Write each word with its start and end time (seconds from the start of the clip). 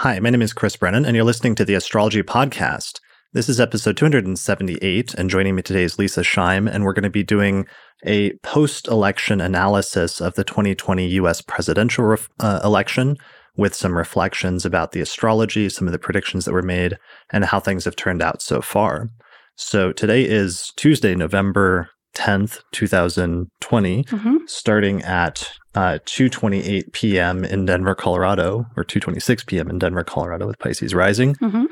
Hi, 0.00 0.18
my 0.20 0.28
name 0.28 0.42
is 0.42 0.52
Chris 0.52 0.76
Brennan, 0.76 1.06
and 1.06 1.16
you're 1.16 1.24
listening 1.24 1.54
to 1.54 1.64
the 1.64 1.72
Astrology 1.72 2.22
Podcast. 2.22 3.00
This 3.32 3.48
is 3.48 3.58
episode 3.58 3.96
278, 3.96 5.14
and 5.14 5.30
joining 5.30 5.54
me 5.54 5.62
today 5.62 5.84
is 5.84 5.96
Leisa 5.96 6.22
Schaim, 6.22 6.70
and 6.70 6.84
we're 6.84 6.92
going 6.92 7.02
to 7.04 7.08
be 7.08 7.22
doing 7.22 7.66
a 8.04 8.34
post 8.42 8.88
election 8.88 9.40
analysis 9.40 10.20
of 10.20 10.34
the 10.34 10.44
2020 10.44 11.06
US 11.12 11.40
presidential 11.40 12.04
ref- 12.04 12.28
uh, 12.40 12.60
election 12.62 13.16
with 13.56 13.74
some 13.74 13.96
reflections 13.96 14.66
about 14.66 14.92
the 14.92 15.00
astrology, 15.00 15.70
some 15.70 15.88
of 15.88 15.92
the 15.92 15.98
predictions 15.98 16.44
that 16.44 16.52
were 16.52 16.60
made, 16.60 16.98
and 17.30 17.46
how 17.46 17.58
things 17.58 17.86
have 17.86 17.96
turned 17.96 18.20
out 18.20 18.42
so 18.42 18.60
far. 18.60 19.08
So 19.54 19.92
today 19.92 20.26
is 20.26 20.74
Tuesday, 20.76 21.14
November 21.14 21.88
10th, 22.16 22.60
2020, 22.72 24.04
mm-hmm. 24.04 24.36
starting 24.46 25.02
at 25.02 25.52
uh, 25.74 25.98
2:28 26.06 26.92
p.m. 26.92 27.44
in 27.44 27.66
Denver, 27.66 27.94
Colorado, 27.94 28.66
or 28.76 28.84
2:26 28.84 29.46
p.m. 29.46 29.68
in 29.68 29.78
Denver, 29.78 30.02
Colorado, 30.02 30.46
with 30.46 30.58
Pisces 30.58 30.94
rising. 30.94 31.34
Mm-hmm. 31.36 31.66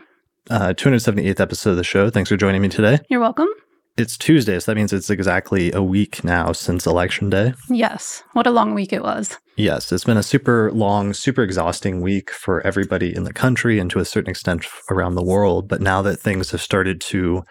Uh, 0.51 0.75
278th 0.75 1.41
episode 1.41 1.70
of 1.70 1.77
the 1.77 1.84
show. 1.84 2.11
Thanks 2.11 2.29
for 2.29 2.37
joining 2.37 2.61
me 2.61 2.69
today. 2.69 2.98
You're 3.09 3.20
welcome. 3.20 3.48
It's 3.97 4.19
Tuesday, 4.19 4.59
so 4.59 4.70
that 4.70 4.77
means 4.77 4.93
it's 4.93 5.09
exactly 5.09 5.73
a 5.73 5.80
week 5.80 6.23
now 6.25 6.53
since 6.53 6.84
Election 6.84 7.31
Day. 7.31 7.55
Yes. 7.70 8.25
What 8.33 8.47
a 8.47 8.51
long 8.51 8.75
week 8.75 8.92
it 8.92 9.03
was. 9.03 9.39
Yes, 9.56 9.92
it's 9.92 10.05
been 10.05 10.17
a 10.17 10.23
super 10.23 10.73
long, 10.73 11.15
super 11.15 11.42
exhausting 11.42 12.01
week 12.01 12.31
for 12.31 12.61
everybody 12.67 13.15
in 13.15 13.23
the 13.23 13.33
country 13.33 13.79
and 13.79 13.89
to 13.92 14.01
a 14.01 14.05
certain 14.05 14.31
extent 14.31 14.67
around 14.91 15.15
the 15.15 15.23
world. 15.23 15.69
But 15.69 15.81
now 15.81 16.03
that 16.03 16.17
things 16.17 16.51
have 16.51 16.61
started 16.61 17.01
to 17.03 17.45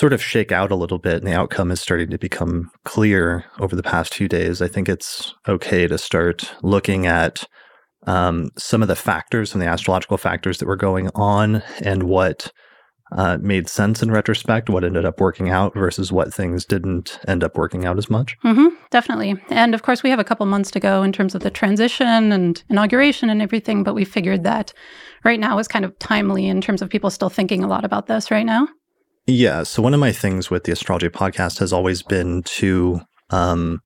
sort 0.00 0.14
of 0.14 0.22
shake 0.22 0.50
out 0.50 0.70
a 0.70 0.76
little 0.76 0.96
bit 0.96 1.16
and 1.16 1.26
the 1.26 1.34
outcome 1.34 1.70
is 1.70 1.78
starting 1.78 2.08
to 2.08 2.16
become 2.16 2.70
clear 2.86 3.44
over 3.58 3.76
the 3.76 3.82
past 3.82 4.14
few 4.14 4.28
days, 4.28 4.62
I 4.62 4.66
think 4.66 4.88
it's 4.88 5.34
okay 5.46 5.86
to 5.86 5.98
start 5.98 6.50
looking 6.62 7.06
at 7.06 7.44
um, 8.06 8.48
some 8.56 8.80
of 8.80 8.88
the 8.88 8.96
factors, 8.96 9.50
some 9.50 9.60
of 9.60 9.66
the 9.66 9.70
astrological 9.70 10.16
factors 10.16 10.56
that 10.56 10.66
were 10.66 10.74
going 10.74 11.10
on 11.14 11.62
and 11.82 12.04
what 12.04 12.50
uh, 13.12 13.36
made 13.42 13.68
sense 13.68 14.02
in 14.02 14.10
retrospect, 14.10 14.70
what 14.70 14.84
ended 14.84 15.04
up 15.04 15.20
working 15.20 15.50
out 15.50 15.74
versus 15.74 16.10
what 16.10 16.32
things 16.32 16.64
didn't 16.64 17.18
end 17.28 17.44
up 17.44 17.58
working 17.58 17.84
out 17.84 17.98
as 17.98 18.08
much. 18.08 18.38
Mm-hmm, 18.42 18.74
definitely. 18.90 19.34
And 19.50 19.74
of 19.74 19.82
course, 19.82 20.02
we 20.02 20.08
have 20.08 20.18
a 20.18 20.24
couple 20.24 20.46
months 20.46 20.70
to 20.70 20.80
go 20.80 21.02
in 21.02 21.12
terms 21.12 21.34
of 21.34 21.42
the 21.42 21.50
transition 21.50 22.32
and 22.32 22.64
inauguration 22.70 23.28
and 23.28 23.42
everything, 23.42 23.82
but 23.82 23.94
we 23.94 24.06
figured 24.06 24.44
that 24.44 24.72
right 25.26 25.40
now 25.40 25.58
is 25.58 25.68
kind 25.68 25.84
of 25.84 25.98
timely 25.98 26.46
in 26.46 26.62
terms 26.62 26.80
of 26.80 26.88
people 26.88 27.10
still 27.10 27.28
thinking 27.28 27.62
a 27.62 27.68
lot 27.68 27.84
about 27.84 28.06
this 28.06 28.30
right 28.30 28.46
now. 28.46 28.66
Yeah. 29.26 29.62
So 29.62 29.82
one 29.82 29.94
of 29.94 30.00
my 30.00 30.12
things 30.12 30.50
with 30.50 30.64
the 30.64 30.72
astrology 30.72 31.08
podcast 31.08 31.58
has 31.58 31.72
always 31.72 32.02
been 32.02 32.42
to 32.44 33.00
um, 33.30 33.80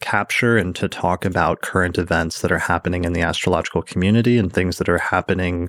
capture 0.00 0.56
and 0.56 0.74
to 0.76 0.88
talk 0.88 1.24
about 1.24 1.62
current 1.62 1.98
events 1.98 2.40
that 2.40 2.52
are 2.52 2.58
happening 2.58 3.04
in 3.04 3.12
the 3.12 3.22
astrological 3.22 3.82
community 3.82 4.38
and 4.38 4.52
things 4.52 4.78
that 4.78 4.88
are 4.88 4.98
happening 4.98 5.68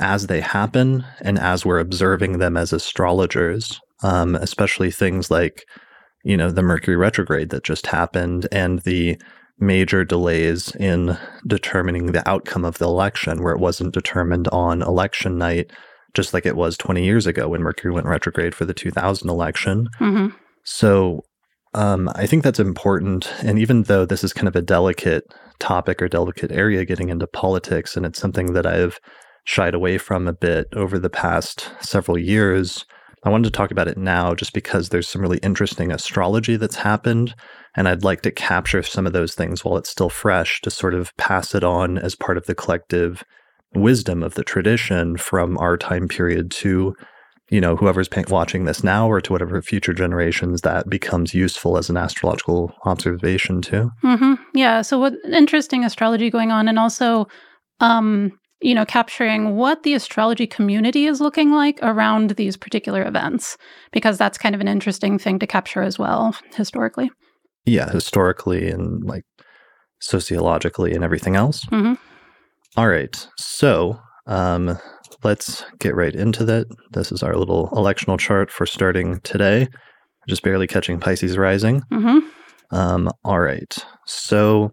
as 0.00 0.26
they 0.26 0.40
happen 0.40 1.04
and 1.20 1.38
as 1.38 1.64
we're 1.64 1.78
observing 1.78 2.38
them 2.38 2.56
as 2.56 2.72
astrologers, 2.72 3.80
um, 4.02 4.34
especially 4.36 4.90
things 4.90 5.30
like, 5.30 5.64
you 6.24 6.36
know, 6.36 6.50
the 6.50 6.62
Mercury 6.62 6.96
retrograde 6.96 7.50
that 7.50 7.64
just 7.64 7.86
happened 7.86 8.46
and 8.52 8.80
the 8.80 9.20
major 9.58 10.04
delays 10.04 10.74
in 10.76 11.18
determining 11.46 12.12
the 12.12 12.28
outcome 12.28 12.64
of 12.64 12.78
the 12.78 12.84
election, 12.84 13.42
where 13.42 13.52
it 13.52 13.60
wasn't 13.60 13.92
determined 13.92 14.48
on 14.48 14.82
election 14.82 15.36
night 15.36 15.72
just 16.18 16.34
like 16.34 16.44
it 16.44 16.56
was 16.56 16.76
20 16.76 17.04
years 17.04 17.28
ago 17.28 17.48
when 17.48 17.62
Mercury 17.62 17.94
went 17.94 18.08
retrograde 18.08 18.56
for 18.56 18.64
the 18.64 18.74
2000 18.74 19.30
election. 19.30 19.86
Mm-hmm. 20.00 20.34
So 20.64 21.22
um, 21.74 22.10
I 22.16 22.26
think 22.26 22.42
that's 22.42 22.58
important. 22.58 23.32
And 23.44 23.56
even 23.56 23.84
though 23.84 24.04
this 24.04 24.24
is 24.24 24.32
kind 24.32 24.48
of 24.48 24.56
a 24.56 24.60
delicate 24.60 25.22
topic 25.60 26.02
or 26.02 26.08
delicate 26.08 26.50
area 26.50 26.84
getting 26.84 27.08
into 27.08 27.28
politics, 27.28 27.96
and 27.96 28.04
it's 28.04 28.18
something 28.18 28.52
that 28.54 28.66
I've 28.66 28.98
shied 29.44 29.74
away 29.74 29.96
from 29.96 30.26
a 30.26 30.32
bit 30.32 30.66
over 30.74 30.98
the 30.98 31.08
past 31.08 31.70
several 31.80 32.18
years, 32.18 32.84
I 33.22 33.30
wanted 33.30 33.44
to 33.44 33.56
talk 33.56 33.70
about 33.70 33.86
it 33.86 33.96
now 33.96 34.34
just 34.34 34.52
because 34.52 34.88
there's 34.88 35.06
some 35.06 35.22
really 35.22 35.38
interesting 35.38 35.92
astrology 35.92 36.56
that's 36.56 36.74
happened. 36.74 37.32
And 37.76 37.88
I'd 37.88 38.02
like 38.02 38.22
to 38.22 38.32
capture 38.32 38.82
some 38.82 39.06
of 39.06 39.12
those 39.12 39.36
things 39.36 39.64
while 39.64 39.76
it's 39.76 39.90
still 39.90 40.10
fresh 40.10 40.60
to 40.62 40.70
sort 40.70 40.94
of 40.94 41.16
pass 41.16 41.54
it 41.54 41.62
on 41.62 41.96
as 41.96 42.16
part 42.16 42.38
of 42.38 42.46
the 42.46 42.56
collective 42.56 43.22
wisdom 43.74 44.22
of 44.22 44.34
the 44.34 44.44
tradition 44.44 45.16
from 45.16 45.58
our 45.58 45.76
time 45.76 46.08
period 46.08 46.50
to 46.50 46.94
you 47.50 47.60
know 47.60 47.76
whoever's 47.76 48.08
watching 48.28 48.64
this 48.64 48.84
now 48.84 49.08
or 49.08 49.20
to 49.20 49.32
whatever 49.32 49.60
future 49.62 49.92
generations 49.92 50.62
that 50.62 50.88
becomes 50.88 51.34
useful 51.34 51.76
as 51.76 51.88
an 51.88 51.96
astrological 51.96 52.74
observation 52.84 53.62
too 53.62 53.90
mm-hmm. 54.02 54.34
yeah 54.54 54.82
so 54.82 54.98
what 54.98 55.14
interesting 55.32 55.84
astrology 55.84 56.30
going 56.30 56.50
on 56.50 56.68
and 56.68 56.78
also 56.78 57.26
um 57.80 58.32
you 58.60 58.74
know 58.74 58.84
capturing 58.84 59.56
what 59.56 59.82
the 59.82 59.94
astrology 59.94 60.46
community 60.46 61.06
is 61.06 61.20
looking 61.20 61.52
like 61.52 61.78
around 61.82 62.30
these 62.30 62.56
particular 62.56 63.06
events 63.06 63.56
because 63.92 64.18
that's 64.18 64.38
kind 64.38 64.54
of 64.54 64.60
an 64.60 64.68
interesting 64.68 65.18
thing 65.18 65.38
to 65.38 65.46
capture 65.46 65.82
as 65.82 65.98
well 65.98 66.34
historically 66.54 67.10
yeah 67.64 67.90
historically 67.90 68.68
and 68.68 69.04
like 69.04 69.24
sociologically 70.00 70.92
and 70.92 71.04
everything 71.04 71.36
else 71.36 71.64
mm-hmm. 71.66 71.94
All 72.78 72.86
right. 72.86 73.26
So 73.36 73.98
um, 74.28 74.78
let's 75.24 75.64
get 75.80 75.96
right 75.96 76.14
into 76.14 76.44
that. 76.44 76.68
This 76.92 77.10
is 77.10 77.24
our 77.24 77.34
little 77.34 77.70
electional 77.70 78.20
chart 78.20 78.52
for 78.52 78.66
starting 78.66 79.18
today. 79.22 79.66
Just 80.28 80.44
barely 80.44 80.68
catching 80.68 81.00
Pisces 81.00 81.36
rising. 81.36 81.82
Mm-hmm. 81.90 82.18
Um, 82.70 83.10
all 83.24 83.40
right. 83.40 83.76
So 84.06 84.70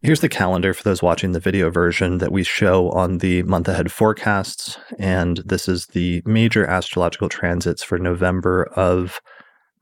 here's 0.00 0.18
the 0.18 0.28
calendar 0.28 0.74
for 0.74 0.82
those 0.82 1.00
watching 1.00 1.30
the 1.30 1.38
video 1.38 1.70
version 1.70 2.18
that 2.18 2.32
we 2.32 2.42
show 2.42 2.90
on 2.90 3.18
the 3.18 3.44
month 3.44 3.68
ahead 3.68 3.92
forecasts. 3.92 4.76
And 4.98 5.42
this 5.44 5.68
is 5.68 5.86
the 5.92 6.22
major 6.26 6.66
astrological 6.66 7.28
transits 7.28 7.84
for 7.84 7.98
November 7.98 8.64
of 8.74 9.20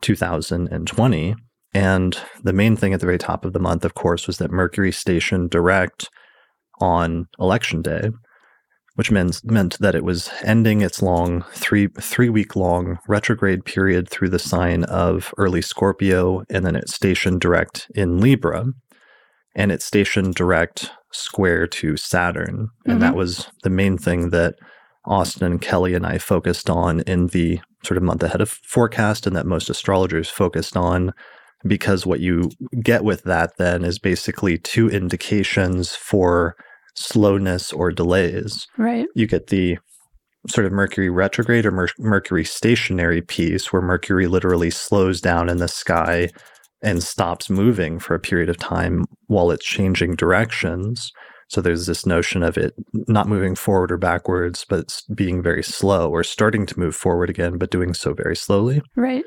2020. 0.02 1.36
And 1.72 2.18
the 2.44 2.52
main 2.52 2.76
thing 2.76 2.92
at 2.92 3.00
the 3.00 3.06
very 3.06 3.16
top 3.16 3.46
of 3.46 3.54
the 3.54 3.60
month, 3.60 3.86
of 3.86 3.94
course, 3.94 4.26
was 4.26 4.36
that 4.36 4.50
Mercury 4.50 4.92
stationed 4.92 5.48
direct 5.48 6.10
on 6.80 7.28
election 7.38 7.82
day, 7.82 8.10
which 8.94 9.10
meant 9.10 9.44
meant 9.44 9.78
that 9.78 9.94
it 9.94 10.04
was 10.04 10.30
ending 10.42 10.80
its 10.80 11.02
long 11.02 11.44
three 11.52 11.88
three 12.00 12.28
week 12.28 12.56
long 12.56 12.98
retrograde 13.08 13.64
period 13.64 14.08
through 14.08 14.30
the 14.30 14.38
sign 14.38 14.84
of 14.84 15.32
early 15.38 15.62
Scorpio, 15.62 16.42
and 16.50 16.64
then 16.64 16.76
it 16.76 16.88
stationed 16.88 17.40
direct 17.40 17.90
in 17.94 18.20
Libra, 18.20 18.66
and 19.54 19.72
it 19.72 19.82
stationed 19.82 20.34
direct 20.34 20.90
square 21.12 21.66
to 21.66 21.96
Saturn, 21.96 22.68
and 22.84 22.94
mm-hmm. 22.94 23.00
that 23.00 23.16
was 23.16 23.48
the 23.62 23.70
main 23.70 23.98
thing 23.98 24.30
that 24.30 24.56
Austin 25.06 25.44
and 25.44 25.60
Kelly 25.60 25.94
and 25.94 26.06
I 26.06 26.18
focused 26.18 26.68
on 26.68 27.00
in 27.00 27.28
the 27.28 27.60
sort 27.82 27.96
of 27.96 28.02
month 28.02 28.22
ahead 28.22 28.40
of 28.40 28.50
forecast, 28.50 29.26
and 29.26 29.34
that 29.34 29.46
most 29.46 29.70
astrologers 29.70 30.28
focused 30.28 30.76
on 30.76 31.12
because 31.66 32.06
what 32.06 32.20
you 32.20 32.50
get 32.82 33.04
with 33.04 33.22
that 33.24 33.56
then 33.58 33.84
is 33.84 33.98
basically 33.98 34.58
two 34.58 34.88
indications 34.88 35.94
for 35.94 36.56
slowness 36.94 37.72
or 37.72 37.90
delays. 37.90 38.66
Right. 38.76 39.06
You 39.14 39.26
get 39.26 39.48
the 39.48 39.78
sort 40.48 40.66
of 40.66 40.72
Mercury 40.72 41.10
retrograde 41.10 41.66
or 41.66 41.70
Mer- 41.70 41.88
Mercury 41.98 42.44
stationary 42.44 43.20
piece 43.20 43.72
where 43.72 43.82
Mercury 43.82 44.26
literally 44.26 44.70
slows 44.70 45.20
down 45.20 45.48
in 45.48 45.58
the 45.58 45.68
sky 45.68 46.30
and 46.82 47.02
stops 47.02 47.50
moving 47.50 47.98
for 47.98 48.14
a 48.14 48.20
period 48.20 48.48
of 48.48 48.56
time 48.56 49.04
while 49.26 49.50
it's 49.50 49.66
changing 49.66 50.14
directions. 50.14 51.12
So 51.48 51.60
there's 51.60 51.86
this 51.86 52.06
notion 52.06 52.42
of 52.42 52.56
it 52.56 52.74
not 53.08 53.28
moving 53.28 53.54
forward 53.54 53.92
or 53.92 53.98
backwards, 53.98 54.64
but 54.68 55.02
being 55.14 55.42
very 55.42 55.62
slow 55.62 56.08
or 56.08 56.22
starting 56.22 56.64
to 56.66 56.78
move 56.78 56.94
forward 56.94 57.28
again, 57.28 57.58
but 57.58 57.70
doing 57.70 57.92
so 57.92 58.14
very 58.14 58.36
slowly. 58.36 58.80
Right. 58.96 59.24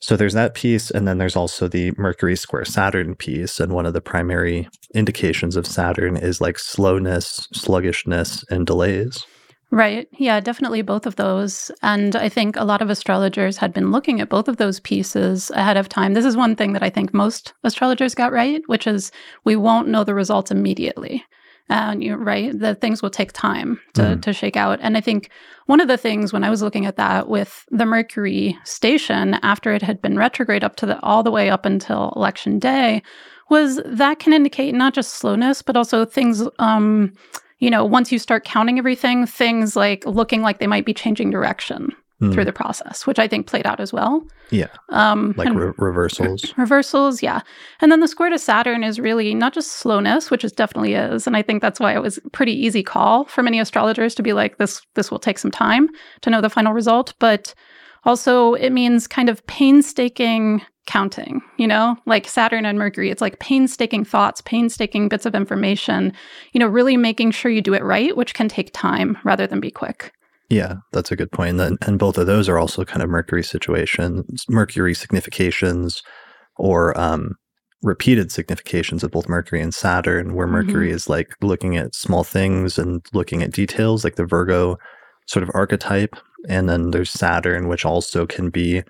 So 0.00 0.16
there's 0.16 0.34
that 0.34 0.54
piece, 0.54 0.90
and 0.90 1.08
then 1.08 1.18
there's 1.18 1.36
also 1.36 1.68
the 1.68 1.92
Mercury 1.96 2.36
square 2.36 2.64
Saturn 2.64 3.14
piece. 3.14 3.58
And 3.58 3.72
one 3.72 3.86
of 3.86 3.94
the 3.94 4.00
primary 4.00 4.68
indications 4.94 5.56
of 5.56 5.66
Saturn 5.66 6.16
is 6.16 6.40
like 6.40 6.58
slowness, 6.58 7.48
sluggishness, 7.52 8.44
and 8.50 8.66
delays. 8.66 9.26
Right. 9.72 10.06
Yeah, 10.12 10.38
definitely 10.38 10.82
both 10.82 11.06
of 11.06 11.16
those. 11.16 11.72
And 11.82 12.14
I 12.14 12.28
think 12.28 12.56
a 12.56 12.64
lot 12.64 12.82
of 12.82 12.90
astrologers 12.90 13.56
had 13.56 13.72
been 13.72 13.90
looking 13.90 14.20
at 14.20 14.28
both 14.28 14.46
of 14.46 14.58
those 14.58 14.78
pieces 14.80 15.50
ahead 15.50 15.76
of 15.76 15.88
time. 15.88 16.14
This 16.14 16.24
is 16.24 16.36
one 16.36 16.54
thing 16.54 16.72
that 16.74 16.84
I 16.84 16.90
think 16.90 17.12
most 17.12 17.52
astrologers 17.64 18.14
got 18.14 18.32
right, 18.32 18.62
which 18.66 18.86
is 18.86 19.10
we 19.44 19.56
won't 19.56 19.88
know 19.88 20.04
the 20.04 20.14
results 20.14 20.52
immediately 20.52 21.24
and 21.68 22.02
you're 22.02 22.16
right 22.16 22.58
the 22.58 22.74
things 22.74 23.02
will 23.02 23.10
take 23.10 23.32
time 23.32 23.80
to, 23.94 24.02
mm. 24.02 24.22
to 24.22 24.32
shake 24.32 24.56
out 24.56 24.78
and 24.82 24.96
i 24.96 25.00
think 25.00 25.30
one 25.66 25.80
of 25.80 25.88
the 25.88 25.96
things 25.96 26.32
when 26.32 26.44
i 26.44 26.50
was 26.50 26.62
looking 26.62 26.86
at 26.86 26.96
that 26.96 27.28
with 27.28 27.64
the 27.70 27.86
mercury 27.86 28.56
station 28.64 29.34
after 29.42 29.72
it 29.72 29.82
had 29.82 30.00
been 30.00 30.16
retrograde 30.16 30.64
up 30.64 30.76
to 30.76 30.86
the 30.86 31.00
all 31.00 31.22
the 31.22 31.30
way 31.30 31.50
up 31.50 31.66
until 31.66 32.12
election 32.16 32.58
day 32.58 33.02
was 33.48 33.80
that 33.84 34.18
can 34.18 34.32
indicate 34.32 34.74
not 34.74 34.94
just 34.94 35.14
slowness 35.14 35.62
but 35.62 35.76
also 35.76 36.04
things 36.04 36.42
um 36.58 37.12
you 37.58 37.70
know 37.70 37.84
once 37.84 38.12
you 38.12 38.18
start 38.18 38.44
counting 38.44 38.78
everything 38.78 39.26
things 39.26 39.76
like 39.76 40.04
looking 40.06 40.42
like 40.42 40.58
they 40.58 40.66
might 40.66 40.86
be 40.86 40.94
changing 40.94 41.30
direction 41.30 41.94
mm. 42.20 42.32
through 42.32 42.44
the 42.44 42.52
process, 42.52 43.06
which 43.06 43.18
I 43.18 43.28
think 43.28 43.46
played 43.46 43.66
out 43.66 43.80
as 43.80 43.92
well. 43.92 44.26
Yeah. 44.50 44.68
Um, 44.90 45.34
like 45.36 45.52
re- 45.52 45.72
reversals. 45.76 46.44
Reversals, 46.56 47.22
yeah. 47.22 47.40
And 47.80 47.90
then 47.90 48.00
the 48.00 48.08
square 48.08 48.30
to 48.30 48.38
Saturn 48.38 48.84
is 48.84 49.00
really 49.00 49.34
not 49.34 49.52
just 49.52 49.72
slowness, 49.72 50.30
which 50.30 50.44
it 50.44 50.56
definitely 50.56 50.94
is. 50.94 51.26
And 51.26 51.36
I 51.36 51.42
think 51.42 51.62
that's 51.62 51.80
why 51.80 51.94
it 51.94 52.02
was 52.02 52.18
a 52.18 52.30
pretty 52.30 52.52
easy 52.52 52.82
call 52.82 53.24
for 53.24 53.42
many 53.42 53.58
astrologers 53.58 54.14
to 54.14 54.22
be 54.22 54.32
like, 54.32 54.58
this, 54.58 54.82
this 54.94 55.10
will 55.10 55.18
take 55.18 55.38
some 55.38 55.50
time 55.50 55.88
to 56.22 56.30
know 56.30 56.40
the 56.40 56.50
final 56.50 56.72
result. 56.72 57.14
But 57.18 57.54
also, 58.04 58.54
it 58.54 58.70
means 58.70 59.06
kind 59.06 59.28
of 59.28 59.44
painstaking 59.46 60.62
counting, 60.86 61.42
you 61.56 61.66
know, 61.66 61.96
like 62.06 62.28
Saturn 62.28 62.64
and 62.64 62.78
Mercury. 62.78 63.10
It's 63.10 63.20
like 63.20 63.40
painstaking 63.40 64.04
thoughts, 64.04 64.40
painstaking 64.40 65.08
bits 65.08 65.26
of 65.26 65.34
information, 65.34 66.12
you 66.52 66.60
know, 66.60 66.68
really 66.68 66.96
making 66.96 67.32
sure 67.32 67.50
you 67.50 67.60
do 67.60 67.74
it 67.74 67.82
right, 67.82 68.16
which 68.16 68.34
can 68.34 68.48
take 68.48 68.70
time 68.72 69.18
rather 69.24 69.48
than 69.48 69.58
be 69.58 69.72
quick. 69.72 70.12
Yeah, 70.48 70.76
that's 70.92 71.10
a 71.10 71.16
good 71.16 71.32
point. 71.32 71.60
And, 71.60 71.78
and 71.82 71.98
both 71.98 72.18
of 72.18 72.26
those 72.26 72.48
are 72.48 72.58
also 72.58 72.84
kind 72.84 73.02
of 73.02 73.08
Mercury 73.08 73.42
situations, 73.42 74.44
Mercury 74.48 74.94
significations, 74.94 76.02
or 76.56 76.98
um, 76.98 77.34
repeated 77.82 78.30
significations 78.30 79.02
of 79.02 79.10
both 79.10 79.28
Mercury 79.28 79.60
and 79.60 79.74
Saturn, 79.74 80.34
where 80.34 80.46
Mercury 80.46 80.88
mm-hmm. 80.88 80.96
is 80.96 81.08
like 81.08 81.28
looking 81.42 81.76
at 81.76 81.94
small 81.94 82.24
things 82.24 82.78
and 82.78 83.04
looking 83.12 83.42
at 83.42 83.52
details, 83.52 84.04
like 84.04 84.16
the 84.16 84.24
Virgo 84.24 84.76
sort 85.26 85.42
of 85.42 85.50
archetype. 85.52 86.14
And 86.48 86.68
then 86.68 86.92
there's 86.92 87.10
Saturn, 87.10 87.66
which 87.66 87.84
also 87.84 88.26
can 88.26 88.50
be 88.50 88.82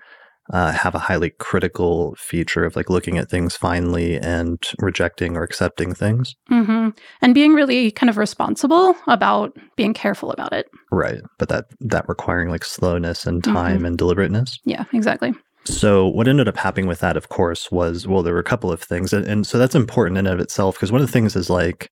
uh, 0.51 0.71
have 0.71 0.95
a 0.95 0.99
highly 0.99 1.31
critical 1.31 2.15
feature 2.17 2.63
of 2.63 2.75
like 2.75 2.89
looking 2.89 3.17
at 3.17 3.29
things 3.29 3.55
finely 3.55 4.17
and 4.17 4.61
rejecting 4.79 5.35
or 5.35 5.43
accepting 5.43 5.93
things. 5.93 6.35
Mm-hmm. 6.51 6.89
And 7.21 7.33
being 7.33 7.53
really 7.53 7.91
kind 7.91 8.09
of 8.09 8.17
responsible 8.17 8.95
about 9.07 9.55
being 9.75 9.93
careful 9.93 10.31
about 10.31 10.53
it. 10.53 10.67
Right. 10.91 11.21
But 11.37 11.49
that, 11.49 11.65
that 11.81 12.07
requiring 12.07 12.49
like 12.49 12.63
slowness 12.63 13.25
and 13.25 13.43
mm-hmm. 13.43 13.53
time 13.53 13.77
mm-hmm. 13.77 13.85
and 13.85 13.97
deliberateness. 13.97 14.59
Yeah, 14.63 14.85
exactly. 14.93 15.33
So 15.65 16.07
what 16.07 16.29
ended 16.29 16.47
up 16.47 16.55
happening 16.55 16.87
with 16.87 17.01
that, 17.01 17.17
of 17.17 17.27
course, 17.27 17.69
was 17.71 18.07
well, 18.07 18.23
there 18.23 18.33
were 18.33 18.39
a 18.39 18.43
couple 18.43 18.71
of 18.71 18.81
things, 18.81 19.11
and, 19.11 19.25
and 19.25 19.45
so 19.45 19.57
that's 19.57 19.75
important 19.75 20.17
in 20.17 20.25
and 20.25 20.33
of 20.33 20.39
itself 20.39 20.75
because 20.75 20.93
one 20.93 21.01
of 21.01 21.07
the 21.07 21.11
things 21.11 21.35
is 21.35 21.49
like, 21.49 21.89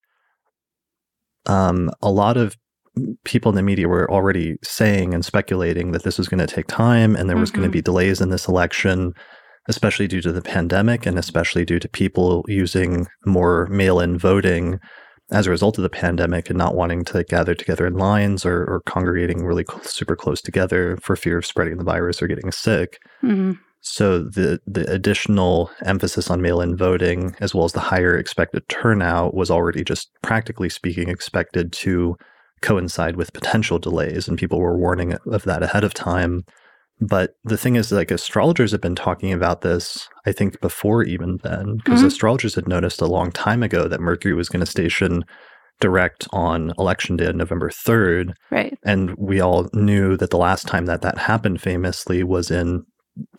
um, 1.45 1.91
a 2.01 2.09
lot 2.09 2.37
of 2.37 2.55
people 3.23 3.49
in 3.49 3.55
the 3.55 3.63
media 3.63 3.87
were 3.87 4.09
already 4.11 4.57
saying 4.63 5.13
and 5.13 5.25
speculating 5.25 5.91
that 5.91 6.03
this 6.03 6.17
was 6.17 6.27
going 6.27 6.45
to 6.45 6.53
take 6.53 6.67
time 6.67 7.15
and 7.15 7.29
there 7.29 7.37
was 7.37 7.49
mm-hmm. 7.49 7.61
going 7.61 7.69
to 7.69 7.73
be 7.73 7.81
delays 7.81 8.21
in 8.21 8.29
this 8.29 8.47
election, 8.47 9.13
especially 9.67 10.07
due 10.07 10.21
to 10.21 10.31
the 10.31 10.41
pandemic 10.41 11.05
and 11.05 11.17
especially 11.17 11.65
due 11.65 11.79
to 11.79 11.89
people 11.89 12.43
using 12.47 13.07
more 13.25 13.67
mail 13.67 13.99
in 13.99 14.17
voting 14.17 14.79
as 15.31 15.47
a 15.47 15.49
result 15.49 15.77
of 15.77 15.81
the 15.81 15.89
pandemic 15.89 16.49
and 16.49 16.57
not 16.57 16.75
wanting 16.75 17.03
to 17.03 17.23
gather 17.23 17.55
together 17.55 17.87
in 17.87 17.95
lines 17.95 18.45
or, 18.45 18.63
or 18.65 18.81
congregating 18.85 19.43
really 19.43 19.65
cl- 19.67 19.83
super 19.83 20.15
close 20.15 20.41
together 20.41 20.97
for 21.01 21.15
fear 21.15 21.39
of 21.39 21.45
spreading 21.45 21.77
the 21.77 21.83
virus 21.83 22.21
or 22.21 22.27
getting 22.27 22.51
sick. 22.51 22.99
Mm-hmm. 23.23 23.53
So 23.81 24.19
the 24.19 24.59
the 24.65 24.89
additional 24.91 25.69
emphasis 25.83 26.31
on 26.31 26.41
mail-in 26.41 26.75
voting, 26.75 27.35
as 27.39 27.53
well 27.53 27.65
as 27.65 27.73
the 27.73 27.79
higher 27.79 28.17
expected 28.17 28.67
turnout, 28.67 29.35
was 29.35 29.51
already 29.51 29.83
just 29.83 30.09
practically 30.23 30.69
speaking 30.69 31.07
expected 31.07 31.71
to 31.73 32.17
coincide 32.61 33.15
with 33.15 33.33
potential 33.33 33.79
delays, 33.79 34.27
and 34.27 34.37
people 34.37 34.59
were 34.59 34.77
warning 34.77 35.13
of 35.27 35.43
that 35.43 35.63
ahead 35.63 35.83
of 35.83 35.93
time. 35.93 36.43
But 37.01 37.35
the 37.43 37.57
thing 37.57 37.75
is, 37.75 37.91
like 37.91 38.11
astrologers 38.11 38.71
have 38.71 38.81
been 38.81 38.95
talking 38.95 39.33
about 39.33 39.61
this, 39.61 40.07
I 40.25 40.31
think, 40.31 40.61
before 40.61 41.03
even 41.03 41.39
then, 41.43 41.77
because 41.77 41.99
mm-hmm. 41.99 42.07
astrologers 42.07 42.55
had 42.55 42.67
noticed 42.67 43.01
a 43.01 43.07
long 43.07 43.31
time 43.31 43.63
ago 43.63 43.87
that 43.87 43.99
Mercury 43.99 44.33
was 44.33 44.47
going 44.47 44.61
to 44.61 44.65
station 44.65 45.25
direct 45.81 46.25
on 46.31 46.71
election 46.79 47.17
day, 47.17 47.29
November 47.33 47.69
3rd. 47.69 48.33
Right. 48.49 48.77
And 48.85 49.13
we 49.17 49.41
all 49.41 49.67
knew 49.73 50.15
that 50.15 50.29
the 50.29 50.37
last 50.37 50.67
time 50.67 50.85
that 50.85 51.01
that 51.01 51.17
happened 51.17 51.61
famously 51.61 52.23
was 52.23 52.49
in 52.49 52.85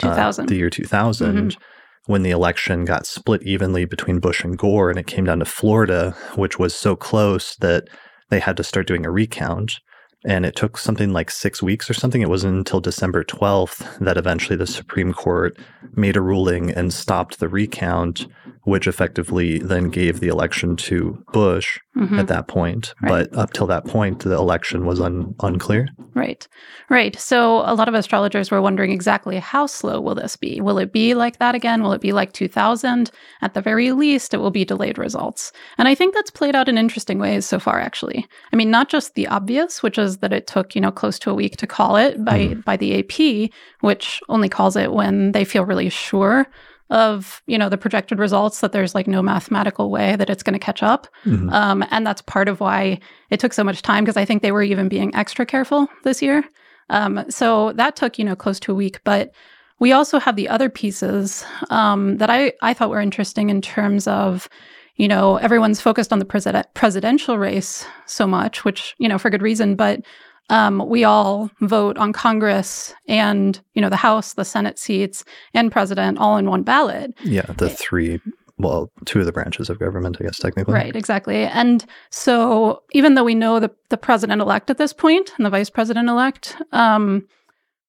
2000. 0.00 0.44
Uh, 0.44 0.48
the 0.48 0.56
year 0.56 0.70
2000. 0.70 1.34
Mm-hmm 1.34 1.62
when 2.06 2.22
the 2.22 2.30
election 2.30 2.84
got 2.84 3.06
split 3.06 3.42
evenly 3.42 3.84
between 3.84 4.20
Bush 4.20 4.44
and 4.44 4.56
Gore, 4.56 4.90
and 4.90 4.98
it 4.98 5.06
came 5.06 5.24
down 5.24 5.40
to 5.40 5.44
Florida, 5.44 6.16
which 6.36 6.58
was 6.58 6.74
so 6.74 6.96
close 6.96 7.56
that 7.56 7.88
they 8.28 8.40
had 8.40 8.56
to 8.56 8.64
start 8.64 8.86
doing 8.86 9.06
a 9.06 9.10
recount. 9.10 9.80
And 10.24 10.44
it 10.44 10.56
took 10.56 10.76
something 10.76 11.12
like 11.12 11.30
six 11.30 11.62
weeks 11.62 11.88
or 11.88 11.94
something. 11.94 12.20
It 12.20 12.28
wasn't 12.28 12.56
until 12.56 12.80
December 12.80 13.22
12th 13.22 13.98
that 14.00 14.16
eventually 14.16 14.56
the 14.56 14.66
Supreme 14.66 15.12
Court 15.12 15.56
made 15.94 16.16
a 16.16 16.20
ruling 16.20 16.70
and 16.70 16.92
stopped 16.92 17.38
the 17.38 17.48
recount, 17.48 18.26
which 18.66 18.88
effectively 18.88 19.60
then 19.60 19.88
gave 19.90 20.18
the 20.18 20.26
election 20.26 20.74
to 20.74 21.16
Bush 21.32 21.78
mm-hmm. 21.96 22.18
at 22.18 22.26
that 22.26 22.48
point. 22.48 22.94
Right. 23.00 23.30
But 23.30 23.38
up 23.38 23.52
till 23.52 23.68
that 23.68 23.86
point, 23.86 24.24
the 24.24 24.34
election 24.34 24.84
was 24.84 25.00
un- 25.00 25.36
unclear. 25.40 25.86
Right. 26.14 26.48
Right. 26.90 27.14
So 27.16 27.58
a 27.58 27.76
lot 27.76 27.86
of 27.86 27.94
astrologers 27.94 28.50
were 28.50 28.60
wondering 28.60 28.90
exactly 28.90 29.38
how 29.38 29.66
slow 29.66 30.00
will 30.00 30.16
this 30.16 30.36
be? 30.36 30.60
Will 30.60 30.78
it 30.78 30.92
be 30.92 31.14
like 31.14 31.38
that 31.38 31.54
again? 31.54 31.84
Will 31.84 31.92
it 31.92 32.00
be 32.00 32.12
like 32.12 32.32
2000? 32.32 33.12
At 33.40 33.54
the 33.54 33.62
very 33.62 33.92
least, 33.92 34.34
it 34.34 34.38
will 34.38 34.50
be 34.50 34.64
delayed 34.64 34.98
results. 34.98 35.52
And 35.78 35.86
I 35.86 35.94
think 35.94 36.12
that's 36.12 36.32
played 36.32 36.56
out 36.56 36.68
in 36.68 36.76
interesting 36.76 37.20
ways 37.20 37.46
so 37.46 37.60
far, 37.60 37.78
actually. 37.78 38.26
I 38.52 38.56
mean, 38.56 38.72
not 38.72 38.88
just 38.88 39.14
the 39.14 39.28
obvious, 39.28 39.80
which 39.80 39.96
is 39.96 40.18
that 40.18 40.32
it 40.32 40.48
took, 40.48 40.74
you 40.74 40.80
know, 40.80 40.90
close 40.90 41.20
to 41.20 41.30
a 41.30 41.34
week 41.34 41.56
to 41.58 41.68
call 41.68 41.94
it 41.94 42.24
by, 42.24 42.48
mm. 42.48 42.64
by 42.64 42.76
the 42.76 42.98
AP, 42.98 43.52
which 43.82 44.20
only 44.28 44.48
calls 44.48 44.74
it 44.74 44.92
when 44.92 45.30
they 45.30 45.44
feel 45.44 45.64
really 45.64 45.88
sure 45.88 46.48
of 46.90 47.42
you 47.46 47.58
know 47.58 47.68
the 47.68 47.76
projected 47.76 48.18
results 48.18 48.60
that 48.60 48.72
there's 48.72 48.94
like 48.94 49.06
no 49.06 49.22
mathematical 49.22 49.90
way 49.90 50.14
that 50.16 50.30
it's 50.30 50.42
going 50.42 50.52
to 50.52 50.58
catch 50.58 50.82
up 50.82 51.08
mm-hmm. 51.24 51.48
um, 51.50 51.84
and 51.90 52.06
that's 52.06 52.22
part 52.22 52.48
of 52.48 52.60
why 52.60 52.98
it 53.30 53.40
took 53.40 53.52
so 53.52 53.64
much 53.64 53.82
time 53.82 54.04
because 54.04 54.16
i 54.16 54.24
think 54.24 54.42
they 54.42 54.52
were 54.52 54.62
even 54.62 54.88
being 54.88 55.14
extra 55.14 55.44
careful 55.44 55.88
this 56.04 56.22
year 56.22 56.44
um, 56.90 57.24
so 57.28 57.72
that 57.72 57.96
took 57.96 58.18
you 58.18 58.24
know 58.24 58.36
close 58.36 58.60
to 58.60 58.72
a 58.72 58.74
week 58.74 59.00
but 59.04 59.32
we 59.78 59.92
also 59.92 60.18
have 60.18 60.36
the 60.36 60.48
other 60.48 60.70
pieces 60.70 61.44
um, 61.70 62.16
that 62.16 62.30
I, 62.30 62.54
I 62.62 62.72
thought 62.72 62.88
were 62.88 63.00
interesting 63.00 63.50
in 63.50 63.60
terms 63.60 64.06
of 64.06 64.48
you 64.96 65.08
know 65.08 65.36
everyone's 65.36 65.80
focused 65.80 66.12
on 66.12 66.18
the 66.18 66.24
president, 66.24 66.72
presidential 66.74 67.38
race 67.38 67.84
so 68.06 68.26
much 68.26 68.64
which 68.64 68.94
you 68.98 69.08
know 69.08 69.18
for 69.18 69.30
good 69.30 69.42
reason 69.42 69.74
but 69.74 70.00
um, 70.48 70.86
we 70.86 71.04
all 71.04 71.50
vote 71.60 71.96
on 71.98 72.12
Congress 72.12 72.94
and 73.08 73.60
you 73.74 73.82
know 73.82 73.90
the 73.90 73.96
House, 73.96 74.34
the 74.34 74.44
Senate 74.44 74.78
seats, 74.78 75.24
and 75.54 75.72
president 75.72 76.18
all 76.18 76.36
in 76.36 76.48
one 76.48 76.62
ballot. 76.62 77.14
Yeah, 77.24 77.46
the 77.56 77.68
three. 77.68 78.20
Well, 78.58 78.90
two 79.04 79.20
of 79.20 79.26
the 79.26 79.32
branches 79.32 79.68
of 79.68 79.78
government, 79.78 80.16
I 80.18 80.24
guess, 80.24 80.38
technically. 80.38 80.72
Right, 80.72 80.96
exactly. 80.96 81.44
And 81.44 81.84
so, 82.08 82.82
even 82.92 83.14
though 83.14 83.24
we 83.24 83.34
know 83.34 83.60
the, 83.60 83.70
the 83.90 83.98
president 83.98 84.40
elect 84.40 84.70
at 84.70 84.78
this 84.78 84.94
point 84.94 85.30
and 85.36 85.44
the 85.44 85.50
vice 85.50 85.68
president 85.68 86.08
elect, 86.08 86.56
um, 86.72 87.28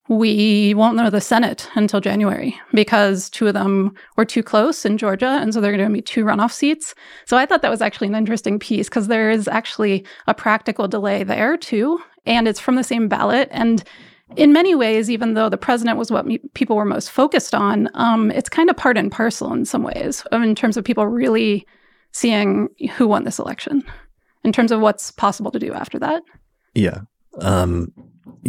we 0.08 0.72
won't 0.74 0.96
know 0.96 1.10
the 1.10 1.20
Senate 1.20 1.68
until 1.74 2.00
January 2.00 2.58
because 2.72 3.28
two 3.28 3.46
of 3.46 3.54
them 3.54 3.94
were 4.16 4.24
too 4.24 4.42
close 4.42 4.84
in 4.86 4.96
Georgia. 4.96 5.38
And 5.40 5.52
so 5.52 5.60
they're 5.60 5.76
going 5.76 5.88
to 5.88 5.92
be 5.92 6.00
two 6.00 6.24
runoff 6.24 6.52
seats. 6.52 6.94
So 7.26 7.36
I 7.36 7.44
thought 7.44 7.62
that 7.62 7.70
was 7.70 7.82
actually 7.82 8.08
an 8.08 8.14
interesting 8.14 8.58
piece 8.58 8.88
because 8.88 9.08
there 9.08 9.30
is 9.30 9.48
actually 9.48 10.06
a 10.26 10.34
practical 10.34 10.88
delay 10.88 11.24
there 11.24 11.56
too 11.56 12.00
and 12.24 12.46
it's 12.46 12.60
from 12.60 12.76
the 12.76 12.84
same 12.84 13.08
ballot. 13.08 13.48
And 13.50 13.82
in 14.36 14.52
many 14.52 14.74
ways, 14.74 15.10
even 15.10 15.34
though 15.34 15.48
the 15.48 15.56
president 15.56 15.98
was 15.98 16.10
what 16.10 16.26
me- 16.26 16.40
people 16.54 16.76
were 16.76 16.84
most 16.84 17.10
focused 17.10 17.54
on, 17.54 17.88
um, 17.94 18.30
it's 18.30 18.48
kind 18.48 18.70
of 18.70 18.76
part 18.76 18.98
and 18.98 19.10
parcel 19.10 19.52
in 19.52 19.64
some 19.64 19.82
ways, 19.82 20.24
in 20.30 20.54
terms 20.54 20.76
of 20.76 20.84
people 20.84 21.06
really 21.06 21.66
seeing 22.12 22.68
who 22.96 23.08
won 23.08 23.24
this 23.24 23.38
election, 23.38 23.82
in 24.44 24.52
terms 24.52 24.70
of 24.70 24.80
what's 24.80 25.10
possible 25.10 25.50
to 25.50 25.58
do 25.58 25.72
after 25.72 25.98
that. 25.98 26.22
Yeah. 26.74 27.00
Um, 27.40 27.92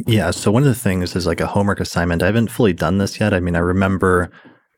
yeah. 0.07 0.31
So 0.31 0.51
one 0.51 0.63
of 0.63 0.69
the 0.69 0.75
things 0.75 1.15
is 1.15 1.25
like 1.25 1.41
a 1.41 1.47
homework 1.47 1.79
assignment. 1.79 2.23
I 2.23 2.27
haven't 2.27 2.51
fully 2.51 2.73
done 2.73 2.97
this 2.97 3.19
yet. 3.19 3.33
I 3.33 3.39
mean, 3.39 3.55
I 3.55 3.59
remember 3.59 4.31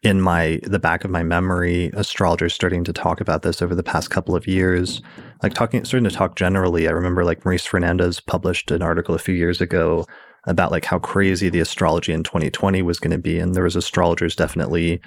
in 0.03 0.19
my 0.19 0.59
the 0.63 0.79
back 0.79 1.03
of 1.03 1.11
my 1.11 1.23
memory 1.23 1.91
astrologers 1.93 2.53
starting 2.53 2.83
to 2.83 2.93
talk 2.93 3.21
about 3.21 3.43
this 3.43 3.61
over 3.61 3.75
the 3.75 3.83
past 3.83 4.09
couple 4.09 4.35
of 4.35 4.47
years 4.47 5.01
like 5.43 5.53
talking 5.53 5.85
starting 5.85 6.09
to 6.09 6.15
talk 6.15 6.35
generally 6.35 6.87
i 6.87 6.91
remember 6.91 7.23
like 7.23 7.45
maurice 7.45 7.65
fernandez 7.65 8.19
published 8.19 8.71
an 8.71 8.81
article 8.81 9.13
a 9.13 9.19
few 9.19 9.35
years 9.35 9.61
ago 9.61 10.05
about 10.47 10.71
like 10.71 10.85
how 10.85 10.97
crazy 10.97 11.49
the 11.49 11.59
astrology 11.59 12.11
in 12.11 12.23
2020 12.23 12.81
was 12.81 12.99
going 12.99 13.11
to 13.11 13.17
be 13.19 13.37
and 13.37 13.53
there 13.53 13.63
was 13.63 13.75
astrologers 13.75 14.35
definitely 14.35 14.99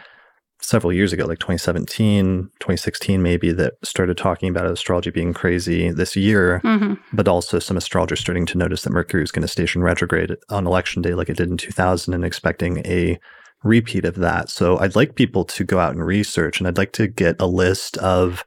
several 0.64 0.92
years 0.92 1.12
ago 1.12 1.26
like 1.26 1.38
2017 1.38 2.50
2016 2.58 3.22
maybe 3.22 3.52
that 3.52 3.74
started 3.82 4.16
talking 4.16 4.48
about 4.48 4.66
astrology 4.66 5.10
being 5.10 5.34
crazy 5.34 5.90
this 5.90 6.16
year 6.16 6.60
mm-hmm. 6.64 6.94
but 7.12 7.28
also 7.28 7.58
some 7.58 7.76
astrologers 7.76 8.20
starting 8.20 8.46
to 8.46 8.58
notice 8.58 8.82
that 8.82 8.92
mercury 8.92 9.22
was 9.22 9.30
going 9.30 9.42
to 9.42 9.48
station 9.48 9.82
retrograde 9.82 10.34
on 10.48 10.66
election 10.66 11.02
day 11.02 11.14
like 11.14 11.28
it 11.28 11.36
did 11.36 11.50
in 11.50 11.56
2000 11.56 12.14
and 12.14 12.24
expecting 12.24 12.78
a 12.86 13.18
repeat 13.64 14.04
of 14.04 14.16
that. 14.16 14.50
So 14.50 14.78
I'd 14.78 14.94
like 14.94 15.16
people 15.16 15.44
to 15.46 15.64
go 15.64 15.80
out 15.80 15.94
and 15.94 16.06
research, 16.06 16.60
and 16.60 16.68
I'd 16.68 16.78
like 16.78 16.92
to 16.92 17.08
get 17.08 17.36
a 17.40 17.46
list 17.46 17.96
of 17.98 18.44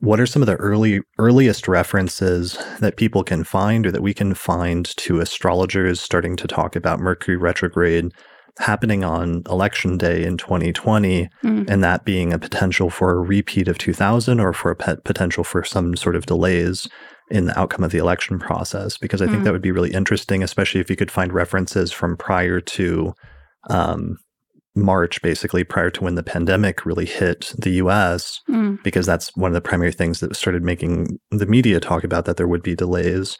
what 0.00 0.20
are 0.20 0.26
some 0.26 0.42
of 0.42 0.46
the 0.46 0.56
early 0.56 1.00
earliest 1.18 1.68
references 1.68 2.56
that 2.80 2.96
people 2.96 3.24
can 3.24 3.44
find 3.44 3.86
or 3.86 3.90
that 3.90 4.02
we 4.02 4.14
can 4.14 4.34
find 4.34 4.84
to 4.98 5.20
astrologers 5.20 6.00
starting 6.00 6.36
to 6.36 6.46
talk 6.46 6.76
about 6.76 7.00
Mercury 7.00 7.36
retrograde 7.36 8.12
happening 8.58 9.04
on 9.04 9.42
election 9.48 9.98
day 9.98 10.24
in 10.24 10.36
2020 10.36 11.28
mm. 11.44 11.70
and 11.70 11.84
that 11.84 12.04
being 12.04 12.32
a 12.32 12.38
potential 12.38 12.88
for 12.88 13.12
a 13.12 13.20
repeat 13.20 13.68
of 13.68 13.76
2000 13.78 14.40
or 14.40 14.52
for 14.52 14.70
a 14.70 14.96
potential 14.98 15.44
for 15.44 15.62
some 15.62 15.94
sort 15.94 16.16
of 16.16 16.26
delays 16.26 16.88
in 17.30 17.46
the 17.46 17.58
outcome 17.58 17.84
of 17.84 17.90
the 17.90 17.98
election 17.98 18.38
process 18.38 18.96
because 18.96 19.20
I 19.20 19.26
think 19.26 19.40
mm. 19.40 19.44
that 19.44 19.52
would 19.52 19.62
be 19.62 19.72
really 19.72 19.92
interesting, 19.92 20.42
especially 20.42 20.80
if 20.80 20.88
you 20.88 20.96
could 20.96 21.10
find 21.10 21.32
references 21.32 21.92
from 21.92 22.16
prior 22.16 22.60
to 22.60 23.12
um, 23.68 24.16
March, 24.76 25.20
basically 25.22 25.64
prior 25.64 25.90
to 25.90 26.04
when 26.04 26.14
the 26.14 26.22
pandemic 26.22 26.86
really 26.86 27.06
hit 27.06 27.52
the 27.58 27.70
US, 27.70 28.40
mm. 28.48 28.80
because 28.82 29.06
that's 29.06 29.34
one 29.36 29.50
of 29.50 29.54
the 29.54 29.60
primary 29.60 29.92
things 29.92 30.20
that 30.20 30.36
started 30.36 30.62
making 30.62 31.18
the 31.30 31.46
media 31.46 31.80
talk 31.80 32.04
about 32.04 32.26
that 32.26 32.36
there 32.36 32.48
would 32.48 32.62
be 32.62 32.74
delays. 32.74 33.38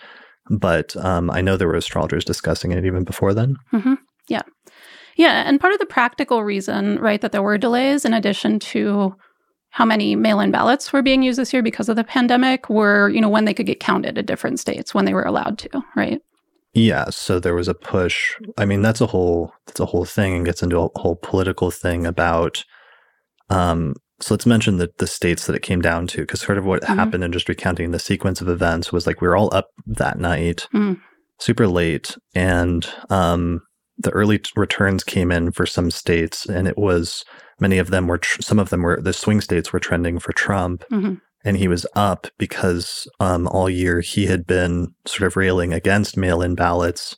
But 0.51 0.97
um, 0.97 1.31
I 1.31 1.41
know 1.41 1.57
there 1.57 1.69
were 1.69 1.75
astrologers 1.75 2.25
discussing 2.25 2.73
it 2.73 2.85
even 2.85 3.05
before 3.05 3.35
then. 3.35 3.57
Mm-hmm. 3.73 3.95
Yeah. 4.29 4.43
Yeah. 5.17 5.43
And 5.47 5.61
part 5.61 5.73
of 5.73 5.79
the 5.79 5.87
practical 5.87 6.45
reason, 6.45 6.99
right, 6.99 7.21
that 7.21 7.33
there 7.33 7.43
were 7.43 7.59
delays, 7.59 8.05
in 8.05 8.15
addition 8.15 8.59
to 8.61 9.15
how 9.71 9.85
many 9.85 10.17
mail-in 10.17 10.51
ballots 10.51 10.93
were 10.93 11.03
being 11.03 11.23
used 11.23 11.39
this 11.39 11.53
year 11.53 11.63
because 11.63 11.89
of 11.89 11.97
the 11.97 12.05
pandemic 12.05 12.71
were, 12.71 13.11
you 13.11 13.21
know, 13.21 13.29
when 13.29 13.45
they 13.45 13.53
could 13.55 13.67
get 13.67 13.81
counted 13.81 14.17
at 14.17 14.27
different 14.27 14.61
states, 14.61 14.95
when 14.95 15.05
they 15.05 15.13
were 15.13 15.25
allowed 15.25 15.59
to, 15.59 15.69
right? 15.95 16.21
Yeah, 16.73 17.07
so 17.11 17.41
there 17.41 17.55
was 17.55 17.69
a 17.69 17.75
push. 17.75 18.35
I 18.59 18.67
mean, 18.67 18.83
that's 18.83 19.01
a 19.01 19.07
whole 19.07 19.53
that's 19.67 19.81
a 19.81 19.87
whole 19.87 20.05
thing 20.05 20.35
and 20.35 20.45
gets 20.45 20.63
into 20.63 20.79
a 20.79 20.89
whole 21.01 21.17
political 21.17 21.71
thing 21.71 22.07
about 22.07 22.65
um 23.49 23.95
so 24.21 24.35
let's 24.35 24.47
mention 24.47 24.79
the, 24.79 24.91
the 24.99 25.07
states 25.07 25.47
that 25.47 25.55
it 25.55 25.63
came 25.63 25.81
down 25.81 26.07
to 26.09 26.19
because 26.19 26.41
sort 26.41 26.59
of 26.59 26.65
what 26.65 26.83
mm-hmm. 26.83 26.95
happened 26.95 27.23
in 27.23 27.33
just 27.33 27.49
recounting 27.49 27.91
the 27.91 27.99
sequence 27.99 28.41
of 28.41 28.49
events 28.49 28.93
was 28.93 29.07
like 29.07 29.21
we 29.21 29.29
were 29.29 29.37
all 29.37 29.55
up 29.55 29.71
that 29.87 30.19
night 30.19 30.67
mm. 30.75 30.99
super 31.39 31.69
late 31.69 32.17
and 32.35 32.89
um 33.11 33.61
the 33.99 34.11
early 34.11 34.41
returns 34.57 35.05
came 35.05 35.33
in 35.33 35.53
for 35.53 35.67
some 35.67 35.91
states 35.91 36.47
and 36.47 36.69
it 36.69 36.77
was 36.77 37.25
many 37.61 37.79
of 37.79 37.91
them 37.91 38.07
were 38.07 38.19
tr- 38.19 38.43
some 38.43 38.59
of 38.59 38.71
them 38.71 38.83
were 38.83 39.01
the 39.01 39.13
swing 39.13 39.41
states 39.41 39.73
were 39.73 39.81
trending 39.81 40.19
for 40.19 40.33
Trump. 40.33 40.85
Mm-hmm. 40.93 41.15
And 41.45 41.57
he 41.57 41.69
was 41.69 41.87
up 41.95 42.27
because 42.39 43.07
um, 43.21 43.47
all 43.47 43.71
year 43.71 44.01
he 44.01 44.27
had 44.27 44.47
been 44.47 44.95
sort 45.07 45.29
of 45.29 45.37
railing 45.37 45.73
against 45.73 46.17
mail-in 46.17 46.57
ballots 46.57 47.17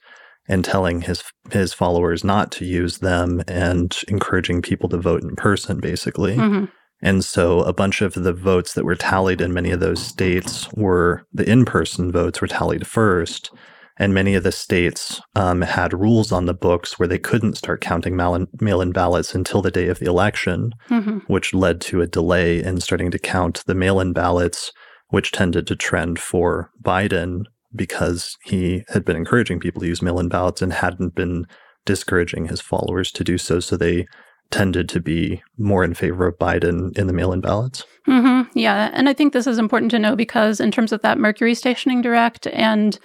and 0.48 0.64
telling 0.64 1.02
his 1.02 1.22
his 1.50 1.72
followers 1.72 2.24
not 2.24 2.52
to 2.52 2.64
use 2.64 2.98
them 2.98 3.42
and 3.48 3.96
encouraging 4.08 4.60
people 4.60 4.88
to 4.90 4.98
vote 4.98 5.22
in 5.22 5.34
person, 5.36 5.80
basically. 5.80 6.36
Mm-hmm. 6.36 6.66
And 7.00 7.24
so 7.24 7.60
a 7.60 7.72
bunch 7.72 8.02
of 8.02 8.14
the 8.14 8.32
votes 8.32 8.74
that 8.74 8.84
were 8.84 8.96
tallied 8.96 9.40
in 9.40 9.54
many 9.54 9.70
of 9.70 9.80
those 9.80 10.04
states 10.04 10.70
were 10.72 11.24
the 11.32 11.48
in-person 11.48 12.10
votes 12.10 12.40
were 12.40 12.48
tallied 12.48 12.86
first. 12.86 13.50
And 13.98 14.14
many 14.14 14.34
of 14.34 14.44
the 14.44 14.52
states 14.52 15.20
um, 15.34 15.62
had 15.62 15.92
rules 15.92 16.30
on 16.30 16.46
the 16.46 16.54
books 16.54 16.98
where 16.98 17.08
they 17.08 17.18
couldn't 17.18 17.56
start 17.56 17.80
counting 17.80 18.16
mail 18.16 18.80
in 18.80 18.92
ballots 18.92 19.34
until 19.34 19.60
the 19.60 19.72
day 19.72 19.88
of 19.88 19.98
the 19.98 20.06
election, 20.06 20.72
mm-hmm. 20.88 21.18
which 21.26 21.52
led 21.52 21.80
to 21.82 22.00
a 22.00 22.06
delay 22.06 22.62
in 22.62 22.80
starting 22.80 23.10
to 23.10 23.18
count 23.18 23.64
the 23.66 23.74
mail 23.74 23.98
in 23.98 24.12
ballots, 24.12 24.72
which 25.08 25.32
tended 25.32 25.66
to 25.66 25.76
trend 25.76 26.20
for 26.20 26.70
Biden 26.80 27.44
because 27.74 28.36
he 28.44 28.84
had 28.88 29.04
been 29.04 29.16
encouraging 29.16 29.60
people 29.60 29.80
to 29.80 29.88
use 29.88 30.00
mail 30.00 30.20
in 30.20 30.28
ballots 30.28 30.62
and 30.62 30.72
hadn't 30.72 31.14
been 31.14 31.46
discouraging 31.84 32.46
his 32.46 32.60
followers 32.60 33.10
to 33.12 33.24
do 33.24 33.36
so. 33.36 33.58
So 33.60 33.76
they 33.76 34.06
tended 34.50 34.88
to 34.88 35.00
be 35.00 35.42
more 35.58 35.84
in 35.84 35.92
favor 35.92 36.26
of 36.26 36.38
Biden 36.38 36.96
in 36.96 37.06
the 37.06 37.12
mail 37.12 37.32
in 37.32 37.40
ballots. 37.40 37.84
Mm-hmm. 38.06 38.58
Yeah. 38.58 38.90
And 38.94 39.08
I 39.08 39.12
think 39.12 39.32
this 39.32 39.46
is 39.46 39.58
important 39.58 39.90
to 39.90 39.98
know 39.98 40.16
because, 40.16 40.60
in 40.60 40.70
terms 40.70 40.92
of 40.92 41.02
that 41.02 41.18
Mercury 41.18 41.54
stationing 41.54 42.00
direct 42.00 42.46
and 42.46 42.98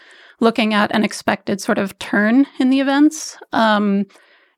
looking 0.44 0.74
at 0.74 0.94
an 0.94 1.04
expected 1.04 1.60
sort 1.62 1.78
of 1.80 1.98
turn 2.00 2.46
in 2.60 2.70
the 2.70 2.80
events. 2.80 3.38
Um, 3.54 4.06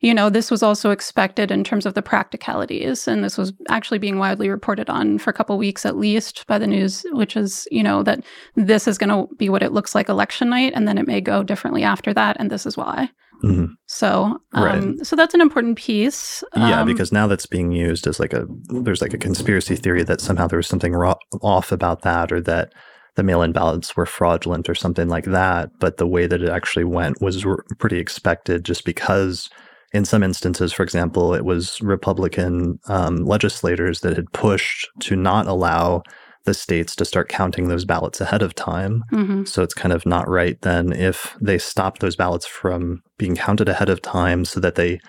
you 0.02 0.14
know, 0.14 0.30
this 0.30 0.52
was 0.52 0.62
also 0.62 0.92
expected 0.92 1.50
in 1.50 1.64
terms 1.64 1.86
of 1.86 1.94
the 1.94 2.02
practicalities, 2.02 3.08
and 3.08 3.24
this 3.24 3.38
was 3.38 3.54
actually 3.70 3.98
being 3.98 4.20
widely 4.20 4.50
reported 4.50 4.90
on 4.90 5.18
for 5.18 5.30
a 5.30 5.34
couple 5.34 5.58
weeks 5.58 5.86
at 5.86 5.98
least 5.98 6.46
by 6.48 6.60
the 6.60 6.68
news, 6.68 7.06
which 7.12 7.36
is, 7.38 7.68
you 7.72 7.82
know, 7.82 8.04
that 8.04 8.24
this 8.56 8.88
is 8.88 8.98
going 8.98 9.10
to 9.10 9.34
be 9.36 9.50
what 9.50 9.64
it 9.64 9.72
looks 9.72 9.96
like 9.96 10.10
election 10.10 10.50
night, 10.50 10.74
and 10.76 10.88
then 10.88 10.98
it 10.98 11.08
may 11.08 11.22
go 11.22 11.44
differently 11.44 11.84
after 11.84 12.14
that, 12.14 12.36
and 12.40 12.52
this 12.52 12.66
is 12.66 12.78
why. 12.78 13.10
Mm-hmm. 13.44 13.74
So, 13.88 14.40
um, 14.54 14.64
right. 14.64 15.06
so 15.06 15.16
that's 15.16 15.34
an 15.34 15.42
important 15.42 15.78
piece. 15.78 16.44
yeah, 16.56 16.82
um, 16.82 16.88
because 16.88 17.12
now 17.12 17.28
that's 17.28 17.46
being 17.46 17.72
used 17.72 18.06
as 18.06 18.20
like 18.20 18.34
a 18.34 18.46
there's 18.70 19.02
like 19.02 19.14
a 19.14 19.18
conspiracy 19.18 19.76
theory 19.76 20.04
that 20.04 20.22
somehow 20.22 20.48
there 20.48 20.58
was 20.58 20.68
something 20.68 20.94
ro- 20.94 21.18
off 21.42 21.72
about 21.72 22.02
that, 22.04 22.32
or 22.32 22.42
that 22.42 22.74
the 23.16 23.24
mail-in 23.24 23.52
ballots 23.52 23.96
were 23.96 24.06
fraudulent 24.06 24.70
or 24.70 24.76
something 24.76 25.08
like 25.08 25.26
that. 25.26 25.70
But 25.80 25.98
the 25.98 26.08
way 26.08 26.28
that 26.28 26.42
it 26.42 26.50
actually 26.50 26.84
went 26.84 27.22
was 27.22 27.46
pretty 27.80 28.00
expected, 28.00 28.66
just 28.66 28.86
because 28.86 29.50
in 29.94 30.06
some 30.06 30.24
instances, 30.24 30.74
for 30.74 30.84
example, 30.84 31.34
it 31.34 31.46
was 31.46 31.80
Republican 31.82 32.80
um, 32.88 33.26
legislators 33.26 34.02
that 34.02 34.16
had 34.16 34.32
pushed 34.34 34.88
to 35.02 35.16
not 35.16 35.48
allow 35.48 36.04
the 36.44 36.54
states 36.54 36.96
to 36.96 37.06
start 37.06 37.28
counting 37.28 37.68
those 37.68 37.86
ballots 37.86 38.22
ahead 38.22 38.42
of 38.42 38.54
time. 38.54 39.04
Mm-hmm. 39.12 39.46
So 39.46 39.64
it's 39.64 39.74
kind 39.74 39.94
of 39.94 40.06
not 40.06 40.30
right 40.30 40.62
then 40.62 40.94
if 40.94 41.36
they 41.42 41.58
stop 41.58 42.00
those 42.00 42.16
ballots 42.16 42.46
from 42.46 43.02
being 43.18 43.36
counted 43.36 43.68
ahead 43.68 43.90
of 43.90 44.02
time 44.02 44.46
so 44.46 44.60
that 44.60 44.76
they 44.76 45.00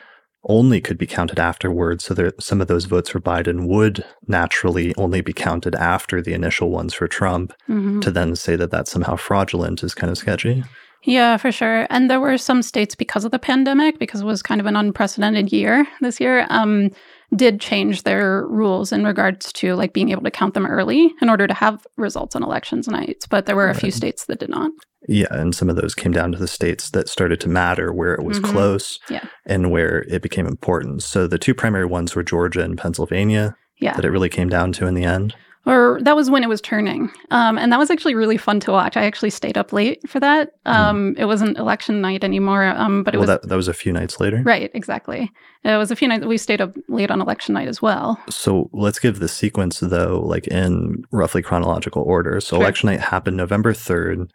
only 0.49 0.81
could 0.81 0.99
be 0.99 1.07
counted 1.07 1.39
afterwards. 1.39 2.05
So 2.05 2.15
there, 2.15 2.33
some 2.39 2.61
of 2.61 2.69
those 2.69 2.85
votes 2.85 3.11
for 3.11 3.21
Biden 3.21 3.67
would 3.67 4.05
naturally 4.27 4.95
only 4.97 5.21
be 5.21 5.33
counted 5.33 5.75
after 5.75 6.23
the 6.23 6.35
initial 6.35 6.71
ones 6.71 6.95
for 6.95 7.09
Trump. 7.09 7.53
Mm-hmm. 7.69 8.01
To 8.01 8.11
then 8.11 8.37
say 8.37 8.57
that 8.57 8.71
that's 8.71 8.91
somehow 8.91 9.17
fraudulent 9.17 9.83
is 9.83 9.95
kind 9.95 10.11
of 10.11 10.19
sketchy. 10.19 10.65
Yeah, 11.03 11.37
for 11.37 11.53
sure. 11.53 11.87
And 11.89 12.11
there 12.11 12.21
were 12.21 12.37
some 12.37 12.63
states 12.63 12.97
because 12.97 13.25
of 13.25 13.31
the 13.31 13.39
pandemic, 13.39 13.99
because 13.99 14.23
it 14.23 14.27
was 14.27 14.43
kind 14.43 14.61
of 14.61 14.67
an 14.67 14.75
unprecedented 14.75 15.53
year 15.53 15.87
this 16.01 16.19
year, 16.19 16.47
um, 16.51 16.91
did 17.35 17.61
change 17.61 18.03
their 18.03 18.45
rules 18.47 18.93
in 18.93 19.05
regards 19.05 19.53
to 19.53 19.75
like 19.75 19.93
being 19.93 20.11
able 20.11 20.23
to 20.23 20.31
count 20.31 20.55
them 20.55 20.67
early 20.67 21.15
in 21.21 21.29
order 21.29 21.47
to 21.47 21.55
have 21.55 21.87
results 21.97 22.35
on 22.35 22.43
elections 22.43 22.89
nights. 22.89 23.27
But 23.27 23.47
there 23.47 23.57
were 23.57 23.69
a 23.69 23.75
few 23.75 23.91
states 23.91 24.27
that 24.27 24.41
did 24.41 24.51
not. 24.51 24.71
Yeah, 25.09 25.27
and 25.31 25.55
some 25.55 25.69
of 25.69 25.77
those 25.77 25.95
came 25.95 26.13
down 26.13 26.33
to 26.33 26.39
the 26.39 26.49
states 26.49 26.91
that 26.91 27.09
started 27.09 27.41
to 27.41 27.49
matter 27.49 27.93
where 27.93 28.15
it 28.15 28.25
was 28.25 28.41
mm-hmm. 28.41 28.53
close 28.53 28.99
yeah. 29.09 29.25
and 29.45 29.71
where 29.71 30.03
it 30.09 30.23
became 30.23 30.47
important. 30.47 31.03
So 31.03 31.27
the 31.27 31.39
two 31.39 31.55
primary 31.55 31.87
ones 31.87 32.15
were 32.15 32.23
Georgia 32.23 32.63
and 32.63 32.77
Pennsylvania 32.77 33.57
yeah. 33.79 33.95
that 33.95 34.05
it 34.05 34.11
really 34.11 34.29
came 34.29 34.49
down 34.49 34.73
to 34.73 34.87
in 34.87 34.95
the 34.95 35.05
end. 35.05 35.35
Or 35.67 35.99
that 36.03 36.15
was 36.15 36.31
when 36.31 36.45
it 36.45 36.49
was 36.49 36.61
turning. 36.61 37.11
Um, 37.33 37.59
and 37.59 37.73
that 37.73 37.79
was 37.79 37.91
actually 37.91 38.15
really 38.15 38.37
fun 38.37 38.61
to 38.61 38.71
watch. 38.71 38.97
I 38.97 39.05
actually 39.05 39.31
stayed 39.31 39.59
up 39.59 39.73
late 39.73 40.09
for 40.09 40.21
that. 40.21 40.53
Hmm. 40.65 40.73
Um, 40.73 41.15
mm. 41.15 41.19
It 41.19 41.25
wasn't 41.25 41.59
election 41.59 42.01
night 42.01 42.23
anymore, 42.23 42.67
um, 42.67 43.03
but 43.03 43.15
it 43.15 43.19
well, 43.19 43.27
was. 43.27 43.41
That, 43.41 43.49
that 43.49 43.57
was 43.57 43.67
a 43.67 43.75
few 43.75 43.93
nights 43.93 44.21
later. 44.21 44.43
Right, 44.45 44.71
exactly. 44.75 45.29
It 45.65 45.77
was 45.77 45.91
a 45.91 45.97
few 45.97 46.07
nights. 46.07 46.25
We 46.25 46.39
stayed 46.39 46.61
up 46.61 46.77
late 46.89 47.11
on 47.11 47.21
election 47.21 47.55
night 47.55 47.67
as 47.67 47.83
well. 47.83 48.23
So 48.31 48.71
let's 48.73 49.01
give 49.01 49.19
the 49.19 49.27
sequence, 49.27 49.81
though, 49.81 50.21
like 50.25 50.47
in 50.47 51.03
roughly 51.11 51.43
chronological 51.43 52.03
order. 52.03 52.41
So 52.41 52.57
sure. 52.57 52.63
election 52.63 52.89
night 52.89 53.01
happened 53.01 53.37
November 53.37 53.73
3rd. 53.73 54.31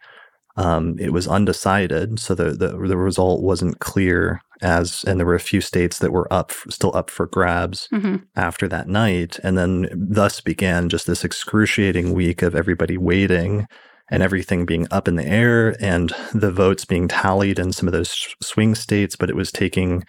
Um, 0.56 0.96
it 0.98 1.12
was 1.12 1.26
undecided, 1.26 2.18
so 2.18 2.34
the, 2.34 2.50
the 2.50 2.68
the 2.68 2.96
result 2.96 3.42
wasn't 3.42 3.80
clear. 3.80 4.40
As 4.60 5.02
and 5.04 5.18
there 5.18 5.26
were 5.26 5.34
a 5.34 5.40
few 5.40 5.60
states 5.60 5.98
that 5.98 6.12
were 6.12 6.32
up, 6.32 6.52
still 6.68 6.94
up 6.94 7.10
for 7.10 7.26
grabs 7.26 7.88
mm-hmm. 7.92 8.16
after 8.36 8.68
that 8.68 8.86
night, 8.86 9.40
and 9.42 9.58
then 9.58 9.88
thus 9.92 10.40
began 10.40 10.88
just 10.88 11.06
this 11.06 11.24
excruciating 11.24 12.12
week 12.12 12.42
of 12.42 12.54
everybody 12.54 12.96
waiting 12.96 13.66
and 14.10 14.22
everything 14.22 14.66
being 14.66 14.86
up 14.90 15.08
in 15.08 15.16
the 15.16 15.26
air 15.26 15.74
and 15.82 16.12
the 16.34 16.52
votes 16.52 16.84
being 16.84 17.08
tallied 17.08 17.58
in 17.58 17.72
some 17.72 17.88
of 17.88 17.92
those 17.92 18.28
swing 18.42 18.74
states, 18.74 19.16
but 19.16 19.30
it 19.30 19.36
was 19.36 19.50
taking 19.50 20.04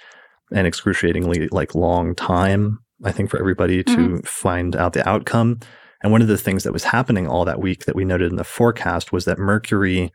an 0.51 0.65
excruciatingly 0.65 1.47
like 1.47 1.73
long 1.73 2.13
time, 2.13 2.79
I 3.03 3.11
think, 3.11 3.29
for 3.29 3.39
everybody 3.39 3.83
to 3.83 3.95
mm-hmm. 3.95 4.17
find 4.19 4.75
out 4.75 4.93
the 4.93 5.07
outcome. 5.07 5.61
And 6.03 6.11
one 6.11 6.21
of 6.21 6.27
the 6.27 6.37
things 6.37 6.63
that 6.63 6.73
was 6.73 6.83
happening 6.83 7.27
all 7.27 7.45
that 7.45 7.61
week 7.61 7.85
that 7.85 7.95
we 7.95 8.03
noted 8.03 8.29
in 8.29 8.35
the 8.35 8.43
forecast 8.43 9.11
was 9.13 9.25
that 9.25 9.39
Mercury 9.39 10.11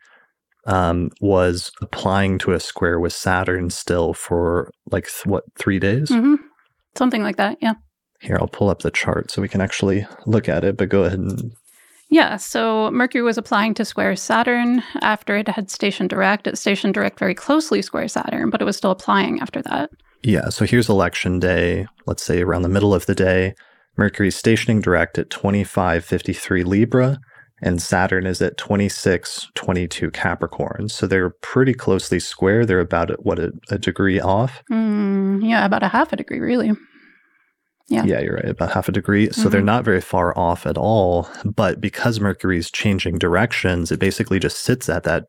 um, 0.69 1.09
was 1.19 1.71
applying 1.81 2.37
to 2.39 2.51
a 2.51 2.59
square 2.59 2.99
with 2.99 3.11
Saturn 3.11 3.71
still 3.71 4.13
for 4.13 4.71
like 4.91 5.05
th- 5.05 5.25
what 5.25 5.43
three 5.57 5.79
days, 5.79 6.09
mm-hmm. 6.09 6.35
something 6.95 7.23
like 7.23 7.37
that. 7.37 7.57
Yeah. 7.59 7.73
Here, 8.21 8.37
I'll 8.39 8.47
pull 8.47 8.69
up 8.69 8.79
the 8.79 8.91
chart 8.91 9.31
so 9.31 9.41
we 9.41 9.47
can 9.47 9.61
actually 9.61 10.05
look 10.27 10.47
at 10.47 10.63
it. 10.63 10.77
But 10.77 10.89
go 10.89 11.03
ahead 11.05 11.19
and. 11.19 11.53
Yeah, 12.11 12.37
so 12.37 12.89
Mercury 12.91 13.21
was 13.21 13.37
applying 13.37 13.73
to 13.75 13.85
square 13.85 14.15
Saturn 14.15 14.83
after 15.01 15.37
it 15.37 15.47
had 15.47 15.69
stationed 15.69 16.09
direct. 16.09 16.47
It 16.47 16.57
stationed 16.57 16.93
direct 16.93 17.19
very 17.19 17.35
closely 17.35 17.81
square 17.81 18.07
Saturn, 18.07 18.49
but 18.49 18.61
it 18.61 18.65
was 18.65 18.77
still 18.77 18.91
applying 18.91 19.39
after 19.41 19.61
that. 19.63 19.91
Yeah, 20.23 20.49
so 20.49 20.65
here's 20.65 20.89
election 20.89 21.39
day, 21.39 21.87
let's 22.07 22.23
say 22.23 22.41
around 22.41 22.63
the 22.63 22.69
middle 22.69 22.93
of 22.93 23.05
the 23.05 23.15
day. 23.15 23.53
Mercury's 23.95 24.35
stationing 24.35 24.81
direct 24.81 25.17
at 25.17 25.29
2553 25.29 26.63
Libra 26.63 27.19
and 27.61 27.81
Saturn 27.81 28.25
is 28.25 28.41
at 28.41 28.57
26, 28.57 29.47
22 29.55 30.11
Capricorn. 30.11 30.89
So 30.89 31.07
they're 31.07 31.29
pretty 31.29 31.73
closely 31.73 32.19
square. 32.19 32.65
They're 32.65 32.79
about, 32.79 33.11
what, 33.25 33.39
a, 33.39 33.51
a 33.69 33.77
degree 33.77 34.19
off? 34.19 34.63
Mm, 34.71 35.47
yeah, 35.47 35.65
about 35.65 35.83
a 35.83 35.89
half 35.89 36.13
a 36.13 36.15
degree, 36.15 36.39
really. 36.39 36.71
Yeah. 37.89 38.03
Yeah, 38.05 38.19
you're 38.19 38.35
right. 38.35 38.49
About 38.49 38.71
half 38.71 38.87
a 38.87 38.91
degree. 38.91 39.29
So 39.31 39.41
mm-hmm. 39.41 39.49
they're 39.49 39.61
not 39.61 39.83
very 39.83 40.01
far 40.01 40.37
off 40.37 40.65
at 40.65 40.77
all. 40.77 41.27
But 41.43 41.81
because 41.81 42.19
Mercury's 42.19 42.69
changing 42.69 43.17
directions, 43.17 43.91
it 43.91 43.99
basically 43.99 44.39
just 44.39 44.59
sits 44.59 44.87
at 44.89 45.03
that 45.03 45.25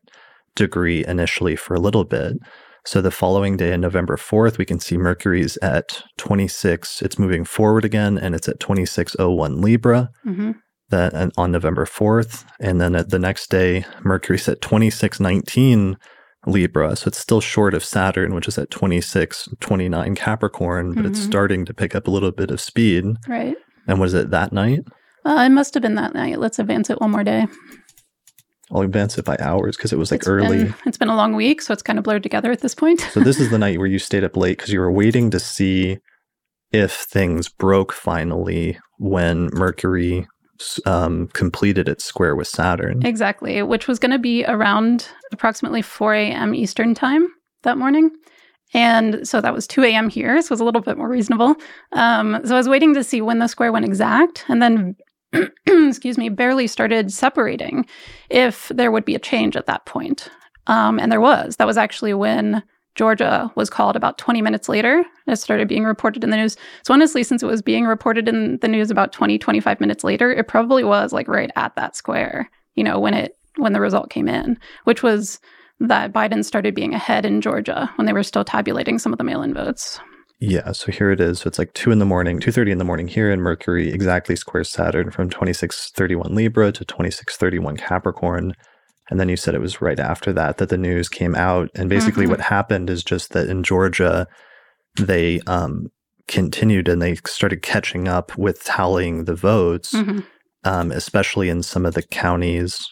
degree 0.55 1.03
initially 1.05 1.55
for 1.55 1.73
a 1.73 1.79
little 1.79 2.03
bit. 2.03 2.37
So 2.85 3.01
the 3.01 3.11
following 3.11 3.57
day, 3.57 3.75
November 3.77 4.15
4th, 4.15 4.57
we 4.57 4.65
can 4.65 4.79
see 4.79 4.97
Mercury's 4.97 5.57
at 5.57 6.03
26. 6.17 7.01
It's 7.01 7.19
moving 7.19 7.45
forward 7.45 7.85
again 7.85 8.17
and 8.17 8.33
it's 8.33 8.49
at 8.49 8.59
2601 8.59 9.61
Libra. 9.61 10.09
Mm-hmm. 10.25 10.51
Then 10.91 11.31
on 11.37 11.51
November 11.51 11.85
4th, 11.85 12.45
and 12.59 12.79
then 12.79 12.91
the 13.07 13.19
next 13.19 13.49
day, 13.49 13.85
Mercury's 14.03 14.47
at 14.47 14.61
2619 14.61 15.97
Libra. 16.45 16.95
So 16.95 17.07
it's 17.07 17.17
still 17.17 17.41
short 17.41 17.73
of 17.73 17.83
Saturn, 17.83 18.33
which 18.33 18.47
is 18.47 18.57
at 18.57 18.71
2629 18.71 20.15
Capricorn, 20.15 20.93
but 20.93 21.03
mm-hmm. 21.03 21.11
it's 21.11 21.19
starting 21.19 21.65
to 21.65 21.73
pick 21.73 21.95
up 21.95 22.07
a 22.07 22.11
little 22.11 22.31
bit 22.31 22.51
of 22.51 22.59
speed. 22.59 23.05
Right. 23.27 23.55
And 23.87 23.99
was 23.99 24.13
it 24.13 24.31
that 24.31 24.51
night? 24.51 24.81
Uh, 25.25 25.43
it 25.45 25.49
must 25.49 25.73
have 25.75 25.83
been 25.83 25.95
that 25.95 26.13
night. 26.13 26.39
Let's 26.39 26.59
advance 26.59 26.89
it 26.89 26.99
one 26.99 27.11
more 27.11 27.23
day. 27.23 27.45
I'll 28.71 28.81
advance 28.81 29.17
it 29.17 29.25
by 29.25 29.37
hours 29.39 29.75
because 29.75 29.91
it 29.91 29.97
was 29.97 30.11
like 30.11 30.21
it's 30.21 30.27
early. 30.27 30.63
Been, 30.63 30.75
it's 30.85 30.97
been 30.97 31.09
a 31.09 31.15
long 31.15 31.35
week, 31.35 31.61
so 31.61 31.73
it's 31.73 31.83
kind 31.83 31.99
of 31.99 32.03
blurred 32.03 32.23
together 32.23 32.51
at 32.51 32.61
this 32.61 32.73
point. 32.73 33.01
so 33.11 33.19
this 33.19 33.39
is 33.39 33.49
the 33.49 33.57
night 33.57 33.77
where 33.77 33.87
you 33.87 33.99
stayed 33.99 34.23
up 34.23 34.37
late 34.37 34.57
because 34.57 34.71
you 34.71 34.79
were 34.79 34.91
waiting 34.91 35.29
to 35.31 35.39
see 35.39 35.97
if 36.71 36.93
things 36.93 37.49
broke 37.49 37.91
finally 37.91 38.79
when 38.97 39.49
Mercury 39.51 40.25
um, 40.85 41.27
completed 41.29 41.87
its 41.87 42.03
square 42.03 42.35
with 42.35 42.47
Saturn. 42.47 43.05
Exactly, 43.05 43.61
which 43.61 43.87
was 43.87 43.99
going 43.99 44.11
to 44.11 44.19
be 44.19 44.45
around 44.45 45.07
approximately 45.31 45.81
4 45.81 46.13
a.m. 46.13 46.55
Eastern 46.55 46.93
time 46.93 47.27
that 47.63 47.77
morning. 47.77 48.11
And 48.73 49.27
so 49.27 49.41
that 49.41 49.53
was 49.53 49.67
2 49.67 49.83
a.m. 49.83 50.09
here, 50.09 50.41
so 50.41 50.47
it 50.47 50.51
was 50.51 50.59
a 50.61 50.63
little 50.63 50.81
bit 50.81 50.97
more 50.97 51.09
reasonable. 51.09 51.55
Um, 51.91 52.39
so 52.45 52.55
I 52.55 52.57
was 52.57 52.69
waiting 52.69 52.93
to 52.93 53.03
see 53.03 53.21
when 53.21 53.39
the 53.39 53.47
square 53.47 53.71
went 53.71 53.85
exact, 53.85 54.45
and 54.47 54.61
then, 54.61 54.95
excuse 55.67 56.17
me, 56.17 56.29
barely 56.29 56.67
started 56.67 57.11
separating 57.11 57.85
if 58.29 58.69
there 58.69 58.91
would 58.91 59.03
be 59.03 59.15
a 59.15 59.19
change 59.19 59.57
at 59.57 59.65
that 59.65 59.85
point. 59.85 60.29
Um, 60.67 60.99
and 60.99 61.11
there 61.11 61.21
was. 61.21 61.57
That 61.57 61.67
was 61.67 61.77
actually 61.77 62.13
when 62.13 62.63
Georgia 62.95 63.51
was 63.55 63.69
called 63.69 63.95
about 63.95 64.17
20 64.17 64.41
minutes 64.41 64.67
later. 64.67 65.05
It 65.27 65.37
started 65.37 65.67
being 65.67 65.85
reported 65.85 66.23
in 66.23 66.29
the 66.29 66.37
news. 66.37 66.57
So 66.83 66.93
honestly, 66.93 67.23
since 67.23 67.41
it 67.41 67.47
was 67.47 67.61
being 67.61 67.85
reported 67.85 68.27
in 68.27 68.57
the 68.57 68.67
news 68.67 68.91
about 68.91 69.13
20, 69.13 69.37
25 69.37 69.79
minutes 69.79 70.03
later, 70.03 70.31
it 70.31 70.47
probably 70.47 70.83
was 70.83 71.13
like 71.13 71.27
right 71.27 71.51
at 71.55 71.75
that 71.75 71.95
square, 71.95 72.49
you 72.75 72.83
know, 72.83 72.99
when 72.99 73.13
it 73.13 73.37
when 73.57 73.73
the 73.73 73.81
result 73.81 74.09
came 74.09 74.29
in, 74.29 74.57
which 74.85 75.03
was 75.03 75.39
that 75.79 76.13
Biden 76.13 76.45
started 76.45 76.75
being 76.75 76.93
ahead 76.93 77.25
in 77.25 77.41
Georgia 77.41 77.89
when 77.95 78.05
they 78.05 78.13
were 78.13 78.23
still 78.23 78.45
tabulating 78.45 78.99
some 78.99 79.11
of 79.11 79.17
the 79.17 79.23
mail-in 79.23 79.53
votes. 79.53 79.99
Yeah, 80.39 80.71
so 80.71 80.91
here 80.91 81.11
it 81.11 81.21
is. 81.21 81.39
So 81.39 81.47
it's 81.47 81.59
like 81.59 81.73
two 81.73 81.91
in 81.91 81.99
the 81.99 82.05
morning, 82.05 82.39
two 82.39 82.51
thirty 82.51 82.71
in 82.71 82.79
the 82.79 82.83
morning 82.83 83.07
here, 83.07 83.29
in 83.31 83.41
Mercury 83.41 83.91
exactly 83.91 84.35
squares 84.35 84.69
Saturn 84.69 85.11
from 85.11 85.29
twenty 85.29 85.53
six 85.53 85.91
thirty 85.91 86.15
one 86.15 86.33
Libra 86.33 86.71
to 86.71 86.83
twenty 86.83 87.11
six 87.11 87.37
thirty 87.37 87.59
one 87.59 87.77
Capricorn. 87.77 88.53
And 89.11 89.19
then 89.19 89.29
you 89.29 89.35
said 89.35 89.53
it 89.53 89.61
was 89.61 89.81
right 89.81 89.99
after 89.99 90.31
that 90.33 90.57
that 90.57 90.69
the 90.69 90.77
news 90.77 91.09
came 91.09 91.35
out. 91.35 91.69
And 91.75 91.89
basically, 91.89 92.23
mm-hmm. 92.23 92.31
what 92.31 92.41
happened 92.41 92.89
is 92.89 93.03
just 93.03 93.33
that 93.33 93.49
in 93.49 93.61
Georgia, 93.61 94.25
they 94.97 95.41
um, 95.47 95.91
continued 96.27 96.87
and 96.87 97.01
they 97.01 97.15
started 97.27 97.61
catching 97.61 98.07
up 98.07 98.37
with 98.37 98.63
tallying 98.63 99.25
the 99.25 99.35
votes, 99.35 99.93
mm-hmm. 99.93 100.19
um, 100.63 100.91
especially 100.91 101.49
in 101.49 101.61
some 101.61 101.85
of 101.85 101.93
the 101.93 102.01
counties, 102.03 102.87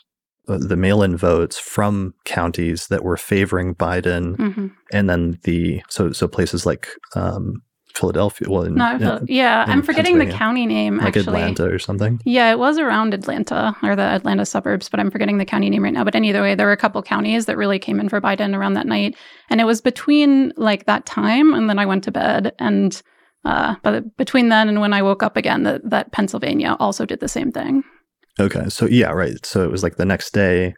uh, 0.49 0.57
the 0.57 0.75
mail 0.75 1.01
in 1.03 1.15
votes 1.15 1.57
from 1.57 2.13
counties 2.25 2.87
that 2.87 3.03
were 3.03 3.17
favoring 3.17 3.73
Biden. 3.73 4.35
Mm-hmm. 4.35 4.67
And 4.91 5.09
then 5.09 5.39
the, 5.43 5.81
so, 5.87 6.11
so 6.11 6.27
places 6.27 6.65
like, 6.65 6.89
um, 7.15 7.63
Philadelphia. 7.99 8.47
Well, 8.49 8.63
in, 8.63 8.75
no, 8.75 9.19
yeah, 9.27 9.65
I'm 9.67 9.83
forgetting 9.83 10.17
the 10.17 10.31
county 10.31 10.65
name. 10.65 10.97
Like 10.97 11.17
actually, 11.17 11.41
Atlanta 11.41 11.65
or 11.65 11.79
something. 11.79 12.19
Yeah, 12.25 12.51
it 12.51 12.59
was 12.59 12.77
around 12.77 13.13
Atlanta 13.13 13.75
or 13.83 13.95
the 13.95 14.03
Atlanta 14.03 14.45
suburbs, 14.45 14.89
but 14.89 14.99
I'm 14.99 15.11
forgetting 15.11 15.37
the 15.37 15.45
county 15.45 15.69
name 15.69 15.83
right 15.83 15.93
now. 15.93 16.03
But 16.03 16.15
either 16.15 16.41
way, 16.41 16.55
there 16.55 16.65
were 16.65 16.71
a 16.71 16.77
couple 16.77 17.01
counties 17.03 17.45
that 17.45 17.57
really 17.57 17.79
came 17.79 17.99
in 17.99 18.09
for 18.09 18.21
Biden 18.21 18.55
around 18.55 18.73
that 18.73 18.87
night, 18.87 19.15
and 19.49 19.59
it 19.61 19.65
was 19.65 19.81
between 19.81 20.53
like 20.55 20.85
that 20.85 21.05
time 21.05 21.53
and 21.53 21.69
then 21.69 21.79
I 21.79 21.85
went 21.85 22.03
to 22.05 22.11
bed, 22.11 22.53
and 22.59 23.01
uh, 23.45 23.75
but 23.83 24.17
between 24.17 24.49
then 24.49 24.69
and 24.69 24.81
when 24.81 24.93
I 24.93 25.01
woke 25.01 25.23
up 25.23 25.37
again, 25.37 25.63
that 25.63 25.89
that 25.89 26.11
Pennsylvania 26.11 26.75
also 26.79 27.05
did 27.05 27.19
the 27.19 27.27
same 27.27 27.51
thing. 27.51 27.83
Okay, 28.39 28.69
so 28.69 28.85
yeah, 28.85 29.11
right. 29.11 29.45
So 29.45 29.63
it 29.63 29.71
was 29.71 29.83
like 29.83 29.97
the 29.97 30.05
next 30.05 30.33
day 30.33 30.73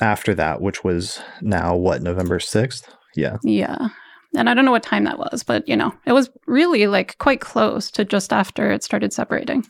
after 0.00 0.34
that, 0.34 0.60
which 0.60 0.84
was 0.84 1.20
now 1.40 1.76
what 1.76 2.02
November 2.02 2.38
sixth. 2.40 2.94
Yeah. 3.16 3.36
Yeah. 3.42 3.88
And 4.36 4.50
I 4.50 4.54
don't 4.54 4.64
know 4.64 4.72
what 4.72 4.82
time 4.82 5.04
that 5.04 5.18
was, 5.18 5.42
but 5.42 5.66
you 5.68 5.76
know, 5.76 5.92
it 6.06 6.12
was 6.12 6.30
really 6.46 6.86
like 6.86 7.18
quite 7.18 7.40
close 7.40 7.90
to 7.92 8.04
just 8.04 8.32
after 8.32 8.70
it 8.70 8.82
started 8.82 9.12
separating. 9.12 9.64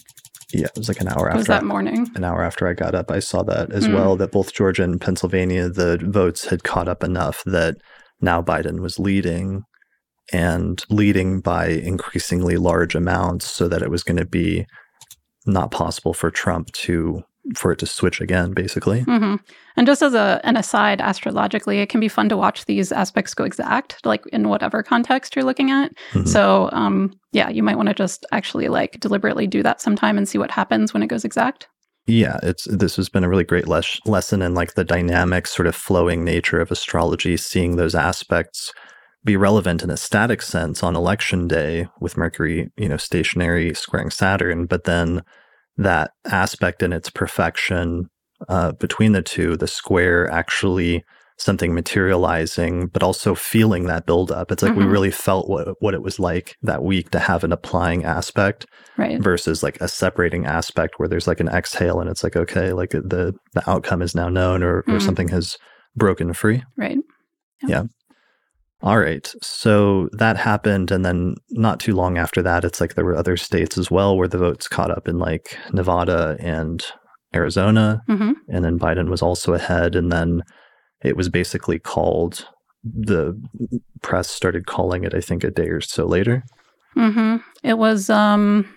Yeah, 0.52 0.66
it 0.66 0.78
was 0.78 0.88
like 0.88 1.00
an 1.00 1.08
hour 1.08 1.28
after. 1.28 1.36
It 1.36 1.38
Was 1.38 1.46
that 1.48 1.64
morning? 1.64 2.08
An 2.14 2.24
hour 2.24 2.42
after 2.42 2.68
I 2.68 2.74
got 2.74 2.94
up, 2.94 3.10
I 3.10 3.18
saw 3.18 3.42
that 3.44 3.72
as 3.72 3.88
mm. 3.88 3.94
well. 3.94 4.16
That 4.16 4.32
both 4.32 4.52
Georgia 4.52 4.84
and 4.84 5.00
Pennsylvania, 5.00 5.68
the 5.68 5.98
votes 6.02 6.46
had 6.46 6.62
caught 6.62 6.88
up 6.88 7.02
enough 7.02 7.42
that 7.44 7.76
now 8.20 8.40
Biden 8.40 8.80
was 8.80 8.98
leading, 8.98 9.62
and 10.32 10.84
leading 10.88 11.40
by 11.40 11.66
increasingly 11.66 12.56
large 12.56 12.94
amounts, 12.94 13.50
so 13.50 13.68
that 13.68 13.82
it 13.82 13.90
was 13.90 14.02
going 14.02 14.16
to 14.16 14.24
be 14.24 14.64
not 15.44 15.70
possible 15.70 16.14
for 16.14 16.30
Trump 16.30 16.70
to 16.72 17.22
for 17.56 17.72
it 17.72 17.78
to 17.78 17.86
switch 17.86 18.20
again, 18.20 18.52
basically. 18.52 19.02
Mm-hmm. 19.02 19.36
And 19.76 19.86
just 19.86 20.02
as 20.02 20.14
a, 20.14 20.40
an 20.44 20.56
aside, 20.56 21.00
astrologically, 21.00 21.80
it 21.80 21.88
can 21.88 22.00
be 22.00 22.08
fun 22.08 22.28
to 22.28 22.36
watch 22.36 22.64
these 22.64 22.92
aspects 22.92 23.34
go 23.34 23.44
exact, 23.44 24.04
like 24.04 24.26
in 24.28 24.48
whatever 24.48 24.82
context 24.82 25.36
you're 25.36 25.44
looking 25.44 25.70
at. 25.70 25.94
Mm-hmm. 26.12 26.26
So, 26.26 26.70
um, 26.72 27.12
yeah, 27.32 27.48
you 27.50 27.62
might 27.62 27.76
want 27.76 27.88
to 27.88 27.94
just 27.94 28.24
actually 28.32 28.68
like 28.68 29.00
deliberately 29.00 29.46
do 29.46 29.62
that 29.62 29.80
sometime 29.80 30.16
and 30.16 30.28
see 30.28 30.38
what 30.38 30.50
happens 30.50 30.94
when 30.94 31.02
it 31.02 31.08
goes 31.08 31.24
exact. 31.24 31.68
Yeah, 32.06 32.38
it's 32.42 32.64
this 32.64 32.96
has 32.96 33.08
been 33.08 33.24
a 33.24 33.28
really 33.28 33.44
great 33.44 33.66
les- 33.66 34.00
lesson 34.04 34.42
in 34.42 34.54
like 34.54 34.74
the 34.74 34.84
dynamic, 34.84 35.46
sort 35.46 35.66
of 35.66 35.74
flowing 35.74 36.22
nature 36.22 36.60
of 36.60 36.70
astrology, 36.70 37.36
seeing 37.36 37.76
those 37.76 37.94
aspects 37.94 38.72
be 39.24 39.36
relevant 39.36 39.82
in 39.82 39.90
a 39.90 39.96
static 39.96 40.42
sense 40.42 40.82
on 40.82 40.94
election 40.94 41.48
day 41.48 41.88
with 42.00 42.16
Mercury, 42.16 42.70
you 42.76 42.88
know, 42.88 42.98
stationary 42.98 43.72
squaring 43.74 44.10
Saturn, 44.10 44.66
but 44.66 44.84
then 44.84 45.22
that 45.76 46.12
aspect 46.26 46.82
and 46.82 46.94
its 46.94 47.10
perfection 47.10 48.08
uh, 48.48 48.72
between 48.72 49.12
the 49.12 49.22
two, 49.22 49.56
the 49.56 49.66
square 49.66 50.30
actually 50.30 51.04
something 51.36 51.74
materializing, 51.74 52.86
but 52.88 53.02
also 53.02 53.34
feeling 53.34 53.86
that 53.86 54.06
buildup. 54.06 54.52
It's 54.52 54.62
like 54.62 54.72
mm-hmm. 54.72 54.80
we 54.80 54.86
really 54.86 55.10
felt 55.10 55.48
what 55.48 55.68
what 55.80 55.94
it 55.94 56.02
was 56.02 56.20
like 56.20 56.56
that 56.62 56.84
week 56.84 57.10
to 57.10 57.18
have 57.18 57.42
an 57.42 57.52
applying 57.52 58.04
aspect 58.04 58.66
right. 58.96 59.20
versus 59.20 59.62
like 59.62 59.80
a 59.80 59.88
separating 59.88 60.46
aspect 60.46 60.94
where 60.98 61.08
there's 61.08 61.26
like 61.26 61.40
an 61.40 61.48
exhale 61.48 62.00
and 62.00 62.08
it's 62.08 62.22
like, 62.22 62.36
okay, 62.36 62.72
like 62.72 62.90
the 62.90 63.34
the 63.52 63.70
outcome 63.70 64.02
is 64.02 64.14
now 64.14 64.28
known 64.28 64.62
or, 64.62 64.82
mm-hmm. 64.82 64.92
or 64.92 65.00
something 65.00 65.28
has 65.28 65.56
broken 65.96 66.32
free. 66.32 66.62
Right. 66.76 66.98
Yeah. 67.62 67.68
yeah. 67.68 67.82
All 68.84 68.98
right. 68.98 69.32
So 69.42 70.10
that 70.12 70.36
happened. 70.36 70.90
And 70.90 71.06
then 71.06 71.36
not 71.52 71.80
too 71.80 71.94
long 71.94 72.18
after 72.18 72.42
that, 72.42 72.66
it's 72.66 72.82
like 72.82 72.94
there 72.94 73.04
were 73.04 73.16
other 73.16 73.38
states 73.38 73.78
as 73.78 73.90
well 73.90 74.14
where 74.14 74.28
the 74.28 74.36
votes 74.36 74.68
caught 74.68 74.90
up 74.90 75.08
in 75.08 75.18
like 75.18 75.56
Nevada 75.72 76.36
and 76.38 76.84
Arizona. 77.34 78.02
Mm-hmm. 78.10 78.32
And 78.48 78.62
then 78.62 78.78
Biden 78.78 79.08
was 79.08 79.22
also 79.22 79.54
ahead. 79.54 79.96
And 79.96 80.12
then 80.12 80.42
it 81.02 81.16
was 81.16 81.30
basically 81.30 81.78
called, 81.78 82.46
the 82.84 83.40
press 84.02 84.28
started 84.28 84.66
calling 84.66 85.04
it, 85.04 85.14
I 85.14 85.20
think, 85.22 85.44
a 85.44 85.50
day 85.50 85.68
or 85.68 85.80
so 85.80 86.04
later. 86.04 86.44
Mm-hmm. 86.94 87.36
It 87.66 87.78
was 87.78 88.10
um, 88.10 88.68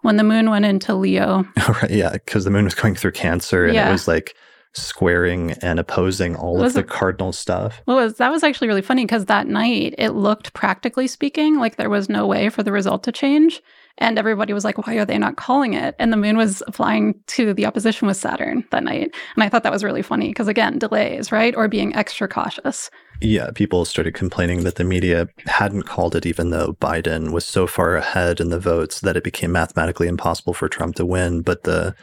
when 0.00 0.16
the 0.16 0.24
moon 0.24 0.50
went 0.50 0.64
into 0.64 0.96
Leo. 0.96 1.46
right. 1.68 1.90
Yeah. 1.90 2.10
Because 2.10 2.42
the 2.42 2.50
moon 2.50 2.64
was 2.64 2.74
going 2.74 2.96
through 2.96 3.12
Cancer 3.12 3.66
and 3.66 3.74
yeah. 3.76 3.88
it 3.88 3.92
was 3.92 4.08
like, 4.08 4.34
squaring 4.74 5.52
and 5.62 5.78
opposing 5.78 6.36
all 6.36 6.62
of 6.62 6.72
the 6.72 6.80
it, 6.80 6.88
cardinal 6.88 7.32
stuff. 7.32 7.80
Well, 7.86 7.96
was, 7.96 8.16
that 8.16 8.30
was 8.30 8.42
actually 8.42 8.68
really 8.68 8.82
funny 8.82 9.04
because 9.04 9.26
that 9.26 9.46
night 9.46 9.94
it 9.98 10.10
looked 10.10 10.52
practically 10.52 11.06
speaking 11.06 11.58
like 11.58 11.76
there 11.76 11.90
was 11.90 12.08
no 12.08 12.26
way 12.26 12.48
for 12.48 12.62
the 12.62 12.72
result 12.72 13.02
to 13.04 13.12
change. 13.12 13.62
And 13.98 14.18
everybody 14.18 14.52
was 14.52 14.64
like, 14.64 14.84
why 14.84 14.94
are 14.94 15.04
they 15.04 15.18
not 15.18 15.36
calling 15.36 15.74
it? 15.74 15.94
And 16.00 16.12
the 16.12 16.16
moon 16.16 16.36
was 16.36 16.64
flying 16.72 17.14
to 17.28 17.54
the 17.54 17.64
opposition 17.64 18.08
with 18.08 18.16
Saturn 18.16 18.64
that 18.72 18.82
night. 18.82 19.14
And 19.36 19.44
I 19.44 19.48
thought 19.48 19.62
that 19.62 19.70
was 19.70 19.84
really 19.84 20.02
funny 20.02 20.30
because, 20.30 20.48
again, 20.48 20.80
delays, 20.80 21.30
right? 21.30 21.54
Or 21.54 21.68
being 21.68 21.94
extra 21.94 22.26
cautious. 22.26 22.90
Yeah, 23.20 23.52
people 23.54 23.84
started 23.84 24.14
complaining 24.14 24.64
that 24.64 24.74
the 24.74 24.82
media 24.82 25.28
hadn't 25.46 25.84
called 25.84 26.16
it, 26.16 26.26
even 26.26 26.50
though 26.50 26.72
Biden 26.80 27.32
was 27.32 27.46
so 27.46 27.68
far 27.68 27.94
ahead 27.94 28.40
in 28.40 28.48
the 28.48 28.58
votes 28.58 29.00
that 29.00 29.16
it 29.16 29.22
became 29.22 29.52
mathematically 29.52 30.08
impossible 30.08 30.54
for 30.54 30.68
Trump 30.68 30.96
to 30.96 31.06
win. 31.06 31.42
But 31.42 31.62
the 31.62 31.94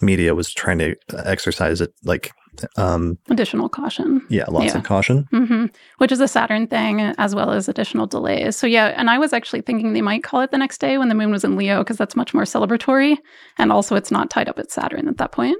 media 0.00 0.34
was 0.34 0.52
trying 0.52 0.78
to 0.78 0.96
exercise 1.24 1.80
it 1.80 1.92
like 2.04 2.32
um, 2.76 3.18
additional 3.28 3.68
caution. 3.68 4.24
Yeah, 4.28 4.44
lots 4.48 4.66
yeah. 4.66 4.78
of 4.78 4.84
caution. 4.84 5.28
Mm-hmm. 5.32 5.66
Which 5.98 6.12
is 6.12 6.20
a 6.20 6.28
Saturn 6.28 6.66
thing, 6.66 7.00
as 7.00 7.34
well 7.34 7.50
as 7.50 7.68
additional 7.68 8.06
delays. 8.06 8.56
So 8.56 8.66
yeah, 8.66 8.94
and 8.96 9.10
I 9.10 9.18
was 9.18 9.32
actually 9.32 9.62
thinking 9.62 9.92
they 9.92 10.02
might 10.02 10.22
call 10.22 10.40
it 10.40 10.50
the 10.50 10.58
next 10.58 10.78
day 10.78 10.98
when 10.98 11.08
the 11.08 11.14
moon 11.14 11.30
was 11.30 11.44
in 11.44 11.56
Leo 11.56 11.82
because 11.82 11.96
that's 11.96 12.16
much 12.16 12.34
more 12.34 12.44
celebratory, 12.44 13.18
and 13.58 13.72
also 13.72 13.96
it's 13.96 14.10
not 14.10 14.30
tied 14.30 14.48
up 14.48 14.58
at 14.58 14.70
Saturn 14.70 15.08
at 15.08 15.18
that 15.18 15.32
point. 15.32 15.58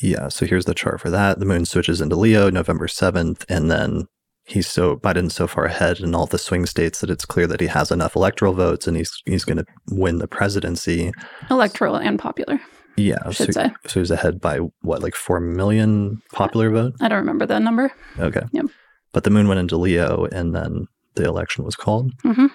Yeah. 0.00 0.28
So 0.28 0.46
here's 0.46 0.64
the 0.64 0.74
chart 0.74 1.00
for 1.00 1.10
that. 1.10 1.38
The 1.38 1.46
moon 1.46 1.66
switches 1.66 2.00
into 2.00 2.16
Leo 2.16 2.50
November 2.50 2.88
seventh, 2.88 3.44
and 3.48 3.70
then 3.70 4.06
he's 4.44 4.66
so 4.66 4.96
Biden's 4.96 5.34
so 5.34 5.46
far 5.46 5.64
ahead 5.64 6.00
in 6.00 6.14
all 6.14 6.26
the 6.26 6.38
swing 6.38 6.66
states 6.66 7.00
that 7.00 7.10
it's 7.10 7.24
clear 7.24 7.46
that 7.46 7.60
he 7.60 7.66
has 7.66 7.90
enough 7.90 8.14
electoral 8.14 8.52
votes 8.52 8.86
and 8.86 8.96
he's 8.96 9.22
he's 9.24 9.44
going 9.44 9.56
to 9.58 9.64
win 9.90 10.18
the 10.18 10.28
presidency. 10.28 11.12
Electoral 11.50 11.96
and 11.96 12.18
popular. 12.18 12.60
Yeah, 12.96 13.30
should 13.30 13.52
so, 13.54 13.62
say. 13.62 13.74
So 13.86 13.94
he 13.94 14.00
was 14.00 14.10
ahead 14.10 14.40
by 14.40 14.58
what, 14.82 15.02
like 15.02 15.14
four 15.14 15.40
million 15.40 16.22
popular 16.32 16.70
vote? 16.70 16.94
I 17.00 17.08
don't 17.08 17.18
remember 17.18 17.46
that 17.46 17.62
number. 17.62 17.92
Okay. 18.18 18.42
Yep. 18.52 18.66
But 19.12 19.24
the 19.24 19.30
moon 19.30 19.48
went 19.48 19.60
into 19.60 19.76
Leo, 19.76 20.26
and 20.32 20.54
then 20.54 20.86
the 21.14 21.24
election 21.24 21.64
was 21.64 21.76
called. 21.76 22.12
Mm-hmm. 22.24 22.46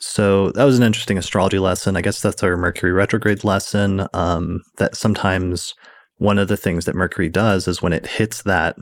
So 0.00 0.50
that 0.52 0.64
was 0.64 0.76
an 0.76 0.82
interesting 0.82 1.16
astrology 1.16 1.60
lesson. 1.60 1.96
I 1.96 2.02
guess 2.02 2.20
that's 2.20 2.42
our 2.42 2.56
Mercury 2.56 2.92
retrograde 2.92 3.44
lesson. 3.44 4.08
Um, 4.12 4.62
that 4.78 4.96
sometimes 4.96 5.74
one 6.16 6.38
of 6.38 6.48
the 6.48 6.56
things 6.56 6.84
that 6.84 6.96
Mercury 6.96 7.28
does 7.28 7.68
is 7.68 7.82
when 7.82 7.92
it 7.92 8.06
hits 8.06 8.42
that 8.42 8.76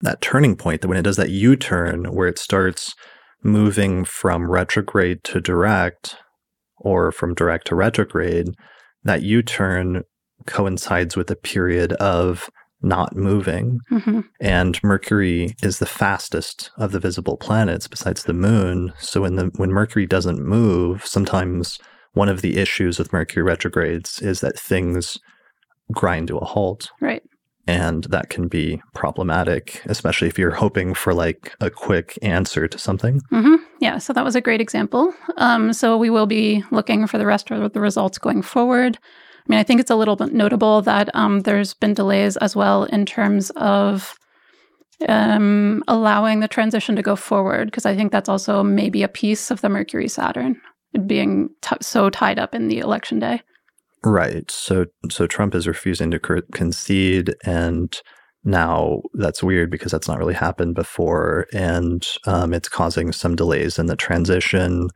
that 0.00 0.20
turning 0.20 0.54
point, 0.54 0.80
that 0.80 0.88
when 0.88 0.98
it 0.98 1.02
does 1.02 1.16
that 1.16 1.30
U 1.30 1.56
turn 1.56 2.04
where 2.12 2.28
it 2.28 2.38
starts 2.38 2.94
moving 3.42 4.04
from 4.04 4.50
retrograde 4.50 5.24
to 5.24 5.40
direct 5.40 6.16
or 6.76 7.10
from 7.10 7.34
direct 7.34 7.66
to 7.68 7.74
retrograde, 7.74 8.48
that 9.04 9.22
U 9.22 9.42
turn 9.42 10.02
coincides 10.46 11.16
with 11.16 11.30
a 11.30 11.36
period 11.36 11.92
of 11.94 12.50
not 12.80 13.16
moving. 13.16 13.80
Mm-hmm. 13.90 14.20
And 14.40 14.82
Mercury 14.84 15.54
is 15.62 15.78
the 15.78 15.86
fastest 15.86 16.70
of 16.76 16.92
the 16.92 17.00
visible 17.00 17.36
planets 17.36 17.88
besides 17.88 18.24
the 18.24 18.34
moon. 18.34 18.92
So 18.98 19.22
when 19.22 19.34
the 19.34 19.50
when 19.56 19.70
Mercury 19.70 20.06
doesn't 20.06 20.44
move, 20.44 21.04
sometimes 21.04 21.78
one 22.12 22.28
of 22.28 22.40
the 22.40 22.56
issues 22.56 22.98
with 22.98 23.12
Mercury 23.12 23.42
retrogrades 23.42 24.20
is 24.20 24.40
that 24.40 24.58
things 24.58 25.18
grind 25.92 26.28
to 26.28 26.38
a 26.38 26.44
halt. 26.44 26.90
Right. 27.00 27.22
And 27.68 28.04
that 28.04 28.30
can 28.30 28.48
be 28.48 28.80
problematic, 28.94 29.82
especially 29.84 30.26
if 30.26 30.38
you're 30.38 30.50
hoping 30.50 30.94
for 30.94 31.12
like 31.12 31.54
a 31.60 31.68
quick 31.68 32.18
answer 32.22 32.66
to 32.66 32.78
something. 32.78 33.20
Mm-hmm. 33.30 33.56
Yeah, 33.80 33.98
so 33.98 34.14
that 34.14 34.24
was 34.24 34.34
a 34.34 34.40
great 34.40 34.62
example. 34.62 35.12
Um, 35.36 35.74
so 35.74 35.98
we 35.98 36.08
will 36.08 36.26
be 36.26 36.64
looking 36.70 37.06
for 37.06 37.18
the 37.18 37.26
rest 37.26 37.50
of 37.50 37.72
the 37.74 37.80
results 37.80 38.16
going 38.16 38.40
forward. 38.40 38.96
I 38.96 39.46
mean, 39.48 39.60
I 39.60 39.64
think 39.64 39.80
it's 39.80 39.90
a 39.90 39.96
little 39.96 40.16
bit 40.16 40.32
notable 40.32 40.80
that 40.82 41.14
um, 41.14 41.40
there's 41.40 41.74
been 41.74 41.92
delays 41.92 42.38
as 42.38 42.56
well 42.56 42.84
in 42.84 43.04
terms 43.04 43.50
of 43.56 44.14
um, 45.06 45.84
allowing 45.88 46.40
the 46.40 46.48
transition 46.48 46.96
to 46.96 47.02
go 47.02 47.16
forward, 47.16 47.66
because 47.66 47.86
I 47.86 47.94
think 47.94 48.12
that's 48.12 48.30
also 48.30 48.62
maybe 48.62 49.02
a 49.02 49.08
piece 49.08 49.50
of 49.50 49.60
the 49.60 49.68
Mercury 49.68 50.08
Saturn 50.08 50.60
being 51.06 51.50
t- 51.60 51.76
so 51.82 52.08
tied 52.08 52.38
up 52.38 52.54
in 52.54 52.68
the 52.68 52.78
election 52.78 53.18
day. 53.18 53.42
Right. 54.04 54.50
So, 54.50 54.86
so 55.10 55.26
Trump 55.26 55.54
is 55.54 55.66
refusing 55.66 56.10
to 56.12 56.42
concede, 56.52 57.34
and 57.44 57.96
now 58.44 59.02
that's 59.14 59.42
weird 59.42 59.70
because 59.70 59.92
that's 59.92 60.08
not 60.08 60.18
really 60.18 60.34
happened 60.34 60.74
before, 60.74 61.46
and 61.52 62.06
um, 62.26 62.54
it's 62.54 62.68
causing 62.68 63.12
some 63.12 63.34
delays 63.34 63.78
in 63.78 63.86
the 63.86 63.96
transition 63.96 64.88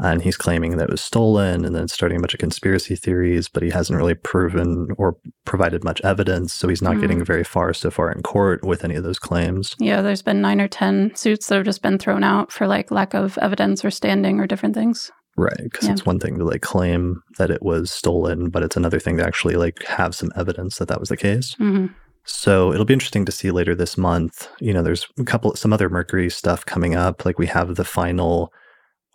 and 0.00 0.22
he's 0.22 0.36
claiming 0.36 0.76
that 0.76 0.88
it 0.88 0.90
was 0.90 1.00
stolen 1.00 1.64
and 1.64 1.74
then 1.74 1.88
starting 1.88 2.18
a 2.18 2.20
bunch 2.20 2.34
of 2.34 2.40
conspiracy 2.40 2.96
theories 2.96 3.48
but 3.48 3.62
he 3.62 3.70
hasn't 3.70 3.96
really 3.96 4.14
proven 4.14 4.88
or 4.96 5.16
provided 5.44 5.84
much 5.84 6.00
evidence 6.02 6.54
so 6.54 6.68
he's 6.68 6.82
not 6.82 6.96
mm. 6.96 7.00
getting 7.00 7.24
very 7.24 7.44
far 7.44 7.72
so 7.72 7.90
far 7.90 8.10
in 8.10 8.22
court 8.22 8.64
with 8.64 8.84
any 8.84 8.94
of 8.94 9.04
those 9.04 9.18
claims 9.18 9.74
yeah 9.78 10.00
there's 10.02 10.22
been 10.22 10.40
nine 10.40 10.60
or 10.60 10.68
ten 10.68 11.14
suits 11.14 11.46
that 11.46 11.56
have 11.56 11.64
just 11.64 11.82
been 11.82 11.98
thrown 11.98 12.24
out 12.24 12.52
for 12.52 12.66
like 12.66 12.90
lack 12.90 13.14
of 13.14 13.36
evidence 13.38 13.84
or 13.84 13.90
standing 13.90 14.40
or 14.40 14.46
different 14.46 14.74
things 14.74 15.10
right 15.38 15.62
because 15.62 15.86
yeah. 15.86 15.92
it's 15.92 16.04
one 16.04 16.18
thing 16.18 16.38
to 16.38 16.44
like 16.44 16.62
claim 16.62 17.22
that 17.38 17.50
it 17.50 17.62
was 17.62 17.90
stolen 17.90 18.50
but 18.50 18.62
it's 18.62 18.76
another 18.76 18.98
thing 18.98 19.16
to 19.16 19.26
actually 19.26 19.56
like 19.56 19.82
have 19.84 20.14
some 20.14 20.30
evidence 20.36 20.78
that 20.78 20.88
that 20.88 21.00
was 21.00 21.08
the 21.08 21.16
case 21.16 21.54
mm-hmm. 21.56 21.86
So 22.30 22.74
it'll 22.74 22.84
be 22.84 22.92
interesting 22.92 23.24
to 23.24 23.32
see 23.32 23.50
later 23.50 23.74
this 23.74 23.96
month. 23.96 24.50
You 24.60 24.74
know, 24.74 24.82
there's 24.82 25.06
a 25.18 25.24
couple, 25.24 25.56
some 25.56 25.72
other 25.72 25.88
Mercury 25.88 26.28
stuff 26.28 26.66
coming 26.66 26.94
up. 26.94 27.24
Like 27.24 27.38
we 27.38 27.46
have 27.46 27.76
the 27.76 27.86
final 27.86 28.52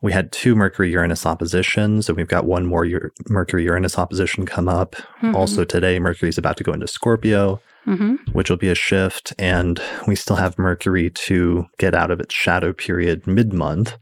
we 0.04 0.12
had 0.12 0.34
two 0.34 0.54
Mercury 0.54 0.92
Uranus 0.92 1.26
oppositions, 1.26 2.10
and 2.10 2.18
we've 2.18 2.28
got 2.28 2.46
one 2.46 2.66
more 2.66 2.86
Mercury 3.30 3.64
Uranus 3.64 3.98
opposition 3.98 4.46
come 4.46 4.68
up. 4.68 4.96
Mm-hmm. 4.96 5.34
Also, 5.34 5.64
today, 5.64 5.98
Mercury 5.98 6.28
is 6.28 6.38
about 6.38 6.58
to 6.58 6.64
go 6.64 6.74
into 6.74 6.88
Scorpio, 6.88 7.62
mm-hmm. 7.88 8.16
which 8.34 8.50
will 8.50 8.58
be 8.58 8.68
a 8.68 8.76
shift. 8.76 9.32
And 9.40 9.82
we 10.06 10.18
still 10.18 10.36
have 10.36 10.60
Mercury 10.60 11.10
to 11.10 11.68
get 11.78 11.96
out 11.96 12.12
of 12.12 12.20
its 12.20 12.36
shadow 12.36 12.74
period 12.74 13.26
mid 13.26 13.54
month. 13.54 13.98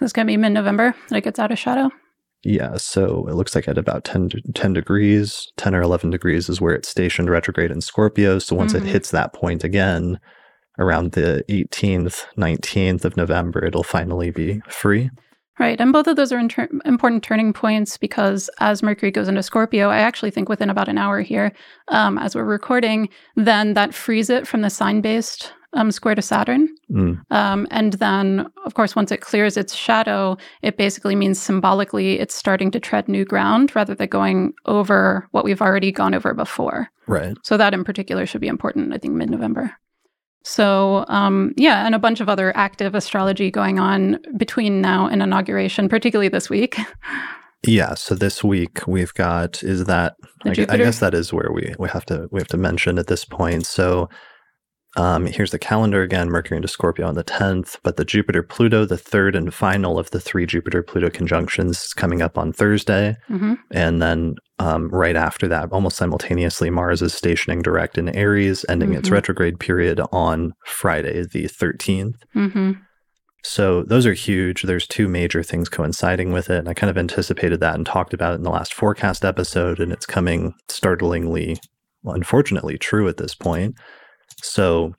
It's 0.00 0.12
going 0.12 0.26
to 0.26 0.30
be 0.30 0.36
mid 0.36 0.52
November 0.52 0.94
that 1.08 1.16
it 1.16 1.24
gets 1.24 1.38
out 1.38 1.52
of 1.52 1.58
shadow. 1.58 1.90
Yeah, 2.42 2.76
so 2.76 3.26
it 3.26 3.34
looks 3.34 3.54
like 3.54 3.68
at 3.68 3.78
about 3.78 4.04
10, 4.04 4.30
10 4.54 4.72
degrees, 4.74 5.50
10 5.56 5.74
or 5.74 5.80
11 5.80 6.10
degrees 6.10 6.48
is 6.50 6.60
where 6.60 6.74
it's 6.74 6.88
stationed 6.88 7.30
retrograde 7.30 7.70
in 7.70 7.80
Scorpio. 7.80 8.38
So 8.38 8.54
once 8.54 8.74
mm-hmm. 8.74 8.86
it 8.86 8.90
hits 8.90 9.10
that 9.12 9.32
point 9.32 9.64
again, 9.64 10.20
around 10.78 11.12
the 11.12 11.44
18th, 11.48 12.24
19th 12.36 13.04
of 13.04 13.16
November, 13.16 13.64
it'll 13.64 13.82
finally 13.82 14.30
be 14.30 14.60
free. 14.68 15.10
Right. 15.58 15.80
And 15.80 15.92
both 15.92 16.08
of 16.08 16.16
those 16.16 16.32
are 16.32 16.38
inter- 16.38 16.68
important 16.84 17.22
turning 17.22 17.52
points 17.52 17.96
because 17.96 18.50
as 18.58 18.82
Mercury 18.82 19.12
goes 19.12 19.28
into 19.28 19.42
Scorpio, 19.42 19.88
I 19.88 19.98
actually 19.98 20.32
think 20.32 20.48
within 20.48 20.68
about 20.68 20.88
an 20.88 20.98
hour 20.98 21.20
here, 21.20 21.52
um, 21.88 22.18
as 22.18 22.34
we're 22.34 22.44
recording, 22.44 23.08
then 23.36 23.74
that 23.74 23.94
frees 23.94 24.30
it 24.30 24.48
from 24.48 24.62
the 24.62 24.70
sign 24.70 25.00
based 25.00 25.52
um, 25.74 25.90
square 25.90 26.14
to 26.14 26.22
Saturn. 26.22 26.68
Mm. 26.90 27.20
Um, 27.30 27.66
and 27.70 27.94
then, 27.94 28.46
of 28.64 28.74
course, 28.74 28.96
once 28.96 29.12
it 29.12 29.20
clears 29.20 29.56
its 29.56 29.74
shadow, 29.74 30.36
it 30.62 30.76
basically 30.76 31.14
means 31.14 31.40
symbolically 31.40 32.18
it's 32.18 32.34
starting 32.34 32.70
to 32.72 32.80
tread 32.80 33.08
new 33.08 33.24
ground 33.24 33.74
rather 33.74 33.94
than 33.94 34.08
going 34.08 34.54
over 34.66 35.28
what 35.32 35.44
we've 35.44 35.62
already 35.62 35.92
gone 35.92 36.14
over 36.14 36.34
before. 36.34 36.88
Right. 37.06 37.36
So, 37.42 37.56
that 37.56 37.74
in 37.74 37.84
particular 37.84 38.26
should 38.26 38.40
be 38.40 38.48
important, 38.48 38.92
I 38.92 38.98
think, 38.98 39.14
mid 39.14 39.30
November. 39.30 39.72
So, 40.46 41.06
um, 41.08 41.54
yeah, 41.56 41.86
and 41.86 41.94
a 41.94 41.98
bunch 41.98 42.20
of 42.20 42.28
other 42.28 42.54
active 42.54 42.94
astrology 42.94 43.50
going 43.50 43.78
on 43.78 44.18
between 44.36 44.82
now 44.82 45.06
and 45.06 45.22
inauguration, 45.22 45.88
particularly 45.88 46.28
this 46.28 46.50
week. 46.50 46.78
Yeah, 47.66 47.94
so 47.94 48.14
this 48.14 48.44
week 48.44 48.86
we've 48.86 49.14
got 49.14 49.62
is 49.62 49.86
that 49.86 50.16
I, 50.44 50.50
I, 50.50 50.76
guess 50.76 50.98
that 50.98 51.14
is 51.14 51.32
where 51.32 51.50
we 51.50 51.74
we 51.78 51.88
have 51.88 52.04
to 52.06 52.28
we 52.30 52.38
have 52.40 52.48
to 52.48 52.58
mention 52.58 52.98
at 52.98 53.06
this 53.06 53.24
point. 53.24 53.64
So 53.66 54.10
um, 54.96 55.26
here's 55.26 55.50
the 55.50 55.58
calendar 55.58 56.02
again 56.02 56.28
Mercury 56.28 56.56
into 56.56 56.68
Scorpio 56.68 57.06
on 57.06 57.14
the 57.14 57.24
10th, 57.24 57.78
but 57.82 57.96
the 57.96 58.04
Jupiter 58.04 58.42
Pluto, 58.42 58.84
the 58.84 58.96
third 58.96 59.34
and 59.34 59.52
final 59.52 59.98
of 59.98 60.10
the 60.10 60.20
three 60.20 60.46
Jupiter 60.46 60.82
Pluto 60.82 61.10
conjunctions, 61.10 61.84
is 61.84 61.94
coming 61.94 62.22
up 62.22 62.38
on 62.38 62.52
Thursday. 62.52 63.16
Mm-hmm. 63.28 63.54
And 63.72 64.00
then 64.00 64.36
um, 64.60 64.88
right 64.90 65.16
after 65.16 65.48
that, 65.48 65.72
almost 65.72 65.96
simultaneously, 65.96 66.70
Mars 66.70 67.02
is 67.02 67.12
stationing 67.12 67.60
direct 67.60 67.98
in 67.98 68.08
Aries, 68.10 68.64
ending 68.68 68.90
mm-hmm. 68.90 68.98
its 68.98 69.10
retrograde 69.10 69.58
period 69.58 70.00
on 70.12 70.52
Friday, 70.64 71.22
the 71.22 71.44
13th. 71.44 72.14
Mm-hmm. 72.36 72.72
So 73.42 73.82
those 73.82 74.06
are 74.06 74.14
huge. 74.14 74.62
There's 74.62 74.86
two 74.86 75.06
major 75.06 75.42
things 75.42 75.68
coinciding 75.68 76.32
with 76.32 76.48
it. 76.48 76.60
And 76.60 76.68
I 76.68 76.74
kind 76.74 76.88
of 76.88 76.96
anticipated 76.96 77.60
that 77.60 77.74
and 77.74 77.84
talked 77.84 78.14
about 78.14 78.32
it 78.32 78.36
in 78.36 78.42
the 78.42 78.50
last 78.50 78.72
forecast 78.72 79.24
episode, 79.24 79.80
and 79.80 79.92
it's 79.92 80.06
coming 80.06 80.54
startlingly, 80.68 81.58
well, 82.02 82.14
unfortunately, 82.14 82.78
true 82.78 83.06
at 83.08 83.18
this 83.18 83.34
point. 83.34 83.76
So, 84.42 84.94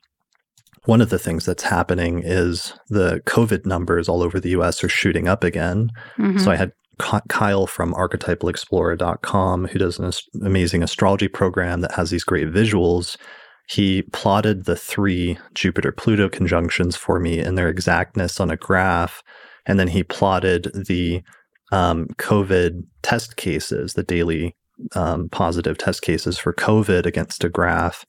one 0.84 1.00
of 1.00 1.10
the 1.10 1.18
things 1.18 1.44
that's 1.44 1.64
happening 1.64 2.22
is 2.24 2.72
the 2.88 3.20
COVID 3.26 3.66
numbers 3.66 4.08
all 4.08 4.22
over 4.22 4.38
the 4.38 4.50
US 4.50 4.84
are 4.84 4.88
shooting 4.88 5.26
up 5.26 5.42
again. 5.42 5.90
Mm-hmm. 6.18 6.38
So, 6.38 6.50
I 6.50 6.56
had 6.56 6.72
Kyle 6.98 7.66
from 7.66 7.92
archetypalexplorer.com, 7.94 9.66
who 9.68 9.78
does 9.78 9.98
an 9.98 10.12
amazing 10.42 10.82
astrology 10.82 11.28
program 11.28 11.80
that 11.82 11.92
has 11.92 12.10
these 12.10 12.24
great 12.24 12.48
visuals. 12.48 13.16
He 13.68 14.02
plotted 14.12 14.64
the 14.64 14.76
three 14.76 15.38
Jupiter 15.54 15.92
Pluto 15.92 16.28
conjunctions 16.28 16.96
for 16.96 17.18
me 17.18 17.40
in 17.40 17.56
their 17.56 17.68
exactness 17.68 18.40
on 18.40 18.50
a 18.50 18.56
graph. 18.56 19.22
And 19.66 19.78
then 19.78 19.88
he 19.88 20.04
plotted 20.04 20.70
the 20.86 21.22
um, 21.72 22.06
COVID 22.18 22.82
test 23.02 23.36
cases, 23.36 23.94
the 23.94 24.04
daily 24.04 24.54
um, 24.94 25.28
positive 25.30 25.76
test 25.78 26.02
cases 26.02 26.38
for 26.38 26.52
COVID 26.52 27.06
against 27.06 27.42
a 27.44 27.48
graph. 27.48 28.04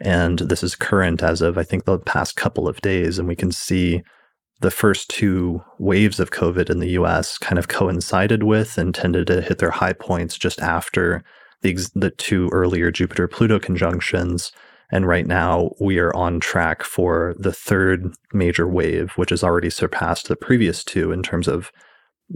And 0.00 0.40
this 0.40 0.62
is 0.62 0.74
current 0.74 1.22
as 1.22 1.40
of, 1.40 1.56
I 1.56 1.62
think, 1.62 1.84
the 1.84 1.98
past 1.98 2.36
couple 2.36 2.68
of 2.68 2.80
days. 2.80 3.18
And 3.18 3.26
we 3.26 3.36
can 3.36 3.50
see 3.50 4.02
the 4.60 4.70
first 4.70 5.10
two 5.10 5.62
waves 5.78 6.18
of 6.18 6.30
COVID 6.30 6.70
in 6.70 6.80
the 6.80 6.90
US 6.90 7.38
kind 7.38 7.58
of 7.58 7.68
coincided 7.68 8.42
with 8.42 8.78
and 8.78 8.94
tended 8.94 9.26
to 9.26 9.42
hit 9.42 9.58
their 9.58 9.70
high 9.70 9.92
points 9.92 10.38
just 10.38 10.60
after 10.60 11.22
the, 11.62 11.90
the 11.94 12.10
two 12.10 12.48
earlier 12.52 12.90
Jupiter 12.90 13.28
Pluto 13.28 13.58
conjunctions. 13.58 14.52
And 14.90 15.06
right 15.06 15.26
now, 15.26 15.72
we 15.80 15.98
are 15.98 16.14
on 16.14 16.40
track 16.40 16.84
for 16.84 17.34
the 17.38 17.52
third 17.52 18.14
major 18.32 18.68
wave, 18.68 19.12
which 19.16 19.30
has 19.30 19.42
already 19.42 19.70
surpassed 19.70 20.28
the 20.28 20.36
previous 20.36 20.84
two 20.84 21.10
in 21.10 21.22
terms 21.22 21.48
of 21.48 21.72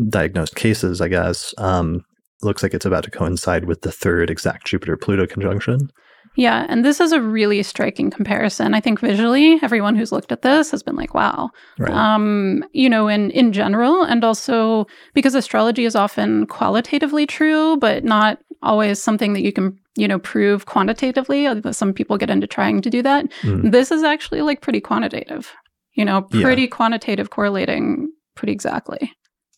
diagnosed 0.08 0.56
cases, 0.56 1.00
I 1.00 1.08
guess. 1.08 1.54
Um, 1.58 2.04
looks 2.42 2.62
like 2.62 2.74
it's 2.74 2.86
about 2.86 3.04
to 3.04 3.10
coincide 3.10 3.66
with 3.66 3.82
the 3.82 3.92
third 3.92 4.30
exact 4.30 4.66
Jupiter 4.66 4.96
Pluto 4.96 5.26
conjunction. 5.26 5.90
Yeah, 6.36 6.64
and 6.68 6.84
this 6.84 7.00
is 7.00 7.12
a 7.12 7.20
really 7.20 7.62
striking 7.62 8.10
comparison. 8.10 8.72
I 8.72 8.80
think 8.80 9.00
visually, 9.00 9.58
everyone 9.62 9.96
who's 9.96 10.12
looked 10.12 10.30
at 10.30 10.42
this 10.42 10.70
has 10.70 10.82
been 10.82 10.94
like, 10.94 11.12
"Wow," 11.12 11.50
right. 11.78 11.92
um, 11.92 12.64
you 12.72 12.88
know, 12.88 13.08
in 13.08 13.30
in 13.32 13.52
general, 13.52 14.04
and 14.04 14.22
also 14.22 14.86
because 15.12 15.34
astrology 15.34 15.84
is 15.84 15.96
often 15.96 16.46
qualitatively 16.46 17.26
true, 17.26 17.76
but 17.78 18.04
not 18.04 18.38
always 18.62 19.02
something 19.02 19.32
that 19.32 19.42
you 19.42 19.52
can, 19.52 19.76
you 19.96 20.06
know, 20.06 20.18
prove 20.18 20.66
quantitatively. 20.66 21.48
Some 21.72 21.92
people 21.92 22.16
get 22.16 22.30
into 22.30 22.46
trying 22.46 22.80
to 22.82 22.90
do 22.90 23.02
that. 23.02 23.26
Mm. 23.42 23.72
This 23.72 23.90
is 23.90 24.02
actually 24.02 24.42
like 24.42 24.60
pretty 24.60 24.80
quantitative, 24.80 25.52
you 25.94 26.04
know, 26.04 26.22
pretty 26.22 26.62
yeah. 26.62 26.68
quantitative, 26.68 27.30
correlating 27.30 28.08
pretty 28.36 28.52
exactly. 28.52 29.12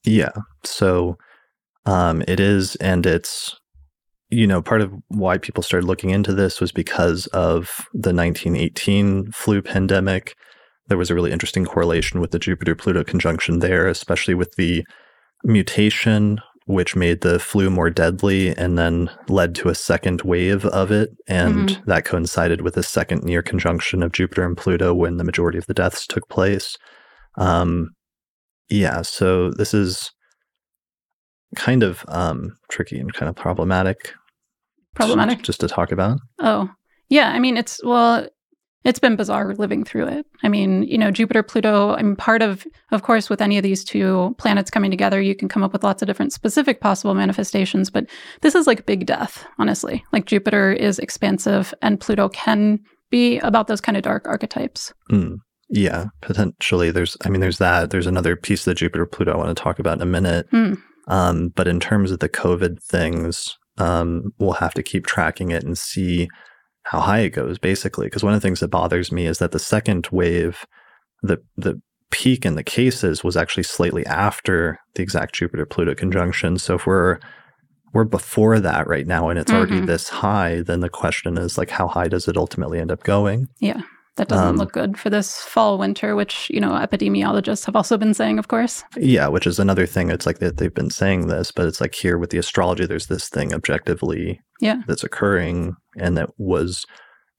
Yeah. 0.04 0.32
So 0.64 1.18
um, 1.84 2.22
it 2.26 2.40
is, 2.40 2.76
and 2.76 3.04
it's 3.04 3.56
you 4.32 4.46
know, 4.46 4.62
part 4.62 4.80
of 4.80 4.94
why 5.08 5.36
people 5.36 5.62
started 5.62 5.86
looking 5.86 6.10
into 6.10 6.32
this 6.32 6.58
was 6.60 6.72
because 6.72 7.26
of 7.28 7.86
the 7.92 8.14
1918 8.14 9.30
flu 9.30 9.60
pandemic. 9.60 10.34
There 10.88 10.96
was 10.96 11.10
a 11.10 11.14
really 11.14 11.30
interesting 11.30 11.66
correlation 11.66 12.18
with 12.18 12.30
the 12.30 12.38
Jupiter 12.38 12.74
Pluto 12.74 13.04
conjunction 13.04 13.58
there, 13.58 13.86
especially 13.86 14.34
with 14.34 14.54
the 14.56 14.84
mutation 15.44 16.40
which 16.66 16.96
made 16.96 17.20
the 17.20 17.38
flu 17.38 17.68
more 17.68 17.90
deadly 17.90 18.56
and 18.56 18.78
then 18.78 19.10
led 19.28 19.54
to 19.56 19.68
a 19.68 19.74
second 19.74 20.22
wave 20.22 20.64
of 20.66 20.90
it. 20.90 21.10
And 21.26 21.68
mm-hmm. 21.68 21.90
that 21.90 22.04
coincided 22.04 22.62
with 22.62 22.76
a 22.76 22.82
second 22.82 23.24
near 23.24 23.42
conjunction 23.42 24.02
of 24.02 24.12
Jupiter 24.12 24.46
and 24.46 24.56
Pluto 24.56 24.94
when 24.94 25.16
the 25.16 25.24
majority 25.24 25.58
of 25.58 25.66
the 25.66 25.74
deaths 25.74 26.06
took 26.06 26.28
place. 26.28 26.76
Um, 27.36 27.90
yeah, 28.70 29.02
so 29.02 29.50
this 29.50 29.74
is 29.74 30.12
kind 31.56 31.82
of 31.82 32.04
um, 32.08 32.56
tricky 32.70 32.98
and 32.98 33.12
kind 33.12 33.28
of 33.28 33.36
problematic. 33.36 34.14
Problematic? 34.94 35.42
Just, 35.42 35.60
to 35.60 35.68
talk 35.68 35.92
about. 35.92 36.20
Oh, 36.38 36.70
yeah. 37.08 37.30
I 37.30 37.38
mean, 37.38 37.56
it's, 37.56 37.82
well, 37.84 38.26
it's 38.84 38.98
been 38.98 39.16
bizarre 39.16 39.54
living 39.54 39.84
through 39.84 40.08
it. 40.08 40.26
I 40.42 40.48
mean, 40.48 40.82
you 40.82 40.98
know, 40.98 41.10
Jupiter, 41.10 41.42
Pluto, 41.42 41.94
I'm 41.94 42.16
part 42.16 42.42
of, 42.42 42.66
of 42.90 43.02
course, 43.02 43.30
with 43.30 43.40
any 43.40 43.56
of 43.56 43.62
these 43.62 43.84
two 43.84 44.34
planets 44.38 44.70
coming 44.70 44.90
together, 44.90 45.20
you 45.20 45.34
can 45.34 45.48
come 45.48 45.62
up 45.62 45.72
with 45.72 45.84
lots 45.84 46.02
of 46.02 46.06
different 46.06 46.32
specific 46.32 46.80
possible 46.80 47.14
manifestations, 47.14 47.90
but 47.90 48.06
this 48.40 48.54
is 48.54 48.66
like 48.66 48.86
big 48.86 49.06
death, 49.06 49.46
honestly. 49.58 50.04
Like 50.12 50.26
Jupiter 50.26 50.72
is 50.72 50.98
expansive 50.98 51.72
and 51.80 52.00
Pluto 52.00 52.28
can 52.28 52.80
be 53.10 53.38
about 53.38 53.68
those 53.68 53.80
kind 53.80 53.96
of 53.96 54.02
dark 54.02 54.26
archetypes. 54.26 54.92
Mm, 55.10 55.36
yeah, 55.68 56.06
potentially. 56.20 56.90
There's, 56.90 57.16
I 57.24 57.28
mean, 57.28 57.40
there's 57.40 57.58
that. 57.58 57.90
There's 57.90 58.06
another 58.06 58.34
piece 58.34 58.66
of 58.66 58.72
the 58.72 58.74
Jupiter 58.74 59.06
Pluto 59.06 59.32
I 59.32 59.36
want 59.36 59.56
to 59.56 59.62
talk 59.62 59.78
about 59.78 59.98
in 59.98 60.02
a 60.02 60.06
minute. 60.06 60.50
Mm. 60.50 60.82
Um, 61.08 61.48
but 61.54 61.68
in 61.68 61.78
terms 61.78 62.10
of 62.10 62.18
the 62.20 62.28
COVID 62.28 62.82
things, 62.82 63.56
um, 63.78 64.32
we'll 64.38 64.52
have 64.52 64.74
to 64.74 64.82
keep 64.82 65.06
tracking 65.06 65.50
it 65.50 65.64
and 65.64 65.76
see 65.76 66.28
how 66.84 67.00
high 67.00 67.20
it 67.20 67.30
goes, 67.30 67.58
basically. 67.58 68.06
Because 68.06 68.24
one 68.24 68.34
of 68.34 68.40
the 68.40 68.46
things 68.46 68.60
that 68.60 68.68
bothers 68.68 69.12
me 69.12 69.26
is 69.26 69.38
that 69.38 69.52
the 69.52 69.58
second 69.58 70.08
wave, 70.10 70.66
the 71.22 71.38
the 71.56 71.80
peak 72.10 72.44
in 72.44 72.56
the 72.56 72.62
cases 72.62 73.24
was 73.24 73.36
actually 73.36 73.62
slightly 73.62 74.04
after 74.06 74.78
the 74.94 75.02
exact 75.02 75.34
Jupiter 75.34 75.64
Pluto 75.64 75.94
conjunction. 75.94 76.58
So 76.58 76.74
if 76.74 76.86
we're 76.86 77.18
we're 77.92 78.04
before 78.04 78.58
that 78.60 78.86
right 78.86 79.06
now 79.06 79.28
and 79.28 79.38
it's 79.38 79.50
mm-hmm. 79.50 79.72
already 79.72 79.86
this 79.86 80.08
high, 80.08 80.62
then 80.62 80.80
the 80.80 80.88
question 80.88 81.38
is 81.38 81.58
like 81.58 81.70
how 81.70 81.88
high 81.88 82.08
does 82.08 82.28
it 82.28 82.36
ultimately 82.36 82.78
end 82.78 82.92
up 82.92 83.02
going? 83.02 83.48
Yeah. 83.60 83.82
That 84.16 84.28
doesn't 84.28 84.46
um, 84.46 84.56
look 84.56 84.72
good 84.72 84.98
for 84.98 85.08
this 85.08 85.40
fall 85.40 85.78
winter, 85.78 86.14
which, 86.14 86.50
you 86.50 86.60
know, 86.60 86.72
epidemiologists 86.72 87.64
have 87.64 87.74
also 87.74 87.96
been 87.96 88.12
saying, 88.12 88.38
of 88.38 88.48
course. 88.48 88.84
Yeah, 88.96 89.28
which 89.28 89.46
is 89.46 89.58
another 89.58 89.86
thing. 89.86 90.10
It's 90.10 90.26
like 90.26 90.38
that 90.40 90.58
they've 90.58 90.74
been 90.74 90.90
saying 90.90 91.28
this, 91.28 91.50
but 91.50 91.66
it's 91.66 91.80
like 91.80 91.94
here 91.94 92.18
with 92.18 92.28
the 92.28 92.36
astrology, 92.36 92.84
there's 92.84 93.06
this 93.06 93.30
thing 93.30 93.54
objectively 93.54 94.40
yeah. 94.60 94.82
that's 94.86 95.02
occurring 95.02 95.76
and 95.96 96.16
that 96.18 96.28
was 96.36 96.84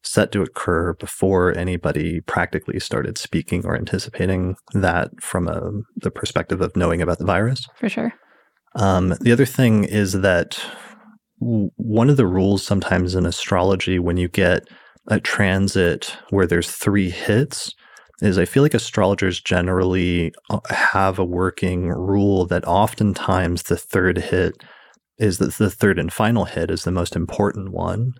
set 0.03 0.31
to 0.31 0.41
occur 0.41 0.93
before 0.95 1.55
anybody 1.57 2.21
practically 2.21 2.79
started 2.79 3.17
speaking 3.17 3.65
or 3.65 3.75
anticipating 3.75 4.55
that 4.73 5.11
from 5.21 5.47
a, 5.47 5.71
the 5.97 6.11
perspective 6.11 6.59
of 6.59 6.75
knowing 6.75 7.01
about 7.01 7.19
the 7.19 7.25
virus. 7.25 7.67
For 7.77 7.87
sure. 7.87 8.13
Um, 8.75 9.15
the 9.21 9.31
other 9.31 9.45
thing 9.45 9.83
is 9.83 10.13
that 10.21 10.59
w- 11.39 11.69
one 11.75 12.09
of 12.09 12.17
the 12.17 12.27
rules 12.27 12.63
sometimes 12.63 13.15
in 13.15 13.25
astrology, 13.25 13.99
when 13.99 14.17
you 14.17 14.27
get 14.27 14.67
a 15.07 15.19
transit 15.19 16.17
where 16.29 16.47
there's 16.47 16.71
three 16.71 17.09
hits 17.09 17.73
is 18.21 18.37
I 18.37 18.45
feel 18.45 18.63
like 18.63 18.73
astrologers 18.73 19.41
generally 19.41 20.33
uh, 20.49 20.59
have 20.69 21.19
a 21.19 21.25
working 21.25 21.89
rule 21.89 22.45
that 22.45 22.65
oftentimes 22.65 23.63
the 23.63 23.75
third 23.75 24.17
hit 24.17 24.55
is 25.17 25.39
that 25.39 25.55
the 25.55 25.69
third 25.69 25.99
and 25.99 26.11
final 26.11 26.45
hit 26.45 26.71
is 26.71 26.83
the 26.83 26.91
most 26.91 27.15
important 27.15 27.71
one. 27.71 28.13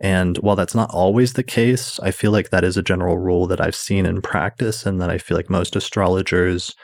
And 0.00 0.36
while 0.38 0.56
that's 0.56 0.74
not 0.74 0.90
always 0.90 1.32
the 1.32 1.42
case, 1.42 1.98
I 2.00 2.10
feel 2.10 2.30
like 2.30 2.50
that 2.50 2.64
is 2.64 2.76
a 2.76 2.82
general 2.82 3.18
rule 3.18 3.46
that 3.46 3.60
I've 3.60 3.74
seen 3.74 4.04
in 4.04 4.20
practice, 4.20 4.84
and 4.84 5.00
that 5.00 5.10
I 5.10 5.16
feel 5.16 5.36
like 5.36 5.48
most 5.48 5.74
astrologers, 5.74 6.74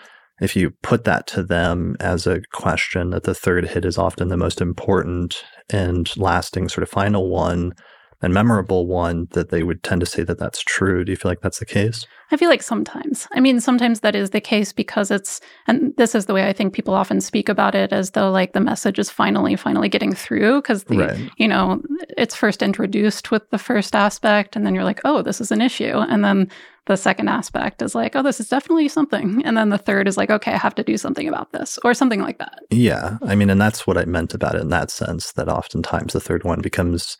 if 0.41 0.57
you 0.57 0.71
put 0.83 1.05
that 1.05 1.27
to 1.29 1.43
them 1.43 1.95
as 2.01 2.27
a 2.27 2.41
question, 2.53 3.11
that 3.11 3.25
the 3.25 3.35
third 3.35 3.69
hit 3.69 3.85
is 3.85 3.99
often 3.99 4.29
the 4.29 4.37
most 4.39 4.63
important 4.63 5.45
and 5.69 6.15
lasting 6.17 6.71
sort 6.71 6.83
of 6.83 6.89
final 6.89 7.29
one, 7.29 7.75
and 8.23 8.33
memorable 8.33 8.87
one 8.87 9.27
that 9.33 9.51
they 9.51 9.65
would 9.65 9.83
tend 9.83 10.01
to 10.01 10.07
say 10.07 10.23
that 10.23 10.39
that's 10.39 10.63
true. 10.63 11.05
Do 11.05 11.11
you 11.11 11.17
feel 11.17 11.31
like 11.31 11.41
that's 11.41 11.59
the 11.59 11.67
case? 11.67 12.07
I 12.31 12.37
feel 12.37 12.49
like 12.49 12.63
sometimes. 12.63 13.29
I 13.33 13.41
mean, 13.41 13.61
sometimes 13.61 14.01
that 14.01 14.15
is 14.15 14.31
the 14.31 14.41
case 14.41 14.73
because 14.73 15.11
it's, 15.11 15.41
and 15.67 15.95
this 15.97 16.15
is 16.15 16.27
the 16.27 16.33
way 16.33 16.49
I 16.49 16.53
think 16.53 16.73
people 16.73 16.95
often 16.95 17.21
speak 17.21 17.49
about 17.49 17.75
it 17.75 17.93
as 17.93 18.13
though 18.13 18.31
like 18.31 18.53
the 18.53 18.61
message 18.61 18.99
is 18.99 19.11
finally, 19.11 19.57
finally 19.57 19.89
getting 19.89 20.15
through 20.15 20.63
because 20.63 20.85
the, 20.85 20.99
right. 20.99 21.31
you 21.37 21.47
know, 21.47 21.83
it's 22.17 22.35
first 22.35 22.63
introduced 22.63 23.31
with 23.31 23.51
the 23.51 23.59
first 23.59 23.95
aspect 23.95 24.57
and 24.57 24.65
then 24.65 24.75
you're 24.75 24.85
like, 24.85 25.01
oh, 25.05 25.21
this 25.21 25.41
is 25.41 25.51
an 25.51 25.61
issue. 25.61 25.99
And 25.99 26.25
then 26.25 26.49
the 26.87 26.97
second 26.97 27.29
aspect 27.29 27.83
is 27.83 27.95
like, 27.95 28.17
oh, 28.17 28.23
this 28.23 28.41
is 28.41 28.49
definitely 28.49 28.89
something. 28.89 29.43
And 29.45 29.57
then 29.57 29.69
the 29.69 29.79
third 29.79 30.09
is 30.09 30.17
like, 30.17 30.31
okay, 30.31 30.53
I 30.53 30.59
have 30.59 30.75
to 30.77 30.83
do 30.83 30.97
something 30.97 31.29
about 31.29 31.53
this 31.53 31.79
or 31.85 31.93
something 31.93 32.21
like 32.21 32.39
that. 32.39 32.61
Yeah. 32.71 33.19
I 33.23 33.35
mean, 33.35 33.51
and 33.51 33.61
that's 33.61 33.87
what 33.87 33.99
I 33.99 34.05
meant 34.05 34.33
about 34.33 34.55
it 34.55 34.63
in 34.63 34.69
that 34.71 34.91
sense 34.91 35.33
that 35.33 35.49
oftentimes 35.49 36.13
the 36.13 36.21
third 36.21 36.45
one 36.45 36.61
becomes 36.61 37.19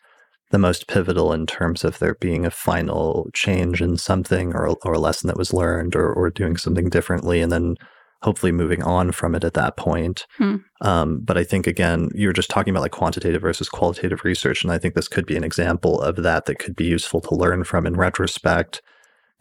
the 0.53 0.59
most 0.59 0.85
pivotal 0.85 1.33
in 1.33 1.47
terms 1.47 1.83
of 1.83 1.97
there 1.97 2.13
being 2.13 2.45
a 2.45 2.51
final 2.51 3.27
change 3.33 3.81
in 3.81 3.97
something 3.97 4.53
or, 4.53 4.77
or 4.85 4.93
a 4.93 4.99
lesson 4.99 5.27
that 5.27 5.35
was 5.35 5.51
learned 5.51 5.95
or, 5.95 6.13
or 6.13 6.29
doing 6.29 6.57
something 6.57 6.89
differently 6.89 7.41
and 7.41 7.51
then 7.51 7.75
hopefully 8.21 8.51
moving 8.51 8.83
on 8.83 9.11
from 9.11 9.33
it 9.33 9.43
at 9.43 9.55
that 9.55 9.77
point. 9.77 10.27
Hmm. 10.37 10.57
Um, 10.81 11.21
but 11.23 11.39
I 11.39 11.43
think, 11.43 11.65
again, 11.65 12.09
you're 12.13 12.33
just 12.33 12.51
talking 12.51 12.69
about 12.69 12.83
like 12.83 12.91
quantitative 12.91 13.41
versus 13.41 13.67
qualitative 13.67 14.23
research. 14.23 14.63
And 14.63 14.71
I 14.71 14.77
think 14.77 14.93
this 14.93 15.07
could 15.07 15.25
be 15.25 15.35
an 15.35 15.43
example 15.43 15.99
of 15.99 16.17
that 16.17 16.45
that 16.45 16.59
could 16.59 16.75
be 16.75 16.85
useful 16.85 17.19
to 17.21 17.35
learn 17.35 17.63
from 17.63 17.87
in 17.87 17.95
retrospect 17.95 18.83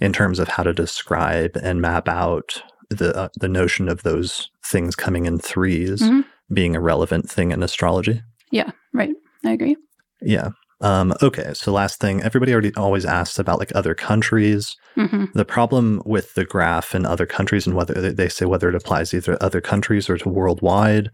in 0.01 0.15
terms 0.15 0.39
of 0.39 0.49
how 0.49 0.63
to 0.63 0.73
describe 0.73 1.59
and 1.63 1.83
map 1.83 2.09
out 2.09 2.63
the, 2.89 3.15
uh, 3.15 3.29
the 3.39 3.49
notion 3.49 3.91
of 3.91 4.03
those 4.03 4.51
things 4.65 4.97
coming 4.97 5.27
in 5.27 5.37
3s 5.37 5.99
mm-hmm. 5.99 6.21
being 6.55 6.75
a 6.75 6.81
relevant 6.81 7.31
thing 7.31 7.53
in 7.53 7.63
astrology. 7.63 8.23
Yeah, 8.51 8.71
right. 8.95 9.15
I 9.45 9.51
agree. 9.51 9.77
Yeah. 10.23 10.53
Um, 10.83 11.15
okay, 11.23 11.53
so 11.55 11.73
last 11.73 12.01
thing, 12.01 12.23
everybody 12.23 12.53
already 12.53 12.75
always 12.75 13.05
asks 13.05 13.39
about 13.39 13.61
like 13.61 13.71
other 13.75 13.95
countries. 13.95 14.77
Mm-hmm. 14.97 15.27
The 15.33 15.45
problem 15.45 16.03
with 16.05 16.35
the 16.35 16.45
graph 16.45 16.95
in 16.95 17.07
other 17.07 17.25
countries 17.25 17.67
and 17.67 17.77
whether 17.77 18.13
they 18.13 18.29
say 18.29 18.47
whether 18.47 18.69
it 18.69 18.75
applies 18.75 19.15
either 19.15 19.37
to 19.37 19.45
other 19.45 19.61
countries 19.61 20.11
or 20.11 20.19
to 20.19 20.29
worldwide. 20.29 21.11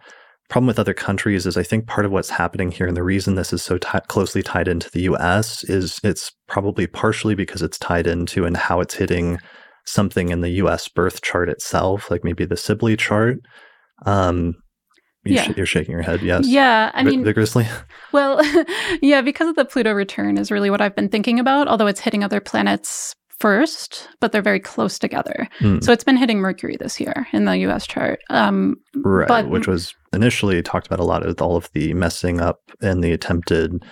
Problem 0.49 0.67
with 0.67 0.79
other 0.79 0.95
countries 0.95 1.47
is 1.47 1.59
I 1.59 1.63
think 1.63 1.87
part 1.87 2.07
of 2.07 2.13
what's 2.13 2.31
happening 2.31 2.73
here 2.73 2.87
and 2.87 2.97
the 2.97 3.03
reason 3.03 3.35
this 3.35 3.53
is 3.53 3.63
so 3.63 3.77
t- 3.77 3.99
closely 4.09 4.43
tied 4.43 4.67
into 4.67 4.91
the 4.91 5.03
U.S. 5.03 5.63
is 5.65 6.01
it's 6.03 6.33
probably 6.47 6.87
partially 6.87 7.35
because 7.35 7.61
it's 7.61 7.79
tied 7.79 8.07
into 8.07 8.47
and 8.47 8.57
how 8.57 8.81
it's 8.81 8.95
hitting 8.95 9.39
something 9.85 10.31
in 10.31 10.41
the 10.41 10.51
U.S. 10.51 10.89
birth 10.89 11.21
chart 11.21 11.51
itself, 11.51 12.11
like 12.11 12.25
maybe 12.25 12.47
the 12.47 12.57
Sibley 12.57 12.97
chart. 12.97 13.41
Um, 14.07 14.55
you 15.29 15.35
yeah. 15.35 15.43
Sh- 15.45 15.57
you're 15.57 15.67
shaking 15.67 15.93
your 15.93 16.03
head. 16.03 16.23
Yes. 16.23 16.47
Yeah. 16.47 16.91
I 16.95 17.03
mean, 17.03 17.25
vigorously. 17.25 17.67
Well, 18.11 18.41
yeah, 19.03 19.21
because 19.21 19.49
of 19.49 19.57
the 19.57 19.67
Pluto 19.67 19.93
return 19.93 20.39
is 20.39 20.51
really 20.51 20.71
what 20.71 20.81
I've 20.81 20.97
been 20.97 21.11
thinking 21.11 21.39
about, 21.39 21.69
although 21.69 21.87
it's 21.87 22.01
hitting 22.01 22.25
other 22.25 22.41
planets 22.41 23.15
first, 23.39 24.09
but 24.19 24.33
they're 24.33 24.41
very 24.41 24.61
close 24.61 24.99
together. 24.99 25.47
Mm. 25.59 25.85
So 25.85 25.93
it's 25.93 26.05
been 26.05 26.17
hitting 26.17 26.39
Mercury 26.39 26.79
this 26.81 26.99
year 26.99 27.27
in 27.35 27.45
the 27.45 27.59
US 27.69 27.87
chart. 27.87 28.21
Um, 28.31 28.77
right. 28.97 29.29
But, 29.29 29.51
which 29.51 29.67
was 29.67 29.95
initially 30.15 30.63
talked 30.63 30.87
about 30.87 31.01
a 31.01 31.05
lot 31.05 31.25
with 31.27 31.43
all 31.43 31.55
of 31.55 31.71
the 31.75 31.93
messing 31.93 32.41
up 32.41 32.61
and 32.81 33.05
the 33.05 33.13
attempted 33.13 33.85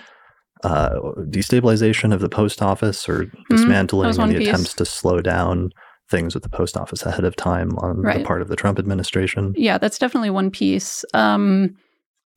uh, 0.63 0.99
destabilization 1.29 2.11
of 2.11 2.19
the 2.19 2.29
post 2.29 2.63
office 2.63 3.07
or 3.07 3.25
mm-hmm. 3.25 3.55
dismantling 3.55 4.09
mm-hmm. 4.09 4.21
and 4.21 4.31
the 4.31 4.39
piece. 4.39 4.47
attempts 4.47 4.73
to 4.73 4.85
slow 4.85 5.21
down 5.21 5.69
things 6.09 6.33
with 6.33 6.43
the 6.43 6.49
post 6.49 6.77
office 6.77 7.05
ahead 7.05 7.25
of 7.25 7.35
time 7.35 7.77
on 7.79 8.01
right. 8.01 8.19
the 8.19 8.23
part 8.23 8.41
of 8.41 8.47
the 8.47 8.55
Trump 8.55 8.79
administration. 8.79 9.53
Yeah, 9.57 9.77
that's 9.77 9.99
definitely 9.99 10.29
one 10.29 10.51
piece. 10.51 11.03
Um, 11.13 11.75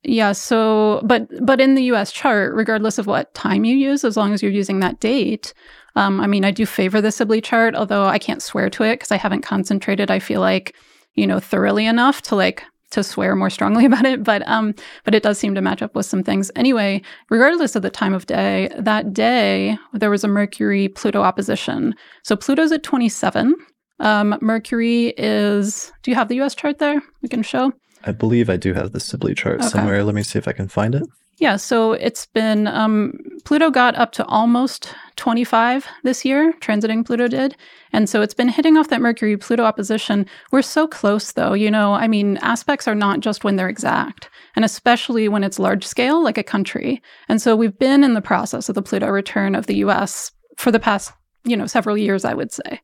yeah, 0.03 0.33
so 0.33 1.01
but 1.05 1.29
but 1.45 1.61
in 1.61 1.75
the 1.75 1.85
US 1.85 2.11
chart, 2.11 2.55
regardless 2.55 2.99
of 2.99 3.07
what 3.07 3.33
time 3.35 3.65
you 3.65 3.77
use, 3.77 4.05
as 4.05 4.17
long 4.17 4.33
as 4.33 4.43
you're 4.43 4.51
using 4.51 4.81
that 4.81 4.99
date, 4.99 5.53
um, 5.97 6.21
I 6.21 6.27
mean, 6.27 6.45
I 6.45 6.51
do 6.51 6.67
favor 6.67 7.01
the 7.01 7.13
Sibley 7.13 7.41
chart, 7.41 7.75
although 7.75 8.07
I 8.07 8.19
can't 8.19 8.43
swear 8.43 8.71
to 8.71 8.85
it 8.85 8.95
because 8.95 9.13
I 9.13 9.17
haven't 9.17 9.43
concentrated, 9.43 10.11
I 10.11 10.19
feel 10.19 10.41
like, 10.41 10.75
you 11.15 11.27
know, 11.27 11.41
thoroughly 11.41 11.87
enough 11.87 12.23
to 12.23 12.37
like 12.37 12.63
to 12.91 13.03
swear 13.05 13.35
more 13.37 13.51
strongly 13.51 13.85
about 13.87 14.05
it, 14.05 14.23
but 14.23 14.47
um, 14.47 14.75
but 15.05 15.15
it 15.15 15.23
does 15.23 15.39
seem 15.39 15.55
to 15.55 15.61
match 15.61 15.83
up 15.83 15.95
with 15.95 16.07
some 16.07 16.23
things. 16.23 16.51
Anyway, 16.57 17.03
regardless 17.31 17.77
of 17.77 17.83
the 17.83 17.91
time 17.91 18.15
of 18.15 18.27
day, 18.27 18.69
that 18.79 19.13
day 19.13 19.79
there 19.93 20.11
was 20.11 20.25
a 20.25 20.29
Mercury 20.29 20.89
Pluto 20.89 21.23
opposition. 21.23 21.95
So 22.23 22.37
Pluto's 22.37 22.73
at 22.73 22.83
27. 22.83 23.55
Um, 24.01 24.39
Mercury 24.41 25.15
is. 25.19 25.93
Do 26.03 26.11
you 26.11 26.15
have 26.15 26.29
the 26.29 26.37
U.S. 26.37 26.55
chart 26.55 26.79
there? 26.79 27.03
We 27.23 27.29
can 27.29 27.43
show. 27.43 27.73
I 28.05 28.13
believe 28.13 28.49
I 28.49 28.57
do 28.57 28.73
have 28.73 28.93
the 28.93 29.01
Sibley 29.01 29.35
chart 29.35 29.61
okay. 29.61 29.69
somewhere. 29.69 30.05
Let 30.05 30.15
me 30.15 30.23
see 30.23 30.39
if 30.39 30.49
I 30.49 30.53
can 30.53 30.69
find 30.69 30.95
it. 30.95 31.03
Yeah, 31.41 31.57
so 31.57 31.93
it's 31.93 32.27
been 32.27 32.67
um, 32.67 33.15
Pluto 33.45 33.71
got 33.71 33.97
up 33.97 34.13
to 34.13 34.27
almost 34.27 34.95
25 35.21 35.87
this 36.03 36.25
year, 36.25 36.53
transiting 36.61 37.05
Pluto 37.05 37.29
did. 37.29 37.55
And 37.93 38.09
so 38.09 38.23
it's 38.23 38.35
been 38.35 38.49
hitting 38.49 38.77
off 38.77 38.89
that 38.89 39.03
Mercury 39.03 39.37
Pluto 39.37 39.63
opposition. 39.63 40.27
We're 40.51 40.63
so 40.63 40.89
close 40.89 41.33
though, 41.33 41.53
you 41.53 41.71
know, 41.71 41.93
I 41.93 42.09
mean, 42.09 42.39
aspects 42.39 42.89
are 42.89 42.95
not 42.95 43.21
just 43.21 43.45
when 43.45 43.57
they're 43.57 43.69
exact, 43.69 44.31
and 44.57 44.65
especially 44.65 45.29
when 45.29 45.45
it's 45.45 45.59
large 45.59 45.87
scale, 45.87 46.23
like 46.25 46.39
a 46.39 46.43
country. 46.43 47.03
And 47.29 47.41
so 47.41 47.55
we've 47.55 47.79
been 47.79 48.03
in 48.03 48.15
the 48.15 48.23
process 48.23 48.69
of 48.69 48.75
the 48.75 48.83
Pluto 48.83 49.09
return 49.09 49.55
of 49.55 49.67
the 49.67 49.77
US 49.85 50.33
for 50.57 50.73
the 50.73 50.81
past, 50.81 51.13
you 51.45 51.57
know, 51.57 51.67
several 51.67 51.97
years, 51.99 52.25
I 52.25 52.35
would 52.35 52.51
say. 52.53 52.81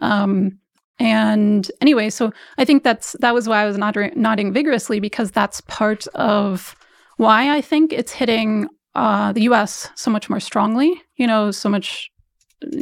Um, 0.00 0.58
And 0.98 1.68
anyway, 1.80 2.10
so 2.10 2.32
I 2.58 2.64
think 2.64 2.84
that's 2.84 3.16
that 3.20 3.34
was 3.34 3.48
why 3.48 3.62
I 3.62 3.66
was 3.66 3.76
nodding, 3.76 4.12
nodding 4.14 4.52
vigorously 4.52 5.00
because 5.00 5.32
that's 5.32 5.60
part 5.62 6.06
of 6.14 6.76
why 7.16 7.56
I 7.56 7.60
think 7.60 7.92
it's 7.92 8.12
hitting 8.12 8.68
uh, 8.94 9.32
the 9.32 9.42
U.S. 9.42 9.90
so 9.94 10.10
much 10.10 10.28
more 10.28 10.40
strongly. 10.40 11.02
You 11.16 11.26
know, 11.26 11.50
so 11.50 11.68
much, 11.68 12.10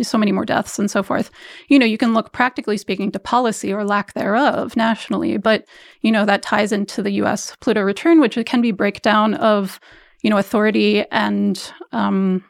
so 0.02 0.18
many 0.18 0.32
more 0.32 0.44
deaths 0.44 0.78
and 0.78 0.90
so 0.90 1.02
forth. 1.02 1.30
You 1.68 1.78
know, 1.78 1.86
you 1.86 1.98
can 1.98 2.14
look 2.14 2.32
practically 2.32 2.76
speaking 2.76 3.12
to 3.12 3.18
policy 3.18 3.72
or 3.72 3.84
lack 3.84 4.14
thereof 4.14 4.76
nationally, 4.76 5.36
but 5.36 5.64
you 6.02 6.12
know 6.12 6.24
that 6.24 6.42
ties 6.42 6.72
into 6.72 7.02
the 7.02 7.12
U.S. 7.12 7.54
Pluto 7.60 7.82
return, 7.82 8.20
which 8.20 8.38
can 8.46 8.60
be 8.60 8.72
breakdown 8.72 9.34
of 9.34 9.80
you 10.22 10.30
know 10.30 10.38
authority 10.38 11.04
and 11.10 11.72
um, 11.92 12.44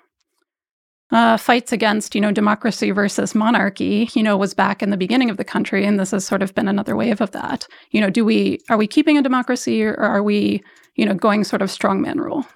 uh, 1.12 1.36
fights 1.36 1.72
against, 1.72 2.14
you 2.14 2.20
know, 2.20 2.30
democracy 2.30 2.90
versus 2.90 3.34
monarchy, 3.34 4.08
you 4.14 4.22
know, 4.22 4.36
was 4.36 4.54
back 4.54 4.82
in 4.82 4.90
the 4.90 4.96
beginning 4.96 5.30
of 5.30 5.36
the 5.36 5.44
country, 5.44 5.84
and 5.84 5.98
this 5.98 6.12
has 6.12 6.24
sort 6.24 6.42
of 6.42 6.54
been 6.54 6.68
another 6.68 6.94
wave 6.94 7.20
of 7.20 7.32
that. 7.32 7.66
You 7.90 8.00
know, 8.00 8.10
do 8.10 8.24
we 8.24 8.60
are 8.68 8.76
we 8.76 8.86
keeping 8.86 9.18
a 9.18 9.22
democracy, 9.22 9.82
or 9.82 9.96
are 9.96 10.22
we, 10.22 10.62
you 10.94 11.04
know, 11.04 11.14
going 11.14 11.44
sort 11.44 11.62
of 11.62 11.68
strongman 11.68 12.16
rule? 12.16 12.46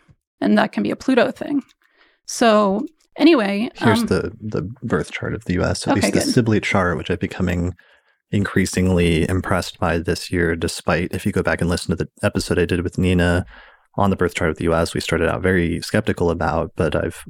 And 0.41 0.59
that 0.59 0.73
can 0.73 0.83
be 0.83 0.91
a 0.91 0.97
Pluto 0.97 1.31
thing. 1.31 1.63
So 2.27 2.87
anyway, 3.17 3.71
here's 3.77 4.01
um, 4.01 4.07
the 4.07 4.33
the 4.41 4.63
birth 4.83 5.13
chart 5.13 5.35
of 5.35 5.45
the 5.45 5.55
U.S. 5.55 5.87
At 5.87 5.93
okay, 5.93 6.09
least 6.09 6.15
the 6.15 6.21
good. 6.21 6.35
Sibley 6.35 6.61
chart, 6.61 6.97
which 6.97 7.11
I'm 7.11 7.19
becoming 7.19 7.75
increasingly 8.31 9.29
impressed 9.29 9.79
by 9.79 9.99
this 9.99 10.31
year. 10.31 10.57
Despite 10.57 11.13
if 11.13 11.25
you 11.25 11.33
go 11.33 11.43
back 11.43 11.61
and 11.61 11.71
listen 11.71 11.97
to 11.97 12.05
the 12.05 12.11
episode 12.23 12.59
I 12.59 12.65
did 12.65 12.83
with 12.83 12.99
Nina 12.99 13.47
on 13.97 14.11
the 14.11 14.17
birth 14.17 14.35
chart 14.35 14.51
of 14.51 14.57
the 14.57 14.65
U.S., 14.65 14.95
we 14.95 15.01
started 15.01 15.29
out 15.29 15.43
very 15.43 15.81
skeptical 15.81 16.31
about, 16.31 16.73
but 16.77 16.97
I've 16.97 17.25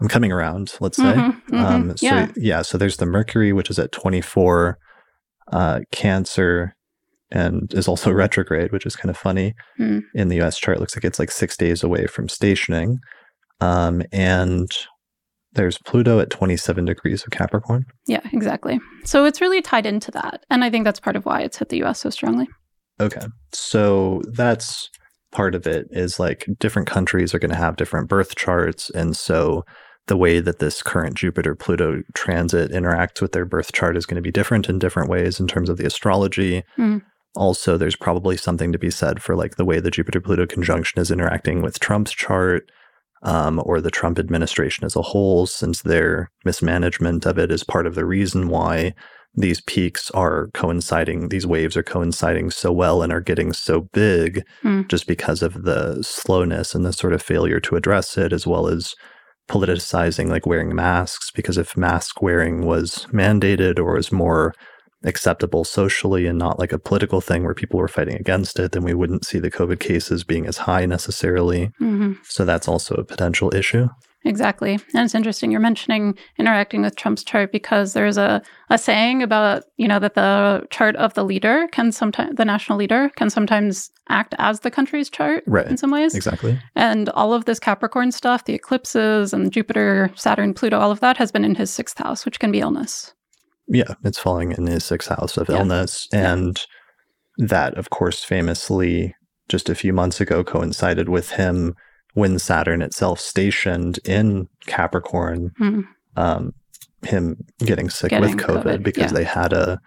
I'm 0.00 0.08
coming 0.08 0.30
around, 0.30 0.74
let's 0.80 0.98
say. 0.98 1.04
Mm-hmm, 1.04 1.54
mm-hmm, 1.54 1.64
um, 1.64 1.96
so 1.96 2.06
yeah. 2.06 2.32
yeah, 2.36 2.62
so 2.62 2.76
there's 2.76 2.98
the 2.98 3.06
Mercury, 3.06 3.52
which 3.52 3.70
is 3.70 3.78
at 3.78 3.92
24, 3.92 4.78
uh, 5.52 5.80
Cancer, 5.90 6.75
and 7.30 7.72
is 7.74 7.88
also 7.88 8.10
retrograde, 8.12 8.72
which 8.72 8.86
is 8.86 8.96
kind 8.96 9.10
of 9.10 9.16
funny. 9.16 9.54
Mm. 9.80 10.02
In 10.14 10.28
the 10.28 10.40
US 10.42 10.58
chart, 10.58 10.78
it 10.78 10.80
looks 10.80 10.96
like 10.96 11.04
it's 11.04 11.18
like 11.18 11.30
six 11.30 11.56
days 11.56 11.82
away 11.82 12.06
from 12.06 12.28
stationing. 12.28 12.98
Um, 13.60 14.02
and 14.12 14.70
there's 15.52 15.78
Pluto 15.78 16.20
at 16.20 16.30
27 16.30 16.84
degrees 16.84 17.24
of 17.24 17.30
Capricorn. 17.30 17.86
Yeah, 18.06 18.20
exactly. 18.32 18.78
So 19.04 19.24
it's 19.24 19.40
really 19.40 19.62
tied 19.62 19.86
into 19.86 20.10
that. 20.12 20.44
And 20.50 20.62
I 20.62 20.70
think 20.70 20.84
that's 20.84 21.00
part 21.00 21.16
of 21.16 21.24
why 21.24 21.40
it's 21.40 21.58
hit 21.58 21.70
the 21.70 21.82
US 21.84 22.00
so 22.00 22.10
strongly. 22.10 22.46
Okay. 23.00 23.26
So 23.52 24.22
that's 24.32 24.88
part 25.32 25.54
of 25.54 25.66
it 25.66 25.86
is 25.90 26.18
like 26.18 26.46
different 26.58 26.88
countries 26.88 27.34
are 27.34 27.38
going 27.38 27.50
to 27.50 27.56
have 27.56 27.76
different 27.76 28.08
birth 28.08 28.36
charts. 28.36 28.90
And 28.90 29.16
so 29.16 29.64
the 30.06 30.16
way 30.16 30.40
that 30.40 30.60
this 30.60 30.82
current 30.82 31.16
Jupiter 31.16 31.54
Pluto 31.54 32.02
transit 32.14 32.70
interacts 32.70 33.20
with 33.20 33.32
their 33.32 33.44
birth 33.44 33.72
chart 33.72 33.96
is 33.96 34.06
going 34.06 34.16
to 34.16 34.22
be 34.22 34.30
different 34.30 34.68
in 34.68 34.78
different 34.78 35.10
ways 35.10 35.40
in 35.40 35.46
terms 35.46 35.68
of 35.68 35.78
the 35.78 35.86
astrology. 35.86 36.62
Mm. 36.78 37.02
Also, 37.36 37.76
there's 37.76 37.96
probably 37.96 38.36
something 38.36 38.72
to 38.72 38.78
be 38.78 38.90
said 38.90 39.22
for 39.22 39.36
like 39.36 39.56
the 39.56 39.64
way 39.64 39.78
the 39.78 39.90
Jupiter 39.90 40.20
Pluto 40.20 40.46
conjunction 40.46 41.00
is 41.00 41.10
interacting 41.10 41.62
with 41.62 41.78
Trump's 41.78 42.12
chart 42.12 42.70
um, 43.22 43.60
or 43.64 43.80
the 43.80 43.90
Trump 43.90 44.18
administration 44.18 44.84
as 44.84 44.96
a 44.96 45.02
whole, 45.02 45.46
since 45.46 45.82
their 45.82 46.30
mismanagement 46.44 47.26
of 47.26 47.38
it 47.38 47.50
is 47.50 47.62
part 47.62 47.86
of 47.86 47.94
the 47.94 48.04
reason 48.04 48.48
why 48.48 48.94
these 49.34 49.60
peaks 49.60 50.10
are 50.12 50.48
coinciding, 50.54 51.28
these 51.28 51.46
waves 51.46 51.76
are 51.76 51.82
coinciding 51.82 52.50
so 52.50 52.72
well 52.72 53.02
and 53.02 53.12
are 53.12 53.20
getting 53.20 53.52
so 53.52 53.82
big 53.92 54.42
mm. 54.62 54.88
just 54.88 55.06
because 55.06 55.42
of 55.42 55.64
the 55.64 56.02
slowness 56.02 56.74
and 56.74 56.86
the 56.86 56.92
sort 56.92 57.12
of 57.12 57.22
failure 57.22 57.60
to 57.60 57.76
address 57.76 58.16
it, 58.16 58.32
as 58.32 58.46
well 58.46 58.66
as 58.66 58.94
politicizing 59.48 60.28
like 60.28 60.46
wearing 60.46 60.74
masks 60.74 61.30
because 61.30 61.56
if 61.56 61.76
mask 61.76 62.20
wearing 62.20 62.66
was 62.66 63.06
mandated 63.12 63.78
or 63.78 63.94
was 63.94 64.10
more 64.10 64.52
acceptable 65.06 65.64
socially 65.64 66.26
and 66.26 66.38
not 66.38 66.58
like 66.58 66.72
a 66.72 66.78
political 66.78 67.20
thing 67.20 67.44
where 67.44 67.54
people 67.54 67.78
were 67.78 67.88
fighting 67.88 68.16
against 68.16 68.58
it, 68.58 68.72
then 68.72 68.82
we 68.82 68.94
wouldn't 68.94 69.24
see 69.24 69.38
the 69.38 69.50
COVID 69.50 69.80
cases 69.80 70.24
being 70.24 70.46
as 70.46 70.58
high 70.58 70.86
necessarily. 70.86 71.66
Mm-hmm. 71.80 72.14
So 72.24 72.44
that's 72.44 72.68
also 72.68 72.94
a 72.96 73.04
potential 73.04 73.54
issue. 73.54 73.88
Exactly. 74.26 74.72
And 74.92 75.04
it's 75.04 75.14
interesting 75.14 75.52
you're 75.52 75.60
mentioning 75.60 76.18
interacting 76.36 76.82
with 76.82 76.96
Trump's 76.96 77.22
chart 77.22 77.52
because 77.52 77.92
there's 77.92 78.18
a, 78.18 78.42
a 78.70 78.76
saying 78.76 79.22
about, 79.22 79.62
you 79.76 79.86
know, 79.86 80.00
that 80.00 80.14
the 80.14 80.66
chart 80.70 80.96
of 80.96 81.14
the 81.14 81.24
leader 81.24 81.68
can 81.70 81.92
sometimes, 81.92 82.34
the 82.34 82.44
national 82.44 82.76
leader 82.76 83.10
can 83.14 83.30
sometimes 83.30 83.90
act 84.08 84.34
as 84.38 84.60
the 84.60 84.70
country's 84.70 85.08
chart 85.08 85.44
right. 85.46 85.68
in 85.68 85.76
some 85.76 85.92
ways. 85.92 86.14
Exactly. 86.14 86.60
And 86.74 87.08
all 87.10 87.32
of 87.32 87.44
this 87.44 87.60
Capricorn 87.60 88.10
stuff, 88.10 88.46
the 88.46 88.54
eclipses 88.54 89.32
and 89.32 89.52
Jupiter, 89.52 90.10
Saturn, 90.16 90.54
Pluto, 90.54 90.78
all 90.78 90.90
of 90.90 91.00
that 91.00 91.16
has 91.18 91.30
been 91.30 91.44
in 91.44 91.54
his 91.54 91.70
sixth 91.70 91.98
house, 91.98 92.24
which 92.24 92.40
can 92.40 92.50
be 92.50 92.60
illness. 92.60 93.14
Yeah, 93.68 93.94
it's 94.04 94.18
falling 94.18 94.52
in 94.52 94.66
his 94.66 94.84
sixth 94.84 95.08
house 95.08 95.36
of 95.36 95.48
yeah. 95.48 95.58
illness. 95.58 96.08
And 96.12 96.64
yeah. 97.38 97.46
that, 97.48 97.78
of 97.78 97.90
course, 97.90 98.22
famously 98.22 99.14
just 99.48 99.68
a 99.68 99.74
few 99.74 99.92
months 99.92 100.20
ago 100.20 100.44
coincided 100.44 101.08
with 101.08 101.30
him 101.30 101.74
when 102.14 102.38
Saturn 102.38 102.80
itself 102.82 103.20
stationed 103.20 103.98
in 104.04 104.48
Capricorn, 104.66 105.52
mm-hmm. 105.60 105.80
um, 106.16 106.52
him 107.02 107.36
getting 107.58 107.90
sick 107.90 108.10
getting 108.10 108.36
with 108.36 108.38
COVID, 108.38 108.62
COVID 108.62 108.82
because 108.82 109.12
yeah. 109.12 109.18
they 109.18 109.24
had 109.24 109.52
a 109.52 109.78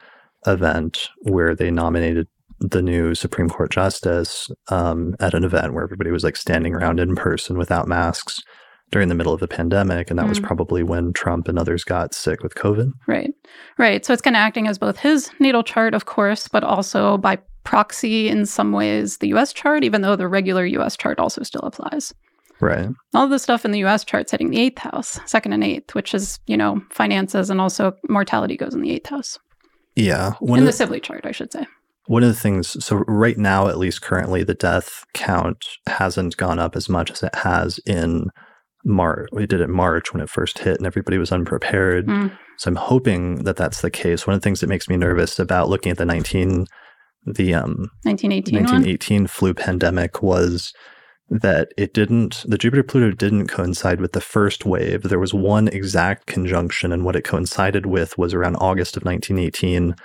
event 0.45 1.09
where 1.23 1.55
they 1.55 1.71
nominated 1.71 2.27
the 2.59 2.81
new 2.81 3.15
Supreme 3.15 3.49
Court 3.49 3.71
justice 3.71 4.49
um, 4.69 5.15
at 5.19 5.33
an 5.33 5.43
event 5.43 5.73
where 5.73 5.83
everybody 5.83 6.11
was 6.11 6.23
like 6.23 6.35
standing 6.35 6.73
around 6.73 6.99
in 6.99 7.15
person 7.15 7.57
without 7.57 7.87
masks 7.87 8.41
during 8.91 9.07
the 9.07 9.15
middle 9.15 9.33
of 9.33 9.39
the 9.39 9.47
pandemic. 9.47 10.09
And 10.09 10.19
that 10.19 10.25
mm. 10.25 10.29
was 10.29 10.39
probably 10.39 10.83
when 10.83 11.13
Trump 11.13 11.47
and 11.47 11.59
others 11.59 11.83
got 11.83 12.13
sick 12.13 12.41
with 12.43 12.55
COVID. 12.55 12.91
Right. 13.07 13.33
Right. 13.77 14.05
So 14.05 14.13
it's 14.13 14.21
kind 14.21 14.35
of 14.35 14.39
acting 14.39 14.67
as 14.67 14.77
both 14.77 14.97
his 14.97 15.29
natal 15.39 15.63
chart, 15.63 15.93
of 15.93 16.05
course, 16.05 16.47
but 16.47 16.63
also 16.63 17.17
by 17.17 17.39
proxy 17.63 18.29
in 18.29 18.45
some 18.45 18.71
ways 18.71 19.17
the 19.17 19.27
US 19.35 19.53
chart, 19.53 19.83
even 19.83 20.01
though 20.01 20.15
the 20.15 20.27
regular 20.27 20.65
US 20.65 20.97
chart 20.97 21.19
also 21.19 21.43
still 21.43 21.61
applies. 21.61 22.13
Right. 22.61 22.89
All 23.13 23.27
the 23.27 23.39
stuff 23.39 23.63
in 23.63 23.71
the 23.71 23.83
US 23.85 24.03
chart's 24.03 24.31
hitting 24.31 24.49
the 24.49 24.59
eighth 24.59 24.79
house, 24.79 25.19
second 25.25 25.53
and 25.53 25.63
eighth, 25.63 25.95
which 25.95 26.13
is, 26.13 26.39
you 26.47 26.57
know, 26.57 26.81
finances 26.89 27.49
and 27.49 27.61
also 27.61 27.93
mortality 28.09 28.57
goes 28.57 28.73
in 28.73 28.81
the 28.81 28.91
eighth 28.91 29.09
house. 29.09 29.39
Yeah. 29.95 30.33
in 30.41 30.59
the, 30.59 30.65
the 30.65 30.71
Sibley 30.71 30.99
chart, 30.99 31.25
I 31.25 31.31
should 31.31 31.51
say. 31.51 31.65
One 32.07 32.23
of 32.23 32.29
the 32.29 32.39
things, 32.39 32.83
so 32.83 32.97
right 33.07 33.37
now, 33.37 33.67
at 33.67 33.77
least 33.77 34.01
currently, 34.01 34.43
the 34.43 34.55
death 34.55 35.05
count 35.13 35.63
hasn't 35.85 36.37
gone 36.37 36.57
up 36.57 36.75
as 36.75 36.89
much 36.89 37.11
as 37.11 37.21
it 37.21 37.35
has 37.35 37.79
in 37.85 38.29
March. 38.85 39.29
We 39.31 39.45
did 39.45 39.61
it 39.61 39.69
March 39.69 40.13
when 40.13 40.21
it 40.21 40.29
first 40.29 40.59
hit 40.59 40.77
and 40.77 40.85
everybody 40.85 41.17
was 41.17 41.31
unprepared. 41.31 42.07
Mm. 42.07 42.37
So 42.57 42.69
I'm 42.69 42.75
hoping 42.75 43.43
that 43.43 43.57
that's 43.57 43.81
the 43.81 43.91
case. 43.91 44.25
One 44.25 44.33
of 44.33 44.41
the 44.41 44.43
things 44.43 44.59
that 44.61 44.69
makes 44.69 44.89
me 44.89 44.97
nervous 44.97 45.39
about 45.39 45.69
looking 45.69 45.91
at 45.91 45.97
the 45.97 46.05
19, 46.05 46.65
the 47.25 47.53
um, 47.53 47.91
1918, 48.03 48.55
1918 48.55 49.27
flu 49.27 49.53
pandemic 49.53 50.21
was 50.21 50.73
that 51.29 51.71
it 51.77 51.93
didn't, 51.93 52.43
the 52.47 52.57
Jupiter 52.57 52.83
Pluto 52.83 53.11
didn't 53.11 53.47
coincide 53.47 54.01
with 54.01 54.13
the 54.13 54.21
first 54.21 54.65
wave. 54.65 55.03
There 55.03 55.19
was 55.19 55.33
one 55.33 55.67
exact 55.67 56.25
conjunction, 56.25 56.91
and 56.91 57.05
what 57.05 57.15
it 57.15 57.23
coincided 57.23 57.85
with 57.85 58.17
was 58.17 58.33
around 58.33 58.55
August 58.55 58.97
of 58.97 59.03
1918 59.03 59.95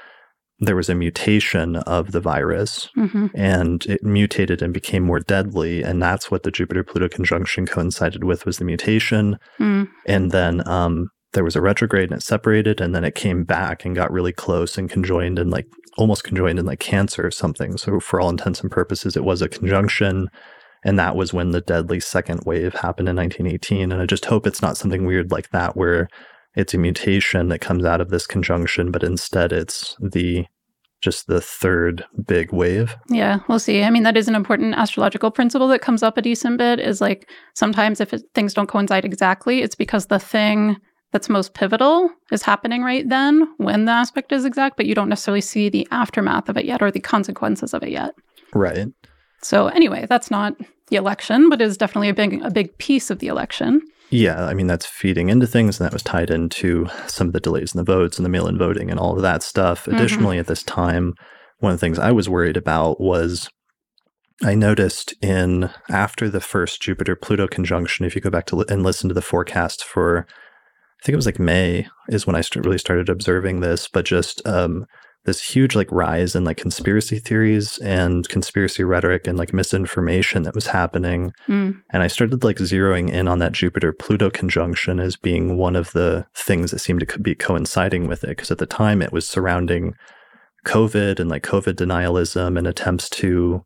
there 0.67 0.77
was 0.77 0.89
a 0.89 0.95
mutation 0.95 1.77
of 1.77 2.13
the 2.13 2.21
virus 2.21 2.89
mm-hmm. 2.97 3.27
and 3.35 3.87
it 3.87 4.03
mutated 4.03 4.63
and 4.63 4.73
became 4.75 5.03
more 5.03 5.21
deadly 5.21 5.83
and 5.83 6.03
that's 6.03 6.31
what 6.31 6.43
the 6.43 6.51
jupiter 6.51 6.85
pluto 6.85 7.09
conjunction 7.09 7.67
coincided 7.67 8.25
with 8.25 8.47
was 8.47 8.59
the 8.59 8.65
mutation 8.65 9.39
mm. 9.59 9.89
and 10.07 10.31
then 10.31 10.67
um, 10.69 11.09
there 11.33 11.45
was 11.45 11.57
a 11.57 11.61
retrograde 11.61 12.11
and 12.11 12.21
it 12.21 12.23
separated 12.23 12.81
and 12.81 12.95
then 12.95 13.05
it 13.05 13.15
came 13.15 13.45
back 13.45 13.85
and 13.85 13.97
got 13.97 14.13
really 14.13 14.33
close 14.33 14.79
and 14.79 14.91
conjoined 14.91 15.39
and 15.39 15.51
like 15.51 15.67
almost 15.97 16.25
conjoined 16.25 16.59
in 16.59 16.67
like 16.67 16.81
cancer 16.81 17.27
or 17.27 17.31
something 17.31 17.77
so 17.77 18.01
for 18.01 18.21
all 18.21 18.31
intents 18.31 18.61
and 18.61 18.71
purposes 18.71 19.17
it 19.17 19.25
was 19.25 19.43
a 19.43 19.49
conjunction 19.49 20.29
and 20.87 20.99
that 20.99 21.17
was 21.17 21.33
when 21.33 21.51
the 21.51 21.63
deadly 21.63 21.99
second 21.99 22.41
wave 22.45 22.75
happened 22.75 23.09
in 23.09 23.17
1918 23.17 23.93
and 23.93 24.03
i 24.03 24.07
just 24.07 24.27
hope 24.27 24.47
it's 24.47 24.63
not 24.63 24.77
something 24.77 25.05
weird 25.05 25.31
like 25.31 25.51
that 25.51 25.77
where 25.77 26.09
it's 26.55 26.75
a 26.75 26.79
mutation 26.79 27.49
that 27.49 27.61
comes 27.61 27.85
out 27.85 28.01
of 28.01 28.11
this 28.11 28.27
conjunction, 28.27 28.91
but 28.91 29.03
instead 29.03 29.53
it's 29.53 29.97
the 30.01 30.47
just 31.05 31.27
the 31.27 31.41
third 31.41 32.05
big 32.27 32.53
wave. 32.53 32.97
Yeah, 33.09 33.41
we'll 33.49 33.59
see. 33.59 33.83
I 33.83 33.91
mean, 33.91 34.03
that 34.05 34.17
is 34.17 34.27
an 34.27 34.35
important 34.35 34.75
astrological 34.75 35.31
principle 35.31 35.69
that 35.69 35.83
comes 35.83 36.03
up 36.03 36.17
a 36.17 36.23
decent 36.23 36.59
bit 36.59 36.81
is 36.81 37.01
like 37.01 37.31
sometimes 37.53 38.01
if 38.01 38.15
it, 38.15 38.23
things 38.35 38.55
don't 38.55 38.69
coincide 38.69 39.05
exactly, 39.05 39.61
it's 39.61 39.75
because 39.75 40.07
the 40.07 40.19
thing 40.19 40.77
that's 41.13 41.29
most 41.29 41.55
pivotal 41.55 42.11
is 42.33 42.43
happening 42.43 42.83
right 42.83 43.09
then 43.09 43.47
when 43.59 43.85
the 43.85 43.93
aspect 43.93 44.33
is 44.33 44.45
exact, 44.45 44.77
but 44.77 44.87
you 44.87 44.95
don't 44.95 45.09
necessarily 45.09 45.43
see 45.43 45.69
the 45.69 45.87
aftermath 45.93 46.49
of 46.49 46.57
it 46.57 46.65
yet 46.65 46.83
or 46.83 46.91
the 46.91 46.99
consequences 46.99 47.75
of 47.75 47.83
it 47.83 47.91
yet. 47.91 48.15
Right. 48.55 48.89
So 49.43 49.69
anyway, 49.69 50.07
that's 50.09 50.31
not 50.31 50.57
the 50.89 50.97
election, 50.97 51.51
but 51.51 51.61
is 51.61 51.77
definitely 51.77 52.09
a 52.09 52.15
big 52.15 52.43
a 52.43 52.51
big 52.51 52.77
piece 52.79 53.11
of 53.11 53.19
the 53.19 53.29
election. 53.29 53.83
Yeah, 54.15 54.45
I 54.45 54.55
mean, 54.55 54.69
that's 54.69 54.87
feeding 54.87 55.29
into 55.29 55.49
things, 55.49 55.81
and 55.81 55.87
that 55.87 55.93
was 55.93 56.05
tied 56.05 56.31
into 56.31 56.87
some 57.09 57.27
of 57.27 57.33
the 57.33 57.41
delays 57.41 57.75
in 57.75 57.79
the 57.79 57.93
votes 57.93 58.17
and 58.17 58.25
the 58.25 58.29
mail 58.31 58.47
in 58.47 58.57
voting 58.57 58.89
and 58.89 59.01
all 59.01 59.17
of 59.17 59.23
that 59.23 59.43
stuff. 59.43 59.83
Mm-hmm. 59.83 59.97
Additionally, 59.97 60.39
at 60.39 60.47
this 60.47 60.63
time, 60.63 61.15
one 61.59 61.73
of 61.73 61.81
the 61.81 61.85
things 61.85 61.99
I 61.99 62.13
was 62.13 62.29
worried 62.29 62.57
about 62.57 63.01
was 63.01 63.51
I 64.41 64.55
noticed 64.55 65.15
in 65.21 65.69
after 65.91 66.31
the 66.31 66.41
first 66.41 66.81
Jupiter 66.81 67.17
Pluto 67.17 67.49
conjunction, 67.49 68.07
if 68.07 68.15
you 68.15 68.21
go 68.21 68.31
back 68.31 68.47
to 68.47 68.57
li- 68.57 68.67
and 68.69 68.85
listen 68.85 69.09
to 69.09 69.15
the 69.15 69.21
forecast 69.21 69.83
for 69.83 70.29
I 70.29 71.05
think 71.05 71.15
it 71.15 71.17
was 71.17 71.27
like 71.27 71.41
May 71.41 71.89
is 72.09 72.25
when 72.25 72.37
I 72.37 72.41
st- 72.41 72.65
really 72.65 72.79
started 72.79 73.09
observing 73.09 73.61
this, 73.63 73.89
but 73.89 74.05
just 74.05 74.47
um, 74.47 74.87
this 75.25 75.43
huge 75.43 75.75
like 75.75 75.91
rise 75.91 76.35
in 76.35 76.45
like 76.45 76.59
conspiracy 76.59 77.19
theories 77.19 77.79
and 77.79 78.29
conspiracy 78.29 78.85
rhetoric 78.85 79.27
and 79.27 79.39
like 79.39 79.55
misinformation 79.55 80.43
that 80.43 80.55
was 80.55 80.67
happening. 80.67 81.33
Mm. 81.49 81.81
And 81.91 82.03
I 82.03 82.09
started 82.09 82.45
like 82.45 82.59
zeroing 82.59 83.11
in 83.11 83.27
on 83.27 83.39
that 83.39 83.53
Jupiter 83.53 83.93
Pluto 83.93 84.31
conjunction 84.31 85.01
as 85.01 85.17
being 85.17 85.57
one 85.57 85.77
of 85.77 85.93
the 85.93 86.27
things 86.35 86.71
that 86.71 86.81
seemed 86.81 87.07
to 87.09 87.19
be 87.19 87.35
coinciding 87.35 88.07
with 88.07 88.23
it. 88.23 88.29
Because 88.29 88.51
at 88.51 88.59
the 88.59 88.67
time 88.67 89.01
it 89.01 89.13
was 89.13 89.27
surrounding 89.27 89.95
COVID 90.67 91.19
and 91.19 91.31
like 91.31 91.43
COVID 91.43 91.75
denialism 91.75 92.59
and 92.59 92.67
attempts 92.67 93.09
to 93.11 93.65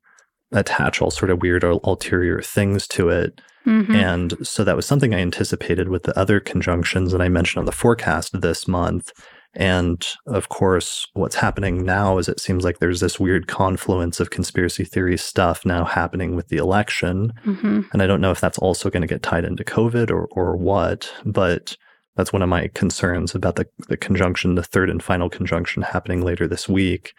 attach 0.52 1.02
all 1.02 1.10
sort 1.10 1.30
of 1.30 1.42
weird 1.42 1.64
or 1.64 1.80
ulterior 1.84 2.40
things 2.40 2.86
to 2.88 3.08
it. 3.08 3.40
Mm-hmm. 3.66 3.94
And 3.94 4.46
so 4.46 4.64
that 4.64 4.76
was 4.76 4.86
something 4.86 5.14
I 5.14 5.18
anticipated 5.18 5.88
with 5.88 6.04
the 6.04 6.18
other 6.18 6.40
conjunctions 6.40 7.12
that 7.12 7.20
I 7.20 7.28
mentioned 7.28 7.60
on 7.60 7.66
the 7.66 7.72
forecast 7.72 8.40
this 8.40 8.66
month. 8.66 9.12
And 9.54 10.06
of 10.26 10.50
course, 10.50 11.06
what's 11.14 11.34
happening 11.34 11.84
now 11.84 12.18
is 12.18 12.28
it 12.28 12.38
seems 12.38 12.64
like 12.64 12.78
there's 12.78 13.00
this 13.00 13.18
weird 13.18 13.48
confluence 13.48 14.20
of 14.20 14.30
conspiracy 14.30 14.84
theory 14.84 15.16
stuff 15.16 15.64
now 15.64 15.84
happening 15.84 16.36
with 16.36 16.48
the 16.48 16.58
election. 16.58 17.32
Mm-hmm. 17.44 17.80
And 17.92 18.02
I 18.02 18.06
don't 18.06 18.20
know 18.20 18.30
if 18.30 18.40
that's 18.40 18.58
also 18.58 18.90
going 18.90 19.00
to 19.00 19.08
get 19.08 19.22
tied 19.22 19.44
into 19.44 19.64
COVID 19.64 20.10
or, 20.10 20.26
or 20.32 20.56
what, 20.56 21.12
but 21.24 21.76
that's 22.16 22.32
one 22.32 22.42
of 22.42 22.48
my 22.48 22.68
concerns 22.74 23.34
about 23.34 23.56
the, 23.56 23.66
the 23.88 23.96
conjunction, 23.96 24.54
the 24.54 24.62
third 24.62 24.90
and 24.90 25.02
final 25.02 25.30
conjunction 25.30 25.82
happening 25.82 26.22
later 26.22 26.46
this 26.46 26.68
week. 26.68 27.14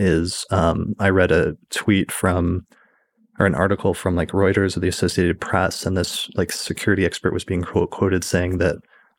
Is 0.00 0.46
um, 0.52 0.94
I 1.00 1.08
read 1.08 1.32
a 1.32 1.56
tweet 1.70 2.12
from 2.12 2.64
or 3.40 3.46
an 3.46 3.54
article 3.54 3.94
from 3.94 4.14
like 4.14 4.30
Reuters 4.30 4.76
or 4.76 4.80
the 4.80 4.88
Associated 4.88 5.40
Press, 5.40 5.84
and 5.84 5.96
this 5.96 6.30
like 6.34 6.52
security 6.52 7.04
expert 7.04 7.32
was 7.32 7.44
being 7.44 7.62
quote, 7.62 7.90
quoted 7.90 8.22
saying 8.24 8.58
that 8.58 8.76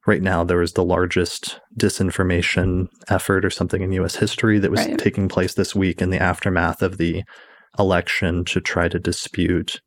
right 0.07 0.21
now 0.21 0.43
there 0.43 0.57
was 0.57 0.73
the 0.73 0.83
largest 0.83 1.59
disinformation 1.77 2.87
effort 3.09 3.45
or 3.45 3.49
something 3.49 3.81
in 3.81 3.91
US 3.93 4.15
history 4.15 4.59
that 4.59 4.71
was 4.71 4.85
right. 4.85 4.97
taking 4.97 5.27
place 5.27 5.53
this 5.53 5.75
week 5.75 6.01
in 6.01 6.09
the 6.09 6.21
aftermath 6.21 6.81
of 6.81 6.97
the 6.97 7.23
election 7.77 8.45
to 8.45 8.59
try 8.59 8.87
to 8.87 8.99
dispute 8.99 9.81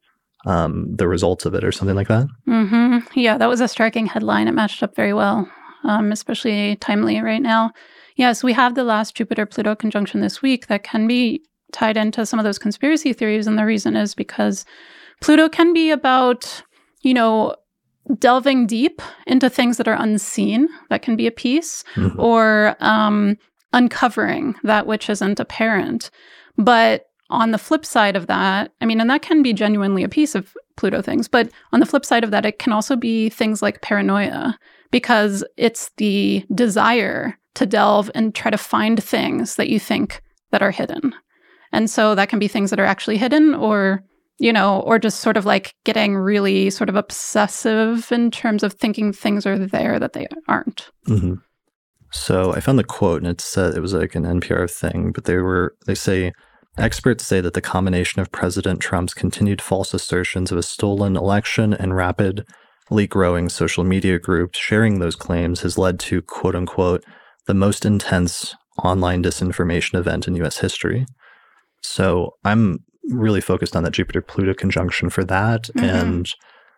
um, 0.44 0.94
the 0.96 1.08
results 1.08 1.44
of 1.44 1.54
it 1.54 1.64
or 1.64 1.72
something 1.72 1.96
like 1.96 2.08
that. 2.08 2.26
Mm-hmm. 2.48 3.18
Yeah, 3.18 3.38
that 3.38 3.48
was 3.48 3.60
a 3.60 3.68
striking 3.68 4.06
headline. 4.06 4.48
It 4.48 4.52
matched 4.52 4.82
up 4.82 4.96
very 4.96 5.12
well, 5.12 5.48
um, 5.84 6.12
especially 6.12 6.76
timely 6.76 7.20
right 7.20 7.42
now. 7.42 7.72
Yes, 8.16 8.42
we 8.42 8.52
have 8.52 8.74
the 8.74 8.84
last 8.84 9.14
Jupiter 9.14 9.46
Pluto 9.46 9.74
conjunction 9.74 10.20
this 10.20 10.42
week 10.42 10.66
that 10.66 10.82
can 10.82 11.06
be 11.06 11.42
tied 11.72 11.96
into 11.96 12.26
some 12.26 12.38
of 12.38 12.44
those 12.44 12.58
conspiracy 12.58 13.12
theories. 13.12 13.46
And 13.46 13.58
the 13.58 13.64
reason 13.64 13.96
is 13.96 14.14
because 14.14 14.64
Pluto 15.20 15.48
can 15.48 15.72
be 15.72 15.90
about, 15.90 16.62
you 17.02 17.14
know, 17.14 17.54
delving 18.18 18.66
deep 18.66 19.00
into 19.26 19.48
things 19.48 19.76
that 19.76 19.88
are 19.88 20.00
unseen, 20.00 20.68
that 20.90 21.02
can 21.02 21.16
be 21.16 21.26
a 21.26 21.32
piece, 21.32 21.84
mm-hmm. 21.94 22.18
or 22.20 22.76
um, 22.80 23.36
uncovering 23.72 24.54
that 24.64 24.86
which 24.86 25.08
isn't 25.08 25.40
apparent. 25.40 26.10
But 26.56 27.06
on 27.30 27.50
the 27.50 27.58
flip 27.58 27.86
side 27.86 28.16
of 28.16 28.26
that, 28.26 28.72
I 28.80 28.86
mean, 28.86 29.00
and 29.00 29.08
that 29.08 29.22
can 29.22 29.42
be 29.42 29.52
genuinely 29.52 30.02
a 30.02 30.08
piece 30.08 30.34
of 30.34 30.54
Pluto 30.76 31.02
things, 31.02 31.28
but 31.28 31.50
on 31.72 31.80
the 31.80 31.86
flip 31.86 32.04
side 32.04 32.24
of 32.24 32.30
that, 32.30 32.46
it 32.46 32.58
can 32.58 32.72
also 32.72 32.96
be 32.96 33.28
things 33.28 33.62
like 33.62 33.82
paranoia 33.82 34.58
because 34.90 35.44
it's 35.56 35.90
the 35.96 36.44
desire 36.54 37.38
to 37.54 37.66
delve 37.66 38.10
and 38.14 38.34
try 38.34 38.50
to 38.50 38.58
find 38.58 39.02
things 39.02 39.56
that 39.56 39.68
you 39.68 39.78
think 39.78 40.22
that 40.50 40.62
are 40.62 40.70
hidden. 40.70 41.14
And 41.72 41.90
so 41.90 42.14
that 42.14 42.28
can 42.28 42.38
be 42.38 42.48
things 42.48 42.70
that 42.70 42.80
are 42.80 42.84
actually 42.84 43.16
hidden 43.16 43.54
or 43.54 44.02
you 44.38 44.52
know, 44.52 44.80
or 44.80 44.98
just 44.98 45.20
sort 45.20 45.36
of 45.36 45.46
like 45.46 45.74
getting 45.84 46.16
really 46.16 46.70
sort 46.70 46.88
of 46.88 46.96
obsessive 46.96 48.10
in 48.10 48.30
terms 48.30 48.62
of 48.62 48.72
thinking 48.72 49.12
things 49.12 49.46
are 49.46 49.58
there 49.58 49.98
that 49.98 50.12
they 50.12 50.26
aren't. 50.48 50.90
Mm-hmm. 51.06 51.34
So 52.12 52.52
I 52.52 52.60
found 52.60 52.78
the 52.78 52.84
quote, 52.84 53.22
and 53.22 53.30
it 53.30 53.40
said 53.40 53.74
it 53.74 53.80
was 53.80 53.94
like 53.94 54.14
an 54.14 54.24
NPR 54.24 54.70
thing, 54.70 55.12
but 55.12 55.24
they 55.24 55.36
were 55.36 55.74
they 55.86 55.94
say 55.94 56.32
experts 56.78 57.26
say 57.26 57.40
that 57.40 57.54
the 57.54 57.60
combination 57.60 58.20
of 58.20 58.32
President 58.32 58.80
Trump's 58.80 59.14
continued 59.14 59.62
false 59.62 59.94
assertions 59.94 60.52
of 60.52 60.58
a 60.58 60.62
stolen 60.62 61.16
election 61.16 61.72
and 61.72 61.96
rapidly 61.96 63.06
growing 63.08 63.48
social 63.48 63.84
media 63.84 64.18
groups 64.18 64.58
sharing 64.58 64.98
those 64.98 65.16
claims 65.16 65.60
has 65.60 65.78
led 65.78 65.98
to 66.00 66.22
quote 66.22 66.54
unquote 66.54 67.04
the 67.46 67.54
most 67.54 67.84
intense 67.84 68.54
online 68.82 69.22
disinformation 69.22 69.98
event 69.98 70.26
in 70.26 70.34
U.S. 70.36 70.58
history. 70.58 71.06
So 71.82 72.34
I'm 72.44 72.84
really 73.12 73.40
focused 73.40 73.76
on 73.76 73.84
that 73.84 73.92
Jupiter 73.92 74.22
Pluto 74.22 74.54
conjunction 74.54 75.10
for 75.10 75.24
that 75.24 75.64
mm-hmm. 75.76 75.84
and 75.84 76.34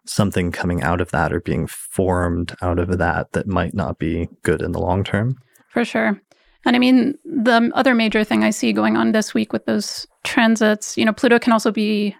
something 0.06 0.52
coming 0.52 0.82
out 0.82 1.00
of 1.00 1.10
that 1.10 1.32
or 1.32 1.40
being 1.40 1.66
formed 1.66 2.54
out 2.60 2.78
of 2.78 2.98
that 2.98 3.32
that 3.32 3.46
might 3.46 3.74
not 3.74 3.98
be 3.98 4.28
good 4.42 4.60
in 4.60 4.72
the 4.72 4.80
long 4.80 5.02
term. 5.02 5.36
For 5.70 5.84
sure. 5.84 6.20
And 6.66 6.76
I 6.76 6.78
mean, 6.78 7.14
the 7.24 7.70
other 7.74 7.94
major 7.94 8.24
thing 8.24 8.42
I 8.42 8.50
see 8.50 8.72
going 8.72 8.96
on 8.96 9.12
this 9.12 9.34
week 9.34 9.52
with 9.52 9.66
those 9.66 10.06
transits, 10.24 10.96
you 10.96 11.04
know, 11.04 11.12
Pluto 11.12 11.38
can 11.38 11.52
also 11.52 11.70
be 11.70 12.16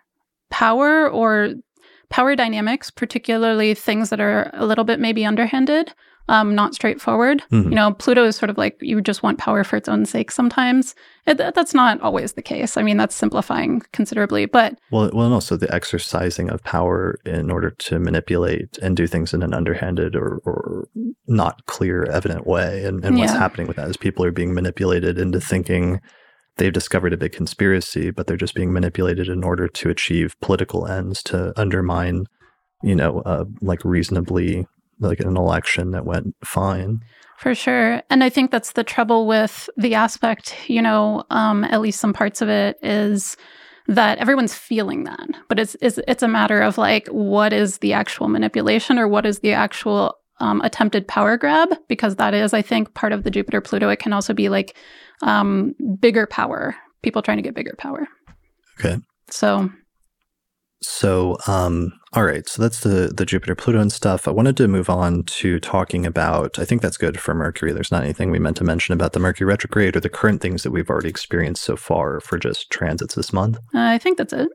power 0.50 1.08
or 1.08 1.54
power 2.10 2.36
dynamics, 2.36 2.90
particularly 2.90 3.74
things 3.74 4.10
that 4.10 4.20
are 4.20 4.50
a 4.54 4.66
little 4.66 4.84
bit 4.84 5.00
maybe 5.00 5.24
underhanded 5.24 5.94
um, 6.29 6.55
not 6.55 6.75
straightforward. 6.75 7.43
Mm-hmm. 7.51 7.70
You 7.70 7.75
know, 7.75 7.93
Pluto 7.93 8.25
is 8.25 8.37
sort 8.37 8.51
of 8.51 8.57
like 8.57 8.77
you 8.81 9.01
just 9.01 9.22
want 9.22 9.39
power 9.39 9.62
for 9.64 9.77
its 9.77 9.89
own 9.89 10.07
sake 10.07 10.31
sometimes. 10.31 10.95
It, 11.27 11.37
that's 11.37 11.75
not 11.75 12.01
always 12.01 12.33
the 12.33 12.43
case. 12.43 12.77
I 12.77 12.83
mean, 12.83 12.97
that's 12.97 13.14
simplifying 13.14 13.83
considerably, 13.93 14.47
but. 14.47 14.79
Well, 14.91 15.11
well, 15.12 15.27
and 15.27 15.35
also 15.35 15.57
the 15.57 15.72
exercising 15.75 16.51
of 16.51 16.62
power 16.64 17.18
in 17.27 17.51
order 17.51 17.70
to 17.70 17.99
manipulate 17.99 18.79
and 18.79 18.97
do 18.97 19.07
things 19.07 19.35
in 19.35 19.43
an 19.43 19.55
underhanded 19.55 20.16
or, 20.16 20.41
or 20.45 20.89
not 21.27 21.66
clear, 21.66 22.05
evident 22.05 22.47
way. 22.47 22.85
And, 22.85 23.05
and 23.05 23.18
what's 23.18 23.33
yeah. 23.33 23.39
happening 23.39 23.66
with 23.66 23.77
that 23.77 23.89
is 23.89 23.97
people 23.97 24.25
are 24.25 24.33
being 24.33 24.55
manipulated 24.55 25.18
into 25.18 25.41
thinking 25.41 26.01
they've 26.57 26.72
discovered 26.72 27.12
a 27.12 27.18
big 27.18 27.33
conspiracy, 27.33 28.11
but 28.11 28.27
they're 28.27 28.37
just 28.37 28.55
being 28.55 28.72
manipulated 28.72 29.29
in 29.29 29.45
order 29.45 29.68
to 29.68 29.91
achieve 29.91 30.37
political 30.41 30.87
ends 30.87 31.22
to 31.25 31.59
undermine, 31.61 32.27
you 32.83 32.95
know, 32.95 33.20
uh, 33.20 33.45
like 33.61 33.85
reasonably 33.85 34.66
like 35.01 35.20
an 35.20 35.36
election 35.36 35.90
that 35.92 36.05
went 36.05 36.34
fine. 36.45 37.01
For 37.38 37.55
sure. 37.55 38.03
And 38.11 38.22
I 38.22 38.30
think 38.30 38.51
that's 38.51 38.72
the 38.72 38.84
trouble 38.84 39.26
with 39.26 39.68
the 39.76 39.95
aspect, 39.95 40.57
you 40.68 40.80
know, 40.80 41.24
um, 41.30 41.64
at 41.64 41.80
least 41.80 42.01
some 42.01 42.12
parts 42.12 42.40
of 42.40 42.49
it 42.49 42.78
is 42.82 43.36
that 43.86 44.18
everyone's 44.18 44.55
feeling 44.55 45.05
that. 45.05 45.28
But 45.49 45.59
it's, 45.59 45.76
it's, 45.82 45.99
it's 46.09 46.22
a 46.22 46.28
matter 46.28 46.62
of 46.62 46.78
like, 46.78 47.07
what 47.09 47.53
is 47.53 47.78
the 47.78 47.92
actual 47.92 48.28
manipulation 48.28 48.99
or 48.99 49.09
what 49.09 49.26
is 49.26 49.40
the 49.40 49.53
actual 49.53 50.16
um, 50.40 50.61
attempted 50.62 51.07
power 51.07 51.36
grab? 51.36 51.68
Because 51.88 52.16
that 52.16 52.34
is, 52.34 52.55
I 52.55 52.62
think, 52.62 52.95
part 52.95 53.12
of 53.12 53.24
the 53.24 53.30
Jupiter 53.30 53.61
Pluto. 53.61 53.88
It 53.88 53.99
can 53.99 54.12
also 54.12 54.32
be 54.32 54.49
like 54.49 54.76
um, 55.22 55.74
bigger 56.01 56.26
power, 56.26 56.74
people 57.03 57.20
trying 57.20 57.38
to 57.38 57.42
get 57.42 57.55
bigger 57.55 57.74
power. 57.76 58.09
Okay. 58.78 58.97
So 59.28 59.70
so, 60.87 61.37
um, 61.47 61.93
all 62.12 62.24
right. 62.24 62.49
So 62.49 62.62
that's 62.62 62.80
the 62.80 63.12
the 63.14 63.26
Jupiter 63.26 63.55
Pluto 63.55 63.80
and 63.80 63.93
stuff. 63.93 64.28
I 64.28 64.30
wanted 64.30 64.57
to 64.59 64.68
move 64.68 64.89
on 64.91 65.24
to 65.24 65.59
talking 65.61 66.07
about. 66.07 66.59
I 66.59 66.64
think 66.64 66.82
that's 66.82 66.97
good 66.97 67.18
for 67.18 67.35
Mercury. 67.35 67.72
There's 67.72 67.91
not 67.91 68.03
anything 68.03 68.30
we 68.30 68.39
meant 68.39 68.57
to 68.59 68.64
mention 68.64 68.93
about 68.93 69.12
the 69.12 69.20
Mercury 69.20 69.47
retrograde 69.47 69.97
or 69.97 70.01
the 70.01 70.09
current 70.09 70.41
things 70.41 70.62
that 70.62 70.70
we've 70.70 70.91
already 70.91 71.09
experienced 71.09 71.62
so 71.62 71.76
far 71.76 72.20
for 72.20 72.39
just 72.39 72.70
transits 72.70 73.14
this 73.14 73.32
month. 73.32 73.57
Uh, 73.74 73.80
I 73.80 73.99
think 73.99 74.18
that's 74.18 74.32
it. 74.32 74.49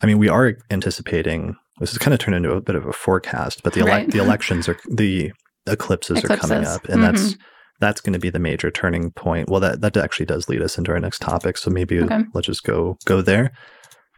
I 0.00 0.06
mean, 0.06 0.18
we 0.18 0.28
are 0.28 0.56
anticipating. 0.70 1.56
This 1.78 1.90
has 1.90 1.98
kind 1.98 2.12
of 2.12 2.20
turned 2.20 2.36
into 2.36 2.52
a 2.52 2.60
bit 2.60 2.76
of 2.76 2.86
a 2.86 2.92
forecast, 2.92 3.62
but 3.62 3.72
the 3.72 3.80
ele- 3.80 3.86
right. 3.86 4.10
the 4.10 4.18
elections 4.18 4.68
are 4.68 4.78
the 4.90 5.32
eclipses, 5.66 6.18
eclipses. 6.18 6.30
are 6.30 6.36
coming 6.36 6.66
up, 6.66 6.84
and 6.84 7.00
mm-hmm. 7.00 7.14
that's 7.14 7.36
that's 7.80 8.00
going 8.00 8.12
to 8.12 8.18
be 8.18 8.30
the 8.30 8.38
major 8.38 8.70
turning 8.70 9.10
point. 9.10 9.48
Well, 9.48 9.60
that 9.60 9.80
that 9.80 9.96
actually 9.96 10.26
does 10.26 10.48
lead 10.48 10.62
us 10.62 10.78
into 10.78 10.92
our 10.92 11.00
next 11.00 11.20
topic. 11.20 11.56
So 11.56 11.70
maybe 11.70 12.00
okay. 12.00 12.24
let's 12.34 12.46
just 12.46 12.64
go 12.64 12.98
go 13.04 13.22
there. 13.22 13.52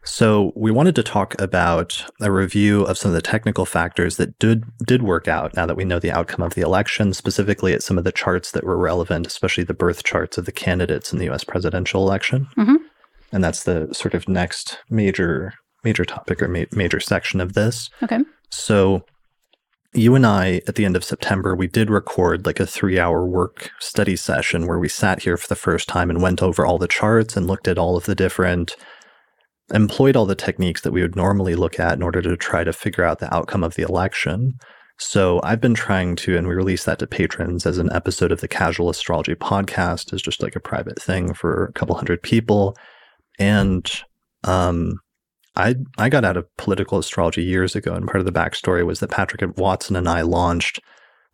So 0.04 0.52
we 0.56 0.72
wanted 0.72 0.96
to 0.96 1.02
talk 1.02 1.40
about 1.40 2.04
a 2.20 2.30
review 2.32 2.82
of 2.82 2.98
some 2.98 3.10
of 3.10 3.14
the 3.14 3.22
technical 3.22 3.64
factors 3.64 4.16
that 4.16 4.36
did 4.38 4.64
did 4.84 5.02
work 5.02 5.28
out 5.28 5.54
now 5.54 5.64
that 5.66 5.76
we 5.76 5.84
know 5.84 6.00
the 6.00 6.10
outcome 6.10 6.42
of 6.42 6.54
the 6.54 6.60
election, 6.60 7.12
specifically 7.12 7.72
at 7.72 7.82
some 7.82 7.98
of 7.98 8.04
the 8.04 8.12
charts 8.12 8.50
that 8.50 8.64
were 8.64 8.76
relevant, 8.76 9.26
especially 9.26 9.64
the 9.64 9.74
birth 9.74 10.02
charts 10.02 10.38
of 10.38 10.44
the 10.44 10.52
candidates 10.52 11.12
in 11.12 11.18
the 11.18 11.30
US 11.30 11.44
presidential 11.44 12.02
election. 12.02 12.48
Mm-hmm. 12.56 12.76
And 13.30 13.44
that's 13.44 13.62
the 13.62 13.92
sort 13.92 14.14
of 14.14 14.28
next 14.28 14.78
major 14.90 15.54
major 15.84 16.04
topic 16.04 16.42
or 16.42 16.48
ma- 16.48 16.64
major 16.72 17.00
section 17.00 17.40
of 17.40 17.52
this. 17.52 17.88
Okay. 18.02 18.20
So 18.50 19.04
you 19.94 20.14
and 20.14 20.26
I, 20.26 20.62
at 20.66 20.74
the 20.74 20.84
end 20.84 20.96
of 20.96 21.04
September, 21.04 21.54
we 21.54 21.66
did 21.66 21.90
record 21.90 22.46
like 22.46 22.60
a 22.60 22.66
three 22.66 22.98
hour 22.98 23.26
work 23.26 23.70
study 23.78 24.16
session 24.16 24.66
where 24.66 24.78
we 24.78 24.88
sat 24.88 25.22
here 25.22 25.36
for 25.36 25.48
the 25.48 25.54
first 25.54 25.88
time 25.88 26.10
and 26.10 26.22
went 26.22 26.42
over 26.42 26.66
all 26.66 26.78
the 26.78 26.88
charts 26.88 27.36
and 27.36 27.46
looked 27.46 27.68
at 27.68 27.78
all 27.78 27.96
of 27.96 28.06
the 28.06 28.14
different 28.14 28.74
employed 29.72 30.16
all 30.16 30.26
the 30.26 30.34
techniques 30.34 30.82
that 30.82 30.92
we 30.92 31.02
would 31.02 31.16
normally 31.16 31.54
look 31.54 31.80
at 31.80 31.94
in 31.94 32.02
order 32.02 32.22
to 32.22 32.36
try 32.36 32.64
to 32.64 32.72
figure 32.72 33.04
out 33.04 33.18
the 33.18 33.34
outcome 33.34 33.64
of 33.64 33.74
the 33.74 33.82
election. 33.82 34.54
So 34.98 35.40
I've 35.42 35.60
been 35.60 35.74
trying 35.74 36.16
to, 36.16 36.36
and 36.36 36.46
we 36.46 36.54
released 36.54 36.86
that 36.86 36.98
to 37.00 37.06
patrons 37.06 37.66
as 37.66 37.78
an 37.78 37.90
episode 37.92 38.30
of 38.30 38.40
the 38.40 38.48
Casual 38.48 38.90
Astrology 38.90 39.34
podcast, 39.34 40.12
as 40.12 40.22
just 40.22 40.42
like 40.42 40.54
a 40.54 40.60
private 40.60 41.00
thing 41.00 41.34
for 41.34 41.64
a 41.64 41.72
couple 41.72 41.96
hundred 41.96 42.22
people. 42.22 42.76
And 43.38 43.90
um, 44.44 45.00
I 45.56 45.76
I 45.98 46.08
got 46.08 46.24
out 46.24 46.36
of 46.36 46.46
political 46.56 46.98
astrology 46.98 47.42
years 47.42 47.74
ago, 47.74 47.94
and 47.94 48.06
part 48.06 48.20
of 48.20 48.26
the 48.26 48.32
backstory 48.32 48.84
was 48.86 49.00
that 49.00 49.10
Patrick 49.10 49.42
Watson 49.58 49.96
and 49.96 50.08
I 50.08 50.22
launched 50.22 50.80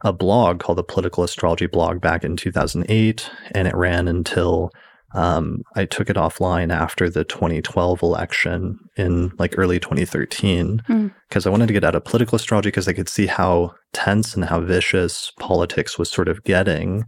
a 0.03 0.12
blog 0.12 0.61
called 0.61 0.78
the 0.78 0.84
Political 0.84 1.24
Astrology 1.24 1.66
Blog 1.66 2.01
back 2.01 2.24
in 2.24 2.36
2008, 2.36 3.30
and 3.53 3.66
it 3.66 3.74
ran 3.74 4.07
until 4.09 4.70
um, 5.15 5.63
I 5.75 5.87
took 5.87 6.11
it 6.11 6.17
offline 6.17 6.73
after 6.73 7.09
the 7.09 7.25
2012 7.25 8.03
election 8.03 8.79
in 8.97 9.33
like 9.39 9.55
early 9.57 9.81
2013 9.81 10.83
because 10.87 11.45
mm. 11.45 11.47
I 11.47 11.51
wanted 11.51 11.69
to 11.69 11.73
get 11.73 11.85
out 11.85 11.95
of 11.95 12.05
political 12.05 12.37
astrology 12.37 12.69
because 12.69 12.89
I 12.89 12.93
could 12.93 13.09
see 13.09 13.27
how 13.27 13.75
tense 13.95 14.35
and 14.35 14.45
how 14.45 14.61
vicious 14.61 15.33
politics 15.39 15.99
was 15.99 16.11
sort 16.11 16.29
of 16.29 16.45
getting. 16.45 17.05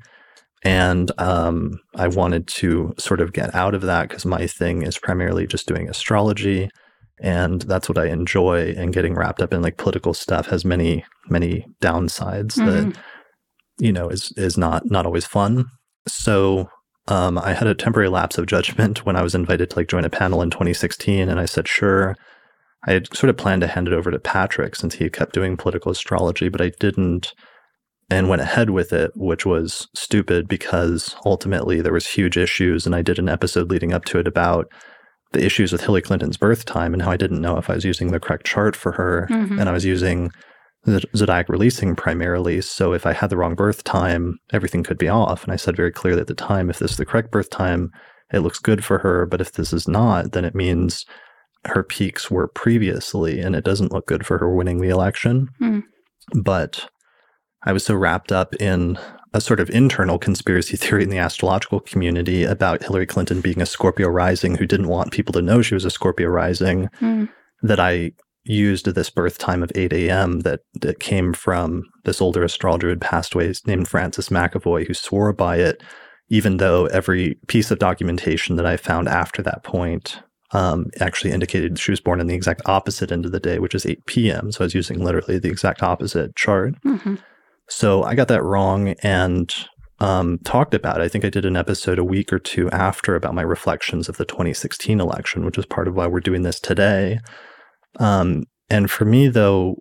And 0.63 1.11
um, 1.19 1.79
I 1.97 2.09
wanted 2.09 2.47
to 2.49 2.95
sort 2.99 3.21
of 3.21 3.33
get 3.33 3.55
out 3.55 3.75
of 3.75 3.83
that 3.83 4.09
because 4.09 4.25
my 4.25 4.47
thing 4.47 4.83
is 4.83 4.99
primarily 4.99 5.47
just 5.47 5.69
doing 5.69 5.89
astrology. 5.89 6.71
And 7.23 7.63
that's 7.63 7.89
what 7.89 7.99
I 7.99 8.07
enjoy. 8.07 8.75
And 8.79 8.95
getting 8.95 9.15
wrapped 9.15 9.43
up 9.43 9.53
in 9.53 9.61
like 9.61 9.77
political 9.77 10.15
stuff 10.15 10.47
has 10.47 10.65
many, 10.65 11.05
many 11.29 11.67
downsides 11.83 12.59
mm-hmm. 12.59 12.91
that, 12.91 12.99
you 13.79 13.93
know, 13.93 14.09
is 14.09 14.33
is 14.39 14.57
not 14.57 14.91
not 14.91 15.05
always 15.05 15.27
fun. 15.27 15.67
So 16.09 16.71
um, 17.09 17.39
I 17.39 17.53
had 17.55 17.67
a 17.67 17.75
temporary 17.75 18.09
lapse 18.09 18.39
of 18.39 18.47
judgment 18.47 19.05
when 19.05 19.17
I 19.17 19.23
was 19.23 19.35
invited 19.35 19.71
to 19.71 19.77
like 19.77 19.89
join 19.89 20.05
a 20.05 20.11
panel 20.11 20.43
in 20.43 20.51
2016, 20.51 21.29
and 21.29 21.41
I 21.41 21.45
said 21.45 21.67
sure. 21.67 22.17
I 22.87 22.93
had 22.93 23.15
sort 23.15 23.29
of 23.29 23.37
planned 23.37 23.61
to 23.61 23.69
hand 23.69 23.89
it 23.89 23.95
over 23.95 24.11
to 24.11 24.19
Patrick 24.19 24.75
since 24.75 24.95
he 24.95 25.11
kept 25.11 25.35
doing 25.35 25.57
political 25.57 25.93
astrology, 25.93 26.49
but 26.49 26.63
I 26.63 26.73
didn't 26.81 27.35
and 28.11 28.29
went 28.29 28.43
ahead 28.43 28.71
with 28.71 28.93
it, 28.93 29.13
which 29.15 29.47
was 29.47 29.89
stupid 29.95 30.49
because 30.49 31.15
ultimately 31.25 31.81
there 31.81 31.93
was 31.93 32.09
huge 32.09 32.37
issues. 32.37 32.85
And 32.85 32.95
I 32.95 33.03
did 33.03 33.19
an 33.19 33.29
episode 33.29 33.71
leading 33.71 33.93
up 33.93 34.05
to 34.07 34.19
it 34.19 34.27
about 34.27 34.67
the 35.33 35.45
issues 35.45 35.71
with 35.71 35.83
Hillary 35.83 36.03
Clinton's 36.03 36.37
birth 36.37 36.65
time 36.65 36.93
and 36.93 37.03
how 37.03 37.13
I 37.13 37.17
didn't 37.17 37.41
know 37.41 37.57
if 37.57 37.71
I 37.71 37.75
was 37.75 37.85
using 37.85 38.11
the 38.11 38.19
correct 38.19 38.47
chart 38.47 38.75
for 38.75 38.93
her. 38.93 39.29
Mm-hmm. 39.31 39.61
And 39.61 39.69
I 39.69 39.73
was 39.73 39.85
using 39.85 40.33
zodiac 40.89 41.49
releasing 41.49 41.95
primarily. 41.95 42.61
So 42.61 42.93
if 42.93 43.07
I 43.07 43.13
had 43.13 43.31
the 43.31 43.37
wrong 43.37 43.55
birth 43.55 43.85
time, 43.85 44.39
everything 44.53 44.83
could 44.83 44.99
be 44.99 45.09
off. 45.09 45.45
And 45.45 45.53
I 45.53 45.57
said 45.57 45.77
very 45.77 45.93
clearly 45.93 46.21
at 46.21 46.27
the 46.27 46.35
time, 46.35 46.71
if 46.71 46.79
this 46.79 46.93
is 46.93 46.97
the 46.97 47.07
correct 47.07 47.31
birth 47.31 47.51
time, 47.51 47.91
it 48.33 48.41
looks 48.41 48.59
good 48.59 48.85
for 48.85 48.99
her. 48.99 49.27
But 49.27 49.41
if 49.41 49.53
this 49.53 49.73
is 49.73 49.87
not, 49.87 50.33
then 50.33 50.45
it 50.45 50.55
means 50.55 51.05
her 51.67 51.83
peaks 51.83 52.31
were 52.31 52.49
previously 52.49 53.41
and 53.41 53.55
it 53.55 53.65
doesn't 53.65 53.93
look 53.93 54.07
good 54.07 54.25
for 54.25 54.39
her 54.39 54.55
winning 54.55 54.81
the 54.81 54.89
election. 54.89 55.49
Mm. 55.61 55.83
But 56.43 56.89
I 57.65 57.73
was 57.73 57.85
so 57.85 57.95
wrapped 57.95 58.33
up 58.33 58.55
in 58.55 58.99
a 59.33 59.41
sort 59.41 59.61
of 59.61 59.71
internal 59.71 60.19
conspiracy 60.19 60.77
theory 60.77 61.03
in 61.03 61.11
the 61.11 61.19
astrological 61.19 61.81
community 61.81 62.45
about 62.45 62.83
Hillary 62.83 63.07
Clinton 63.07 63.41
being 63.41 63.61
a 63.61 63.67
Scorpio 63.67 64.09
rising 64.09 64.57
who 64.57 64.67
didn't 64.67 64.89
want 64.89 65.13
people 65.13 65.33
to 65.35 65.43
know 65.43 65.61
she 65.61 65.75
was 65.75 65.85
a 65.85 65.91
Scorpio 65.91 66.29
rising 66.29 66.89
mm. 67.01 67.29
that 67.63 67.79
I 67.79 68.13
used 68.45 68.87
this 68.87 69.11
birth 69.11 69.39
time 69.39 69.63
of 69.63 69.71
8 69.75 69.93
a.m. 69.93 70.41
that 70.41 70.61
that 70.81 71.01
came 71.01 71.33
from 71.33 71.85
this 72.05 72.21
older 72.21 72.43
astrologer 72.43 72.87
who 72.87 72.91
had 72.91 73.01
passed 73.01 73.35
away 73.35 73.53
named 73.67 73.89
Frances 73.89 74.29
McEvoy 74.29 74.87
who 74.87 74.95
swore 74.95 75.33
by 75.33 75.57
it, 75.57 75.83
even 76.29 76.57
though 76.57 76.87
every 76.87 77.39
piece 77.49 77.71
of 77.71 77.79
documentation 77.79 78.57
that 78.57 78.67
I 78.67 78.77
found 78.77 79.09
after 79.09 79.43
that 79.43 79.63
point 79.63 80.23
um, 80.53 80.87
actually 81.01 81.33
indicated 81.33 81.79
she 81.79 81.93
was 81.93 82.01
born 82.01 82.21
in 82.21 82.27
the 82.27 82.35
exact 82.35 82.63
opposite 82.67 83.13
end 83.13 83.25
of 83.25 83.33
the 83.33 83.41
day, 83.41 83.59
which 83.59 83.75
is 83.75 83.87
8 83.87 84.07
p.m. 84.07 84.51
So 84.51 84.65
I 84.65 84.67
was 84.67 84.75
using 84.75 85.05
literally 85.05 85.39
the 85.39 85.49
exact 85.49 85.83
opposite 85.83 86.35
chart. 86.35 86.75
Mm-hmm. 86.83 87.17
So 87.69 88.03
I 88.03 88.15
got 88.17 88.29
that 88.29 88.43
wrong 88.43 88.89
and 89.03 89.55
um, 90.01 90.39
talked 90.45 90.75
about 90.75 91.01
it. 91.01 91.05
I 91.05 91.09
think 91.09 91.25
I 91.25 91.31
did 91.31 91.45
an 91.45 91.57
episode 91.57 91.99
a 91.99 92.05
week 92.05 92.33
or 92.33 92.39
two 92.39 92.69
after 92.71 93.15
about 93.15 93.35
my 93.35 93.43
reflections 93.43 94.09
of 94.09 94.17
the 94.17 94.25
2016 94.25 95.01
election, 95.01 95.45
which 95.45 95.59
is 95.59 95.67
part 95.67 95.87
of 95.87 95.95
why 95.95 96.07
we're 96.07 96.21
doing 96.21 96.43
this 96.43 96.59
today. 96.59 97.21
Um, 97.99 98.45
and 98.69 98.91
for 98.91 99.05
me, 99.05 99.29
though, 99.29 99.77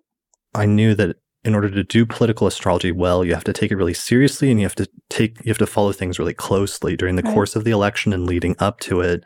I 0.54 0.66
knew 0.66 0.94
that 0.94 1.16
in 1.44 1.54
order 1.54 1.70
to 1.70 1.82
do 1.84 2.04
political 2.04 2.46
astrology 2.46 2.92
well, 2.92 3.24
you 3.24 3.34
have 3.34 3.44
to 3.44 3.52
take 3.52 3.70
it 3.70 3.76
really 3.76 3.94
seriously 3.94 4.50
and 4.50 4.60
you 4.60 4.66
have 4.66 4.74
to 4.74 4.88
take 5.08 5.38
you 5.44 5.48
have 5.50 5.58
to 5.58 5.66
follow 5.66 5.92
things 5.92 6.18
really 6.18 6.34
closely 6.34 6.96
during 6.96 7.16
the 7.16 7.22
right. 7.22 7.32
course 7.32 7.56
of 7.56 7.64
the 7.64 7.70
election 7.70 8.12
and 8.12 8.26
leading 8.26 8.56
up 8.58 8.80
to 8.80 9.00
it 9.00 9.24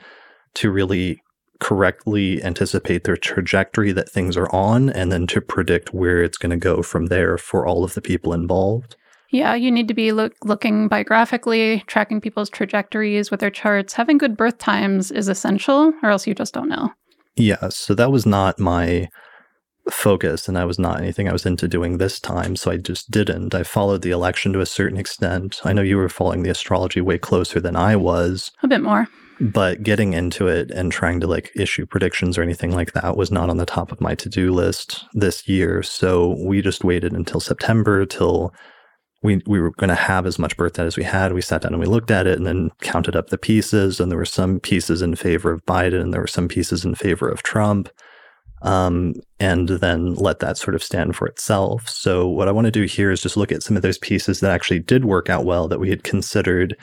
to 0.54 0.70
really 0.70 1.20
correctly 1.60 2.42
anticipate 2.44 3.04
their 3.04 3.16
trajectory 3.16 3.90
that 3.92 4.08
things 4.08 4.36
are 4.36 4.52
on 4.54 4.90
and 4.90 5.10
then 5.10 5.26
to 5.26 5.40
predict 5.40 5.94
where 5.94 6.22
it's 6.22 6.38
going 6.38 6.50
to 6.50 6.56
go 6.56 6.82
from 6.82 7.06
there 7.06 7.38
for 7.38 7.66
all 7.66 7.84
of 7.84 7.94
the 7.94 8.02
people 8.02 8.32
involved. 8.32 8.96
Yeah, 9.30 9.54
you 9.54 9.72
need 9.72 9.88
to 9.88 9.94
be 9.94 10.12
look, 10.12 10.34
looking 10.44 10.86
biographically, 10.86 11.82
tracking 11.86 12.20
people's 12.20 12.50
trajectories 12.50 13.30
with 13.30 13.40
their 13.40 13.50
charts. 13.50 13.94
Having 13.94 14.18
good 14.18 14.36
birth 14.36 14.58
times 14.58 15.10
is 15.10 15.28
essential, 15.28 15.92
or 16.02 16.10
else 16.10 16.26
you 16.26 16.34
just 16.34 16.54
don't 16.54 16.68
know. 16.68 16.92
Yeah, 17.36 17.68
so 17.68 17.94
that 17.94 18.12
was 18.12 18.26
not 18.26 18.58
my 18.58 19.08
focus, 19.90 20.48
and 20.48 20.56
that 20.56 20.66
was 20.66 20.78
not 20.78 21.00
anything 21.00 21.28
I 21.28 21.32
was 21.32 21.46
into 21.46 21.68
doing 21.68 21.98
this 21.98 22.18
time. 22.20 22.56
So 22.56 22.70
I 22.70 22.76
just 22.76 23.10
didn't. 23.10 23.54
I 23.54 23.62
followed 23.62 24.02
the 24.02 24.10
election 24.10 24.52
to 24.54 24.60
a 24.60 24.66
certain 24.66 24.98
extent. 24.98 25.60
I 25.64 25.72
know 25.72 25.82
you 25.82 25.96
were 25.96 26.08
following 26.08 26.42
the 26.42 26.50
astrology 26.50 27.00
way 27.00 27.18
closer 27.18 27.60
than 27.60 27.76
I 27.76 27.96
was. 27.96 28.50
A 28.62 28.68
bit 28.68 28.82
more 28.82 29.08
but 29.40 29.82
getting 29.82 30.12
into 30.12 30.46
it 30.46 30.70
and 30.70 30.92
trying 30.92 31.20
to 31.20 31.26
like 31.26 31.50
issue 31.56 31.86
predictions 31.86 32.38
or 32.38 32.42
anything 32.42 32.72
like 32.72 32.92
that 32.92 33.16
was 33.16 33.30
not 33.30 33.50
on 33.50 33.56
the 33.56 33.66
top 33.66 33.90
of 33.90 34.00
my 34.00 34.14
to-do 34.14 34.52
list 34.52 35.04
this 35.12 35.48
year 35.48 35.82
so 35.82 36.36
we 36.44 36.62
just 36.62 36.84
waited 36.84 37.12
until 37.12 37.40
september 37.40 38.06
till 38.06 38.54
we, 39.24 39.40
we 39.46 39.58
were 39.58 39.70
going 39.70 39.88
to 39.88 39.94
have 39.94 40.26
as 40.26 40.38
much 40.38 40.54
birth 40.56 40.74
data 40.74 40.86
as 40.86 40.96
we 40.98 41.02
had 41.02 41.32
we 41.32 41.40
sat 41.40 41.62
down 41.62 41.72
and 41.72 41.80
we 41.80 41.86
looked 41.86 42.10
at 42.10 42.26
it 42.26 42.36
and 42.36 42.46
then 42.46 42.70
counted 42.82 43.16
up 43.16 43.30
the 43.30 43.38
pieces 43.38 43.98
and 43.98 44.10
there 44.10 44.18
were 44.18 44.24
some 44.24 44.60
pieces 44.60 45.02
in 45.02 45.16
favor 45.16 45.50
of 45.50 45.64
biden 45.64 46.00
and 46.00 46.12
there 46.12 46.20
were 46.20 46.26
some 46.26 46.46
pieces 46.46 46.84
in 46.84 46.94
favor 46.94 47.28
of 47.28 47.42
trump 47.42 47.88
um, 48.62 49.14
and 49.40 49.68
then 49.68 50.14
let 50.14 50.38
that 50.38 50.56
sort 50.56 50.74
of 50.74 50.82
stand 50.82 51.16
for 51.16 51.26
itself 51.26 51.88
so 51.88 52.28
what 52.28 52.48
i 52.48 52.52
want 52.52 52.66
to 52.66 52.70
do 52.70 52.84
here 52.84 53.10
is 53.10 53.22
just 53.22 53.36
look 53.36 53.50
at 53.50 53.62
some 53.62 53.76
of 53.76 53.82
those 53.82 53.98
pieces 53.98 54.40
that 54.40 54.52
actually 54.52 54.78
did 54.78 55.04
work 55.04 55.28
out 55.28 55.44
well 55.44 55.66
that 55.66 55.80
we 55.80 55.90
had 55.90 56.04
considered 56.04 56.76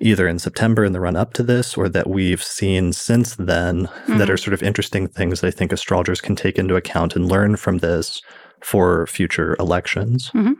either 0.00 0.28
in 0.28 0.38
September 0.38 0.84
in 0.84 0.92
the 0.92 1.00
run 1.00 1.16
up 1.16 1.32
to 1.32 1.42
this 1.42 1.76
or 1.76 1.88
that 1.88 2.08
we've 2.08 2.42
seen 2.42 2.92
since 2.92 3.34
then 3.34 3.86
mm-hmm. 3.86 4.18
that 4.18 4.30
are 4.30 4.36
sort 4.36 4.54
of 4.54 4.62
interesting 4.62 5.08
things 5.08 5.40
that 5.40 5.48
I 5.48 5.50
think 5.50 5.72
astrologers 5.72 6.20
can 6.20 6.36
take 6.36 6.56
into 6.56 6.76
account 6.76 7.16
and 7.16 7.28
learn 7.28 7.56
from 7.56 7.78
this 7.78 8.22
for 8.60 9.08
future 9.08 9.56
elections. 9.58 10.30
Mm-hmm. 10.34 10.52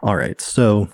All 0.00 0.16
right. 0.16 0.40
So 0.40 0.88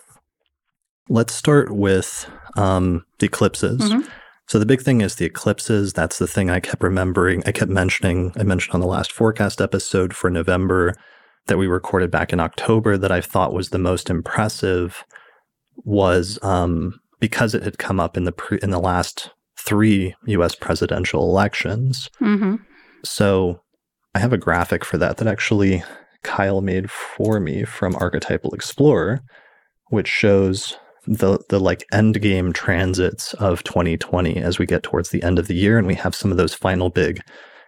let's 1.09 1.35
start 1.35 1.75
with 1.75 2.31
um, 2.57 3.05
the 3.19 3.27
eclipses. 3.27 3.81
Mm-hmm. 3.81 4.09
So 4.47 4.59
the 4.59 4.67
big 4.67 4.83
thing 4.83 5.01
is 5.01 5.15
the 5.15 5.25
eclipses. 5.25 5.93
That's 5.93 6.19
the 6.19 6.27
thing 6.27 6.51
I 6.51 6.61
kept 6.61 6.83
remembering. 6.83 7.43
I 7.47 7.53
kept 7.53 7.71
mentioning. 7.71 8.33
I 8.37 8.43
mentioned 8.43 8.75
on 8.75 8.81
the 8.81 8.87
last 8.87 9.13
forecast 9.13 9.61
episode 9.61 10.15
for 10.15 10.31
November 10.31 10.95
that 11.47 11.59
we 11.59 11.67
recorded 11.67 12.11
back 12.11 12.33
in 12.33 12.41
October 12.41 12.97
that 12.97 13.11
I 13.11 13.21
thought 13.21 13.55
was 13.55 13.71
the 13.71 13.79
most 13.79 14.11
impressive 14.11 15.05
was 15.85 16.39
um, 16.43 17.01
because 17.19 17.55
it 17.55 17.63
had 17.63 17.79
come 17.79 17.99
up 17.99 18.17
in 18.17 18.25
the 18.25 18.33
pre- 18.33 18.59
in 18.63 18.71
the 18.71 18.79
last 18.79 19.31
three 19.59 20.15
U.S. 20.27 20.55
presidential 20.55 21.23
elections. 21.23 22.11
Mm-hmm. 22.21 22.57
So 23.05 23.61
I 24.15 24.19
have 24.19 24.33
a 24.33 24.39
graphic 24.39 24.85
for 24.85 24.99
that 24.99 25.17
that 25.17 25.29
actually 25.29 25.83
Kyle 26.23 26.61
made 26.61 26.91
for 26.91 27.41
me 27.41 27.65
from 27.65 27.97
Archetypal 27.97 28.53
Explorer, 28.53 29.23
which 29.89 30.09
shows 30.09 30.77
the 31.07 31.39
the 31.49 31.59
like 31.59 31.85
end 31.93 32.21
game 32.23 32.53
transits 32.53 33.35
of 33.35 33.65
2020 33.65 34.37
as 34.37 34.59
we 34.59 34.67
get 34.67 34.85
towards 34.85 35.11
the 35.11 35.23
end 35.23 35.39
of 35.39 35.49
the 35.49 35.55
year 35.55 35.77
and 35.77 35.87
we 35.87 35.97
have 35.97 36.15
some 36.15 36.31
of 36.31 36.37
those 36.37 36.55
final 36.55 36.91
big 36.91 37.21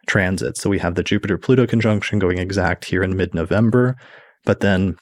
transits. 0.07 0.61
So 0.61 0.71
we 0.71 0.79
have 0.79 0.95
the 0.95 1.03
Jupiter 1.03 1.37
Pluto 1.37 1.67
conjunction 1.67 2.19
going 2.19 2.39
exact 2.39 2.85
here 2.85 3.03
in 3.03 3.17
mid 3.17 3.35
November, 3.35 3.97
but 4.45 4.61
then 4.61 4.97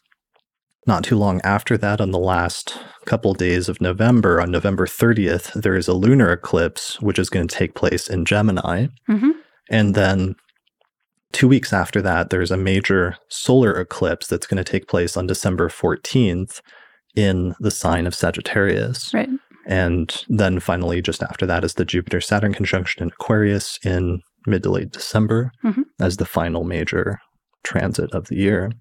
not 0.86 1.05
too 1.05 1.16
long 1.16 1.40
after 1.44 1.78
that, 1.78 2.00
on 2.00 2.11
the 2.11 2.18
last 2.18 2.76
couple 3.05 3.34
days 3.34 3.68
of 3.68 3.80
November, 3.80 4.40
on 4.40 4.50
November 4.50 4.86
30th, 4.86 5.53
there 5.53 5.76
is 5.76 5.86
a 5.86 5.94
lunar 5.94 6.32
eclipse, 6.32 7.00
which 7.00 7.18
is 7.18 7.30
going 7.30 7.46
to 7.46 7.55
take 7.55 7.74
place 7.74 8.09
in 8.09 8.24
Gemini. 8.24 8.88
Mm-hmm. 9.09 9.30
And 9.70 9.94
then 9.94 10.34
two 11.32 11.48
weeks 11.48 11.72
after 11.72 12.00
that, 12.02 12.30
there's 12.30 12.50
a 12.50 12.56
major 12.56 13.16
solar 13.28 13.72
eclipse 13.72 14.26
that's 14.26 14.46
going 14.46 14.62
to 14.62 14.70
take 14.70 14.88
place 14.88 15.16
on 15.16 15.26
December 15.26 15.68
14th 15.68 16.60
in 17.14 17.54
the 17.60 17.70
sign 17.70 18.06
of 18.06 18.14
Sagittarius. 18.14 19.12
Right. 19.12 19.28
And 19.66 20.24
then 20.28 20.60
finally, 20.60 21.00
just 21.00 21.22
after 21.22 21.46
that, 21.46 21.64
is 21.64 21.74
the 21.74 21.84
Jupiter 21.84 22.20
Saturn 22.20 22.52
conjunction 22.52 23.02
in 23.02 23.08
Aquarius 23.08 23.78
in 23.84 24.20
mid 24.46 24.62
to 24.64 24.70
late 24.70 24.90
December 24.90 25.52
mm-hmm. 25.64 25.82
as 26.00 26.16
the 26.16 26.24
final 26.24 26.64
major 26.64 27.20
transit 27.62 28.12
of 28.12 28.26
the 28.26 28.36
year. 28.36 28.72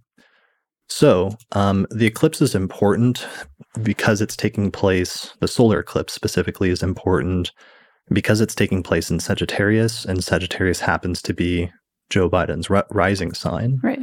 So, 0.89 1.37
um, 1.53 1.87
the 1.89 2.07
eclipse 2.07 2.41
is 2.41 2.53
important 2.53 3.25
because 3.81 4.21
it's 4.21 4.35
taking 4.35 4.71
place, 4.71 5.33
the 5.39 5.47
solar 5.47 5.79
eclipse 5.79 6.13
specifically 6.13 6.69
is 6.69 6.83
important 6.83 7.51
because 8.11 8.41
it's 8.41 8.55
taking 8.55 8.83
place 8.83 9.09
in 9.09 9.21
Sagittarius, 9.21 10.03
and 10.03 10.21
Sagittarius 10.21 10.81
happens 10.81 11.21
to 11.21 11.33
be 11.33 11.71
Joe 12.11 12.29
Biden's 12.29 12.69
r- 12.69 12.85
rising 12.91 13.33
sign. 13.33 13.79
Right. 13.81 13.99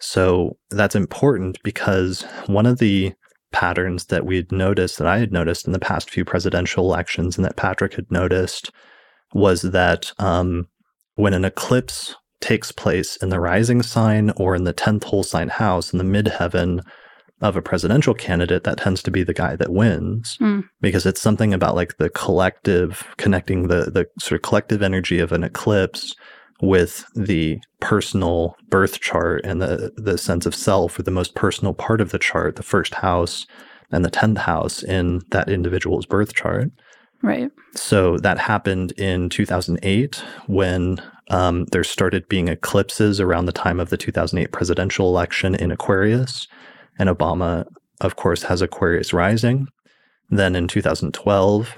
So, 0.00 0.56
that's 0.70 0.96
important 0.96 1.62
because 1.62 2.22
one 2.46 2.66
of 2.66 2.78
the 2.78 3.12
patterns 3.52 4.06
that 4.06 4.24
we'd 4.24 4.50
noticed, 4.50 4.98
that 4.98 5.06
I 5.06 5.18
had 5.18 5.32
noticed 5.32 5.66
in 5.66 5.72
the 5.72 5.78
past 5.78 6.10
few 6.10 6.24
presidential 6.24 6.84
elections, 6.84 7.36
and 7.36 7.44
that 7.44 7.56
Patrick 7.56 7.94
had 7.94 8.10
noticed, 8.10 8.70
was 9.34 9.62
that 9.62 10.12
um, 10.18 10.68
when 11.16 11.34
an 11.34 11.44
eclipse 11.44 12.16
takes 12.40 12.72
place 12.72 13.16
in 13.16 13.28
the 13.28 13.40
rising 13.40 13.82
sign 13.82 14.30
or 14.36 14.56
in 14.56 14.64
the 14.64 14.72
10th 14.72 15.04
whole 15.04 15.22
sign 15.22 15.48
house 15.48 15.92
in 15.92 15.98
the 15.98 16.22
midheaven, 16.22 16.80
of 17.40 17.56
a 17.56 17.62
presidential 17.62 18.14
candidate, 18.14 18.64
that 18.64 18.78
tends 18.78 19.02
to 19.02 19.10
be 19.10 19.22
the 19.22 19.32
guy 19.32 19.56
that 19.56 19.72
wins 19.72 20.36
mm. 20.40 20.62
because 20.80 21.06
it's 21.06 21.22
something 21.22 21.54
about 21.54 21.74
like 21.74 21.96
the 21.96 22.10
collective 22.10 23.06
connecting 23.16 23.68
the 23.68 23.90
the 23.90 24.06
sort 24.18 24.38
of 24.38 24.42
collective 24.42 24.82
energy 24.82 25.18
of 25.18 25.32
an 25.32 25.42
eclipse 25.42 26.14
with 26.60 27.04
the 27.14 27.58
personal 27.80 28.56
birth 28.68 29.00
chart 29.00 29.44
and 29.44 29.62
the 29.62 29.92
the 29.96 30.18
sense 30.18 30.46
of 30.46 30.54
self 30.54 30.98
or 30.98 31.02
the 31.02 31.10
most 31.10 31.34
personal 31.34 31.74
part 31.74 32.00
of 32.00 32.10
the 32.10 32.18
chart, 32.18 32.56
the 32.56 32.62
first 32.62 32.94
house 32.94 33.46
and 33.92 34.04
the 34.04 34.10
10th 34.10 34.38
house 34.38 34.82
in 34.82 35.20
that 35.30 35.48
individual's 35.48 36.06
birth 36.06 36.34
chart. 36.34 36.70
Right. 37.22 37.50
So 37.74 38.16
that 38.18 38.38
happened 38.38 38.92
in 38.92 39.28
2008 39.28 40.22
when 40.46 41.02
um, 41.30 41.66
there 41.66 41.84
started 41.84 42.28
being 42.28 42.48
eclipses 42.48 43.20
around 43.20 43.46
the 43.46 43.52
time 43.52 43.78
of 43.78 43.90
the 43.90 43.96
2008 43.96 44.52
presidential 44.52 45.08
election 45.08 45.54
in 45.54 45.70
Aquarius. 45.70 46.48
And 46.98 47.08
Obama, 47.08 47.66
of 48.00 48.16
course, 48.16 48.44
has 48.44 48.62
Aquarius 48.62 49.12
rising. 49.12 49.68
Then 50.30 50.56
in 50.56 50.66
2012, 50.66 51.74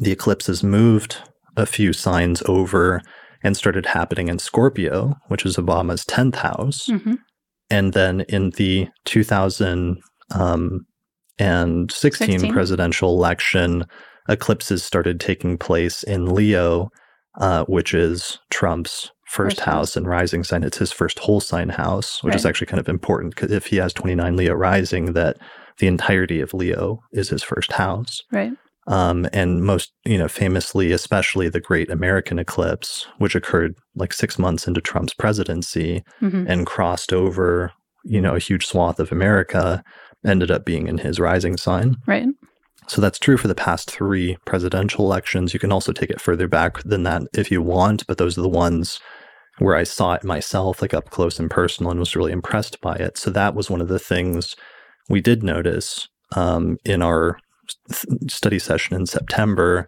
the 0.00 0.12
eclipses 0.12 0.62
moved 0.62 1.18
a 1.56 1.66
few 1.66 1.92
signs 1.92 2.42
over 2.46 3.02
and 3.42 3.56
started 3.56 3.86
happening 3.86 4.28
in 4.28 4.38
Scorpio, 4.38 5.16
which 5.28 5.46
is 5.46 5.56
Obama's 5.56 6.04
10th 6.04 6.36
house. 6.36 6.86
Mm-hmm. 6.86 7.14
And 7.70 7.92
then 7.92 8.22
in 8.22 8.50
the 8.50 8.88
2016 9.04 10.02
um, 11.40 11.88
16. 11.88 12.52
presidential 12.52 13.14
election, 13.14 13.84
eclipses 14.28 14.82
started 14.82 15.20
taking 15.20 15.58
place 15.58 16.02
in 16.02 16.34
Leo, 16.34 16.90
uh, 17.40 17.64
which 17.64 17.94
is 17.94 18.38
Trump's 18.50 19.10
first, 19.26 19.56
first 19.56 19.60
house, 19.60 19.74
house 19.74 19.96
and 19.96 20.06
rising 20.06 20.42
sign. 20.42 20.62
It's 20.64 20.78
his 20.78 20.92
first 20.92 21.18
whole 21.18 21.40
sign 21.40 21.68
house, 21.68 22.22
which 22.22 22.32
right. 22.32 22.38
is 22.38 22.46
actually 22.46 22.66
kind 22.66 22.80
of 22.80 22.88
important 22.88 23.34
because 23.34 23.52
if 23.52 23.66
he 23.66 23.76
has 23.76 23.92
29 23.92 24.36
Leo 24.36 24.54
rising, 24.54 25.12
that 25.12 25.36
the 25.78 25.86
entirety 25.86 26.40
of 26.40 26.54
Leo 26.54 27.00
is 27.12 27.28
his 27.28 27.42
first 27.42 27.72
house. 27.72 28.22
Right. 28.32 28.52
Um, 28.88 29.28
and 29.34 29.62
most, 29.62 29.92
you 30.06 30.16
know, 30.16 30.28
famously, 30.28 30.92
especially 30.92 31.48
the 31.48 31.60
Great 31.60 31.90
American 31.90 32.38
Eclipse, 32.38 33.06
which 33.18 33.34
occurred 33.34 33.74
like 33.94 34.14
six 34.14 34.38
months 34.38 34.66
into 34.66 34.80
Trump's 34.80 35.12
presidency 35.12 36.02
mm-hmm. 36.22 36.46
and 36.48 36.66
crossed 36.66 37.12
over, 37.12 37.70
you 38.04 38.20
know, 38.20 38.34
a 38.34 38.40
huge 38.40 38.66
swath 38.66 38.98
of 38.98 39.12
America, 39.12 39.84
ended 40.24 40.50
up 40.50 40.64
being 40.64 40.88
in 40.88 40.98
his 40.98 41.20
rising 41.20 41.58
sign. 41.58 41.96
Right. 42.06 42.28
So 42.86 43.02
that's 43.02 43.18
true 43.18 43.36
for 43.36 43.48
the 43.48 43.54
past 43.54 43.90
three 43.90 44.38
presidential 44.46 45.04
elections. 45.04 45.52
You 45.52 45.60
can 45.60 45.70
also 45.70 45.92
take 45.92 46.08
it 46.08 46.20
further 46.20 46.48
back 46.48 46.82
than 46.82 47.02
that 47.02 47.22
if 47.34 47.50
you 47.50 47.60
want, 47.60 48.06
but 48.06 48.16
those 48.16 48.38
are 48.38 48.42
the 48.42 48.48
ones 48.48 48.98
where 49.58 49.76
I 49.76 49.82
saw 49.84 50.14
it 50.14 50.24
myself, 50.24 50.80
like 50.80 50.94
up 50.94 51.10
close 51.10 51.38
and 51.38 51.50
personal, 51.50 51.90
and 51.90 52.00
was 52.00 52.16
really 52.16 52.32
impressed 52.32 52.80
by 52.80 52.94
it. 52.94 53.18
So 53.18 53.30
that 53.30 53.54
was 53.54 53.68
one 53.68 53.82
of 53.82 53.88
the 53.88 53.98
things 53.98 54.56
we 55.10 55.20
did 55.20 55.42
notice 55.42 56.08
um, 56.34 56.78
in 56.84 57.02
our 57.02 57.38
study 58.28 58.58
session 58.58 58.96
in 58.96 59.06
September 59.06 59.86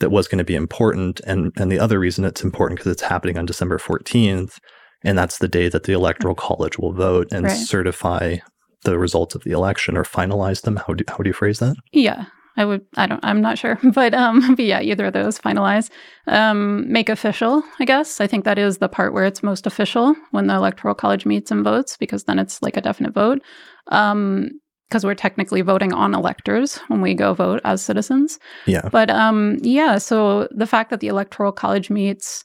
that 0.00 0.10
was 0.10 0.28
going 0.28 0.38
to 0.38 0.44
be 0.44 0.54
important. 0.54 1.20
And, 1.20 1.52
and 1.56 1.70
the 1.70 1.78
other 1.78 1.98
reason 1.98 2.24
it's 2.24 2.44
important 2.44 2.78
because 2.78 2.92
it's 2.92 3.02
happening 3.02 3.36
on 3.36 3.46
December 3.46 3.78
14th. 3.78 4.58
And 5.02 5.16
that's 5.16 5.38
the 5.38 5.48
day 5.48 5.68
that 5.68 5.84
the 5.84 5.92
Electoral 5.92 6.34
College 6.34 6.78
will 6.78 6.92
vote 6.92 7.28
and 7.32 7.44
right. 7.44 7.56
certify 7.56 8.36
the 8.84 8.98
results 8.98 9.34
of 9.34 9.44
the 9.44 9.52
election 9.52 9.96
or 9.96 10.04
finalize 10.04 10.62
them. 10.62 10.76
How 10.76 10.94
do, 10.94 11.04
how 11.08 11.18
do 11.18 11.28
you 11.28 11.34
phrase 11.34 11.58
that? 11.58 11.76
Yeah. 11.92 12.26
I 12.56 12.64
would, 12.64 12.84
I 12.96 13.06
don't, 13.06 13.24
I'm 13.24 13.40
not 13.40 13.56
sure, 13.56 13.78
but, 13.94 14.14
um, 14.14 14.56
but 14.56 14.64
yeah, 14.64 14.80
either 14.80 15.06
of 15.06 15.12
those 15.12 15.38
finalize, 15.38 15.90
um, 16.26 16.90
make 16.92 17.08
official, 17.08 17.62
I 17.78 17.84
guess. 17.84 18.20
I 18.20 18.26
think 18.26 18.44
that 18.44 18.58
is 18.58 18.78
the 18.78 18.88
part 18.88 19.12
where 19.12 19.24
it's 19.24 19.44
most 19.44 19.64
official 19.64 20.16
when 20.32 20.48
the 20.48 20.56
electoral 20.56 20.96
college 20.96 21.24
meets 21.24 21.52
and 21.52 21.62
votes, 21.62 21.96
because 21.96 22.24
then 22.24 22.40
it's 22.40 22.60
like 22.60 22.76
a 22.76 22.80
definite 22.80 23.14
vote. 23.14 23.42
Um, 23.92 24.50
because 24.88 25.04
we're 25.04 25.14
technically 25.14 25.60
voting 25.60 25.92
on 25.92 26.14
electors 26.14 26.78
when 26.88 27.00
we 27.00 27.14
go 27.14 27.34
vote 27.34 27.60
as 27.64 27.82
citizens. 27.82 28.38
Yeah. 28.66 28.88
But 28.90 29.10
um, 29.10 29.58
yeah, 29.60 29.98
so 29.98 30.48
the 30.50 30.66
fact 30.66 30.90
that 30.90 31.00
the 31.00 31.08
electoral 31.08 31.52
college 31.52 31.90
meets 31.90 32.44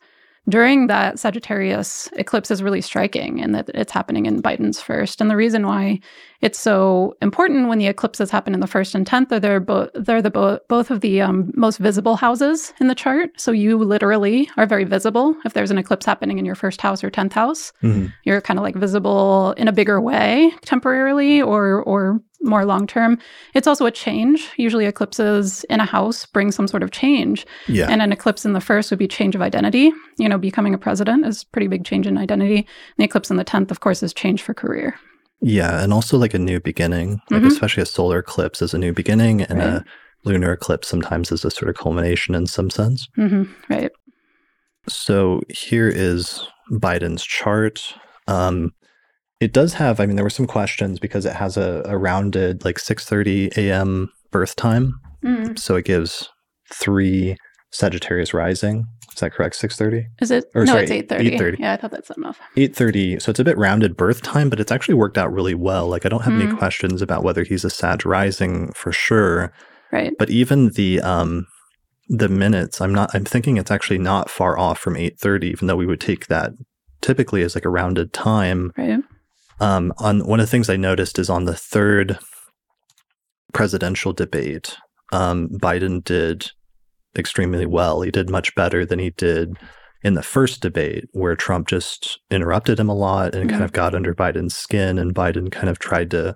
during 0.50 0.88
that 0.88 1.20
Sagittarius 1.20 2.10
eclipse 2.14 2.52
is 2.52 2.62
really 2.62 2.82
striking 2.82 3.42
and 3.42 3.56
that 3.56 3.70
it's 3.74 3.94
happening 3.94 4.26
in 4.26 4.42
Biden's 4.42 4.82
first. 4.82 5.22
And 5.22 5.32
the 5.32 5.38
reason 5.38 5.66
why 5.66 6.02
it's 6.42 6.60
so 6.60 7.16
important 7.22 7.70
when 7.70 7.78
the 7.78 7.88
eclipses 7.88 8.30
happen 8.30 8.54
in 8.54 8.60
the 8.60 8.68
first 8.68 8.94
and 8.94 9.08
10th 9.08 9.32
are 9.32 9.40
they're, 9.40 9.62
bo- 9.62 9.90
they're 9.94 10.22
the 10.22 10.30
bo- 10.30 10.60
both 10.68 10.92
of 10.92 11.00
the 11.00 11.22
um, 11.22 11.54
most 11.56 11.78
visible 11.78 12.18
houses 12.18 12.74
in 12.82 12.88
the 12.88 12.96
chart. 12.96 13.40
So 13.40 13.54
you 13.54 13.78
literally 13.78 14.50
are 14.58 14.66
very 14.66 14.84
visible 14.84 15.34
if 15.46 15.54
there's 15.54 15.72
an 15.72 15.78
eclipse 15.78 16.06
happening 16.06 16.40
in 16.40 16.46
your 16.46 16.56
first 16.56 16.82
house 16.82 17.06
or 17.06 17.10
10th 17.10 17.34
house. 17.34 17.72
Mm-hmm. 17.82 18.08
You're 18.26 18.42
kind 18.42 18.60
of 18.60 18.64
like 18.64 18.76
visible 18.76 19.54
in 19.54 19.70
a 19.70 19.74
bigger 19.74 20.02
way 20.02 20.52
temporarily 20.64 21.42
or 21.42 21.82
or 21.84 22.22
more 22.44 22.66
long 22.66 22.86
term. 22.86 23.18
It's 23.54 23.68
also 23.68 23.86
a 23.86 23.92
change. 23.92 24.50
Usually, 24.58 24.86
eclipses 24.86 25.64
in 25.70 25.80
a 25.80 25.86
house 25.86 26.26
bring 26.26 26.52
some 26.52 26.68
sort 26.68 26.84
of 26.84 26.92
change. 26.92 27.46
Yeah. 27.68 27.88
And 27.90 28.02
an 28.02 28.12
eclipse 28.12 28.46
in 28.46 28.54
the 28.54 28.62
first 28.62 28.92
would 28.92 29.00
be 29.00 29.08
change 29.08 29.36
of 29.36 29.42
identity. 29.42 29.92
You 30.18 30.30
know, 30.30 30.38
becoming 30.38 30.74
a 30.74 30.78
president 30.78 31.26
is 31.26 31.44
pretty 31.44 31.68
big 31.68 31.86
change 31.86 32.06
in 32.06 32.18
identity. 32.18 32.58
And 32.58 32.66
the 32.98 33.06
eclipse 33.06 33.32
in 33.32 33.38
the 33.38 33.46
10th, 33.46 33.72
of 33.72 33.80
course, 33.80 34.04
is 34.04 34.14
change 34.14 34.42
for 34.42 34.54
career. 34.54 34.96
Yeah. 35.42 35.84
And 35.84 35.92
also 35.92 36.18
like 36.18 36.34
a 36.34 36.40
new 36.40 36.60
beginning, 36.60 37.22
like 37.30 37.42
mm-hmm. 37.42 37.48
especially 37.48 37.84
a 37.84 37.88
solar 37.88 38.20
eclipse 38.20 38.62
is 38.62 38.74
a 38.74 38.78
new 38.78 38.94
beginning 38.94 39.42
and 39.42 39.60
right. 39.60 39.68
a 39.68 39.86
lunar 40.24 40.54
eclipse 40.54 40.88
sometimes 40.88 41.32
is 41.32 41.44
a 41.44 41.52
sort 41.52 41.70
of 41.70 41.76
culmination 41.76 42.34
in 42.36 42.48
some 42.48 42.70
sense. 42.70 43.08
Mm-hmm. 43.18 43.44
Right. 43.70 43.92
So 44.88 45.42
here 45.50 45.90
is 45.90 46.48
Biden's 46.72 47.24
chart. 47.24 47.94
Um, 48.28 48.74
it 49.44 49.54
does 49.54 49.74
have, 49.74 50.00
I 50.00 50.06
mean, 50.06 50.16
there 50.16 50.24
were 50.24 50.30
some 50.30 50.48
questions 50.48 51.00
because 51.00 51.26
it 51.26 51.34
has 51.34 51.58
a, 51.58 51.82
a 51.86 51.98
rounded 51.98 52.64
like 52.64 52.78
6.30 52.78 53.58
a.m. 53.58 54.10
birth 54.32 54.56
time. 54.56 55.00
Mm. 55.24 55.60
So 55.60 55.76
it 55.76 55.86
gives 55.86 56.30
three 56.72 57.36
Sagittarius 57.72 58.34
rising. 58.34 58.86
Is 59.12 59.20
that 59.20 59.34
correct? 59.34 59.60
6.30? 59.60 60.06
Is 60.22 60.32
it? 60.32 60.46
Or, 60.56 60.64
no, 60.64 60.74
sorry, 60.74 60.84
it's 60.84 61.14
8.30. 61.14 61.38
8.30. 61.38 61.60
Yeah, 61.60 61.74
I 61.74 61.78
thought 61.78 61.92
that's 61.92 62.10
enough. 62.12 62.40
8.30. 62.56 63.22
So 63.22 63.32
it's 63.32 63.40
a 63.40 63.44
bit 63.44 63.58
rounded 63.58 63.98
birth 63.98 64.22
time, 64.22 64.50
but 64.50 64.60
it's 64.60 64.72
actually 64.72 64.96
worked 64.96 65.18
out 65.18 65.32
really 65.32 65.54
well. 65.54 65.88
Like 65.88 66.06
I 66.06 66.10
don't 66.10 66.24
have 66.24 66.34
mm. 66.34 66.48
any 66.48 66.56
questions 66.56 67.02
about 67.02 67.24
whether 67.24 67.44
he's 67.44 67.66
a 67.66 67.70
Sag 67.70 68.06
rising 68.06 68.72
for 68.74 68.92
sure. 68.92 69.52
Right. 69.92 70.14
But 70.18 70.30
even 70.30 70.70
the 70.70 71.02
um 71.02 71.48
the 72.08 72.30
minutes, 72.30 72.82
I'm 72.82 72.94
not 72.94 73.12
I'm 73.14 73.26
thinking 73.26 73.58
it's 73.58 73.72
actually 73.72 74.00
not 74.00 74.30
far 74.30 74.58
off 74.58 74.80
from 74.80 74.96
8.30, 74.96 75.44
even 75.44 75.68
though 75.68 75.76
we 75.76 75.86
would 75.86 76.02
take 76.02 76.28
that 76.28 76.54
typically 77.02 77.44
as 77.44 77.56
like 77.56 77.66
a 77.66 77.70
rounded 77.70 78.14
time. 78.14 78.72
Right. 78.78 79.00
Um, 79.60 79.94
on 79.98 80.26
one 80.28 80.40
of 80.40 80.46
the 80.46 80.52
things 80.52 80.70
I 80.70 80.76
noticed 80.76 81.20
is 81.20 81.30
on 81.30 81.46
the 81.46 81.56
third 81.56 82.20
presidential 83.54 84.14
debate, 84.14 84.78
um, 85.12 85.50
Biden 85.50 86.04
did 86.04 86.52
extremely 87.18 87.66
well. 87.66 88.02
He 88.02 88.12
did 88.12 88.30
much 88.30 88.56
better 88.56 88.86
than 88.86 89.00
he 89.00 89.12
did 89.12 89.58
in 90.04 90.16
the 90.16 90.24
first 90.24 90.62
debate, 90.62 91.06
where 91.14 91.36
Trump 91.36 91.68
just 91.68 92.20
interrupted 92.30 92.80
him 92.80 92.90
a 92.90 92.96
lot 92.96 93.34
and 93.34 93.44
mm-hmm. 93.44 93.50
kind 93.52 93.64
of 93.64 93.72
got 93.72 93.96
under 93.96 94.14
Biden's 94.14 94.56
skin, 94.56 94.98
and 94.98 95.16
Biden 95.16 95.52
kind 95.52 95.70
of 95.70 95.80
tried 95.80 96.12
to 96.12 96.36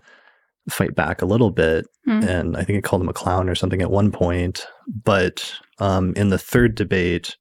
fight 0.70 0.96
back 0.96 1.22
a 1.22 1.26
little 1.26 1.52
bit. 1.52 1.86
Mm-hmm. 2.08 2.28
And 2.28 2.58
I 2.58 2.64
think 2.64 2.76
he 2.78 2.82
called 2.82 3.02
him 3.02 3.10
a 3.10 3.14
clown 3.14 3.50
or 3.50 3.56
something 3.56 3.82
at 3.82 3.92
one 3.92 4.12
point. 4.12 4.66
But 5.04 5.54
um, 5.80 6.14
in 6.16 6.30
the 6.30 6.38
third 6.38 6.76
debate, 6.76 7.36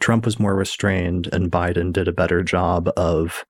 Trump 0.00 0.24
was 0.24 0.40
more 0.40 0.56
restrained, 0.56 1.28
and 1.32 1.52
Biden 1.52 1.92
did 1.92 2.08
a 2.08 2.12
better 2.12 2.42
job 2.42 2.90
of 2.96 3.44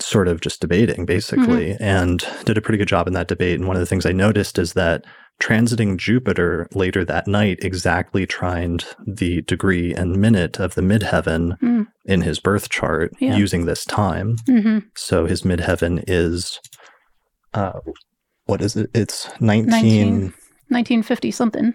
sort 0.00 0.28
of 0.28 0.40
just 0.40 0.60
debating 0.60 1.04
basically 1.04 1.70
mm-hmm. 1.70 1.82
and 1.82 2.24
did 2.44 2.58
a 2.58 2.60
pretty 2.60 2.78
good 2.78 2.88
job 2.88 3.06
in 3.06 3.12
that 3.14 3.28
debate. 3.28 3.58
And 3.58 3.66
one 3.66 3.76
of 3.76 3.80
the 3.80 3.86
things 3.86 4.06
I 4.06 4.12
noticed 4.12 4.58
is 4.58 4.72
that 4.74 5.04
transiting 5.40 5.96
Jupiter 5.96 6.68
later 6.74 7.04
that 7.04 7.26
night 7.26 7.58
exactly 7.62 8.26
trined 8.26 8.84
the 9.06 9.42
degree 9.42 9.94
and 9.94 10.20
minute 10.20 10.60
of 10.60 10.74
the 10.74 10.82
midheaven 10.82 11.58
mm. 11.60 11.86
in 12.04 12.20
his 12.20 12.38
birth 12.38 12.68
chart 12.68 13.12
yeah. 13.20 13.36
using 13.36 13.64
this 13.64 13.84
time. 13.84 14.36
Mm-hmm. 14.48 14.80
So 14.96 15.26
his 15.26 15.42
midheaven 15.42 16.04
is, 16.06 16.60
uh, 17.54 17.80
what 18.44 18.60
is 18.60 18.76
it? 18.76 18.90
It's 18.94 19.28
19... 19.40 19.70
19 19.70 20.34
1950 20.70 21.30
something. 21.32 21.74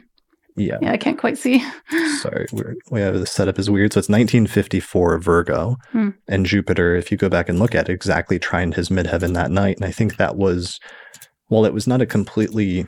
Yeah. 0.55 0.77
Yeah, 0.81 0.91
I 0.91 0.97
can't 0.97 1.17
quite 1.17 1.37
see. 1.37 1.63
Sorry, 2.19 2.47
we're, 2.53 2.75
we 2.89 3.01
have 3.01 3.19
the 3.19 3.25
setup 3.25 3.59
is 3.59 3.69
weird. 3.69 3.93
So 3.93 3.99
it's 3.99 4.09
1954 4.09 5.19
Virgo, 5.19 5.77
hmm. 5.91 6.09
and 6.27 6.45
Jupiter. 6.45 6.95
If 6.95 7.11
you 7.11 7.17
go 7.17 7.29
back 7.29 7.49
and 7.49 7.59
look 7.59 7.75
at 7.75 7.89
it, 7.89 7.93
exactly 7.93 8.39
trined 8.39 8.75
his 8.75 8.89
midheaven 8.89 9.33
that 9.33 9.51
night, 9.51 9.75
and 9.77 9.85
I 9.85 9.91
think 9.91 10.15
that 10.15 10.37
was, 10.37 10.79
well, 11.49 11.65
it 11.65 11.73
was 11.73 11.87
not 11.87 12.01
a 12.01 12.05
completely 12.05 12.87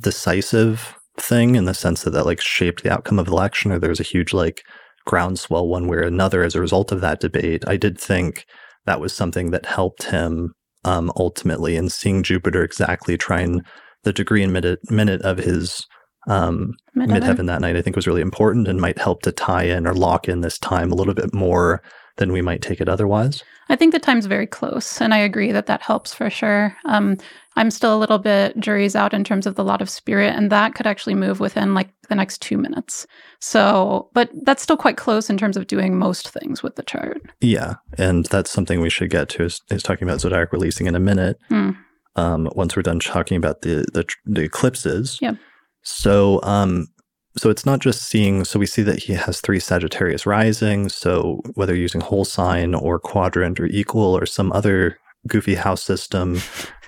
decisive 0.00 0.96
thing 1.18 1.54
in 1.54 1.64
the 1.64 1.74
sense 1.74 2.02
that 2.02 2.10
that 2.10 2.26
like 2.26 2.40
shaped 2.40 2.82
the 2.82 2.92
outcome 2.92 3.18
of 3.18 3.26
the 3.26 3.32
election, 3.32 3.72
or 3.72 3.78
there 3.78 3.90
was 3.90 4.00
a 4.00 4.04
huge 4.04 4.34
like 4.34 4.62
groundswell 5.06 5.66
one 5.66 5.86
way 5.86 5.96
or 5.96 6.02
another 6.02 6.42
as 6.42 6.54
a 6.54 6.60
result 6.60 6.92
of 6.92 7.00
that 7.00 7.20
debate. 7.20 7.64
I 7.66 7.76
did 7.76 7.98
think 7.98 8.44
that 8.84 9.00
was 9.00 9.14
something 9.14 9.50
that 9.50 9.66
helped 9.66 10.04
him 10.04 10.52
um, 10.84 11.10
ultimately 11.16 11.76
in 11.76 11.88
seeing 11.88 12.22
Jupiter 12.22 12.62
exactly 12.62 13.16
trine 13.16 13.62
the 14.02 14.12
degree 14.12 14.42
and 14.42 14.52
minute, 14.52 14.80
minute 14.90 15.22
of 15.22 15.38
his 15.38 15.86
um, 16.30 16.76
midheaven. 16.96 17.20
midheaven 17.20 17.46
that 17.46 17.60
night, 17.60 17.76
I 17.76 17.82
think 17.82 17.96
was 17.96 18.06
really 18.06 18.20
important 18.20 18.68
and 18.68 18.80
might 18.80 18.98
help 18.98 19.22
to 19.22 19.32
tie 19.32 19.64
in 19.64 19.86
or 19.86 19.94
lock 19.94 20.28
in 20.28 20.40
this 20.40 20.58
time 20.58 20.92
a 20.92 20.94
little 20.94 21.14
bit 21.14 21.34
more 21.34 21.82
than 22.16 22.32
we 22.32 22.42
might 22.42 22.62
take 22.62 22.80
it 22.80 22.88
otherwise? 22.88 23.42
I 23.68 23.76
think 23.76 23.92
the 23.92 23.98
time's 23.98 24.26
very 24.26 24.46
close, 24.46 25.00
and 25.00 25.14
I 25.14 25.18
agree 25.18 25.52
that 25.52 25.66
that 25.66 25.82
helps 25.82 26.12
for 26.12 26.28
sure. 26.28 26.76
Um, 26.86 27.16
I'm 27.56 27.70
still 27.70 27.96
a 27.96 27.98
little 27.98 28.18
bit 28.18 28.58
juries 28.58 28.96
out 28.96 29.14
in 29.14 29.24
terms 29.24 29.46
of 29.46 29.54
the 29.54 29.64
lot 29.64 29.80
of 29.80 29.90
spirit, 29.90 30.34
and 30.34 30.50
that 30.50 30.74
could 30.74 30.86
actually 30.86 31.14
move 31.14 31.40
within 31.40 31.74
like 31.74 31.88
the 32.08 32.14
next 32.14 32.42
two 32.42 32.58
minutes. 32.58 33.06
So, 33.40 34.08
but 34.12 34.30
that's 34.44 34.62
still 34.62 34.76
quite 34.76 34.96
close 34.96 35.30
in 35.30 35.38
terms 35.38 35.56
of 35.56 35.66
doing 35.66 35.98
most 35.98 36.28
things 36.30 36.62
with 36.62 36.76
the 36.76 36.82
chart. 36.82 37.22
Yeah, 37.40 37.74
and 37.96 38.26
that's 38.26 38.50
something 38.50 38.80
we 38.80 38.90
should 38.90 39.10
get 39.10 39.28
to 39.30 39.44
is, 39.44 39.60
is 39.70 39.82
talking 39.82 40.06
about 40.06 40.20
zodiac 40.20 40.52
releasing 40.52 40.86
in 40.86 40.94
a 40.94 41.00
minute. 41.00 41.38
Mm. 41.50 41.76
Um, 42.16 42.50
once 42.56 42.74
we're 42.74 42.82
done 42.82 42.98
talking 42.98 43.36
about 43.36 43.62
the 43.62 43.84
the, 43.92 44.04
the 44.26 44.42
eclipses. 44.42 45.18
Yeah. 45.20 45.34
So, 45.82 46.40
um, 46.42 46.88
so 47.36 47.50
it's 47.50 47.66
not 47.66 47.80
just 47.80 48.02
seeing 48.02 48.44
so 48.44 48.58
we 48.58 48.66
see 48.66 48.82
that 48.82 48.98
he 48.98 49.12
has 49.12 49.40
three 49.40 49.60
sagittarius 49.60 50.26
rising 50.26 50.88
so 50.88 51.40
whether 51.54 51.74
using 51.74 52.00
whole 52.00 52.24
sign 52.24 52.74
or 52.74 52.98
quadrant 52.98 53.60
or 53.60 53.66
equal 53.66 54.16
or 54.16 54.26
some 54.26 54.52
other 54.52 54.98
goofy 55.26 55.54
house 55.54 55.82
system 55.82 56.40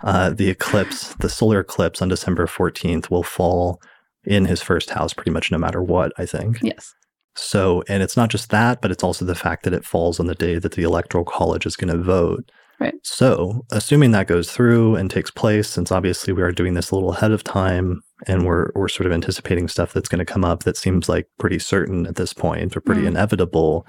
uh, 0.02 0.30
the 0.30 0.48
eclipse 0.48 1.14
the 1.16 1.28
solar 1.28 1.60
eclipse 1.60 2.02
on 2.02 2.08
december 2.08 2.46
14th 2.46 3.10
will 3.10 3.22
fall 3.22 3.80
in 4.24 4.44
his 4.44 4.62
first 4.62 4.90
house 4.90 5.12
pretty 5.12 5.30
much 5.30 5.50
no 5.50 5.58
matter 5.58 5.82
what 5.82 6.12
i 6.18 6.26
think. 6.26 6.58
Yes. 6.62 6.94
So 7.34 7.82
and 7.88 8.02
it's 8.02 8.16
not 8.16 8.30
just 8.30 8.50
that 8.50 8.80
but 8.82 8.90
it's 8.90 9.04
also 9.04 9.24
the 9.24 9.34
fact 9.34 9.64
that 9.64 9.74
it 9.74 9.84
falls 9.84 10.18
on 10.18 10.26
the 10.26 10.34
day 10.34 10.58
that 10.58 10.72
the 10.72 10.82
electoral 10.82 11.24
college 11.24 11.66
is 11.66 11.76
going 11.76 11.92
to 11.92 12.02
vote. 12.02 12.50
Right. 12.80 12.94
So, 13.04 13.64
assuming 13.70 14.10
that 14.10 14.26
goes 14.26 14.50
through 14.50 14.96
and 14.96 15.08
takes 15.08 15.30
place, 15.30 15.68
since 15.68 15.92
obviously 15.92 16.32
we 16.32 16.42
are 16.42 16.50
doing 16.50 16.74
this 16.74 16.90
a 16.90 16.96
little 16.96 17.12
ahead 17.12 17.30
of 17.30 17.44
time 17.44 18.02
and 18.26 18.44
we're 18.46 18.70
we're 18.74 18.88
sort 18.88 19.06
of 19.06 19.12
anticipating 19.12 19.68
stuff 19.68 19.92
that's 19.92 20.08
going 20.08 20.18
to 20.18 20.32
come 20.32 20.44
up 20.44 20.64
that 20.64 20.76
seems 20.76 21.08
like 21.08 21.26
pretty 21.38 21.58
certain 21.58 22.06
at 22.06 22.16
this 22.16 22.32
point 22.32 22.76
or 22.76 22.80
pretty 22.80 23.02
mm. 23.02 23.08
inevitable, 23.08 23.86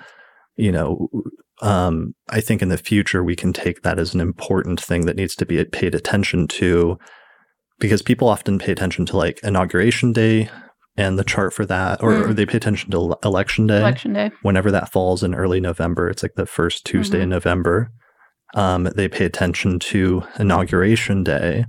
you 0.55 0.71
know, 0.71 1.09
um, 1.61 2.13
I 2.29 2.41
think 2.41 2.61
in 2.61 2.69
the 2.69 2.77
future 2.77 3.23
we 3.23 3.35
can 3.35 3.53
take 3.53 3.81
that 3.83 3.99
as 3.99 4.13
an 4.13 4.19
important 4.19 4.81
thing 4.81 5.05
that 5.05 5.15
needs 5.15 5.35
to 5.37 5.45
be 5.45 5.63
paid 5.65 5.95
attention 5.95 6.47
to 6.49 6.97
because 7.79 8.01
people 8.01 8.27
often 8.27 8.59
pay 8.59 8.71
attention 8.71 9.05
to 9.07 9.17
like 9.17 9.39
inauguration 9.43 10.13
day 10.13 10.49
and 10.95 11.17
the 11.17 11.23
chart 11.23 11.53
for 11.53 11.65
that, 11.65 12.03
or, 12.03 12.11
mm. 12.11 12.29
or, 12.29 12.33
they 12.33 12.45
pay 12.45 12.57
attention 12.57 12.91
to 12.91 13.15
election 13.23 13.65
day. 13.65 13.79
Election 13.79 14.13
day. 14.13 14.29
Whenever 14.43 14.69
that 14.69 14.91
falls 14.91 15.23
in 15.23 15.33
early 15.33 15.59
November, 15.59 16.07
it's 16.07 16.21
like 16.21 16.35
the 16.35 16.45
first 16.45 16.85
Tuesday 16.85 17.17
mm-hmm. 17.17 17.23
in 17.23 17.29
November 17.29 17.91
um, 18.53 18.83
they 18.95 19.07
pay 19.07 19.25
attention 19.25 19.79
to 19.79 20.23
inauguration 20.39 21.23
day, 21.23 21.65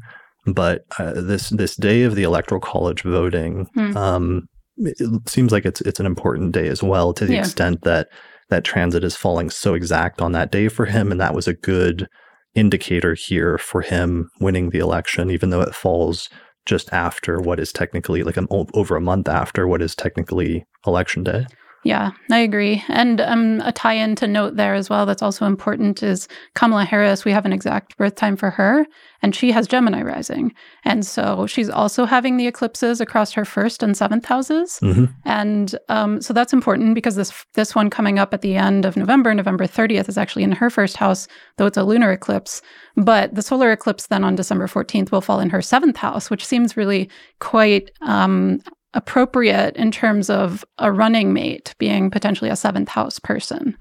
but 0.46 0.84
uh, 0.98 1.12
this 1.14 1.50
this 1.50 1.76
day 1.76 2.02
of 2.02 2.14
the 2.14 2.22
electoral 2.22 2.60
college 2.60 3.02
voting 3.02 3.66
hmm. 3.74 3.96
um, 3.96 4.48
it 4.78 5.28
seems 5.28 5.52
like 5.52 5.64
it's 5.64 5.80
it's 5.82 6.00
an 6.00 6.06
important 6.06 6.52
day 6.52 6.68
as 6.68 6.82
well 6.82 7.12
to 7.12 7.24
the 7.24 7.34
yeah. 7.34 7.40
extent 7.40 7.82
that 7.82 8.08
that 8.50 8.64
transit 8.64 9.04
is 9.04 9.16
falling 9.16 9.50
so 9.50 9.74
exact 9.74 10.20
on 10.20 10.32
that 10.32 10.50
day 10.50 10.68
for 10.68 10.86
him, 10.86 11.10
and 11.10 11.20
that 11.20 11.34
was 11.34 11.48
a 11.48 11.54
good 11.54 12.08
indicator 12.54 13.14
here 13.14 13.58
for 13.58 13.80
him 13.80 14.30
winning 14.40 14.70
the 14.70 14.78
election, 14.78 15.30
even 15.30 15.50
though 15.50 15.60
it 15.60 15.74
falls 15.74 16.28
just 16.66 16.92
after 16.92 17.40
what 17.40 17.60
is 17.60 17.72
technically 17.72 18.22
like 18.22 18.36
an, 18.36 18.46
over 18.50 18.96
a 18.96 19.00
month 19.00 19.28
after 19.28 19.66
what 19.66 19.82
is 19.82 19.94
technically 19.94 20.64
election 20.86 21.24
day. 21.24 21.46
Yeah, 21.84 22.12
I 22.30 22.38
agree. 22.38 22.82
And 22.88 23.20
um, 23.20 23.60
a 23.62 23.70
tie 23.70 23.92
in 23.92 24.16
to 24.16 24.26
note 24.26 24.56
there 24.56 24.74
as 24.74 24.88
well 24.88 25.04
that's 25.04 25.22
also 25.22 25.44
important 25.44 26.02
is 26.02 26.26
Kamala 26.54 26.86
Harris. 26.86 27.26
We 27.26 27.32
have 27.32 27.44
an 27.44 27.52
exact 27.52 27.98
birth 27.98 28.14
time 28.14 28.36
for 28.36 28.48
her, 28.48 28.86
and 29.20 29.34
she 29.34 29.52
has 29.52 29.68
Gemini 29.68 30.00
rising. 30.02 30.54
And 30.84 31.04
so 31.04 31.46
she's 31.46 31.68
also 31.68 32.06
having 32.06 32.38
the 32.38 32.46
eclipses 32.46 33.02
across 33.02 33.32
her 33.32 33.44
first 33.44 33.82
and 33.82 33.94
seventh 33.94 34.24
houses. 34.24 34.78
Mm-hmm. 34.82 35.04
And 35.26 35.74
um, 35.90 36.22
so 36.22 36.32
that's 36.32 36.54
important 36.54 36.94
because 36.94 37.16
this, 37.16 37.44
this 37.52 37.74
one 37.74 37.90
coming 37.90 38.18
up 38.18 38.32
at 38.32 38.40
the 38.40 38.56
end 38.56 38.86
of 38.86 38.96
November, 38.96 39.34
November 39.34 39.66
30th, 39.66 40.08
is 40.08 40.16
actually 40.16 40.42
in 40.42 40.52
her 40.52 40.70
first 40.70 40.96
house, 40.96 41.28
though 41.58 41.66
it's 41.66 41.76
a 41.76 41.84
lunar 41.84 42.12
eclipse. 42.12 42.62
But 42.96 43.34
the 43.34 43.42
solar 43.42 43.70
eclipse 43.70 44.06
then 44.06 44.24
on 44.24 44.36
December 44.36 44.68
14th 44.68 45.12
will 45.12 45.20
fall 45.20 45.38
in 45.38 45.50
her 45.50 45.60
seventh 45.60 45.98
house, 45.98 46.30
which 46.30 46.46
seems 46.46 46.78
really 46.78 47.10
quite 47.40 47.90
um, 48.00 48.60
appropriate 48.94 49.76
in 49.76 49.90
terms 49.90 50.30
of 50.30 50.64
a 50.78 50.92
running 50.92 51.32
mate 51.32 51.74
being 51.78 52.10
potentially 52.10 52.50
a 52.50 52.56
seventh 52.56 52.88
house 52.88 53.18
person. 53.18 53.76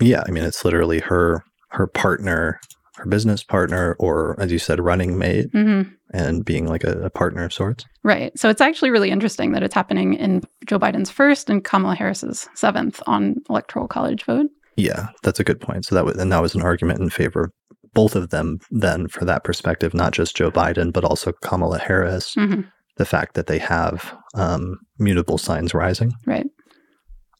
Yeah, 0.00 0.22
I 0.26 0.30
mean 0.30 0.44
it's 0.44 0.64
literally 0.64 1.00
her 1.00 1.44
her 1.68 1.86
partner, 1.86 2.60
her 2.96 3.06
business 3.06 3.42
partner, 3.42 3.96
or 3.98 4.40
as 4.40 4.52
you 4.52 4.58
said, 4.58 4.80
running 4.80 5.18
mate, 5.18 5.52
mm-hmm. 5.52 5.90
and 6.12 6.44
being 6.44 6.66
like 6.66 6.84
a, 6.84 7.00
a, 7.02 7.10
partner 7.10 7.44
of 7.44 7.52
sorts. 7.52 7.84
Right. 8.02 8.36
So 8.38 8.48
it's 8.48 8.60
actually 8.60 8.90
really 8.90 9.10
interesting 9.10 9.52
that 9.52 9.62
it's 9.62 9.74
happening 9.74 10.14
in 10.14 10.42
Joe 10.66 10.80
Biden's 10.80 11.10
first 11.10 11.48
and 11.48 11.64
Kamala 11.64 11.94
Harris's 11.94 12.48
seventh 12.54 13.00
on 13.06 13.36
electoral 13.48 13.86
college 13.86 14.24
vote. 14.24 14.50
Yeah, 14.76 15.08
that's 15.22 15.38
a 15.40 15.44
good 15.44 15.60
point. 15.60 15.84
So 15.84 15.94
that 15.94 16.04
was 16.04 16.16
and 16.16 16.32
that 16.32 16.42
was 16.42 16.54
an 16.54 16.62
argument 16.62 17.00
in 17.00 17.10
favor 17.10 17.44
of 17.44 17.52
both 17.92 18.14
of 18.14 18.30
them 18.30 18.60
then 18.70 19.08
for 19.08 19.24
that 19.24 19.44
perspective, 19.44 19.94
not 19.94 20.12
just 20.12 20.36
Joe 20.36 20.50
Biden, 20.50 20.92
but 20.92 21.04
also 21.04 21.32
Kamala 21.32 21.78
Harris. 21.78 22.34
Mm-hmm 22.34 22.62
the 22.96 23.04
fact 23.04 23.34
that 23.34 23.46
they 23.46 23.58
have 23.58 24.14
um, 24.34 24.78
mutable 24.98 25.38
signs 25.38 25.74
rising. 25.74 26.12
Right. 26.26 26.46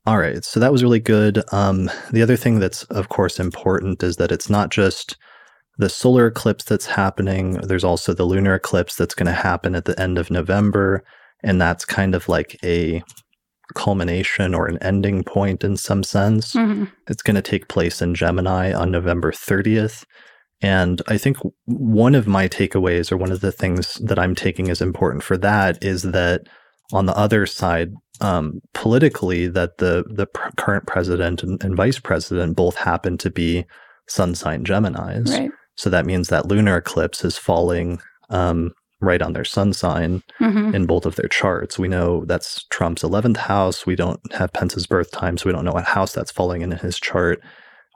All 0.07 0.19
right. 0.19 0.45
So 0.45 0.59
that 0.61 0.73
was 0.73 0.83
really 0.83 1.01
good. 1.01 1.43
Um, 1.53 1.91
the 2.11 2.23
other 2.23 2.37
thing 2.37 2.59
that's, 2.59 2.85
of 2.85 3.09
course, 3.11 3.39
important 3.39 4.03
is 4.03 4.17
that 4.17 4.33
it's 4.33 4.49
not 4.49 4.71
just 4.71 5.17
the 5.77 5.89
solar 5.89 6.27
eclipse 6.27 6.65
that's 6.65 6.87
happening, 6.87 7.55
there's 7.55 7.85
also 7.85 8.13
the 8.13 8.25
lunar 8.25 8.55
eclipse 8.55 8.97
that's 8.97 9.15
going 9.15 9.27
to 9.27 9.33
happen 9.33 9.75
at 9.75 9.85
the 9.85 9.99
end 10.01 10.19
of 10.19 10.31
November. 10.31 11.05
And 11.43 11.61
that's 11.61 11.85
kind 11.85 12.15
of 12.15 12.29
like 12.29 12.59
a 12.65 13.03
culmination 13.75 14.55
or 14.55 14.67
an 14.67 14.79
ending 14.83 15.23
point 15.23 15.65
in 15.65 15.77
some 15.77 16.03
sense. 16.03 16.55
Mm-hmm. 16.55 16.85
It's 17.09 17.23
going 17.23 17.37
to 17.37 17.43
take 17.43 17.69
place 17.69 18.03
in 18.03 18.15
Gemini 18.15 18.73
on 18.73 18.91
November 18.91 19.33
30th. 19.33 20.05
And 20.63 21.01
I 21.09 21.17
think 21.17 21.39
one 21.65 22.15
of 22.15 22.27
my 22.27 22.49
takeaways, 22.49 23.11
or 23.11 23.17
one 23.17 23.33
of 23.33 23.41
the 23.41 23.53
things 23.53 23.95
that 23.95 24.19
I'm 24.19 24.35
taking 24.35 24.69
as 24.69 24.83
important 24.83 25.23
for 25.23 25.39
that, 25.39 25.83
is 25.83 26.03
that 26.03 26.43
on 26.93 27.07
the 27.07 27.17
other 27.17 27.47
side, 27.47 27.93
um, 28.21 28.61
politically, 28.75 29.47
that 29.47 29.79
the 29.79 30.05
the 30.09 30.27
pr- 30.27 30.51
current 30.57 30.87
president 30.87 31.43
and, 31.43 31.63
and, 31.65 31.77
vice 31.77 31.99
president 31.99 32.57
both 32.57 32.77
happen 32.77 33.17
to 33.19 33.31
be 33.31 33.65
sun 34.07 34.35
sign 34.35 34.65
Gemini's. 34.65 35.31
Right. 35.33 35.51
So 35.77 35.89
that 35.89 36.05
means 36.05 36.29
that 36.29 36.47
lunar 36.47 36.77
eclipse 36.77 37.25
is 37.25 37.39
falling 37.39 38.01
um, 38.29 38.73
right 39.01 39.23
on 39.23 39.33
their 39.33 39.45
sun 39.45 39.73
sign 39.73 40.23
mm-hmm. 40.39 40.75
in 40.75 40.85
both 40.85 41.07
of 41.07 41.17
their 41.17 41.29
charts. 41.29 41.79
We 41.79 41.89
know 41.89 42.25
that's 42.27 42.65
Trump's 42.65 43.03
11th 43.03 43.39
house. 43.39 43.87
We 43.87 43.97
don't 43.97 44.21
have 44.35 44.53
Pence's 44.53 44.87
birth 44.87 45.11
time, 45.11 45.39
so 45.39 45.47
we 45.47 45.53
don't 45.53 45.65
know 45.65 45.73
what 45.73 45.85
house 45.85 46.13
that's 46.13 46.31
falling 46.31 46.61
in 46.61 46.73
in 46.73 46.79
his 46.79 47.01
chart. 47.01 47.41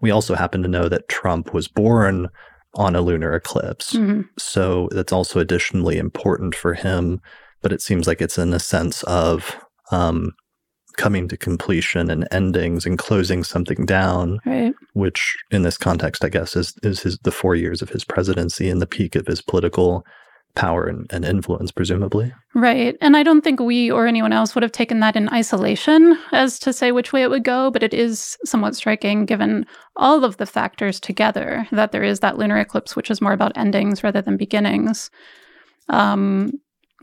We 0.01 0.11
also 0.11 0.35
happen 0.35 0.63
to 0.63 0.69
know 0.69 0.89
that 0.89 1.09
Trump 1.09 1.53
was 1.53 1.69
born 1.69 2.29
on 2.75 2.97
a 2.97 3.01
lunar 3.01 3.35
eclipse. 3.35 3.95
Mm-hmm. 3.95 4.23
So 4.39 4.89
that's 4.93 5.13
also 5.13 5.41
additionally 5.41 5.99
important 5.99 6.55
for 6.55 6.75
him. 6.75 7.21
But 7.63 7.73
it 7.73 7.81
seems 7.81 8.07
like 8.07 8.21
it's 8.21 8.37
in 8.37 8.53
a 8.53 8.61
sense 8.61 9.03
of 9.05 9.57
um, 9.91 10.33
coming 10.97 11.29
to 11.29 11.37
completion 11.37 12.11
and 12.11 12.27
endings 12.31 12.87
and 12.87 12.99
closing 12.99 13.43
something 13.43 13.87
down, 13.87 14.41
right. 14.45 14.75
which 14.93 15.37
in 15.51 15.63
this 15.63 15.79
context, 15.79 16.25
I 16.25 16.29
guess, 16.29 16.57
is 16.57 16.75
is 16.83 17.01
his 17.01 17.19
the 17.19 17.33
four 17.33 17.55
years 17.55 17.83
of 17.83 17.91
his 17.91 18.05
presidency 18.05 18.69
and 18.69 18.83
the 18.83 18.87
peak 18.87 19.17
of 19.17 19.27
his 19.27 19.41
political 19.41 20.05
power 20.55 20.87
and, 20.87 21.07
and, 21.11 21.25
influence, 21.25 21.73
presumably. 21.73 22.33
Right. 22.55 22.97
And 23.01 23.17
I 23.17 23.23
don't 23.23 23.43
think 23.43 23.59
we 23.59 23.91
or 23.91 24.07
anyone 24.07 24.33
else 24.33 24.55
would 24.55 24.63
have 24.63 24.73
taken 24.73 25.01
that 25.01 25.17
in 25.17 25.29
isolation 25.31 26.17
as 26.33 26.59
to 26.61 26.73
say 26.73 26.93
which 26.93 27.13
way 27.13 27.23
it 27.23 27.31
would 27.31 27.45
go, 27.45 27.71
but 27.71 27.83
it 27.83 27.93
is 27.93 28.39
somewhat 28.45 28.77
striking 28.77 29.27
given 29.27 29.67
all 29.97 30.25
of 30.25 30.37
the 30.37 30.47
factors 30.47 31.01
together 31.01 31.67
that 31.73 31.91
there 31.91 32.05
is 32.05 32.21
that 32.21 32.39
lunar 32.39 32.59
eclipse, 32.59 32.95
which 32.95 33.11
is 33.11 33.21
more 33.21 33.33
about 33.33 33.57
endings 33.57 34.05
rather 34.05 34.23
than 34.23 34.37
beginnings. 34.37 35.11
Um, 35.89 36.53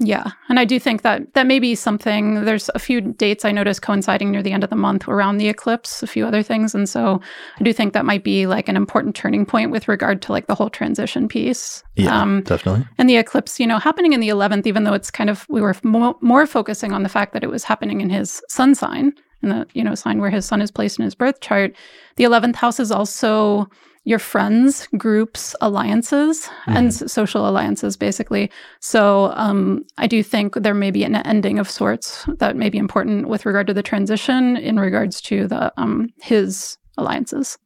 yeah, 0.04 0.32
and 0.50 0.60
I 0.60 0.66
do 0.66 0.80
think 0.80 1.04
that 1.04 1.34
that 1.36 1.46
may 1.46 1.60
be 1.60 1.76
something. 1.76 2.44
There's 2.44 2.72
a 2.74 2.80
few 2.80 3.02
dates 3.02 3.46
I 3.46 3.52
noticed 3.52 3.84
coinciding 3.84 4.32
near 4.32 4.42
the 4.42 4.52
end 4.52 4.64
of 4.64 4.72
the 4.72 4.76
month 4.76 5.08
around 5.08 5.38
the 5.38 5.48
eclipse, 5.48 6.02
a 6.02 6.08
few 6.08 6.26
other 6.26 6.42
things, 6.42 6.74
and 6.74 6.90
so 6.90 7.22
I 7.60 7.64
do 7.64 7.72
think 7.72 7.94
that 7.94 8.04
might 8.04 8.24
be 8.24 8.48
like 8.48 8.68
an 8.68 8.76
important 8.76 9.16
turning 9.16 9.46
point 9.46 9.70
with 9.70 9.88
regard 9.88 10.22
to 10.24 10.32
like 10.32 10.48
the 10.48 10.56
whole 10.56 10.72
transition 10.72 11.28
piece. 11.28 11.84
Yeah, 11.96 12.20
um, 12.20 12.42
definitely. 12.42 12.88
And 12.98 13.08
the 13.08 13.18
eclipse, 13.18 13.60
you 13.60 13.68
know, 13.68 13.78
happening 13.78 14.14
in 14.14 14.22
the 14.22 14.30
11th, 14.30 14.66
even 14.66 14.86
though 14.86 14.94
it's 14.94 15.12
kind 15.12 15.30
of 15.30 15.46
we 15.50 15.62
were 15.62 15.76
mo- 15.84 16.18
more 16.22 16.48
focusing 16.48 16.94
on 16.94 17.04
the 17.04 17.10
fact 17.10 17.34
that 17.34 17.44
it 17.44 17.52
was 17.52 17.64
happening 17.64 18.02
in 18.02 18.10
his 18.10 18.42
sun 18.50 18.74
sign, 18.74 19.14
in 19.44 19.50
the 19.50 19.68
you 19.74 19.84
know 19.84 19.94
sign 19.94 20.20
where 20.20 20.32
his 20.32 20.46
sun 20.46 20.62
is 20.62 20.72
placed 20.72 20.98
in 20.98 21.06
his 21.06 21.14
birth 21.14 21.42
chart. 21.42 21.76
The 22.16 22.24
11th 22.24 22.56
house 22.56 22.80
is 22.80 22.92
also 22.92 23.70
your 24.04 24.20
friends, 24.20 24.88
groups, 24.98 25.56
alliances, 25.62 26.50
mm. 26.66 26.76
and 26.76 26.94
social 26.94 27.48
alliances, 27.48 27.96
basically. 27.96 28.50
So 28.80 29.32
um, 29.36 29.86
I 29.98 30.08
do 30.08 30.24
think 30.24 30.56
there 30.56 30.74
may 30.74 30.90
be 30.90 31.04
an 31.04 31.16
ending 31.16 31.60
of 31.60 31.70
sorts 31.70 32.26
that 32.40 32.56
may 32.56 32.70
be 32.70 32.80
important 32.80 33.28
with 33.28 33.46
regard 33.46 33.68
to 33.68 33.74
the 33.74 33.84
transition 33.84 34.58
in 34.58 34.80
regards 34.80 35.22
to 35.22 35.48
the 35.48 35.72
um, 35.78 36.10
his 36.22 36.78
alliances. 36.98 37.58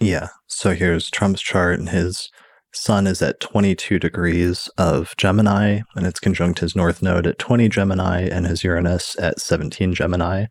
Yeah. 0.00 0.28
So 0.46 0.74
here's 0.74 1.10
Trump's 1.10 1.40
chart, 1.40 1.78
and 1.78 1.88
his 1.88 2.30
sun 2.72 3.06
is 3.06 3.22
at 3.22 3.40
22 3.40 3.98
degrees 3.98 4.68
of 4.76 5.14
Gemini, 5.16 5.80
and 5.94 6.06
it's 6.06 6.20
conjunct 6.20 6.60
his 6.60 6.76
north 6.76 7.02
node 7.02 7.26
at 7.26 7.38
20 7.38 7.68
Gemini, 7.68 8.22
and 8.22 8.46
his 8.46 8.64
Uranus 8.64 9.16
at 9.20 9.40
17 9.40 9.94
Gemini. 9.94 10.46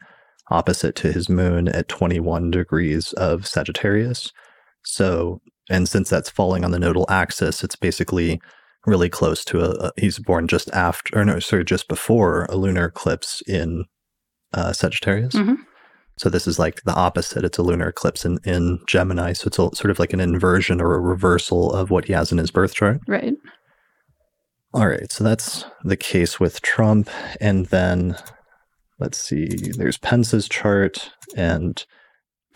opposite 0.49 0.95
to 0.95 1.11
his 1.11 1.27
moon 1.27 1.67
at 1.67 1.89
21 1.89 2.51
degrees 2.51 3.11
of 3.13 3.45
Sagittarius. 3.45 4.31
So, 4.89 5.41
and 5.69 5.87
since 5.87 6.09
that's 6.09 6.29
falling 6.29 6.63
on 6.63 6.71
the 6.71 6.79
nodal 6.79 7.05
axis, 7.09 7.63
it's 7.63 7.75
basically 7.75 8.39
really 8.85 9.09
close 9.09 9.43
to 9.45 9.59
a, 9.59 9.87
a 9.87 9.91
he's 9.97 10.19
born 10.19 10.47
just 10.47 10.69
after, 10.71 11.19
or 11.19 11.25
no, 11.25 11.39
sorry, 11.39 11.65
just 11.65 11.87
before 11.87 12.45
a 12.49 12.55
lunar 12.55 12.85
eclipse 12.85 13.41
in 13.47 13.85
uh, 14.53 14.73
Sagittarius. 14.73 15.35
Mm-hmm. 15.35 15.55
So 16.17 16.29
this 16.29 16.47
is 16.47 16.57
like 16.57 16.81
the 16.83 16.95
opposite. 16.95 17.43
It's 17.43 17.57
a 17.57 17.63
lunar 17.63 17.89
eclipse 17.89 18.25
in, 18.25 18.39
in 18.43 18.79
Gemini. 18.87 19.33
So 19.33 19.47
it's 19.47 19.59
a, 19.59 19.75
sort 19.75 19.91
of 19.91 19.99
like 19.99 20.13
an 20.13 20.19
inversion 20.19 20.81
or 20.81 20.95
a 20.95 21.01
reversal 21.01 21.71
of 21.71 21.91
what 21.91 22.05
he 22.05 22.13
has 22.13 22.31
in 22.31 22.37
his 22.37 22.49
birth 22.49 22.73
chart. 22.73 23.01
Right. 23.07 23.35
All 24.73 24.87
right. 24.87 25.11
So 25.11 25.23
that's 25.23 25.65
the 25.83 25.97
case 25.97 26.39
with 26.39 26.61
Trump. 26.61 27.09
And 27.39 27.67
then 27.67 28.17
let's 28.99 29.19
see, 29.19 29.47
there's 29.77 29.97
Pence's 29.97 30.49
chart, 30.49 31.11
and 31.35 31.85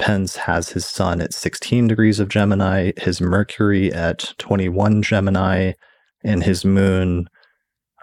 Pence 0.01 0.35
has 0.35 0.69
his 0.69 0.85
sun 0.85 1.21
at 1.21 1.31
16 1.31 1.87
degrees 1.87 2.19
of 2.19 2.27
Gemini, 2.27 2.91
his 2.97 3.21
Mercury 3.21 3.93
at 3.93 4.33
21 4.39 5.03
Gemini, 5.03 5.73
and 6.23 6.43
his 6.43 6.65
moon 6.65 7.27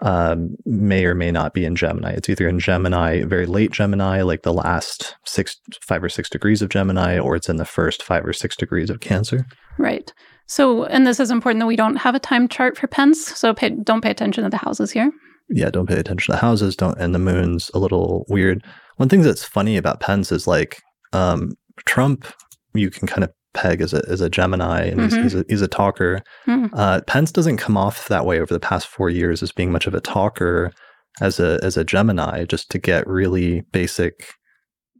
um, 0.01 0.55
may 0.65 1.03
or 1.03 1.13
may 1.13 1.29
not 1.29 1.53
be 1.53 1.65
in 1.65 1.75
Gemini. 1.75 2.11
It's 2.11 2.29
either 2.29 2.47
in 2.47 2.57
Gemini, 2.57 3.23
very 3.23 3.45
late 3.45 3.71
Gemini, 3.71 4.21
like 4.21 4.43
the 4.43 4.53
last 4.53 5.17
six, 5.25 5.57
five 5.81 6.01
or 6.01 6.07
six 6.07 6.29
degrees 6.29 6.61
of 6.61 6.69
Gemini, 6.69 7.19
or 7.19 7.35
it's 7.35 7.49
in 7.49 7.57
the 7.57 7.65
first 7.65 8.01
five 8.01 8.25
or 8.25 8.31
six 8.31 8.55
degrees 8.55 8.89
of 8.89 9.01
Cancer. 9.01 9.45
Right. 9.77 10.13
So, 10.47 10.85
and 10.85 11.05
this 11.05 11.19
is 11.19 11.31
important 11.31 11.59
that 11.59 11.67
we 11.67 11.75
don't 11.75 11.97
have 11.97 12.15
a 12.15 12.19
time 12.19 12.47
chart 12.47 12.77
for 12.77 12.87
Pence. 12.87 13.37
So, 13.37 13.53
pay, 13.53 13.71
don't 13.71 14.01
pay 14.01 14.09
attention 14.09 14.45
to 14.45 14.49
the 14.49 14.57
houses 14.57 14.89
here. 14.89 15.11
Yeah, 15.49 15.69
don't 15.69 15.87
pay 15.87 15.99
attention 15.99 16.31
to 16.31 16.37
the 16.37 16.45
houses. 16.45 16.77
Don't, 16.77 16.97
and 16.97 17.13
the 17.13 17.19
moon's 17.19 17.69
a 17.73 17.79
little 17.79 18.25
weird. 18.29 18.63
One 18.95 19.09
thing 19.09 19.21
that's 19.21 19.43
funny 19.43 19.75
about 19.75 19.99
Pence 19.99 20.31
is 20.31 20.47
like 20.47 20.81
um, 21.11 21.51
Trump. 21.85 22.25
You 22.73 22.89
can 22.89 23.07
kind 23.07 23.23
of 23.23 23.31
peg 23.53 23.81
as 23.81 23.93
a 23.93 24.01
as 24.07 24.21
a 24.21 24.29
Gemini, 24.29 24.83
and 24.83 24.99
mm-hmm. 24.99 25.23
he's, 25.23 25.33
he's, 25.33 25.41
a, 25.41 25.45
he's 25.49 25.61
a 25.61 25.67
talker. 25.67 26.21
Mm. 26.47 26.69
Uh, 26.73 27.01
Pence 27.01 27.31
doesn't 27.31 27.57
come 27.57 27.77
off 27.77 28.07
that 28.07 28.25
way 28.25 28.39
over 28.39 28.53
the 28.53 28.59
past 28.59 28.87
four 28.87 29.09
years 29.09 29.41
as 29.41 29.51
being 29.51 29.71
much 29.71 29.87
of 29.87 29.93
a 29.93 30.01
talker 30.01 30.71
as 31.21 31.39
a 31.39 31.59
as 31.63 31.77
a 31.77 31.83
Gemini, 31.83 32.45
just 32.45 32.69
to 32.71 32.79
get 32.79 33.07
really 33.07 33.61
basic 33.71 34.27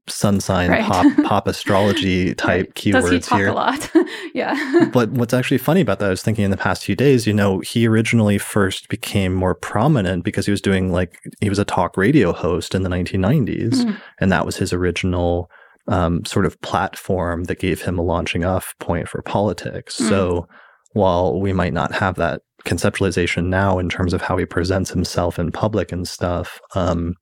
sun 0.07 0.39
sign 0.39 0.71
right. 0.71 0.83
pop 0.83 1.05
pop 1.23 1.47
astrology 1.47 2.33
type 2.33 2.65
right. 2.67 2.73
keywords 2.73 3.01
Does 3.01 3.09
he 3.11 3.19
talk 3.19 3.37
here. 3.37 3.47
A 3.49 3.53
lot, 3.53 3.91
yeah. 4.33 4.89
but 4.93 5.11
what's 5.11 5.33
actually 5.33 5.59
funny 5.59 5.81
about 5.81 5.99
that, 5.99 6.07
I 6.07 6.09
was 6.09 6.23
thinking 6.23 6.45
in 6.45 6.51
the 6.51 6.57
past 6.57 6.83
few 6.83 6.95
days, 6.95 7.27
you 7.27 7.33
know, 7.33 7.59
he 7.59 7.87
originally 7.87 8.37
first 8.37 8.89
became 8.89 9.33
more 9.33 9.55
prominent 9.55 10.23
because 10.23 10.45
he 10.45 10.51
was 10.51 10.61
doing 10.61 10.91
like 10.91 11.19
he 11.41 11.49
was 11.49 11.59
a 11.59 11.65
talk 11.65 11.97
radio 11.97 12.33
host 12.33 12.75
in 12.75 12.83
the 12.83 12.89
1990s, 12.89 13.85
mm. 13.85 14.01
and 14.19 14.31
that 14.31 14.45
was 14.45 14.57
his 14.57 14.73
original 14.73 15.49
um, 15.89 16.23
sort 16.23 16.45
of 16.45 16.59
platform 16.61 17.45
that 17.45 17.59
gave 17.59 17.81
him 17.81 17.99
a 17.99 18.03
launching 18.03 18.45
off 18.45 18.73
point 18.79 19.09
for 19.09 19.21
politics. 19.21 19.99
Mm. 19.99 20.09
So 20.09 20.47
while 20.93 21.39
we 21.39 21.51
might 21.51 21.73
not 21.73 21.93
have 21.93 22.15
that 22.15 22.41
conceptualization 22.65 23.45
now 23.47 23.79
in 23.79 23.89
terms 23.89 24.13
of 24.13 24.21
how 24.21 24.37
he 24.37 24.45
presents 24.45 24.89
himself 24.91 25.39
in 25.39 25.51
public 25.51 25.91
and 25.91 26.07
stuff, 26.07 26.59
um, 26.75 27.15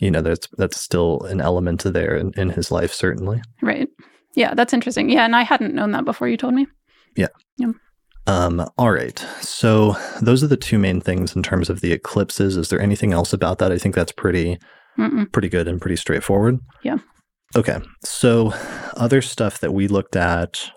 you 0.00 0.10
know, 0.10 0.22
that's 0.22 0.48
that's 0.58 0.80
still 0.80 1.20
an 1.22 1.40
element 1.40 1.84
there 1.84 2.16
in, 2.16 2.32
in 2.36 2.50
his 2.50 2.70
life, 2.70 2.92
certainly. 2.92 3.40
Right. 3.62 3.88
Yeah, 4.34 4.54
that's 4.54 4.72
interesting. 4.72 5.08
Yeah, 5.08 5.24
and 5.24 5.36
I 5.36 5.42
hadn't 5.42 5.74
known 5.74 5.92
that 5.92 6.04
before 6.04 6.28
you 6.28 6.36
told 6.36 6.54
me. 6.54 6.66
Yeah. 7.16 7.28
Yeah. 7.56 7.72
Um, 8.26 8.66
all 8.78 8.90
right. 8.90 9.18
So 9.40 9.96
those 10.20 10.42
are 10.42 10.48
the 10.48 10.56
two 10.56 10.78
main 10.78 11.00
things 11.00 11.36
in 11.36 11.42
terms 11.42 11.70
of 11.70 11.80
the 11.80 11.92
eclipses. 11.92 12.56
Is 12.56 12.70
there 12.70 12.80
anything 12.80 13.12
else 13.12 13.32
about 13.32 13.58
that? 13.58 13.70
I 13.70 13.78
think 13.78 13.94
that's 13.94 14.12
pretty 14.12 14.58
Mm-mm. 14.98 15.30
pretty 15.30 15.48
good 15.48 15.68
and 15.68 15.80
pretty 15.80 15.96
straightforward. 15.96 16.58
Yeah. 16.82 16.98
Okay. 17.56 17.78
So 18.04 18.52
other 18.94 19.22
stuff 19.22 19.60
that 19.60 19.72
we 19.72 19.88
looked 19.88 20.16
at 20.16 20.70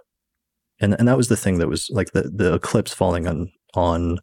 and 0.80 0.96
and 1.00 1.08
that 1.08 1.18
was 1.18 1.28
the 1.28 1.38
thing 1.38 1.58
that 1.58 1.68
was 1.68 1.90
like 1.92 2.12
the 2.12 2.24
the 2.34 2.54
eclipse 2.54 2.94
falling 2.94 3.28
on 3.28 3.52
on 3.76 4.20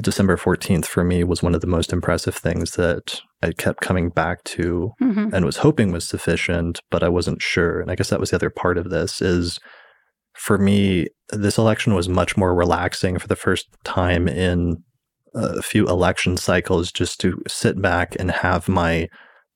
December 0.00 0.36
14th 0.36 0.86
for 0.86 1.04
me 1.04 1.22
was 1.22 1.42
one 1.42 1.54
of 1.54 1.60
the 1.60 1.66
most 1.66 1.92
impressive 1.92 2.34
things 2.34 2.72
that 2.72 3.20
I 3.42 3.52
kept 3.52 3.80
coming 3.80 4.08
back 4.08 4.42
to 4.44 4.90
mm-hmm. 5.00 5.32
and 5.32 5.44
was 5.44 5.58
hoping 5.58 5.92
was 5.92 6.08
sufficient, 6.08 6.80
but 6.90 7.04
I 7.04 7.08
wasn't 7.08 7.40
sure. 7.40 7.80
And 7.80 7.88
I 7.88 7.94
guess 7.94 8.10
that 8.10 8.18
was 8.18 8.30
the 8.30 8.36
other 8.36 8.50
part 8.50 8.76
of 8.76 8.90
this 8.90 9.22
is 9.22 9.60
for 10.34 10.58
me, 10.58 11.06
this 11.30 11.58
election 11.58 11.94
was 11.94 12.08
much 12.08 12.36
more 12.36 12.56
relaxing 12.56 13.20
for 13.20 13.28
the 13.28 13.36
first 13.36 13.68
time 13.84 14.26
in 14.26 14.82
a 15.34 15.62
few 15.62 15.86
election 15.86 16.36
cycles 16.36 16.90
just 16.90 17.20
to 17.20 17.40
sit 17.46 17.80
back 17.80 18.16
and 18.18 18.32
have 18.32 18.68
my 18.68 19.08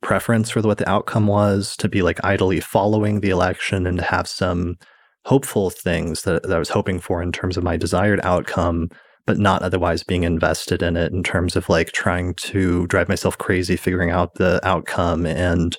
preference 0.03 0.51
for 0.51 0.61
what 0.61 0.79
the 0.79 0.89
outcome 0.89 1.27
was, 1.27 1.77
to 1.79 1.89
be 1.89 2.03
like 2.03 2.23
idly 2.25 2.61
following 2.61 3.21
the 3.21 3.31
election 3.31 3.87
and 3.87 3.99
to 3.99 4.05
have 4.05 4.29
some 4.29 4.77
hopeful 5.25 5.71
things 5.71 6.23
that, 6.23 6.43
that 6.43 6.55
I 6.55 6.59
was 6.59 6.69
hoping 6.69 7.01
for 7.01 7.23
in 7.23 7.33
terms 7.33 7.57
of 7.57 7.65
my 7.65 7.77
desired 7.77 8.21
outcome, 8.25 8.89
but 9.25 9.39
not 9.39 9.63
otherwise 9.63 10.03
being 10.03 10.25
invested 10.25 10.83
in 10.83 10.97
it 10.97 11.13
in 11.13 11.23
terms 11.23 11.57
of 11.57 11.69
like 11.69 11.93
trying 11.93 12.35
to 12.35 12.87
drive 12.89 13.09
myself 13.09 13.39
crazy 13.39 13.77
figuring 13.77 14.11
out 14.11 14.35
the 14.35 14.61
outcome 14.67 15.25
and 15.27 15.77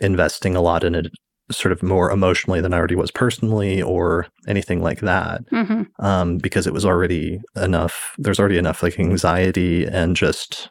investing 0.00 0.56
a 0.56 0.60
lot 0.60 0.82
in 0.82 0.94
it 0.94 1.06
sort 1.52 1.72
of 1.72 1.82
more 1.82 2.10
emotionally 2.10 2.60
than 2.60 2.72
I 2.72 2.78
already 2.78 2.94
was 2.94 3.10
personally 3.10 3.82
or 3.82 4.26
anything 4.46 4.82
like 4.82 5.00
that. 5.00 5.44
Mm-hmm. 5.50 6.04
Um, 6.04 6.38
because 6.38 6.66
it 6.66 6.72
was 6.72 6.84
already 6.84 7.40
enough, 7.56 8.14
there's 8.18 8.38
already 8.38 8.58
enough 8.58 8.82
like 8.82 8.98
anxiety 8.98 9.84
and 9.84 10.16
just 10.16 10.70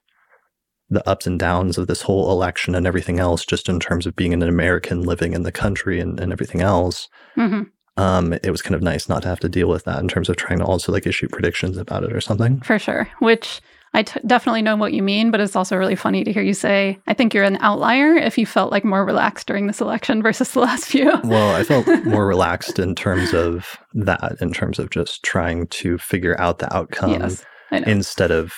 the 0.89 1.07
ups 1.07 1.27
and 1.27 1.39
downs 1.39 1.77
of 1.77 1.87
this 1.87 2.01
whole 2.01 2.31
election 2.31 2.75
and 2.75 2.87
everything 2.87 3.19
else, 3.19 3.45
just 3.45 3.69
in 3.69 3.79
terms 3.79 4.05
of 4.05 4.15
being 4.15 4.33
an 4.33 4.43
American 4.43 5.03
living 5.03 5.33
in 5.33 5.43
the 5.43 5.51
country 5.51 5.99
and, 5.99 6.19
and 6.19 6.31
everything 6.31 6.61
else. 6.61 7.07
Mm-hmm. 7.37 7.63
Um, 8.01 8.33
it 8.33 8.49
was 8.49 8.61
kind 8.61 8.75
of 8.75 8.81
nice 8.81 9.09
not 9.09 9.23
to 9.23 9.27
have 9.27 9.41
to 9.41 9.49
deal 9.49 9.67
with 9.67 9.83
that 9.83 9.99
in 9.99 10.07
terms 10.07 10.29
of 10.29 10.37
trying 10.37 10.59
to 10.59 10.65
also 10.65 10.91
like 10.91 11.05
issue 11.05 11.27
predictions 11.27 11.77
about 11.77 12.03
it 12.03 12.13
or 12.13 12.21
something. 12.21 12.61
For 12.61 12.79
sure. 12.79 13.09
Which 13.19 13.61
I 13.93 14.03
t- 14.03 14.19
definitely 14.25 14.61
know 14.61 14.75
what 14.75 14.93
you 14.93 15.01
mean, 15.01 15.31
but 15.31 15.41
it's 15.41 15.55
also 15.55 15.75
really 15.75 15.95
funny 15.95 16.23
to 16.23 16.31
hear 16.31 16.43
you 16.43 16.53
say, 16.53 16.99
I 17.07 17.13
think 17.13 17.33
you're 17.33 17.43
an 17.43 17.57
outlier 17.59 18.15
if 18.15 18.37
you 18.37 18.45
felt 18.45 18.71
like 18.71 18.85
more 18.85 19.03
relaxed 19.03 19.47
during 19.47 19.67
this 19.67 19.81
election 19.81 20.21
versus 20.23 20.51
the 20.51 20.59
last 20.59 20.85
few. 20.85 21.11
well, 21.23 21.55
I 21.55 21.63
felt 21.63 21.87
more 22.05 22.25
relaxed 22.27 22.79
in 22.79 22.95
terms 22.95 23.33
of 23.33 23.77
that, 23.93 24.37
in 24.39 24.53
terms 24.53 24.79
of 24.79 24.91
just 24.91 25.23
trying 25.23 25.67
to 25.67 25.97
figure 25.97 26.39
out 26.39 26.59
the 26.59 26.73
outcome 26.73 27.11
yes, 27.11 27.43
instead 27.71 28.31
of 28.31 28.53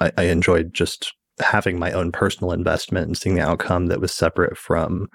I, 0.00 0.12
I 0.16 0.22
enjoyed 0.24 0.74
just 0.74 1.12
having 1.40 1.78
my 1.78 1.92
own 1.92 2.12
personal 2.12 2.52
investment 2.52 3.06
and 3.06 3.16
seeing 3.16 3.36
the 3.36 3.42
outcome 3.42 3.86
that 3.86 4.00
was 4.00 4.12
separate 4.12 4.56
from 4.56 5.08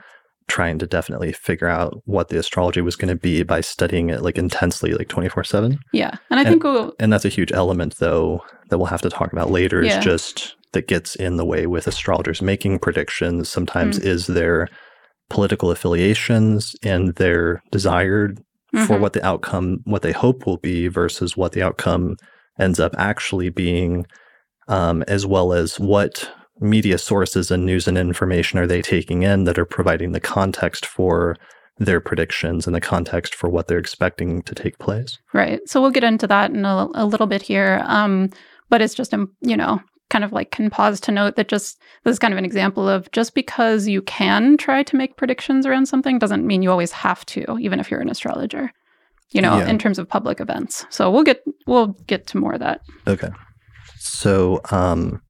trying 0.47 0.79
to 0.79 0.87
definitely 0.87 1.31
figure 1.31 1.67
out 1.67 2.01
what 2.05 2.29
the 2.29 2.39
astrology 2.39 2.81
was 2.81 2.95
going 2.95 3.07
to 3.07 3.19
be 3.19 3.43
by 3.43 3.61
studying 3.61 4.09
it 4.09 4.21
like 4.21 4.37
intensely 4.37 4.93
like 4.93 5.07
24 5.07 5.43
7 5.43 5.79
yeah 5.93 6.17
and 6.31 6.39
i 6.39 6.43
think 6.43 6.63
we'll, 6.63 6.93
and 6.99 7.13
that's 7.13 7.23
a 7.23 7.29
huge 7.29 7.51
element 7.51 7.97
though 7.97 8.43
that 8.69 8.79
we'll 8.79 8.87
have 8.87 9.01
to 9.01 9.09
talk 9.09 9.31
about 9.31 9.51
later 9.51 9.83
yeah. 9.83 9.99
is 9.99 10.03
just 10.03 10.55
that 10.73 10.87
gets 10.87 11.15
in 11.15 11.37
the 11.37 11.45
way 11.45 11.67
with 11.67 11.87
astrologers 11.87 12.41
making 12.41 12.79
predictions 12.79 13.47
sometimes 13.47 13.99
mm. 13.99 14.05
is 14.05 14.27
their 14.27 14.67
political 15.29 15.69
affiliations 15.69 16.75
and 16.81 17.15
their 17.15 17.61
desired 17.71 18.39
mm-hmm. 18.73 18.85
for 18.85 18.97
what 18.97 19.13
the 19.13 19.25
outcome 19.25 19.79
what 19.85 20.01
they 20.01 20.11
hope 20.11 20.45
will 20.47 20.57
be 20.57 20.87
versus 20.87 21.37
what 21.37 21.51
the 21.51 21.61
outcome 21.61 22.17
ends 22.59 22.79
up 22.79 22.93
actually 22.97 23.49
being 23.49 24.05
um, 24.69 25.03
as 25.07 25.25
well 25.25 25.51
as 25.51 25.79
what 25.79 26.31
media 26.61 26.97
sources 26.97 27.51
and 27.51 27.65
news 27.65 27.87
and 27.87 27.97
information 27.97 28.59
are 28.59 28.67
they 28.67 28.81
taking 28.81 29.23
in 29.23 29.43
that 29.43 29.57
are 29.57 29.65
providing 29.65 30.11
the 30.11 30.19
context 30.19 30.85
for 30.85 31.35
their 31.77 32.01
predictions 32.01 32.67
and 32.67 32.75
the 32.75 32.81
context 32.81 33.33
for 33.33 33.49
what 33.49 33.67
they're 33.67 33.77
expecting 33.77 34.41
to 34.43 34.53
take 34.53 34.77
place. 34.79 35.17
Right. 35.33 35.61
So 35.67 35.81
we'll 35.81 35.91
get 35.91 36.03
into 36.03 36.27
that 36.27 36.51
in 36.51 36.65
a, 36.65 36.89
a 36.93 37.05
little 37.05 37.27
bit 37.27 37.41
here. 37.41 37.81
Um, 37.85 38.29
but 38.69 38.81
it's 38.81 38.93
just, 38.93 39.13
um, 39.13 39.31
you 39.41 39.55
know, 39.55 39.81
kind 40.09 40.23
of 40.23 40.33
like 40.33 40.51
can 40.51 40.69
pause 40.69 40.99
to 40.99 41.11
note 41.11 41.35
that 41.35 41.47
just 41.47 41.79
this 42.03 42.13
is 42.13 42.19
kind 42.19 42.33
of 42.33 42.37
an 42.37 42.45
example 42.45 42.89
of 42.89 43.09
just 43.11 43.33
because 43.33 43.87
you 43.87 44.01
can 44.01 44.57
try 44.57 44.83
to 44.83 44.95
make 44.95 45.17
predictions 45.17 45.65
around 45.65 45.85
something 45.85 46.19
doesn't 46.19 46.45
mean 46.45 46.61
you 46.61 46.71
always 46.71 46.91
have 46.91 47.25
to, 47.27 47.57
even 47.59 47.79
if 47.79 47.89
you're 47.89 48.01
an 48.01 48.09
astrologer, 48.09 48.73
you 49.31 49.41
know, 49.41 49.59
yeah. 49.59 49.67
in 49.67 49.79
terms 49.79 49.99
of 49.99 50.09
public 50.09 50.41
events. 50.41 50.85
So 50.89 51.09
we'll 51.09 51.23
get 51.23 51.43
we'll 51.65 51.95
get 52.07 52.27
to 52.27 52.37
more 52.37 52.53
of 52.53 52.59
that. 52.59 52.81
Okay. 53.07 53.29
So, 53.99 54.61
um, 54.71 55.21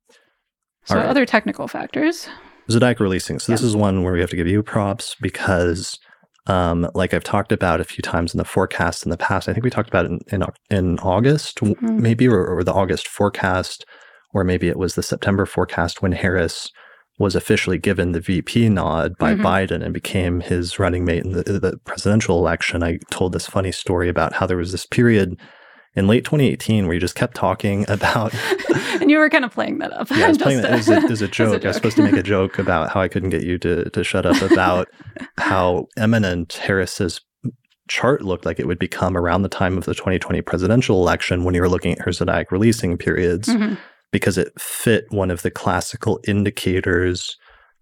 so 0.85 0.95
right. 0.95 1.05
other 1.05 1.25
technical 1.25 1.67
factors. 1.67 2.29
Zodiac 2.69 2.99
releasing. 2.99 3.39
So 3.39 3.51
yeah. 3.51 3.55
this 3.55 3.63
is 3.63 3.75
one 3.75 4.03
where 4.03 4.13
we 4.13 4.21
have 4.21 4.29
to 4.29 4.35
give 4.35 4.47
you 4.47 4.61
props 4.61 5.15
because, 5.19 5.99
um, 6.45 6.89
like 6.93 7.13
I've 7.13 7.23
talked 7.23 7.51
about 7.51 7.81
a 7.81 7.83
few 7.83 8.01
times 8.03 8.33
in 8.33 8.37
the 8.37 8.45
forecast 8.45 9.03
in 9.03 9.09
the 9.09 9.17
past. 9.17 9.49
I 9.49 9.53
think 9.53 9.63
we 9.63 9.71
talked 9.71 9.89
about 9.89 10.05
it 10.05 10.11
in 10.11 10.19
in, 10.31 10.43
in 10.69 10.99
August, 10.99 11.59
mm-hmm. 11.59 12.01
maybe, 12.01 12.27
or, 12.27 12.45
or 12.45 12.63
the 12.63 12.73
August 12.73 13.07
forecast, 13.07 13.85
or 14.33 14.43
maybe 14.43 14.67
it 14.67 14.77
was 14.77 14.95
the 14.95 15.03
September 15.03 15.45
forecast 15.45 16.01
when 16.01 16.11
Harris 16.11 16.71
was 17.17 17.35
officially 17.35 17.77
given 17.77 18.13
the 18.13 18.21
VP 18.21 18.69
nod 18.69 19.17
by 19.17 19.33
mm-hmm. 19.33 19.45
Biden 19.45 19.83
and 19.83 19.93
became 19.93 20.39
his 20.39 20.79
running 20.79 21.03
mate 21.03 21.25
in 21.25 21.33
the, 21.33 21.43
the 21.43 21.77
presidential 21.83 22.37
election. 22.37 22.81
I 22.81 22.99
told 23.11 23.33
this 23.33 23.45
funny 23.45 23.73
story 23.73 24.07
about 24.07 24.33
how 24.33 24.45
there 24.45 24.57
was 24.57 24.71
this 24.71 24.85
period 24.85 25.37
in 25.95 26.07
late 26.07 26.23
2018 26.23 26.85
where 26.85 26.93
you 26.93 26.99
just 26.99 27.15
kept 27.15 27.35
talking 27.35 27.85
about 27.89 28.33
and 29.01 29.09
you 29.09 29.17
were 29.17 29.29
kind 29.29 29.45
of 29.45 29.53
playing 29.53 29.79
that 29.79 29.91
up 29.93 30.09
yeah 30.11 30.25
i 30.25 30.29
was 30.29 30.37
playing 30.41 30.61
that 30.61 30.71
as 30.71 30.89
a, 30.89 30.95
as 30.95 31.21
a, 31.21 31.27
joke. 31.27 31.49
a 31.49 31.51
joke 31.53 31.65
i 31.65 31.67
was 31.67 31.75
supposed 31.75 31.97
to 31.97 32.03
make 32.03 32.13
a 32.13 32.23
joke 32.23 32.59
about 32.59 32.89
how 32.89 33.01
i 33.01 33.07
couldn't 33.07 33.29
get 33.29 33.43
you 33.43 33.57
to, 33.57 33.89
to 33.89 34.03
shut 34.03 34.25
up 34.25 34.41
about 34.41 34.87
how 35.37 35.87
eminent 35.97 36.53
harris's 36.53 37.21
chart 37.87 38.21
looked 38.21 38.45
like 38.45 38.59
it 38.59 38.67
would 38.67 38.77
become 38.77 39.17
around 39.17 39.41
the 39.41 39.49
time 39.49 39.77
of 39.77 39.85
the 39.85 39.95
2020 39.95 40.41
presidential 40.41 41.01
election 41.01 41.43
when 41.43 41.55
you 41.55 41.61
were 41.61 41.69
looking 41.69 41.93
at 41.93 42.01
her 42.01 42.11
zodiac 42.11 42.51
releasing 42.51 42.97
periods 42.97 43.47
mm-hmm. 43.47 43.73
because 44.11 44.37
it 44.37 44.51
fit 44.59 45.05
one 45.09 45.31
of 45.31 45.41
the 45.41 45.49
classical 45.49 46.19
indicators 46.27 47.35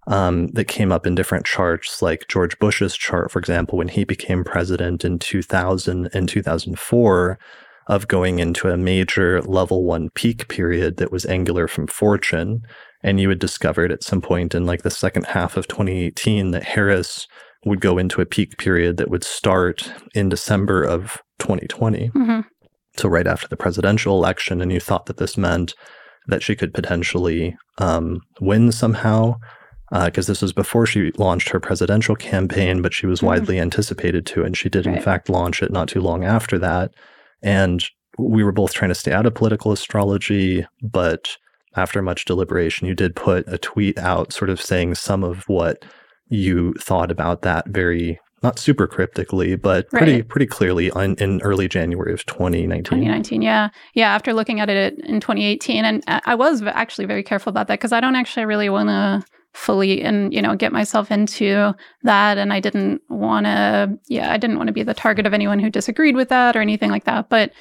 um, 0.08 0.47
that 0.47 0.66
came 0.66 0.91
up 0.91 1.05
in 1.05 1.16
different 1.16 1.45
charts, 1.45 2.01
like 2.01 2.28
George 2.30 2.58
Bush's 2.60 2.95
chart, 2.95 3.30
for 3.30 3.39
example, 3.39 3.78
when 3.78 3.89
he 3.89 4.05
became 4.05 4.43
president 4.43 5.03
in 5.03 5.20
2000 5.20 6.10
and 6.14 6.30
2004, 6.30 7.38
of 7.88 8.08
going 8.08 8.40
into 8.40 8.70
a 8.70 8.78
major 8.78 9.42
level 9.42 9.84
one 9.84 10.10
peak 10.12 10.48
period 10.50 10.98
that 10.98 11.12
was 11.12 11.26
angular 11.26 11.68
from 11.68 11.88
fortune. 11.88 12.62
And 13.04 13.20
you 13.20 13.30
had 13.30 13.40
discovered 13.40 13.92
at 13.92 14.04
some 14.04 14.22
point 14.22 14.54
in 14.54 14.66
like 14.66 14.84
the 14.84 14.92
second 14.92 15.28
half 15.28 15.56
of 15.56 15.68
2018 15.68 16.52
that 16.52 16.64
Harris 16.64 17.28
would 17.66 17.82
go 17.82 17.98
into 17.98 18.22
a 18.22 18.26
peak 18.26 18.58
period 18.58 18.98
that 18.98 19.10
would 19.10 19.24
start 19.24 19.92
in 20.14 20.30
December 20.30 20.84
of 20.84 21.22
2020. 21.40 22.10
Mm-hmm. 22.10 22.42
So, 22.98 23.08
right 23.08 23.28
after 23.28 23.48
the 23.48 23.58
presidential 23.58 24.18
election. 24.18 24.60
And 24.60 24.72
you 24.72 24.80
thought 24.80 25.06
that 25.06 25.18
this 25.18 25.38
meant 25.38 25.76
that 26.28 26.44
she 26.44 26.56
could 26.56 26.74
potentially 26.74 27.56
um, 27.78 28.22
win 28.42 28.72
somehow 28.72 29.36
because 29.92 30.28
uh, 30.28 30.32
this 30.32 30.42
was 30.42 30.52
before 30.52 30.86
she 30.86 31.12
launched 31.18 31.50
her 31.50 31.60
presidential 31.60 32.16
campaign, 32.16 32.82
but 32.82 32.94
she 32.94 33.06
was 33.06 33.20
mm-hmm. 33.20 33.28
widely 33.28 33.60
anticipated 33.60 34.26
to, 34.26 34.44
and 34.44 34.58
she 34.58 34.68
did 34.68 34.86
right. 34.86 34.98
in 34.98 35.02
fact 35.02 35.30
launch 35.30 35.64
it 35.64 35.72
not 35.72 35.88
too 35.88 36.02
long 36.02 36.26
after 36.26 36.60
that. 36.60 36.92
And 37.42 37.84
we 38.18 38.44
were 38.44 38.52
both 38.52 38.74
trying 38.74 38.90
to 38.90 38.96
stay 38.96 39.12
out 39.12 39.26
of 39.26 39.36
political 39.36 39.72
astrology, 39.72 40.66
but 40.82 41.38
after 41.76 42.02
much 42.02 42.26
deliberation, 42.26 42.88
you 42.88 42.96
did 42.96 43.16
put 43.16 43.48
a 43.48 43.58
tweet 43.58 43.98
out 44.00 44.34
sort 44.34 44.50
of 44.50 44.62
saying 44.62 44.96
some 44.96 45.24
of 45.24 45.44
what 45.48 45.86
you 46.30 46.74
thought 46.74 47.12
about 47.12 47.44
that 47.44 47.68
very 47.68 48.20
not 48.44 48.60
super 48.60 48.86
cryptically, 48.86 49.56
but 49.56 49.90
pretty 49.90 50.18
right. 50.18 50.28
pretty 50.28 50.46
clearly 50.46 50.92
in, 50.96 51.16
in 51.16 51.42
early 51.42 51.68
January 51.68 52.14
of 52.14 52.26
2019. 52.28 52.84
2019, 52.84 53.42
yeah, 53.42 53.70
yeah. 53.94 54.14
After 54.14 54.32
looking 54.34 54.60
at 54.60 54.70
it 54.70 55.00
in 55.06 55.20
2018, 55.20 55.84
and 55.84 56.04
I 56.08 56.36
was 56.36 56.62
actually 56.62 57.06
very 57.06 57.24
careful 57.24 57.50
about 57.50 57.68
that 57.68 57.80
because 57.80 57.92
I 57.92 58.00
don't 58.00 58.16
actually 58.16 58.46
really 58.46 58.70
want 58.70 58.90
to 58.90 59.24
fully 59.58 60.03
and 60.03 60.34
you 60.34 60.41
know 60.41 60.55
get 60.55 60.72
myself 60.72 61.12
into 61.12 61.74
that. 62.03 62.38
And 62.38 62.53
i 62.53 62.60
didn't 62.60 63.01
want 63.10 63.45
to 63.45 63.97
yeah 64.08 64.32
i 64.32 64.38
didn't 64.38 64.58
want 64.58 64.68
to 64.68 64.74
be 64.74 64.84
the 64.84 64.93
target 64.93 65.26
of 65.26 65.34
anyone 65.34 65.60
who 65.60 65.70
disagreed 65.70 66.16
with 66.16 66.30
that 66.30 66.55
or 66.55 66.62
anything 66.62 66.91
like 66.91 67.05
that. 67.05 67.30
But 67.30 67.51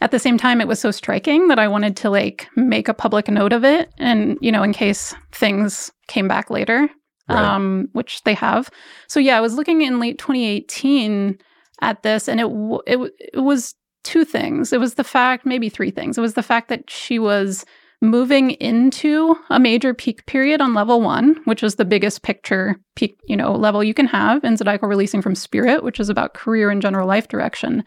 at 0.00 0.10
the 0.10 0.18
same 0.18 0.38
time 0.38 0.60
it 0.60 0.66
was 0.66 0.80
so 0.80 0.90
striking 0.90 1.48
that 1.48 1.58
i 1.58 1.68
wanted 1.68 1.96
to 1.96 2.10
like 2.10 2.48
make 2.56 2.88
a 2.88 2.94
public 2.94 3.28
note 3.28 3.52
of 3.52 3.64
it 3.64 3.92
and 3.98 4.36
you 4.40 4.50
know 4.50 4.62
in 4.62 4.72
case 4.72 5.14
things 5.30 5.92
came 6.08 6.26
back 6.26 6.50
later 6.50 6.88
right. 7.28 7.54
um 7.54 7.88
which 7.92 8.22
they 8.24 8.34
have. 8.34 8.70
So 9.06 9.20
yeah 9.20 9.36
i 9.36 9.40
was 9.40 9.54
looking 9.54 9.82
in 9.82 10.00
late 10.00 10.18
2018 10.18 11.38
at 11.82 12.02
this 12.02 12.28
and 12.28 12.40
it 12.40 12.46
it, 12.86 13.12
it 13.34 13.40
was 13.40 13.74
two 14.04 14.24
things. 14.24 14.72
It 14.72 14.80
was 14.80 14.94
the 14.94 15.04
fact 15.04 15.46
maybe 15.46 15.68
three 15.68 15.90
things. 15.90 16.18
It 16.18 16.22
was 16.22 16.34
the 16.34 16.42
fact 16.42 16.68
that 16.68 16.90
she 16.90 17.18
was 17.18 17.64
moving 18.02 18.50
into 18.52 19.36
a 19.48 19.60
major 19.60 19.94
peak 19.94 20.26
period 20.26 20.60
on 20.60 20.74
level 20.74 21.00
one, 21.00 21.40
which 21.44 21.62
is 21.62 21.76
the 21.76 21.84
biggest 21.84 22.22
picture 22.22 22.76
peak, 22.96 23.16
you 23.24 23.36
know, 23.36 23.52
level 23.52 23.82
you 23.82 23.94
can 23.94 24.06
have 24.06 24.44
in 24.44 24.56
zodiacal 24.56 24.88
releasing 24.88 25.22
from 25.22 25.36
spirit, 25.36 25.84
which 25.84 26.00
is 26.00 26.08
about 26.08 26.34
career 26.34 26.68
and 26.68 26.82
general 26.82 27.06
life 27.06 27.28
direction. 27.28 27.84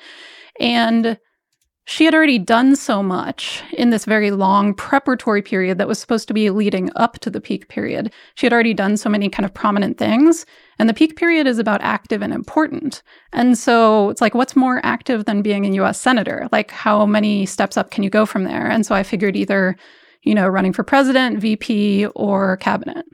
And 0.59 1.19
she 1.87 2.05
had 2.05 2.15
already 2.15 2.39
done 2.39 2.75
so 2.75 3.03
much 3.03 3.61
in 3.73 3.91
this 3.91 4.05
very 4.05 4.31
long 4.31 4.73
preparatory 4.73 5.43
period 5.43 5.77
that 5.77 5.87
was 5.87 5.99
supposed 5.99 6.27
to 6.29 6.33
be 6.33 6.49
leading 6.49 6.89
up 6.95 7.19
to 7.19 7.29
the 7.29 7.41
peak 7.41 7.67
period. 7.67 8.11
She 8.33 8.47
had 8.47 8.53
already 8.53 8.73
done 8.73 8.97
so 8.97 9.07
many 9.07 9.29
kind 9.29 9.45
of 9.45 9.53
prominent 9.53 9.99
things. 9.99 10.47
And 10.79 10.89
the 10.89 10.95
peak 10.95 11.15
period 11.15 11.45
is 11.45 11.59
about 11.59 11.81
active 11.81 12.23
and 12.23 12.33
important. 12.33 13.03
And 13.33 13.55
so 13.55 14.09
it's 14.09 14.21
like, 14.21 14.33
what's 14.33 14.55
more 14.55 14.81
active 14.83 15.25
than 15.25 15.43
being 15.43 15.63
a 15.65 15.75
US 15.83 16.01
senator? 16.01 16.47
Like, 16.51 16.71
how 16.71 17.05
many 17.05 17.45
steps 17.45 17.77
up 17.77 17.91
can 17.91 18.03
you 18.03 18.09
go 18.09 18.25
from 18.25 18.45
there? 18.45 18.67
And 18.67 18.83
so 18.83 18.95
I 18.95 19.03
figured 19.03 19.35
either 19.35 19.75
you 20.25 20.35
know, 20.35 20.47
running 20.47 20.73
for 20.73 20.83
president, 20.83 21.39
VP, 21.39 22.07
or 22.07 22.57
cabinet. 22.57 23.05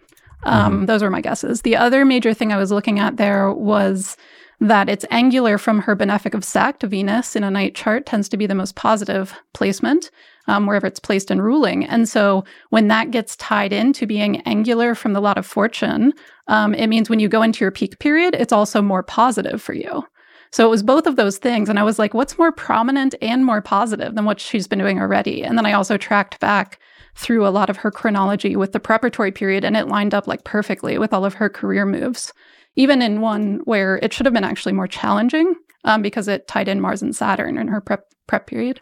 Um, 0.44 0.74
mm-hmm. 0.74 0.86
Those 0.86 1.04
were 1.04 1.12
my 1.12 1.22
guesses. 1.22 1.62
The 1.62 1.76
other 1.76 2.04
major 2.06 2.34
thing 2.34 2.52
I 2.52 2.58
was 2.58 2.72
looking 2.72 3.00
at 3.00 3.18
there 3.18 3.52
was 3.54 4.18
that 4.60 4.90
it's 4.90 5.06
angular 5.10 5.58
from 5.58 5.82
her 5.82 5.96
benefic 5.96 6.36
of 6.36 6.44
sect. 6.44 6.84
Venus 6.84 7.36
in 7.36 7.44
a 7.44 7.52
night 7.52 7.76
chart 7.76 8.06
tends 8.06 8.30
to 8.30 8.38
be 8.38 8.46
the 8.46 8.56
most 8.56 8.76
positive 8.76 9.34
placement, 9.54 10.12
um, 10.48 10.68
wherever 10.68 10.86
it's 10.86 11.00
placed 11.00 11.32
in 11.32 11.42
ruling. 11.42 11.84
And 11.84 12.08
so 12.08 12.44
when 12.70 12.88
that 12.88 13.10
gets 13.10 13.36
tied 13.36 13.74
into 13.74 14.06
being 14.06 14.42
angular 14.42 14.94
from 14.94 15.14
the 15.14 15.22
lot 15.22 15.40
of 15.40 15.48
fortune, 15.48 16.14
um, 16.48 16.76
it 16.76 16.88
means 16.88 17.10
when 17.10 17.20
you 17.20 17.28
go 17.28 17.42
into 17.42 17.64
your 17.64 17.72
peak 17.72 17.98
period, 18.00 18.36
it's 18.36 18.54
also 18.54 18.82
more 18.84 19.04
positive 19.04 19.62
for 19.62 19.74
you. 19.74 20.06
So 20.52 20.66
it 20.66 20.70
was 20.70 20.84
both 20.84 21.08
of 21.08 21.16
those 21.16 21.38
things. 21.38 21.70
And 21.70 21.80
I 21.80 21.84
was 21.84 21.98
like, 21.98 22.14
what's 22.14 22.38
more 22.38 22.52
prominent 22.52 23.16
and 23.22 23.44
more 23.46 23.62
positive 23.62 24.16
than 24.16 24.26
what 24.26 24.40
she's 24.40 24.68
been 24.68 24.80
doing 24.80 25.00
already? 25.00 25.44
And 25.44 25.58
then 25.58 25.66
I 25.66 25.74
also 25.74 25.98
tracked 25.98 26.40
back 26.40 26.80
through 27.16 27.46
a 27.46 27.50
lot 27.50 27.70
of 27.70 27.78
her 27.78 27.92
chronology 27.92 28.56
with 28.56 28.72
the 28.72 28.80
preparatory 28.80 29.32
period, 29.32 29.64
and 29.64 29.76
it 29.76 29.88
lined 29.88 30.14
up 30.14 30.28
like 30.28 30.44
perfectly 30.44 30.98
with 30.98 31.14
all 31.14 31.26
of 31.26 31.36
her 31.36 31.50
career 31.50 31.86
moves, 31.86 32.34
even 32.76 33.02
in 33.02 33.22
one 33.22 33.60
where 33.66 33.98
it 34.02 34.14
should 34.14 34.26
have 34.26 34.34
been 34.34 34.44
actually 34.44 34.74
more 34.74 34.88
challenging 34.88 35.54
um, 35.84 36.02
because 36.02 36.28
it 36.28 36.48
tied 36.48 36.68
in 36.68 36.82
Mars 36.82 37.02
and 37.02 37.16
Saturn 37.16 37.58
in 37.58 37.68
her 37.68 37.82
prep 37.82 38.04
prep 38.28 38.48
period. 38.48 38.82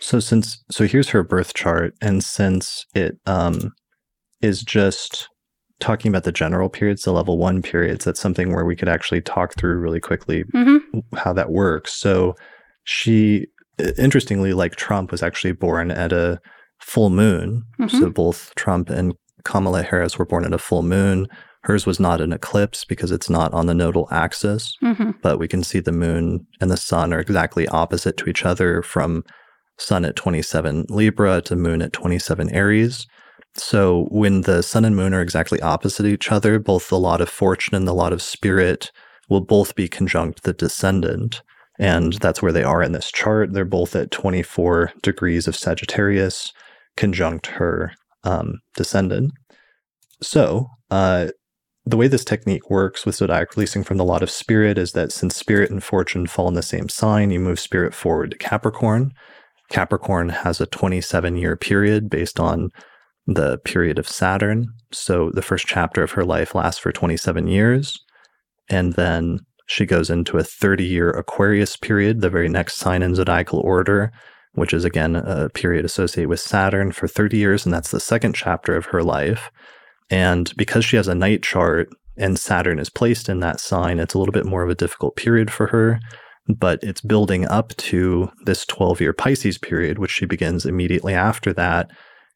So 0.00 0.20
since 0.20 0.62
so 0.70 0.86
here's 0.86 1.10
her 1.10 1.22
birth 1.22 1.54
chart, 1.54 1.94
and 2.00 2.24
since 2.24 2.86
it 2.94 3.18
um, 3.26 3.72
is 4.40 4.62
just 4.62 5.28
talking 5.78 6.10
about 6.10 6.24
the 6.24 6.32
general 6.32 6.68
periods, 6.68 7.02
the 7.02 7.12
level 7.12 7.38
one 7.38 7.62
periods, 7.62 8.04
that's 8.04 8.20
something 8.20 8.52
where 8.52 8.64
we 8.64 8.76
could 8.76 8.88
actually 8.88 9.20
talk 9.22 9.54
through 9.54 9.78
really 9.78 10.00
quickly 10.00 10.44
mm-hmm. 10.54 10.98
how 11.16 11.32
that 11.32 11.50
works. 11.50 11.94
So 11.94 12.34
she, 12.84 13.46
interestingly, 13.98 14.52
like 14.52 14.76
Trump, 14.76 15.10
was 15.10 15.22
actually 15.22 15.52
born 15.52 15.90
at 15.90 16.12
a 16.12 16.38
full 16.80 17.10
moon. 17.10 17.64
Mm-hmm. 17.78 17.98
So 17.98 18.10
both 18.10 18.52
Trump 18.56 18.90
and 18.90 19.14
Kamala 19.44 19.82
Harris 19.82 20.18
were 20.18 20.26
born 20.26 20.44
at 20.44 20.52
a 20.52 20.58
full 20.58 20.82
moon. 20.82 21.26
Hers 21.62 21.86
was 21.86 22.00
not 22.00 22.20
an 22.20 22.32
eclipse 22.32 22.84
because 22.84 23.12
it's 23.12 23.28
not 23.28 23.52
on 23.52 23.66
the 23.66 23.74
nodal 23.74 24.08
axis, 24.10 24.74
mm-hmm. 24.82 25.10
but 25.22 25.38
we 25.38 25.46
can 25.46 25.62
see 25.62 25.80
the 25.80 25.92
moon 25.92 26.46
and 26.60 26.70
the 26.70 26.76
sun 26.76 27.12
are 27.12 27.20
exactly 27.20 27.68
opposite 27.68 28.16
to 28.18 28.30
each 28.30 28.46
other 28.46 28.82
from 28.82 29.24
sun 29.78 30.04
at 30.04 30.16
27 30.16 30.86
Libra 30.88 31.42
to 31.42 31.56
moon 31.56 31.82
at 31.82 31.92
27 31.92 32.50
Aries. 32.50 33.06
So 33.54 34.06
when 34.10 34.42
the 34.42 34.62
sun 34.62 34.84
and 34.84 34.96
moon 34.96 35.12
are 35.12 35.20
exactly 35.20 35.60
opposite 35.60 36.06
each 36.06 36.30
other, 36.30 36.58
both 36.58 36.88
the 36.88 36.98
lot 36.98 37.20
of 37.20 37.28
fortune 37.28 37.74
and 37.74 37.86
the 37.86 37.94
lot 37.94 38.12
of 38.12 38.22
spirit 38.22 38.90
will 39.28 39.40
both 39.40 39.74
be 39.74 39.88
conjunct 39.88 40.42
the 40.42 40.52
descendant. 40.52 41.42
And 41.78 42.14
that's 42.14 42.42
where 42.42 42.52
they 42.52 42.62
are 42.62 42.82
in 42.82 42.92
this 42.92 43.10
chart. 43.10 43.52
They're 43.52 43.64
both 43.64 43.96
at 43.96 44.10
24 44.10 44.92
degrees 45.02 45.48
of 45.48 45.56
Sagittarius 45.56 46.52
conjunct 47.00 47.46
her 47.46 47.94
um, 48.24 48.60
descendant. 48.76 49.32
So, 50.22 50.68
uh, 50.90 51.28
the 51.86 51.96
way 51.96 52.08
this 52.08 52.26
technique 52.26 52.68
works 52.68 53.06
with 53.06 53.14
zodiac 53.14 53.56
releasing 53.56 53.82
from 53.82 53.96
the 53.96 54.04
lot 54.04 54.22
of 54.22 54.30
spirit 54.30 54.76
is 54.76 54.92
that 54.92 55.10
since 55.10 55.34
spirit 55.34 55.70
and 55.70 55.82
fortune 55.82 56.26
fall 56.26 56.46
in 56.46 56.54
the 56.54 56.62
same 56.62 56.90
sign, 56.90 57.30
you 57.30 57.40
move 57.40 57.58
spirit 57.58 57.94
forward 57.94 58.32
to 58.32 58.36
Capricorn. 58.36 59.12
Capricorn 59.70 60.28
has 60.28 60.60
a 60.60 60.66
27 60.66 61.36
year 61.36 61.56
period 61.56 62.10
based 62.10 62.38
on 62.38 62.68
the 63.26 63.56
period 63.64 63.98
of 63.98 64.06
Saturn. 64.06 64.66
So 64.92 65.30
the 65.30 65.42
first 65.42 65.66
chapter 65.66 66.02
of 66.02 66.10
her 66.10 66.24
life 66.24 66.54
lasts 66.54 66.80
for 66.80 66.92
27 66.92 67.46
years. 67.46 67.98
And 68.68 68.92
then 68.92 69.38
she 69.66 69.86
goes 69.86 70.10
into 70.10 70.36
a 70.36 70.44
30 70.44 70.84
year 70.84 71.10
Aquarius 71.10 71.78
period, 71.78 72.20
the 72.20 72.28
very 72.28 72.48
next 72.50 72.76
sign 72.76 73.02
in 73.02 73.14
zodiacal 73.14 73.60
order, 73.60 74.12
which 74.54 74.72
is 74.72 74.84
again 74.84 75.16
a 75.16 75.48
period 75.50 75.84
associated 75.84 76.28
with 76.28 76.40
Saturn 76.40 76.92
for 76.92 77.06
30 77.08 77.36
years, 77.36 77.64
and 77.64 77.74
that's 77.74 77.90
the 77.90 78.00
second 78.00 78.34
chapter 78.34 78.74
of 78.76 78.86
her 78.86 79.02
life. 79.02 79.50
And 80.10 80.52
because 80.56 80.84
she 80.84 80.96
has 80.96 81.08
a 81.08 81.14
night 81.14 81.42
chart 81.42 81.88
and 82.16 82.38
Saturn 82.38 82.78
is 82.78 82.90
placed 82.90 83.28
in 83.28 83.40
that 83.40 83.60
sign, 83.60 83.98
it's 83.98 84.14
a 84.14 84.18
little 84.18 84.32
bit 84.32 84.46
more 84.46 84.62
of 84.62 84.70
a 84.70 84.74
difficult 84.74 85.16
period 85.16 85.50
for 85.50 85.68
her. 85.68 86.00
But 86.48 86.80
it's 86.82 87.00
building 87.00 87.46
up 87.46 87.76
to 87.76 88.30
this 88.44 88.66
12 88.66 89.00
year 89.00 89.12
Pisces 89.12 89.56
period, 89.56 89.98
which 89.98 90.10
she 90.10 90.26
begins 90.26 90.66
immediately 90.66 91.14
after 91.14 91.52
that. 91.52 91.90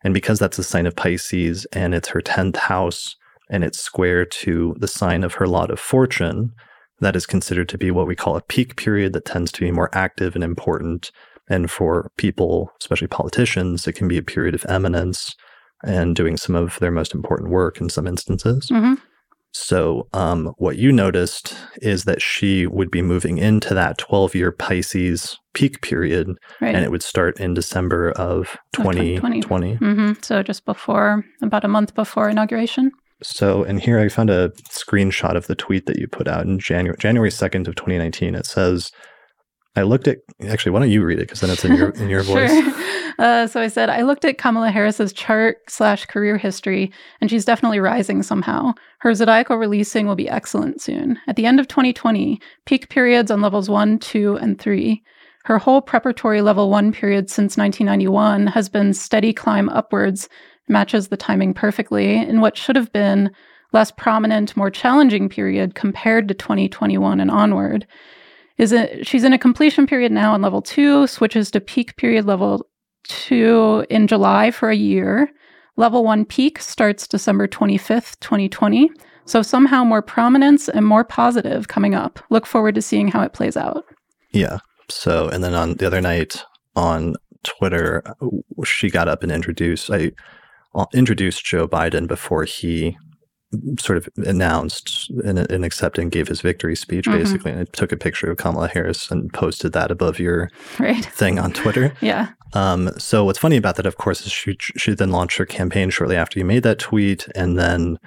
And 0.05 0.15
because 0.15 0.39
that's 0.39 0.59
a 0.59 0.63
sign 0.63 0.87
of 0.87 0.95
Pisces 0.95 1.67
and 1.73 1.95
it's 1.95 2.09
her 2.09 2.21
10th 2.21 2.57
house 2.57 3.17
and 3.51 3.65
it's 3.65 3.81
square 3.81 4.25
to 4.25 4.77
the 4.79 4.87
sign 4.87 5.25
of 5.25 5.35
her 5.35 5.49
lot 5.49 5.71
of 5.71 5.81
fortune, 5.81 6.53
that 7.01 7.17
is 7.17 7.27
considered 7.27 7.69
to 7.71 7.79
be 7.79 7.91
what 7.91 8.07
we 8.07 8.15
call 8.15 8.37
a 8.37 8.43
peak 8.43 8.77
period 8.77 9.13
that 9.15 9.25
tends 9.25 9.51
to 9.53 9.61
be 9.61 9.73
more 9.73 9.91
active 9.93 10.35
and 10.35 10.45
important 10.45 11.11
and 11.49 11.71
for 11.71 12.11
people, 12.17 12.71
especially 12.81 13.09
politicians, 13.09 13.87
it 13.87 13.93
can 13.95 14.09
be 14.09 14.19
a 14.19 14.23
period 14.23 14.55
of 14.55 14.65
eminence 14.69 15.35
and 15.85 16.17
doing 16.17 16.37
some 16.37 16.55
of 16.55 16.79
their 16.79 16.91
most 16.91 17.15
important 17.15 17.51
work 17.51 17.81
in 17.81 17.89
some 17.89 18.07
instances. 18.07 18.69
Mm-hmm. 18.71 18.95
So, 19.57 20.09
um, 20.13 20.53
what 20.59 20.79
you 20.79 20.91
noticed 20.91 21.55
is 21.81 22.05
that 22.05 22.21
she 22.21 22.67
would 22.67 22.91
be 22.91 23.03
moving 23.03 23.39
into 23.39 23.73
that 23.75 23.99
12 23.99 24.35
year 24.35 24.51
Pisces 24.51 25.39
peak 25.53 25.81
period, 25.81 26.29
Right. 26.61 26.75
and 26.75 26.85
it 26.85 26.91
would 26.91 27.05
start 27.05 27.39
in 27.39 27.55
December 27.55 28.11
of 28.13 28.57
2020. 28.73 29.15
2020. 29.17 29.75
hmm 29.75 30.13
So 30.23 30.43
just 30.43 30.65
before, 30.65 31.25
about 31.41 31.65
a 31.65 31.69
month 31.69 31.95
before 31.95 32.29
inauguration. 32.29 32.91
So, 33.23 33.63
and 33.63 33.81
here 33.81 34.01
I 34.01 34.09
found 34.09 34.29
a 34.29 34.49
screenshot 34.71 35.37
of 35.37 35.47
the 35.47 35.55
tweet 35.55 35.87
that 35.87 35.99
you 35.99 36.09
put 36.09 36.27
out 36.27 36.45
in 36.45 36.59
January, 36.59 36.97
January 36.99 37.31
2nd 37.31 37.69
of 37.69 37.77
2019. 37.77 38.35
It 38.35 38.47
says, 38.47 38.91
I 39.77 39.83
looked 39.83 40.07
at, 40.07 40.19
actually, 40.47 40.73
why 40.73 40.81
don't 40.81 40.91
you 40.91 41.05
read 41.05 41.19
it? 41.19 41.23
Because 41.23 41.41
then 41.41 41.51
it's 41.51 41.65
in 41.65 41.75
your, 41.75 41.91
in 41.91 42.09
your 42.09 42.23
voice. 42.25 42.51
Sure. 42.51 42.75
Uh, 43.17 43.47
so 43.47 43.61
I 43.61 43.69
said, 43.69 43.91
I 43.91 44.03
looked 44.03 44.25
at 44.25 44.39
Kamala 44.39 44.73
Harris's 44.73 45.13
chart 45.13 45.59
slash 45.69 46.05
career 46.07 46.37
history, 46.37 46.91
and 47.21 47.31
she's 47.31 47.45
definitely 47.45 47.79
rising 47.79 48.25
somehow. 48.25 48.73
Her 48.99 49.15
zodiacal 49.15 49.57
releasing 49.57 50.09
will 50.09 50.17
be 50.17 50.29
excellent 50.29 50.83
soon. 50.83 51.21
At 51.29 51.37
the 51.37 51.47
end 51.47 51.61
of 51.61 51.69
2020, 51.69 52.41
peak 52.67 52.89
periods 52.89 53.31
on 53.31 53.41
levels 53.41 53.71
one, 53.71 54.01
two, 54.01 54.35
and 54.39 54.61
three. 54.61 55.01
Her 55.45 55.59
whole 55.59 55.81
preparatory 55.81 56.41
level 56.41 56.71
one 56.71 56.91
period 56.91 57.31
since 57.31 57.57
1991 57.57 58.49
has 58.49 58.69
been 58.69 58.93
steady 58.95 59.33
climb 59.33 59.69
upwards, 59.69 60.29
matches 60.69 61.07
the 61.07 61.17
timing 61.17 61.55
perfectly 61.55 62.17
in 62.17 62.41
what 62.41 62.57
should 62.57 62.75
have 62.75 62.93
been 62.93 63.31
less 63.73 63.91
prominent, 63.91 64.57
more 64.57 64.71
challenging 64.71 65.29
period 65.29 65.75
compared 65.75 66.27
to 66.29 66.35
2021 66.35 67.21
and 67.21 67.31
onward. 67.31 67.87
Is 68.59 68.73
it 68.73 69.07
she's 69.07 69.25
in 69.25 69.33
a 69.33 69.39
completion 69.39 69.87
period 69.87 70.13
now 70.13 70.35
on 70.35 70.43
level 70.43 70.63
two, 70.63 71.07
switches 71.07 71.51
to 71.53 71.61
peak 71.61 71.97
period 71.97 72.25
level 72.25 72.67
two 73.09 73.85
in 73.91 74.07
July 74.07 74.51
for 74.51 74.71
a 74.71 74.77
year. 74.77 75.31
Level 75.77 76.05
one 76.05 76.25
peak 76.25 76.61
starts 76.61 77.09
December 77.09 77.49
25th, 77.49 78.19
2020. 78.21 78.91
So 79.27 79.43
somehow 79.43 79.85
more 79.85 80.03
prominence 80.03 80.69
and 80.69 80.87
more 80.87 81.05
positive 81.05 81.69
coming 81.69 81.95
up. 81.95 82.21
Look 82.31 82.47
forward 82.47 82.75
to 82.77 82.83
seeing 82.83 83.09
how 83.09 83.23
it 83.23 83.33
plays 83.33 83.57
out. 83.57 83.85
Yeah. 84.31 84.59
So, 84.91 85.29
and 85.29 85.43
then 85.43 85.55
on 85.55 85.75
the 85.75 85.87
other 85.87 86.01
night 86.01 86.45
on 86.77 87.15
Twitter, 87.43 88.03
she 88.65 88.91
got 88.91 89.09
up 89.09 89.23
and 89.23 89.33
introduced, 89.33 89.91
I 89.91 90.13
uh, 90.75 90.87
introduced 90.93 91.45
Joe 91.45 91.67
Biden 91.67 92.07
before 92.07 92.45
he 92.45 92.97
sort 93.79 93.97
of 93.99 94.09
announced 94.27 95.11
and, 95.25 95.39
and 95.39 95.65
accepted 95.65 96.01
and 96.03 96.11
gave 96.11 96.29
his 96.29 96.41
victory 96.41 96.77
speech, 96.77 97.07
Mhm. 97.07 97.13
basically. 97.19 97.51
And 97.53 97.61
I 97.61 97.65
took 97.73 97.93
a 97.93 97.97
picture 97.97 98.31
of 98.31 98.37
Kamala 98.39 98.69
Harris 98.69 99.11
and 99.11 99.33
posted 99.33 99.73
that 99.73 99.91
above 99.91 100.19
your 100.19 100.51
Right. 100.79 101.05
thing 101.05 101.39
on 101.39 101.53
Twitter. 101.53 101.93
Yeah. 102.01 102.29
Um, 102.53 102.91
so 102.99 103.25
what's 103.25 103.39
funny 103.39 103.57
about 103.57 103.77
that, 103.77 103.87
of 103.87 103.97
course, 103.97 104.25
is 104.27 104.33
she 104.33 104.57
she 104.61 104.95
then 104.95 105.11
launched 105.11 105.39
her 105.39 105.47
campaign 105.47 105.91
shortly 105.91 106.17
after 106.17 106.39
you 106.39 106.45
made 106.45 106.63
that 106.63 106.79
tweet, 106.79 107.27
and 107.35 107.59
then 107.59 107.99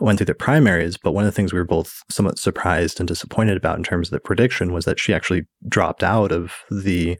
went 0.00 0.18
through 0.18 0.26
the 0.26 0.34
primaries. 0.34 0.96
But 0.96 1.12
one 1.12 1.24
of 1.24 1.28
the 1.28 1.32
things 1.34 1.52
we 1.52 1.58
were 1.58 1.64
both 1.64 2.02
somewhat 2.10 2.38
surprised 2.38 3.00
and 3.00 3.08
disappointed 3.08 3.56
about 3.56 3.78
in 3.78 3.82
terms 3.84 4.08
of 4.08 4.12
the 4.12 4.20
prediction 4.20 4.72
was 4.72 4.84
that 4.84 5.00
she 5.00 5.14
actually 5.14 5.42
dropped 5.68 6.02
out 6.04 6.30
of 6.32 6.52
the 6.70 7.16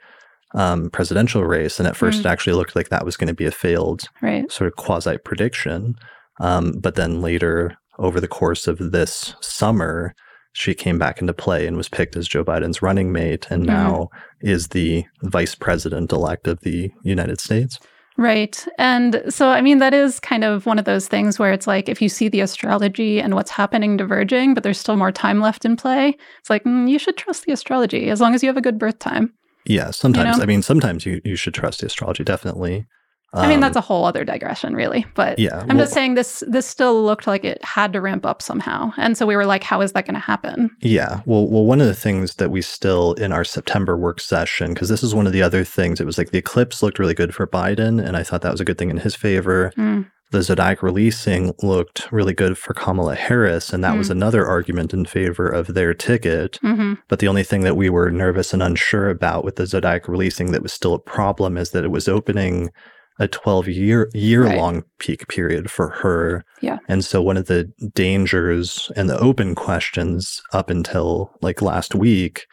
um, 0.54 0.88
presidential 0.90 1.44
race, 1.44 1.78
and 1.78 1.86
at 1.86 1.94
first 1.96 2.18
Mm. 2.18 2.20
it 2.20 2.26
actually 2.28 2.54
looked 2.54 2.74
like 2.74 2.88
that 2.88 3.04
was 3.04 3.16
going 3.18 3.28
to 3.28 3.34
be 3.34 3.44
a 3.44 3.50
failed 3.50 4.04
Right. 4.22 4.50
sort 4.50 4.68
of 4.68 4.76
quasi 4.76 5.18
prediction. 5.18 5.94
Um, 6.40 6.72
but 6.80 6.94
then 6.94 7.20
later, 7.20 7.76
over 7.98 8.20
the 8.20 8.28
course 8.28 8.66
of 8.66 8.92
this 8.92 9.34
summer, 9.40 10.14
she 10.52 10.74
came 10.74 10.98
back 10.98 11.20
into 11.20 11.32
play 11.34 11.66
and 11.66 11.76
was 11.76 11.88
picked 11.88 12.16
as 12.16 12.26
Joe 12.28 12.44
Biden's 12.44 12.82
running 12.82 13.12
mate, 13.12 13.46
and 13.50 13.62
Mhm. 13.62 13.66
now 13.66 14.08
is 14.40 14.68
the 14.68 15.04
vice 15.22 15.54
president 15.54 16.12
elect 16.12 16.48
of 16.48 16.60
the 16.60 16.90
United 17.02 17.40
States. 17.40 17.78
Right. 18.16 18.66
And 18.78 19.22
so, 19.28 19.50
I 19.50 19.60
mean, 19.60 19.78
that 19.78 19.94
is 19.94 20.18
kind 20.18 20.42
of 20.42 20.66
one 20.66 20.76
of 20.80 20.84
those 20.84 21.06
things 21.06 21.38
where 21.38 21.52
it's 21.52 21.68
like 21.68 21.88
if 21.88 22.02
you 22.02 22.08
see 22.08 22.28
the 22.28 22.40
astrology 22.40 23.20
and 23.20 23.34
what's 23.34 23.52
happening 23.52 23.96
diverging, 23.96 24.54
but 24.54 24.64
there's 24.64 24.78
still 24.78 24.96
more 24.96 25.12
time 25.12 25.40
left 25.40 25.64
in 25.64 25.76
play, 25.76 26.16
it's 26.40 26.50
like 26.50 26.64
mm, 26.64 26.90
you 26.90 26.98
should 26.98 27.16
trust 27.16 27.44
the 27.44 27.52
astrology 27.52 28.10
as 28.10 28.20
long 28.20 28.34
as 28.34 28.42
you 28.42 28.48
have 28.48 28.56
a 28.56 28.60
good 28.60 28.78
birth 28.78 28.98
time. 28.98 29.32
Yeah, 29.66 29.92
sometimes. 29.92 30.38
know? 30.38 30.42
I 30.42 30.46
mean, 30.46 30.62
sometimes 30.62 31.06
you, 31.06 31.20
you 31.24 31.36
should 31.36 31.54
trust 31.54 31.80
the 31.80 31.86
astrology, 31.86 32.24
definitely. 32.24 32.86
I 33.34 33.46
mean, 33.46 33.56
Um, 33.56 33.60
that's 33.60 33.76
a 33.76 33.82
whole 33.82 34.06
other 34.06 34.24
digression, 34.24 34.74
really. 34.74 35.04
But 35.14 35.38
yeah. 35.38 35.60
I'm 35.60 35.76
well, 35.76 35.78
just 35.84 35.92
saying 35.92 36.14
this 36.14 36.42
this 36.48 36.66
still 36.66 37.04
looked 37.04 37.26
like 37.26 37.44
it 37.44 37.62
had 37.62 37.92
to 37.92 38.00
ramp 38.00 38.24
up 38.24 38.40
somehow. 38.40 38.92
And 38.96 39.18
so 39.18 39.26
we 39.26 39.36
were 39.36 39.44
like, 39.44 39.62
how 39.62 39.82
is 39.82 39.92
that 39.92 40.06
going 40.06 40.14
to 40.14 40.20
happen? 40.20 40.70
Yeah. 40.80 41.20
Well, 41.26 41.46
well, 41.46 41.66
one 41.66 41.80
of 41.82 41.86
the 41.86 41.94
things 41.94 42.36
that 42.36 42.50
we 42.50 42.62
still 42.62 43.12
in 43.14 43.30
our 43.32 43.44
September 43.44 43.98
work 43.98 44.20
session, 44.20 44.72
because 44.72 44.88
this 44.88 45.02
is 45.02 45.14
one 45.14 45.26
of 45.26 45.34
the 45.34 45.42
other 45.42 45.62
things, 45.62 46.00
it 46.00 46.06
was 46.06 46.16
like 46.16 46.30
the 46.30 46.38
eclipse 46.38 46.82
looked 46.82 46.98
really 46.98 47.14
good 47.14 47.34
for 47.34 47.46
Biden, 47.46 48.02
and 48.02 48.16
I 48.16 48.22
thought 48.22 48.40
that 48.42 48.52
was 48.52 48.60
a 48.62 48.64
good 48.64 48.78
thing 48.78 48.90
in 48.90 48.98
his 48.98 49.14
favor. 49.14 49.72
Mm, 49.76 50.06
The 50.30 50.42
zodiac 50.42 50.82
releasing 50.82 51.54
looked 51.62 52.10
really 52.12 52.34
good 52.34 52.58
for 52.58 52.74
Kamala 52.74 53.14
Harris, 53.14 53.72
and 53.72 53.82
that 53.82 53.96
was 53.96 54.08
Mm. 54.08 54.12
another 54.12 54.46
argument 54.46 54.92
in 54.92 55.04
favor 55.06 55.46
of 55.48 55.72
their 55.74 55.94
ticket. 55.94 56.58
hmm 56.62 56.94
But 57.08 57.18
the 57.18 57.28
only 57.28 57.42
thing 57.44 57.62
that 57.62 57.76
we 57.76 57.88
were 57.90 58.10
nervous 58.10 58.52
and 58.54 58.62
unsure 58.62 59.08
about 59.10 59.42
with 59.44 59.56
the 59.56 59.66
zodiac 59.66 60.06
releasing 60.08 60.52
that 60.52 60.62
was 60.62 60.72
still 60.72 60.92
a 60.94 60.98
problem 60.98 61.56
is 61.56 61.70
that 61.70 61.84
it 61.84 61.90
was 61.90 62.08
opening 62.08 62.70
a 63.18 63.26
12 63.28 63.68
year 63.68 64.10
year 64.14 64.44
long 64.56 64.84
peak 64.98 65.26
period 65.28 65.70
for 65.70 65.88
her. 65.90 66.44
Yeah. 66.60 66.78
And 66.88 67.04
so 67.04 67.20
one 67.20 67.36
of 67.36 67.46
the 67.46 67.64
dangers 67.94 68.90
and 68.96 69.08
the 69.10 69.18
open 69.18 69.54
questions 69.54 70.40
up 70.52 70.70
until 70.70 71.30
like 71.42 71.60
last 71.60 71.94
week 71.94 72.46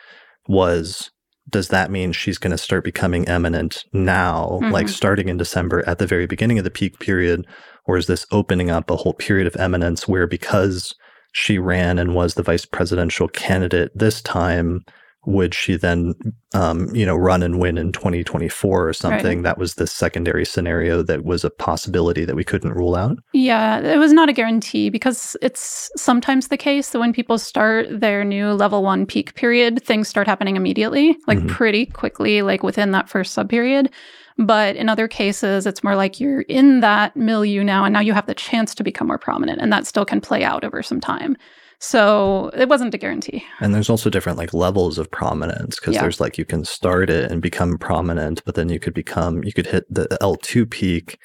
was 0.48 1.12
does 1.50 1.68
that 1.68 1.92
mean 1.92 2.12
she's 2.12 2.40
going 2.40 2.52
to 2.52 2.58
start 2.58 2.84
becoming 2.84 3.28
eminent 3.28 3.84
now, 3.94 4.58
like 4.72 4.88
Mhm. 4.88 4.90
starting 4.90 5.30
in 5.30 5.38
December 5.38 5.84
at 5.88 6.00
the 6.00 6.08
very 6.08 6.26
beginning 6.26 6.58
of 6.58 6.64
the 6.64 6.72
peak 6.72 7.00
period? 7.00 7.46
Or 7.86 7.98
is 7.98 8.08
this 8.08 8.26
opening 8.32 8.72
up 8.72 8.90
a 8.90 8.96
whole 8.96 9.14
period 9.14 9.46
of 9.46 9.56
eminence 9.58 10.08
where 10.08 10.26
because 10.26 10.96
she 11.34 11.60
ran 11.60 12.00
and 12.00 12.16
was 12.16 12.34
the 12.34 12.42
vice 12.42 12.66
presidential 12.66 13.28
candidate 13.28 13.92
this 13.94 14.24
time, 14.24 14.84
would 15.26 15.54
she 15.54 15.76
then, 15.76 16.14
um, 16.54 16.94
you 16.96 17.06
know, 17.06 17.16
run 17.16 17.42
and 17.44 17.60
win 17.60 17.78
in 17.78 17.92
2024 17.92 18.88
or 18.88 18.94
something? 18.94 19.42
That 19.44 19.58
was 19.58 19.76
the 19.76 19.88
secondary 19.88 20.46
scenario 20.46 21.02
that 21.04 21.26
was 21.26 21.44
a 21.44 21.50
possibility 21.50 22.26
that 22.26 22.36
we 22.36 22.44
couldn't 22.44 22.74
rule 22.74 22.96
out. 22.96 23.18
Yeah, 23.34 23.80
it 23.80 23.98
was 23.98 24.14
not 24.14 24.30
a 24.30 24.34
guarantee 24.34 24.90
because 24.90 25.36
it's 25.42 25.90
sometimes 25.96 26.48
the 26.48 26.58
case 26.58 26.90
that 26.92 27.00
when 27.00 27.14
people 27.14 27.38
start 27.38 27.88
their 27.90 28.24
new 28.24 28.52
level 28.54 28.84
one 28.84 29.06
peak 29.06 29.34
period, 29.36 29.84
things 29.84 30.08
start 30.08 30.28
happening 30.28 30.56
immediately, 30.56 31.16
like 31.28 31.40
Mhm. 31.40 31.48
pretty 31.50 31.86
quickly, 31.88 32.42
like 32.42 32.64
within 32.64 32.92
that 32.92 33.10
first 33.10 33.34
sub 33.34 33.50
period. 33.50 33.90
But 34.38 34.76
in 34.76 34.90
other 34.90 35.08
cases, 35.08 35.66
it's 35.66 35.84
more 35.84 35.96
like 35.96 36.20
you're 36.20 36.42
in 36.42 36.82
that 36.82 37.16
milieu 37.16 37.64
now, 37.64 37.86
and 37.86 37.94
now 37.94 38.02
you 38.02 38.12
have 38.14 38.26
the 38.26 38.34
chance 38.36 38.76
to 38.76 38.84
become 38.84 39.08
more 39.08 39.18
prominent, 39.18 39.62
and 39.62 39.72
that 39.72 39.88
still 39.88 40.04
can 40.06 40.20
play 40.20 40.44
out 40.44 40.64
over 40.66 40.84
some 40.84 41.00
time. 41.00 41.38
So 41.80 42.50
it 42.56 42.70
wasn't 42.70 42.94
a 42.94 42.98
guarantee. 42.98 43.44
And 43.60 43.74
there's 43.74 43.90
also 43.90 44.10
different 44.10 44.38
like 44.38 44.54
levels 44.54 44.98
of 44.98 45.10
prominence 45.12 45.80
because 45.80 45.96
Yeah. 45.96 46.02
there's 46.02 46.20
like 46.20 46.38
you 46.38 46.46
can 46.46 46.64
start 46.66 47.10
it 47.10 47.30
and 47.32 47.42
become 47.42 47.78
prominent, 47.78 48.44
but 48.46 48.56
then 48.56 48.70
you 48.70 48.80
could 48.80 48.94
become 48.94 49.44
you 49.44 49.54
could 49.54 49.68
hit 49.68 49.86
the 49.94 50.08
L2 50.22 50.66
peak. 50.70 51.18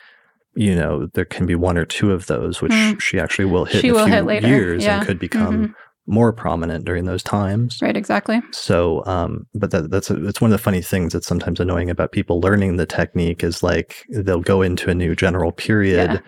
You 0.55 0.75
know, 0.75 1.07
there 1.15 1.25
can 1.25 1.47
be 1.47 1.55
one 1.55 1.79
or 1.79 1.85
two 1.85 2.11
of 2.13 2.27
those, 2.27 2.61
which 2.61 2.73
Mm. 2.73 3.01
she 3.01 3.21
actually 3.21 3.45
will 3.45 3.65
hit 3.65 3.81
She 3.83 3.89
in 3.89 3.95
a 3.95 3.97
will 3.99 4.05
few 4.07 4.15
hit 4.15 4.25
later, 4.25 4.49
years 4.49 4.85
yeah. 4.85 4.99
and 4.99 5.07
could 5.07 5.19
become 5.21 5.67
Mhm. 5.69 5.75
more 6.09 6.33
prominent 6.33 6.85
during 6.85 7.05
those 7.05 7.23
times. 7.23 7.79
Right, 7.81 7.97
exactly. 7.97 8.43
So, 8.51 9.05
um, 9.07 9.47
but 9.55 9.71
that, 9.71 9.91
that's 9.93 10.11
a, 10.11 10.27
it's 10.27 10.41
one 10.41 10.51
of 10.51 10.59
the 10.59 10.63
funny 10.63 10.83
things 10.83 11.13
that's 11.13 11.27
sometimes 11.29 11.61
annoying 11.61 11.89
about 11.89 12.11
people 12.11 12.41
learning 12.41 12.77
the 12.79 12.87
technique 12.87 13.45
is 13.45 13.63
like 13.63 14.05
they'll 14.11 14.41
go 14.41 14.61
into 14.61 14.91
a 14.91 14.95
new 14.95 15.15
general 15.15 15.53
period. 15.53 16.15
Yeah. 16.15 16.19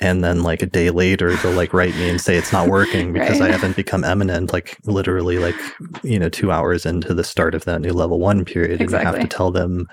And 0.00 0.22
then, 0.22 0.42
like 0.42 0.62
a 0.62 0.66
day 0.66 0.90
later, 0.90 1.34
they'll 1.36 1.52
like 1.52 1.72
write 1.72 1.94
me 1.96 2.08
and 2.08 2.20
say 2.20 2.36
it's 2.36 2.52
not 2.52 2.68
working 2.68 3.12
because 3.14 3.40
I 3.40 3.50
haven't 3.50 3.76
become 3.76 4.04
eminent. 4.04 4.52
Like 4.52 4.78
literally, 4.84 5.38
like 5.38 5.56
you 6.02 6.18
know, 6.18 6.28
two 6.28 6.52
hours 6.52 6.84
into 6.84 7.14
the 7.14 7.24
start 7.24 7.54
of 7.54 7.64
that 7.64 7.80
new 7.80 7.92
level 7.92 8.18
one 8.18 8.44
period, 8.44 8.80
and 8.80 8.90
you 8.90 8.96
have 8.96 9.20
to 9.20 9.28
tell 9.28 9.50
them. 9.50 9.86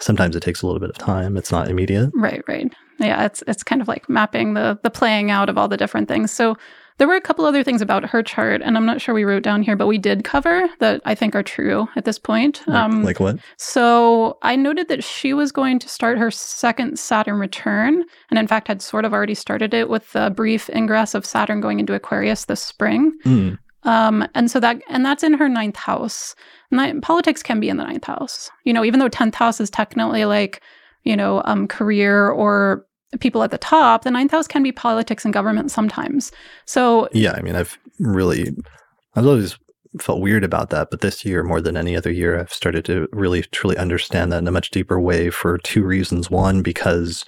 Sometimes 0.00 0.36
it 0.36 0.44
takes 0.44 0.62
a 0.62 0.66
little 0.66 0.78
bit 0.78 0.90
of 0.90 0.98
time. 0.98 1.36
It's 1.36 1.50
not 1.50 1.68
immediate. 1.68 2.10
Right, 2.14 2.40
right. 2.46 2.72
Yeah, 3.00 3.24
it's 3.24 3.42
it's 3.48 3.64
kind 3.64 3.82
of 3.82 3.88
like 3.88 4.08
mapping 4.08 4.54
the 4.54 4.78
the 4.82 4.90
playing 4.90 5.30
out 5.30 5.48
of 5.48 5.58
all 5.58 5.66
the 5.66 5.76
different 5.76 6.08
things. 6.08 6.30
So 6.30 6.56
there 6.98 7.08
were 7.08 7.14
a 7.16 7.20
couple 7.20 7.44
other 7.44 7.62
things 7.64 7.80
about 7.80 8.04
her 8.10 8.22
chart, 8.22 8.60
and 8.62 8.76
I'm 8.76 8.84
not 8.86 9.00
sure 9.00 9.14
we 9.14 9.24
wrote 9.24 9.42
down 9.42 9.62
here, 9.62 9.76
but 9.76 9.86
we 9.86 9.98
did 9.98 10.24
cover 10.24 10.68
that 10.80 11.00
I 11.04 11.14
think 11.14 11.34
are 11.34 11.42
true 11.42 11.88
at 11.96 12.04
this 12.04 12.18
point. 12.18 12.62
Like, 12.66 12.76
Um, 12.76 13.02
like 13.04 13.20
what? 13.20 13.38
so 13.56 14.36
I 14.42 14.56
noted 14.56 14.88
that 14.88 15.02
she 15.04 15.32
was 15.32 15.52
going 15.52 15.78
to 15.78 15.88
start 15.88 16.18
her 16.18 16.30
second 16.30 16.98
Saturn 16.98 17.38
return, 17.38 18.04
and 18.30 18.38
in 18.38 18.46
fact 18.46 18.68
had 18.68 18.82
sort 18.82 19.04
of 19.04 19.12
already 19.12 19.34
started 19.34 19.72
it 19.74 19.88
with 19.88 20.12
the 20.12 20.30
brief 20.30 20.68
ingress 20.70 21.14
of 21.14 21.24
Saturn 21.24 21.60
going 21.60 21.80
into 21.80 21.94
Aquarius 21.94 22.44
this 22.46 22.62
spring. 22.62 23.12
Mm, 23.24 23.58
Um, 23.84 24.26
and 24.34 24.50
so 24.50 24.58
that 24.60 24.82
and 24.88 25.06
that's 25.06 25.22
in 25.22 25.34
her 25.34 25.48
ninth 25.48 25.76
house. 25.76 26.34
Politics 27.02 27.42
can 27.42 27.60
be 27.60 27.68
in 27.68 27.76
the 27.76 27.84
ninth 27.84 28.04
house. 28.04 28.50
You 28.64 28.72
know, 28.72 28.84
even 28.84 28.98
though 29.00 29.08
tenth 29.08 29.36
house 29.36 29.60
is 29.60 29.70
technically 29.70 30.24
like, 30.24 30.60
you 31.04 31.16
know, 31.16 31.42
um, 31.44 31.68
career 31.68 32.28
or 32.28 32.84
people 33.20 33.42
at 33.42 33.50
the 33.50 33.58
top, 33.58 34.04
the 34.04 34.10
ninth 34.10 34.30
house 34.30 34.46
can 34.46 34.62
be 34.62 34.72
politics 34.72 35.24
and 35.24 35.32
government 35.32 35.70
sometimes. 35.70 36.30
So 36.66 37.08
yeah, 37.12 37.32
I 37.32 37.42
mean, 37.42 37.56
I've 37.56 37.78
really, 37.98 38.54
I've 39.14 39.26
always 39.26 39.58
felt 40.00 40.20
weird 40.20 40.44
about 40.44 40.70
that, 40.70 40.90
but 40.90 41.00
this 41.00 41.24
year 41.24 41.42
more 41.42 41.60
than 41.60 41.76
any 41.76 41.96
other 41.96 42.10
year, 42.10 42.38
I've 42.38 42.52
started 42.52 42.84
to 42.86 43.08
really 43.12 43.42
truly 43.42 43.76
understand 43.76 44.30
that 44.32 44.38
in 44.38 44.48
a 44.48 44.52
much 44.52 44.70
deeper 44.70 45.00
way 45.00 45.30
for 45.30 45.58
two 45.58 45.84
reasons. 45.84 46.30
One, 46.30 46.62
because 46.62 47.24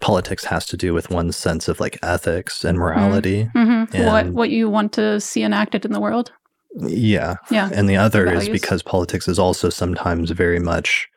politics 0.00 0.44
has 0.44 0.66
to 0.66 0.76
do 0.76 0.92
with 0.92 1.10
one's 1.10 1.36
sense 1.36 1.68
of 1.68 1.80
like 1.80 1.98
ethics 2.02 2.64
and 2.64 2.78
morality. 2.78 3.48
Mm-hmm. 3.54 3.96
And 3.96 4.06
what 4.06 4.26
what 4.32 4.50
you 4.50 4.68
want 4.68 4.92
to 4.94 5.20
see 5.20 5.42
enacted 5.42 5.84
in 5.84 5.92
the 5.92 6.00
world. 6.00 6.32
Yeah. 6.76 7.36
Yeah. 7.50 7.70
And 7.72 7.88
the 7.88 7.96
other 7.96 8.30
is 8.30 8.48
because 8.48 8.82
politics 8.82 9.28
is 9.28 9.38
also 9.38 9.70
sometimes 9.70 10.30
very 10.32 10.58
much 10.58 11.08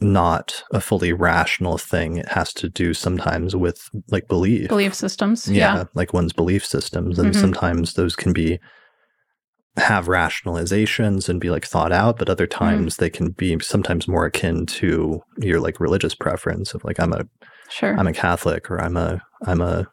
not 0.00 0.62
a 0.72 0.80
fully 0.80 1.12
rational 1.12 1.78
thing. 1.78 2.18
It 2.18 2.28
has 2.28 2.52
to 2.54 2.68
do 2.68 2.94
sometimes 2.94 3.54
with 3.54 3.88
like 4.10 4.28
belief. 4.28 4.68
Belief 4.68 4.94
systems. 4.94 5.48
Yeah. 5.48 5.76
yeah. 5.76 5.84
Like 5.94 6.12
one's 6.12 6.32
belief 6.32 6.64
systems. 6.64 7.18
And 7.18 7.30
mm-hmm. 7.30 7.40
sometimes 7.40 7.94
those 7.94 8.16
can 8.16 8.32
be 8.32 8.58
have 9.76 10.06
rationalizations 10.06 11.28
and 11.28 11.40
be 11.40 11.50
like 11.50 11.64
thought 11.64 11.92
out, 11.92 12.18
but 12.18 12.28
other 12.28 12.46
mm-hmm. 12.46 12.64
times 12.64 12.94
mm. 12.94 12.98
they 12.98 13.10
can 13.10 13.30
be 13.30 13.58
sometimes 13.60 14.06
more 14.06 14.26
akin 14.26 14.66
to 14.66 15.20
your 15.38 15.60
like 15.60 15.80
religious 15.80 16.14
preference 16.14 16.74
of 16.74 16.84
like 16.84 17.00
I'm 17.00 17.12
a 17.12 17.26
sure 17.70 17.96
I'm 17.98 18.06
a 18.06 18.12
Catholic 18.12 18.70
or 18.70 18.80
I'm 18.80 18.96
a 18.96 19.20
I'm 19.46 19.60
a 19.60 19.86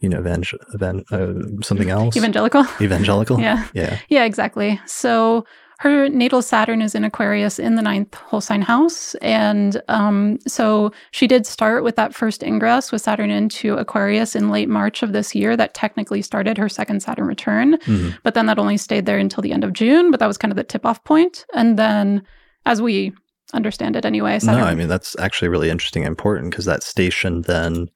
you 0.00 0.08
know 0.08 0.18
evangel, 0.18 0.58
evan, 0.74 1.04
uh, 1.12 1.62
something 1.62 1.90
else 1.90 2.16
evangelical 2.16 2.66
evangelical 2.80 3.38
yeah 3.38 3.68
yeah 3.74 3.98
yeah 4.08 4.24
exactly 4.24 4.80
so 4.86 5.44
her 5.80 6.10
natal 6.10 6.42
Saturn 6.42 6.82
is 6.82 6.94
in 6.94 7.04
Aquarius 7.04 7.58
in 7.58 7.74
the 7.74 7.80
ninth 7.80 8.14
whole 8.14 8.42
sign 8.42 8.60
house. 8.60 9.14
And 9.22 9.80
um, 9.88 10.38
so 10.46 10.92
she 11.10 11.26
did 11.26 11.46
start 11.46 11.82
with 11.84 11.96
that 11.96 12.14
first 12.14 12.42
ingress 12.42 12.92
with 12.92 13.00
Saturn 13.00 13.30
into 13.30 13.76
Aquarius 13.76 14.36
in 14.36 14.50
late 14.50 14.68
March 14.68 15.02
of 15.02 15.14
this 15.14 15.34
year. 15.34 15.56
That 15.56 15.72
technically 15.72 16.20
started 16.20 16.58
her 16.58 16.68
second 16.68 17.02
Saturn 17.02 17.26
return. 17.26 17.78
Mm-hmm. 17.78 18.10
But 18.22 18.34
then 18.34 18.44
that 18.44 18.58
only 18.58 18.76
stayed 18.76 19.06
there 19.06 19.16
until 19.16 19.40
the 19.40 19.52
end 19.52 19.64
of 19.64 19.72
June. 19.72 20.10
But 20.10 20.20
that 20.20 20.26
was 20.26 20.36
kind 20.36 20.52
of 20.52 20.56
the 20.56 20.64
tip 20.64 20.84
off 20.84 21.02
point. 21.04 21.46
And 21.54 21.78
then, 21.78 22.24
as 22.66 22.82
we 22.82 23.14
understand 23.54 23.96
it 23.96 24.04
anyway, 24.04 24.38
Saturn, 24.38 24.60
no, 24.60 24.66
I 24.66 24.74
mean, 24.74 24.88
that's 24.88 25.18
actually 25.18 25.48
really 25.48 25.70
interesting 25.70 26.02
and 26.02 26.10
important 26.10 26.50
because 26.50 26.66
that 26.66 26.82
station 26.82 27.40
then. 27.42 27.88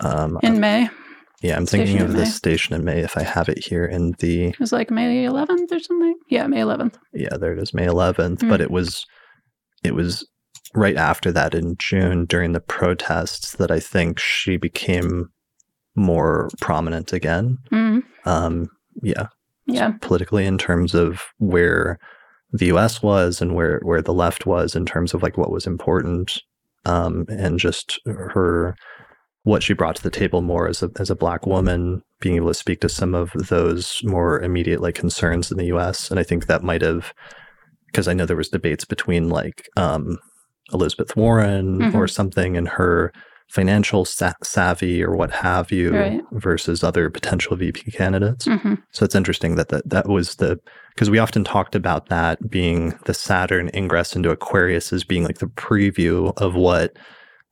Um, 0.00 0.38
in 0.42 0.60
May. 0.60 0.88
Yeah, 1.42 1.56
I'm 1.56 1.66
thinking 1.66 2.00
of 2.00 2.14
this 2.14 2.34
station 2.34 2.74
in 2.74 2.84
May 2.84 3.00
if 3.00 3.16
I 3.16 3.22
have 3.22 3.48
it 3.48 3.64
here 3.64 3.84
in 3.84 4.12
the. 4.20 4.46
It 4.46 4.60
was 4.60 4.72
like 4.72 4.90
May 4.90 5.24
11th 5.24 5.70
or 5.70 5.78
something. 5.78 6.16
Yeah, 6.28 6.46
May 6.46 6.60
11th. 6.60 6.94
Yeah, 7.12 7.36
there 7.36 7.52
it 7.52 7.58
is, 7.58 7.74
May 7.74 7.86
11th. 7.86 8.38
Mm. 8.38 8.48
But 8.48 8.60
it 8.60 8.70
was, 8.70 9.04
it 9.84 9.94
was 9.94 10.26
right 10.74 10.96
after 10.96 11.30
that 11.32 11.54
in 11.54 11.76
June 11.78 12.24
during 12.24 12.52
the 12.52 12.60
protests 12.60 13.56
that 13.56 13.70
I 13.70 13.80
think 13.80 14.18
she 14.18 14.56
became 14.56 15.30
more 15.94 16.48
prominent 16.60 17.12
again. 17.12 17.58
Mm. 17.70 18.02
Um, 18.24 18.68
yeah. 19.02 19.28
Yeah. 19.66 19.92
So 19.92 19.98
politically, 20.00 20.46
in 20.46 20.58
terms 20.58 20.94
of 20.94 21.22
where 21.38 21.98
the 22.52 22.66
U.S. 22.66 23.02
was 23.02 23.40
and 23.40 23.54
where 23.54 23.80
where 23.82 24.02
the 24.02 24.14
left 24.14 24.46
was 24.46 24.76
in 24.76 24.86
terms 24.86 25.12
of 25.12 25.22
like 25.22 25.36
what 25.36 25.50
was 25.50 25.66
important, 25.66 26.40
um, 26.84 27.26
and 27.28 27.58
just 27.58 27.98
her 28.06 28.76
what 29.46 29.62
she 29.62 29.74
brought 29.74 29.94
to 29.94 30.02
the 30.02 30.10
table 30.10 30.42
more 30.42 30.66
as 30.66 30.82
a 30.82 30.90
as 30.98 31.08
a 31.08 31.14
black 31.14 31.46
woman, 31.46 32.02
being 32.20 32.34
able 32.34 32.48
to 32.48 32.54
speak 32.54 32.80
to 32.80 32.88
some 32.88 33.14
of 33.14 33.30
those 33.48 34.00
more 34.02 34.40
immediate 34.42 34.82
like 34.82 34.96
concerns 34.96 35.52
in 35.52 35.56
the 35.56 35.66
U.S. 35.66 36.10
And 36.10 36.18
I 36.18 36.24
think 36.24 36.46
that 36.46 36.64
might 36.64 36.82
have, 36.82 37.14
because 37.86 38.08
I 38.08 38.12
know 38.12 38.26
there 38.26 38.36
was 38.36 38.48
debates 38.48 38.84
between 38.84 39.28
like 39.28 39.68
um, 39.76 40.18
Elizabeth 40.72 41.16
Warren 41.16 41.78
mm-hmm. 41.78 41.96
or 41.96 42.08
something 42.08 42.56
and 42.56 42.66
her 42.66 43.12
financial 43.48 44.04
sa- 44.04 44.32
savvy 44.42 45.00
or 45.00 45.14
what 45.14 45.30
have 45.30 45.70
you 45.70 45.92
right. 45.92 46.20
versus 46.32 46.82
other 46.82 47.08
potential 47.08 47.56
VP 47.56 47.92
candidates. 47.92 48.46
Mm-hmm. 48.46 48.74
So 48.90 49.04
it's 49.04 49.14
interesting 49.14 49.54
that 49.54 49.68
that, 49.68 49.88
that 49.88 50.08
was 50.08 50.34
the 50.34 50.58
because 50.92 51.08
we 51.08 51.20
often 51.20 51.44
talked 51.44 51.76
about 51.76 52.08
that 52.08 52.50
being 52.50 52.98
the 53.04 53.14
Saturn 53.14 53.70
ingress 53.74 54.16
into 54.16 54.30
Aquarius 54.30 54.92
as 54.92 55.04
being 55.04 55.22
like 55.22 55.38
the 55.38 55.46
preview 55.46 56.32
of 56.36 56.56
what 56.56 56.96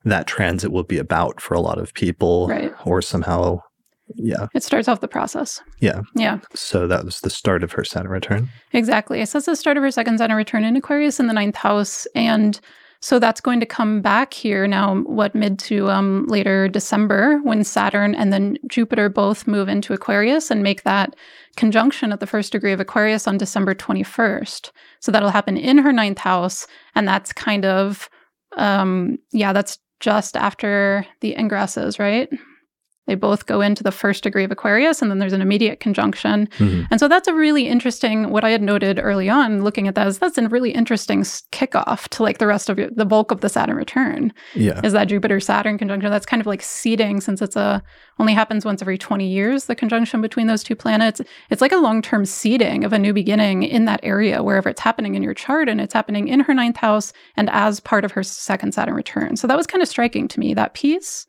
that 0.05 0.27
transit 0.27 0.71
will 0.71 0.83
be 0.83 0.97
about 0.97 1.41
for 1.41 1.53
a 1.53 1.61
lot 1.61 1.79
of 1.79 1.93
people 1.93 2.47
right. 2.47 2.73
or 2.85 3.01
somehow 3.01 3.59
yeah. 4.13 4.47
It 4.53 4.61
starts 4.61 4.87
off 4.87 4.99
the 4.99 5.07
process. 5.07 5.63
Yeah. 5.79 6.01
Yeah. 6.13 6.39
So 6.53 6.87
that 6.87 7.05
was 7.05 7.21
the 7.21 7.29
start 7.31 7.63
of 7.63 7.71
her 7.71 7.83
saturn 7.83 8.11
return. 8.11 8.49
Exactly. 8.71 9.19
It 9.19 9.29
says 9.29 9.45
the 9.45 9.55
start 9.55 9.77
of 9.77 9.83
her 9.83 9.89
second 9.89 10.19
saturn 10.19 10.37
return 10.37 10.63
in 10.63 10.75
aquarius 10.75 11.19
in 11.19 11.25
the 11.25 11.33
ninth 11.33 11.55
house. 11.55 12.05
And 12.13 12.59
so 13.01 13.17
that's 13.17 13.41
going 13.41 13.59
to 13.61 13.65
come 13.65 14.01
back 14.01 14.31
here 14.31 14.67
now 14.67 14.97
what 15.01 15.33
mid 15.33 15.59
to 15.59 15.89
um, 15.89 16.25
later 16.27 16.67
december 16.67 17.39
when 17.43 17.63
saturn 17.63 18.15
and 18.15 18.31
then 18.31 18.57
jupiter 18.67 19.09
both 19.09 19.45
move 19.45 19.67
into 19.67 19.93
aquarius 19.93 20.49
and 20.49 20.63
make 20.63 20.83
that 20.83 21.15
conjunction 21.55 22.11
at 22.11 22.19
the 22.19 22.25
first 22.25 22.51
degree 22.51 22.71
of 22.71 22.79
aquarius 22.79 23.27
on 23.27 23.37
december 23.37 23.75
21st 23.75 24.71
so 25.05 25.11
that'll 25.11 25.29
happen 25.29 25.55
in 25.55 25.77
her 25.77 25.93
ninth 25.93 26.17
house. 26.17 26.65
And 26.95 27.07
that's 27.07 27.31
kind 27.31 27.63
of 27.63 28.09
um, 28.57 29.19
yeah 29.31 29.53
that's 29.53 29.77
just 29.99 30.35
after 30.37 31.05
the 31.21 31.35
ingresses, 31.35 31.99
right? 31.99 32.29
They 33.07 33.15
both 33.15 33.45
go 33.45 33.61
into 33.61 33.83
the 33.83 33.91
first 33.91 34.23
degree 34.23 34.43
of 34.43 34.51
Aquarius, 34.51 35.01
and 35.01 35.11
then 35.11 35.19
there's 35.19 35.33
an 35.33 35.41
immediate 35.41 35.79
conjunction. 35.79 36.47
Mm-hmm. 36.57 36.83
And 36.89 36.99
so 36.99 37.07
that's 37.07 37.27
a 37.27 37.33
really 37.33 37.67
interesting, 37.67 38.29
what 38.31 38.43
I 38.43 38.49
had 38.49 38.61
noted 38.61 38.99
early 38.99 39.29
on 39.29 39.63
looking 39.63 39.87
at 39.87 39.95
that 39.95 40.07
is 40.07 40.19
that's 40.19 40.37
a 40.37 40.47
really 40.47 40.71
interesting 40.71 41.21
kickoff 41.21 42.07
to 42.09 42.23
like 42.23 42.39
the 42.39 42.47
rest 42.47 42.69
of 42.69 42.79
your, 42.79 42.89
the 42.89 43.05
bulk 43.05 43.31
of 43.31 43.41
the 43.41 43.49
Saturn 43.49 43.75
return. 43.75 44.33
Yeah. 44.55 44.81
Is 44.83 44.93
that 44.93 45.05
Jupiter 45.05 45.39
Saturn 45.39 45.77
conjunction. 45.77 46.09
That's 46.09 46.25
kind 46.25 46.41
of 46.41 46.47
like 46.47 46.61
seeding 46.61 47.21
since 47.21 47.41
it's 47.41 47.55
a, 47.55 47.83
only 48.19 48.33
happens 48.33 48.65
once 48.65 48.81
every 48.81 48.97
20 48.97 49.27
years, 49.27 49.65
the 49.65 49.75
conjunction 49.75 50.21
between 50.21 50.47
those 50.47 50.63
two 50.63 50.75
planets. 50.75 51.21
It's 51.49 51.61
like 51.61 51.71
a 51.71 51.77
long 51.77 52.01
term 52.01 52.25
seeding 52.25 52.83
of 52.83 52.93
a 52.93 52.99
new 52.99 53.13
beginning 53.13 53.63
in 53.63 53.85
that 53.85 53.99
area, 54.03 54.41
wherever 54.41 54.69
it's 54.69 54.81
happening 54.81 55.15
in 55.15 55.23
your 55.23 55.33
chart. 55.33 55.69
And 55.69 55.79
it's 55.79 55.93
happening 55.93 56.27
in 56.27 56.39
her 56.41 56.53
ninth 56.53 56.77
house 56.77 57.13
and 57.35 57.49
as 57.51 57.79
part 57.79 58.05
of 58.05 58.11
her 58.13 58.23
second 58.23 58.73
Saturn 58.73 58.95
return. 58.95 59.35
So 59.35 59.47
that 59.47 59.57
was 59.57 59.67
kind 59.67 59.81
of 59.81 59.87
striking 59.87 60.27
to 60.29 60.39
me, 60.39 60.53
that 60.53 60.73
piece 60.73 61.27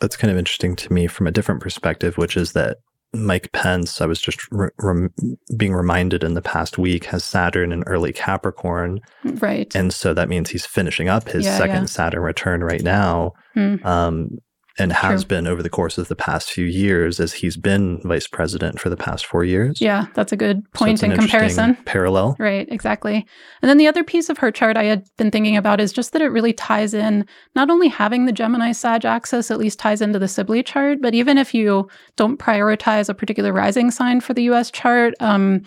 that's 0.00 0.16
kind 0.16 0.30
of 0.30 0.38
interesting 0.38 0.76
to 0.76 0.92
me 0.92 1.06
from 1.06 1.26
a 1.26 1.32
different 1.32 1.60
perspective, 1.60 2.16
which 2.16 2.36
is 2.36 2.52
that 2.52 2.78
Mike 3.14 3.50
Pence, 3.52 4.00
I 4.00 4.06
was 4.06 4.20
just 4.20 4.50
re- 4.50 4.68
rem- 4.78 5.14
being 5.56 5.72
reminded 5.72 6.22
in 6.22 6.34
the 6.34 6.42
past 6.42 6.76
week, 6.76 7.04
has 7.06 7.24
Saturn 7.24 7.72
in 7.72 7.82
early 7.84 8.12
Capricorn. 8.12 9.00
Right. 9.24 9.74
And 9.74 9.94
so 9.94 10.12
that 10.12 10.28
means 10.28 10.50
he's 10.50 10.66
finishing 10.66 11.08
up 11.08 11.28
his 11.28 11.46
yeah, 11.46 11.56
second 11.56 11.82
yeah. 11.82 11.86
Saturn 11.86 12.22
return 12.22 12.62
right 12.62 12.82
now. 12.82 13.32
Hmm. 13.54 13.76
Um, 13.82 14.38
and 14.78 14.92
has 14.92 15.24
True. 15.24 15.28
been 15.28 15.46
over 15.46 15.62
the 15.62 15.68
course 15.68 15.98
of 15.98 16.08
the 16.08 16.14
past 16.14 16.52
few 16.52 16.64
years 16.64 17.18
as 17.18 17.32
he's 17.32 17.56
been 17.56 18.00
vice 18.04 18.28
president 18.28 18.78
for 18.78 18.88
the 18.88 18.96
past 18.96 19.26
four 19.26 19.44
years. 19.44 19.80
Yeah, 19.80 20.06
that's 20.14 20.32
a 20.32 20.36
good 20.36 20.70
point 20.72 21.00
so 21.00 21.06
in 21.06 21.16
comparison. 21.16 21.76
Parallel. 21.84 22.36
Right, 22.38 22.68
exactly. 22.70 23.26
And 23.60 23.68
then 23.68 23.78
the 23.78 23.88
other 23.88 24.04
piece 24.04 24.28
of 24.28 24.38
her 24.38 24.52
chart 24.52 24.76
I 24.76 24.84
had 24.84 25.04
been 25.16 25.30
thinking 25.30 25.56
about 25.56 25.80
is 25.80 25.92
just 25.92 26.12
that 26.12 26.22
it 26.22 26.28
really 26.28 26.52
ties 26.52 26.94
in, 26.94 27.26
not 27.56 27.70
only 27.70 27.88
having 27.88 28.26
the 28.26 28.32
Gemini 28.32 28.72
Sag 28.72 29.04
axis 29.04 29.50
at 29.50 29.58
least 29.58 29.80
ties 29.80 30.00
into 30.00 30.18
the 30.18 30.28
Sibly 30.28 30.62
chart, 30.62 30.98
but 31.02 31.14
even 31.14 31.38
if 31.38 31.52
you 31.52 31.88
don't 32.16 32.38
prioritize 32.38 33.08
a 33.08 33.14
particular 33.14 33.52
rising 33.52 33.90
sign 33.90 34.20
for 34.20 34.32
the 34.32 34.44
US 34.44 34.70
chart, 34.70 35.14
um, 35.20 35.62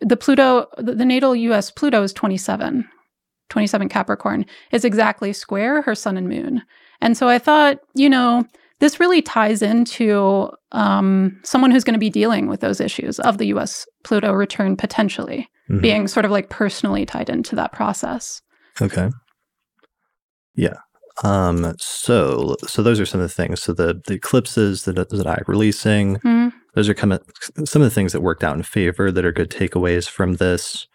the 0.00 0.16
Pluto, 0.16 0.66
the, 0.78 0.94
the 0.94 1.04
natal 1.04 1.34
US 1.34 1.72
Pluto 1.72 2.02
is 2.04 2.12
27. 2.12 2.88
27 3.48 3.88
Capricorn 3.88 4.46
is 4.72 4.84
exactly 4.84 5.32
square 5.32 5.82
her 5.82 5.94
sun 5.94 6.16
and 6.16 6.28
moon. 6.28 6.62
And 7.00 7.16
so 7.16 7.28
I 7.28 7.38
thought, 7.38 7.78
you 7.94 8.08
know, 8.08 8.44
this 8.80 9.00
really 9.00 9.22
ties 9.22 9.62
into 9.62 10.50
um, 10.72 11.38
someone 11.42 11.70
who's 11.70 11.84
going 11.84 11.94
to 11.94 12.00
be 12.00 12.10
dealing 12.10 12.46
with 12.46 12.60
those 12.60 12.80
issues 12.80 13.18
of 13.20 13.38
the 13.38 13.46
US 13.46 13.86
Pluto 14.04 14.32
return 14.32 14.76
potentially 14.76 15.48
mm-hmm. 15.68 15.80
being 15.80 16.08
sort 16.08 16.24
of 16.24 16.30
like 16.30 16.48
personally 16.48 17.04
tied 17.06 17.28
into 17.28 17.56
that 17.56 17.72
process. 17.72 18.40
Okay. 18.80 19.10
Yeah. 20.54 20.76
Um, 21.24 21.74
so, 21.78 22.56
so 22.66 22.82
those 22.82 23.00
are 23.00 23.06
some 23.06 23.20
of 23.20 23.28
the 23.28 23.34
things. 23.34 23.60
So 23.60 23.72
the 23.72 24.00
the 24.06 24.14
eclipses 24.14 24.84
that 24.84 25.26
I 25.26 25.38
releasing, 25.48 26.16
mm-hmm. 26.16 26.56
those 26.74 26.88
are 26.88 26.94
coming. 26.94 27.18
Some 27.64 27.82
of 27.82 27.86
the 27.86 27.94
things 27.94 28.12
that 28.12 28.20
worked 28.20 28.44
out 28.44 28.56
in 28.56 28.62
favor 28.62 29.10
that 29.10 29.24
are 29.24 29.32
good 29.32 29.50
takeaways 29.50 30.08
from 30.08 30.34
this 30.34 30.86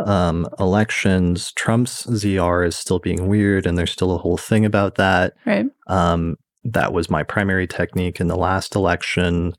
um, 0.00 0.48
elections, 0.58 1.52
Trump's 1.52 2.06
ZR 2.06 2.66
is 2.66 2.76
still 2.76 2.98
being 2.98 3.28
weird, 3.28 3.66
and 3.66 3.78
there's 3.78 3.92
still 3.92 4.12
a 4.12 4.18
whole 4.18 4.36
thing 4.36 4.64
about 4.64 4.96
that. 4.96 5.34
Right. 5.46 5.66
Um, 5.86 6.36
that 6.64 6.92
was 6.92 7.10
my 7.10 7.22
primary 7.22 7.66
technique 7.66 8.20
in 8.20 8.26
the 8.26 8.36
last 8.36 8.74
election. 8.74 9.54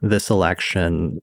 This 0.00 0.28
election, 0.28 1.20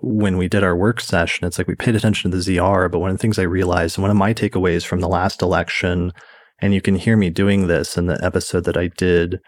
when 0.00 0.36
we 0.36 0.48
did 0.48 0.64
our 0.64 0.76
work 0.76 1.00
session, 1.00 1.46
it's 1.46 1.58
like 1.58 1.68
we 1.68 1.74
paid 1.74 1.96
attention 1.96 2.30
to 2.30 2.36
the 2.36 2.42
ZR, 2.42 2.90
but 2.90 3.00
one 3.00 3.10
of 3.10 3.16
the 3.16 3.20
things 3.20 3.38
I 3.38 3.42
realized, 3.42 3.98
one 3.98 4.10
of 4.10 4.16
my 4.16 4.32
takeaways 4.32 4.86
from 4.86 5.00
the 5.00 5.08
last 5.08 5.42
election, 5.42 6.12
and 6.60 6.74
you 6.74 6.80
can 6.80 6.96
hear 6.96 7.16
me 7.16 7.30
doing 7.30 7.66
this 7.66 7.96
in 7.98 8.06
the 8.06 8.22
episode 8.24 8.64
that 8.64 8.76
I 8.76 8.88
did 8.96 9.40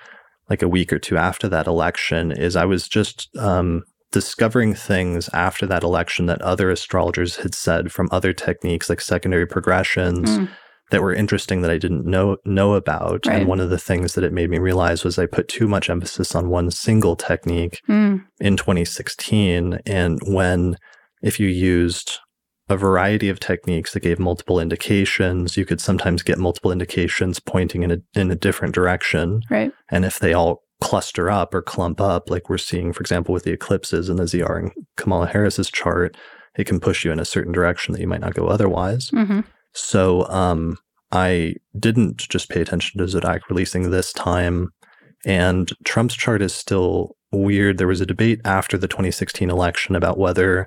like 0.48 0.62
a 0.62 0.68
week 0.68 0.92
or 0.92 0.98
two 0.98 1.16
after 1.16 1.48
that 1.48 1.68
election, 1.68 2.32
is 2.32 2.56
I 2.56 2.64
was 2.64 2.88
just 2.88 3.34
um, 3.38 3.84
discovering 4.12 4.74
things 4.74 5.28
after 5.32 5.66
that 5.66 5.82
election 5.82 6.26
that 6.26 6.42
other 6.42 6.70
astrologers 6.70 7.36
had 7.36 7.54
said 7.54 7.92
from 7.92 8.08
other 8.10 8.32
techniques 8.32 8.88
like 8.88 9.00
secondary 9.00 9.46
progressions 9.46 10.30
mm. 10.30 10.48
that 10.90 11.02
were 11.02 11.14
interesting 11.14 11.62
that 11.62 11.70
I 11.70 11.78
didn't 11.78 12.04
know 12.04 12.36
know 12.44 12.74
about. 12.74 13.26
Right. 13.26 13.40
And 13.40 13.48
one 13.48 13.60
of 13.60 13.70
the 13.70 13.78
things 13.78 14.14
that 14.14 14.24
it 14.24 14.32
made 14.32 14.50
me 14.50 14.58
realize 14.58 15.04
was 15.04 15.18
I 15.18 15.26
put 15.26 15.48
too 15.48 15.68
much 15.68 15.88
emphasis 15.88 16.34
on 16.34 16.48
one 16.48 16.70
single 16.70 17.16
technique 17.16 17.80
mm. 17.88 18.22
in 18.40 18.56
2016. 18.56 19.78
And 19.86 20.18
when 20.26 20.76
if 21.22 21.38
you 21.38 21.48
used 21.48 22.18
a 22.70 22.76
variety 22.76 23.28
of 23.28 23.40
techniques 23.40 23.92
that 23.92 24.00
gave 24.00 24.20
multiple 24.20 24.60
indications. 24.60 25.56
You 25.56 25.66
could 25.66 25.80
sometimes 25.80 26.22
get 26.22 26.38
multiple 26.38 26.70
indications 26.70 27.40
pointing 27.40 27.82
in 27.82 27.90
a 27.90 27.98
in 28.14 28.30
a 28.30 28.36
different 28.36 28.74
direction. 28.74 29.42
Right. 29.50 29.72
And 29.90 30.04
if 30.04 30.20
they 30.20 30.32
all 30.32 30.62
cluster 30.80 31.30
up 31.30 31.54
or 31.54 31.62
clump 31.62 32.00
up, 32.00 32.30
like 32.30 32.48
we're 32.48 32.58
seeing, 32.58 32.92
for 32.92 33.00
example, 33.00 33.32
with 33.32 33.44
the 33.44 33.52
eclipses 33.52 34.08
in 34.08 34.16
the 34.16 34.24
ZR 34.24 34.58
and 34.58 34.72
Kamala 34.96 35.26
Harris's 35.26 35.70
chart, 35.70 36.16
it 36.56 36.66
can 36.66 36.80
push 36.80 37.04
you 37.04 37.12
in 37.12 37.20
a 37.20 37.24
certain 37.24 37.52
direction 37.52 37.92
that 37.92 38.00
you 38.00 38.08
might 38.08 38.20
not 38.20 38.34
go 38.34 38.46
otherwise. 38.46 39.10
Mm-hmm. 39.10 39.40
So 39.72 40.26
um, 40.28 40.76
I 41.12 41.54
didn't 41.78 42.18
just 42.28 42.48
pay 42.48 42.60
attention 42.60 42.98
to 42.98 43.08
Zodiac 43.08 43.48
releasing 43.48 43.90
this 43.90 44.12
time. 44.12 44.70
And 45.24 45.70
Trump's 45.84 46.14
chart 46.14 46.42
is 46.42 46.54
still 46.54 47.16
weird. 47.30 47.78
There 47.78 47.86
was 47.86 48.00
a 48.00 48.06
debate 48.06 48.40
after 48.44 48.78
the 48.78 48.88
2016 48.88 49.50
election 49.50 49.94
about 49.94 50.18
whether, 50.18 50.66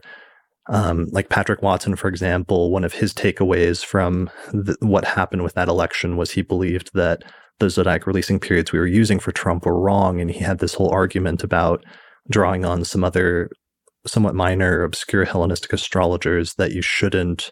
um, 0.70 1.08
like 1.12 1.30
Patrick 1.30 1.62
Watson, 1.62 1.96
for 1.96 2.08
example, 2.08 2.72
one 2.72 2.84
of 2.84 2.94
his 2.94 3.14
takeaways 3.14 3.84
from 3.84 4.30
the, 4.52 4.78
what 4.80 5.06
happened 5.06 5.44
with 5.44 5.56
that 5.56 5.68
election 5.68 6.18
was 6.18 6.32
he 6.32 6.42
believed 6.42 6.92
that 6.94 7.24
the 7.60 7.70
Zodiac 7.70 8.08
releasing 8.08 8.40
periods 8.40 8.72
we 8.72 8.80
were 8.80 8.88
using 8.88 9.20
for 9.20 9.32
Trump 9.32 9.66
were 9.66 9.80
wrong. 9.80 10.20
And 10.20 10.30
he 10.32 10.40
had 10.40 10.60
this 10.60 10.74
whole 10.74 10.90
argument 10.90 11.44
about 11.44 11.84
drawing 12.30 12.66
on 12.66 12.84
some 12.84 13.04
other 13.04 13.50
somewhat 14.06 14.36
minor, 14.36 14.84
obscure 14.84 15.26
Hellenistic 15.26 15.72
astrologers 15.74 16.56
that 16.56 16.72
you 16.72 16.82
shouldn't 16.82 17.52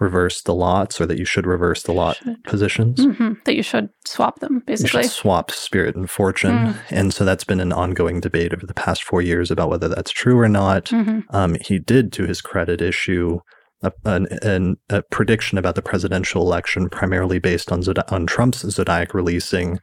reverse 0.00 0.42
the 0.42 0.54
lots 0.54 1.00
or 1.00 1.06
that 1.06 1.18
you 1.18 1.24
should 1.24 1.46
reverse 1.46 1.84
the 1.84 1.92
lot 1.92 2.16
should. 2.24 2.42
positions. 2.44 2.98
Mm-hmm. 2.98 3.34
That 3.44 3.54
you 3.54 3.62
should 3.62 3.88
swap 4.04 4.40
them, 4.40 4.62
basically. 4.66 5.04
swap 5.04 5.50
spirit 5.50 5.94
and 5.94 6.10
fortune. 6.10 6.50
Mm. 6.50 6.76
And 6.90 7.14
so 7.14 7.24
that's 7.24 7.44
been 7.44 7.60
an 7.60 7.72
ongoing 7.72 8.20
debate 8.20 8.52
over 8.52 8.66
the 8.66 8.74
past 8.74 9.04
four 9.04 9.22
years 9.22 9.50
about 9.50 9.70
whether 9.70 9.88
that's 9.88 10.10
true 10.10 10.38
or 10.38 10.48
not. 10.48 10.86
Mm-hmm. 10.86 11.20
Um, 11.34 11.56
he 11.60 11.78
did, 11.78 12.12
to 12.14 12.26
his 12.26 12.40
credit, 12.40 12.80
issue 12.80 13.40
a, 13.82 13.92
an, 14.04 14.76
a, 14.90 15.02
prediction 15.02 15.58
about 15.58 15.74
the 15.74 15.82
presidential 15.82 16.42
election, 16.42 16.88
primarily 16.88 17.38
based 17.38 17.72
on, 17.72 17.82
on 18.08 18.26
Trump's 18.26 18.60
Zodiac 18.60 19.14
releasing 19.14 19.78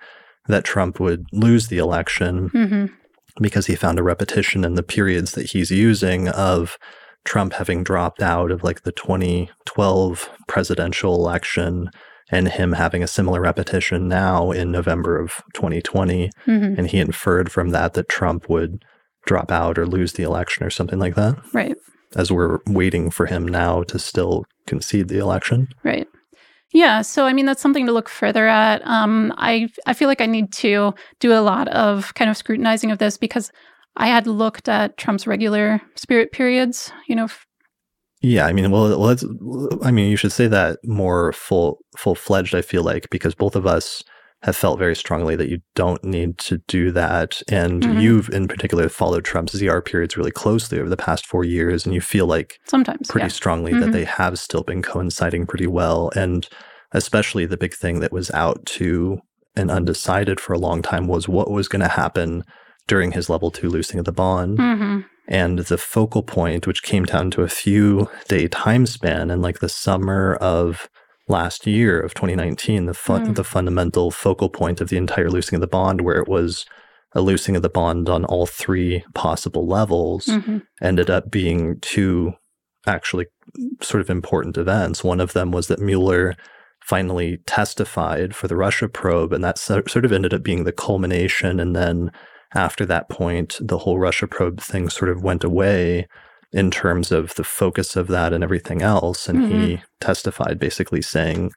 that 0.47 0.63
Trump 0.63 0.99
would 0.99 1.25
lose 1.31 1.67
the 1.67 1.77
election. 1.77 2.49
Mm-hmm. 2.49 2.85
Because 3.41 3.67
he 3.67 3.75
found 3.75 3.99
a 3.99 4.03
repetition 4.03 4.65
in 4.65 4.73
the 4.73 4.83
periods 4.83 5.31
that 5.33 5.51
he's 5.51 5.71
using 5.71 6.27
of 6.29 6.77
Trump 7.23 7.53
having 7.53 7.83
dropped 7.83 8.21
out 8.21 8.51
of 8.51 8.63
like 8.63 8.83
the 8.83 8.91
2012 8.91 10.29
presidential 10.47 11.15
election 11.15 11.89
and 12.31 12.47
him 12.47 12.73
having 12.73 13.03
a 13.03 13.07
similar 13.07 13.41
repetition 13.41 14.07
now 14.07 14.51
in 14.51 14.71
November 14.71 15.19
of 15.19 15.41
2020. 15.53 16.31
Mm-hmm. 16.47 16.79
And 16.79 16.87
he 16.87 16.99
inferred 16.99 17.51
from 17.51 17.69
that 17.69 17.93
that 17.93 18.09
Trump 18.09 18.49
would 18.49 18.83
drop 19.25 19.51
out 19.51 19.77
or 19.77 19.85
lose 19.85 20.13
the 20.13 20.23
election 20.23 20.65
or 20.65 20.69
something 20.69 20.99
like 20.99 21.15
that. 21.15 21.37
Right. 21.53 21.75
As 22.15 22.31
we're 22.31 22.59
waiting 22.65 23.11
for 23.11 23.27
him 23.27 23.47
now 23.47 23.83
to 23.83 23.99
still 23.99 24.45
concede 24.65 25.09
the 25.09 25.19
election. 25.19 25.67
Right. 25.83 26.07
Yeah, 26.71 27.01
so 27.01 27.25
I 27.25 27.33
mean 27.33 27.45
that's 27.45 27.61
something 27.61 27.85
to 27.87 27.91
look 27.91 28.09
further 28.09 28.47
at. 28.47 28.85
Um, 28.85 29.33
I 29.37 29.69
I 29.85 29.93
feel 29.93 30.07
like 30.07 30.21
I 30.21 30.27
need 30.27 30.51
to 30.53 30.93
do 31.19 31.33
a 31.33 31.41
lot 31.41 31.67
of 31.69 32.13
kind 32.13 32.29
of 32.29 32.37
scrutinizing 32.37 32.91
of 32.91 32.99
this 32.99 33.17
because 33.17 33.51
I 33.95 34.07
had 34.07 34.27
looked 34.27 34.69
at 34.69 34.97
Trump's 34.97 35.25
regular 35.25 35.81
spirit 35.95 36.31
periods, 36.31 36.91
you 37.07 37.15
know. 37.15 37.25
F- 37.25 37.45
yeah, 38.21 38.45
I 38.45 38.53
mean, 38.53 38.69
well, 38.69 38.87
let's. 38.97 39.23
I 39.81 39.91
mean, 39.91 40.11
you 40.11 40.17
should 40.17 40.31
say 40.31 40.47
that 40.47 40.79
more 40.83 41.33
full 41.33 41.79
full 41.97 42.15
fledged. 42.15 42.53
I 42.53 42.61
feel 42.61 42.83
like 42.83 43.09
because 43.09 43.33
both 43.33 43.55
of 43.55 43.65
us 43.65 44.03
have 44.43 44.55
felt 44.55 44.79
very 44.79 44.95
strongly 44.95 45.35
that 45.35 45.49
you 45.49 45.59
don't 45.75 46.03
need 46.03 46.37
to 46.37 46.59
do 46.67 46.91
that, 46.91 47.41
and 47.49 47.83
mm-hmm. 47.83 47.99
you've 47.99 48.29
in 48.29 48.47
particular 48.47 48.87
followed 48.87 49.25
Trump's 49.25 49.55
ZR 49.55 49.83
periods 49.83 50.15
really 50.15 50.31
closely 50.31 50.79
over 50.79 50.89
the 50.89 50.97
past 50.97 51.25
four 51.25 51.43
years, 51.43 51.85
and 51.85 51.93
you 51.93 52.01
feel 52.01 52.25
like 52.25 52.59
sometimes 52.65 53.09
pretty 53.09 53.25
yeah. 53.25 53.29
strongly 53.29 53.71
mm-hmm. 53.71 53.81
that 53.81 53.91
they 53.91 54.05
have 54.05 54.39
still 54.39 54.63
been 54.63 54.81
coinciding 54.81 55.45
pretty 55.45 55.67
well, 55.67 56.09
and 56.15 56.47
especially 56.93 57.45
the 57.45 57.57
big 57.57 57.73
thing 57.73 57.99
that 57.99 58.13
was 58.13 58.31
out 58.31 58.65
to 58.65 59.19
and 59.55 59.69
undecided 59.69 60.39
for 60.39 60.53
a 60.53 60.59
long 60.59 60.81
time 60.81 61.07
was 61.07 61.27
what 61.27 61.51
was 61.51 61.67
going 61.67 61.81
to 61.81 61.87
happen 61.87 62.43
during 62.87 63.11
his 63.11 63.29
level 63.29 63.51
two 63.51 63.69
loosing 63.69 63.99
of 63.99 64.05
the 64.05 64.11
bond. 64.11 64.57
Mm-hmm. 64.57 64.99
And 65.27 65.59
the 65.59 65.77
focal 65.77 66.23
point, 66.23 66.65
which 66.65 66.81
came 66.81 67.05
down 67.05 67.29
to 67.31 67.43
a 67.43 67.47
few 67.47 68.09
day 68.27 68.47
time 68.47 68.87
span 68.87 69.29
in 69.29 69.41
like 69.41 69.59
the 69.59 69.69
summer 69.69 70.35
of 70.35 70.89
last 71.29 71.67
year 71.67 71.99
of 71.99 72.13
2019, 72.13 72.85
the 72.85 72.93
fun- 72.93 73.27
mm. 73.27 73.35
the 73.35 73.43
fundamental 73.43 74.11
focal 74.11 74.49
point 74.49 74.81
of 74.81 74.89
the 74.89 74.97
entire 74.97 75.29
loosing 75.29 75.55
of 75.55 75.61
the 75.61 75.67
bond, 75.67 76.01
where 76.01 76.19
it 76.19 76.27
was 76.27 76.65
a 77.13 77.21
loosing 77.21 77.55
of 77.55 77.61
the 77.61 77.69
bond 77.69 78.09
on 78.09 78.25
all 78.25 78.45
three 78.45 79.03
possible 79.15 79.67
levels, 79.67 80.25
mm-hmm. 80.25 80.59
ended 80.81 81.09
up 81.09 81.31
being 81.31 81.79
two 81.79 82.33
actually 82.87 83.27
sort 83.81 84.01
of 84.01 84.09
important 84.09 84.57
events. 84.57 85.03
One 85.03 85.19
of 85.19 85.33
them 85.33 85.51
was 85.51 85.67
that 85.67 85.79
Mueller 85.79 86.35
finally 86.81 87.37
testified 87.45 88.35
for 88.35 88.47
the 88.47 88.55
Russia 88.55 88.87
probe, 88.87 89.33
and 89.33 89.43
that 89.43 89.57
sort 89.57 89.95
of 89.95 90.11
ended 90.11 90.33
up 90.33 90.43
being 90.43 90.63
the 90.63 90.71
culmination 90.71 91.59
and 91.59 91.75
then 91.75 92.11
after 92.55 92.85
that 92.85 93.09
point, 93.09 93.57
the 93.61 93.79
whole 93.79 93.99
Russia 93.99 94.27
probe 94.27 94.59
thing 94.59 94.89
sort 94.89 95.11
of 95.11 95.23
went 95.23 95.43
away 95.43 96.07
in 96.51 96.71
terms 96.71 97.11
of 97.11 97.35
the 97.35 97.43
focus 97.43 97.95
of 97.95 98.07
that 98.07 98.33
and 98.33 98.43
everything 98.43 98.81
else. 98.81 99.27
And 99.27 99.39
mm-hmm. 99.39 99.61
he 99.61 99.81
testified 99.99 100.59
basically 100.59 101.01
saying 101.01 101.51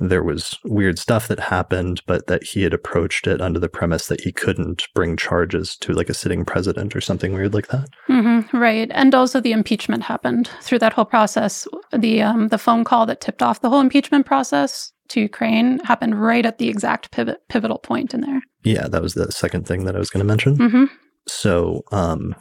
there 0.00 0.24
was 0.24 0.58
weird 0.64 0.98
stuff 0.98 1.28
that 1.28 1.38
happened, 1.38 2.02
but 2.06 2.26
that 2.26 2.42
he 2.42 2.62
had 2.62 2.74
approached 2.74 3.26
it 3.26 3.40
under 3.40 3.60
the 3.60 3.68
premise 3.68 4.08
that 4.08 4.22
he 4.22 4.32
couldn't 4.32 4.88
bring 4.94 5.16
charges 5.16 5.76
to 5.76 5.92
like 5.92 6.08
a 6.08 6.14
sitting 6.14 6.44
president 6.44 6.96
or 6.96 7.00
something 7.00 7.32
weird 7.32 7.54
like 7.54 7.68
that. 7.68 7.88
Mm-hmm, 8.08 8.56
right, 8.56 8.90
and 8.92 9.14
also 9.14 9.40
the 9.40 9.52
impeachment 9.52 10.02
happened 10.02 10.50
through 10.62 10.80
that 10.80 10.92
whole 10.92 11.04
process. 11.04 11.68
The 11.92 12.22
um, 12.22 12.48
the 12.48 12.58
phone 12.58 12.82
call 12.82 13.06
that 13.06 13.20
tipped 13.20 13.42
off 13.42 13.60
the 13.60 13.70
whole 13.70 13.80
impeachment 13.80 14.26
process 14.26 14.92
to 15.10 15.20
Ukraine 15.20 15.78
happened 15.80 16.20
right 16.20 16.44
at 16.44 16.58
the 16.58 16.68
exact 16.68 17.10
pivot, 17.12 17.38
pivotal 17.48 17.78
point 17.78 18.14
in 18.14 18.20
there. 18.20 18.42
Yeah, 18.64 18.88
that 18.88 19.02
was 19.02 19.14
the 19.14 19.30
second 19.30 19.66
thing 19.66 19.84
that 19.84 19.94
I 19.94 19.98
was 19.98 20.10
going 20.10 20.24
to 20.24 20.26
mention. 20.26 20.56
Mm-hmm. 20.56 20.84
So, 21.28 21.82
um, 21.92 22.34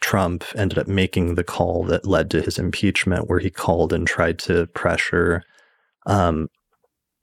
Trump 0.00 0.44
ended 0.54 0.78
up 0.78 0.86
making 0.86 1.34
the 1.34 1.44
call 1.44 1.84
that 1.84 2.06
led 2.06 2.30
to 2.30 2.42
his 2.42 2.58
impeachment, 2.58 3.28
where 3.28 3.38
he 3.38 3.50
called 3.50 3.92
and 3.92 4.06
tried 4.06 4.38
to 4.40 4.66
pressure 4.68 5.42
um, 6.06 6.48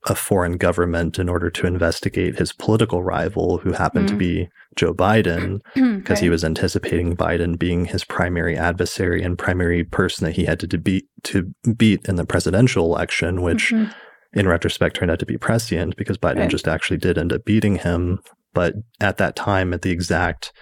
a 0.06 0.14
foreign 0.14 0.56
government 0.56 1.18
in 1.18 1.28
order 1.28 1.50
to 1.50 1.66
investigate 1.66 2.38
his 2.38 2.52
political 2.52 3.02
rival, 3.02 3.58
who 3.58 3.72
happened 3.72 4.06
mm. 4.06 4.10
to 4.10 4.16
be 4.16 4.48
Joe 4.76 4.92
Biden, 4.92 5.60
because 5.74 6.20
he 6.20 6.28
was 6.28 6.44
anticipating 6.44 7.16
Biden 7.16 7.58
being 7.58 7.86
his 7.86 8.04
primary 8.04 8.56
adversary 8.56 9.22
and 9.22 9.38
primary 9.38 9.84
person 9.84 10.26
that 10.26 10.36
he 10.36 10.44
had 10.44 10.60
to 10.60 10.78
beat 10.78 11.06
to 11.24 11.54
beat 11.76 12.06
in 12.06 12.16
the 12.16 12.26
presidential 12.26 12.84
election, 12.84 13.42
which. 13.42 13.72
Mm-hmm 13.72 13.92
in 14.34 14.48
retrospect 14.48 14.96
turned 14.96 15.10
out 15.10 15.18
to 15.20 15.26
be 15.26 15.38
prescient 15.38 15.96
because 15.96 16.18
Biden 16.18 16.40
right. 16.40 16.50
just 16.50 16.68
actually 16.68 16.96
did 16.96 17.16
end 17.16 17.32
up 17.32 17.44
beating 17.44 17.76
him. 17.76 18.20
But 18.52 18.74
at 19.00 19.16
that 19.18 19.36
time, 19.36 19.72
at 19.72 19.82
the 19.82 19.90
exact 19.90 20.52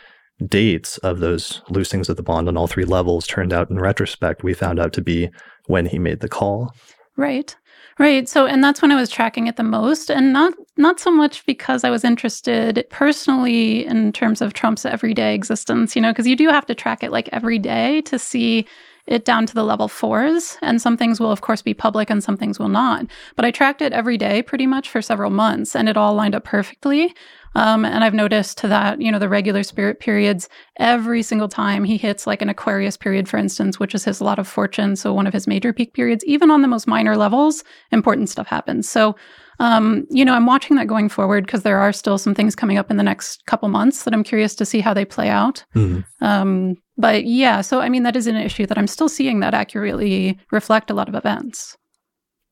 dates 0.49 0.99
of 0.99 1.21
those 1.21 1.63
loosings 1.71 2.09
of 2.09 2.17
the 2.17 2.23
bond 2.23 2.49
on 2.49 2.57
all 2.57 2.67
three 2.67 2.85
levels 2.85 3.27
turned 3.27 3.53
out 3.53 3.71
in 3.71 3.79
retrospect, 3.79 4.43
we 4.43 4.55
found 4.55 4.79
out 4.79 4.93
to 4.95 5.01
be 5.01 5.31
when 5.67 5.87
he 5.87 5.99
made 5.99 6.21
the 6.21 6.29
call. 6.29 6.75
Right. 7.17 7.55
Right. 7.99 8.29
So 8.29 8.47
and 8.47 8.65
that's 8.65 8.81
when 8.81 8.91
I 8.91 8.97
was 8.97 9.11
tracking 9.11 9.47
it 9.47 9.57
the 9.57 9.63
most 9.63 10.11
and 10.11 10.33
not 10.33 10.55
not 10.77 10.99
so 10.99 11.11
much 11.11 11.45
because 11.45 11.85
I 11.85 11.91
was 11.91 12.05
interested 12.05 12.85
personally 12.91 13.85
in 13.85 14.13
terms 14.13 14.41
of 14.41 14.55
Trump's 14.55 14.87
everyday 14.87 15.35
existence, 15.35 15.95
you 15.95 16.01
know, 16.01 16.11
because 16.11 16.27
you 16.27 16.35
do 16.35 16.49
have 16.49 16.67
to 16.67 16.75
track 16.75 17.03
it 17.03 17.13
like 17.13 17.29
every 17.33 17.59
day 17.59 18.01
to 18.03 18.19
see 18.19 18.67
it 19.07 19.25
down 19.25 19.47
to 19.47 19.55
the 19.55 19.65
level 19.65 19.89
fours. 19.89 20.57
And 20.63 20.81
some 20.81 20.97
things 20.97 21.21
will, 21.21 21.33
of 21.33 21.41
course, 21.41 21.61
be 21.61 21.75
public 21.75 22.09
and 22.09 22.23
some 22.23 22.37
things 22.37 22.59
will 22.59 22.69
not. 22.69 23.07
But 23.37 23.45
I 23.45 23.51
tracked 23.51 23.83
it 23.83 23.93
every 23.93 24.17
day 24.17 24.43
pretty 24.43 24.67
much 24.67 24.89
for 24.89 25.03
several 25.03 25.31
months 25.31 25.75
and 25.75 25.89
it 25.89 25.97
all 25.97 26.15
lined 26.15 26.35
up 26.35 26.45
perfectly. 26.45 27.15
Um, 27.55 27.85
and 27.85 28.03
I've 28.03 28.15
noticed 28.15 28.63
that, 28.63 29.01
you 29.01 29.13
know, 29.13 29.19
the 29.19 29.29
regular 29.29 29.63
spirit 29.63 30.01
periods, 30.01 30.49
every 30.79 31.23
single 31.23 31.49
time 31.49 31.85
he 31.85 31.97
hits 31.97 32.27
like 32.27 32.43
an 32.43 32.49
Aquarius 32.49 32.97
period, 32.97 33.29
for 33.29 33.37
instance, 33.37 33.79
which 33.79 33.95
is 33.95 34.05
his 34.05 34.21
lot 34.21 34.39
of 34.39 34.49
fortune. 34.49 34.97
So 34.97 35.13
one 35.13 35.27
of 35.27 35.33
his 35.33 35.47
major 35.47 35.73
peak 35.73 35.93
periods, 35.93 36.25
even 36.25 36.51
on 36.51 36.63
the 36.63 36.69
most 36.69 36.87
minor 36.87 37.17
levels, 37.17 37.63
important 37.91 38.31
stuff 38.31 38.47
happens. 38.47 38.89
So 38.89 39.17
um, 39.59 40.07
you 40.11 40.25
know, 40.25 40.35
I'm 40.35 40.47
watching 40.47 40.77
that 40.77 40.89
going 40.89 41.09
forward 41.09 41.47
because 41.47 41.63
there 41.63 41.79
are 41.79 41.93
still 41.93 42.19
some 42.19 42.35
things 42.35 42.57
coming 42.57 42.79
up 42.79 42.91
in 42.91 42.97
the 42.97 43.03
next 43.05 43.47
couple 43.47 43.69
months 43.69 44.03
that 44.03 44.13
I'm 44.13 44.25
curious 44.25 44.57
to 44.57 44.67
see 44.67 44.81
how 44.81 44.93
they 44.93 45.05
play 45.05 45.29
out. 45.29 45.65
Mm-hmm. 45.77 46.01
Um, 46.25 46.75
but 46.97 47.27
yeah, 47.27 47.61
so 47.61 47.81
I 47.81 47.89
mean, 47.89 48.03
that 48.03 48.17
is 48.17 48.27
an 48.27 48.35
issue 48.35 48.67
that 48.67 48.77
I'm 48.77 48.89
still 48.89 49.09
seeing 49.09 49.41
that 49.41 49.55
accurately 49.55 50.39
reflect 50.51 50.91
a 50.91 50.95
lot 50.95 51.09
of 51.09 51.15
events. 51.15 51.77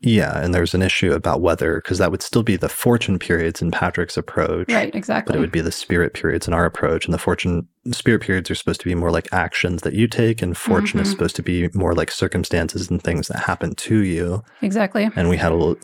Yeah, 0.02 0.42
and 0.42 0.54
there's 0.54 0.72
an 0.72 0.80
issue 0.80 1.12
about 1.12 1.42
whether, 1.42 1.76
because 1.76 1.98
that 1.98 2.10
would 2.10 2.22
still 2.22 2.42
be 2.42 2.56
the 2.56 2.70
fortune 2.70 3.18
periods 3.18 3.60
in 3.60 3.70
Patrick's 3.70 4.16
approach. 4.16 4.72
Right, 4.72 4.94
exactly. 4.94 5.32
But 5.32 5.36
it 5.36 5.40
would 5.40 5.52
be 5.52 5.60
the 5.60 5.70
spirit 5.70 6.14
periods 6.14 6.48
in 6.48 6.54
our 6.54 6.64
approach. 6.64 7.04
And 7.04 7.12
the 7.12 7.18
fortune, 7.18 7.68
spirit 7.92 8.22
periods 8.22 8.50
are 8.50 8.54
supposed 8.54 8.80
to 8.80 8.86
be 8.86 8.94
more 8.94 9.10
like 9.10 9.28
actions 9.30 9.82
that 9.82 9.92
you 9.92 10.08
take, 10.08 10.40
and 10.40 10.56
fortune 10.56 11.00
mm-hmm. 11.00 11.02
is 11.02 11.10
supposed 11.10 11.36
to 11.36 11.42
be 11.42 11.68
more 11.74 11.94
like 11.94 12.10
circumstances 12.10 12.90
and 12.90 13.02
things 13.02 13.28
that 13.28 13.40
happen 13.40 13.74
to 13.74 13.98
you. 13.98 14.42
Exactly. 14.62 15.10
And 15.16 15.28
we 15.28 15.36
had 15.36 15.52
a 15.52 15.56
little 15.56 15.76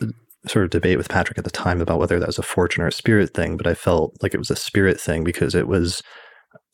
sort 0.47 0.65
of 0.65 0.71
debate 0.71 0.97
with 0.97 1.09
Patrick 1.09 1.37
at 1.37 1.43
the 1.43 1.51
time 1.51 1.81
about 1.81 1.99
whether 1.99 2.19
that 2.19 2.27
was 2.27 2.39
a 2.39 2.43
fortune 2.43 2.83
or 2.83 2.87
a 2.87 2.91
spirit 2.91 3.33
thing, 3.33 3.55
but 3.55 3.67
I 3.67 3.75
felt 3.75 4.17
like 4.23 4.33
it 4.33 4.39
was 4.39 4.49
a 4.49 4.55
spirit 4.55 4.99
thing 4.99 5.23
because 5.23 5.53
it 5.53 5.67
was 5.67 6.01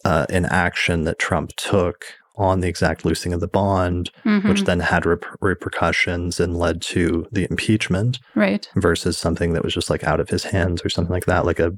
uh, 0.06 0.26
an 0.30 0.46
action 0.46 1.04
that 1.04 1.20
Trump 1.20 1.52
took 1.58 2.06
on 2.36 2.62
the 2.62 2.68
exact 2.68 3.06
loosing 3.06 3.32
of 3.34 3.40
the 3.40 3.48
bond, 3.48 4.10
Mhm. 4.26 4.50
which 4.50 4.64
then 4.64 4.80
had 4.80 5.06
rep- 5.06 5.26
repercussions 5.42 6.40
and 6.40 6.58
led 6.58 6.82
to 6.82 7.28
the 7.32 7.48
impeachment 7.50 8.20
right. 8.36 8.68
versus 8.76 9.18
something 9.18 9.54
that 9.54 9.64
was 9.64 9.74
just 9.74 9.90
like 9.90 10.04
out 10.04 10.20
of 10.20 10.30
his 10.30 10.46
hands 10.46 10.84
or 10.84 10.90
something 10.90 11.14
like 11.14 11.26
that, 11.26 11.46
like 11.46 11.60
a 11.60 11.72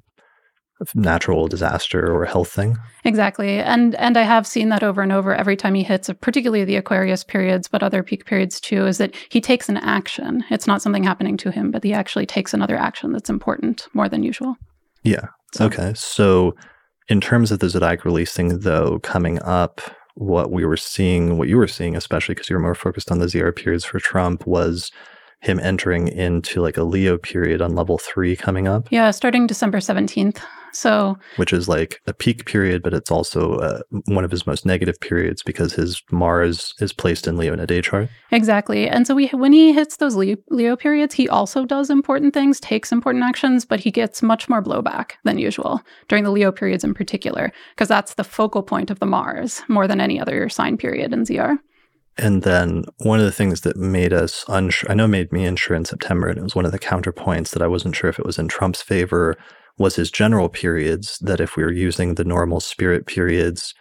natural 0.93 1.47
disaster 1.47 2.11
or 2.11 2.23
a 2.23 2.29
health 2.29 2.49
thing. 2.51 2.77
Exactly. 3.05 3.59
And 3.59 3.95
and 3.95 4.17
I 4.17 4.23
have 4.23 4.45
seen 4.45 4.67
that 4.69 4.83
over 4.83 5.01
and 5.01 5.11
over 5.11 5.33
every 5.33 5.55
time 5.55 5.73
he 5.73 5.83
hits 5.83 6.09
particularly 6.19 6.65
the 6.65 6.75
Aquarius 6.75 7.23
periods, 7.23 7.67
but 7.69 7.81
other 7.81 8.03
peak 8.03 8.25
periods 8.25 8.59
too, 8.59 8.85
is 8.85 8.97
that 8.97 9.15
he 9.29 9.39
takes 9.39 9.69
an 9.69 9.77
action. 9.77 10.43
It's 10.49 10.67
not 10.67 10.81
something 10.81 11.03
happening 11.03 11.37
to 11.37 11.51
him, 11.51 11.71
but 11.71 11.83
he 11.83 11.93
actually 11.93 12.25
takes 12.25 12.53
another 12.53 12.75
action 12.77 13.13
that's 13.13 13.29
important 13.29 13.87
more 13.93 14.09
than 14.09 14.23
usual. 14.23 14.55
Yeah. 15.03 15.27
So- 15.53 15.65
Okay. 15.65 15.93
So, 15.95 16.55
in 17.07 17.21
terms 17.21 17.51
of 17.51 17.59
the 17.59 17.69
zodiac 17.69 18.03
releasing, 18.03 18.59
though, 18.59 18.99
coming 18.99 19.41
up, 19.43 19.79
what 20.15 20.51
we 20.51 20.65
were 20.65 20.77
seeing, 20.77 21.37
what 21.37 21.47
you 21.47 21.57
were 21.57 21.67
seeing, 21.67 21.95
especially 21.95 22.35
because 22.35 22.49
you 22.49 22.55
were 22.55 22.61
more 22.61 22.75
focused 22.75 23.11
on 23.11 23.19
the 23.19 23.25
ZR 23.25 23.55
periods 23.55 23.85
for 23.85 23.99
Trump, 23.99 24.47
was 24.47 24.91
him 25.41 25.59
entering 25.59 26.07
into 26.07 26.61
like 26.61 26.77
a 26.77 26.83
Leo 26.83 27.17
period 27.17 27.61
on 27.61 27.75
level 27.75 27.97
three 27.97 28.35
coming 28.35 28.67
up, 28.67 28.87
Yeah, 28.89 29.11
starting 29.11 29.45
December 29.45 29.77
17th. 29.77 30.41
So, 30.75 31.17
which 31.37 31.53
is 31.53 31.69
like 31.69 32.01
a 32.05 32.13
peak 32.13 32.45
period, 32.45 32.83
but 32.83 32.93
it's 32.93 33.09
also 33.09 33.55
uh, 33.55 33.81
one 34.05 34.25
of 34.25 34.31
his 34.31 34.45
most 34.45 34.65
negative 34.65 34.99
periods 34.99 35.41
because 35.41 35.73
his 35.73 36.01
Mars 36.11 36.73
is 36.79 36.91
placed 36.91 37.27
in 37.27 37.37
Leo 37.37 37.53
in 37.53 37.59
a 37.59 37.67
day 37.67 37.81
chart. 37.81 38.09
exactly. 38.31 38.89
And 38.89 39.07
so 39.07 39.15
we 39.15 39.27
when 39.27 39.53
he 39.53 39.71
hits 39.71 39.97
those 39.97 40.15
Leo, 40.15 40.35
Leo 40.49 40.75
periods, 40.75 41.15
he 41.15 41.29
also 41.29 41.65
does 41.65 41.89
important 41.89 42.33
things, 42.33 42.59
takes 42.59 42.91
important 42.91 43.23
actions, 43.23 43.63
but 43.63 43.79
he 43.79 43.89
gets 43.89 44.21
much 44.21 44.49
more 44.49 44.61
blowback 44.61 45.11
than 45.23 45.37
usual 45.37 45.81
during 46.09 46.25
the 46.25 46.31
Leo 46.31 46.51
periods 46.51 46.83
in 46.83 46.93
particular, 46.93 47.51
because 47.73 47.87
that's 47.87 48.15
the 48.15 48.23
focal 48.23 48.61
point 48.61 48.91
of 48.91 48.99
the 48.99 49.05
Mars 49.05 49.61
more 49.69 49.87
than 49.87 50.01
any 50.01 50.19
other 50.19 50.49
sign 50.49 50.77
period 50.77 51.13
in 51.13 51.23
ZR. 51.23 51.57
And 52.17 52.43
then 52.43 52.85
one 52.99 53.19
of 53.19 53.25
the 53.25 53.31
things 53.31 53.61
that 53.61 53.75
made 53.75 54.13
us 54.13 54.45
unsure, 54.47 54.89
I 54.89 54.93
know 54.93 55.07
made 55.07 55.31
me 55.31 55.45
unsure 55.45 55.75
in 55.75 55.85
September, 55.85 56.27
and 56.27 56.37
it 56.37 56.43
was 56.43 56.55
one 56.55 56.65
of 56.65 56.71
the 56.71 56.79
counterpoints 56.79 57.49
that 57.51 57.61
I 57.61 57.67
wasn't 57.67 57.95
sure 57.95 58.09
if 58.09 58.19
it 58.19 58.25
was 58.25 58.37
in 58.37 58.47
Trump's 58.47 58.81
favor, 58.81 59.35
was 59.77 59.95
his 59.95 60.11
general 60.11 60.47
periods. 60.47 61.17
That 61.19 61.41
if 61.41 61.57
we 61.57 61.63
were 61.63 61.73
using 61.73 62.15
the 62.15 62.23
normal 62.23 62.61
spirit 62.61 63.05
periods, 63.05 63.73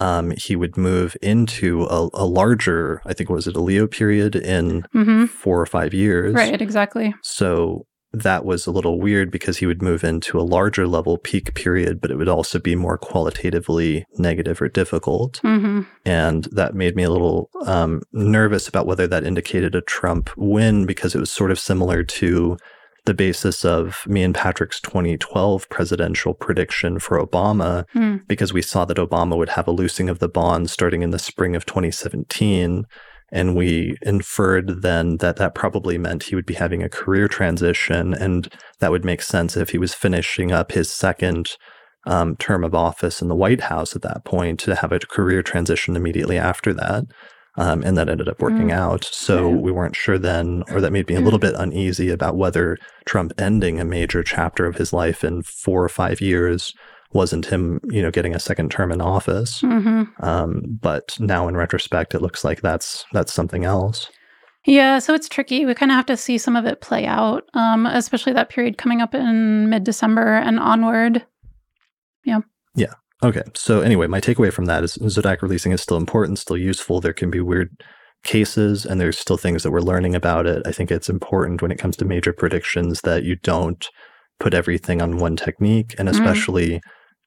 um, 0.00 0.32
he 0.38 0.56
would 0.56 0.76
move 0.76 1.16
into 1.22 1.84
a, 1.84 2.08
a 2.14 2.24
larger, 2.24 3.02
I 3.04 3.12
think, 3.12 3.28
was 3.28 3.46
it 3.46 3.56
a 3.56 3.60
Leo 3.60 3.86
period 3.86 4.36
in 4.36 4.84
hmm 4.92 5.26
four 5.26 5.60
or 5.60 5.66
five 5.66 5.92
years? 5.92 6.34
Right, 6.34 6.60
exactly. 6.60 7.14
So 7.22 7.86
that 8.22 8.44
was 8.44 8.66
a 8.66 8.70
little 8.70 8.98
weird 8.98 9.30
because 9.30 9.58
he 9.58 9.66
would 9.66 9.82
move 9.82 10.02
into 10.02 10.38
a 10.38 10.48
larger 10.56 10.86
level 10.86 11.18
peak 11.18 11.52
period, 11.54 12.00
but 12.00 12.10
it 12.10 12.16
would 12.16 12.28
also 12.28 12.58
be 12.58 12.74
more 12.74 12.96
qualitatively 12.96 14.06
negative 14.18 14.60
or 14.62 14.68
difficult 14.68 15.38
hmm 15.42 15.82
and 16.04 16.44
that 16.52 16.74
made 16.74 16.94
me 16.96 17.02
a 17.02 17.10
little 17.10 17.50
um, 17.66 18.00
nervous 18.12 18.68
about 18.68 18.86
whether 18.86 19.06
that 19.08 19.24
indicated 19.24 19.74
a 19.74 19.80
Trump 19.80 20.30
win 20.36 20.86
because 20.86 21.14
it 21.14 21.18
was 21.18 21.30
sort 21.32 21.50
of 21.50 21.58
similar 21.58 22.02
to 22.04 22.56
the 23.06 23.14
basis 23.14 23.64
of 23.64 24.04
me 24.06 24.22
and 24.22 24.34
Patrick's 24.34 24.80
2012 24.80 25.68
presidential 25.68 26.32
prediction 26.34 26.98
for 26.98 27.24
Obama, 27.24 27.84
Hmm. 27.92 28.16
because 28.26 28.52
we 28.52 28.62
saw 28.62 28.84
that 28.84 28.96
Obama 28.96 29.36
would 29.36 29.50
have 29.50 29.68
a 29.68 29.72
loosing 29.72 30.08
of 30.08 30.18
the 30.20 30.28
bond 30.28 30.70
starting 30.70 31.02
in 31.02 31.10
the 31.10 31.18
spring 31.18 31.54
of 31.56 31.66
2017. 31.66 32.84
And 33.36 33.54
we 33.54 33.98
inferred 34.00 34.80
then 34.80 35.18
that 35.18 35.36
that 35.36 35.54
probably 35.54 35.98
meant 35.98 36.22
he 36.24 36.34
would 36.34 36.46
be 36.46 36.54
having 36.54 36.82
a 36.82 36.88
career 36.88 37.28
transition. 37.28 38.14
And 38.14 38.48
that 38.80 38.90
would 38.90 39.04
make 39.04 39.20
sense 39.20 39.58
if 39.58 39.68
he 39.70 39.78
was 39.78 39.92
finishing 39.92 40.52
up 40.52 40.72
his 40.72 40.90
second 40.90 41.44
um, 42.06 42.36
term 42.36 42.64
of 42.64 42.74
office 42.74 43.20
in 43.20 43.28
the 43.28 43.34
White 43.34 43.60
House 43.62 43.94
at 43.94 44.02
that 44.02 44.24
point 44.24 44.58
to 44.60 44.74
have 44.76 44.92
a 44.92 45.00
career 45.00 45.42
transition 45.42 45.96
immediately 45.96 46.38
after 46.38 46.72
that. 46.72 47.04
Um, 47.58 47.82
and 47.82 47.96
that 47.98 48.08
ended 48.08 48.28
up 48.28 48.40
working 48.40 48.68
Mm. 48.68 48.80
out. 48.84 49.04
So 49.04 49.50
Yeah. 49.50 49.56
we 49.56 49.72
weren't 49.72 49.96
sure 49.96 50.18
then, 50.18 50.62
or 50.70 50.80
that 50.80 50.92
made 50.92 51.08
me 51.08 51.16
a 51.16 51.20
little 51.20 51.38
bit 51.38 51.54
uneasy 51.58 52.10
about 52.10 52.36
whether 52.36 52.78
Trump 53.06 53.32
ending 53.38 53.80
a 53.80 53.84
major 53.84 54.22
chapter 54.22 54.64
of 54.66 54.76
his 54.76 54.92
life 54.92 55.24
in 55.24 55.42
four 55.42 55.82
or 55.84 55.88
five 55.88 56.20
years 56.20 56.72
wasn't 57.12 57.46
him, 57.46 57.80
you 57.84 58.02
know, 58.02 58.10
getting 58.10 58.34
a 58.34 58.40
second 58.40 58.70
term 58.70 58.92
in 58.92 59.00
office. 59.00 59.60
hmm 59.60 60.04
Um, 60.20 60.62
but 60.80 61.16
now 61.20 61.48
in 61.48 61.56
retrospect, 61.56 62.14
it 62.14 62.22
looks 62.22 62.44
like 62.44 62.60
that's 62.60 63.04
that's 63.12 63.32
something 63.32 63.64
else. 63.64 64.10
Yeah, 64.64 64.98
so 64.98 65.14
it's 65.14 65.28
tricky. 65.28 65.64
We 65.64 65.74
kind 65.74 65.92
of 65.92 65.96
have 65.96 66.06
to 66.06 66.16
see 66.16 66.38
some 66.38 66.56
of 66.56 66.66
it 66.66 66.80
play 66.80 67.06
out, 67.06 67.44
um, 67.54 67.86
especially 67.86 68.32
that 68.32 68.48
period 68.48 68.78
coming 68.78 69.00
up 69.00 69.14
in 69.14 69.70
mid 69.70 69.84
December 69.84 70.34
and 70.34 70.58
onward. 70.58 71.24
Yeah. 72.24 72.40
Yeah. 72.74 72.94
Okay. 73.22 73.42
So 73.54 73.80
anyway, 73.80 74.08
my 74.08 74.20
takeaway 74.20 74.52
from 74.52 74.64
that 74.66 74.82
is 74.82 74.98
Zodiac 75.08 75.40
releasing 75.40 75.70
is 75.72 75.80
still 75.80 75.96
important, 75.96 76.38
still 76.40 76.56
useful. 76.56 77.00
There 77.00 77.12
can 77.12 77.30
be 77.30 77.40
weird 77.40 77.70
cases 78.24 78.84
and 78.84 79.00
there's 79.00 79.18
still 79.18 79.36
things 79.36 79.62
that 79.62 79.70
we're 79.70 79.80
learning 79.80 80.16
about 80.16 80.46
it. 80.46 80.62
I 80.66 80.72
think 80.72 80.90
it's 80.90 81.08
important 81.08 81.62
when 81.62 81.70
it 81.70 81.78
comes 81.78 81.96
to 81.98 82.04
major 82.04 82.32
predictions 82.32 83.02
that 83.02 83.22
you 83.22 83.36
don't 83.36 83.88
put 84.40 84.52
everything 84.52 85.00
on 85.00 85.18
one 85.18 85.36
technique 85.36 85.94
and 85.96 86.08
Mhm. 86.08 86.12
especially 86.12 86.80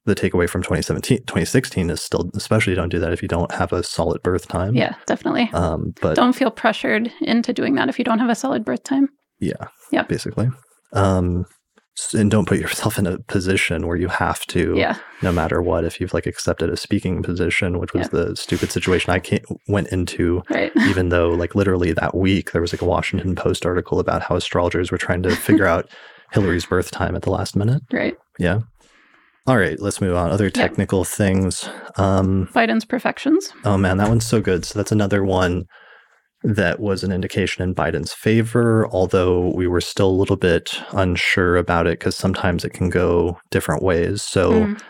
the 0.06 0.14
takeaway 0.14 0.48
from 0.48 0.62
2017 0.62 1.18
2016 1.18 1.90
is 1.90 2.00
still 2.00 2.30
especially 2.34 2.74
don't 2.74 2.88
do 2.88 2.98
that 2.98 3.12
if 3.12 3.22
you 3.22 3.28
don't 3.28 3.52
have 3.52 3.72
a 3.72 3.82
solid 3.82 4.22
birth 4.22 4.48
time. 4.48 4.74
Yeah, 4.74 4.94
definitely. 5.06 5.50
Um 5.52 5.92
but 6.00 6.16
don't 6.16 6.34
feel 6.34 6.50
pressured 6.50 7.12
into 7.20 7.52
doing 7.52 7.74
that 7.74 7.88
if 7.88 7.98
you 7.98 8.04
don't 8.04 8.18
have 8.18 8.30
a 8.30 8.34
solid 8.34 8.64
birth 8.64 8.82
time. 8.82 9.08
yeah. 9.38 9.68
Yep. 9.92 10.08
Basically. 10.08 10.48
Um 10.92 11.44
and 12.14 12.30
don't 12.30 12.48
put 12.48 12.58
yourself 12.58 12.98
in 13.00 13.06
a 13.06 13.18
position 13.18 13.86
where 13.86 13.96
you 13.96 14.08
have 14.08 14.46
to 14.46 14.74
Yeah, 14.76 14.96
no 15.22 15.32
matter 15.32 15.60
what 15.60 15.84
if 15.84 16.00
you've 16.00 16.14
like 16.14 16.26
accepted 16.26 16.70
a 16.70 16.76
speaking 16.76 17.22
position 17.22 17.78
which 17.78 17.92
was 17.92 18.08
the 18.08 18.34
stupid 18.36 18.70
situation 18.70 19.12
i 19.12 19.20
went 19.68 19.88
into 19.88 20.42
right. 20.50 20.72
even 20.88 21.10
though 21.10 21.28
like 21.30 21.54
literally 21.54 21.92
that 21.92 22.16
week 22.16 22.52
there 22.52 22.62
was 22.62 22.72
like 22.72 22.80
a 22.80 22.86
washington 22.86 23.34
post 23.34 23.66
article 23.66 23.98
about 23.98 24.22
how 24.22 24.36
astrologers 24.36 24.90
were 24.90 24.98
trying 24.98 25.22
to 25.22 25.34
figure 25.36 25.66
out 25.74 25.90
hillary's 26.32 26.64
birth 26.64 26.90
time 26.90 27.14
at 27.14 27.22
the 27.22 27.30
last 27.30 27.54
minute 27.56 27.82
right. 27.92 28.16
yeah 28.38 28.60
all 29.46 29.56
right 29.56 29.80
let's 29.80 30.00
move 30.00 30.14
on 30.16 30.30
other 30.30 30.50
technical 30.50 31.04
things 31.04 31.68
um 31.96 32.48
Biden's 32.52 32.84
profections. 32.84 33.52
oh 33.64 33.76
man 33.78 33.96
that 33.98 34.08
one's 34.08 34.26
so 34.26 34.40
good 34.40 34.64
so 34.64 34.78
that's 34.78 34.92
another 34.92 35.24
one 35.24 35.64
that 36.42 36.80
was 36.80 37.04
an 37.04 37.12
indication 37.12 37.62
in 37.62 37.74
Biden's 37.74 38.14
favor, 38.14 38.88
although 38.88 39.50
we 39.50 39.66
were 39.66 39.82
still 39.82 40.08
a 40.08 40.20
little 40.20 40.36
bit 40.36 40.72
unsure 40.92 41.58
about 41.58 41.86
it 41.86 41.98
because 41.98 42.16
sometimes 42.16 42.64
it 42.64 42.72
can 42.72 42.88
go 42.88 43.38
different 43.50 43.82
ways. 43.82 44.22
So, 44.22 44.50
Mm. 44.52 44.80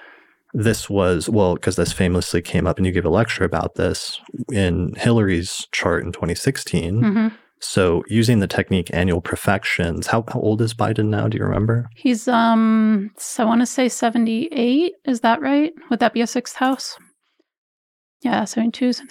this 0.55 0.89
was 0.89 1.29
well 1.29 1.55
because 1.55 1.75
this 1.75 1.93
famously 1.93 2.41
came 2.41 2.69
up 2.69 2.77
and 2.77 2.87
you 2.87 2.93
gave 2.93 3.05
a 3.05 3.11
lecture 3.11 3.43
about 3.43 3.75
this 3.75 4.21
in 4.53 4.93
hillary's 4.97 5.67
chart 5.73 6.05
in 6.05 6.13
2016 6.13 7.03
hmm 7.03 7.29
so 7.63 8.03
using 8.09 8.41
the 8.41 8.47
technique 8.47 8.89
annual 8.93 9.21
profections 9.21 10.07
how, 10.07 10.25
how 10.33 10.41
old 10.41 10.61
is 10.63 10.73
biden 10.75 11.07
now 11.09 11.29
do 11.29 11.37
you 11.39 11.45
remember 11.45 11.89
He's 11.97 12.27
um, 12.29 13.11
so 13.19 13.43
I 13.45 13.47
want 13.47 13.61
to 13.61 13.67
say 13.67 13.89
seventy 13.89 14.47
eight. 14.53 14.93
Is 15.05 15.21
that 15.21 15.41
right? 15.41 15.73
Would 15.91 16.01
that 16.01 16.15
be 16.15 16.21
a 16.23 16.27
sixth 16.27 16.57
house? 16.57 16.97
Yeah, 18.23 18.45
seventy 18.45 18.71
two. 18.73 18.93
so 18.93 19.03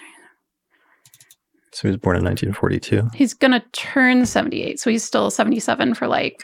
he 1.84 1.88
was 1.90 1.98
born 1.98 2.18
in 2.18 2.24
1942 2.24 3.10
He's 3.16 3.34
gonna 3.34 3.64
turn 3.74 4.26
seventy 4.26 4.64
eight, 4.64 4.80
so 4.80 4.90
he's 4.90 5.04
still 5.04 5.30
seventy 5.32 5.60
seven 5.60 5.94
for 5.94 6.08
like 6.08 6.44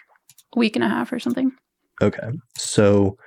a 0.55 0.59
week 0.59 0.75
and 0.75 0.85
a 0.85 0.89
half 0.89 1.11
or 1.11 1.19
something. 1.19 1.51
okay 2.01 2.29
so 2.57 3.17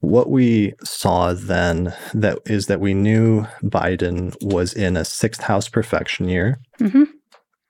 what 0.00 0.30
we 0.30 0.72
saw 0.84 1.32
then 1.34 1.92
that 2.14 2.38
is 2.46 2.66
that 2.66 2.80
we 2.80 2.94
knew 2.94 3.44
biden 3.64 4.32
was 4.42 4.72
in 4.72 4.96
a 4.96 5.04
sixth 5.04 5.42
house 5.42 5.68
profection 5.68 6.28
year 6.28 6.60
hmm 6.78 7.04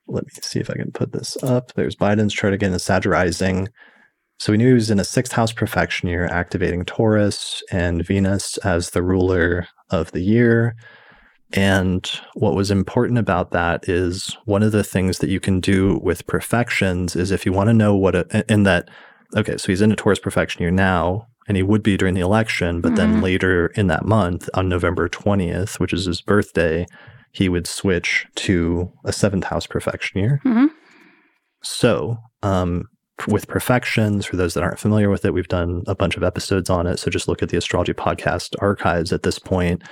let 0.09 0.25
me 0.25 0.31
see 0.43 0.59
if 0.61 0.71
I 0.71 0.75
can 0.75 0.91
put 0.93 1.13
this 1.13 1.37
up. 1.43 1.73
There's 1.75 1.97
Biden's 1.97 2.35
chart 2.35 2.53
again, 2.53 2.73
the 2.73 2.79
Sag 2.79 3.07
rising. 3.07 3.69
So 4.39 4.53
we 4.53 4.59
knew 4.59 4.69
he 4.69 4.75
was 4.75 4.91
in 4.91 5.01
a 5.01 5.05
sixth 5.05 5.33
house 5.33 5.53
profection 5.53 6.09
year, 6.09 6.27
activating 6.27 6.85
Taurus 6.85 7.63
and 7.71 8.07
Venus 8.07 8.57
as 8.59 8.91
the 8.91 9.03
ruler 9.03 9.67
of 9.91 10.13
the 10.13 10.21
year. 10.21 10.77
And 11.53 12.09
what 12.35 12.55
was 12.55 12.71
important 12.71 13.19
about 13.19 13.51
that 13.53 13.89
is 13.89 14.37
one 14.45 14.63
of 14.63 14.73
the 14.73 14.85
things 14.85 15.19
that 15.19 15.31
you 15.31 15.41
can 15.41 15.61
do 15.61 15.99
with 16.03 16.27
profections 16.27 17.17
is 17.17 17.31
if 17.31 17.47
you 17.47 17.53
want 17.53 17.69
to 17.69 17.75
know 17.75 17.95
what, 17.97 18.15
a, 18.15 18.45
in 18.53 18.65
that, 18.65 18.89
okay, 19.37 19.57
so 19.57 19.69
he's 19.69 19.81
in 19.81 19.91
a 19.91 19.97
Taurus 19.97 20.19
profection 20.19 20.63
year 20.63 20.71
now, 20.71 21.27
and 21.49 21.57
he 21.57 21.63
would 21.63 21.83
be 21.83 21.97
during 21.97 22.15
the 22.15 22.21
election, 22.21 22.83
but 22.83 22.97
then 22.97 23.17
Mhm. 23.17 23.23
later 23.23 23.69
in 23.69 23.87
that 23.87 24.05
month, 24.05 24.51
on 24.53 24.69
November 24.69 25.09
20th, 25.09 25.81
which 25.81 25.95
is 25.95 26.05
his 26.05 26.21
birthday, 26.21 26.87
he 27.33 27.49
would 27.49 27.67
switch 27.67 28.27
to 28.37 28.93
a 29.05 29.13
seventh 29.13 29.45
house 29.45 29.67
profection 29.67 30.21
year. 30.21 30.41
hmm 30.43 30.67
So, 31.63 32.19
um, 32.43 32.85
with 33.27 33.49
profections, 33.49 34.27
for 34.27 34.37
those 34.37 34.55
that 34.55 34.63
aren't 34.63 34.79
familiar 34.79 35.11
with 35.11 35.25
it, 35.25 35.35
we've 35.35 35.49
done 35.49 35.83
a 35.87 35.95
bunch 35.95 36.17
of 36.17 36.23
episodes 36.23 36.71
on 36.71 36.87
it. 36.87 36.99
So 36.99 37.11
just 37.11 37.27
look 37.27 37.43
at 37.43 37.49
the 37.49 37.57
astrology 37.57 37.93
podcast 37.93 38.55
archives 38.61 39.13
at 39.13 39.25
this 39.25 39.39
point 39.39 39.83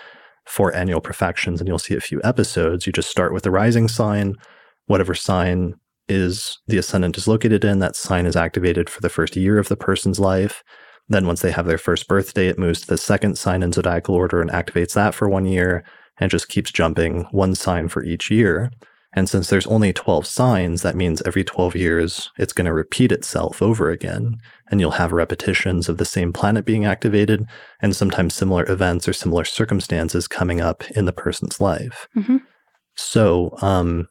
for 0.47 0.73
annual 0.75 1.01
profections, 1.01 1.61
and 1.61 1.67
you'll 1.67 1.79
see 1.79 1.97
a 1.97 2.01
few 2.01 2.21
episodes. 2.23 2.87
You 2.87 2.93
just 2.93 3.11
start 3.11 3.33
with 3.33 3.43
the 3.43 3.51
rising 3.51 3.89
sign, 3.89 4.37
whatever 4.87 5.15
sign 5.15 5.75
is 6.09 6.57
the 6.69 6.79
ascendant 6.79 7.19
is 7.19 7.27
located 7.27 7.65
in, 7.65 7.81
that 7.81 7.97
sign 7.97 8.27
is 8.27 8.37
activated 8.37 8.89
for 8.89 9.01
the 9.01 9.09
first 9.09 9.35
year 9.35 9.59
of 9.59 9.69
the 9.69 9.77
person's 9.77 10.21
life. 10.21 10.63
Then, 11.09 11.27
once 11.27 11.41
they 11.41 11.51
have 11.51 11.67
their 11.67 11.79
first 11.79 12.07
birthday, 12.09 12.49
it 12.49 12.59
moves 12.59 12.81
to 12.83 12.87
the 12.87 12.99
second 12.99 13.39
sign 13.39 13.63
in 13.63 13.73
zodiacal 13.73 14.15
order 14.15 14.41
and 14.41 14.51
activates 14.51 14.95
that 14.95 15.15
for 15.15 15.29
one 15.29 15.47
year. 15.47 15.85
And 16.18 16.30
just 16.30 16.48
keeps 16.48 16.72
jumping 16.72 17.24
one 17.30 17.55
sign 17.55 17.88
for 17.88 18.02
each 18.02 18.30
year. 18.30 18.70
And 19.12 19.28
since 19.28 19.48
there's 19.48 19.66
only 19.66 19.94
12 19.94 20.26
signs, 20.26 20.82
that 20.82 20.94
means 20.94 21.22
every 21.22 21.43
12 21.43 21.74
years 21.74 22.30
it's 22.38 22.52
going 22.52 22.66
to 22.66 22.72
repeat 22.72 23.12
itself 23.12 23.62
over 23.62 23.90
again. 23.90 24.36
And 24.70 24.78
you'll 24.78 24.93
have 24.93 25.12
repetitions 25.12 25.88
of 25.88 25.97
the 25.97 26.05
same 26.05 26.32
planet 26.32 26.66
being 26.66 26.84
activated 26.84 27.47
and 27.80 27.97
sometimes 27.97 28.34
similar 28.34 28.70
events 28.70 29.09
or 29.09 29.14
similar 29.14 29.44
circumstances 29.44 30.28
coming 30.28 30.60
up 30.60 30.84
in 30.90 31.06
the 31.06 31.12
person's 31.12 31.60
life. 31.60 32.09
Mm-hmm. 32.14 32.38
So, 32.94 33.56
um, 33.62 34.09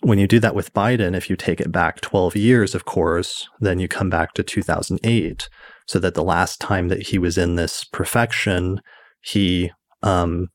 when 0.00 0.18
you 0.18 0.28
do 0.28 0.38
that 0.40 0.54
with 0.54 0.72
Biden, 0.72 1.16
if 1.16 1.28
you 1.28 1.36
take 1.36 1.60
it 1.60 1.72
back 1.72 2.00
12 2.00 2.36
years, 2.36 2.74
of 2.74 2.84
course, 2.84 3.48
then 3.60 3.80
you 3.80 3.88
come 3.88 4.10
back 4.10 4.34
to 4.34 4.42
2008. 4.44 5.48
So 5.88 5.98
that 5.98 6.14
the 6.14 6.22
last 6.22 6.60
time 6.60 6.88
that 6.88 7.08
he 7.08 7.18
was 7.18 7.38
in 7.38 7.56
this 7.56 7.82
profection, 7.82 8.80
he 9.22 9.70
um, 10.02 10.48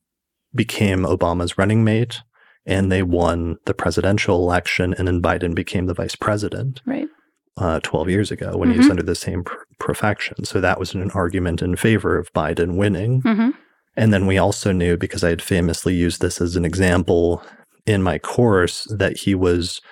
became 0.54 1.00
Obama's 1.00 1.58
running 1.58 1.84
mate 1.84 2.22
and 2.66 2.92
they 2.92 3.02
won 3.02 3.58
the 3.66 3.74
presidential 3.74 4.36
election, 4.36 4.94
and 4.96 5.08
then 5.08 5.20
Biden 5.20 5.54
became 5.54 5.86
the 5.86 5.94
vice 5.94 6.14
president. 6.14 6.80
Right. 6.86 7.08
Uh, 7.58 7.80
12 7.80 8.08
years 8.08 8.30
ago 8.30 8.56
when 8.56 8.68
mm-hmm. 8.68 8.72
he 8.72 8.78
was 8.78 8.84
mm-hmm. 8.86 8.92
under 8.92 9.02
the 9.02 9.14
same 9.14 9.44
pr- 9.44 9.56
profection. 9.78 10.42
So 10.44 10.58
that 10.60 10.78
was 10.78 10.94
an 10.94 11.10
argument 11.10 11.60
in 11.60 11.76
favor 11.76 12.16
of 12.16 12.32
Biden 12.32 12.76
winning. 12.76 13.20
Mm-hmm. 13.20 13.50
And 13.94 14.12
then 14.12 14.26
we 14.26 14.38
also 14.38 14.72
knew, 14.72 14.96
because 14.96 15.22
I 15.22 15.28
had 15.28 15.42
famously 15.42 15.94
used 15.94 16.22
this 16.22 16.40
as 16.40 16.56
an 16.56 16.64
example 16.64 17.42
in 17.84 18.02
my 18.02 18.18
course, 18.18 18.84
that 18.84 19.18
he 19.18 19.34
was 19.34 19.82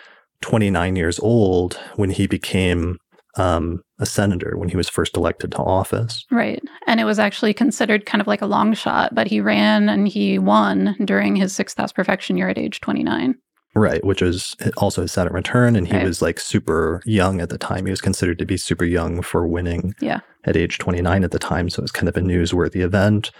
29 0.41 0.97
years 0.97 1.19
old 1.19 1.75
when 1.97 2.11
he 2.11 2.27
became 2.27 2.99
um, 3.37 3.83
a 3.99 4.07
senator 4.07 4.57
when 4.57 4.69
he 4.69 4.77
was 4.77 4.89
first 4.89 5.17
elected 5.17 5.53
to 5.53 5.59
office. 5.59 6.25
Right. 6.31 6.63
And 6.87 7.01
it 7.01 7.05
was 7.05 7.19
actually 7.19 7.55
considered 7.55 8.07
kind 8.07 8.21
of 8.21 8.27
like 8.27 8.43
a 8.43 8.47
long 8.47 8.75
shot, 8.75 9.15
but 9.15 9.27
he 9.27 9.41
ran 9.41 9.89
and 9.89 10.09
he 10.09 10.39
won 10.39 10.97
during 11.05 11.37
his 11.37 11.55
sixth 11.55 11.77
house 11.77 11.93
profection 11.93 12.37
year 12.37 12.49
at 12.49 12.59
age 12.59 12.81
29. 12.81 13.37
Right, 13.77 14.05
which 14.05 14.21
was 14.21 14.57
also 14.79 15.03
his 15.03 15.13
Saturn 15.13 15.33
return. 15.33 15.77
And 15.77 15.87
he 15.87 15.95
right. 15.95 16.05
was 16.05 16.21
like 16.21 16.41
super 16.41 17.01
young 17.05 17.41
at 17.41 17.51
the 17.51 17.59
time. 17.59 17.87
He 17.87 17.93
was 17.93 18.01
considered 18.01 18.39
to 18.41 18.47
be 18.47 18.57
super 18.57 18.85
young 18.85 19.23
for 19.23 19.47
winning 19.47 19.95
yeah. 20.01 20.21
at 20.45 20.57
age 20.57 20.79
29 20.79 21.23
at 21.23 21.31
the 21.31 21.39
time. 21.39 21.71
So 21.71 21.81
it 21.81 21.83
was 21.85 21.93
kind 21.93 22.09
of 22.09 22.17
a 22.17 22.21
newsworthy 22.21 22.81
event. 22.81 23.31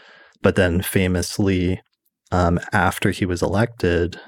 But 0.41 0.55
then 0.55 0.83
famously, 0.83 1.81
um, 2.31 2.61
after 2.73 3.11
he 3.11 3.27
was 3.27 3.43
elected, 3.43 4.21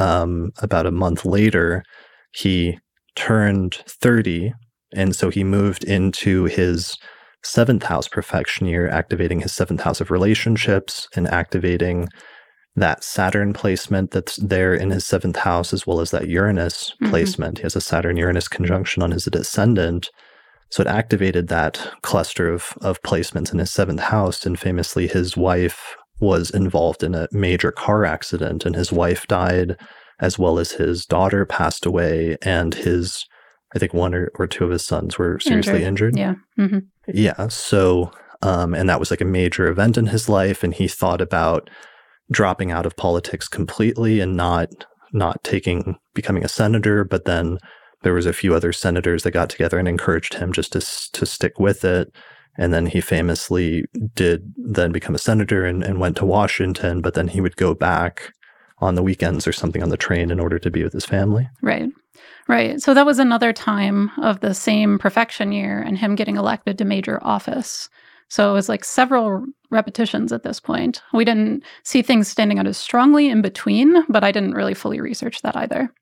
um, 0.00 0.50
about 0.60 0.86
a 0.86 0.90
month 0.90 1.24
later, 1.24 1.84
he 2.32 2.78
turned 3.14 3.74
30 3.86 4.52
and 4.94 5.14
so 5.14 5.30
he 5.30 5.44
moved 5.44 5.84
into 5.84 6.44
his 6.44 6.96
seventh 7.42 7.84
house 7.84 8.08
profection 8.08 8.66
year, 8.66 8.88
activating 8.88 9.40
his 9.40 9.52
seventh 9.52 9.82
house 9.82 10.00
of 10.00 10.10
relationships 10.10 11.08
and 11.14 11.28
activating 11.28 12.08
that 12.76 13.02
Saturn 13.02 13.52
placement 13.52 14.10
that's 14.10 14.36
there 14.36 14.74
in 14.74 14.90
his 14.90 15.04
seventh 15.04 15.36
house, 15.36 15.72
as 15.72 15.86
well 15.86 16.00
as 16.00 16.10
that 16.10 16.28
Uranus 16.28 16.92
mm-hmm. 16.94 17.10
placement. 17.10 17.58
He 17.58 17.62
has 17.62 17.76
a 17.76 17.80
Saturn 17.80 18.16
Uranus 18.16 18.48
conjunction 18.48 19.02
on 19.02 19.10
his 19.10 19.24
descendant. 19.24 20.10
So 20.70 20.82
it 20.82 20.86
activated 20.86 21.48
that 21.48 21.94
cluster 22.02 22.52
of, 22.52 22.74
of 22.82 23.02
placements 23.02 23.52
in 23.52 23.58
his 23.58 23.72
seventh 23.72 24.00
house. 24.00 24.44
And 24.44 24.58
famously, 24.58 25.06
his 25.06 25.36
wife 25.36 25.96
was 26.20 26.50
involved 26.50 27.02
in 27.02 27.14
a 27.14 27.28
major 27.32 27.72
car 27.72 28.04
accident, 28.04 28.66
and 28.66 28.74
his 28.74 28.92
wife 28.92 29.26
died, 29.26 29.76
as 30.20 30.38
well 30.38 30.58
as 30.58 30.72
his 30.72 31.06
daughter 31.06 31.46
passed 31.46 31.86
away, 31.86 32.36
and 32.42 32.74
his 32.74 33.24
I 33.74 33.78
think 33.78 33.92
one 33.92 34.14
or, 34.14 34.30
or 34.36 34.46
two 34.46 34.64
of 34.64 34.70
his 34.70 34.84
sons 34.84 35.18
were 35.18 35.38
seriously 35.40 35.84
injured. 35.84 36.16
injured. 36.16 36.38
Yeah. 36.58 36.64
Mm-hmm. 36.64 36.78
Yeah. 37.12 37.48
So, 37.48 38.10
um, 38.42 38.74
and 38.74 38.88
that 38.88 39.00
was 39.00 39.10
like 39.10 39.20
a 39.20 39.26
major 39.26 39.68
event 39.68 39.98
in 39.98 40.06
his 40.06 40.28
life. 40.28 40.62
And 40.64 40.72
he 40.72 40.88
thought 40.88 41.20
about 41.20 41.68
dropping 42.30 42.70
out 42.70 42.86
of 42.86 42.96
politics 42.96 43.48
completely 43.48 44.20
and 44.20 44.36
not 44.36 44.68
not 45.12 45.42
taking 45.42 45.96
becoming 46.14 46.44
a 46.44 46.48
senator. 46.48 47.04
But 47.04 47.24
then 47.24 47.58
there 48.02 48.14
was 48.14 48.26
a 48.26 48.32
few 48.32 48.54
other 48.54 48.72
senators 48.72 49.22
that 49.22 49.32
got 49.32 49.50
together 49.50 49.78
and 49.78 49.88
encouraged 49.88 50.34
him 50.34 50.52
just 50.52 50.72
to 50.72 50.80
to 51.12 51.26
stick 51.26 51.58
with 51.58 51.84
it. 51.84 52.10
And 52.56 52.72
then 52.72 52.86
he 52.86 53.00
famously 53.00 53.84
did 54.14 54.52
then 54.56 54.90
become 54.90 55.14
a 55.14 55.18
senator 55.18 55.64
and, 55.64 55.84
and 55.84 56.00
went 56.00 56.16
to 56.16 56.26
Washington. 56.26 57.00
But 57.00 57.14
then 57.14 57.28
he 57.28 57.40
would 57.40 57.56
go 57.56 57.72
back 57.74 58.32
on 58.80 58.94
the 58.94 59.02
weekends 59.02 59.46
or 59.46 59.52
something 59.52 59.82
on 59.82 59.88
the 59.90 59.96
train 59.96 60.30
in 60.30 60.40
order 60.40 60.58
to 60.58 60.70
be 60.70 60.82
with 60.82 60.92
his 60.92 61.04
family. 61.04 61.48
Right. 61.62 61.88
Right. 62.48 62.80
So 62.80 62.94
that 62.94 63.06
was 63.06 63.18
another 63.18 63.52
time 63.52 64.10
of 64.22 64.40
the 64.40 64.54
same 64.54 64.98
profection 64.98 65.52
year 65.52 65.80
and 65.80 65.98
him 65.98 66.14
getting 66.14 66.36
elected 66.36 66.78
to 66.78 66.84
major 66.84 67.22
office. 67.22 67.90
So 68.28 68.50
it 68.50 68.54
was 68.54 68.68
like 68.68 68.84
several 68.84 69.44
repetitions 69.70 70.32
at 70.32 70.42
this 70.42 70.58
point. 70.58 71.02
We 71.12 71.26
didn't 71.26 71.62
see 71.82 72.00
things 72.00 72.28
standing 72.28 72.58
out 72.58 72.66
as 72.66 72.78
strongly 72.78 73.28
in 73.28 73.42
between, 73.42 74.02
but 74.08 74.24
I 74.24 74.32
didn't 74.32 74.54
really 74.54 74.74
fully 74.74 75.00
research 75.00 75.42
that 75.42 75.56
either. 75.56 75.92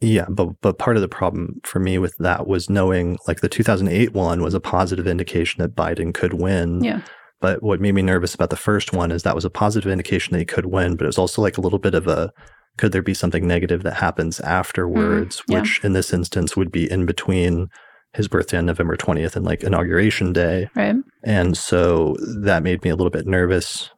Yeah, 0.00 0.26
but 0.28 0.60
but 0.60 0.78
part 0.78 0.96
of 0.96 1.02
the 1.02 1.08
problem 1.08 1.60
for 1.64 1.78
me 1.78 1.98
with 1.98 2.14
that 2.18 2.46
was 2.46 2.68
knowing 2.68 3.16
like 3.26 3.40
the 3.40 3.48
2008 3.48 4.12
one 4.12 4.42
was 4.42 4.52
a 4.52 4.60
positive 4.60 5.06
indication 5.06 5.62
that 5.62 5.74
Biden 5.74 6.12
could 6.12 6.34
win. 6.34 6.82
Yeah. 6.82 7.00
But 7.40 7.62
what 7.62 7.80
made 7.80 7.94
me 7.94 8.02
nervous 8.02 8.34
about 8.34 8.50
the 8.50 8.56
first 8.56 8.92
one 8.92 9.10
is 9.10 9.22
that 9.22 9.34
was 9.34 9.44
a 9.44 9.50
positive 9.50 9.90
indication 9.90 10.32
that 10.32 10.38
he 10.38 10.44
could 10.44 10.66
win, 10.66 10.96
but 10.96 11.04
it 11.04 11.08
was 11.08 11.18
also 11.18 11.42
like 11.42 11.58
a 11.58 11.60
little 11.60 11.78
bit 11.78 11.94
of 11.94 12.06
a 12.06 12.32
could 12.76 12.92
there 12.92 13.02
be 13.02 13.14
something 13.14 13.46
negative 13.46 13.82
that 13.82 13.94
happens 13.94 14.40
afterwards, 14.40 15.40
mm, 15.40 15.44
yeah. 15.48 15.60
which 15.60 15.80
in 15.84 15.92
this 15.92 16.12
instance 16.12 16.56
would 16.56 16.72
be 16.72 16.90
in 16.90 17.06
between 17.06 17.68
his 18.14 18.28
birthday 18.28 18.58
on 18.58 18.66
November 18.66 18.96
20th 18.96 19.36
and 19.36 19.44
like 19.44 19.62
inauguration 19.62 20.32
day. 20.32 20.68
Right. 20.74 20.94
And 21.24 21.56
so 21.56 22.16
that 22.42 22.62
made 22.62 22.82
me 22.84 22.90
a 22.90 22.96
little 22.96 23.10
bit 23.10 23.26
nervous 23.26 23.90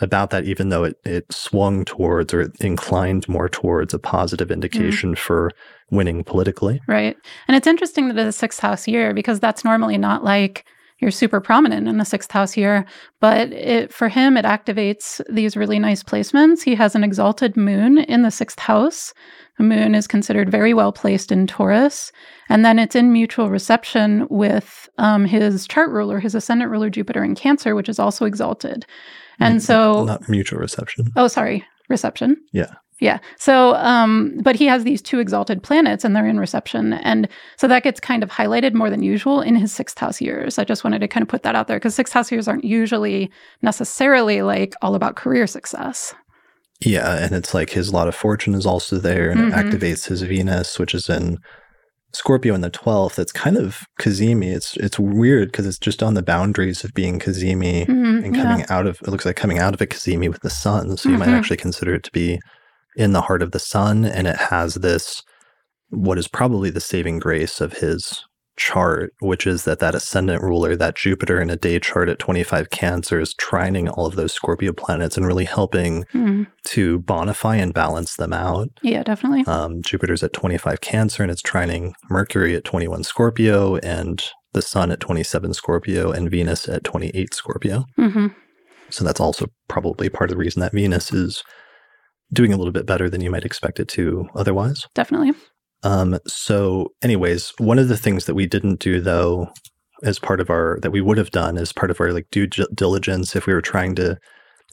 about 0.00 0.30
that, 0.30 0.44
even 0.44 0.70
though 0.70 0.84
it, 0.84 0.96
it 1.04 1.32
swung 1.32 1.84
towards 1.84 2.34
or 2.34 2.42
it 2.42 2.52
inclined 2.60 3.28
more 3.28 3.48
towards 3.48 3.94
a 3.94 3.98
positive 3.98 4.50
indication 4.50 5.14
mm. 5.14 5.18
for 5.18 5.52
winning 5.90 6.24
politically. 6.24 6.80
Right. 6.88 7.16
And 7.46 7.56
it's 7.56 7.68
interesting 7.68 8.08
that 8.08 8.18
it's 8.18 8.36
a 8.36 8.38
sixth 8.38 8.58
house 8.58 8.88
year 8.88 9.14
because 9.14 9.38
that's 9.38 9.64
normally 9.64 9.98
not 9.98 10.24
like 10.24 10.66
you're 11.04 11.10
super 11.10 11.40
prominent 11.40 11.86
in 11.86 11.98
the 11.98 12.04
sixth 12.04 12.30
house 12.30 12.50
here. 12.50 12.86
But 13.20 13.52
it, 13.52 13.92
for 13.92 14.08
him, 14.08 14.38
it 14.38 14.46
activates 14.46 15.20
these 15.28 15.54
really 15.54 15.78
nice 15.78 16.02
placements. 16.02 16.62
He 16.62 16.74
has 16.76 16.94
an 16.94 17.04
exalted 17.04 17.56
moon 17.56 17.98
in 17.98 18.22
the 18.22 18.30
sixth 18.30 18.58
house. 18.58 19.12
The 19.58 19.64
moon 19.64 19.94
is 19.94 20.06
considered 20.06 20.50
very 20.50 20.72
well 20.72 20.92
placed 20.92 21.30
in 21.30 21.46
Taurus. 21.46 22.10
And 22.48 22.64
then 22.64 22.78
it's 22.78 22.96
in 22.96 23.12
mutual 23.12 23.50
reception 23.50 24.26
with 24.30 24.88
um, 24.96 25.26
his 25.26 25.68
chart 25.68 25.90
ruler, 25.90 26.20
his 26.20 26.34
ascendant 26.34 26.70
ruler, 26.70 26.88
Jupiter 26.88 27.22
in 27.22 27.34
Cancer, 27.34 27.74
which 27.74 27.90
is 27.90 27.98
also 27.98 28.24
exalted. 28.24 28.86
And 29.38 29.62
so. 29.62 30.04
Not 30.04 30.26
mutual 30.28 30.58
reception. 30.58 31.08
Oh, 31.16 31.28
sorry. 31.28 31.66
Reception. 31.90 32.38
Yeah. 32.52 32.72
Yeah. 33.00 33.18
So, 33.38 33.74
um, 33.74 34.38
but 34.42 34.54
he 34.54 34.66
has 34.66 34.84
these 34.84 35.02
two 35.02 35.18
exalted 35.18 35.62
planets 35.62 36.04
and 36.04 36.14
they're 36.14 36.26
in 36.26 36.38
reception. 36.38 36.92
And 36.92 37.28
so 37.56 37.66
that 37.66 37.82
gets 37.82 37.98
kind 37.98 38.22
of 38.22 38.30
highlighted 38.30 38.72
more 38.72 38.88
than 38.88 39.02
usual 39.02 39.40
in 39.40 39.56
his 39.56 39.72
sixth 39.72 39.98
house 39.98 40.20
years. 40.20 40.58
I 40.58 40.64
just 40.64 40.84
wanted 40.84 41.00
to 41.00 41.08
kind 41.08 41.22
of 41.22 41.28
put 41.28 41.42
that 41.42 41.56
out 41.56 41.66
there 41.66 41.76
because 41.76 41.94
sixth 41.94 42.12
house 42.12 42.30
years 42.30 42.46
aren't 42.46 42.64
usually 42.64 43.30
necessarily 43.62 44.42
like 44.42 44.74
all 44.80 44.94
about 44.94 45.16
career 45.16 45.46
success. 45.46 46.14
Yeah. 46.80 47.16
And 47.16 47.34
it's 47.34 47.52
like 47.52 47.70
his 47.70 47.92
lot 47.92 48.08
of 48.08 48.14
fortune 48.14 48.54
is 48.54 48.66
also 48.66 48.98
there 48.98 49.28
and 49.28 49.40
mm-hmm. 49.40 49.58
it 49.58 49.66
activates 49.66 50.06
his 50.06 50.22
Venus, 50.22 50.78
which 50.78 50.94
is 50.94 51.08
in 51.08 51.38
Scorpio 52.12 52.54
in 52.54 52.60
the 52.60 52.70
12th. 52.70 53.18
It's 53.18 53.32
kind 53.32 53.56
of 53.56 53.86
cazimi. 54.00 54.54
It's 54.54 54.76
it's 54.76 55.00
weird 55.00 55.50
because 55.50 55.66
it's 55.66 55.78
just 55.78 56.00
on 56.00 56.14
the 56.14 56.22
boundaries 56.22 56.84
of 56.84 56.94
being 56.94 57.18
cazimi 57.18 57.86
mm-hmm. 57.86 58.24
and 58.24 58.34
coming 58.36 58.60
yeah. 58.60 58.66
out 58.70 58.86
of, 58.86 59.00
it 59.02 59.08
looks 59.08 59.24
like 59.24 59.34
coming 59.34 59.58
out 59.58 59.74
of 59.74 59.80
a 59.80 59.86
cazimi 59.86 60.28
with 60.28 60.42
the 60.42 60.50
sun. 60.50 60.96
So 60.96 61.08
you 61.08 61.16
mm-hmm. 61.16 61.30
might 61.30 61.36
actually 61.36 61.56
consider 61.56 61.94
it 61.94 62.04
to 62.04 62.12
be 62.12 62.38
in 62.96 63.12
the 63.12 63.22
heart 63.22 63.42
of 63.42 63.52
the 63.52 63.58
sun 63.58 64.04
and 64.04 64.26
it 64.26 64.36
has 64.36 64.74
this 64.76 65.22
what 65.90 66.18
is 66.18 66.28
probably 66.28 66.70
the 66.70 66.80
saving 66.80 67.18
grace 67.18 67.60
of 67.60 67.74
his 67.74 68.24
chart 68.56 69.12
which 69.20 69.46
is 69.46 69.64
that 69.64 69.80
that 69.80 69.96
ascendant 69.96 70.40
ruler 70.40 70.76
that 70.76 70.94
jupiter 70.94 71.40
in 71.40 71.50
a 71.50 71.56
day 71.56 71.80
chart 71.80 72.08
at 72.08 72.20
25 72.20 72.70
cancer 72.70 73.18
is 73.18 73.34
trining 73.34 73.92
all 73.96 74.06
of 74.06 74.14
those 74.14 74.32
scorpio 74.32 74.72
planets 74.72 75.16
and 75.16 75.26
really 75.26 75.44
helping 75.44 76.04
mm. 76.12 76.46
to 76.62 77.00
bonify 77.00 77.60
and 77.60 77.74
balance 77.74 78.14
them 78.14 78.32
out 78.32 78.68
yeah 78.82 79.02
definitely 79.02 79.44
um, 79.46 79.82
jupiter's 79.82 80.22
at 80.22 80.32
25 80.32 80.80
cancer 80.80 81.22
and 81.24 81.32
it's 81.32 81.42
trining 81.42 81.94
mercury 82.08 82.54
at 82.54 82.62
21 82.64 83.02
scorpio 83.02 83.76
and 83.78 84.22
the 84.52 84.62
sun 84.62 84.92
at 84.92 85.00
27 85.00 85.52
scorpio 85.52 86.12
and 86.12 86.30
venus 86.30 86.68
at 86.68 86.84
28 86.84 87.34
scorpio 87.34 87.84
mm-hmm. 87.98 88.28
so 88.88 89.04
that's 89.04 89.20
also 89.20 89.48
probably 89.66 90.08
part 90.08 90.30
of 90.30 90.36
the 90.36 90.40
reason 90.40 90.60
that 90.60 90.72
venus 90.72 91.12
is 91.12 91.42
doing 92.32 92.52
a 92.52 92.56
little 92.56 92.72
bit 92.72 92.86
better 92.86 93.08
than 93.08 93.20
you 93.20 93.30
might 93.30 93.44
expect 93.44 93.80
it 93.80 93.88
to 93.88 94.28
otherwise. 94.34 94.86
Definitely. 94.94 95.32
Um, 95.82 96.18
so, 96.26 96.88
anyways, 97.02 97.52
one 97.58 97.78
of 97.78 97.88
the 97.88 97.96
things 97.96 98.24
that 98.24 98.34
we 98.34 98.46
didn't 98.46 98.80
do 98.80 99.00
though, 99.00 99.48
as 100.02 100.18
part 100.18 100.40
of 100.40 100.50
our 100.50 100.78
that 100.82 100.90
we 100.90 101.00
would 101.00 101.18
have 101.18 101.30
done 101.30 101.56
as 101.56 101.72
part 101.72 101.90
of 101.90 102.00
our 102.00 102.12
like 102.12 102.26
due 102.30 102.46
diligence, 102.46 103.36
if 103.36 103.46
we 103.46 103.52
were 103.52 103.62
trying 103.62 103.94
to 103.96 104.18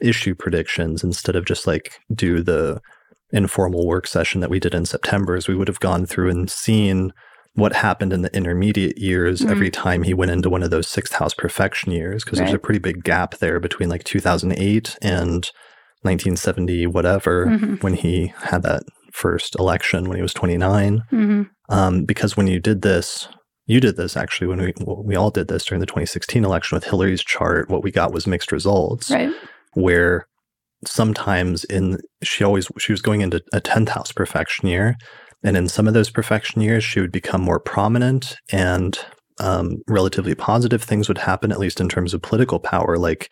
issue 0.01 0.33
predictions 0.33 1.03
instead 1.03 1.35
of 1.35 1.45
just 1.45 1.67
like 1.67 1.99
do 2.13 2.41
the 2.41 2.81
informal 3.31 3.87
work 3.87 4.07
session 4.07 4.41
that 4.41 4.49
we 4.49 4.59
did 4.59 4.73
in 4.73 4.85
September, 4.85 5.35
is 5.35 5.47
we 5.47 5.55
would 5.55 5.67
have 5.67 5.79
gone 5.79 6.05
through 6.05 6.29
and 6.29 6.49
seen 6.49 7.11
what 7.55 7.73
happened 7.73 8.13
in 8.13 8.21
the 8.21 8.33
intermediate 8.35 8.97
years 8.97 9.41
mm-hmm. 9.41 9.51
every 9.51 9.69
time 9.69 10.03
he 10.03 10.13
went 10.13 10.31
into 10.31 10.49
one 10.49 10.63
of 10.63 10.71
those 10.71 10.87
sixth 10.87 11.13
house 11.13 11.33
profection 11.33 11.91
years 11.91 12.23
because 12.23 12.39
right. 12.39 12.45
there's 12.45 12.55
a 12.55 12.59
pretty 12.59 12.79
big 12.79 13.03
gap 13.03 13.37
there 13.37 13.59
between 13.59 13.89
like 13.89 14.03
2008 14.05 14.97
and 15.01 15.51
1970, 16.03 16.87
whatever, 16.87 17.45
mm-hmm. 17.45 17.75
when 17.75 17.93
he 17.93 18.33
had 18.37 18.63
that 18.63 18.83
first 19.11 19.55
election 19.59 20.07
when 20.07 20.17
he 20.17 20.21
was 20.21 20.33
29. 20.33 21.03
Mm-hmm. 21.11 21.43
Um, 21.69 22.05
because 22.05 22.35
when 22.35 22.47
you 22.47 22.59
did 22.59 22.81
this, 22.81 23.27
you 23.65 23.79
did 23.79 23.97
this 23.97 24.17
actually 24.17 24.47
when 24.47 24.59
we 24.59 24.73
well, 24.81 25.03
we 25.03 25.15
all 25.15 25.29
did 25.29 25.47
this 25.47 25.65
during 25.65 25.79
the 25.79 25.85
2016 25.85 26.43
election 26.43 26.75
with 26.75 26.85
Hillary's 26.85 27.23
chart. 27.23 27.69
What 27.69 27.83
we 27.83 27.91
got 27.91 28.13
was 28.13 28.27
mixed 28.27 28.51
results, 28.51 29.11
right? 29.11 29.31
Where 29.73 30.27
sometimes 30.85 31.63
in 31.65 31.99
she 32.23 32.43
always 32.43 32.67
she 32.79 32.91
was 32.91 33.01
going 33.01 33.21
into 33.21 33.41
a 33.53 33.61
10th 33.61 33.89
house 33.89 34.11
profection 34.11 34.67
year, 34.67 34.95
and 35.43 35.55
in 35.55 35.69
some 35.69 35.87
of 35.87 35.93
those 35.93 36.09
profection 36.09 36.61
years 36.61 36.83
she 36.83 36.99
would 36.99 37.11
become 37.11 37.41
more 37.41 37.59
prominent 37.59 38.35
and 38.51 38.99
um, 39.39 39.81
relatively 39.87 40.35
positive 40.35 40.83
things 40.83 41.07
would 41.07 41.19
happen, 41.19 41.51
at 41.51 41.59
least 41.59 41.79
in 41.79 41.87
terms 41.87 42.13
of 42.13 42.21
political 42.21 42.59
power. 42.59 42.97
Like 42.97 43.29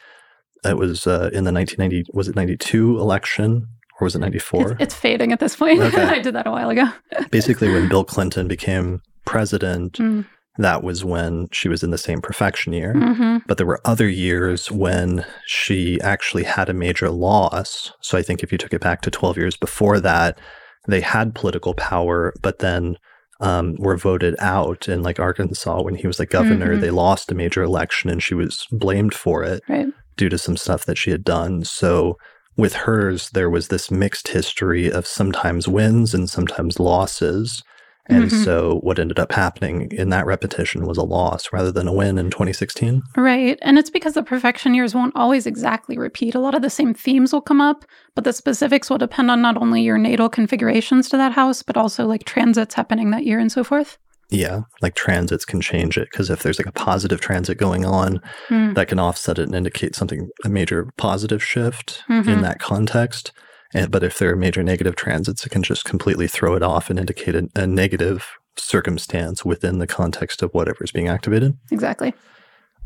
it 0.64 0.78
was 0.78 1.08
uh, 1.08 1.30
in 1.34 1.44
the 1.44 1.54
1990 1.54 2.06
was 2.14 2.28
it 2.28 2.36
92 2.36 3.00
election 3.00 3.68
or 4.00 4.06
was 4.06 4.16
it 4.16 4.20
94? 4.20 4.72
It's, 4.72 4.82
it's 4.82 4.96
fading 4.96 5.32
at 5.32 5.40
this 5.40 5.56
point. 5.56 5.80
Okay. 5.80 6.04
I 6.04 6.20
did 6.20 6.36
that 6.36 6.48
a 6.48 6.52
while 6.52 6.70
ago. 6.70 6.90
Basically, 7.32 7.70
when 7.70 7.90
Bill 7.90 8.06
Clinton 8.06 8.48
became 8.48 9.02
president, 9.26 9.94
mm. 9.94 10.26
that 10.58 10.84
was 10.84 11.04
when 11.04 11.50
she 11.52 11.68
was 11.68 11.84
in 11.84 11.92
the 11.92 11.98
same 11.98 12.22
profection 12.22 12.74
year. 12.74 12.94
Mm-hmm. 12.94 13.40
But 13.48 13.58
there 13.58 13.68
were 13.68 13.82
other 13.86 14.08
years 14.08 14.72
when 14.72 15.26
she 15.46 16.00
actually 16.02 16.44
had 16.44 16.70
a 16.70 16.74
major 16.74 17.10
loss. 17.10 17.92
So 18.02 18.18
I 18.18 18.22
think 18.22 18.42
if 18.42 18.52
you 18.52 18.58
took 18.58 18.74
it 18.74 18.82
back 18.82 19.02
to 19.02 19.12
12 19.12 19.38
years 19.38 19.58
before 19.58 20.00
that, 20.00 20.40
they 20.88 21.02
had 21.02 21.36
political 21.36 21.74
power, 21.74 22.34
but 22.42 22.60
then 22.60 22.98
um, 23.42 23.76
were 23.78 23.98
voted 23.98 24.36
out 24.40 24.88
in 24.88 25.02
like 25.02 25.20
Arkansas 25.20 25.82
when 25.82 25.96
he 25.96 26.08
was 26.08 26.20
like 26.20 26.30
governor. 26.30 26.72
Mm-hmm. 26.72 26.82
They 26.82 26.92
lost 26.92 27.32
a 27.32 27.36
major 27.36 27.64
election 27.64 28.10
and 28.10 28.22
she 28.22 28.34
was 28.34 28.66
blamed 28.72 29.14
for 29.14 29.44
it 29.44 29.62
right. 29.70 29.88
Due 30.20 30.28
to 30.28 30.38
some 30.38 30.58
stuff 30.58 30.86
that 30.86 30.98
she 30.98 31.12
had 31.12 31.24
done. 31.24 31.64
So 31.64 32.18
with 32.58 32.74
hers, 32.74 33.30
there 33.30 33.50
was 33.50 33.70
this 33.70 33.90
mixed 33.90 34.28
history 34.28 34.92
of 34.92 35.08
sometimes 35.08 35.66
wins 35.66 36.14
and 36.14 36.30
sometimes 36.30 36.78
losses. 36.78 37.64
And 38.08 38.26
mm-hmm. 38.26 38.44
so 38.44 38.80
what 38.82 39.00
ended 39.00 39.18
up 39.18 39.32
happening 39.32 39.90
in 39.94 40.10
that 40.10 40.26
repetition 40.26 40.86
was 40.86 40.98
a 40.98 41.04
loss 41.04 41.54
rather 41.54 41.72
than 41.72 41.88
a 41.88 41.94
win 41.94 42.18
in 42.18 42.30
2016. 42.32 43.02
Right. 43.16 43.58
And 43.62 43.80
it's 43.80 43.90
because 43.90 44.14
the 44.14 44.22
profection 44.22 44.74
years 44.74 44.94
won't 44.94 45.16
always 45.16 45.46
exactly 45.46 45.98
repeat. 45.98 46.36
A 46.36 46.40
lot 46.40 46.54
of 46.54 46.64
the 46.64 46.70
same 46.70 46.94
themes 46.94 47.32
will 47.32 47.40
come 47.40 47.62
up, 47.62 47.86
but 48.14 48.26
the 48.26 48.34
specifics 48.34 48.90
will 48.90 48.98
depend 48.98 49.32
on 49.32 49.42
not 49.42 49.56
only 49.56 49.84
your 49.84 49.98
natal 49.98 50.28
configurations 50.28 51.08
to 51.10 51.16
that 51.18 51.32
house, 51.32 51.64
but 51.64 51.78
also 51.78 52.06
like 52.06 52.26
transits 52.26 52.76
happening 52.76 53.12
that 53.12 53.26
year 53.26 53.40
and 53.40 53.54
so 53.54 53.64
forth. 53.64 53.98
Yeah, 54.30 54.62
like 54.82 54.94
transits 54.94 55.44
can 55.44 55.60
change 55.60 55.98
it 55.98 56.10
because 56.12 56.30
if 56.30 56.44
there's 56.44 56.60
like 56.60 56.68
a 56.68 56.72
positive 56.72 57.20
transit 57.20 57.58
going 57.58 57.84
on, 57.84 58.22
mm. 58.48 58.76
that 58.76 58.88
can 58.88 59.00
offset 59.00 59.40
it 59.40 59.44
and 59.44 59.56
indicate 59.56 59.96
something, 59.96 60.30
a 60.46 60.50
major 60.50 60.92
positive 60.98 61.44
shift 61.44 62.04
mm-hmm. 62.08 62.30
in 62.30 62.42
that 62.42 62.60
context. 62.60 63.32
And, 63.74 63.90
but 63.92 64.04
if 64.04 64.20
there 64.20 64.32
are 64.32 64.36
major 64.36 64.62
negative 64.62 64.96
transits, 64.96 65.46
it 65.46 65.50
can 65.50 65.64
just 65.64 65.86
completely 65.86 66.28
throw 66.28 66.56
it 66.56 66.64
off 66.64 66.90
and 66.90 67.00
indicate 67.00 67.36
a, 67.36 67.50
a 67.56 67.66
negative 67.66 68.28
circumstance 68.56 69.44
within 69.44 69.80
the 69.80 69.88
context 69.88 70.42
of 70.44 70.52
whatever 70.52 70.84
is 70.84 70.92
being 70.92 71.08
activated. 71.08 71.58
Exactly. 71.72 72.14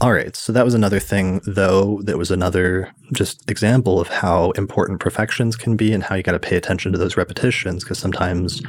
All 0.02 0.12
right. 0.12 0.36
So 0.36 0.52
that 0.52 0.66
was 0.66 0.74
another 0.74 1.00
thing, 1.00 1.40
though, 1.46 2.02
that 2.04 2.18
was 2.18 2.30
another 2.30 2.92
just 3.14 3.50
example 3.50 4.02
of 4.02 4.10
how 4.10 4.52
important 4.52 5.00
profections 5.00 5.56
can 5.56 5.78
be 5.78 5.94
and 5.94 6.04
how 6.04 6.16
you 6.16 6.24
got 6.24 6.34
to 6.34 6.40
pay 6.40 6.58
attention 6.58 6.92
to 6.92 6.98
those 6.98 7.16
repetitions. 7.16 7.84
Because 7.84 8.00
sometimes 8.00 8.62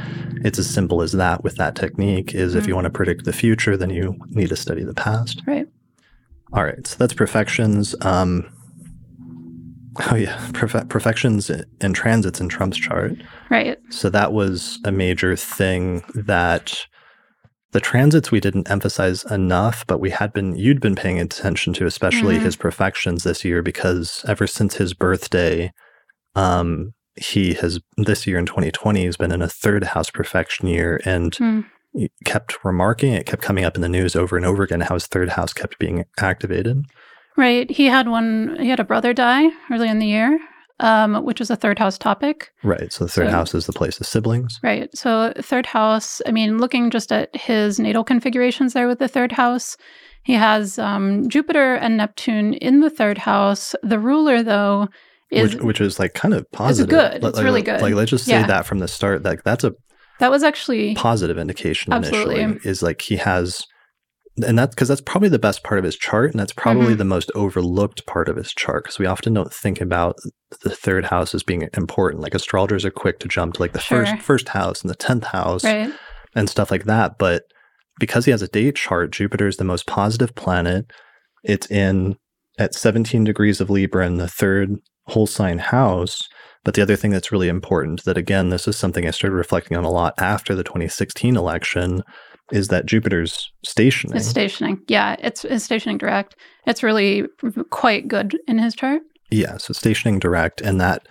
it's 0.45 0.59
as 0.59 0.69
simple 0.69 1.03
as 1.03 1.13
that 1.13 1.43
with 1.43 1.57
that 1.57 1.75
technique 1.75 2.35
is 2.35 2.53
mm-hmm. 2.53 2.59
if 2.61 2.67
you 2.69 2.75
want 2.75 2.85
to 2.85 2.91
predict 2.91 3.25
the 3.25 3.33
future, 3.33 3.77
then 3.77 3.91
you 3.91 4.17
need 4.31 4.51
to 4.51 4.57
study 4.57 4.85
the 4.85 4.95
past. 4.95 5.43
Right. 5.47 5.67
All 6.53 6.63
right. 6.63 6.87
So 6.87 6.97
that's 6.99 7.15
profections. 7.15 7.97
Um, 8.03 8.51
Oh 10.11 10.17
yeah, 10.17 10.37
Perfe- 10.53 10.89
profections 10.89 11.51
and 11.51 11.95
transits 11.95 12.41
in 12.41 12.49
Trump's 12.49 12.79
chart. 12.79 13.13
Right. 13.49 13.79
So 13.91 14.11
that 14.11 14.33
was 14.33 14.81
a 14.85 14.91
major 14.91 15.37
thing 15.37 16.03
that 16.15 16.85
the 17.75 17.81
transits 17.81 18.31
we 18.31 18.41
didn't 18.41 18.71
emphasize 18.71 19.25
enough, 19.25 19.87
but 19.87 20.01
we 20.01 20.11
had 20.11 20.33
been 20.33 20.57
you'd 20.57 20.81
been 20.81 20.95
paying 20.95 21.21
attention 21.21 21.75
to, 21.75 21.87
especially 21.87 22.37
mm-hmm. 22.37 22.45
his 22.45 22.57
profections 22.57 23.25
this 23.25 23.45
year, 23.45 23.63
because 23.63 24.25
ever 24.27 24.47
since 24.47 24.77
his 24.77 24.95
birthday, 24.95 25.71
um, 26.35 26.95
he 27.17 27.55
has 27.55 27.81
this 27.97 28.27
year 28.27 28.39
in 28.39 28.47
2020 28.47 29.05
has 29.05 29.17
been 29.17 29.33
in 29.33 29.43
a 29.43 29.49
third 29.49 29.85
house 29.85 30.11
profection 30.11 30.67
year 30.67 31.01
and 31.05 31.33
mm. 31.33 31.65
kept 32.25 32.65
remarking 32.65 33.13
it 33.13 33.25
kept 33.25 33.41
coming 33.41 33.65
up 33.65 33.77
in 33.77 33.83
the 33.83 33.89
news 33.89 34.17
over 34.17 34.37
and 34.37 34.45
over 34.45 34.65
again 34.65 34.81
how 34.81 34.95
his 34.95 35.07
third 35.07 35.29
house 35.29 35.53
kept 35.53 35.79
being 35.79 36.05
activated 36.19 36.85
Right. 37.37 37.69
He 37.71 37.87
had 37.87 38.09
one, 38.09 38.57
he 38.61 38.69
had 38.69 38.81
a 38.81 38.85
brother 38.85 39.13
die 39.13 39.51
early 39.71 39.89
in 39.89 39.99
the 39.99 40.07
year, 40.07 40.39
um, 40.81 41.25
which 41.25 41.39
was 41.39 41.51
a 41.51 41.57
third 41.57 41.79
house 41.79 41.99
topic. 41.99 42.53
Right. 42.63 42.93
So 42.93 43.05
the 43.05 43.11
third 43.11 43.29
so, 43.29 43.33
house 43.33 43.55
is 43.55 43.67
the 43.67 43.73
place 43.73 44.01
of 44.01 44.07
siblings. 44.07 44.59
Right. 44.63 44.89
So 44.97 45.33
third 45.39 45.67
house, 45.67 46.21
I 46.27 46.33
mean, 46.33 46.59
looking 46.59 46.91
just 46.91 47.13
at 47.13 47.35
his 47.35 47.79
natal 47.79 48.05
configurations 48.05 48.73
there 48.73 48.89
with 48.89 48.99
the 48.99 49.09
third 49.09 49.33
house, 49.33 49.77
he 50.25 50.33
has 50.33 50.79
um, 50.79 51.29
Jupiter 51.29 51.75
and 51.75 51.97
Neptune 51.97 52.55
in 52.55 52.81
the 52.81 52.91
third 52.91 53.19
house. 53.19 53.75
The 53.83 53.99
ruler, 53.99 54.43
though, 54.43 54.89
is. 55.31 55.55
Which, 55.55 55.63
which 55.63 55.81
is 55.81 55.99
like 55.99 56.15
kind 56.15 56.35
of 56.35 56.51
positive. 56.51 56.93
It's 56.93 57.03
good. 57.03 57.25
It's 57.25 57.37
like, 57.37 57.45
really 57.45 57.63
good. 57.63 57.83
Like, 57.83 57.95
let's 57.95 58.11
just 58.11 58.25
say 58.25 58.33
yeah. 58.33 58.47
that 58.47 58.67
from 58.67 58.79
the 58.79 58.89
start. 58.89 59.23
Like, 59.23 59.45
that's 59.45 59.65
a. 59.65 59.73
That 60.21 60.31
was 60.31 60.43
actually 60.43 60.95
positive 60.95 61.39
indication 61.39 61.93
absolutely. 61.93 62.41
initially. 62.41 62.71
Is 62.71 62.83
like 62.83 63.03
he 63.03 63.17
has 63.17 63.67
and 64.43 64.59
that's 64.59 64.75
because 64.75 64.89
that's 64.89 65.01
probably 65.01 65.29
the 65.29 65.39
best 65.39 65.63
part 65.63 65.79
of 65.79 65.85
his 65.85 65.97
chart 65.97 66.31
and 66.33 66.41
that's 66.41 66.53
probably 66.53 66.89
mm-hmm. 66.89 66.99
the 66.99 67.05
most 67.05 67.31
overlooked 67.35 68.05
part 68.07 68.29
of 68.29 68.37
his 68.37 68.53
chart 68.53 68.85
because 68.85 68.99
we 68.99 69.07
often 69.07 69.33
don't 69.33 69.53
think 69.53 69.81
about 69.81 70.17
the 70.63 70.71
third 70.71 71.05
house 71.05 71.35
as 71.35 71.43
being 71.43 71.69
important 71.75 72.23
like 72.23 72.35
astrologers 72.35 72.85
are 72.85 72.91
quick 72.91 73.19
to 73.21 73.29
jump 73.29 73.55
to 73.55 73.63
like 73.63 73.73
the 73.73 73.81
sure. 73.81 74.05
first 74.05 74.23
first 74.23 74.49
house 74.49 74.83
and 74.83 74.91
the 74.91 74.97
10th 74.97 75.25
house 75.25 75.65
right. 75.65 75.93
and 76.35 76.51
stuff 76.51 76.71
like 76.71 76.85
that 76.85 77.17
but 77.19 77.45
because 78.01 78.25
he 78.25 78.31
has 78.31 78.43
a 78.43 78.49
date 78.49 78.77
chart 78.77 79.13
jupiter 79.13 79.47
is 79.47 79.57
the 79.57 79.65
most 79.65 79.87
positive 79.87 80.35
planet 80.35 80.87
it's 81.45 81.71
in 81.71 82.17
at 82.59 82.75
17 82.75 83.25
degrees 83.25 83.61
of 83.61 83.71
libra 83.71 84.07
in 84.07 84.17
the 84.17 84.29
third 84.29 84.71
whole 85.09 85.27
sign 85.27 85.59
house 85.59 86.29
but 86.65 86.75
the 86.75 86.83
other 86.83 86.97
thing 86.97 87.11
that's 87.11 87.31
really 87.31 87.49
important 87.49 88.05
that 88.05 88.19
again 88.19 88.49
this 88.49 88.67
is 88.67 88.77
something 88.77 89.07
i 89.07 89.11
started 89.11 89.37
reflecting 89.37 89.77
on 89.77 89.85
a 89.85 89.91
lot 89.91 90.15
after 90.19 90.55
the 90.55 90.65
2016 90.65 91.37
election 91.37 92.03
is 92.53 92.69
that 92.69 92.87
Jupiter's 92.87 93.51
stationing. 93.65 94.17
It's 94.17 94.27
stationing. 94.27 94.81
Yeah, 94.89 95.17
it's, 95.19 95.45
it's 95.45 95.65
stationing 95.65 95.99
direct. 95.99 96.37
It's 96.67 96.83
really 96.83 97.25
quite 97.71 98.09
good 98.09 98.39
in 98.47 98.59
his 98.59 98.75
chart. 98.75 99.03
Yeah, 99.31 99.57
so 99.57 99.73
stationing 99.73 100.19
direct, 100.19 100.61
and 100.61 100.81
that 100.81 101.07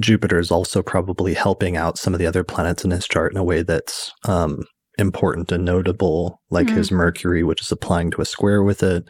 Jupiter 0.00 0.38
is 0.38 0.50
also 0.50 0.82
probably 0.82 1.34
helping 1.34 1.76
out 1.76 1.98
some 1.98 2.12
of 2.12 2.18
the 2.18 2.26
other 2.26 2.44
planets 2.44 2.84
in 2.84 2.90
his 2.90 3.06
chart 3.06 3.32
in 3.32 3.38
a 3.38 3.44
way 3.44 3.62
that's 3.62 4.12
um, 4.24 4.64
important 4.98 5.52
and 5.52 5.64
notable, 5.64 6.40
like 6.50 6.66
mm-hmm. 6.66 6.76
his 6.76 6.90
Mercury, 6.90 7.42
which 7.44 7.62
is 7.62 7.70
applying 7.70 8.10
to 8.10 8.20
a 8.20 8.26
square 8.26 8.62
with 8.62 8.82
it, 8.82 9.04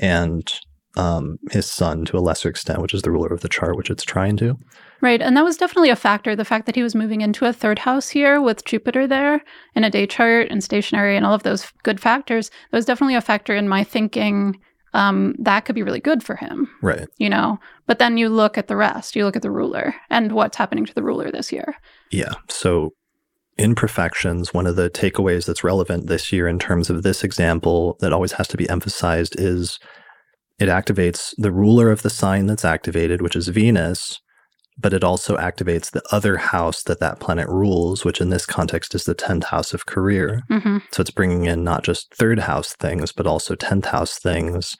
and 0.00 0.52
um, 0.96 1.38
his 1.50 1.70
Sun 1.70 2.04
to 2.06 2.18
a 2.18 2.20
lesser 2.20 2.48
extent, 2.48 2.82
which 2.82 2.94
is 2.94 3.02
the 3.02 3.10
ruler 3.10 3.28
of 3.28 3.40
the 3.40 3.48
chart, 3.48 3.76
which 3.76 3.90
it's 3.90 4.04
trying 4.04 4.36
to. 4.38 4.56
Right. 5.00 5.22
And 5.22 5.36
that 5.36 5.44
was 5.44 5.56
definitely 5.56 5.90
a 5.90 5.96
factor. 5.96 6.34
The 6.34 6.44
fact 6.44 6.66
that 6.66 6.74
he 6.74 6.82
was 6.82 6.94
moving 6.94 7.20
into 7.20 7.44
a 7.44 7.52
third 7.52 7.78
house 7.78 8.08
here 8.08 8.40
with 8.40 8.64
Jupiter 8.64 9.06
there 9.06 9.42
in 9.74 9.84
a 9.84 9.90
day 9.90 10.06
chart 10.06 10.48
and 10.50 10.62
stationary 10.62 11.16
and 11.16 11.24
all 11.24 11.34
of 11.34 11.44
those 11.44 11.70
good 11.84 12.00
factors, 12.00 12.48
that 12.48 12.76
was 12.76 12.84
definitely 12.84 13.14
a 13.14 13.20
factor 13.20 13.54
in 13.54 13.68
my 13.68 13.84
thinking 13.84 14.58
um, 14.94 15.34
that 15.38 15.64
could 15.64 15.74
be 15.74 15.82
really 15.82 16.00
good 16.00 16.22
for 16.22 16.36
him. 16.36 16.68
Right. 16.82 17.06
You 17.18 17.28
know, 17.28 17.58
but 17.86 17.98
then 17.98 18.16
you 18.16 18.28
look 18.28 18.58
at 18.58 18.68
the 18.68 18.76
rest, 18.76 19.16
you 19.16 19.24
look 19.24 19.36
at 19.36 19.42
the 19.42 19.50
ruler 19.50 19.94
and 20.10 20.32
what's 20.32 20.56
happening 20.56 20.86
to 20.86 20.94
the 20.94 21.02
ruler 21.02 21.30
this 21.30 21.52
year. 21.52 21.76
Yeah. 22.10 22.34
So, 22.48 22.94
in 23.56 23.74
profections, 23.74 24.54
one 24.54 24.66
of 24.66 24.76
the 24.76 24.88
takeaways 24.88 25.46
that's 25.46 25.64
relevant 25.64 26.06
this 26.06 26.32
year 26.32 26.46
in 26.46 26.60
terms 26.60 26.90
of 26.90 27.02
this 27.02 27.24
example 27.24 27.96
that 28.00 28.12
always 28.12 28.32
has 28.32 28.46
to 28.48 28.56
be 28.56 28.68
emphasized 28.68 29.34
is 29.38 29.80
it 30.60 30.68
activates 30.68 31.34
the 31.36 31.50
ruler 31.50 31.90
of 31.90 32.02
the 32.02 32.10
sign 32.10 32.46
that's 32.46 32.64
activated, 32.64 33.20
which 33.20 33.34
is 33.34 33.48
Venus, 33.48 34.20
but 34.78 34.92
it 34.92 35.02
also 35.02 35.36
activates 35.36 35.90
the 35.90 36.02
other 36.12 36.36
house 36.36 36.82
that 36.84 37.00
that 37.00 37.18
planet 37.18 37.48
rules, 37.48 38.04
which 38.04 38.20
in 38.20 38.30
this 38.30 38.46
context 38.46 38.94
is 38.94 39.04
the 39.04 39.14
10th 39.14 39.44
house 39.44 39.74
of 39.74 39.86
career. 39.86 40.42
Mm-hmm. 40.50 40.78
So 40.92 41.00
it's 41.00 41.10
bringing 41.10 41.46
in 41.46 41.64
not 41.64 41.82
just 41.82 42.14
third 42.14 42.40
house 42.40 42.74
things, 42.74 43.10
but 43.10 43.26
also 43.26 43.54
10th 43.56 43.86
house 43.86 44.18
things. 44.18 44.76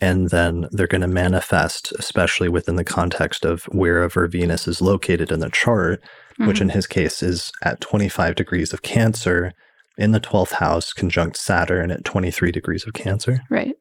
And 0.00 0.28
then 0.30 0.68
they're 0.70 0.86
going 0.86 1.00
to 1.00 1.08
manifest, 1.08 1.92
especially 1.98 2.48
within 2.48 2.76
the 2.76 2.84
context 2.84 3.44
of 3.44 3.64
wherever 3.64 4.28
Venus 4.28 4.68
is 4.68 4.80
located 4.80 5.32
in 5.32 5.40
the 5.40 5.50
chart, 5.50 6.00
mm-hmm. 6.02 6.46
which 6.46 6.60
in 6.60 6.68
his 6.68 6.86
case 6.86 7.22
is 7.22 7.50
at 7.62 7.80
25 7.80 8.34
degrees 8.34 8.72
of 8.72 8.82
Cancer 8.82 9.52
in 9.96 10.12
the 10.12 10.20
12th 10.20 10.52
house, 10.52 10.92
conjunct 10.92 11.36
Saturn 11.36 11.90
at 11.90 12.04
23 12.04 12.52
degrees 12.52 12.86
of 12.86 12.92
Cancer. 12.92 13.40
Right. 13.50 13.74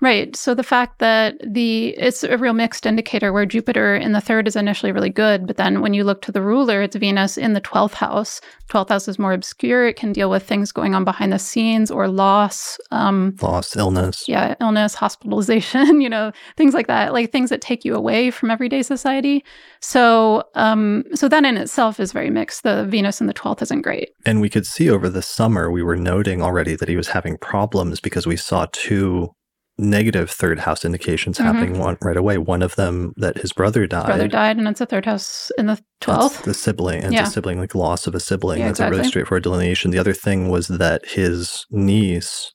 Right. 0.00 0.36
So 0.36 0.54
the 0.54 0.62
fact 0.62 1.00
that 1.00 1.34
the 1.44 1.88
it's 1.98 2.22
a 2.22 2.38
real 2.38 2.52
mixed 2.52 2.86
indicator 2.86 3.32
where 3.32 3.44
Jupiter 3.44 3.96
in 3.96 4.12
the 4.12 4.20
third 4.20 4.46
is 4.46 4.54
initially 4.54 4.92
really 4.92 5.10
good, 5.10 5.44
but 5.46 5.56
then 5.56 5.80
when 5.80 5.92
you 5.92 6.04
look 6.04 6.22
to 6.22 6.32
the 6.32 6.40
ruler, 6.40 6.82
it's 6.82 6.94
Venus 6.94 7.36
in 7.36 7.52
the 7.54 7.60
12th 7.60 7.94
house. 7.94 8.40
12th 8.70 8.90
house 8.90 9.08
is 9.08 9.18
more 9.18 9.32
obscure. 9.32 9.88
It 9.88 9.96
can 9.96 10.12
deal 10.12 10.30
with 10.30 10.44
things 10.44 10.70
going 10.70 10.94
on 10.94 11.02
behind 11.02 11.32
the 11.32 11.38
scenes 11.38 11.90
or 11.90 12.06
loss. 12.06 12.78
Um, 12.92 13.34
loss, 13.42 13.74
illness. 13.74 14.28
Yeah, 14.28 14.54
illness, 14.60 14.94
hospitalization, 14.94 16.00
you 16.00 16.08
know, 16.08 16.30
things 16.56 16.74
like 16.74 16.86
that, 16.86 17.12
like 17.12 17.32
things 17.32 17.50
that 17.50 17.60
take 17.60 17.84
you 17.84 17.96
away 17.96 18.30
from 18.30 18.52
everyday 18.52 18.82
society. 18.82 19.44
So 19.80 20.44
um, 20.54 21.04
so 21.14 21.28
that 21.28 21.44
in 21.44 21.56
itself 21.56 21.98
is 21.98 22.12
very 22.12 22.30
mixed. 22.30 22.62
The 22.62 22.84
Venus 22.84 23.20
in 23.20 23.26
the 23.26 23.34
12th 23.34 23.62
isn't 23.62 23.82
great. 23.82 24.10
And 24.24 24.40
we 24.40 24.48
could 24.48 24.66
see 24.66 24.88
over 24.88 25.08
the 25.08 25.22
summer, 25.22 25.72
we 25.72 25.82
were 25.82 25.96
noting 25.96 26.40
already 26.40 26.76
that 26.76 26.88
he 26.88 26.96
was 26.96 27.08
having 27.08 27.36
problems 27.36 27.98
because 28.00 28.28
we 28.28 28.36
saw 28.36 28.66
two 28.70 29.34
negative 29.78 30.30
third 30.30 30.58
house 30.60 30.84
indications 30.84 31.38
mm-hmm. 31.38 31.46
happening 31.46 31.78
one 31.78 31.96
right 32.02 32.16
away. 32.16 32.36
One 32.36 32.62
of 32.62 32.74
them 32.76 33.14
that 33.16 33.38
his 33.38 33.52
brother 33.52 33.86
died. 33.86 34.06
His 34.06 34.06
brother 34.06 34.28
died, 34.28 34.58
and 34.58 34.66
it's 34.68 34.80
a 34.80 34.86
third 34.86 35.06
house 35.06 35.50
in 35.56 35.66
the 35.66 35.80
twelfth. 36.00 36.42
The 36.42 36.54
sibling, 36.54 37.04
and 37.04 37.14
yeah. 37.14 37.20
it's 37.20 37.30
a 37.30 37.32
sibling 37.34 37.60
like 37.60 37.74
loss 37.74 38.06
of 38.06 38.14
a 38.14 38.20
sibling. 38.20 38.60
Yeah, 38.60 38.66
That's 38.66 38.80
exactly. 38.80 38.96
a 38.96 38.98
really 38.98 39.08
straightforward 39.08 39.42
delineation. 39.44 39.90
The 39.90 39.98
other 39.98 40.12
thing 40.12 40.48
was 40.48 40.68
that 40.68 41.06
his 41.06 41.66
niece, 41.70 42.52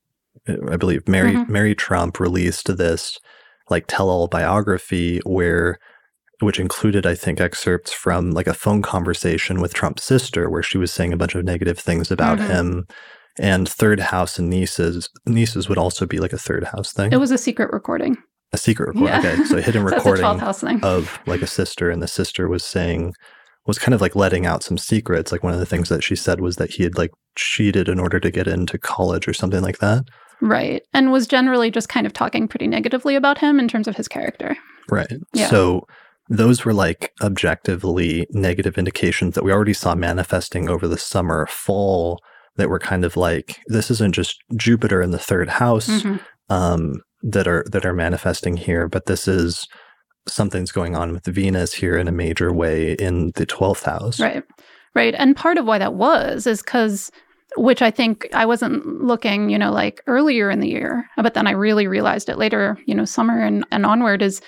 I 0.70 0.78
believe 0.78 1.08
Mary 1.08 1.34
mm-hmm. 1.34 1.52
Mary 1.52 1.76
Trump, 1.76 2.20
released 2.20 2.76
this 2.78 3.18
like 3.70 3.86
tell-all 3.88 4.28
biography 4.28 5.20
where 5.26 5.80
which 6.40 6.60
included, 6.60 7.06
I 7.06 7.16
think, 7.16 7.40
excerpts 7.40 7.94
from 7.94 8.32
like 8.32 8.48
a 8.48 8.54
phone 8.54 8.82
conversation 8.82 9.62
with 9.62 9.74
Trump's 9.74 10.04
sister, 10.04 10.50
where 10.50 10.64
she 10.64 10.78
was 10.78 10.92
saying 10.92 11.14
a 11.14 11.18
bunch 11.18 11.36
of 11.36 11.46
negative 11.46 11.80
things 11.80 12.12
about 12.12 12.38
mm-hmm. 12.38 12.52
him 12.52 12.88
and 13.40 13.68
third 13.68 14.00
house 14.00 14.38
and 14.38 14.50
nieces 14.50 15.10
nieces 15.26 15.68
would 15.68 15.78
also 15.78 16.06
be 16.06 16.20
like 16.20 16.34
a 16.34 16.38
third 16.38 16.64
house 16.66 16.94
thing. 16.94 17.12
It 17.12 17.18
was 17.18 17.32
a 17.32 17.38
secret 17.38 17.72
recording. 17.74 18.18
A 18.52 18.58
secret 18.58 18.90
recording. 18.90 19.08
Yeah. 19.08 19.20
Okay, 19.20 19.44
so 19.46 19.58
a 19.58 19.62
hidden 19.62 19.82
so 19.88 19.96
recording 19.96 20.84
of 20.84 21.20
like 21.26 21.42
a 21.42 21.48
sister, 21.48 21.90
and 21.90 22.02
the 22.02 22.08
sister 22.08 22.48
was 22.48 22.64
saying 22.64 23.14
was 23.66 23.80
kind 23.80 23.96
of 23.96 24.02
like 24.02 24.16
letting 24.16 24.46
out 24.46 24.62
some 24.62 24.78
secrets. 24.78 25.32
Like 25.32 25.44
one 25.44 25.54
of 25.54 25.60
the 25.60 25.66
things 25.66 25.90
that 25.90 26.04
she 26.04 26.16
said 26.16 26.42
was 26.42 26.58
that 26.58 26.72
he 26.72 26.84
had 26.84 26.98
like 26.98 27.12
cheated 27.36 27.90
in 27.90 28.00
order 28.00 28.20
to 28.20 28.30
get 28.30 28.48
into 28.48 28.78
college 28.78 29.28
or 29.28 29.34
something 29.34 29.62
like 29.62 29.80
that. 29.80 30.06
Right, 30.42 30.84
and 30.94 31.12
was 31.12 31.26
generally 31.26 31.72
just 31.72 31.90
kind 31.90 32.06
of 32.06 32.14
talking 32.14 32.48
pretty 32.48 32.68
negatively 32.68 33.16
about 33.16 33.38
him 33.38 33.60
in 33.60 33.68
terms 33.68 33.88
of 33.88 33.96
his 33.96 34.08
character. 34.08 34.56
Right. 34.90 35.12
Yeah. 35.34 35.50
So 35.50 35.88
those 36.30 36.66
were 36.66 36.74
like 36.74 37.14
objectively 37.22 38.28
negative 38.32 38.78
indications 38.78 39.36
that 39.36 39.44
we 39.44 39.52
already 39.52 39.74
saw 39.74 39.96
manifesting 39.96 40.70
over 40.70 40.88
the 40.88 40.98
summer, 40.98 41.48
fall 41.48 42.22
that 42.58 42.70
were 42.70 42.80
kind 42.80 43.04
of 43.04 43.18
like 43.18 43.60
this 43.68 43.90
isn't 43.90 44.14
just 44.14 44.38
Jupiter 44.56 45.02
in 45.02 45.12
the 45.12 45.20
third 45.20 45.50
house 45.50 45.88
mm-hmm. 45.88 46.18
um, 46.54 47.02
that 47.22 47.48
are 47.48 47.66
that 47.72 47.86
are 47.86 47.94
manifesting 47.94 48.58
here, 48.58 48.88
but 48.88 49.06
this 49.06 49.28
is 49.28 49.68
something's 50.28 50.72
going 50.72 50.96
on 50.96 51.12
with 51.12 51.26
Venus 51.26 51.74
here 51.74 51.98
in 51.98 52.08
a 52.08 52.12
major 52.12 52.54
way 52.54 52.94
in 52.94 53.32
the 53.36 53.46
twelfth 53.46 53.84
house. 53.84 54.20
Right, 54.20 54.44
right, 54.96 55.16
and 55.18 55.36
part 55.36 55.58
of 55.58 55.66
why 55.66 55.80
that 55.80 55.96
was 55.96 56.48
is 56.48 56.62
because 56.62 57.12
which 57.56 57.82
I 57.82 57.92
think 57.92 58.28
I 58.34 58.46
wasn't 58.46 59.04
looking, 59.04 59.50
you 59.50 59.58
know, 59.58 59.72
like 59.72 60.02
earlier 60.08 60.50
in 60.50 60.60
the 60.60 60.68
year, 60.68 61.08
but 61.18 61.34
then 61.34 61.48
I 61.48 61.52
really 61.52 61.88
realized 61.88 62.30
it 62.30 62.38
later, 62.38 62.78
you 62.86 62.96
know, 62.96 63.06
summer 63.06 63.40
and, 63.40 63.66
and 63.72 63.86
onward 63.86 64.22
is 64.24 64.42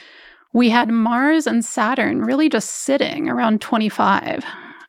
we 0.54 0.70
had 0.70 0.90
Mars 0.90 1.46
and 1.48 1.64
Saturn 1.64 2.22
really 2.22 2.50
just 2.50 2.70
sitting 2.70 3.30
around 3.30 3.62
25 3.62 4.44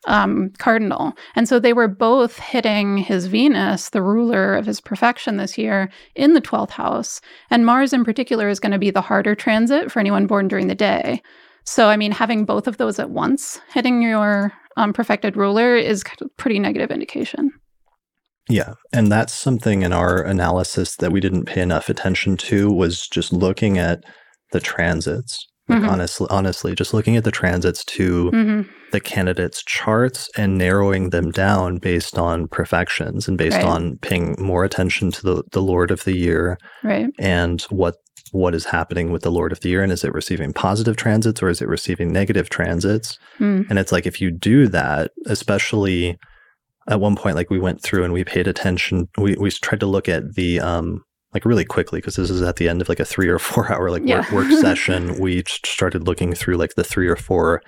um, 0.07 0.51
cardinal. 0.59 1.13
And 1.35 1.49
so 1.49 1.59
they 1.59 1.73
were 1.73 1.89
both 1.89 2.39
hitting 2.39 2.99
his 2.99 3.27
Venus, 3.27 3.91
the 3.91 4.03
ruler 4.03 4.55
of 4.55 4.67
his 4.67 4.81
profection 4.81 5.37
this 5.37 5.59
year, 5.59 5.91
in 6.15 6.35
the 6.35 6.41
12th 6.41 6.71
house. 6.71 7.21
And 7.51 7.67
Mars, 7.67 7.93
in 7.93 8.05
particular, 8.05 8.49
is 8.49 8.61
going 8.61 8.73
to 8.73 8.79
be 8.79 8.91
the 8.91 9.01
harder 9.01 9.35
transit 9.35 9.91
for 9.91 10.01
anyone 10.01 10.27
born 10.27 10.49
during 10.49 10.69
the 10.69 10.75
day. 10.75 11.23
So, 11.65 11.89
I 11.89 11.97
mean, 11.97 12.13
having 12.13 12.45
both 12.45 12.67
of 12.67 12.77
those 12.77 12.99
at 12.99 13.11
once 13.11 13.61
hitting 13.73 14.01
your 14.01 14.53
um, 14.77 14.93
profected 14.93 15.37
ruler 15.37 15.75
is 15.75 16.05
pretty 16.37 16.59
negative 16.59 16.91
indication. 16.91 17.51
Yeah, 18.49 18.75
and 18.93 19.11
that's 19.11 19.33
something 19.33 19.83
in 19.83 19.93
our 19.93 20.23
analysis 20.23 20.97
that 20.97 21.11
we 21.11 21.21
didn't 21.21 21.47
pay 21.47 21.61
enough 21.61 21.89
attention 21.89 22.37
to 22.39 22.71
was 22.71 23.09
just 23.09 23.33
looking 23.33 23.77
at 23.79 24.05
the 24.53 24.61
transits. 24.61 25.47
Like 25.69 25.81
mm-hmm. 25.81 25.89
honestly, 25.89 26.27
honestly, 26.31 26.75
just 26.77 26.95
looking 26.95 27.17
at 27.17 27.25
the 27.25 27.33
transits 27.33 27.85
to 27.85 28.31
mm-hmm. 28.31 28.71
The 28.93 29.01
candidates' 29.01 29.63
charts 29.65 30.31
and 30.37 30.59
narrowing 30.59 31.11
them 31.11 31.31
down 31.31 31.79
based 31.79 32.19
on 32.19 32.49
profections 32.49 33.29
and 33.29 33.37
based 33.37 33.57
right. 33.57 33.67
on 33.67 33.99
paying 33.99 34.37
more 34.39 34.65
attention 34.65 35.11
to 35.13 35.23
the, 35.23 35.43
the 35.53 35.63
Lord 35.63 35.91
of 35.91 36.05
the 36.05 36.17
year 36.17 36.59
right. 36.83 37.09
and 37.19 37.63
what 37.63 37.97
what 38.33 38.55
is 38.55 38.65
happening 38.65 39.13
with 39.13 39.23
the 39.23 39.31
Lord 39.31 39.53
of 39.53 39.61
the 39.61 39.69
year 39.69 39.83
and 39.83 39.93
is 39.93 40.05
it 40.05 40.13
receiving 40.13 40.53
positive 40.53 40.97
transits 40.97 41.43
or 41.43 41.49
is 41.49 41.63
it 41.63 41.69
receiving 41.69 42.13
negative 42.13 42.51
transits? 42.51 43.19
Mm. 43.39 43.69
And 43.71 43.79
it's 43.79 43.93
like 43.93 44.07
if 44.07 44.21
you 44.21 44.31
do 44.31 44.67
that, 44.69 45.13
especially 45.27 46.19
at 46.89 47.01
one 47.01 47.17
point, 47.17 47.37
like 47.37 47.51
we 47.51 47.59
went 47.59 47.83
through 47.83 48.05
and 48.05 48.13
we 48.13 48.25
paid 48.25 48.47
attention, 48.47 49.09
we 49.17 49.37
we 49.37 49.51
tried 49.51 49.81
to 49.81 49.87
look 49.87 50.09
at 50.09 50.35
the 50.35 50.61
um 50.61 51.03
like 51.35 51.45
really 51.45 51.65
quickly 51.65 51.99
because 52.01 52.17
this 52.17 52.31
is 52.31 52.43
at 52.43 52.57
the 52.57 52.69
end 52.69 52.81
of 52.81 52.89
like 52.89 53.01
a 53.01 53.05
three 53.05 53.29
or 53.29 53.39
four 53.39 53.71
hour 53.73 53.91
like 53.91 54.03
yeah. 54.05 54.21
work, 54.33 54.51
work 54.51 54.51
session 54.61 55.19
we 55.19 55.43
started 55.47 56.07
looking 56.07 56.33
through 56.33 56.57
like 56.57 56.75
the 56.77 56.85
three 56.85 57.09
or 57.09 57.17
four 57.17 57.63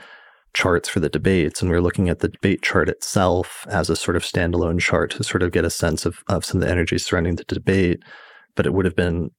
charts 0.58 0.88
for 0.88 0.98
the 1.00 1.08
debates 1.08 1.62
and 1.62 1.70
we 1.70 1.76
are 1.76 1.80
looking 1.80 2.08
at 2.08 2.18
the 2.18 2.28
debate 2.28 2.62
chart 2.62 2.88
itself 2.88 3.64
as 3.70 3.88
a 3.88 3.96
sort 3.96 4.16
of 4.16 4.24
standalone 4.24 4.80
chart 4.80 5.12
to 5.12 5.22
sort 5.22 5.42
of 5.42 5.52
get 5.52 5.64
a 5.64 5.70
sense 5.70 6.04
of, 6.04 6.18
of 6.26 6.44
some 6.44 6.60
of 6.60 6.66
the 6.66 6.72
energy 6.72 6.98
surrounding 6.98 7.36
the 7.36 7.44
debate 7.44 8.02
but 8.56 8.66
it 8.66 8.72
would 8.72 8.84
have 8.84 8.96
been 8.96 9.30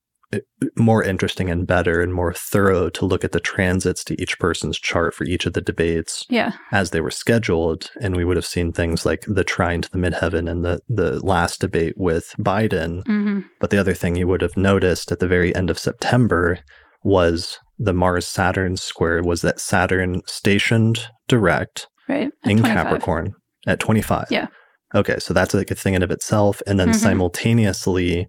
more 0.76 1.02
interesting 1.02 1.50
and 1.50 1.66
better 1.66 2.00
and 2.00 2.14
more 2.14 2.32
thorough 2.32 2.88
to 2.88 3.04
look 3.04 3.24
at 3.24 3.32
the 3.32 3.40
transits 3.40 4.04
to 4.04 4.20
each 4.22 4.38
person's 4.38 4.78
chart 4.78 5.12
for 5.12 5.24
each 5.24 5.44
of 5.44 5.54
the 5.54 5.60
debates 5.60 6.24
yeah. 6.28 6.52
as 6.70 6.90
they 6.90 7.00
were 7.00 7.10
scheduled. 7.10 7.90
And 8.00 8.16
we 8.16 8.24
would 8.24 8.36
have 8.36 8.46
seen 8.46 8.72
things 8.72 9.04
like 9.04 9.24
the 9.26 9.44
trine 9.44 9.82
to 9.82 9.90
the 9.90 9.98
midheaven 9.98 10.48
and 10.48 10.64
the, 10.64 10.80
the 10.88 11.24
last 11.24 11.60
debate 11.60 11.94
with 11.96 12.34
Biden. 12.38 13.02
Mm-hmm. 13.04 13.40
But 13.58 13.70
the 13.70 13.78
other 13.78 13.94
thing 13.94 14.16
you 14.16 14.28
would 14.28 14.42
have 14.42 14.56
noticed 14.56 15.10
at 15.10 15.18
the 15.18 15.28
very 15.28 15.54
end 15.54 15.68
of 15.68 15.78
September 15.78 16.60
was 17.02 17.58
the 17.80 17.94
Mars 17.94 18.26
Saturn 18.26 18.76
square 18.76 19.22
was 19.22 19.40
that 19.40 19.58
Saturn 19.58 20.20
stationed 20.26 21.08
direct 21.28 21.88
right. 22.08 22.30
in 22.44 22.58
25. 22.58 22.72
Capricorn 22.76 23.34
at 23.66 23.80
25. 23.80 24.26
Yeah. 24.30 24.48
Okay, 24.94 25.18
so 25.18 25.32
that's 25.32 25.54
like 25.54 25.70
a 25.70 25.74
thing 25.74 25.94
in 25.94 26.02
of 26.02 26.10
itself. 26.10 26.60
And 26.66 26.78
then 26.78 26.90
mm-hmm. 26.90 26.98
simultaneously, 26.98 28.28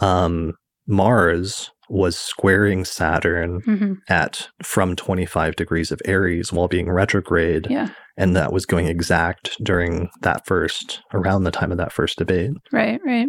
um, 0.00 0.52
Mars 0.86 1.70
was 1.88 2.16
squaring 2.16 2.84
Saturn 2.84 3.62
mm-hmm. 3.62 3.94
at 4.08 4.48
from 4.62 4.94
25 4.94 5.56
degrees 5.56 5.90
of 5.90 6.00
Aries 6.04 6.52
while 6.52 6.68
being 6.68 6.90
retrograde. 6.90 7.68
Yeah. 7.70 7.88
And 8.16 8.36
that 8.36 8.52
was 8.52 8.66
going 8.66 8.86
exact 8.86 9.56
during 9.64 10.10
that 10.20 10.46
first, 10.46 11.00
around 11.14 11.44
the 11.44 11.50
time 11.50 11.72
of 11.72 11.78
that 11.78 11.92
first 11.92 12.18
debate. 12.18 12.50
Right, 12.70 13.00
right. 13.04 13.28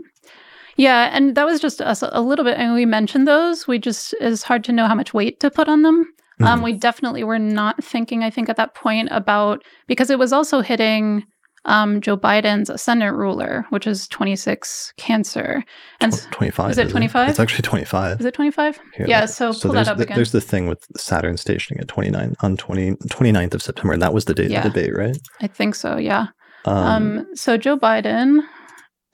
Yeah. 0.78 1.10
And 1.14 1.36
that 1.36 1.46
was 1.46 1.60
just 1.60 1.82
us 1.82 2.04
a 2.04 2.22
little 2.22 2.46
bit. 2.46 2.58
And 2.58 2.74
we 2.74 2.86
mentioned 2.86 3.28
those. 3.28 3.68
We 3.68 3.80
just, 3.80 4.14
it's 4.20 4.44
hard 4.44 4.64
to 4.66 4.72
know 4.72 4.88
how 4.88 4.96
much 4.96 5.14
weight 5.14 5.40
to 5.42 5.52
put 5.52 5.68
on 5.68 5.82
them. 5.82 5.96
Um, 5.96 6.06
mm-hmm. 6.06 6.48
Um, 6.48 6.62
we 6.64 6.74
definitely 6.74 7.24
were 7.24 7.40
not 7.40 7.84
thinking, 7.84 8.24
I 8.24 8.30
think, 8.30 8.50
at 8.50 8.58
that 8.58 8.74
point 8.74 9.10
about, 9.12 9.64
because 9.88 10.10
it 10.10 10.18
was 10.18 10.34
also 10.34 10.62
hitting 10.62 11.24
um, 11.66 12.02
Joe 12.02 12.18
Biden's 12.18 12.70
ascendant 12.70 13.16
ruler, 13.16 13.66
which 13.70 13.86
is 13.86 14.08
26 14.08 14.94
Cancer. 14.98 15.64
And 16.00 16.12
25. 16.32 16.72
Is 16.72 16.78
it 16.78 16.90
25? 16.90 17.28
It? 17.28 17.32
It's 17.32 17.40
actually 17.40 17.62
25. 17.62 18.20
Is 18.20 18.26
it 18.26 18.34
25? 18.34 18.80
Here, 18.96 19.06
yeah, 19.08 19.26
so, 19.26 19.52
so 19.52 19.70
pull 19.70 19.74
that 19.74 19.88
up 19.88 19.98
the, 19.98 20.04
again. 20.04 20.16
There's 20.16 20.32
the 20.32 20.42
thing 20.42 20.68
with 20.68 20.86
Saturn 20.98 21.38
stationing 21.38 21.80
at 21.80 21.88
29 21.88 22.36
on 22.42 22.58
20, 22.58 22.96
29th 22.96 23.54
of 23.54 23.62
September, 23.62 23.94
and 23.94 24.02
that 24.02 24.14
was 24.14 24.26
the 24.26 24.34
date 24.34 24.50
yeah. 24.50 24.66
of 24.66 24.74
the 24.74 24.82
debate, 24.82 24.98
right? 24.98 25.18
I 25.42 25.48
think 25.48 25.76
so, 25.76 25.98
yeah. 25.98 26.28
Um, 26.66 26.78
um 26.78 27.36
so 27.36 27.58
Joe 27.58 27.78
Biden, 27.78 28.40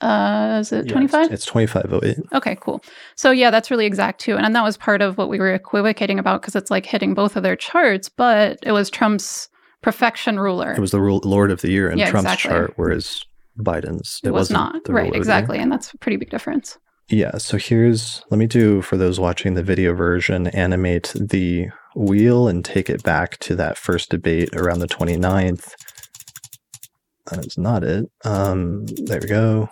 uh, 0.00 0.58
is 0.60 0.72
it 0.72 0.88
25? 0.88 1.12
Yeah, 1.12 1.24
it's, 1.24 1.34
it's 1.34 1.46
2508. 1.46 2.18
Okay, 2.32 2.56
cool. 2.60 2.82
So 3.16 3.30
yeah, 3.30 3.50
that's 3.50 3.70
really 3.70 3.86
exact 3.86 4.20
too. 4.20 4.36
And, 4.36 4.46
and 4.46 4.54
that 4.54 4.62
was 4.62 4.76
part 4.76 5.02
of 5.02 5.18
what 5.18 5.28
we 5.28 5.38
were 5.38 5.52
equivocating 5.52 6.18
about 6.18 6.40
because 6.40 6.54
it's 6.54 6.70
like 6.70 6.86
hitting 6.86 7.14
both 7.14 7.36
of 7.36 7.42
their 7.42 7.56
charts, 7.56 8.08
but 8.08 8.58
it 8.62 8.72
was 8.72 8.90
Trump's 8.90 9.48
profection 9.82 10.38
ruler. 10.38 10.72
It 10.72 10.80
was 10.80 10.92
the 10.92 11.00
rule, 11.00 11.20
Lord 11.24 11.50
of 11.50 11.60
the 11.62 11.70
Year 11.70 11.90
in 11.90 11.98
yeah, 11.98 12.10
Trump's 12.10 12.32
exactly. 12.32 12.50
chart, 12.50 12.72
whereas 12.76 13.24
Biden's 13.58 14.20
it, 14.22 14.28
it 14.28 14.32
was 14.32 14.50
not 14.50 14.88
right 14.88 15.14
exactly, 15.14 15.58
and 15.58 15.70
that's 15.70 15.92
a 15.92 15.98
pretty 15.98 16.16
big 16.16 16.30
difference. 16.30 16.78
Yeah. 17.08 17.38
So 17.38 17.56
here's 17.56 18.22
let 18.30 18.38
me 18.38 18.46
do 18.46 18.82
for 18.82 18.96
those 18.96 19.18
watching 19.18 19.54
the 19.54 19.62
video 19.62 19.94
version, 19.94 20.46
animate 20.48 21.12
the 21.18 21.68
wheel 21.96 22.48
and 22.48 22.64
take 22.64 22.88
it 22.90 23.02
back 23.02 23.38
to 23.38 23.56
that 23.56 23.78
first 23.78 24.10
debate 24.10 24.54
around 24.54 24.80
the 24.80 24.88
29th. 24.88 25.74
That 27.30 27.44
is 27.44 27.58
not 27.58 27.82
it. 27.82 28.06
Um, 28.24 28.86
there 28.86 29.20
we 29.20 29.28
go. 29.28 29.68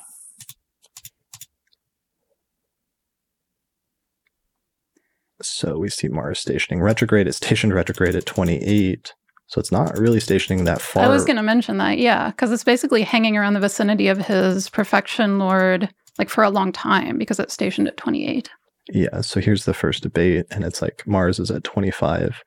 So 5.56 5.78
we 5.78 5.88
see 5.88 6.08
Mars 6.08 6.38
stationing 6.38 6.82
retrograde. 6.82 7.26
It's 7.26 7.38
stationed 7.38 7.72
retrograde 7.72 8.14
at 8.14 8.26
28. 8.26 9.14
So 9.46 9.58
it's 9.58 9.72
not 9.72 9.96
really 9.96 10.20
stationing 10.20 10.64
that 10.64 10.82
far. 10.82 11.04
I 11.04 11.08
was 11.08 11.24
going 11.24 11.36
to 11.36 11.42
mention 11.42 11.78
that, 11.78 11.98
yeah, 11.98 12.30
because 12.30 12.52
it's 12.52 12.64
basically 12.64 13.02
hanging 13.02 13.36
around 13.36 13.54
the 13.54 13.60
vicinity 13.60 14.08
of 14.08 14.18
his 14.18 14.68
profection 14.68 15.38
lord 15.38 15.88
like 16.18 16.28
for 16.28 16.44
a 16.44 16.50
long 16.50 16.72
time 16.72 17.16
because 17.18 17.38
it's 17.38 17.54
stationed 17.54 17.88
at 17.88 17.96
28. 17.96 18.50
Yeah. 18.88 19.20
So 19.20 19.40
here's 19.40 19.64
the 19.64 19.74
first 19.74 20.02
debate, 20.02 20.46
and 20.50 20.64
it's 20.64 20.82
like 20.82 21.06
Mars 21.06 21.38
is 21.38 21.50
at 21.50 21.64
25 21.64 22.42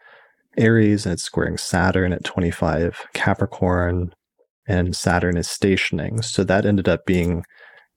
Aries 0.58 1.06
and 1.06 1.14
it's 1.14 1.24
squaring 1.24 1.58
Saturn 1.58 2.14
at 2.14 2.24
25 2.24 3.08
Capricorn, 3.14 4.14
and 4.68 4.96
Saturn 4.96 5.38
is 5.38 5.50
stationing. 5.50 6.22
So 6.22 6.44
that 6.44 6.66
ended 6.66 6.88
up 6.88 7.06
being 7.06 7.44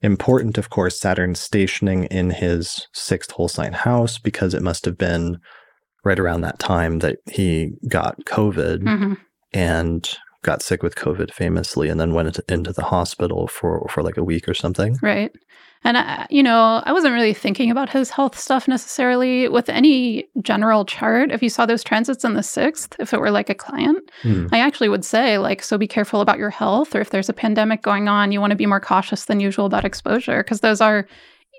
important, 0.03 0.59
of 0.59 0.71
course, 0.71 0.99
Saturn 0.99 1.35
stationing 1.35 2.05
in 2.05 2.31
his 2.31 2.87
sixth 2.93 3.31
whole 3.31 3.49
sign 3.49 3.73
house 3.73 4.19
because 4.19 4.55
it 4.55 4.63
must 4.63 4.85
have 4.85 4.99
been 4.99 5.39
right 6.05 6.19
around 6.19 6.41
that 6.41 6.59
time 6.59 6.99
that 6.99 7.19
he 7.31 7.73
got 7.89 8.19
COVID 8.25 8.81
mm-hmm. 8.81 9.15
and 9.53 10.19
got 10.43 10.63
sick 10.63 10.83
with 10.83 10.97
COVID 10.97 11.33
famously 11.33 11.89
and 11.89 12.01
then 12.01 12.15
went 12.15 12.41
into 12.49 12.73
the 12.73 12.83
hospital 12.83 13.47
for, 13.47 13.87
for 13.89 14.03
like 14.03 14.17
a 14.17 14.25
week 14.25 14.49
or 14.49 14.55
something. 14.55 14.99
Right. 15.01 15.33
And, 15.85 15.99
I, 15.99 16.27
you 16.31 16.43
know, 16.43 16.83
I 16.85 16.93
wasn't 16.93 17.15
really 17.15 17.35
thinking 17.35 17.71
about 17.71 17.91
his 17.91 18.11
health 18.11 18.39
stuff 18.39 18.69
necessarily 18.69 19.49
with 19.49 19.69
any 19.69 20.29
general 20.41 20.85
chart. 20.85 21.33
If 21.33 21.43
you 21.43 21.49
saw 21.49 21.67
those 21.67 21.83
transits 21.83 22.25
in 22.25 22.35
the 22.35 22.43
sixth, 22.43 22.95
if 23.01 23.13
it 23.13 23.21
were 23.21 23.33
like 23.33 23.51
a 23.51 23.55
client, 23.55 24.09
mm. 24.23 24.49
I 24.53 24.59
actually 24.59 24.89
would 24.89 25.05
say, 25.05 25.39
like, 25.39 25.63
so 25.63 25.77
be 25.77 25.89
careful 25.89 26.21
about 26.21 26.39
your 26.39 26.51
health, 26.51 26.95
or 26.95 27.01
if 27.01 27.11
there's 27.11 27.29
a 27.29 27.33
pandemic 27.35 27.83
going 27.83 28.09
on, 28.09 28.31
you 28.31 28.41
want 28.41 28.53
to 28.53 28.57
be 28.57 28.67
more 28.67 28.81
cautious 28.81 29.25
than 29.25 29.41
usual 29.41 29.67
about 29.67 29.85
exposure, 29.85 30.45
because 30.45 30.61
those 30.61 30.81
are 30.81 31.09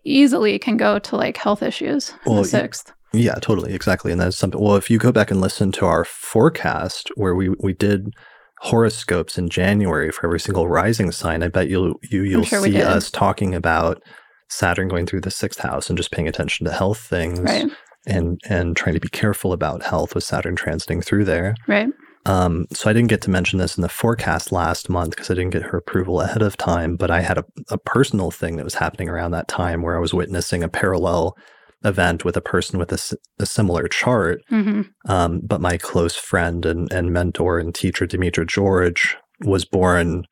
easily 0.06 0.58
can 0.58 0.78
go 0.78 1.00
to 1.00 1.16
like 1.16 1.38
health 1.38 1.62
issues 1.62 2.14
well, 2.26 2.36
in 2.38 2.42
the 2.44 2.48
sixth. 2.48 2.92
Yeah, 3.14 3.36
totally. 3.36 3.74
Exactly. 3.74 4.12
And 4.12 4.20
that's 4.20 4.38
something, 4.38 4.60
well, 4.60 4.76
if 4.76 4.90
you 4.90 4.98
go 4.98 5.12
back 5.12 5.32
and 5.32 5.40
listen 5.40 5.72
to 5.74 5.86
our 5.86 6.04
forecast 6.04 7.10
where 7.16 7.36
we, 7.36 7.50
we 7.60 7.74
did 7.74 8.14
horoscopes 8.64 9.38
in 9.38 9.50
January 9.50 10.10
for 10.10 10.26
every 10.26 10.40
single 10.40 10.70
rising 10.70 11.12
sign, 11.12 11.44
I 11.44 11.50
bet 11.50 11.68
you'll 11.68 12.00
you 12.10 12.24
you'll 12.24 12.46
sure 12.46 12.64
see 12.64 12.82
us 12.82 13.12
talking 13.12 13.54
about 13.54 14.02
Saturn 14.50 14.88
going 14.88 15.06
through 15.06 15.22
the 15.22 15.32
sixth 15.32 15.60
house 15.60 15.90
and 15.90 15.98
just 15.98 16.12
paying 16.12 16.30
attention 16.30 16.66
to 16.66 16.72
health 16.72 17.00
things 17.00 17.40
right. 17.40 17.70
and 18.08 18.40
and 18.48 18.76
trying 18.78 18.96
to 18.96 19.02
be 19.02 19.10
careful 19.10 19.52
about 19.52 19.84
health 19.84 20.16
with 20.16 20.24
Saturn 20.24 20.56
transiting 20.56 21.04
through 21.04 21.26
there. 21.26 21.56
Right. 21.68 21.90
Um, 22.26 22.68
so 22.72 22.90
I 22.90 22.94
didn't 22.94 23.10
get 23.10 23.22
to 23.24 23.30
mention 23.30 23.60
this 23.60 23.78
in 23.78 23.82
the 23.82 23.90
forecast 23.90 24.54
last 24.54 24.90
month 24.90 25.10
because 25.10 25.30
I 25.30 25.34
didn't 25.34 25.52
get 25.52 25.64
her 25.64 25.78
approval 25.78 26.22
ahead 26.22 26.42
of 26.42 26.56
time. 26.56 26.96
But 26.96 27.12
I 27.12 27.20
had 27.20 27.38
a, 27.38 27.46
a 27.70 27.78
personal 27.78 28.32
thing 28.32 28.56
that 28.56 28.64
was 28.64 28.76
happening 28.76 29.10
around 29.10 29.32
that 29.32 29.50
time 29.50 29.82
where 29.82 29.98
I 29.98 30.00
was 30.00 30.14
witnessing 30.14 30.64
a 30.64 30.70
parallel 30.70 31.36
event 31.84 32.24
with 32.24 32.38
a 32.38 32.42
person 32.42 32.80
with 32.80 32.92
a, 32.92 33.18
a 33.40 33.46
similar 33.46 33.88
chart. 33.88 34.42
Mm-hmm. 34.52 34.82
Um, 35.12 35.42
but 35.44 35.62
my 35.62 35.78
close 35.78 36.16
friend 36.16 36.66
and, 36.66 36.92
and 36.92 37.12
mentor 37.12 37.60
and 37.60 37.74
teacher, 37.74 38.08
Demetra 38.08 38.48
George, 38.48 39.18
was 39.42 39.66
born 39.66 40.26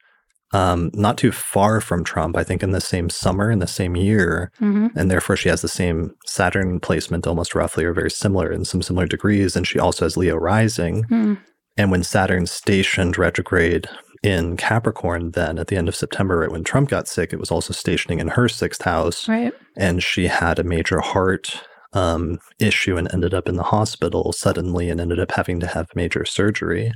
um, 0.53 0.91
not 0.93 1.17
too 1.17 1.31
far 1.31 1.79
from 1.79 2.03
Trump, 2.03 2.35
I 2.35 2.43
think 2.43 2.61
in 2.61 2.71
the 2.71 2.81
same 2.81 3.09
summer, 3.09 3.49
in 3.49 3.59
the 3.59 3.67
same 3.67 3.95
year. 3.95 4.51
Mm-hmm. 4.59 4.97
And 4.97 5.09
therefore, 5.09 5.37
she 5.37 5.49
has 5.49 5.61
the 5.61 5.67
same 5.67 6.13
Saturn 6.25 6.79
placement, 6.79 7.25
almost 7.25 7.55
roughly, 7.55 7.85
or 7.85 7.93
very 7.93 8.11
similar 8.11 8.51
in 8.51 8.65
some 8.65 8.81
similar 8.81 9.05
degrees. 9.05 9.55
And 9.55 9.65
she 9.65 9.79
also 9.79 10.05
has 10.05 10.17
Leo 10.17 10.35
rising. 10.35 11.03
Mm. 11.05 11.37
And 11.77 11.89
when 11.89 12.03
Saturn 12.03 12.47
stationed 12.47 13.17
retrograde 13.17 13.87
in 14.23 14.55
Capricorn 14.55 15.31
then 15.31 15.57
at 15.57 15.67
the 15.67 15.77
end 15.77 15.87
of 15.87 15.95
September, 15.95 16.39
right 16.39 16.51
when 16.51 16.63
Trump 16.63 16.89
got 16.89 17.07
sick, 17.07 17.33
it 17.33 17.39
was 17.39 17.51
also 17.51 17.73
stationing 17.73 18.19
in 18.19 18.29
her 18.29 18.47
sixth 18.47 18.83
house. 18.83 19.27
Right. 19.27 19.53
And 19.77 20.03
she 20.03 20.27
had 20.27 20.59
a 20.59 20.63
major 20.63 20.99
heart 20.99 21.63
um, 21.93 22.39
issue 22.59 22.97
and 22.97 23.11
ended 23.11 23.33
up 23.33 23.49
in 23.49 23.55
the 23.55 23.63
hospital 23.63 24.31
suddenly 24.31 24.89
and 24.89 25.01
ended 25.01 25.19
up 25.19 25.31
having 25.31 25.59
to 25.61 25.67
have 25.67 25.87
major 25.95 26.23
surgery. 26.23 26.91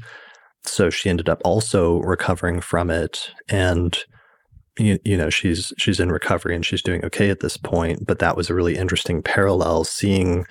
So 0.63 0.89
she 0.89 1.09
ended 1.09 1.29
up 1.29 1.41
also 1.43 1.99
recovering 1.99 2.61
from 2.61 2.89
it. 2.89 3.31
And 3.49 3.97
you, 4.77 4.99
you 5.05 5.15
know 5.15 5.29
she's 5.29 5.71
she's 5.77 5.99
in 5.99 6.11
recovery 6.11 6.55
and 6.55 6.65
she's 6.65 6.81
doing 6.81 7.03
okay 7.05 7.29
at 7.29 7.39
this 7.39 7.55
point 7.55 8.05
but 8.05 8.19
that 8.19 8.35
was 8.35 8.49
a 8.49 8.53
really 8.53 8.75
interesting 8.75 9.21
parallel 9.21 9.85
seeing 9.85 10.45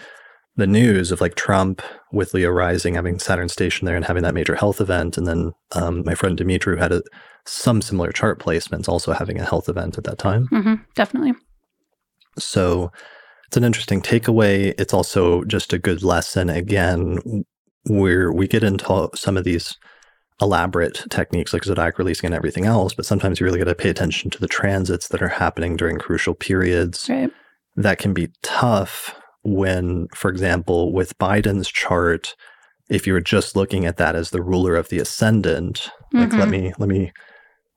the 0.56 0.66
news 0.66 1.10
of 1.10 1.20
like 1.20 1.34
Trump 1.34 1.82
with 2.12 2.32
Leo 2.32 2.50
Rising 2.50 2.94
having 2.94 3.18
Saturn 3.18 3.48
station 3.48 3.86
there 3.86 3.96
and 3.96 4.04
having 4.04 4.22
that 4.22 4.34
major 4.34 4.54
health 4.54 4.80
event, 4.80 5.18
and 5.18 5.26
then 5.26 5.52
um, 5.72 6.04
my 6.04 6.14
friend 6.14 6.38
Demetra 6.38 6.78
had 6.78 6.92
a, 6.92 7.02
some 7.44 7.82
similar 7.82 8.12
chart 8.12 8.38
placements 8.38 8.88
also 8.88 9.12
having 9.12 9.40
a 9.40 9.44
health 9.44 9.68
event 9.68 9.98
at 9.98 10.04
that 10.04 10.18
time. 10.18 10.48
Mm-hmm, 10.48 10.74
definitely. 10.94 11.32
So 12.38 12.92
it's 13.48 13.56
an 13.56 13.64
interesting 13.64 14.00
takeaway. 14.00 14.74
It's 14.78 14.94
also 14.94 15.44
just 15.44 15.72
a 15.72 15.78
good 15.78 16.02
lesson 16.02 16.50
again 16.50 17.44
where 17.86 18.32
we 18.32 18.48
get 18.48 18.64
into 18.64 19.10
some 19.14 19.36
of 19.36 19.44
these 19.44 19.76
elaborate 20.40 21.04
techniques 21.10 21.52
like 21.52 21.64
zodiacal 21.64 22.04
releasing 22.04 22.26
and 22.26 22.34
everything 22.34 22.64
else, 22.64 22.94
but 22.94 23.06
sometimes 23.06 23.38
you 23.38 23.46
really 23.46 23.58
got 23.58 23.66
to 23.66 23.74
pay 23.74 23.90
attention 23.90 24.30
to 24.30 24.40
the 24.40 24.48
transits 24.48 25.08
that 25.08 25.22
are 25.22 25.28
happening 25.28 25.76
during 25.76 25.98
crucial 25.98 26.34
periods. 26.34 27.08
Right. 27.08 27.30
That 27.76 27.98
can 27.98 28.14
be 28.14 28.30
tough 28.42 29.14
when, 29.44 30.08
for 30.14 30.30
example, 30.30 30.92
with 30.92 31.18
Biden's 31.18 31.68
chart, 31.68 32.34
if 32.88 33.06
you 33.06 33.12
were 33.12 33.20
just 33.20 33.56
looking 33.56 33.86
at 33.86 33.96
that 33.98 34.16
as 34.16 34.30
the 34.30 34.42
ruler 34.42 34.74
of 34.74 34.88
the 34.88 34.98
ascendant, 34.98 35.90
like 36.12 36.30
mm-hmm. 36.30 36.38
let 36.38 36.48
me 36.48 36.72
let 36.78 36.88
me 36.88 37.12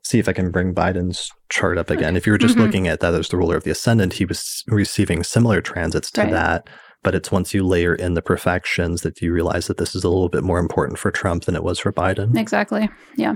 see 0.04 0.20
if 0.20 0.30
I 0.30 0.34
can 0.34 0.52
bring 0.52 0.74
Biden's 0.74 1.32
chart 1.50 1.78
up 1.78 1.90
again. 1.90 2.16
If 2.16 2.26
you 2.26 2.32
were 2.32 2.38
just 2.38 2.56
mm-hmm. 2.56 2.64
looking 2.64 2.88
at 2.88 3.02
that 3.02 3.14
as 3.14 3.28
the 3.28 3.38
ruler 3.38 3.58
of 3.58 3.64
the 3.64 3.72
ascendant, 3.72 4.14
he 4.14 4.26
was 4.26 4.64
receiving 4.68 5.24
similar 5.24 5.62
transits 5.62 6.10
to 6.12 6.22
right. 6.22 6.32
that. 6.32 6.70
But 7.04 7.14
it's 7.14 7.32
once 7.32 7.54
you 7.54 7.66
layer 7.66 7.94
in 7.94 8.16
the 8.16 8.22
profections 8.22 9.02
that 9.02 9.22
you 9.22 9.32
realize 9.32 9.68
that 9.68 9.78
this 9.78 9.96
is 9.96 10.04
a 10.04 10.10
little 10.10 10.30
bit 10.30 10.44
more 10.44 10.60
important 10.60 10.98
for 10.98 11.12
Trump 11.12 11.46
than 11.46 11.56
it 11.56 11.64
was 11.64 11.80
for 11.80 11.92
Biden. 11.92 12.38
Exactly. 12.38 12.90
Yeah. 13.16 13.36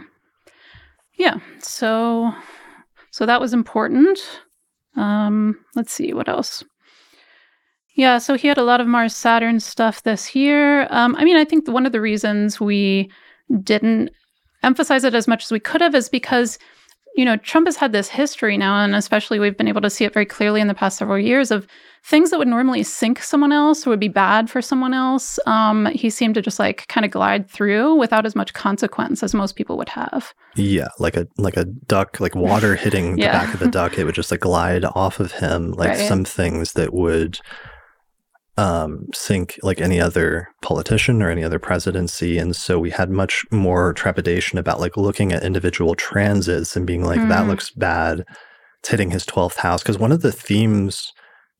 Yeah. 1.17 1.37
So 1.59 2.33
so 3.11 3.25
that 3.25 3.41
was 3.41 3.53
important. 3.53 4.17
Um, 4.95 5.59
let's 5.75 5.93
see 5.93 6.13
what 6.13 6.27
else. 6.27 6.63
Yeah, 7.95 8.19
so 8.19 8.35
he 8.35 8.47
had 8.47 8.57
a 8.57 8.63
lot 8.63 8.81
of 8.81 8.87
Mars 8.87 9.15
Saturn 9.15 9.59
stuff 9.59 10.03
this 10.03 10.33
year. 10.35 10.87
Um, 10.91 11.15
I 11.17 11.23
mean, 11.23 11.37
I 11.37 11.45
think 11.45 11.67
one 11.67 11.85
of 11.85 11.91
the 11.91 12.01
reasons 12.01 12.59
we 12.59 13.11
didn't 13.63 14.11
emphasize 14.63 15.03
it 15.03 15.13
as 15.13 15.27
much 15.27 15.43
as 15.43 15.51
we 15.51 15.59
could 15.59 15.81
have 15.81 15.93
is 15.93 16.07
because, 16.07 16.57
you 17.15 17.25
know, 17.25 17.35
Trump 17.37 17.67
has 17.67 17.75
had 17.75 17.91
this 17.91 18.07
history 18.07 18.57
now, 18.57 18.81
and 18.81 18.95
especially 18.95 19.39
we've 19.39 19.57
been 19.57 19.67
able 19.67 19.81
to 19.81 19.89
see 19.89 20.05
it 20.05 20.13
very 20.13 20.25
clearly 20.25 20.61
in 20.61 20.67
the 20.67 20.73
past 20.73 20.97
several 20.97 21.19
years 21.19 21.51
of 21.51 21.67
things 22.03 22.31
that 22.31 22.39
would 22.39 22.47
normally 22.47 22.81
sink 22.81 23.21
someone 23.21 23.51
else 23.51 23.85
or 23.85 23.91
would 23.91 23.99
be 23.99 24.07
bad 24.07 24.49
for 24.49 24.61
someone 24.61 24.93
else. 24.93 25.37
Um, 25.45 25.87
he 25.87 26.09
seemed 26.09 26.35
to 26.35 26.41
just 26.41 26.59
like 26.59 26.87
kind 26.87 27.05
of 27.05 27.11
glide 27.11 27.49
through 27.49 27.95
without 27.95 28.25
as 28.25 28.35
much 28.35 28.53
consequence 28.53 29.21
as 29.21 29.33
most 29.33 29.55
people 29.55 29.77
would 29.77 29.89
have. 29.89 30.33
Yeah, 30.55 30.87
like 30.97 31.15
a 31.17 31.27
like 31.37 31.57
a 31.57 31.65
duck, 31.65 32.19
like 32.19 32.35
water 32.35 32.75
hitting 32.75 33.17
yeah. 33.19 33.31
the 33.31 33.45
back 33.45 33.53
of 33.53 33.59
the 33.59 33.67
duck, 33.69 33.97
it 33.97 34.05
would 34.05 34.15
just 34.15 34.31
like 34.31 34.39
glide 34.39 34.85
off 34.85 35.19
of 35.19 35.33
him. 35.33 35.71
Like 35.73 35.89
right. 35.89 36.07
some 36.07 36.23
things 36.23 36.73
that 36.73 36.93
would 36.93 37.39
um, 38.61 39.07
sink 39.11 39.57
like 39.63 39.81
any 39.81 39.99
other 39.99 40.47
politician 40.61 41.23
or 41.23 41.31
any 41.31 41.43
other 41.43 41.57
presidency. 41.57 42.37
And 42.37 42.55
so 42.55 42.77
we 42.77 42.91
had 42.91 43.09
much 43.09 43.43
more 43.49 43.91
trepidation 43.93 44.59
about 44.59 44.79
like 44.79 44.95
looking 44.95 45.33
at 45.33 45.43
individual 45.43 45.95
transits 45.95 46.75
and 46.75 46.85
being 46.85 47.03
like, 47.03 47.19
mm. 47.19 47.29
that 47.29 47.47
looks 47.47 47.71
bad. 47.71 48.23
It's 48.79 48.89
hitting 48.89 49.09
his 49.09 49.25
12th 49.25 49.57
house. 49.57 49.81
Because 49.81 49.97
one 49.97 50.11
of 50.11 50.21
the 50.21 50.31
themes 50.31 51.11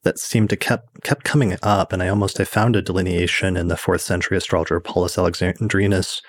that 0.04 0.20
seemed 0.20 0.52
to 0.52 0.58
kept 0.58 1.02
kept 1.04 1.24
coming 1.24 1.58
up, 1.64 1.92
and 1.92 2.04
I 2.04 2.08
almost 2.08 2.40
I 2.40 2.44
found 2.44 2.76
a 2.76 2.84
delineation 2.84 3.58
in 3.58 3.68
the 3.68 3.78
fourth 3.78 4.02
century 4.02 4.38
astrologer 4.38 4.80
Paulus 4.80 5.18
Alexandrinus 5.18 6.22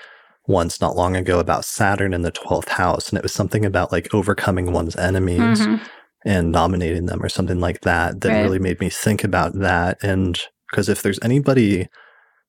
once 0.47 0.81
not 0.81 0.97
long 0.97 1.17
ago 1.17 1.39
about 1.39 1.67
Saturn 1.67 2.15
in 2.15 2.23
the 2.23 2.33
12th 2.33 2.71
house. 2.71 3.11
And 3.11 3.19
it 3.19 3.23
was 3.23 3.35
something 3.35 3.67
about 3.67 3.93
like 3.93 4.13
overcoming 4.15 4.73
one's 4.73 4.97
enemies. 4.97 5.61
Mm-hmm 5.61 5.85
and 6.25 6.53
nominating 6.53 7.07
them 7.07 7.23
or 7.23 7.29
something 7.29 7.59
like 7.61 7.81
that 7.81 8.21
that 8.21 8.29
right. 8.29 8.43
really 8.43 8.59
made 8.59 8.79
me 8.81 8.89
think 8.89 9.25
about 9.25 9.55
that 9.55 9.99
and 10.05 10.41
because 10.73 10.89
if 10.89 11.03
there's 11.03 11.21
anybody 11.23 11.87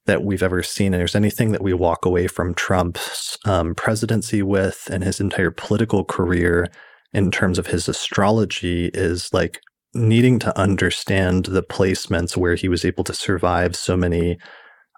that 0.05 0.23
we've 0.23 0.41
ever 0.41 0.63
seen, 0.63 0.93
and 0.93 0.99
there's 0.99 1.15
anything 1.15 1.51
that 1.51 1.61
we 1.61 1.73
walk 1.73 2.05
away 2.05 2.27
from 2.27 2.55
Trump's 2.55 3.37
um, 3.45 3.75
presidency 3.75 4.41
with 4.41 4.87
and 4.91 5.03
his 5.03 5.19
entire 5.19 5.51
political 5.51 6.03
career 6.03 6.67
in 7.13 7.29
terms 7.29 7.59
of 7.59 7.67
his 7.67 7.87
astrology, 7.87 8.89
is 8.93 9.31
like 9.33 9.59
needing 9.93 10.39
to 10.39 10.57
understand 10.57 11.45
the 11.45 11.61
placements 11.61 12.35
where 12.35 12.55
he 12.55 12.67
was 12.67 12.83
able 12.83 13.03
to 13.03 13.13
survive 13.13 13.75
so 13.75 13.95
many 13.95 14.37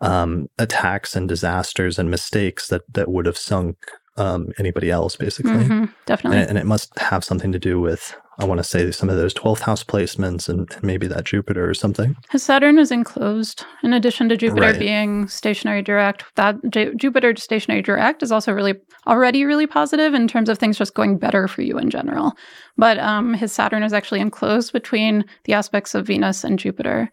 um, 0.02 0.48
attacks 0.58 1.16
and 1.16 1.28
disasters 1.28 2.00
and 2.00 2.10
mistakes 2.10 2.68
that 2.68 2.82
that 2.94 3.10
would 3.10 3.26
have 3.26 3.38
sunk 3.38 3.78
um, 4.18 4.52
anybody 4.58 4.90
else, 4.90 5.16
basically. 5.16 5.52
Mm-hmm, 5.52 5.86
definitely. 6.06 6.40
And, 6.40 6.50
and, 6.50 6.58
it 6.58 6.66
must 6.66 6.98
have 7.00 7.24
something 7.24 7.52
to 7.52 7.60
do 7.60 7.82
with 7.82 8.16
I 8.38 8.46
want 8.46 8.58
to 8.60 8.64
say 8.64 8.92
some 8.92 9.10
of 9.10 9.16
those 9.16 9.34
12th 9.34 9.62
house 9.62 9.84
placements 9.84 10.50
and, 10.50 10.72
and, 10.74 10.84
maybe 10.84 11.08
that 11.08 11.26
Jupiter 11.26 11.70
or 11.70 11.74
something. 11.74 12.18
His 12.32 12.44
Saturn 12.44 12.78
is 12.78 12.92
enclosed. 12.92 13.66
In 13.82 13.94
addition 13.94 14.28
to 14.30 14.38
Jupiter 14.38 14.62
right. 14.62 14.80
being 14.80 15.28
stationary 15.28 15.82
direct, 15.82 16.26
that 16.36 16.58
J- 16.70 16.94
Jupiter 16.96 17.36
stationary 17.38 17.82
direct 17.82 18.22
is 18.24 18.32
also 18.32 18.52
really 18.52 18.74
already 19.08 19.46
really 19.46 19.68
positive 19.68 20.14
in 20.14 20.28
terms 20.28 20.50
of 20.50 20.58
things 20.58 20.78
just 20.78 20.96
going 20.96 21.18
better 21.18 21.48
for 21.48 21.62
you 21.62 21.78
in 21.78 21.90
general. 21.90 22.34
But 22.78 23.00
um, 23.00 23.34
his 23.34 23.54
Saturn 23.54 23.84
is 23.84 23.94
actually 23.94 24.20
enclosed 24.20 24.74
between 24.74 25.24
the 25.46 25.54
aspects 25.54 25.96
of 25.96 26.08
Venus 26.08 26.44
and 26.44 26.60
Jupiter. 26.60 27.10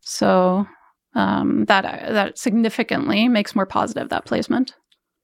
So 0.00 0.66
um, 1.14 1.64
that 1.64 1.82
that 1.82 2.38
significantly 2.38 3.28
makes 3.28 3.56
more 3.56 3.66
positive 3.66 4.10
that 4.10 4.26
placement. 4.26 4.74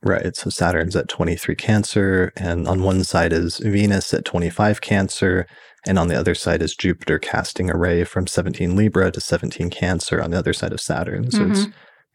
Right. 0.05 0.35
So 0.35 0.51
Saturn's 0.51 0.97
at 0.97 1.09
23 1.09 1.55
Cancer, 1.55 2.33
and 2.37 2.67
on 2.67 2.83
one 2.83 3.05
side 3.05 3.33
is 3.33 3.59
Venus 3.59 4.13
at 4.13 4.25
25 4.25 4.81
Cancer, 4.81 5.47
and 5.87 5.99
on 5.99 6.09
the 6.09 6.19
other 6.19 6.35
side 6.35 6.61
is 6.61 6.75
Jupiter 6.75 7.19
casting 7.19 7.71
a 7.71 7.77
ray 7.77 8.05
from 8.05 8.27
17 8.27 8.75
Libra 8.75 9.11
to 9.13 9.21
17 9.21 9.71
Cancer 9.71 10.21
on 10.21 10.31
the 10.31 10.39
other 10.39 10.53
side 10.53 10.73
of 10.73 10.81
Saturn. 10.81 11.31
So 11.31 11.41
mm-hmm. 11.41 11.53
it's 11.53 11.67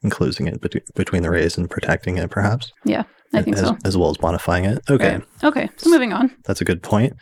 enclosing 0.04 0.48
it 0.48 0.60
bet- 0.60 0.94
between 0.96 1.24
the 1.24 1.30
rays 1.30 1.58
and 1.58 1.70
protecting 1.70 2.18
it, 2.18 2.30
perhaps. 2.30 2.72
Yeah, 2.84 3.04
I 3.34 3.42
think 3.42 3.58
as, 3.58 3.64
so. 3.64 3.78
As 3.86 3.98
well 3.98 4.10
as 4.10 4.18
bonifying 4.18 4.70
it. 4.70 4.84
Okay. 4.90 5.16
Right. 5.16 5.24
Okay. 5.44 5.70
So 5.78 5.90
moving 5.90 6.12
on. 6.12 6.36
That's 6.44 6.62
a 6.62 6.66
good 6.66 6.84
point. 6.84 7.14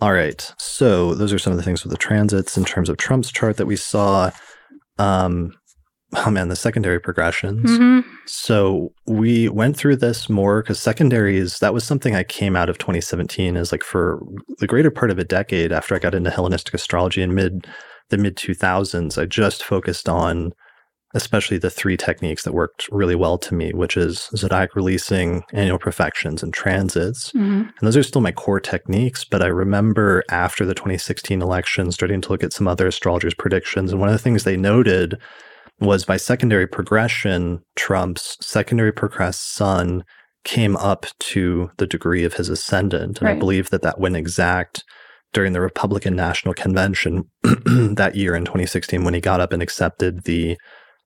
All 0.00 0.12
right. 0.12 0.52
So 0.58 1.14
those 1.14 1.32
are 1.32 1.38
some 1.38 1.52
of 1.52 1.56
the 1.56 1.62
things 1.62 1.82
with 1.82 1.90
the 1.90 1.98
transits 1.98 2.56
in 2.56 2.64
terms 2.64 2.88
of 2.88 2.96
Trump's 2.96 3.32
chart 3.32 3.56
that 3.56 3.66
we 3.66 3.76
saw. 3.76 4.30
Um, 4.98 5.52
oh 6.16 6.30
man, 6.30 6.48
the 6.48 6.56
secondary 6.56 7.00
progressions. 7.00 7.70
Mm-hmm. 7.70 8.08
So 8.26 8.92
we 9.06 9.48
went 9.48 9.76
through 9.76 9.96
this 9.96 10.28
more 10.28 10.62
because 10.62 10.80
secondaries, 10.80 11.58
that 11.58 11.74
was 11.74 11.84
something 11.84 12.14
I 12.14 12.24
came 12.24 12.56
out 12.56 12.68
of 12.68 12.78
2017 12.78 13.56
is 13.56 13.72
like 13.72 13.82
for 13.82 14.20
the 14.58 14.66
greater 14.66 14.90
part 14.90 15.10
of 15.10 15.18
a 15.18 15.24
decade 15.24 15.72
after 15.72 15.94
I 15.94 15.98
got 15.98 16.14
into 16.14 16.30
Hellenistic 16.30 16.74
astrology 16.74 17.22
in 17.22 17.34
mid 17.34 17.66
the 18.10 18.18
mid 18.18 18.36
2000s. 18.36 19.20
I 19.20 19.26
just 19.26 19.64
focused 19.64 20.08
on 20.08 20.52
especially 21.14 21.56
the 21.56 21.70
three 21.70 21.96
techniques 21.96 22.42
that 22.42 22.52
worked 22.52 22.88
really 22.92 23.14
well 23.14 23.38
to 23.38 23.54
me, 23.54 23.72
which 23.72 23.96
is 23.96 24.28
zodiacal 24.36 24.82
releasing, 24.82 25.42
annual 25.52 25.78
profections, 25.78 26.42
and 26.42 26.52
transits. 26.52 27.32
Mm-hmm. 27.32 27.62
And 27.62 27.72
those 27.80 27.96
are 27.96 28.02
still 28.02 28.20
my 28.20 28.32
core 28.32 28.60
techniques. 28.60 29.24
But 29.24 29.42
I 29.42 29.46
remember 29.46 30.24
after 30.30 30.66
the 30.66 30.74
2016 30.74 31.40
election, 31.40 31.90
starting 31.90 32.20
to 32.20 32.28
look 32.28 32.44
at 32.44 32.52
some 32.52 32.68
other 32.68 32.86
astrologers' 32.86 33.34
predictions. 33.34 33.92
And 33.92 34.00
one 34.00 34.10
of 34.10 34.14
the 34.14 34.18
things 34.18 34.44
they 34.44 34.58
noted 34.58 35.18
was 35.80 36.04
by 36.04 36.16
secondary 36.16 36.66
progression, 36.66 37.60
Trump's 37.74 38.36
secondary 38.40 38.92
progress 38.92 39.38
sun 39.38 40.04
came 40.44 40.76
up 40.76 41.06
to 41.18 41.70
the 41.76 41.86
degree 41.86 42.24
of 42.24 42.34
his 42.34 42.48
ascendant. 42.48 43.18
And 43.18 43.28
right. 43.28 43.36
I 43.36 43.38
believe 43.38 43.70
that 43.70 43.82
that 43.82 43.98
went 43.98 44.16
exact 44.16 44.84
during 45.32 45.52
the 45.52 45.60
Republican 45.60 46.16
National 46.16 46.54
Convention 46.54 47.24
that 47.42 48.12
year 48.14 48.34
in 48.34 48.44
2016 48.44 49.04
when 49.04 49.12
he 49.12 49.20
got 49.20 49.40
up 49.40 49.52
and 49.52 49.62
accepted 49.62 50.24
the 50.24 50.56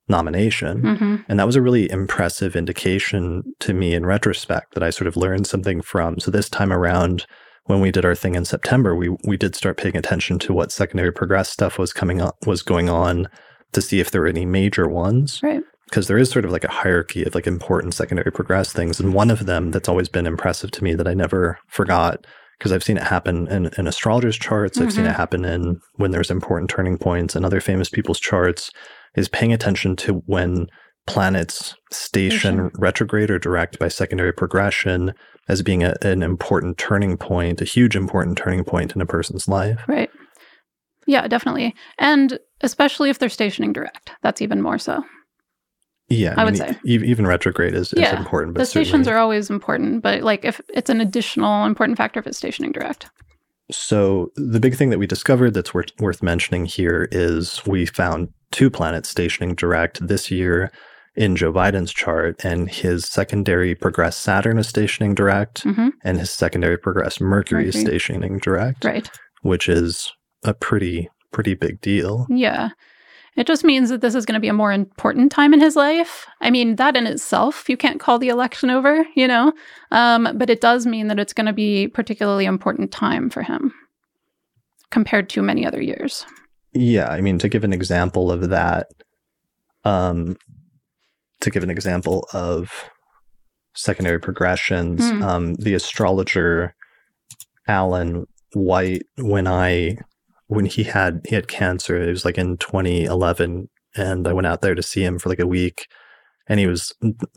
nomination. 0.07 0.81
Mm-hmm. 0.81 1.15
And 1.27 1.39
that 1.39 1.47
was 1.47 1.55
a 1.55 1.61
really 1.61 1.89
impressive 1.89 2.55
indication 2.55 3.43
to 3.59 3.73
me 3.73 3.93
in 3.93 4.05
retrospect 4.05 4.73
that 4.73 4.83
I 4.83 4.89
sort 4.89 5.07
of 5.07 5.17
learned 5.17 5.47
something 5.47 5.81
from. 5.81 6.19
So 6.19 6.31
this 6.31 6.49
time 6.49 6.71
around, 6.71 7.25
when 7.65 7.81
we 7.81 7.91
did 7.91 8.05
our 8.05 8.15
thing 8.15 8.35
in 8.35 8.45
September, 8.45 8.95
we 8.95 9.15
we 9.25 9.37
did 9.37 9.55
start 9.55 9.77
paying 9.77 9.97
attention 9.97 10.39
to 10.39 10.53
what 10.53 10.71
secondary 10.71 11.11
progress 11.11 11.49
stuff 11.49 11.77
was 11.77 11.93
coming 11.93 12.21
up 12.21 12.35
was 12.45 12.61
going 12.61 12.89
on 12.89 13.27
to 13.73 13.81
see 13.81 13.99
if 13.99 14.11
there 14.11 14.21
were 14.21 14.27
any 14.27 14.45
major 14.45 14.87
ones. 14.87 15.41
Right. 15.43 15.63
Because 15.85 16.07
there 16.07 16.17
is 16.17 16.29
sort 16.29 16.45
of 16.45 16.51
like 16.51 16.63
a 16.63 16.71
hierarchy 16.71 17.23
of 17.23 17.35
like 17.35 17.47
important 17.47 17.93
secondary 17.93 18.31
progress 18.31 18.71
things. 18.71 18.99
And 18.99 19.13
one 19.13 19.29
of 19.29 19.45
them 19.45 19.71
that's 19.71 19.89
always 19.89 20.07
been 20.07 20.25
impressive 20.25 20.71
to 20.71 20.83
me 20.83 20.93
that 20.95 21.07
I 21.07 21.13
never 21.13 21.59
forgot, 21.67 22.25
because 22.57 22.71
I've 22.71 22.83
seen 22.83 22.97
it 22.97 23.03
happen 23.03 23.47
in, 23.49 23.69
in 23.77 23.87
astrologers' 23.87 24.37
charts, 24.37 24.77
mm-hmm. 24.77 24.87
I've 24.87 24.93
seen 24.93 25.03
it 25.05 25.09
mm-hmm. 25.09 25.17
happen 25.17 25.43
in 25.43 25.81
when 25.95 26.11
there's 26.11 26.31
important 26.31 26.69
turning 26.69 26.97
points 26.97 27.35
and 27.35 27.45
other 27.45 27.59
famous 27.59 27.89
people's 27.89 28.19
charts, 28.19 28.71
is 29.15 29.27
paying 29.27 29.51
attention 29.51 29.97
to 29.97 30.23
when 30.27 30.67
planets 31.07 31.75
station 31.91 32.57
mm-hmm. 32.57 32.81
retrograde 32.81 33.29
or 33.29 33.39
direct 33.39 33.77
by 33.79 33.89
secondary 33.89 34.31
progression 34.31 35.13
as 35.49 35.61
being 35.61 35.83
a, 35.83 35.95
an 36.03 36.23
important 36.23 36.77
turning 36.77 37.17
point, 37.17 37.59
a 37.59 37.65
huge 37.65 37.95
important 37.97 38.37
turning 38.37 38.63
point 38.63 38.95
in 38.95 39.01
a 39.01 39.05
person's 39.05 39.47
life. 39.47 39.83
Right. 39.87 40.09
Yeah, 41.07 41.27
definitely. 41.27 41.75
And 41.97 42.39
especially 42.61 43.09
if 43.09 43.19
they're 43.19 43.29
stationing 43.29 43.73
direct, 43.73 44.11
that's 44.21 44.41
even 44.41 44.61
more 44.61 44.77
so. 44.77 45.03
Yeah, 46.09 46.33
I, 46.37 46.41
I 46.41 46.45
mean, 46.45 46.45
would 46.45 46.57
say 46.57 46.79
e- 46.85 47.05
even 47.05 47.25
retrograde 47.25 47.73
is, 47.73 47.93
yeah, 47.95 48.13
is 48.13 48.19
important. 48.19 48.53
But 48.53 48.61
the 48.61 48.65
stations 48.65 49.07
are 49.07 49.17
always 49.17 49.49
important, 49.49 50.03
but 50.03 50.23
like 50.23 50.43
if 50.43 50.59
it's 50.73 50.89
an 50.89 50.99
additional 50.99 51.65
important 51.65 51.97
factor 51.97 52.19
if 52.19 52.27
it's 52.27 52.37
stationing 52.37 52.73
direct. 52.73 53.09
So 53.71 54.31
the 54.35 54.59
big 54.59 54.75
thing 54.75 54.89
that 54.89 54.99
we 54.99 55.07
discovered 55.07 55.53
that's 55.53 55.73
worth 55.73 55.91
worth 55.99 56.21
mentioning 56.21 56.65
here 56.65 57.07
is 57.11 57.65
we 57.65 57.85
found 57.85 58.27
two 58.51 58.69
planets 58.69 59.07
stationing 59.07 59.55
direct 59.55 60.05
this 60.05 60.29
year 60.29 60.71
in 61.15 61.35
Joe 61.35 61.51
Biden's 61.51 61.93
chart, 61.93 62.43
and 62.43 62.69
his 62.69 63.05
secondary 63.05 63.75
progressed 63.75 64.21
Saturn 64.21 64.57
is 64.57 64.67
stationing 64.67 65.13
direct, 65.13 65.63
mm-hmm. 65.63 65.89
and 66.03 66.19
his 66.19 66.31
secondary 66.31 66.77
progressed 66.77 67.21
Mercury, 67.21 67.65
Mercury 67.65 67.81
is 67.81 67.87
stationing 67.87 68.39
direct, 68.39 68.83
right? 68.83 69.09
Which 69.41 69.69
is 69.69 70.11
a 70.43 70.53
pretty 70.53 71.09
pretty 71.31 71.53
big 71.53 71.81
deal. 71.81 72.27
Yeah. 72.29 72.69
It 73.37 73.47
just 73.47 73.63
means 73.63 73.89
that 73.89 74.01
this 74.01 74.13
is 74.13 74.25
going 74.25 74.33
to 74.33 74.41
be 74.41 74.49
a 74.49 74.53
more 74.53 74.73
important 74.73 75.31
time 75.31 75.53
in 75.53 75.61
his 75.61 75.77
life. 75.77 76.27
I 76.41 76.49
mean, 76.49 76.75
that 76.75 76.97
in 76.97 77.07
itself, 77.07 77.69
you 77.69 77.77
can't 77.77 77.99
call 77.99 78.19
the 78.19 78.27
election 78.27 78.69
over, 78.69 79.05
you 79.15 79.25
know, 79.25 79.53
um, 79.91 80.27
but 80.35 80.49
it 80.49 80.59
does 80.59 80.85
mean 80.85 81.07
that 81.07 81.19
it's 81.19 81.31
going 81.31 81.45
to 81.45 81.53
be 81.53 81.87
particularly 81.87 82.43
important 82.43 82.91
time 82.91 83.29
for 83.29 83.41
him 83.41 83.73
compared 84.89 85.29
to 85.29 85.41
many 85.41 85.65
other 85.65 85.81
years. 85.81 86.25
Yeah, 86.73 87.07
I 87.07 87.21
mean, 87.21 87.39
to 87.39 87.47
give 87.47 87.63
an 87.63 87.71
example 87.71 88.31
of 88.31 88.49
that, 88.49 88.87
um, 89.85 90.35
to 91.39 91.49
give 91.49 91.63
an 91.63 91.69
example 91.69 92.27
of 92.33 92.89
secondary 93.73 94.19
progressions, 94.19 95.01
mm. 95.01 95.23
um, 95.23 95.55
the 95.55 95.73
astrologer 95.73 96.75
Alan 97.67 98.27
White, 98.53 99.03
when 99.17 99.47
I 99.47 99.97
when 100.51 100.65
he 100.65 100.83
had 100.83 101.21
he 101.27 101.33
had 101.33 101.47
cancer. 101.47 101.95
It 101.95 102.09
was 102.09 102.25
like 102.25 102.37
in 102.37 102.57
2011, 102.57 103.69
and 103.95 104.27
I 104.27 104.33
went 104.33 104.47
out 104.47 104.61
there 104.61 104.75
to 104.75 104.83
see 104.83 105.01
him 105.01 105.17
for 105.17 105.29
like 105.29 105.39
a 105.39 105.47
week, 105.47 105.87
and 106.49 106.59
he 106.59 106.67
was 106.67 106.93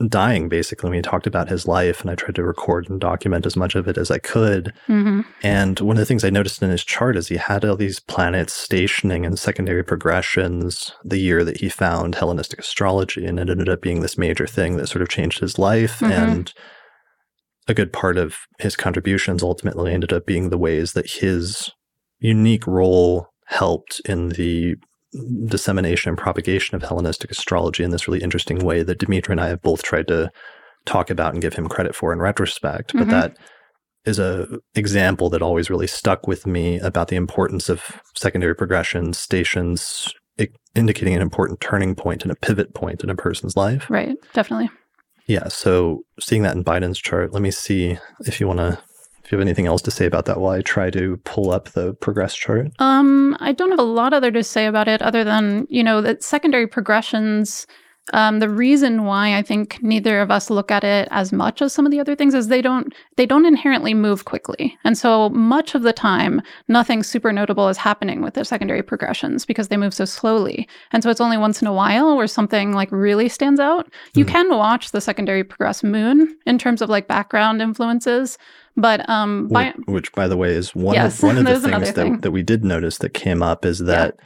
dying 0.08 0.48
basically. 0.48 0.90
When 0.90 0.96
he 0.96 1.02
talked 1.02 1.28
about 1.28 1.48
his 1.48 1.68
life, 1.68 2.00
and 2.00 2.10
I 2.10 2.16
tried 2.16 2.34
to 2.34 2.42
record 2.42 2.90
and 2.90 3.00
document 3.00 3.46
as 3.46 3.56
much 3.56 3.76
of 3.76 3.86
it 3.86 3.96
as 3.96 4.10
I 4.10 4.18
could. 4.18 4.72
Mm-hmm. 4.88 5.20
And 5.44 5.78
one 5.78 5.96
of 5.96 6.00
the 6.00 6.06
things 6.06 6.24
I 6.24 6.30
noticed 6.30 6.60
in 6.60 6.70
his 6.70 6.84
chart 6.84 7.16
is 7.16 7.28
he 7.28 7.36
had 7.36 7.64
all 7.64 7.76
these 7.76 8.00
planets 8.00 8.52
stationing 8.52 9.24
in 9.24 9.36
secondary 9.36 9.84
progressions 9.84 10.92
the 11.04 11.18
year 11.18 11.44
that 11.44 11.60
he 11.60 11.68
found 11.68 12.16
Hellenistic 12.16 12.58
astrology, 12.58 13.24
and 13.24 13.38
it 13.38 13.48
ended 13.48 13.68
up 13.68 13.80
being 13.80 14.00
this 14.00 14.18
major 14.18 14.48
thing 14.48 14.76
that 14.76 14.88
sort 14.88 15.02
of 15.02 15.08
changed 15.08 15.38
his 15.38 15.56
life 15.56 16.00
mm-hmm. 16.00 16.12
and 16.12 16.52
a 17.68 17.74
good 17.74 17.92
part 17.92 18.18
of 18.18 18.38
his 18.58 18.74
contributions 18.74 19.42
ultimately 19.42 19.92
ended 19.94 20.12
up 20.12 20.26
being 20.26 20.50
the 20.50 20.58
ways 20.58 20.94
that 20.94 21.08
his 21.08 21.70
unique 22.18 22.66
role 22.66 23.28
helped 23.46 24.00
in 24.04 24.30
the 24.30 24.76
dissemination 25.46 26.08
and 26.08 26.18
propagation 26.18 26.74
of 26.74 26.82
Hellenistic 26.82 27.30
astrology 27.30 27.84
in 27.84 27.90
this 27.90 28.08
really 28.08 28.22
interesting 28.22 28.58
way 28.58 28.82
that 28.82 28.98
Demetra 28.98 29.30
and 29.30 29.40
I 29.40 29.48
have 29.48 29.62
both 29.62 29.82
tried 29.82 30.08
to 30.08 30.30
talk 30.86 31.10
about 31.10 31.32
and 31.32 31.42
give 31.42 31.54
him 31.54 31.68
credit 31.68 31.94
for 31.94 32.12
in 32.12 32.18
retrospect. 32.18 32.92
Mm-hmm. 32.92 32.98
But 32.98 33.10
that 33.10 33.36
is 34.04 34.18
a 34.18 34.58
example 34.74 35.30
that 35.30 35.42
always 35.42 35.70
really 35.70 35.86
stuck 35.86 36.26
with 36.26 36.46
me 36.46 36.78
about 36.80 37.08
the 37.08 37.16
importance 37.16 37.68
of 37.68 38.02
secondary 38.14 38.54
progression 38.54 39.12
stations 39.12 40.12
indicating 40.74 41.14
an 41.14 41.22
important 41.22 41.60
turning 41.60 41.94
point 41.94 42.22
and 42.22 42.32
a 42.32 42.34
pivot 42.34 42.74
point 42.74 43.04
in 43.04 43.10
a 43.10 43.14
person's 43.14 43.56
life. 43.56 43.88
Right, 43.88 44.16
definitely. 44.32 44.68
Yeah, 45.26 45.48
so 45.48 46.02
seeing 46.18 46.42
that 46.42 46.56
in 46.56 46.64
Biden's 46.64 46.98
chart, 46.98 47.32
let 47.32 47.40
me 47.40 47.52
see 47.52 47.96
if 48.26 48.40
you 48.40 48.48
want 48.48 48.58
to 48.58 48.78
if 49.24 49.32
you 49.32 49.38
have 49.38 49.46
anything 49.46 49.66
else 49.66 49.80
to 49.82 49.90
say 49.90 50.04
about 50.04 50.26
that 50.26 50.38
while 50.38 50.52
I 50.52 50.60
try 50.60 50.90
to 50.90 51.16
pull 51.24 51.50
up 51.50 51.70
the 51.70 51.94
progress 51.94 52.34
chart. 52.34 52.68
Um, 52.78 53.36
I 53.40 53.52
don't 53.52 53.70
have 53.70 53.78
a 53.78 53.82
lot 53.82 54.12
other 54.12 54.30
to 54.30 54.44
say 54.44 54.66
about 54.66 54.86
it 54.86 55.00
other 55.00 55.24
than, 55.24 55.66
you 55.70 55.82
know, 55.82 56.02
that 56.02 56.22
secondary 56.22 56.66
progressions 56.66 57.66
um, 58.12 58.38
the 58.38 58.50
reason 58.50 59.04
why 59.04 59.34
I 59.34 59.42
think 59.42 59.82
neither 59.82 60.20
of 60.20 60.30
us 60.30 60.50
look 60.50 60.70
at 60.70 60.84
it 60.84 61.08
as 61.10 61.32
much 61.32 61.62
as 61.62 61.72
some 61.72 61.86
of 61.86 61.92
the 61.92 62.00
other 62.00 62.14
things 62.14 62.34
is 62.34 62.48
they 62.48 62.60
don't 62.60 62.92
they 63.16 63.24
don't 63.24 63.46
inherently 63.46 63.94
move 63.94 64.26
quickly, 64.26 64.76
and 64.84 64.98
so 64.98 65.30
much 65.30 65.74
of 65.74 65.82
the 65.82 65.92
time 65.92 66.42
nothing 66.68 67.02
super 67.02 67.32
notable 67.32 67.68
is 67.68 67.78
happening 67.78 68.20
with 68.20 68.34
the 68.34 68.44
secondary 68.44 68.82
progressions 68.82 69.46
because 69.46 69.68
they 69.68 69.78
move 69.78 69.94
so 69.94 70.04
slowly, 70.04 70.68
and 70.92 71.02
so 71.02 71.08
it's 71.08 71.20
only 71.20 71.38
once 71.38 71.62
in 71.62 71.68
a 71.68 71.72
while 71.72 72.14
where 72.14 72.26
something 72.26 72.72
like 72.72 72.92
really 72.92 73.28
stands 73.28 73.58
out. 73.58 73.90
You 74.12 74.26
mm. 74.26 74.28
can 74.28 74.50
watch 74.50 74.90
the 74.90 75.00
secondary 75.00 75.42
progress 75.42 75.82
moon 75.82 76.36
in 76.46 76.58
terms 76.58 76.82
of 76.82 76.90
like 76.90 77.08
background 77.08 77.62
influences, 77.62 78.36
but 78.76 79.08
um, 79.08 79.48
by, 79.48 79.72
which, 79.76 79.86
which, 79.86 80.12
by 80.12 80.28
the 80.28 80.36
way, 80.36 80.50
is 80.50 80.74
one 80.74 80.94
yes, 80.94 81.18
of 81.18 81.22
one 81.28 81.38
of 81.38 81.44
the 81.46 81.58
things 81.58 81.86
that, 81.86 81.94
thing. 81.94 82.20
that 82.20 82.32
we 82.32 82.42
did 82.42 82.64
notice 82.64 82.98
that 82.98 83.14
came 83.14 83.42
up 83.42 83.64
is 83.64 83.78
that. 83.78 84.16
Yeah 84.18 84.24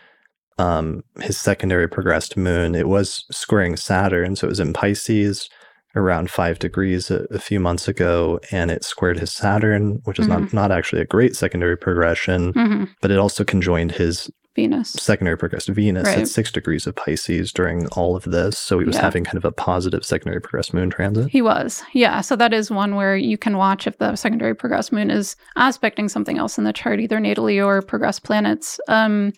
um, 0.59 1.05
his 1.21 1.39
secondary 1.39 1.89
progressed 1.89 2.37
moon, 2.37 2.75
it 2.75 2.89
was 2.89 3.25
squaring 3.31 3.77
Saturn. 3.77 4.37
So 4.37 4.47
it 4.47 4.51
was 4.51 4.61
in 4.61 4.73
Pisces 4.73 5.49
around 5.97 6.31
five 6.31 6.59
degrees 6.59 7.11
a, 7.11 7.27
a 7.31 7.39
few 7.39 7.59
months 7.59 7.89
ago, 7.89 8.41
and 8.51 8.71
it 8.71 8.85
squared 8.85 9.19
his 9.19 9.33
Saturn, 9.33 10.01
which 10.05 10.19
is 10.19 10.27
mm-hmm. 10.27 10.45
not, 10.45 10.53
not 10.53 10.73
actually 10.73 11.01
a 11.01 11.07
great 11.07 11.35
secondary 11.35 11.77
progression, 11.77 12.53
mm-hmm. 12.53 12.85
but 13.01 13.11
it 13.11 13.19
also 13.19 13.45
conjoined 13.45 13.93
his 13.93 14.31
Venus. 14.59 14.91
Secondary 14.91 15.39
progressed 15.39 15.69
Venus 15.69 16.09
right. 16.09 16.19
at 16.19 16.27
six 16.27 16.51
degrees 16.51 16.85
of 16.89 16.97
Pisces 16.97 17.53
during 17.53 17.87
all 17.91 18.17
of 18.17 18.25
this. 18.25 18.59
So 18.59 18.81
he 18.81 18.85
was 18.85 18.97
yeah. 18.97 19.03
having 19.03 19.23
kind 19.23 19.37
of 19.37 19.45
a 19.45 19.53
positive 19.53 20.05
secondary 20.05 20.41
progressed 20.41 20.75
moon 20.75 20.91
transit. 20.91 21.31
He 21.31 21.43
was. 21.43 21.85
Yeah. 21.93 22.23
So 22.23 22.35
that 22.35 22.53
is 22.53 22.69
one 22.69 22.97
where 22.97 23.17
you 23.17 23.39
can 23.39 23.57
watch 23.57 23.87
if 23.87 23.99
the 23.99 24.17
secondary 24.17 24.57
progressed 24.57 24.91
moon 24.91 25.13
is 25.13 25.37
aspecting 25.55 26.09
something 26.09 26.39
else 26.39 26.59
in 26.59 26.65
the 26.65 26.73
chart, 26.73 26.99
either 26.99 27.19
natally 27.19 27.65
or 27.65 27.83
progressed 27.83 28.25
planets. 28.25 28.81
Um, 28.89 29.33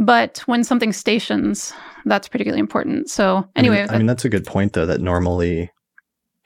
but 0.00 0.38
when 0.46 0.64
something 0.64 0.92
stations, 0.92 1.72
that's 2.06 2.26
particularly 2.28 2.60
important. 2.60 3.08
So 3.10 3.48
anyway, 3.54 3.80
I 3.80 3.82
mean, 3.82 3.90
I 3.94 3.98
mean 3.98 4.06
that's 4.06 4.24
a 4.24 4.28
good 4.30 4.46
point 4.46 4.72
though. 4.72 4.86
That 4.86 5.00
normally 5.00 5.70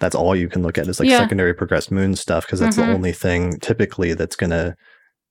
that's 0.01 0.15
all 0.17 0.35
you 0.37 0.49
can 0.49 0.63
look 0.63 0.77
at 0.77 0.89
is 0.89 0.99
like 1.01 1.09
Yeah. 1.09 1.19
secondary 1.19 1.55
progressed 1.55 1.91
moon 1.91 2.17
stuff 2.17 2.45
because 2.45 2.61
that's 2.61 2.77
Mhm. 2.77 2.87
the 2.87 2.93
only 2.93 3.13
thing 3.13 3.59
typically 3.61 4.13
that's 4.13 4.37
going 4.37 4.51
to 4.51 4.75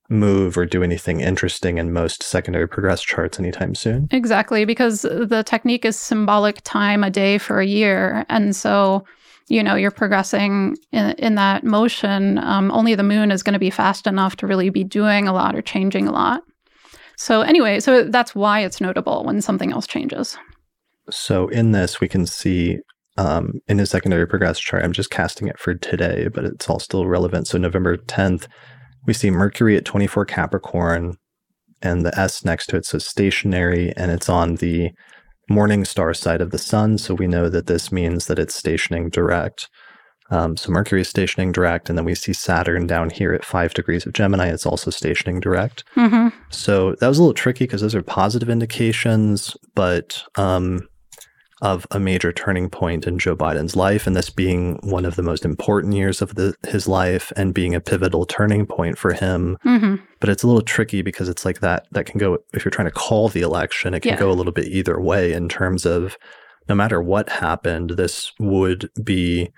move 0.10 0.58
or 0.58 0.66
do 0.66 0.84
anything 0.84 1.20
interesting 1.20 1.78
in 1.78 1.92
most 1.92 2.24
secondary 2.24 2.68
progressed 2.68 3.06
charts 3.06 3.40
anytime 3.40 3.76
soon. 3.76 4.08
Exactly, 4.12 4.64
because 4.66 5.02
the 5.04 5.44
technique 5.46 5.86
is 5.86 5.98
symbolic 6.00 6.62
time 6.64 7.04
a 7.04 7.10
day 7.10 7.38
for 7.38 7.60
a 7.60 7.66
year. 7.66 8.26
And 8.30 8.56
so, 8.56 9.04
you 9.50 9.62
know, 9.64 9.76
you're 9.76 9.92
progressing 9.92 10.78
in, 10.92 11.12
in 11.14 11.36
that 11.36 11.64
motion. 11.64 12.38
Um, 12.38 12.72
only 12.72 12.96
the 12.96 13.04
moon 13.04 13.32
is 13.32 13.44
going 13.44 13.54
to 13.54 13.60
be 13.60 13.70
fast 13.70 14.08
enough 14.08 14.36
to 14.38 14.48
really 14.48 14.70
be 14.70 14.84
doing 14.84 15.28
a 15.28 15.34
lot 15.34 15.56
or 15.56 15.62
changing 15.62 16.08
a 16.08 16.12
lot. 16.12 16.42
So, 17.24 17.40
anyway, 17.40 17.80
so 17.80 18.04
that's 18.04 18.36
why 18.36 18.60
it's 18.60 18.82
notable 18.82 19.24
when 19.24 19.42
something 19.42 19.72
else 19.72 19.88
changes. 19.88 20.38
So 21.10 21.48
in 21.48 21.72
this, 21.72 22.02
we 22.02 22.10
can 22.10 22.26
see 22.26 22.80
um, 23.16 23.62
in 23.70 23.78
his 23.78 23.92
secondary 23.92 24.28
progress 24.28 24.60
chart, 24.60 24.84
I'm 24.84 24.92
just 24.92 25.10
casting 25.10 25.48
it 25.48 25.58
for 25.58 25.74
today, 25.74 26.28
but 26.28 26.44
it's 26.44 26.70
all 26.70 26.80
still 26.80 27.08
relevant. 27.08 27.48
So 27.48 27.58
November 27.58 27.96
10th, 27.96 28.48
we 29.08 29.14
see 29.14 29.32
Mercury 29.32 29.78
at 29.78 29.86
24 29.86 30.26
Capricorn, 30.26 31.16
and 31.82 32.06
the 32.06 32.14
S 32.20 32.44
next 32.44 32.68
to 32.68 32.76
it 32.76 32.86
says 32.86 33.06
stationary, 33.06 33.94
and 33.96 34.12
it's 34.12 34.28
on 34.28 34.56
the 34.56 34.92
morning 35.50 35.86
star 35.86 36.14
side 36.14 36.42
of 36.42 36.52
the 36.52 36.58
sun. 36.58 36.98
So 36.98 37.14
we 37.14 37.28
know 37.28 37.48
that 37.48 37.68
this 37.68 37.90
means 37.90 38.26
that 38.26 38.38
it's 38.38 38.54
stationing 38.54 39.10
direct. 39.10 39.70
Um, 40.34 40.58
so 40.58 40.72
Mercury 40.72 41.02
is 41.02 41.08
stationing 41.10 41.52
direct, 41.52 41.90
and 41.90 41.98
then 41.98 42.06
we 42.06 42.16
see 42.16 42.34
Saturn 42.34 42.88
down 42.88 43.10
here 43.12 43.34
at 43.34 43.46
five 43.46 43.74
degrees 43.76 44.06
of 44.06 44.14
Gemini. 44.14 44.48
It's 44.48 44.66
also 44.66 44.90
stationing 44.90 45.40
direct. 45.40 45.84
hmm 45.94 46.30
So 46.50 46.96
that 47.00 47.08
was 47.08 47.20
a 47.20 47.22
little 47.22 47.36
tricky 47.36 47.66
because 47.66 47.82
those 47.82 47.94
are 47.96 48.02
positive 48.02 48.50
indications, 48.50 49.56
but 49.76 50.24
um, 50.36 50.88
of 51.62 51.86
a 51.92 52.00
major 52.00 52.34
turning 52.34 52.68
point 52.70 53.06
in 53.06 53.20
Joe 53.20 53.36
Biden's 53.36 53.76
life, 53.76 54.08
and 54.08 54.16
this 54.16 54.30
being 54.32 54.80
one 54.82 55.06
of 55.06 55.16
the 55.16 55.24
most 55.24 55.46
important 55.46 55.94
years 55.94 56.22
of 56.22 56.34
the, 56.36 56.56
his 56.68 56.88
life 56.88 57.32
and 57.38 57.54
being 57.54 57.76
a 57.76 57.80
pivotal 57.80 58.26
turning 58.26 58.66
point 58.66 58.98
for 58.98 59.14
him. 59.14 59.58
hmm 59.62 59.96
But 60.20 60.30
it's 60.30 60.44
a 60.44 60.48
little 60.48 60.62
tricky 60.64 61.02
because 61.04 61.30
it's 61.30 61.46
like 61.46 61.60
that. 61.60 61.86
That 61.92 62.06
can 62.08 62.18
go 62.20 62.40
if 62.54 62.66
you're 62.66 62.72
trying 62.72 62.88
to 62.90 63.00
call 63.06 63.30
the 63.30 63.42
election. 63.42 63.94
It 63.94 64.02
can 64.02 64.14
Yeah. 64.14 64.20
go 64.20 64.32
a 64.32 64.34
little 64.40 64.52
bit 64.52 64.68
either 64.68 65.00
way 65.00 65.32
in 65.32 65.48
terms 65.48 65.86
of 65.86 66.18
no 66.68 66.76
matter 66.76 67.02
what 67.02 67.30
happened, 67.30 67.92
this 67.92 68.32
would 68.40 68.90
be 69.04 69.52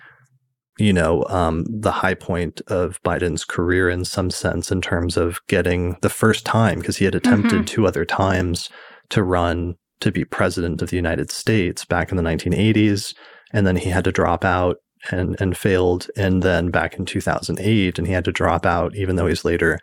you 0.78 0.92
know, 0.92 1.24
um, 1.30 1.66
the 1.70 1.92
high 1.92 2.14
point 2.14 2.62
of 2.68 3.02
Biden's 3.04 3.46
career 3.46 3.90
in 3.90 4.04
some 4.06 4.30
sense, 4.30 4.72
in 4.72 4.82
terms 4.82 5.16
of 5.18 5.40
getting 5.48 5.98
the 6.02 6.10
first 6.10 6.46
time, 6.46 6.80
because 6.80 6.98
he 6.98 7.06
had 7.06 7.16
attempted 7.16 7.62
Mhm. 7.62 7.68
two 7.68 7.88
other 7.88 8.06
times 8.06 8.70
to 9.10 9.24
run 9.24 9.76
to 10.02 10.12
be 10.12 10.26
president 10.26 10.82
of 10.82 10.90
the 10.90 10.98
United 10.98 11.32
States 11.32 11.86
back 11.86 12.12
in 12.12 12.18
the 12.18 12.24
1980s. 12.24 13.14
And 13.54 13.66
then 13.66 13.78
he 13.78 13.90
had 13.90 14.04
to 14.04 14.12
drop 14.12 14.44
out 14.44 14.78
and, 15.12 15.38
and 15.40 15.56
failed. 15.56 16.08
And 16.18 16.44
then 16.44 16.70
back 16.72 16.96
in 17.00 17.06
2008, 17.06 17.98
and 17.98 18.08
he 18.08 18.14
had 18.14 18.26
to 18.26 18.32
drop 18.32 18.66
out, 18.66 18.96
even 18.96 19.16
though 19.16 19.28
he's 19.28 19.46
later 19.46 19.80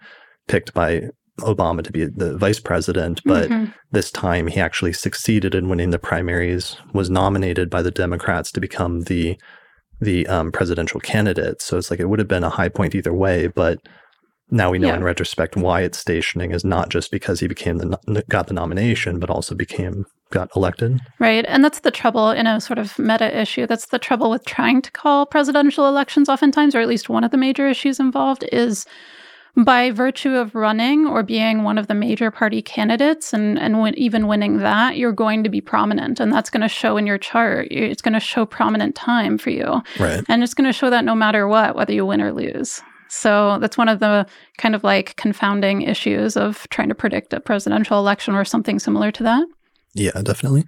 picked 0.48 0.74
by 0.74 1.08
Obama 1.40 1.82
to 1.82 1.92
be 1.92 2.04
the 2.04 2.36
vice 2.36 2.60
president. 2.60 3.22
But 3.24 3.48
Mhm. 3.48 3.72
this 3.92 4.10
time 4.10 4.48
he 4.48 4.60
actually 4.60 4.92
succeeded 4.92 5.54
in 5.54 5.68
winning 5.70 5.90
the 5.90 5.98
primaries, 5.98 6.76
was 6.92 7.08
nominated 7.08 7.70
by 7.70 7.80
the 7.80 7.90
Democrats 7.90 8.52
to 8.52 8.60
become 8.60 9.02
the 9.02 9.38
the 10.02 10.26
um, 10.26 10.50
presidential 10.52 11.00
candidate. 11.00 11.62
So 11.62 11.78
it's 11.78 11.90
like 11.90 12.00
it 12.00 12.08
would 12.08 12.18
have 12.18 12.28
been 12.28 12.44
a 12.44 12.50
high 12.50 12.68
point 12.68 12.94
either 12.94 13.14
way, 13.14 13.46
but 13.46 13.78
now 14.50 14.70
we 14.70 14.78
know 14.78 14.88
Yeah. 14.88 14.96
in 14.96 15.04
retrospect 15.04 15.56
why 15.56 15.80
it's 15.80 15.98
stationing 15.98 16.50
is 16.52 16.64
not 16.64 16.90
just 16.90 17.10
because 17.10 17.40
he 17.40 17.46
became 17.48 17.78
the 17.78 18.24
got 18.28 18.48
the 18.48 18.54
nomination, 18.54 19.18
but 19.18 19.30
also 19.30 19.54
became 19.54 20.04
got 20.30 20.48
elected. 20.56 20.98
Right. 21.18 21.44
And 21.48 21.62
that's 21.64 21.80
the 21.80 21.90
trouble 21.90 22.30
in 22.30 22.46
a 22.46 22.60
sort 22.60 22.78
of 22.78 22.98
meta 22.98 23.38
issue. 23.38 23.66
That's 23.66 23.86
the 23.86 23.98
trouble 23.98 24.30
with 24.30 24.44
trying 24.44 24.82
to 24.82 24.90
call 24.90 25.24
presidential 25.26 25.86
elections, 25.86 26.28
oftentimes, 26.28 26.74
or 26.74 26.80
at 26.80 26.88
least 26.88 27.08
one 27.08 27.24
of 27.24 27.30
the 27.30 27.36
major 27.36 27.68
issues 27.68 28.00
involved 28.00 28.44
is 28.50 28.86
by 29.56 29.90
virtue 29.90 30.34
of 30.34 30.54
running 30.54 31.06
or 31.06 31.22
being 31.22 31.62
one 31.62 31.76
of 31.76 31.86
the 31.86 31.94
major 31.94 32.30
party 32.30 32.62
candidates 32.62 33.34
and, 33.34 33.58
and 33.58 33.82
win, 33.82 33.96
even 33.98 34.26
winning 34.26 34.58
that, 34.58 34.96
you're 34.96 35.12
going 35.12 35.44
to 35.44 35.50
be 35.50 35.60
prominent. 35.60 36.20
And 36.20 36.32
that's 36.32 36.48
going 36.48 36.62
to 36.62 36.68
show 36.68 36.96
in 36.96 37.06
your 37.06 37.18
chart. 37.18 37.68
It's 37.70 38.00
going 38.00 38.14
to 38.14 38.20
show 38.20 38.46
prominent 38.46 38.94
time 38.94 39.36
for 39.36 39.50
you. 39.50 39.82
Right. 39.98 40.24
And 40.28 40.42
it's 40.42 40.54
going 40.54 40.66
to 40.66 40.72
show 40.72 40.88
that 40.88 41.04
no 41.04 41.14
matter 41.14 41.46
what, 41.48 41.76
whether 41.76 41.92
you 41.92 42.06
win 42.06 42.22
or 42.22 42.32
lose. 42.32 42.80
So 43.08 43.58
that's 43.58 43.76
one 43.76 43.90
of 43.90 44.00
the 44.00 44.26
kind 44.56 44.74
of 44.74 44.84
like 44.84 45.16
confounding 45.16 45.82
issues 45.82 46.34
of 46.34 46.66
trying 46.70 46.88
to 46.88 46.94
predict 46.94 47.34
a 47.34 47.40
presidential 47.40 47.98
election 47.98 48.34
or 48.34 48.44
something 48.46 48.78
similar 48.78 49.12
to 49.12 49.22
that. 49.22 49.46
Yeah, 49.92 50.22
definitely. 50.22 50.64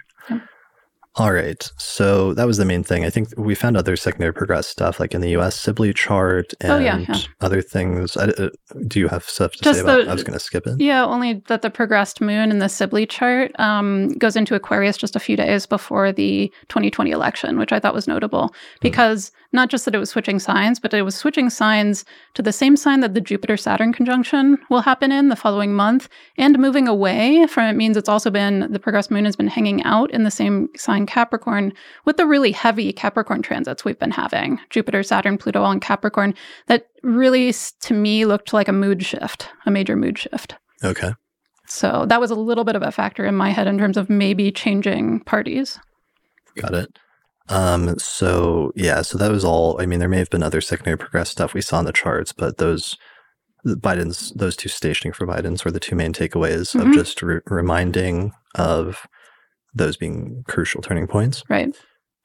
All 1.17 1.33
right. 1.33 1.71
So 1.79 2.35
that 2.35 2.45
was 2.47 2.57
the 2.57 2.65
main 2.65 2.83
thing. 2.83 3.05
I 3.05 3.11
think 3.11 3.29
we 3.37 3.55
found 3.55 3.77
other 3.77 3.95
secondary 3.95 4.33
progress 4.33 4.67
stuff 4.67 4.99
like 4.99 5.15
in 5.15 5.21
the 5.21 5.31
US 5.37 5.55
Sibly 5.59 5.93
chart 5.93 6.53
and 6.61 6.73
Oh, 6.73 6.79
yeah, 6.79 6.99
yeah. 6.99 7.19
other 7.41 7.63
things. 7.63 8.17
I, 8.17 8.25
uh, 8.31 8.49
do 8.89 8.99
you 8.99 9.07
have 9.09 9.23
stuff 9.25 9.53
to 9.53 9.63
Just 9.63 9.79
say 9.79 9.85
about 9.85 10.05
the- 10.05 10.11
I 10.11 10.13
was 10.15 10.25
going 10.25 10.37
to 10.37 10.45
skip 10.45 10.67
it. 10.67 10.81
Yeah, 10.81 11.05
only 11.05 11.43
that 11.47 11.63
the 11.63 11.71
progressed 11.71 12.21
moon 12.21 12.51
in 12.51 12.59
the 12.59 12.69
Sibly 12.69 13.07
chart 13.07 13.53
um, 13.61 14.09
goes 14.19 14.35
into 14.35 14.57
Aquarius 14.57 14.97
just 14.97 15.15
a 15.15 15.21
few 15.21 15.37
days 15.37 15.67
before 15.67 16.11
the 16.11 16.53
2020 16.69 17.13
election, 17.13 17.59
which 17.59 17.73
I 17.73 17.79
thought 17.79 17.95
was 17.95 18.09
notable 18.09 18.53
because 18.81 19.31
not 19.55 19.71
just 19.71 19.85
that 19.85 19.95
it 19.95 19.99
was 19.99 20.11
switching 20.11 20.39
signs, 20.39 20.81
but 20.81 20.93
it 20.93 21.03
was 21.03 21.15
switching 21.15 21.49
signs 21.49 22.05
to 22.35 22.43
the 22.43 22.53
same 22.53 22.77
sign 22.77 23.01
that 23.01 23.15
the 23.15 23.21
Jupiter 23.21 23.57
Saturn 23.57 23.93
conjunction 23.93 24.59
will 24.69 24.81
happen 24.81 25.13
in 25.13 25.29
the 25.29 25.37
following 25.37 25.73
month 25.73 26.09
and 26.37 26.59
moving 26.59 26.89
away 26.89 27.47
from 27.47 27.65
it 27.65 27.77
means 27.77 27.97
it's 27.97 28.09
also 28.09 28.31
been 28.31 28.71
the 28.71 28.79
progressed 28.79 29.11
moon 29.11 29.25
has 29.25 29.37
been 29.37 29.47
hanging 29.47 29.83
out 29.85 30.11
in 30.11 30.25
the 30.25 30.31
same 30.31 30.69
sign 30.77 31.07
Capricorn 31.07 31.73
with 32.05 32.17
the 32.17 32.27
really 32.27 32.53
heavy 32.53 32.93
Capricorn 32.93 33.41
transits 33.41 33.85
we've 33.85 33.99
been 33.99 34.11
having 34.11 34.59
Jupiter, 34.71 35.03
Saturn, 35.03 35.39
Pluto 35.39 35.63
all 35.63 35.73
in 35.73 35.81
Capricorn 35.81 36.35
that 36.67 36.89
really 37.03 37.55
to 37.81 37.95
me 37.95 38.25
looked 38.25 38.53
like 38.53 38.69
a 38.69 38.73
mood 38.73 39.05
shift, 39.05 39.49
a 39.67 39.71
major 39.71 39.97
mood 39.97 40.19
shift. 40.19 40.57
Okay. 40.83 41.13
So 41.67 42.05
that 42.09 42.21
was 42.21 42.31
a 42.31 42.35
little 42.35 42.65
bit 42.65 42.77
of 42.77 42.83
a 42.83 42.93
factor 42.93 43.25
in 43.25 43.37
my 43.37 43.51
head 43.51 43.67
in 43.67 43.79
terms 43.79 43.97
of 43.97 44.11
maybe 44.11 44.51
changing 44.51 45.21
parties. 45.21 45.79
Got 46.57 46.75
it. 46.75 46.99
Um, 47.49 47.99
so 47.99 48.73
yeah, 48.75 49.03
so 49.03 49.19
that 49.19 49.31
was 49.31 49.45
all. 49.45 49.81
I 49.81 49.87
mean, 49.87 49.99
there 49.99 50.09
may 50.09 50.19
have 50.19 50.31
been 50.31 50.43
other 50.43 50.61
secondary 50.61 50.97
progress 50.97 51.31
stuff 51.31 51.55
we 51.55 51.61
saw 51.61 51.79
in 51.81 51.85
the 51.85 51.93
charts, 51.93 52.33
but 52.33 52.59
those 52.59 52.97
Biden's 53.67 54.31
those 54.33 54.57
two 54.57 54.69
stationing 54.69 55.13
for 55.13 55.27
Biden's 55.27 55.65
were 55.65 55.71
the 55.71 55.81
two 55.81 55.97
main 55.97 56.13
takeaways 56.13 56.75
of 56.75 56.89
Mhm. 56.89 56.95
just 56.95 57.23
re- 57.23 57.41
reminding 57.47 58.33
of 58.55 59.07
those 59.75 59.97
being 59.97 60.45
crucial 60.47 60.83
turning 60.83 61.07
points. 61.07 61.43
Right. 61.49 61.75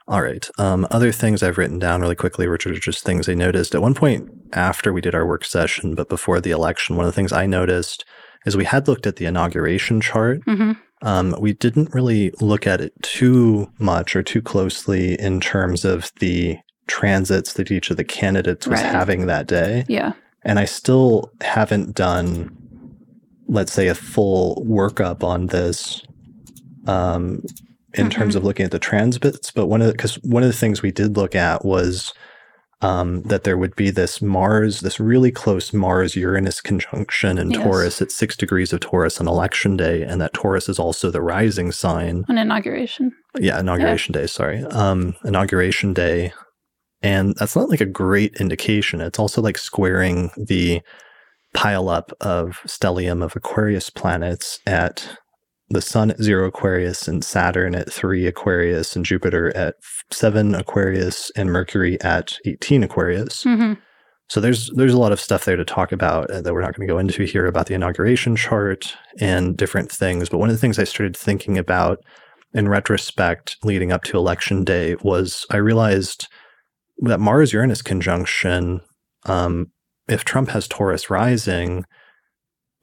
All 0.08 0.22
right. 0.22 0.50
Um, 0.58 0.88
other 0.92 1.12
things 1.12 1.44
I've 1.44 1.58
written 1.58 1.80
down 1.80 2.02
really 2.02 2.16
quickly, 2.16 2.48
which 2.48 2.66
are 2.66 2.74
just 2.74 3.04
things 3.04 3.30
I 3.30 3.36
noticed 3.36 3.76
at 3.76 3.82
one 3.82 3.94
point 3.94 4.30
after 4.54 4.92
we 4.92 5.02
did 5.02 5.16
our 5.16 5.26
work 5.26 5.46
session, 5.46 5.96
but 5.96 6.10
before 6.10 6.42
the 6.42 6.52
election. 6.52 6.96
One 6.96 7.06
of 7.06 7.12
the 7.12 7.16
things 7.16 7.32
I 7.32 7.46
noticed 7.46 8.06
is 8.46 8.58
we 8.58 8.66
had 8.66 8.88
looked 8.88 9.06
at 9.08 9.18
the 9.18 9.26
inauguration 9.26 10.02
chart. 10.02 10.42
hmm 10.46 10.74
Um, 11.02 11.36
we 11.40 11.54
didn't 11.54 11.94
really 11.94 12.32
look 12.42 12.68
at 12.68 12.82
it 12.82 12.94
too 13.02 13.72
much 13.80 14.16
or 14.16 14.24
too 14.24 14.42
closely 14.42 15.20
in 15.20 15.40
terms 15.40 15.86
of 15.86 16.12
the 16.20 16.58
transits 16.88 17.54
that 17.54 17.72
each 17.72 17.90
of 17.90 17.98
the 17.98 18.04
candidates 18.04 18.68
was 18.68 18.82
Right. 18.82 18.92
having 18.92 19.26
that 19.28 19.48
day. 19.48 19.86
Yeah. 19.88 20.14
And 20.44 20.60
I 20.60 20.66
still 20.66 21.32
haven't 21.42 21.96
done, 21.96 22.56
let's 23.48 23.72
say, 23.72 23.88
a 23.88 23.96
full 23.96 24.66
workup 24.68 25.24
on 25.24 25.48
this 25.48 26.02
um, 26.88 27.44
in 27.94 28.10
terms 28.10 28.36
of 28.36 28.44
looking 28.44 28.66
at 28.66 28.72
the 28.72 28.80
transits. 28.80 29.52
But 29.52 29.68
one 29.68 29.82
of 29.82 29.92
because 29.92 30.16
one 30.24 30.44
of 30.44 30.50
the 30.50 30.58
things 30.58 30.82
we 30.82 30.92
did 30.92 31.16
look 31.18 31.36
at 31.36 31.64
was 31.64 32.14
um, 32.82 33.24
that 33.24 33.44
there 33.44 33.58
would 33.58 33.76
be 33.76 33.90
this 33.90 34.22
Mars, 34.22 34.80
this 34.82 35.00
really 35.00 35.32
close 35.32 35.74
Mars 35.74 36.16
Uranus 36.16 36.62
conjunction 36.62 37.38
in 37.38 37.52
Yes. 37.52 37.62
Taurus 37.62 38.02
at 38.02 38.12
six 38.12 38.38
degrees 38.38 38.72
of 38.72 38.80
Taurus 38.80 39.20
on 39.20 39.28
election 39.28 39.76
day, 39.76 40.04
and 40.04 40.22
that 40.22 40.34
Taurus 40.34 40.70
is 40.70 40.80
also 40.80 41.12
the 41.12 41.22
rising 41.22 41.72
sign. 41.72 42.26
An 42.30 42.38
inauguration. 42.38 43.12
Yeah, 43.38 43.60
inauguration 43.60 44.14
day. 44.14 44.28
Sorry, 44.28 44.64
um, 44.66 45.16
inauguration 45.26 45.94
day, 45.94 46.32
and 47.02 47.36
that's 47.36 47.56
not 47.56 47.70
like 47.70 47.82
a 47.82 47.86
great 47.86 48.36
indication. 48.40 49.02
It's 49.02 49.20
also 49.20 49.42
like 49.42 49.58
squaring 49.58 50.32
the 50.38 50.82
pile 51.54 51.90
up 51.90 52.12
of 52.22 52.60
stellium 52.66 53.24
of 53.24 53.36
Aquarius 53.36 53.90
planets 53.90 54.60
at 54.66 55.18
the 55.70 55.82
Sun 55.82 56.12
at 56.12 56.22
zero 56.22 56.48
Aquarius 56.48 57.08
and 57.08 57.24
Saturn 57.24 57.76
at 57.76 57.92
three 57.92 58.26
Aquarius 58.26 58.96
and 58.96 59.06
Jupiter 59.06 59.56
at 59.56 59.76
seven 60.12 60.56
Aquarius 60.56 61.32
and 61.36 61.52
Mercury 61.52 62.00
at 62.02 62.38
eighteen 62.46 62.84
Aquarius. 62.84 63.44
hmm 63.44 63.74
So 64.30 64.40
there's 64.40 64.70
there's 64.76 64.94
a 64.94 65.00
lot 65.00 65.12
of 65.12 65.20
stuff 65.20 65.46
there 65.46 65.58
to 65.58 65.66
talk 65.66 65.92
about 65.92 66.30
uh, 66.32 66.42
that 66.42 66.54
we're 66.54 66.62
not 66.62 66.76
going 66.76 66.88
to 66.88 66.94
go 66.94 67.00
into 67.00 67.24
here 67.24 67.46
about 67.46 67.68
the 67.68 67.76
inauguration 67.76 68.36
chart 68.36 68.96
and 69.20 69.58
different 69.58 69.92
things. 69.92 70.30
But 70.30 70.40
one 70.40 70.50
of 70.50 70.56
the 70.56 70.60
things 70.60 70.80
I 70.80 70.84
started 70.86 71.16
thinking 71.16 71.58
about 71.58 72.00
in 72.54 72.68
retrospect 72.68 73.58
leading 73.64 73.92
up 73.92 74.04
to 74.04 74.18
election 74.18 74.64
day 74.64 74.96
was 75.02 75.46
I 75.52 75.58
realized 75.58 76.28
that 77.00 77.20
Mars 77.20 77.54
Uranus 77.54 77.82
conjunction, 77.82 78.82
um, 79.26 79.68
if 80.08 80.26
Trump 80.26 80.50
has 80.50 80.68
Taurus 80.68 81.10
rising, 81.10 81.86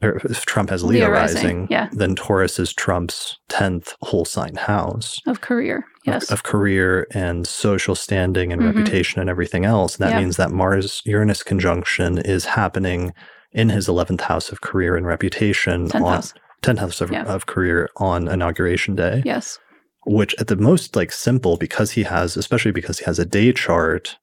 or 0.01 0.17
if 0.17 0.45
Trump 0.45 0.69
has 0.69 0.83
Leo, 0.83 1.05
Leo 1.05 1.09
rising, 1.09 1.35
rising, 1.43 1.67
yeah. 1.71 1.89
then 1.91 2.15
Taurus 2.15 2.59
is 2.59 2.71
Trump's 2.73 3.37
tenth 3.49 3.95
whole 4.01 4.25
sign 4.25 4.55
house. 4.55 5.19
Of 5.25 5.41
career. 5.41 5.85
yes. 6.05 6.25
of, 6.29 6.33
of, 6.39 6.43
career 6.43 7.07
and 7.11 7.47
social 7.47 7.95
standing 7.95 8.53
and 8.53 8.61
Mm-hmm. 8.61 8.77
reputation 8.77 9.21
and 9.21 9.29
everything 9.29 9.65
else. 9.65 9.97
And 9.97 10.07
that 10.09 10.19
means 10.19 10.37
that 10.37 10.51
Mars 10.51 11.01
Uranus 11.05 11.41
conjunction 11.43 12.17
is 12.19 12.45
happening 12.45 13.13
in 13.51 13.69
his 13.69 13.87
11th 13.87 14.21
house 14.21 14.51
of 14.51 14.61
career 14.61 14.95
and 14.95 15.05
reputation 15.05 15.87
10th 15.87 15.95
on 16.03 16.13
house. 16.13 16.33
10th 16.61 16.77
house 16.79 17.01
of, 17.01 17.11
Yeah. 17.11 17.23
of 17.23 17.45
career 17.47 17.89
on 17.97 18.27
inauguration 18.27 18.95
day, 18.95 19.23
Yes. 19.25 19.57
which 20.05 20.35
at 20.39 20.47
the 20.47 20.55
most 20.57 20.95
like 20.95 21.11
simple 21.11 21.57
because 21.57 21.91
he 21.91 22.03
has, 22.03 22.37
especially 22.37 22.71
because 22.71 22.99
he 22.99 23.05
has 23.05 23.17
a 23.19 23.25
day 23.25 23.51
chart, 23.53 24.17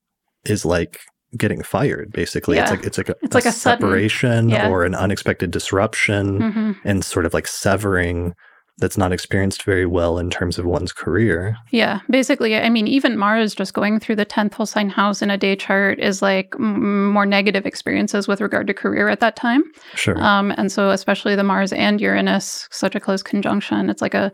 is 0.44 0.64
like 0.64 1.00
getting 1.36 1.62
fired 1.62 2.12
basically. 2.12 2.58
It's 2.58 2.70
like 2.70 2.84
it's 2.84 2.98
like 2.98 3.08
a, 3.08 3.16
It's 3.22 3.34
like 3.34 3.44
a 3.46 3.52
sudden- 3.52 3.80
separation 3.82 4.48
yeah. 4.48 4.68
or 4.68 4.84
an 4.84 4.94
unexpected 4.94 5.50
disruption 5.50 6.52
hmm 6.52 6.72
and 6.84 7.04
sort 7.04 7.26
of 7.26 7.34
like 7.34 7.46
severing 7.46 8.34
that's 8.78 8.98
not 8.98 9.12
experienced 9.12 9.62
very 9.62 9.86
well 9.86 10.18
in 10.18 10.28
terms 10.30 10.58
of 10.58 10.64
one's 10.66 10.92
career. 10.92 11.56
Yeah. 11.70 12.00
Basically, 12.10 12.56
I 12.56 12.68
mean, 12.70 12.88
even 12.88 13.16
Mars 13.16 13.54
just 13.54 13.72
going 13.72 14.00
through 14.00 14.16
the 14.16 14.26
10th 14.26 14.54
whole 14.54 14.66
sign 14.66 14.88
house 14.88 15.22
in 15.22 15.30
a 15.30 15.38
day 15.38 15.54
chart 15.54 16.00
is 16.00 16.22
like 16.22 16.52
m- 16.58 17.12
more 17.12 17.24
negative 17.24 17.66
experiences 17.66 18.26
with 18.26 18.40
regard 18.40 18.66
to 18.66 18.74
career 18.74 19.08
at 19.08 19.20
that 19.20 19.36
time. 19.36 19.62
Sure. 19.94 20.20
Um, 20.20 20.52
and 20.56 20.72
so, 20.72 20.90
especially 20.90 21.36
the 21.36 21.44
Mars 21.44 21.72
and 21.72 22.00
Uranus, 22.00 22.66
such 22.72 22.96
a 22.96 23.00
close 23.00 23.22
conjunction, 23.22 23.88
it's 23.90 24.02
like 24.02 24.14
a, 24.14 24.32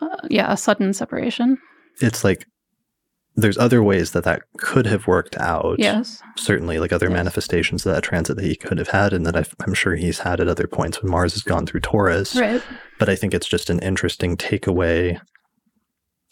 uh, 0.00 0.16
yeah, 0.30 0.50
a 0.50 0.56
sudden 0.56 0.94
separation. 0.94 1.58
it's 2.00 2.24
like 2.24 2.46
there's 3.36 3.58
other 3.58 3.82
ways 3.82 4.12
that 4.12 4.24
that 4.24 4.42
could 4.58 4.86
have 4.86 5.06
worked 5.08 5.36
out. 5.38 5.76
Yes. 5.78 6.22
Certainly, 6.36 6.78
like 6.78 6.92
other 6.92 7.06
Yes. 7.08 7.14
manifestations 7.16 7.84
of 7.84 7.92
that 7.94 8.02
transit 8.04 8.36
that 8.36 8.44
he 8.44 8.54
could 8.56 8.78
have 8.78 8.88
had, 8.88 9.12
and 9.12 9.26
that 9.26 9.36
I've, 9.36 9.54
I'm 9.66 9.74
sure 9.74 9.96
he's 9.96 10.20
had 10.20 10.40
at 10.40 10.48
other 10.48 10.66
points 10.68 11.02
when 11.02 11.10
Mars 11.10 11.32
has 11.34 11.42
gone 11.42 11.66
through 11.66 11.80
Taurus. 11.80 12.36
Right. 12.36 12.62
But 12.98 13.08
I 13.08 13.16
think 13.16 13.34
it's 13.34 13.48
just 13.48 13.70
an 13.70 13.80
interesting 13.80 14.36
takeaway, 14.36 15.20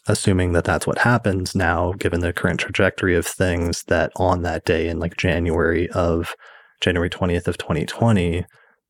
assuming 0.07 0.53
that 0.53 0.63
that's 0.63 0.87
what 0.87 0.99
happens 0.99 1.55
now, 1.55 1.93
given 1.97 2.19
the 2.21 2.33
current 2.33 2.59
trajectory 2.59 3.15
of 3.15 3.25
things, 3.25 3.83
that 3.87 4.11
on 4.15 4.41
that 4.43 4.65
day 4.65 4.87
in 4.87 4.99
like 4.99 5.17
January 5.17 5.89
of 5.91 6.35
January 6.81 7.09
20th 7.09 7.47
of 7.47 7.57
2020, 7.57 8.45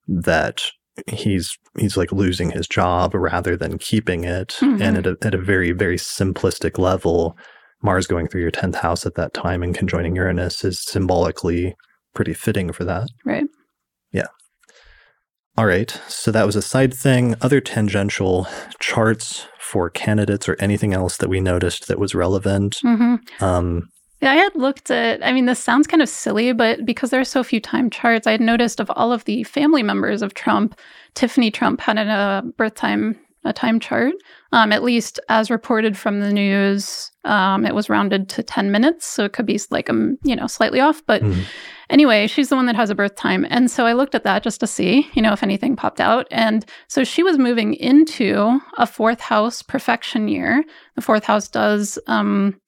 that 0.07 0.64
he's 1.07 1.57
he's 1.80 1.98
like 1.98 2.11
losing 2.11 2.52
his 2.52 2.68
job 2.68 3.15
rather 3.15 3.57
than 3.57 3.80
keeping 3.80 4.23
it 4.26 4.49
Mhm. 4.61 4.80
and 4.81 4.98
at 4.99 5.07
a, 5.07 5.18
at 5.23 5.34
a 5.34 5.40
very 5.40 5.72
very 5.72 5.98
simplistic 5.98 6.77
level 6.77 7.35
mars 7.84 8.07
going 8.07 8.27
through 8.27 8.41
your 8.41 8.51
10th 8.51 8.76
house 8.76 9.05
at 9.05 9.15
that 9.15 9.34
time 9.34 9.61
and 9.61 9.76
conjoining 9.76 10.15
uranus 10.15 10.64
is 10.64 10.81
symbolically 10.81 11.76
pretty 12.15 12.34
fitting 12.34 12.72
for 12.72 12.84
that. 12.85 13.07
Right. 13.26 13.45
Yeah. 14.11 14.27
All 15.57 15.65
right. 15.65 15.91
So 16.07 16.31
that 16.31 16.45
was 16.45 16.55
a 16.55 16.61
side 16.61 16.93
thing. 16.93 17.35
Other 17.41 17.61
tangential 17.61 18.47
charts 18.80 19.47
for 19.60 19.89
candidates 19.89 20.47
or 20.49 20.55
anything 20.60 20.93
else 20.93 21.18
that 21.18 21.30
we 21.30 21.39
noticed 21.39 21.88
that 21.88 21.99
was 21.99 22.15
relevant. 22.15 22.77
Hmm 22.81 23.15
um 23.41 23.89
Yeah, 24.22 24.31
I 24.31 24.35
had 24.35 24.55
looked 24.55 24.89
at, 24.89 25.26
I 25.26 25.34
mean, 25.34 25.45
this 25.45 25.60
sounds 25.60 25.88
kind 25.88 26.01
of 26.01 26.10
silly, 26.10 26.53
but 26.53 26.85
because 26.85 27.10
there 27.10 27.19
are 27.19 27.26
so 27.26 27.43
few 27.43 27.60
time 27.60 27.89
charts, 27.89 28.26
I 28.26 28.31
had 28.31 28.41
noticed 28.41 28.80
of 28.80 28.89
all 28.95 29.11
of 29.11 29.26
the 29.26 29.43
family 29.43 29.84
members 29.84 30.22
of 30.22 30.34
Trump, 30.34 30.80
Tiffany 31.14 31.51
Trump 31.51 31.81
had 31.81 31.97
a 31.97 32.43
birth 32.57 32.76
time, 32.76 33.19
a 33.45 33.53
time 33.53 33.79
chart, 33.79 34.13
um, 34.51 34.71
at 34.71 34.83
least 34.83 35.19
as 35.29 35.51
reported 35.51 35.97
from 35.97 36.19
the 36.19 36.31
news. 36.31 37.11
Um, 37.25 37.65
it 37.65 37.75
was 37.75 37.89
rounded 37.89 38.29
to 38.29 38.43
10 38.43 38.71
minutes, 38.71 39.05
so 39.05 39.25
it 39.25 39.33
could 39.33 39.45
be 39.45 39.59
like, 39.69 39.89
um, 39.89 40.17
you 40.23 40.35
know, 40.35 40.47
slightly 40.47 40.79
off. 40.79 41.01
But 41.05 41.21
Mhm. 41.21 41.45
anyway, 41.89 42.27
she's 42.27 42.49
the 42.49 42.55
one 42.55 42.65
that 42.65 42.75
has 42.75 42.89
a 42.89 42.95
birth 42.95 43.15
time. 43.15 43.45
And 43.49 43.69
so 43.71 43.85
I 43.85 43.93
looked 43.93 44.15
at 44.15 44.23
that 44.23 44.43
just 44.43 44.59
to 44.59 44.67
see, 44.67 45.09
you 45.13 45.21
know, 45.21 45.33
if 45.33 45.43
anything 45.43 45.75
popped 45.75 46.01
out. 46.01 46.27
And 46.31 46.65
so 46.87 47.03
she 47.03 47.23
was 47.23 47.37
moving 47.37 47.73
into 47.75 48.59
a 48.77 48.85
fourth 48.85 49.21
house 49.21 49.61
profection 49.61 50.27
year. 50.27 50.63
The 50.95 51.01
fourth 51.01 51.23
house 51.23 51.47
does, 51.47 51.97
um, 52.07 52.59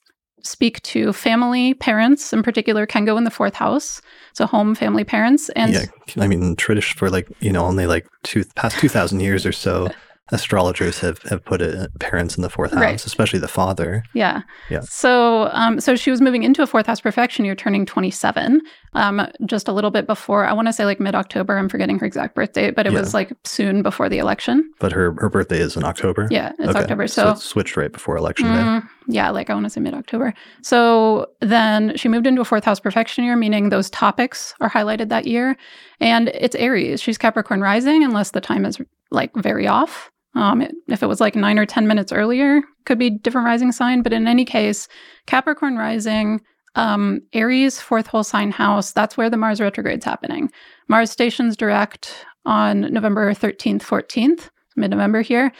speak 0.43 0.81
to 0.83 1.11
family 1.11 1.73
parents 1.73 2.31
in 2.31 2.43
particular 2.43 2.85
can 2.85 3.03
go 3.03 3.17
in 3.17 3.23
the 3.23 3.31
fourth 3.31 3.55
house 3.55 3.99
so 4.33 4.45
home 4.45 4.75
family 4.75 5.03
parents 5.03 5.49
and 5.55 5.73
yeah 5.73 5.85
i 6.23 6.27
mean 6.27 6.55
tradition 6.55 6.95
for 6.97 7.09
like 7.09 7.27
you 7.39 7.51
know 7.51 7.65
only 7.65 7.87
like 7.87 8.05
two 8.23 8.43
past 8.55 8.77
2000 8.77 9.21
years 9.21 9.43
or 9.43 9.51
so 9.51 9.89
astrologers 10.31 10.99
have 10.99 11.21
have 11.23 11.43
put 11.45 11.61
it, 11.61 11.89
parents 11.99 12.35
in 12.35 12.41
the 12.41 12.49
fourth 12.49 12.71
house 12.71 12.81
Right. 12.81 13.05
especially 13.05 13.39
the 13.39 13.47
father 13.47 14.03
yeah 14.13 14.41
Yeah. 14.69 14.79
so 14.81 15.49
um 15.53 15.79
so 15.79 15.95
she 15.95 16.09
was 16.09 16.19
moving 16.19 16.41
into 16.43 16.63
a 16.63 16.67
fourth 16.67 16.87
house 16.87 16.99
profection 16.99 17.45
year 17.45 17.53
turning 17.55 17.85
27 17.85 18.59
um 18.93 19.27
just 19.45 19.67
a 19.67 19.71
little 19.71 19.91
bit 19.91 20.07
before 20.07 20.45
i 20.45 20.51
want 20.51 20.67
to 20.67 20.73
say 20.73 20.83
like 20.85 20.99
mid-october 20.99 21.55
i'm 21.57 21.69
forgetting 21.69 21.99
her 21.99 22.05
exact 22.07 22.33
birth 22.33 22.53
date 22.53 22.75
but 22.75 22.87
it 22.87 22.93
Yeah. 22.93 22.99
was 23.01 23.13
like 23.13 23.33
soon 23.43 23.83
before 23.83 24.09
the 24.09 24.17
election 24.17 24.67
but 24.79 24.91
her 24.93 25.15
her 25.19 25.29
birthday 25.29 25.59
is 25.59 25.75
in 25.77 25.83
october 25.83 26.27
yeah 26.31 26.53
it's 26.57 26.69
Okay. 26.69 26.79
october 26.79 27.07
so, 27.07 27.25
so, 27.25 27.31
it 27.33 27.37
switched 27.37 27.77
right 27.77 27.91
before 27.91 28.17
election 28.17 28.47
day 28.51 28.61
Mm, 28.61 28.89
yeah, 29.07 29.29
like 29.29 29.51
I 29.51 29.53
want 29.53 29.65
to 29.65 29.69
say 29.69 29.79
mid 29.81 29.93
October. 29.93 30.33
So 30.63 31.27
then 31.41 31.95
she 31.95 32.07
moved 32.09 32.25
into 32.25 32.41
a 32.41 32.45
fourth 32.45 32.63
house 32.65 32.79
profection 32.79 33.23
year, 33.23 33.35
meaning 33.35 33.69
those 33.69 33.87
topics 33.91 34.55
are 34.61 34.69
highlighted 34.69 35.09
that 35.09 35.27
year. 35.27 35.55
And 35.99 36.29
it's 36.29 36.55
Aries. 36.55 36.99
She's 37.03 37.15
Capricorn 37.19 37.61
rising, 37.61 38.03
unless 38.03 38.31
the 38.31 38.41
time 38.41 38.65
is 38.65 38.81
like 39.11 39.29
very 39.35 39.67
off. 39.67 40.09
Um, 40.35 40.61
it, 40.61 40.75
if 40.87 41.01
it 41.01 41.07
was 41.07 41.21
like 41.21 41.35
nine 41.35 41.57
or 41.57 41.65
10 41.65 41.87
minutes 41.87 42.11
earlier, 42.11 42.61
could 42.85 42.99
be 42.99 43.09
different 43.09 43.45
rising 43.45 43.71
sign. 43.71 44.01
But 44.01 44.13
in 44.13 44.27
any 44.27 44.45
case, 44.45 44.87
Capricorn 45.25 45.77
rising, 45.77 46.41
um, 46.75 47.21
Aries, 47.33 47.79
fourth 47.79 48.07
whole 48.07 48.23
sign 48.23 48.51
house, 48.51 48.91
that's 48.91 49.17
where 49.17 49.29
the 49.29 49.37
Mars 49.37 49.59
retrograde's 49.59 50.05
happening. 50.05 50.51
Mars 50.87 51.09
stations 51.09 51.55
direct 51.55 52.25
on 52.45 52.81
November 52.81 53.33
13th, 53.33 53.81
14th, 53.81 54.49
mid 54.75 54.91
November 54.91 55.21
here. 55.21 55.51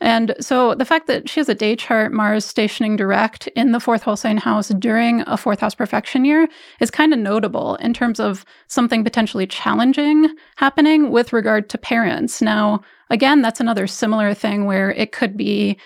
And 0.00 0.34
so 0.40 0.74
the 0.74 0.84
fact 0.84 1.06
that 1.08 1.28
she 1.28 1.40
has 1.40 1.48
a 1.48 1.54
day 1.54 1.74
chart, 1.74 2.12
Mars 2.12 2.44
stationing 2.44 2.96
direct 2.96 3.48
in 3.48 3.72
the 3.72 3.80
fourth 3.80 4.04
sign 4.18 4.36
house 4.36 4.68
during 4.68 5.22
a 5.22 5.36
fourth 5.36 5.60
house 5.60 5.74
profection 5.74 6.24
year 6.24 6.48
is 6.80 6.90
kind 6.90 7.12
of 7.12 7.18
notable 7.18 7.74
in 7.76 7.94
terms 7.94 8.20
of 8.20 8.44
something 8.68 9.02
potentially 9.02 9.46
challenging 9.46 10.28
happening 10.56 11.10
with 11.10 11.32
regard 11.32 11.68
to 11.70 11.78
parents. 11.78 12.40
Now, 12.40 12.80
again, 13.10 13.42
that's 13.42 13.60
another 13.60 13.86
similar 13.86 14.34
thing 14.34 14.66
where 14.66 14.92
it 14.92 15.12
could 15.12 15.36
be 15.36 15.78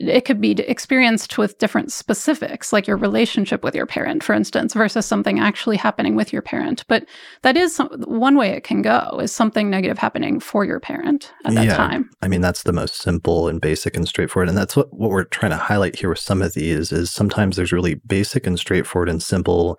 it 0.00 0.24
could 0.24 0.40
be 0.40 0.52
experienced 0.52 1.38
with 1.38 1.58
different 1.58 1.92
specifics, 1.92 2.72
like 2.72 2.86
your 2.86 2.96
relationship 2.96 3.62
with 3.62 3.74
your 3.74 3.86
parent, 3.86 4.22
for 4.22 4.32
instance, 4.32 4.74
versus 4.74 5.04
something 5.06 5.38
actually 5.38 5.76
happening 5.76 6.14
with 6.14 6.32
your 6.32 6.42
parent. 6.42 6.84
But 6.88 7.04
that 7.42 7.56
is 7.56 7.74
some, 7.74 7.88
one 8.06 8.36
way 8.36 8.50
it 8.50 8.64
can 8.64 8.82
go 8.82 9.18
is 9.22 9.32
something 9.32 9.68
negative 9.68 9.98
happening 9.98 10.40
for 10.40 10.64
your 10.64 10.80
parent 10.80 11.32
at 11.44 11.54
that 11.54 11.64
Yeah. 11.66 11.76
time. 11.76 12.10
I 12.22 12.28
mean, 12.28 12.40
that's 12.40 12.62
the 12.62 12.72
most 12.72 12.96
simple 12.96 13.48
and 13.48 13.60
basic 13.60 13.96
and 13.96 14.08
straightforward. 14.08 14.48
And 14.48 14.56
that's 14.56 14.76
what, 14.76 14.88
what 14.92 15.10
we're 15.10 15.24
trying 15.24 15.52
to 15.52 15.58
highlight 15.58 15.96
here 15.96 16.08
with 16.08 16.18
some 16.18 16.42
of 16.42 16.54
these 16.54 16.90
is 16.90 17.12
sometimes 17.12 17.56
there's 17.56 17.72
really 17.72 17.96
basic 18.06 18.46
and 18.46 18.58
straightforward 18.58 19.08
and 19.08 19.22
simple 19.22 19.78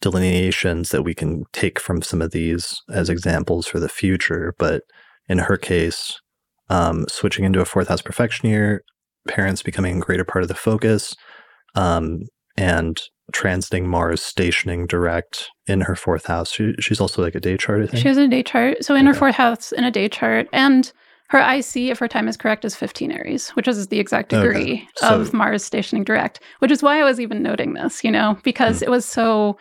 delineations 0.00 0.90
that 0.90 1.02
we 1.02 1.14
can 1.14 1.44
take 1.52 1.80
from 1.80 2.02
some 2.02 2.20
of 2.20 2.32
these 2.32 2.80
as 2.90 3.08
examples 3.08 3.66
for 3.66 3.80
the 3.80 3.88
future. 3.88 4.54
But 4.58 4.82
in 5.28 5.38
her 5.38 5.56
case, 5.56 6.20
um, 6.68 7.06
switching 7.08 7.44
into 7.44 7.60
a 7.60 7.64
fourth 7.64 7.88
house 7.88 8.02
profection 8.02 8.48
year, 8.48 8.82
parents 9.28 9.62
becoming 9.62 9.98
a 9.98 10.00
greater 10.00 10.24
part 10.24 10.42
of 10.42 10.48
the 10.48 10.54
focus, 10.54 11.14
um, 11.74 12.22
and 12.56 13.00
transiting 13.32 13.84
Mars 13.86 14.22
stationing 14.22 14.86
direct 14.86 15.50
in 15.66 15.82
her 15.82 15.96
fourth 15.96 16.26
house. 16.26 16.52
She, 16.52 16.74
she's 16.80 17.00
also 17.00 17.22
like 17.22 17.34
a 17.34 17.40
day 17.40 17.56
chart, 17.56 17.82
I 17.82 17.86
think. 17.86 18.02
She 18.02 18.08
has 18.08 18.18
a 18.18 18.28
day 18.28 18.42
chart. 18.42 18.84
So 18.84 18.94
in 18.94 19.06
her 19.06 19.14
fourth 19.14 19.36
house 19.36 19.72
in 19.72 19.84
a 19.84 19.90
day 19.90 20.08
chart, 20.08 20.48
and 20.52 20.92
her 21.28 21.38
IC, 21.38 21.88
if 21.90 21.98
her 21.98 22.08
time 22.08 22.28
is 22.28 22.36
correct, 22.36 22.64
is 22.64 22.74
15 22.76 23.10
Aries, 23.10 23.48
which 23.50 23.66
is 23.66 23.88
the 23.88 23.98
exact 23.98 24.34
Okay. 24.34 24.42
degree 24.42 24.88
So- 24.96 25.20
of 25.20 25.32
Mars 25.32 25.64
stationing 25.64 26.04
direct, 26.04 26.40
which 26.58 26.70
is 26.70 26.82
why 26.82 27.00
I 27.00 27.04
was 27.04 27.20
even 27.20 27.42
noting 27.42 27.72
this, 27.72 28.04
you 28.04 28.10
know, 28.10 28.36
because 28.42 28.80
Hmm. 28.80 28.84
it 28.84 28.90
was 28.90 29.06
so, 29.06 29.56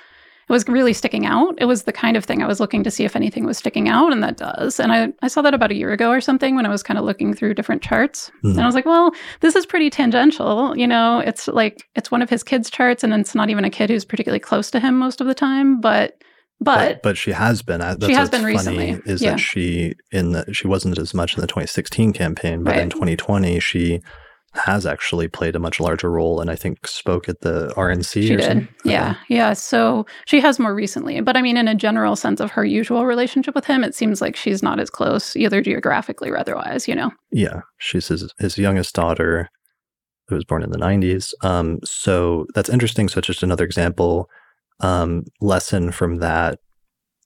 was 0.52 0.68
really 0.68 0.94
sticking 0.94 1.26
out. 1.26 1.56
It 1.58 1.66
was 1.66 1.84
the 1.84 1.94
kind 1.94 2.18
of 2.18 2.26
thing 2.26 2.44
I 2.44 2.48
was 2.48 2.60
looking 2.60 2.84
to 2.84 2.92
see 2.92 3.06
if 3.06 3.16
anything 3.16 3.46
was 3.46 3.58
sticking 3.58 3.88
out, 3.88 4.12
and 4.12 4.22
that 4.22 4.38
does. 4.38 4.80
And 4.80 4.92
I, 4.92 5.14
I 5.22 5.28
saw 5.28 5.42
that 5.42 5.54
about 5.54 5.72
a 5.72 5.76
year 5.76 5.92
ago 5.92 6.12
or 6.12 6.22
something 6.22 6.56
when 6.56 6.66
I 6.66 6.70
was 6.70 6.84
kind 6.84 7.00
of 7.00 7.06
looking 7.06 7.34
through 7.34 7.54
different 7.54 7.82
charts. 7.82 8.30
Hmm. 8.42 8.52
And 8.52 8.62
I 8.62 8.66
was 8.66 8.76
like, 8.76 8.86
well, 8.86 9.12
this 9.40 9.56
is 9.56 9.66
pretty 9.66 9.90
tangential. 9.90 10.78
You 10.78 10.88
know, 10.88 11.20
it's 11.20 11.48
like, 11.48 11.88
it's 11.96 12.12
one 12.12 12.22
of 12.22 12.30
his 12.30 12.44
kids' 12.44 12.70
charts, 12.70 13.04
and 13.04 13.14
it's 13.14 13.34
not 13.34 13.50
even 13.50 13.66
a 13.66 13.70
kid 13.70 13.90
who's 13.90 14.06
particularly 14.06 14.40
close 14.40 14.70
to 14.72 14.80
him 14.80 15.00
most 15.00 15.22
of 15.22 15.28
the 15.28 15.36
time, 15.36 15.82
but. 15.82 16.22
But, 16.64 17.02
but 17.02 17.18
she 17.18 17.32
has 17.32 17.64
been. 17.64 17.80
That's 17.80 18.06
She 18.06 18.14
has 18.14 18.30
been 18.30 18.42
funny 18.42 18.54
recently, 18.54 19.02
Is 19.06 19.22
yeah. 19.22 19.32
that 19.32 19.40
she 19.40 19.96
in 20.12 20.34
the 20.34 20.54
she 20.54 20.68
wasn't 20.68 21.00
as 21.00 21.12
much 21.12 21.34
in 21.34 21.42
the 21.42 21.48
2016 21.48 22.14
campaign, 22.14 22.64
but 22.64 22.78
in 22.78 22.92
2020 22.92 23.60
she 23.60 24.00
has 24.54 24.86
actually 24.86 25.28
played 25.28 25.56
a 25.56 25.60
much 25.60 25.80
larger 25.80 26.12
role, 26.12 26.42
and 26.42 26.50
I 26.50 26.56
think 26.56 26.86
spoke 26.86 27.30
at 27.30 27.42
the 27.42 27.74
RNC. 27.78 28.28
She 28.28 28.36
did. 28.36 28.68
Yeah. 28.84 29.16
Yeah. 29.30 29.54
So 29.54 30.06
she 30.26 30.42
has 30.42 30.60
more 30.60 30.76
recently. 30.76 31.22
But 31.22 31.38
I 31.38 31.42
mean, 31.42 31.58
in 31.58 31.68
a 31.68 31.76
general 31.76 32.16
sense 32.16 32.40
of 32.40 32.52
her 32.52 32.66
usual 32.66 33.06
relationship 33.06 33.56
with 33.56 33.66
him, 33.66 33.84
it 33.84 33.96
seems 33.96 34.22
like 34.22 34.36
she's 34.36 34.62
not 34.62 34.80
as 34.80 34.90
close, 34.90 35.36
either 35.36 35.62
geographically 35.62 36.30
or 36.30 36.38
otherwise, 36.38 36.88
you 36.88 36.96
know? 36.96 37.12
Yeah, 37.32 37.62
she's 37.78 38.10
his 38.10 38.34
his 38.40 38.58
youngest 38.58 38.94
daughter, 38.94 39.50
who 40.28 40.36
was 40.36 40.46
born 40.46 40.64
in 40.64 40.72
the 40.72 40.78
90s. 40.78 41.34
Um, 41.44 41.80
so 41.84 42.46
that's 42.54 42.70
interesting. 42.70 43.10
So 43.10 43.22
just 43.22 43.44
another 43.44 43.66
example 43.66 44.30
um, 44.80 45.24
lesson 45.40 45.92
from 45.92 46.18
that 46.18 46.60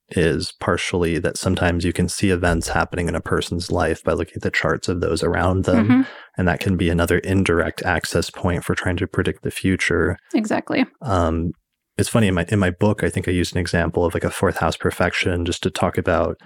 is 0.10 0.53
partially 0.60 1.18
that 1.19 1.38
sometimes 1.38 1.84
you 1.84 1.91
can 1.91 2.07
see 2.07 2.30
events 2.30 2.69
happening 2.69 3.07
in 3.07 3.15
a 3.15 3.22
person's 3.22 3.72
life 3.72 4.03
by 4.03 4.14
looking 4.14 4.36
at 4.36 4.44
the 4.44 4.52
charts 4.52 4.88
of 4.88 5.02
those 5.02 5.23
around 5.23 5.65
them. 5.65 5.88
Mm-hmm. 5.88 6.02
And 6.38 6.48
that 6.48 6.60
can 6.60 6.77
be 6.77 6.90
another 6.90 7.19
indirect 7.19 7.82
access 7.84 8.30
point 8.30 8.64
for 8.64 8.76
trying 8.76 8.98
to 8.98 9.07
predict 9.07 9.44
the 9.44 9.52
future. 9.52 10.18
Exactly. 10.34 10.86
Um, 11.02 11.52
it's 11.98 12.10
funny 12.10 12.27
in 12.27 12.34
my 12.34 12.45
in 12.49 12.60
my 12.60 12.72
book, 12.72 13.03
I 13.03 13.10
think 13.10 13.27
I 13.27 13.32
used 13.32 13.56
an 13.56 13.61
example 13.61 14.06
of 14.06 14.14
like 14.14 14.26
a 14.26 14.30
fourth 14.30 14.57
house 14.57 14.76
profection 14.76 15.45
just 15.45 15.64
to 15.64 15.72
talk 15.72 15.98
about 15.98 16.38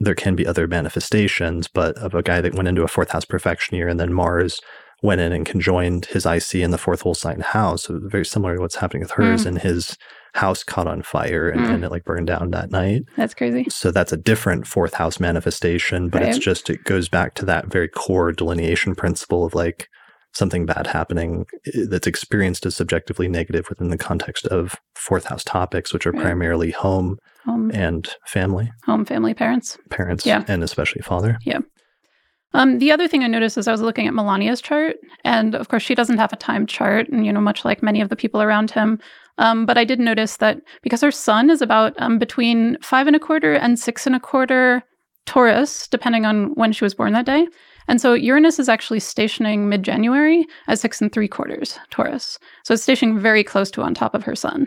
there 0.00 0.14
can 0.14 0.34
be 0.34 0.46
other 0.46 0.66
manifestations, 0.66 1.68
but 1.68 1.96
of 1.98 2.14
a 2.14 2.22
guy 2.22 2.40
that 2.40 2.54
went 2.54 2.68
into 2.68 2.82
a 2.82 2.88
fourth 2.88 3.10
house 3.10 3.24
profection 3.24 3.76
year 3.76 3.86
and 3.86 4.00
then 4.00 4.12
Mars 4.12 4.60
went 5.02 5.20
in 5.20 5.32
and 5.32 5.46
conjoined 5.46 6.06
his 6.06 6.26
IC 6.26 6.56
in 6.56 6.70
the 6.70 6.78
fourth 6.78 7.02
whole 7.02 7.14
sign 7.14 7.40
house. 7.40 7.84
So 7.84 8.00
very 8.02 8.24
similar 8.24 8.56
to 8.56 8.60
what's 8.60 8.76
happening 8.76 9.02
with 9.02 9.12
hers, 9.12 9.44
mm. 9.44 9.46
and 9.46 9.58
his 9.58 9.96
house 10.34 10.62
caught 10.62 10.86
on 10.86 11.02
fire 11.02 11.48
and, 11.48 11.60
mm. 11.60 11.74
and, 11.74 11.84
it 11.84 11.90
like 11.90 12.04
burned 12.04 12.26
down 12.26 12.50
that 12.50 12.70
night. 12.70 13.02
That's 13.16 13.34
crazy. 13.34 13.66
So 13.68 13.90
that's 13.90 14.12
a 14.12 14.16
different 14.16 14.66
fourth 14.66 14.94
house 14.94 15.18
manifestation, 15.18 16.08
but 16.08 16.22
right. 16.22 16.30
it's 16.30 16.38
just 16.38 16.70
it 16.70 16.84
goes 16.84 17.08
back 17.08 17.34
to 17.34 17.44
that 17.46 17.66
very 17.66 17.88
core 17.88 18.32
delineation 18.32 18.94
principle 18.94 19.44
of 19.44 19.54
like 19.54 19.88
something 20.32 20.64
bad 20.66 20.86
happening 20.86 21.46
eh, 21.66 21.84
that's 21.88 22.06
experienced 22.06 22.64
as 22.66 22.76
subjectively 22.76 23.28
negative 23.28 23.68
within 23.68 23.88
the 23.88 23.98
context 23.98 24.46
of 24.46 24.76
fourth 24.94 25.24
house 25.24 25.44
topics, 25.44 25.92
which 25.92 26.06
are 26.06 26.12
right. 26.12 26.22
primarily 26.22 26.70
home, 26.70 27.18
home 27.44 27.70
and 27.74 28.14
family. 28.26 28.70
Home, 28.86 29.04
family, 29.04 29.34
parents. 29.34 29.78
Parents, 29.90 30.24
yeah. 30.24 30.44
and 30.46 30.62
especially 30.62 31.02
father. 31.02 31.38
Yeah. 31.44 31.60
Um, 32.52 32.78
the 32.78 32.90
other 32.90 33.06
thing 33.06 33.22
I 33.22 33.28
noticed 33.28 33.56
is 33.56 33.68
I 33.68 33.72
was 33.72 33.80
looking 33.80 34.06
at 34.06 34.14
Melania's 34.14 34.60
chart, 34.60 34.96
and 35.24 35.54
of 35.54 35.68
course 35.68 35.82
she 35.82 35.94
doesn't 35.94 36.18
have 36.18 36.32
a 36.32 36.36
time 36.36 36.66
chart, 36.66 37.08
and 37.08 37.24
you 37.24 37.32
know, 37.32 37.40
much 37.40 37.64
like 37.64 37.82
many 37.82 38.00
of 38.00 38.08
the 38.08 38.16
people 38.16 38.42
around 38.42 38.72
him. 38.72 38.98
Um, 39.38 39.64
but 39.64 39.78
I 39.78 39.84
did 39.84 40.00
notice 40.00 40.36
that 40.38 40.60
because 40.82 41.00
her 41.00 41.12
sun 41.12 41.48
is 41.48 41.62
about 41.62 41.94
um, 41.98 42.18
between 42.18 42.76
five 42.82 43.06
and 43.06 43.16
a 43.16 43.20
quarter 43.20 43.54
and 43.54 43.78
six 43.78 44.06
and 44.06 44.16
a 44.16 44.20
quarter 44.20 44.82
Taurus, 45.26 45.86
depending 45.86 46.26
on 46.26 46.54
when 46.54 46.72
she 46.72 46.84
was 46.84 46.94
born 46.94 47.12
that 47.12 47.26
day. 47.26 47.46
And 47.86 48.00
so 48.00 48.14
Uranus 48.14 48.58
is 48.58 48.68
actually 48.68 49.00
stationing 49.00 49.68
mid 49.68 49.82
January 49.82 50.46
at 50.66 50.78
six 50.78 51.00
and 51.00 51.12
three 51.12 51.28
quarters 51.28 51.78
Taurus. 51.90 52.38
So 52.64 52.74
it's 52.74 52.82
stationing 52.82 53.18
very 53.18 53.44
close 53.44 53.70
to 53.72 53.82
on 53.82 53.94
top 53.94 54.14
of 54.14 54.24
her 54.24 54.34
sun. 54.34 54.66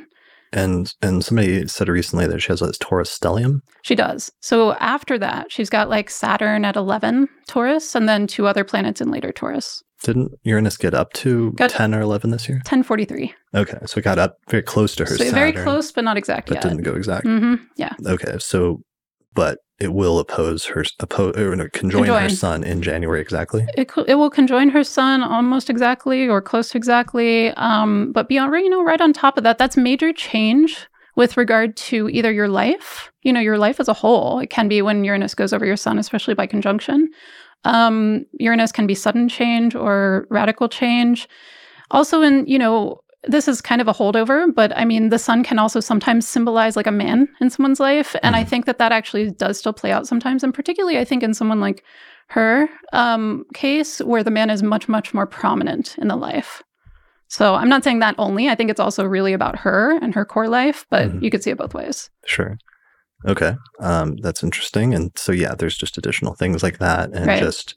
And 0.53 0.93
and 1.01 1.25
somebody 1.25 1.67
said 1.67 1.89
recently 1.89 2.27
that 2.27 2.39
she 2.39 2.49
has 2.49 2.61
a 2.61 2.71
Taurus 2.73 3.17
stellium. 3.17 3.59
She 3.81 3.95
does. 3.95 4.31
So 4.41 4.73
after 4.73 5.17
that, 5.17 5.51
she's 5.51 5.69
got 5.69 5.89
like 5.89 6.09
Saturn 6.09 6.63
at 6.63 6.75
eleven 6.75 7.27
Taurus, 7.47 7.95
and 7.95 8.07
then 8.07 8.27
two 8.27 8.47
other 8.47 8.63
planets 8.63 9.01
in 9.01 9.09
later 9.11 9.31
Taurus. 9.31 9.81
Didn't 10.03 10.31
Uranus 10.43 10.77
get 10.77 10.93
up 10.93 11.11
to 11.13 11.53
got 11.53 11.71
ten 11.71 11.95
or 11.95 12.01
eleven 12.01 12.29
this 12.29 12.47
year? 12.47 12.61
Ten 12.65 12.83
forty 12.83 13.05
three. 13.05 13.33
Okay, 13.55 13.79
so 13.85 13.97
it 13.99 14.03
got 14.03 14.19
up 14.19 14.37
very 14.49 14.63
close 14.63 14.95
to 14.95 15.03
her. 15.03 15.09
So 15.09 15.23
Saturn, 15.23 15.33
very 15.33 15.53
close, 15.53 15.91
but 15.91 16.03
not 16.03 16.17
exact 16.17 16.49
but 16.49 16.55
yet. 16.55 16.63
didn't 16.63 16.83
go 16.83 16.93
exact. 16.93 17.25
Mm-hmm. 17.25 17.63
Yeah. 17.77 17.93
Okay, 18.05 18.37
so 18.39 18.81
but 19.33 19.59
it 19.79 19.93
will 19.93 20.19
oppose 20.19 20.65
her 20.65 20.83
oppose 20.99 21.35
or 21.37 21.55
no, 21.55 21.67
conjoin, 21.69 22.05
conjoin, 22.05 22.21
her 22.23 22.29
sun 22.29 22.63
in 22.63 22.81
January 22.81 23.19
exactly. 23.19 23.65
It 23.75 23.91
it 24.07 24.15
will 24.15 24.29
conjoin 24.29 24.69
her 24.69 24.83
sun 24.83 25.23
almost 25.23 25.69
exactly 25.69 26.27
or 26.27 26.41
close 26.41 26.69
to 26.69 26.77
exactly. 26.77 27.49
Um, 27.51 28.11
but 28.11 28.29
beyond 28.29 28.53
you 28.53 28.69
know 28.69 28.83
right 28.83 29.01
on 29.01 29.13
top 29.13 29.37
of 29.37 29.43
that, 29.43 29.57
that's 29.57 29.75
major 29.75 30.13
change 30.13 30.87
with 31.15 31.37
regard 31.37 31.75
to 31.77 32.09
either 32.09 32.31
your 32.31 32.47
life, 32.47 33.11
you 33.21 33.31
know, 33.31 33.39
your 33.39 33.57
life 33.57 33.79
as 33.79 33.87
a 33.87 33.93
whole. 33.93 34.39
It 34.39 34.49
can 34.49 34.67
be 34.67 34.81
when 34.81 35.03
Uranus 35.03 35.35
goes 35.35 35.53
over 35.53 35.65
your 35.65 35.77
sun, 35.77 35.99
especially 35.99 36.33
by 36.33 36.47
conjunction. 36.47 37.09
Um, 37.65 38.25
Uranus 38.39 38.71
can 38.71 38.87
be 38.87 38.95
sudden 38.95 39.29
change 39.29 39.75
or 39.75 40.27
radical 40.29 40.67
change. 40.67 41.27
Also, 41.91 42.21
in 42.21 42.45
you 42.47 42.57
know, 42.57 43.02
this 43.25 43.47
is 43.47 43.61
kind 43.61 43.81
of 43.81 43.87
a 43.87 43.93
holdover, 43.93 44.53
but 44.53 44.75
I 44.77 44.85
mean, 44.85 45.09
the 45.09 45.19
sun 45.19 45.43
can 45.43 45.59
also 45.59 45.79
sometimes 45.79 46.27
symbolize 46.27 46.75
like 46.75 46.87
a 46.87 46.91
man 46.91 47.27
in 47.39 47.49
someone's 47.49 47.79
life. 47.79 48.15
And 48.21 48.35
mm. 48.35 48.37
I 48.37 48.41
mm-hmm. 48.41 48.49
think 48.49 48.65
that 48.65 48.77
that 48.79 48.91
actually 48.91 49.31
does 49.31 49.57
still 49.57 49.73
play 49.73 49.91
out 49.91 50.07
sometimes. 50.07 50.43
And 50.43 50.53
particularly, 50.53 50.97
I 50.97 51.05
think 51.05 51.23
in 51.23 51.33
someone 51.33 51.61
like 51.61 51.83
her 52.27 52.69
um, 52.91 53.45
case, 53.53 53.99
where 53.99 54.23
the 54.23 54.31
man 54.31 54.49
is 54.49 54.63
much, 54.63 54.89
much 54.89 55.13
more 55.13 55.27
prominent 55.27 55.97
in 55.97 56.07
the 56.07 56.15
life. 56.15 56.63
So 57.27 57.55
I'm 57.55 57.69
not 57.69 57.83
saying 57.83 57.99
that 57.99 58.15
only. 58.17 58.49
I 58.49 58.55
think 58.55 58.69
it's 58.69 58.79
also 58.79 59.05
really 59.05 59.33
about 59.33 59.57
her 59.59 59.97
and 60.01 60.13
her 60.13 60.25
core 60.25 60.47
life, 60.47 60.85
but 60.89 61.09
mm. 61.09 61.23
you 61.23 61.31
could 61.31 61.43
see 61.43 61.49
it 61.49 61.57
both 61.57 61.73
ways. 61.73 62.09
Sure. 62.25 62.57
Okay. 63.25 63.55
Um, 63.79 64.17
that's 64.17 64.43
interesting. 64.43 64.93
And 64.93 65.11
so, 65.15 65.31
yeah, 65.31 65.55
there's 65.55 65.77
just 65.77 65.97
additional 65.97 66.35
things 66.35 66.61
like 66.61 66.79
that. 66.79 67.11
And 67.13 67.25
right. 67.25 67.41
just 67.41 67.75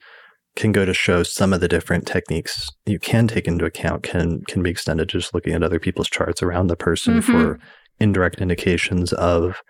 can 0.57 0.73
go 0.73 0.85
to 0.85 0.95
show 0.95 1.23
some 1.23 1.53
of 1.53 1.61
the 1.61 1.69
different 1.69 2.07
techniques 2.07 2.69
you 2.87 2.99
can 2.99 3.28
take 3.28 3.47
into 3.47 3.65
account 3.65 4.03
can 4.03 4.43
can 4.45 4.62
be 4.62 4.70
extended 4.70 5.09
just 5.09 5.35
looking 5.35 5.53
at 5.53 5.62
other 5.62 5.78
people's 5.78 6.09
charts 6.09 6.43
around 6.43 6.66
the 6.66 6.77
person 6.77 7.20
mm-hmm. 7.20 7.33
for 7.33 7.59
indirect 8.01 8.41
indications 8.41 9.12
of 9.12 9.62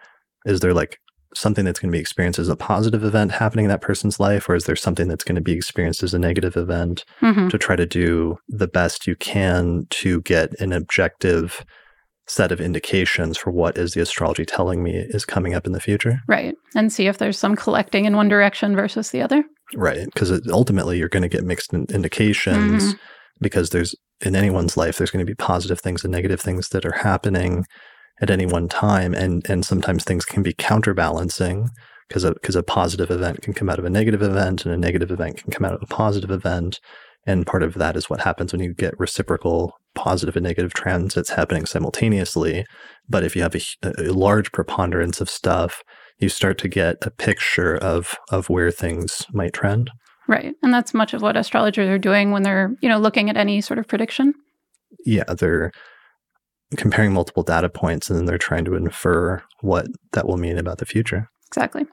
is 0.47 0.61
there 0.61 0.73
like 0.73 0.99
something 1.35 1.67
that's 1.67 1.79
going 1.79 1.91
to 1.91 1.97
be 1.97 2.01
experienced 2.01 2.39
as 2.39 2.49
a 2.49 2.57
positive 2.57 3.05
event 3.05 3.31
happening 3.31 3.67
in 3.67 3.69
that 3.69 3.83
person's 3.83 4.19
life 4.19 4.49
or 4.49 4.55
is 4.55 4.65
there 4.65 4.77
something 4.77 5.07
that's 5.07 5.25
going 5.25 5.35
to 5.35 5.43
be 5.43 5.53
experienced 5.53 6.03
as 6.03 6.15
a 6.15 6.19
negative 6.19 6.57
event 6.57 7.05
mm-hmm. 7.21 7.49
to 7.49 7.59
try 7.59 7.77
to 7.77 7.85
do 7.85 8.39
the 8.49 8.69
best 8.69 9.07
you 9.07 9.15
can 9.17 9.87
to 9.91 10.23
get 10.23 10.59
an 10.61 10.73
objective 10.73 11.67
set 12.29 12.51
of 12.51 12.61
indications 12.61 13.37
for 13.37 13.51
what 13.51 13.77
is 13.77 13.93
the 13.93 14.01
astrology 14.01 14.45
telling 14.45 14.83
me 14.83 14.93
is 14.97 15.25
coming 15.25 15.53
up 15.53 15.67
in 15.67 15.73
the 15.73 15.81
future 15.81 16.21
right 16.27 16.55
and 16.75 16.93
see 16.93 17.07
if 17.07 17.19
there's 17.19 17.39
some 17.39 17.55
collecting 17.55 18.05
in 18.05 18.17
one 18.17 18.29
direction 18.29 18.75
versus 18.75 19.11
the 19.11 19.21
other 19.21 19.45
Right. 19.75 20.05
Because 20.07 20.31
ultimately 20.49 20.99
you're 20.99 21.09
going 21.09 21.23
to 21.23 21.29
get 21.29 21.45
mixed 21.45 21.73
in 21.73 21.87
indications 21.91 22.85
mm-hmm. 22.85 22.99
because 23.41 23.71
there's 23.71 23.95
in 24.25 24.37
anyone's 24.37 24.77
life, 24.77 24.97
there's 24.97 25.11
going 25.11 25.25
to 25.25 25.31
be 25.31 25.35
positive 25.35 25.81
things 25.81 26.05
and 26.05 26.13
negative 26.13 26.41
things 26.41 26.71
that 26.71 26.87
are 26.87 26.93
happening 26.93 27.65
at 28.21 28.31
any 28.31 28.47
one 28.47 28.69
time. 28.69 29.15
And, 29.15 29.49
and 29.49 29.65
sometimes 29.65 30.05
things 30.05 30.25
can 30.25 30.43
be 30.43 30.55
counterbalancing 30.55 31.69
because 32.09 32.25
a, 32.25 32.33
because 32.33 32.57
a 32.57 32.63
positive 32.63 33.11
event 33.11 33.43
can 33.43 33.53
come 33.53 33.69
out 33.69 33.79
of 33.79 33.85
a 33.85 33.91
negative 33.91 34.23
event 34.23 34.65
and 34.65 34.73
a 34.73 34.79
negative 34.79 35.11
event 35.11 35.39
can 35.39 35.51
come 35.51 35.65
out 35.65 35.75
of 35.75 35.83
a 35.83 35.87
positive 35.87 36.31
event. 36.31 36.81
And 37.27 37.47
part 37.47 37.65
of 37.65 37.75
that 37.75 37.97
is 37.97 38.09
what 38.09 38.21
happens 38.21 38.53
when 38.53 38.63
you 38.63 38.73
get 38.73 38.99
reciprocal 38.99 39.75
positive 39.95 40.37
and 40.37 40.45
negative 40.45 40.73
transits 40.75 41.31
happening 41.31 41.67
simultaneously. 41.67 42.65
But 43.09 43.25
if 43.25 43.35
you 43.35 43.43
have 43.43 43.57
a, 43.57 43.61
a 43.99 44.13
large 44.13 44.53
preponderance 44.53 45.21
of 45.21 45.29
stuff, 45.29 45.83
you 46.19 46.29
start 46.29 46.59
to 46.59 46.69
get 46.69 46.97
a 47.03 47.11
picture 47.11 47.77
of 47.77 48.17
of 48.31 48.49
where 48.49 48.71
things 48.71 49.27
might 49.33 49.53
trend. 49.53 49.91
Right. 50.29 50.55
And 50.63 50.75
that's 50.75 50.95
much 50.95 51.15
of 51.15 51.23
what 51.23 51.37
astrologers 51.37 51.89
are 51.89 51.99
doing 51.99 52.33
when 52.33 52.43
they're, 52.43 52.75
you 52.81 52.89
know, 52.89 52.99
looking 52.99 53.31
at 53.31 53.37
any 53.37 53.61
sort 53.61 53.79
of 53.79 53.87
prediction. 53.87 54.35
Yeah, 55.05 55.25
they're 55.25 55.71
comparing 56.77 57.13
multiple 57.13 57.45
data 57.45 57.69
points 57.69 58.11
and 58.11 58.19
then 58.19 58.27
they're 58.27 58.39
trying 58.39 58.65
to 58.65 58.75
infer 58.75 59.43
what 59.61 59.87
that 60.13 60.27
will 60.27 60.37
mean 60.37 60.59
about 60.59 60.79
the 60.79 60.87
future. 60.87 61.31
Exactly. 61.49 61.87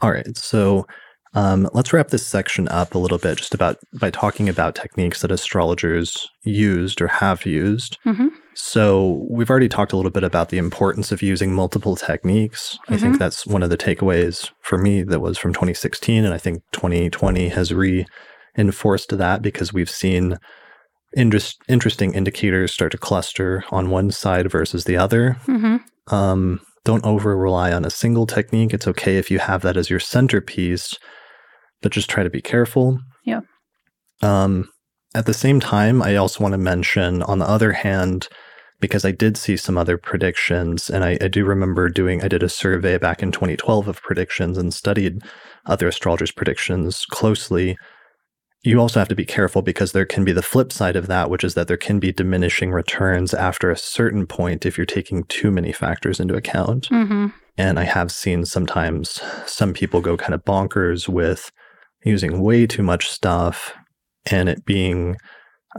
All 0.00 0.10
right. 0.10 0.36
So 0.36 0.86
um, 1.34 1.68
let's 1.72 1.92
wrap 1.92 2.08
this 2.08 2.26
section 2.26 2.68
up 2.68 2.94
a 2.94 2.98
little 2.98 3.18
bit 3.18 3.38
just 3.38 3.54
about 3.54 3.78
by 3.92 4.10
talking 4.10 4.48
about 4.48 4.74
techniques 4.74 5.20
that 5.20 5.32
astrologers 5.32 6.28
used 6.44 7.00
or 7.00 7.08
have 7.08 7.44
used. 7.44 7.98
Mm-hmm. 8.06 8.28
So, 8.54 9.26
we've 9.28 9.50
already 9.50 9.68
talked 9.68 9.92
a 9.92 9.96
little 9.96 10.12
bit 10.12 10.22
about 10.22 10.50
the 10.50 10.58
importance 10.58 11.10
of 11.10 11.22
using 11.22 11.52
multiple 11.52 11.96
techniques. 11.96 12.78
Mm-hmm. 12.82 12.94
I 12.94 12.96
think 12.96 13.12
mm-hmm. 13.14 13.18
that's 13.18 13.46
one 13.46 13.64
of 13.64 13.70
the 13.70 13.76
takeaways 13.76 14.50
for 14.60 14.78
me 14.78 15.02
that 15.02 15.20
was 15.20 15.36
from 15.36 15.52
2016. 15.52 16.24
And 16.24 16.32
I 16.32 16.38
think 16.38 16.62
2020 16.72 17.48
has 17.48 17.74
reinforced 17.74 19.18
that 19.18 19.42
because 19.42 19.72
we've 19.72 19.90
seen 19.90 20.38
interest, 21.16 21.60
interesting 21.68 22.14
indicators 22.14 22.72
start 22.72 22.92
to 22.92 22.98
cluster 22.98 23.64
on 23.70 23.90
one 23.90 24.12
side 24.12 24.50
versus 24.50 24.84
the 24.84 24.96
other. 24.96 25.36
Mm-hmm. 25.46 26.14
Um, 26.14 26.60
don't 26.84 27.04
over 27.04 27.36
rely 27.36 27.72
on 27.72 27.84
a 27.84 27.90
single 27.90 28.26
technique. 28.26 28.74
It's 28.74 28.86
okay 28.86 29.16
if 29.16 29.30
you 29.30 29.38
have 29.38 29.62
that 29.62 29.76
as 29.76 29.90
your 29.90 30.00
centerpiece, 30.00 30.98
but 31.84 31.92
just 31.92 32.08
try 32.08 32.22
to 32.22 32.30
be 32.30 32.40
careful. 32.40 32.98
Yeah. 33.24 33.42
Um, 34.22 34.70
at 35.14 35.26
the 35.26 35.34
same 35.34 35.60
time, 35.60 36.02
I 36.02 36.16
also 36.16 36.42
want 36.42 36.52
to 36.52 36.58
mention, 36.58 37.22
on 37.22 37.40
the 37.40 37.48
other 37.48 37.72
hand, 37.72 38.26
because 38.80 39.04
I 39.04 39.10
did 39.10 39.36
see 39.36 39.58
some 39.58 39.76
other 39.76 39.98
predictions, 39.98 40.88
and 40.88 41.04
I, 41.04 41.18
I, 41.20 41.28
do 41.28 41.44
remember 41.44 41.90
doing, 41.90 42.24
I 42.24 42.28
did 42.28 42.42
a 42.42 42.48
survey 42.48 42.96
back 42.96 43.22
in 43.22 43.32
2012 43.32 43.86
of 43.86 44.00
predictions 44.00 44.56
and 44.56 44.72
studied 44.72 45.20
other 45.66 45.86
astrologers' 45.86 46.32
predictions 46.32 47.04
closely. 47.04 47.76
You 48.62 48.80
also 48.80 48.98
have 48.98 49.08
to 49.08 49.14
be 49.14 49.26
careful 49.26 49.60
because 49.60 49.92
there 49.92 50.06
can 50.06 50.24
be 50.24 50.32
the 50.32 50.40
flip 50.40 50.72
side 50.72 50.96
of 50.96 51.06
that, 51.08 51.28
which 51.28 51.44
is 51.44 51.52
that 51.52 51.68
there 51.68 51.76
can 51.76 52.00
be 52.00 52.12
diminishing 52.12 52.72
returns 52.72 53.34
after 53.34 53.70
a 53.70 53.76
certain 53.76 54.26
point 54.26 54.64
if 54.64 54.78
you're 54.78 54.86
taking 54.86 55.24
too 55.24 55.50
many 55.50 55.70
factors 55.70 56.18
into 56.18 56.34
account. 56.34 56.88
Mm-hmm. 56.88 57.26
And 57.58 57.78
I 57.78 57.84
have 57.84 58.10
seen 58.10 58.46
sometimes 58.46 59.20
some 59.44 59.74
people 59.74 60.00
go 60.00 60.16
kind 60.16 60.32
of 60.32 60.46
bonkers 60.46 61.10
with 61.10 61.52
using 62.04 62.40
way 62.40 62.66
too 62.66 62.82
much 62.82 63.08
stuff 63.08 63.74
and 64.30 64.48
it 64.48 64.64
being 64.64 65.16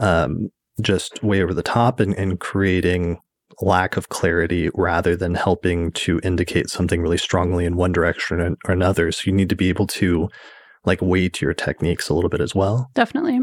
um, 0.00 0.50
just 0.80 1.22
way 1.22 1.42
over 1.42 1.54
the 1.54 1.62
top 1.62 2.00
and, 2.00 2.14
and 2.14 2.40
creating 2.40 3.18
lack 3.62 3.96
of 3.96 4.08
clarity 4.08 4.68
rather 4.74 5.16
than 5.16 5.34
helping 5.34 5.90
to 5.92 6.20
indicate 6.22 6.68
something 6.68 7.00
really 7.00 7.16
strongly 7.16 7.64
in 7.64 7.76
one 7.76 7.92
direction 7.92 8.40
or, 8.40 8.72
another. 8.72 9.10
So 9.12 9.22
you 9.26 9.32
need 9.32 9.48
to 9.48 9.56
be 9.56 9.68
able 9.68 9.86
to 9.88 10.28
like 10.84 11.00
weight 11.00 11.40
your 11.40 11.54
techniques 11.54 12.08
a 12.08 12.14
little 12.14 12.30
bit 12.30 12.40
as 12.40 12.54
well. 12.54 12.90
Definitely. 12.94 13.40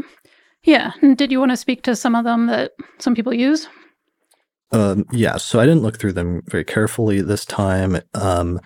Yeah. 0.62 0.92
And 1.02 1.16
did 1.16 1.32
you 1.32 1.40
want 1.40 1.50
to 1.50 1.56
speak 1.56 1.82
to 1.82 1.96
some 1.96 2.14
of 2.14 2.24
them 2.24 2.46
that 2.46 2.72
some 2.98 3.14
people 3.14 3.34
use? 3.34 3.68
Um, 4.72 5.04
yeah, 5.12 5.36
so 5.36 5.60
I 5.60 5.66
didn't 5.66 5.82
look 5.82 5.98
through 5.98 6.14
them 6.14 6.42
very 6.46 6.64
carefully 6.64 7.20
this 7.20 7.44
time. 7.44 8.00
Um, 8.14 8.60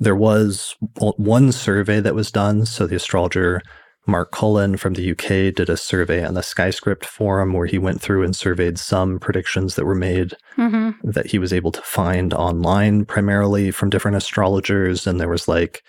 there 0.00 0.16
was 0.16 0.76
one 0.98 1.52
survey 1.52 2.00
that 2.00 2.14
was 2.14 2.30
done. 2.30 2.66
So 2.66 2.86
the 2.86 2.96
astrologer 2.96 3.62
Mark 4.06 4.32
Cullen 4.32 4.76
from 4.78 4.94
the 4.94 5.10
UK 5.10 5.54
did 5.54 5.68
a 5.68 5.76
survey 5.76 6.24
on 6.24 6.34
the 6.34 6.40
Skyscript 6.40 7.04
forum 7.04 7.52
where 7.52 7.66
he 7.66 7.78
went 7.78 8.00
through 8.00 8.24
and 8.24 8.34
surveyed 8.34 8.78
some 8.78 9.18
predictions 9.18 9.74
that 9.74 9.84
were 9.84 9.94
made 9.94 10.34
mm-hmm. 10.56 10.90
that 11.08 11.26
he 11.26 11.38
was 11.38 11.52
able 11.52 11.70
to 11.72 11.82
find 11.82 12.32
online 12.32 13.04
primarily 13.04 13.70
from 13.70 13.90
different 13.90 14.16
astrologers. 14.16 15.06
And 15.06 15.20
there 15.20 15.28
was 15.28 15.46
like, 15.46 15.82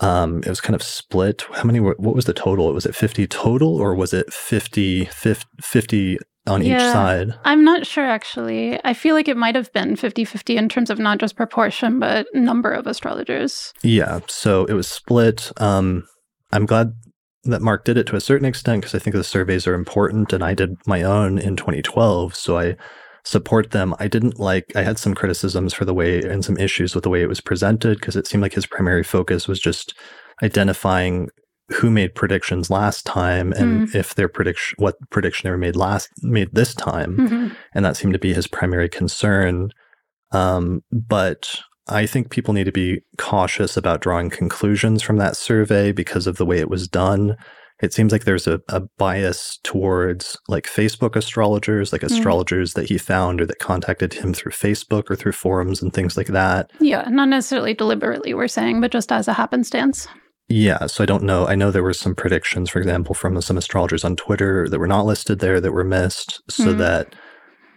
um, 0.00 0.38
it 0.38 0.48
was 0.48 0.62
kind 0.62 0.74
of 0.74 0.82
split. 0.82 1.44
How 1.52 1.64
many 1.64 1.78
were, 1.78 1.96
what 1.98 2.14
was 2.14 2.24
the 2.24 2.32
total? 2.32 2.70
It 2.70 2.74
was 2.74 2.86
it 2.86 2.94
50 2.94 3.26
total 3.26 3.76
or 3.76 3.94
was 3.94 4.14
it 4.14 4.32
50, 4.32 5.04
50, 5.04 5.46
50 5.60 6.18
on 6.46 6.64
yeah, 6.64 6.76
each 6.76 6.92
side? 6.92 7.34
I'm 7.44 7.64
not 7.64 7.86
sure 7.86 8.06
actually. 8.06 8.78
I 8.84 8.94
feel 8.94 9.14
like 9.14 9.28
it 9.28 9.36
might 9.36 9.54
have 9.54 9.72
been 9.72 9.96
50 9.96 10.24
50 10.24 10.56
in 10.56 10.68
terms 10.68 10.90
of 10.90 10.98
not 10.98 11.18
just 11.18 11.36
proportion, 11.36 11.98
but 11.98 12.26
number 12.34 12.72
of 12.72 12.86
astrologers. 12.86 13.72
Yeah. 13.82 14.20
So 14.28 14.64
it 14.66 14.74
was 14.74 14.88
split. 14.88 15.52
Um, 15.58 16.06
I'm 16.52 16.66
glad 16.66 16.92
that 17.44 17.62
Mark 17.62 17.84
did 17.84 17.96
it 17.96 18.06
to 18.08 18.16
a 18.16 18.20
certain 18.20 18.46
extent 18.46 18.82
because 18.82 18.94
I 18.94 18.98
think 18.98 19.14
the 19.14 19.24
surveys 19.24 19.66
are 19.66 19.74
important 19.74 20.32
and 20.32 20.42
I 20.42 20.54
did 20.54 20.76
my 20.86 21.02
own 21.02 21.38
in 21.38 21.56
2012. 21.56 22.34
So 22.34 22.58
I 22.58 22.76
support 23.24 23.70
them. 23.72 23.94
I 23.98 24.08
didn't 24.08 24.38
like, 24.38 24.72
I 24.76 24.82
had 24.82 24.98
some 24.98 25.14
criticisms 25.14 25.74
for 25.74 25.84
the 25.84 25.94
way 25.94 26.22
and 26.22 26.44
some 26.44 26.56
issues 26.56 26.94
with 26.94 27.04
the 27.04 27.10
way 27.10 27.22
it 27.22 27.28
was 27.28 27.40
presented 27.40 27.98
because 27.98 28.16
it 28.16 28.26
seemed 28.26 28.42
like 28.42 28.54
his 28.54 28.66
primary 28.66 29.02
focus 29.02 29.48
was 29.48 29.60
just 29.60 29.94
identifying 30.42 31.28
who 31.68 31.90
made 31.90 32.14
predictions 32.14 32.70
last 32.70 33.04
time 33.04 33.52
and 33.52 33.88
mm. 33.88 33.94
if 33.94 34.14
their 34.14 34.28
prediction 34.28 34.76
what 34.78 34.96
prediction 35.10 35.46
they 35.46 35.50
were 35.50 35.58
made 35.58 35.76
last 35.76 36.10
made 36.22 36.48
this 36.52 36.74
time 36.74 37.16
mm-hmm. 37.16 37.48
and 37.74 37.84
that 37.84 37.96
seemed 37.96 38.12
to 38.12 38.18
be 38.18 38.32
his 38.32 38.46
primary 38.46 38.88
concern 38.88 39.70
um, 40.32 40.82
but 40.92 41.60
i 41.88 42.06
think 42.06 42.30
people 42.30 42.54
need 42.54 42.64
to 42.64 42.72
be 42.72 43.00
cautious 43.18 43.76
about 43.76 44.00
drawing 44.00 44.30
conclusions 44.30 45.02
from 45.02 45.16
that 45.16 45.36
survey 45.36 45.92
because 45.92 46.26
of 46.26 46.36
the 46.36 46.46
way 46.46 46.58
it 46.58 46.70
was 46.70 46.86
done 46.86 47.36
it 47.82 47.92
seems 47.92 48.10
like 48.10 48.24
there's 48.24 48.46
a, 48.46 48.58
a 48.68 48.80
bias 48.96 49.58
towards 49.64 50.38
like 50.46 50.66
facebook 50.66 51.16
astrologers 51.16 51.92
like 51.92 52.02
mm. 52.02 52.12
astrologers 52.12 52.74
that 52.74 52.88
he 52.88 52.96
found 52.96 53.40
or 53.40 53.46
that 53.46 53.58
contacted 53.58 54.14
him 54.14 54.32
through 54.32 54.52
facebook 54.52 55.10
or 55.10 55.16
through 55.16 55.32
forums 55.32 55.82
and 55.82 55.92
things 55.92 56.16
like 56.16 56.28
that 56.28 56.70
yeah 56.78 57.08
not 57.08 57.28
necessarily 57.28 57.74
deliberately 57.74 58.34
we're 58.34 58.46
saying 58.46 58.80
but 58.80 58.92
just 58.92 59.10
as 59.10 59.26
a 59.26 59.32
happenstance 59.32 60.06
yeah, 60.48 60.86
so 60.86 61.02
I 61.02 61.06
don't 61.06 61.24
know. 61.24 61.46
I 61.46 61.54
know 61.56 61.70
there 61.70 61.82
were 61.82 61.92
some 61.92 62.14
predictions, 62.14 62.70
for 62.70 62.78
example, 62.78 63.14
from 63.14 63.40
some 63.42 63.58
astrologers 63.58 64.04
on 64.04 64.16
Twitter 64.16 64.68
that 64.68 64.78
were 64.78 64.86
not 64.86 65.06
listed 65.06 65.40
there 65.40 65.60
that 65.60 65.72
were 65.72 65.84
missed, 65.84 66.40
so 66.48 66.74
mm. 66.74 66.78
that 66.78 67.14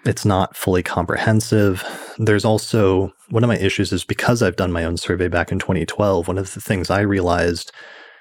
it's 0.05 0.23
not 0.23 0.55
fully 0.55 0.83
comprehensive. 0.83 1.83
There's 2.19 2.45
also 2.45 3.11
one 3.29 3.43
of 3.43 3.47
my 3.47 3.57
issues 3.57 3.91
is 3.91 4.03
because 4.03 4.41
I've 4.41 4.55
done 4.55 4.71
my 4.71 4.83
own 4.83 4.97
survey 4.97 5.27
back 5.27 5.51
in 5.51 5.59
2012, 5.59 6.27
one 6.27 6.37
of 6.37 6.53
the 6.53 6.61
things 6.61 6.89
I 6.89 7.01
realized 7.01 7.71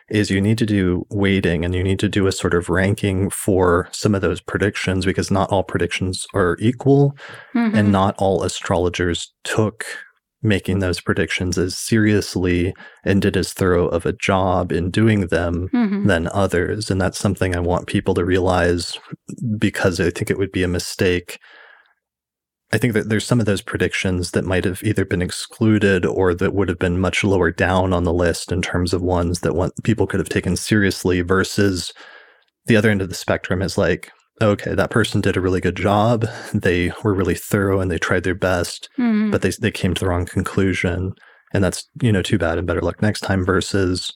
is 0.09 0.31
you 0.31 0.41
need 0.41 0.59
to 0.59 0.67
do 0.67 1.07
weighting 1.11 1.65
and 1.65 1.75
you 1.75 1.83
need 1.83 1.99
to 1.99 2.09
do 2.09 2.27
a 2.27 2.33
sort 2.33 2.55
of 2.55 2.71
ranking 2.71 3.29
for 3.29 3.89
some 3.93 4.15
of 4.15 4.23
those 4.23 4.41
predictions 4.41 5.05
because 5.05 5.31
not 5.31 5.51
all 5.51 5.63
predictions 5.63 6.27
are 6.35 6.57
equal 6.61 7.15
mm-hmm. 7.55 7.77
and 7.77 7.93
not 7.93 8.15
all 8.19 8.43
astrologers 8.43 9.33
took 9.45 9.85
making 10.43 10.79
those 10.79 11.01
predictions 11.01 11.59
as 11.59 11.77
seriously 11.77 12.73
and 13.05 13.21
did 13.21 13.37
as 13.37 13.53
thorough 13.53 13.89
of 13.89 14.07
a 14.07 14.13
job 14.13 14.71
in 14.71 14.91
doing 14.91 15.27
them 15.27 15.69
mm-hmm. 15.75 16.07
than 16.07 16.29
others. 16.33 16.91
And 16.91 17.01
that's 17.01 17.19
something 17.19 17.57
I 17.57 17.61
want 17.61 17.89
people 17.89 18.15
to 18.15 18.25
realize 18.25 18.97
because 19.59 20.01
I 20.01 20.11
think 20.11 20.31
it 20.31 20.39
would 20.39 20.53
be 20.53 20.63
a 20.63 20.69
mistake. 20.69 21.39
I 22.73 22.79
think 22.79 22.93
that 22.93 23.09
there's 23.09 23.27
some 23.27 23.41
of 23.41 23.47
those 23.47 23.63
predictions 23.63 24.31
that 24.33 24.45
might 24.45 24.65
have 24.65 24.83
either 24.85 25.05
been 25.05 25.23
excluded 25.23 26.05
or 26.05 26.35
that 26.35 26.55
would 26.55 26.69
have 26.69 26.79
been 26.79 27.01
much 27.01 27.25
lower 27.25 27.51
down 27.51 27.93
on 27.93 28.05
the 28.05 28.13
list 28.13 28.53
in 28.53 28.63
terms 28.63 28.93
of 28.93 29.03
ones 29.03 29.41
that 29.41 29.55
one, 29.55 29.71
people 29.83 30.07
could 30.07 30.21
have 30.21 30.29
taken 30.29 30.55
seriously 30.55 31.21
versus 31.23 31.93
the 32.67 32.77
other 32.77 32.91
end 32.91 33.03
of 33.03 33.09
the 33.09 33.15
spectrum 33.15 33.63
is 33.63 33.79
like 33.79 34.13
okay, 34.41 34.75
that 34.75 34.91
person 34.91 35.21
did 35.21 35.37
a 35.37 35.41
really 35.41 35.61
good 35.61 35.77
job. 35.77 36.27
They 36.55 36.93
were 37.03 37.15
really 37.15 37.35
thorough 37.35 37.81
and 37.81 37.91
they 37.91 37.99
tried 37.99 38.25
their 38.25 38.35
best, 38.35 38.89
mm-hmm. 38.99 39.31
but 39.31 39.43
they 39.43 39.51
they 39.61 39.71
came 39.71 39.95
to 39.95 40.01
the 40.01 40.09
wrong 40.09 40.27
conclusion. 40.27 41.15
And 41.53 41.65
that's, 41.65 41.89
you 42.03 42.13
know, 42.13 42.21
too 42.21 42.37
bad 42.37 42.59
and 42.59 42.67
better 42.67 42.83
luck 42.83 43.01
next 43.01 43.21
time 43.21 43.45
versus 43.45 44.13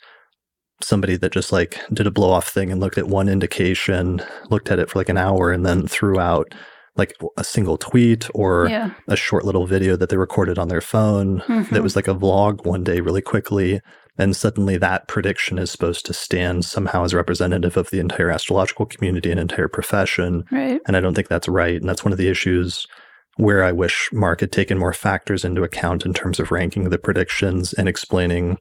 somebody 0.83 1.17
that 1.17 1.33
just 1.33 1.51
like 1.51 1.81
did 1.93 2.07
a 2.07 2.11
blow 2.11 2.31
off 2.31 2.49
thing 2.49 2.71
and 2.71 2.81
looked 2.81 2.99
at 2.99 3.09
one 3.09 3.29
indication, 3.29 4.21
looked 4.51 4.71
at 4.71 4.79
it 4.79 4.91
for 4.91 4.99
like 4.99 5.09
an 5.09 5.17
hour 5.17 5.51
and 5.51 5.65
then 5.65 5.87
threw 5.87 6.19
out 6.19 6.55
like 6.97 7.15
a 7.39 7.45
single 7.45 7.79
tweet 7.79 8.29
or 8.35 8.69
yeah. 8.69 8.91
a 9.09 9.17
short 9.17 9.45
little 9.45 9.67
video 9.67 9.97
that 9.97 10.11
they 10.11 10.17
recorded 10.17 10.59
on 10.59 10.69
their 10.69 10.81
phone 10.83 11.41
mm-hmm. 11.41 11.75
that 11.75 11.83
was 11.83 11.97
like 11.97 12.09
a 12.09 12.15
vlog 12.15 12.67
one 12.67 12.85
day 12.85 13.01
really 13.01 13.23
quickly 13.23 13.81
and 14.19 14.37
suddenly 14.37 14.77
that 14.77 15.09
prediction 15.09 15.59
is 15.59 15.71
supposed 15.71 16.05
to 16.07 16.13
stand 16.13 16.65
somehow 16.65 17.05
as 17.05 17.15
representative 17.15 17.77
of 17.77 17.91
the 17.91 18.01
entire 18.01 18.31
astrological 18.31 18.87
community 18.87 19.31
and 19.31 19.41
entire 19.41 19.69
profession. 19.69 20.45
Right. 20.51 20.81
And 20.87 20.97
I 20.97 21.01
don't 21.01 21.15
think 21.15 21.29
that's 21.29 21.49
right. 21.49 21.81
And 21.81 21.89
that's 21.89 22.05
one 22.05 22.13
of 22.13 22.19
the 22.19 22.29
issues 22.29 22.87
where 23.37 23.65
I 23.65 23.73
wish 23.73 24.11
Mark 24.13 24.41
had 24.41 24.53
taken 24.53 24.79
more 24.79 24.93
factors 24.93 25.45
into 25.45 25.63
account 25.63 26.05
in 26.05 26.13
terms 26.13 26.39
of 26.39 26.51
ranking 26.51 26.91
the 26.91 26.99
predictions 26.99 27.73
and 27.73 27.89
explaining, 27.89 28.59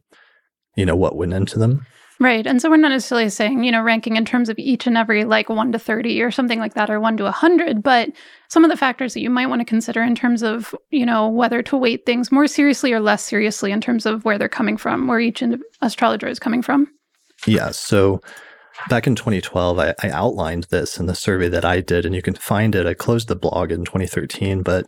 you 0.77 0.85
know, 0.85 0.95
what 0.95 1.17
went 1.17 1.33
into 1.33 1.59
them. 1.59 1.85
Right. 2.21 2.45
And 2.45 2.61
so 2.61 2.69
we're 2.69 2.77
not 2.77 2.89
necessarily 2.89 3.29
saying, 3.29 3.63
you 3.63 3.71
know, 3.71 3.81
ranking 3.81 4.15
in 4.15 4.25
terms 4.25 4.47
of 4.47 4.59
each 4.59 4.85
and 4.85 4.95
every 4.95 5.23
like 5.23 5.49
1 5.49 5.71
to 5.71 5.79
30 5.79 6.21
or 6.21 6.29
something 6.29 6.59
like 6.59 6.75
that 6.75 6.91
or 6.91 6.99
1 6.99 7.17
to 7.17 7.23
100, 7.23 7.81
but 7.81 8.11
some 8.47 8.63
of 8.63 8.69
the 8.69 8.77
factors 8.77 9.15
that 9.15 9.21
you 9.21 9.31
might 9.31 9.47
want 9.47 9.59
to 9.59 9.65
consider 9.65 10.03
in 10.03 10.13
terms 10.13 10.43
of, 10.43 10.75
you 10.91 11.03
know, 11.03 11.27
whether 11.27 11.63
to 11.63 11.75
weight 11.75 12.05
things 12.05 12.31
more 12.31 12.45
seriously 12.45 12.93
or 12.93 12.99
less 12.99 13.25
seriously 13.25 13.71
in 13.71 13.81
terms 13.81 14.05
of 14.05 14.23
where 14.23 14.37
they're 14.37 14.47
coming 14.47 14.77
from, 14.77 15.07
where 15.07 15.19
each 15.19 15.41
astrologer 15.81 16.27
is 16.27 16.37
coming 16.37 16.61
from. 16.61 16.87
Yeah. 17.47 17.71
So 17.71 18.21
back 18.87 19.07
in 19.07 19.15
2012, 19.15 19.79
I, 19.79 19.95
I 20.03 20.11
outlined 20.11 20.65
this 20.65 20.99
in 20.99 21.07
the 21.07 21.15
survey 21.15 21.49
that 21.49 21.65
I 21.65 21.81
did, 21.81 22.05
and 22.05 22.13
you 22.13 22.21
can 22.21 22.35
find 22.35 22.75
it. 22.75 22.85
I 22.85 22.93
closed 22.93 23.29
the 23.29 23.35
blog 23.35 23.71
in 23.71 23.83
2013, 23.83 24.61
but 24.61 24.87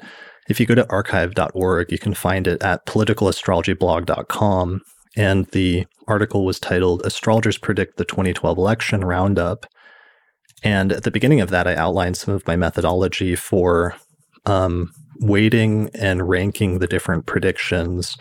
if 0.49 0.59
you 0.59 0.67
go 0.67 0.75
to 0.75 0.87
archive.org, 0.91 1.91
you 1.91 1.97
can 1.97 2.13
find 2.13 2.45
it 2.45 2.61
at 2.61 2.85
politicalastrologyblog.com. 2.85 4.81
And 5.15 5.45
the 5.47 5.85
article 6.07 6.45
was 6.45 6.59
titled 6.59 7.05
Astrologers 7.05 7.57
Predict 7.57 7.97
the 7.97 8.05
2012 8.05 8.57
Election 8.57 9.03
Roundup. 9.03 9.65
And 10.63 10.91
at 10.91 11.03
the 11.03 11.11
beginning 11.11 11.41
of 11.41 11.49
that, 11.49 11.67
I 11.67 11.75
outlined 11.75 12.17
some 12.17 12.33
of 12.33 12.47
my 12.47 12.55
methodology 12.55 13.35
for 13.35 13.95
um, 14.45 14.91
weighting 15.19 15.89
and 15.93 16.27
ranking 16.27 16.79
the 16.79 16.87
different 16.87 17.25
predictions. 17.25 18.17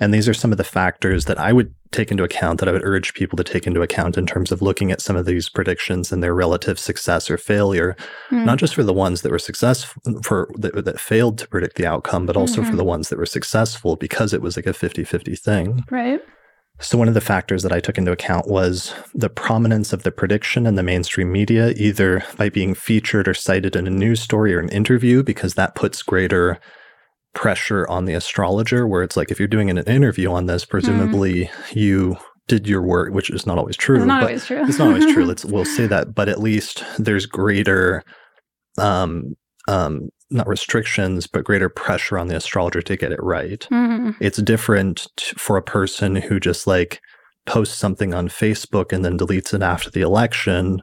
And 0.00 0.12
these 0.12 0.28
are 0.28 0.34
some 0.34 0.50
of 0.50 0.58
the 0.58 0.64
factors 0.64 1.26
that 1.26 1.38
I 1.38 1.52
would 1.52 1.74
take 1.92 2.10
into 2.10 2.24
account, 2.24 2.58
that 2.58 2.68
I 2.68 2.72
would 2.72 2.84
urge 2.84 3.14
people 3.14 3.36
to 3.36 3.44
take 3.44 3.66
into 3.66 3.82
account 3.82 4.16
in 4.16 4.26
terms 4.26 4.50
of 4.50 4.62
looking 4.62 4.90
at 4.90 5.00
some 5.00 5.14
of 5.14 5.26
these 5.26 5.48
predictions 5.48 6.10
and 6.10 6.22
their 6.22 6.34
relative 6.34 6.78
success 6.78 7.30
or 7.30 7.36
failure, 7.36 7.94
mm. 8.30 8.44
not 8.44 8.58
just 8.58 8.74
for 8.74 8.82
the 8.82 8.94
ones 8.94 9.22
that 9.22 9.30
were 9.30 9.38
successful, 9.38 10.02
for 10.22 10.50
that, 10.56 10.84
that 10.84 10.98
failed 10.98 11.38
to 11.38 11.48
predict 11.48 11.76
the 11.76 11.86
outcome, 11.86 12.26
but 12.26 12.36
also 12.36 12.62
mm-hmm. 12.62 12.70
for 12.70 12.76
the 12.76 12.84
ones 12.84 13.10
that 13.10 13.18
were 13.18 13.26
successful 13.26 13.96
because 13.96 14.32
it 14.32 14.42
was 14.42 14.56
like 14.56 14.66
a 14.66 14.72
50 14.72 15.04
50 15.04 15.36
thing. 15.36 15.84
Right. 15.90 16.20
So, 16.82 16.98
one 16.98 17.08
of 17.08 17.14
the 17.14 17.20
factors 17.20 17.62
that 17.62 17.72
I 17.72 17.80
took 17.80 17.96
into 17.96 18.12
account 18.12 18.48
was 18.48 18.92
the 19.14 19.30
prominence 19.30 19.92
of 19.92 20.02
the 20.02 20.10
prediction 20.10 20.66
in 20.66 20.74
the 20.74 20.82
mainstream 20.82 21.30
media, 21.30 21.70
either 21.76 22.24
by 22.36 22.48
being 22.48 22.74
featured 22.74 23.28
or 23.28 23.34
cited 23.34 23.76
in 23.76 23.86
a 23.86 23.90
news 23.90 24.20
story 24.20 24.54
or 24.54 24.58
an 24.58 24.68
interview, 24.68 25.22
because 25.22 25.54
that 25.54 25.74
puts 25.74 26.02
greater 26.02 26.58
pressure 27.34 27.86
on 27.88 28.04
the 28.04 28.14
astrologer. 28.14 28.86
Where 28.86 29.02
it's 29.02 29.16
like, 29.16 29.30
if 29.30 29.38
you're 29.38 29.48
doing 29.48 29.70
an 29.70 29.78
interview 29.78 30.30
on 30.32 30.46
this, 30.46 30.64
presumably 30.64 31.44
mm. 31.44 31.76
you 31.76 32.16
did 32.48 32.66
your 32.66 32.82
work, 32.82 33.14
which 33.14 33.30
is 33.30 33.46
not 33.46 33.58
always 33.58 33.76
true. 33.76 33.98
It's 33.98 34.06
not 34.06 34.22
always 34.24 34.44
true. 34.44 34.64
it's 34.66 34.78
not 34.78 34.88
always 34.88 35.12
true. 35.12 35.24
Let's 35.26 35.44
we'll 35.44 35.64
say 35.64 35.86
that, 35.86 36.14
but 36.14 36.28
at 36.28 36.40
least 36.40 36.82
there's 36.98 37.26
greater 37.26 38.02
um, 38.78 39.36
um, 39.68 40.08
not 40.30 40.48
restrictions, 40.48 41.26
but 41.26 41.44
greater 41.44 41.68
pressure 41.68 42.18
on 42.18 42.28
the 42.28 42.36
astrologer 42.36 42.82
to 42.82 42.96
get 42.96 43.12
it 43.12 43.22
right. 43.22 43.66
Mm-hmm. 43.70 44.10
It's 44.20 44.40
different 44.42 45.08
t- 45.16 45.34
for 45.36 45.56
a 45.56 45.62
person 45.62 46.16
who 46.16 46.40
just 46.40 46.66
like 46.66 47.00
posts 47.46 47.78
something 47.78 48.14
on 48.14 48.28
Facebook 48.28 48.92
and 48.92 49.04
then 49.04 49.18
deletes 49.18 49.52
it 49.52 49.62
after 49.62 49.90
the 49.90 50.00
election, 50.00 50.80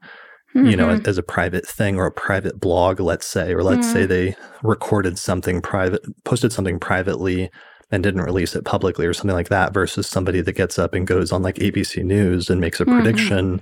mm-hmm. 0.55 0.67
you 0.67 0.75
know, 0.75 0.87
mm-hmm. 0.87 1.07
as 1.07 1.17
a 1.17 1.23
private 1.23 1.67
thing 1.67 1.97
or 1.97 2.05
a 2.05 2.11
private 2.11 2.59
blog, 2.59 2.99
let's 2.99 3.27
say, 3.27 3.53
or 3.53 3.63
let's 3.63 3.87
mm-hmm. 3.87 3.93
say 3.93 4.05
they 4.05 4.35
recorded 4.61 5.17
something 5.17 5.61
private, 5.61 6.01
posted 6.23 6.51
something 6.51 6.79
privately 6.79 7.49
and 7.91 8.03
didn't 8.03 8.21
release 8.21 8.55
it 8.55 8.65
publicly 8.65 9.05
or 9.05 9.13
something 9.13 9.35
like 9.35 9.49
that 9.49 9.73
versus 9.73 10.07
somebody 10.07 10.41
that 10.41 10.53
gets 10.53 10.77
up 10.77 10.93
and 10.93 11.07
goes 11.07 11.31
on 11.31 11.41
like 11.41 11.55
ABC 11.55 12.03
News 12.03 12.49
and 12.49 12.61
makes 12.61 12.79
a 12.79 12.85
mm-hmm. 12.85 13.01
prediction 13.01 13.61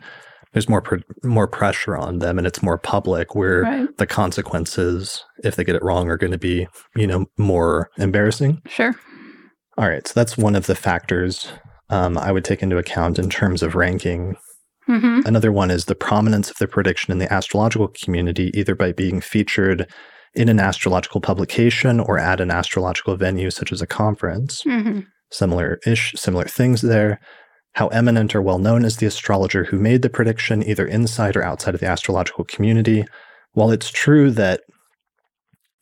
there's 0.57 0.69
more 0.69 0.81
pr- 0.81 0.97
more 1.23 1.47
pressure 1.47 1.95
on 1.95 2.17
them 2.17 2.39
and 2.39 2.47
it's 2.47 2.63
more 2.63 2.79
public 2.79 3.35
where 3.35 3.61
right. 3.61 3.97
the 3.97 4.07
consequences 4.07 5.23
if 5.43 5.55
they 5.55 5.63
get 5.63 5.75
it 5.75 5.84
wrong 5.84 6.09
are 6.09 6.17
going 6.17 6.31
to 6.31 6.38
be 6.39 6.67
you 6.95 7.05
know 7.05 7.27
more 7.38 7.91
embarrassing 7.99 8.59
sure 8.65 8.95
all 9.77 9.88
right 9.88 10.07
so 10.07 10.13
that's 10.15 10.35
one 10.35 10.55
of 10.55 10.65
the 10.65 10.75
factors 10.75 11.47
um, 11.91 12.17
i 12.17 12.31
would 12.31 12.43
take 12.43 12.63
into 12.63 12.77
account 12.77 13.19
in 13.19 13.29
terms 13.29 13.61
of 13.61 13.75
ranking 13.75 14.35
mm-hmm. 14.89 15.19
another 15.25 15.51
one 15.51 15.69
is 15.69 15.85
the 15.85 15.95
prominence 15.95 16.49
of 16.49 16.57
the 16.57 16.67
prediction 16.67 17.11
in 17.11 17.19
the 17.19 17.31
astrological 17.31 17.89
community 17.89 18.49
either 18.55 18.73
by 18.73 18.91
being 18.91 19.21
featured 19.21 19.88
in 20.34 20.49
an 20.49 20.59
astrological 20.59 21.19
publication 21.19 21.99
or 21.99 22.17
at 22.17 22.39
an 22.39 22.51
astrological 22.51 23.15
venue 23.15 23.49
such 23.49 23.71
as 23.71 23.81
a 23.81 23.88
conference. 23.88 24.63
Mm-hmm. 24.63 25.01
Similar 25.31 25.79
ish, 25.85 26.13
similar 26.15 26.45
things 26.45 26.81
there. 26.81 27.19
How 27.77 27.89
eminent 27.89 28.33
or 28.33 28.41
well 28.41 28.57
known 28.57 28.83
is 28.83 28.97
the 28.97 29.05
astrologer 29.05 29.63
who 29.65 29.77
made 29.77 30.01
the 30.01 30.09
prediction, 30.09 30.67
either 30.67 30.87
inside 30.87 31.35
or 31.35 31.43
outside 31.43 31.75
of 31.75 31.79
the 31.79 31.85
astrological 31.85 32.43
community? 32.43 33.05
While 33.51 33.69
it's 33.69 33.91
true 33.91 34.31
that 34.31 34.61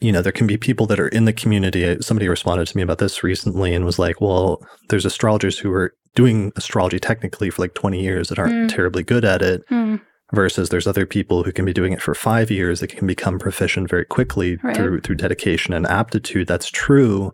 you 0.01 0.11
know, 0.11 0.21
there 0.21 0.33
can 0.33 0.45
be 0.45 0.57
people 0.57 0.87
that 0.87 0.99
are 0.99 1.07
in 1.07 1.23
the 1.23 1.31
community. 1.31 1.95
Somebody 2.01 2.27
responded 2.27 2.67
to 2.67 2.75
me 2.75 2.83
about 2.83 2.97
this 2.97 3.23
recently 3.23 3.73
and 3.73 3.85
was 3.85 3.97
like, 3.97 4.19
well, 4.19 4.61
there's 4.89 5.05
astrologers 5.05 5.57
who 5.57 5.71
are 5.71 5.93
doing 6.15 6.51
astrology 6.57 6.99
technically 6.99 7.49
for 7.49 7.61
like 7.61 7.75
20 7.75 8.01
years 8.01 8.27
that 8.27 8.39
aren't 8.39 8.69
mm. 8.69 8.75
terribly 8.75 9.01
good 9.01 9.23
at 9.23 9.41
it. 9.41 9.65
Mm. 9.69 10.01
Versus 10.33 10.67
there's 10.67 10.87
other 10.87 11.05
people 11.05 11.43
who 11.43 11.53
can 11.53 11.63
be 11.63 11.71
doing 11.71 11.93
it 11.93 12.01
for 12.01 12.13
five 12.13 12.51
years 12.51 12.81
that 12.81 12.89
can 12.89 13.07
become 13.07 13.39
proficient 13.39 13.89
very 13.89 14.03
quickly 14.03 14.57
right. 14.57 14.75
through 14.75 14.99
through 14.99 15.15
dedication 15.15 15.73
and 15.73 15.87
aptitude. 15.87 16.45
That's 16.45 16.69
true, 16.69 17.31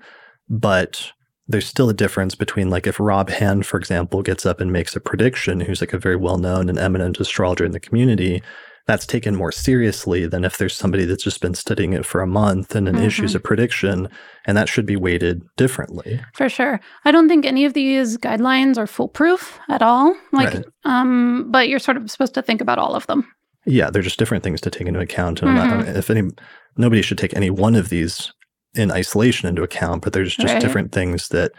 but 0.47 1.13
there's 1.51 1.67
still 1.67 1.89
a 1.89 1.93
difference 1.93 2.35
between 2.35 2.69
like 2.69 2.87
if 2.87 2.99
Rob 2.99 3.29
Hand, 3.29 3.65
for 3.65 3.77
example, 3.77 4.21
gets 4.21 4.45
up 4.45 4.59
and 4.59 4.71
makes 4.71 4.95
a 4.95 4.99
prediction, 4.99 5.61
who's 5.61 5.81
like 5.81 5.93
a 5.93 5.99
very 5.99 6.15
well 6.15 6.37
known 6.37 6.69
and 6.69 6.79
eminent 6.79 7.19
astrologer 7.19 7.65
in 7.65 7.71
the 7.71 7.79
community, 7.79 8.41
that's 8.87 9.05
taken 9.05 9.35
more 9.35 9.51
seriously 9.51 10.25
than 10.25 10.43
if 10.43 10.57
there's 10.57 10.75
somebody 10.75 11.05
that's 11.05 11.23
just 11.23 11.41
been 11.41 11.53
studying 11.53 11.93
it 11.93 12.05
for 12.05 12.21
a 12.21 12.27
month 12.27 12.75
and 12.75 12.87
then 12.87 12.95
mm-hmm. 12.95 13.05
issues 13.05 13.35
a 13.35 13.39
prediction 13.39 14.09
and 14.45 14.57
that 14.57 14.67
should 14.67 14.85
be 14.85 14.95
weighted 14.95 15.41
differently 15.55 16.21
for 16.33 16.49
sure 16.49 16.79
i 17.05 17.11
don't 17.11 17.29
think 17.29 17.45
any 17.45 17.65
of 17.65 17.73
these 17.73 18.17
guidelines 18.17 18.77
are 18.77 18.87
foolproof 18.87 19.59
at 19.69 19.81
all 19.81 20.15
like 20.31 20.53
right. 20.53 20.65
um 20.85 21.49
but 21.51 21.69
you're 21.69 21.79
sort 21.79 21.97
of 21.97 22.09
supposed 22.09 22.33
to 22.33 22.41
think 22.41 22.61
about 22.61 22.79
all 22.79 22.95
of 22.95 23.05
them 23.07 23.25
yeah 23.65 23.89
they're 23.89 24.01
just 24.01 24.19
different 24.19 24.43
things 24.43 24.59
to 24.61 24.71
take 24.71 24.87
into 24.87 24.99
account 24.99 25.41
and 25.41 25.57
mm-hmm. 25.57 25.97
if 25.97 26.09
any 26.09 26.29
nobody 26.77 27.01
should 27.01 27.17
take 27.17 27.35
any 27.35 27.49
one 27.49 27.75
of 27.75 27.89
these 27.89 28.33
in 28.75 28.91
isolation 28.91 29.49
into 29.49 29.63
account 29.63 30.03
but 30.03 30.13
there's 30.13 30.35
just 30.35 30.53
right. 30.53 30.61
different 30.61 30.91
things 30.91 31.29
that 31.29 31.51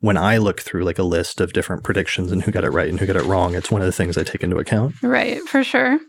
when 0.00 0.16
I 0.16 0.38
look 0.38 0.60
through 0.60 0.84
like 0.84 0.98
a 0.98 1.04
list 1.04 1.40
of 1.40 1.52
different 1.52 1.84
predictions 1.84 2.32
and 2.32 2.42
who 2.42 2.50
got 2.50 2.64
it 2.64 2.70
right 2.70 2.88
and 2.88 2.98
who 2.98 3.06
got 3.06 3.16
it 3.16 3.24
wrong, 3.24 3.54
it's 3.54 3.70
one 3.70 3.82
of 3.82 3.86
the 3.86 3.92
things 3.92 4.16
I 4.16 4.22
take 4.22 4.42
into 4.42 4.56
account. 4.56 4.94
Right, 5.02 5.40
for 5.42 5.62
sure. 5.62 6.00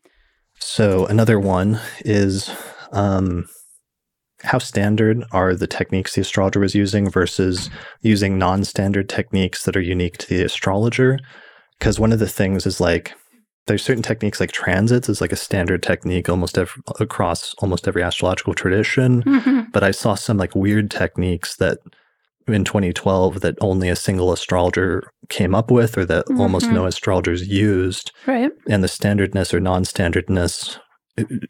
So 0.59 1.05
another 1.07 1.39
one 1.39 1.79
is 2.05 2.49
um, 2.93 3.47
how 4.43 4.59
standard 4.59 5.23
are 5.31 5.55
the 5.55 5.67
techniques 5.67 6.15
the 6.15 6.21
astrologer 6.21 6.59
was 6.59 6.73
using 6.73 7.09
versus 7.09 7.69
using 8.01 8.37
non-standard 8.37 9.09
techniques 9.09 9.65
that 9.65 9.75
are 9.75 9.81
unique 9.81 10.17
to 10.19 10.27
the 10.29 10.43
astrologer? 10.43 11.19
Because 11.77 11.99
one 11.99 12.13
of 12.13 12.19
the 12.19 12.29
things 12.29 12.65
is 12.65 12.79
like 12.79 13.13
there's 13.67 13.83
certain 13.83 14.03
techniques 14.03 14.39
like 14.39 14.51
transits 14.51 15.07
is 15.07 15.21
like 15.21 15.31
a 15.31 15.37
standard 15.37 15.83
technique 15.83 16.29
almost 16.29 16.57
every, 16.57 16.81
across 16.99 17.53
almost 17.59 17.87
every 17.87 18.03
astrological 18.03 18.53
tradition. 18.53 19.23
Mm-hmm. 19.23 19.61
But 19.71 19.83
I 19.83 19.91
saw 19.91 20.15
some 20.15 20.37
like 20.37 20.55
weird 20.55 20.89
techniques 20.89 21.57
that 21.57 21.77
in 22.47 22.63
2012 22.63 23.41
that 23.41 23.55
only 23.61 23.87
a 23.87 23.95
single 23.95 24.33
astrologer 24.33 25.03
came 25.29 25.53
up 25.53 25.69
with 25.69 25.97
or 25.97 26.05
that 26.05 26.25
mm-hmm. 26.25 26.41
almost 26.41 26.69
no 26.69 26.85
astrologers 26.85 27.47
used. 27.47 28.11
Right. 28.25 28.51
And 28.67 28.83
the 28.83 28.87
standardness 28.87 29.53
or 29.53 29.59
non 29.59 29.85
standardness 29.85 30.79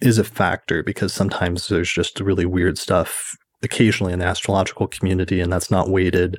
is 0.02 0.18
a 0.18 0.24
factor 0.24 0.84
because 0.84 1.14
sometimes 1.14 1.68
there's 1.68 1.92
just 1.92 2.20
really 2.20 2.46
weird 2.46 2.78
stuff 2.78 3.36
occasionally 3.64 4.12
in 4.12 4.20
the 4.20 4.26
astrological 4.26 4.88
community 4.88 5.40
and 5.40 5.54
that's 5.54 5.70
not 5.70 5.90
weighted 5.90 6.38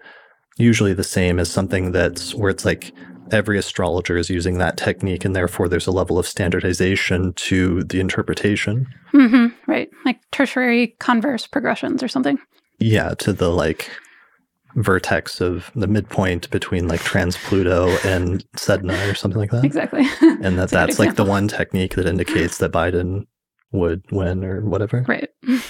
usually 0.58 0.92
the 0.92 1.04
same 1.04 1.38
as 1.38 1.50
something 1.50 1.92
that's 1.92 2.34
where 2.34 2.50
it's 2.50 2.64
like 2.64 2.92
every 3.32 3.58
astrologer 3.58 4.16
is 4.16 4.30
using 4.30 4.58
that 4.58 4.76
technique 4.76 5.24
and 5.24 5.34
therefore 5.34 5.68
there's 5.68 5.86
a 5.86 5.92
level 5.92 6.18
of 6.18 6.26
standardization 6.26 7.32
to 7.34 7.82
the 7.84 8.00
interpretation 8.00 8.86
mm-hmm. 9.12 9.46
right 9.70 9.90
like 10.04 10.18
tertiary 10.30 10.88
converse 10.98 11.46
progressions 11.46 12.02
or 12.02 12.08
something 12.08 12.38
yeah 12.78 13.14
to 13.14 13.32
the 13.32 13.50
like 13.50 13.90
vertex 14.74 15.40
of 15.40 15.70
the 15.74 15.86
midpoint 15.86 16.50
between 16.50 16.88
like 16.88 17.00
trans 17.00 17.36
Pluto 17.36 17.88
and 18.04 18.44
Sedna 18.56 19.10
or 19.10 19.14
something 19.14 19.40
like 19.40 19.50
that. 19.50 19.64
Exactly. 19.64 20.06
and 20.20 20.58
that 20.58 20.70
that's 20.70 20.98
like 20.98 21.16
the 21.16 21.24
one 21.24 21.48
technique 21.48 21.94
that 21.96 22.06
indicates 22.06 22.58
that 22.58 22.72
Biden 22.72 23.26
would 23.72 24.02
win 24.10 24.44
or 24.44 24.62
whatever. 24.62 25.04
Right. 25.06 25.28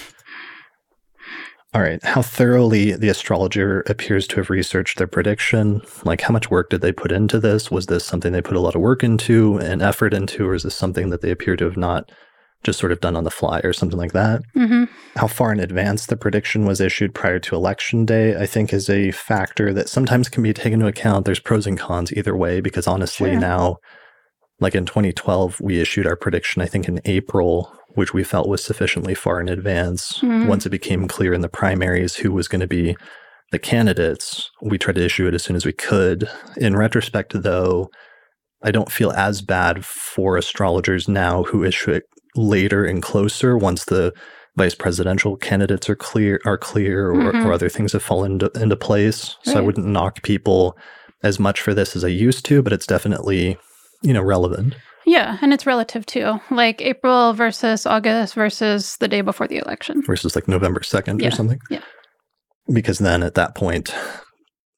All 1.75 1.81
right. 1.81 2.03
How 2.05 2.21
thoroughly 2.21 2.93
the 2.93 3.09
astrologer 3.09 3.81
appears 3.87 4.27
to 4.29 4.37
have 4.37 4.51
researched 4.51 4.99
their 4.99 5.07
prediction. 5.07 5.81
Like, 6.05 6.21
how 6.21 6.33
much 6.33 6.51
work 6.51 6.69
did 6.69 6.83
they 6.83 6.93
put 6.93 7.13
into 7.13 7.41
this? 7.41 7.71
Was 7.71 7.87
this 7.87 8.05
something 8.05 8.33
they 8.33 8.43
put 8.43 8.57
a 8.57 8.61
lot 8.61 8.75
of 8.75 8.83
work 8.83 9.03
into 9.03 9.57
and 9.59 9.81
effort 9.81 10.13
into, 10.13 10.47
or 10.47 10.55
is 10.55 10.65
this 10.65 10.75
something 10.75 11.09
that 11.09 11.23
they 11.23 11.31
appear 11.31 11.57
to 11.57 11.65
have 11.65 11.79
not 11.79 12.11
just 12.63 12.79
sort 12.79 12.93
of 12.93 13.01
done 13.01 13.17
on 13.17 13.25
the 13.25 13.31
fly 13.31 13.61
or 13.65 13.73
something 13.73 13.99
like 13.99 14.13
that. 14.13 14.43
Mm-hmm. 14.57 14.85
How 15.17 15.27
far 15.27 15.53
in 15.53 15.61
advance 15.61 16.07
the 16.07 16.17
prediction 16.17 16.65
was 16.65 16.81
issued 16.81 17.15
prior 17.15 17.39
to 17.41 17.57
election 17.57 18.07
day, 18.07 18.37
I 18.37 18.47
think, 18.47 18.73
is 18.73 18.89
a 18.89 19.11
factor 19.11 19.73
that 19.73 19.89
sometimes 19.89 20.29
can 20.29 20.43
be 20.43 20.53
taken 20.53 20.75
into 20.75 20.87
account. 20.87 21.25
There's 21.25 21.41
pros 21.41 21.67
and 21.67 21.79
cons 21.79 22.13
either 22.13 22.37
way, 22.37 22.61
because 22.61 22.87
honestly, 22.87 23.31
sure. 23.31 23.41
now, 23.41 23.77
like 24.61 24.75
in 24.75 24.87
2012, 24.87 25.61
we 25.61 25.81
issued 25.81 26.07
our 26.07 26.17
prediction, 26.17 26.63
I 26.63 26.67
think, 26.67 26.87
in 26.87 27.01
April, 27.05 27.77
which 27.95 28.15
we 28.15 28.25
felt 28.25 28.49
was 28.49 28.65
sufficiently 28.65 29.15
far 29.15 29.41
in 29.41 29.49
advance. 29.49 30.19
Mm-hmm. 30.19 30.47
Once 30.47 30.67
it 30.67 30.71
became 30.71 31.09
clear 31.09 31.33
in 31.33 31.41
the 31.41 31.49
primaries 31.49 32.17
who 32.17 32.33
was 32.33 32.49
going 32.49 32.61
to 32.61 32.67
be 32.67 32.97
the 33.51 33.59
candidates, 33.59 34.51
we 34.63 34.79
tried 34.79 34.97
to 34.97 35.05
issue 35.05 35.27
it 35.27 35.35
as 35.35 35.43
soon 35.43 35.57
as 35.57 35.67
we 35.67 35.73
could. 35.73 36.29
In 36.57 36.77
retrospect, 36.77 37.43
though, 37.43 37.91
I 38.63 38.71
don't 38.71 38.91
feel 38.91 39.13
as 39.13 39.43
bad 39.43 39.85
for 39.85 40.37
astrologers 40.37 41.09
now 41.09 41.43
who 41.45 41.65
issue 41.65 41.93
it 41.93 42.05
later 42.35 42.85
and 42.85 43.03
closer 43.03 43.59
once 43.59 43.85
the 43.85 44.15
vice 44.57 44.75
presidential 44.75 45.37
candidates 45.37 45.89
are 45.89 45.97
clear 45.97 46.41
are 46.45 46.59
clear 46.59 47.11
or, 47.11 47.33
mm-hmm. 47.33 47.47
or 47.47 47.53
other 47.53 47.69
things 47.69 47.93
have 47.93 48.03
fallen 48.03 48.33
into, 48.33 48.51
into 48.55 48.77
place. 48.77 49.37
Right. 49.47 49.53
So 49.53 49.59
I 49.59 49.63
wouldn't 49.63 49.87
knock 49.87 50.23
people 50.23 50.77
as 51.23 51.39
much 51.39 51.61
for 51.61 51.75
this 51.75 51.95
as 51.97 52.05
I 52.05 52.09
used 52.09 52.45
to, 52.47 52.63
but 52.63 52.73
it's 52.73 52.87
definitely, 52.87 53.57
you 54.03 54.13
know, 54.13 54.23
relevant. 54.23 54.75
Yeah, 55.05 55.39
and 55.43 55.53
it's 55.53 55.67
relative 55.67 56.07
too. 56.07 56.41
Like 56.51 56.81
April 56.81 57.33
versus 57.33 57.87
August 57.87 58.35
versus 58.35 58.97
the 58.99 59.09
day 59.09 59.21
before 59.21 59.49
the 59.49 59.59
election. 59.59 60.03
Versus 60.03 60.35
like 60.35 60.49
November 60.49 60.81
2nd 60.81 61.21
yeah. 61.21 61.29
or 61.29 61.31
something. 61.31 61.61
Yeah. 61.71 61.83
Because 62.73 62.99
then 62.99 63.23
at 63.23 63.35
that 63.35 63.55
point 63.55 63.95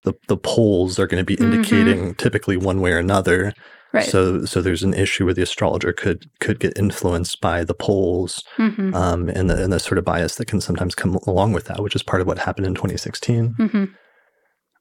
the 0.04 0.14
the 0.28 0.36
polls 0.36 0.98
are 0.98 1.06
going 1.06 1.20
to 1.20 1.24
be 1.24 1.36
mm-hmm. 1.36 1.52
indicating 1.52 1.98
mm-hmm. 1.98 2.12
typically 2.12 2.56
one 2.56 2.80
way 2.80 2.92
or 2.92 2.98
another 2.98 3.54
Right. 3.94 4.10
So 4.10 4.44
so 4.44 4.60
there's 4.60 4.82
an 4.82 4.92
issue 4.92 5.24
where 5.24 5.34
the 5.34 5.42
astrologer 5.42 5.92
could 5.92 6.28
could 6.40 6.58
get 6.58 6.76
influenced 6.76 7.40
by 7.40 7.62
the 7.62 7.74
polls 7.74 8.42
mm-hmm. 8.56 8.92
um, 8.92 9.28
and 9.28 9.48
the 9.48 9.62
and 9.62 9.72
the 9.72 9.78
sort 9.78 9.98
of 9.98 10.04
bias 10.04 10.34
that 10.34 10.46
can 10.46 10.60
sometimes 10.60 10.96
come 10.96 11.14
along 11.28 11.52
with 11.52 11.66
that, 11.66 11.80
which 11.80 11.94
is 11.94 12.02
part 12.02 12.20
of 12.20 12.26
what 12.26 12.40
happened 12.40 12.66
in 12.66 12.74
2016. 12.74 13.54
Mm-hmm. 13.56 13.84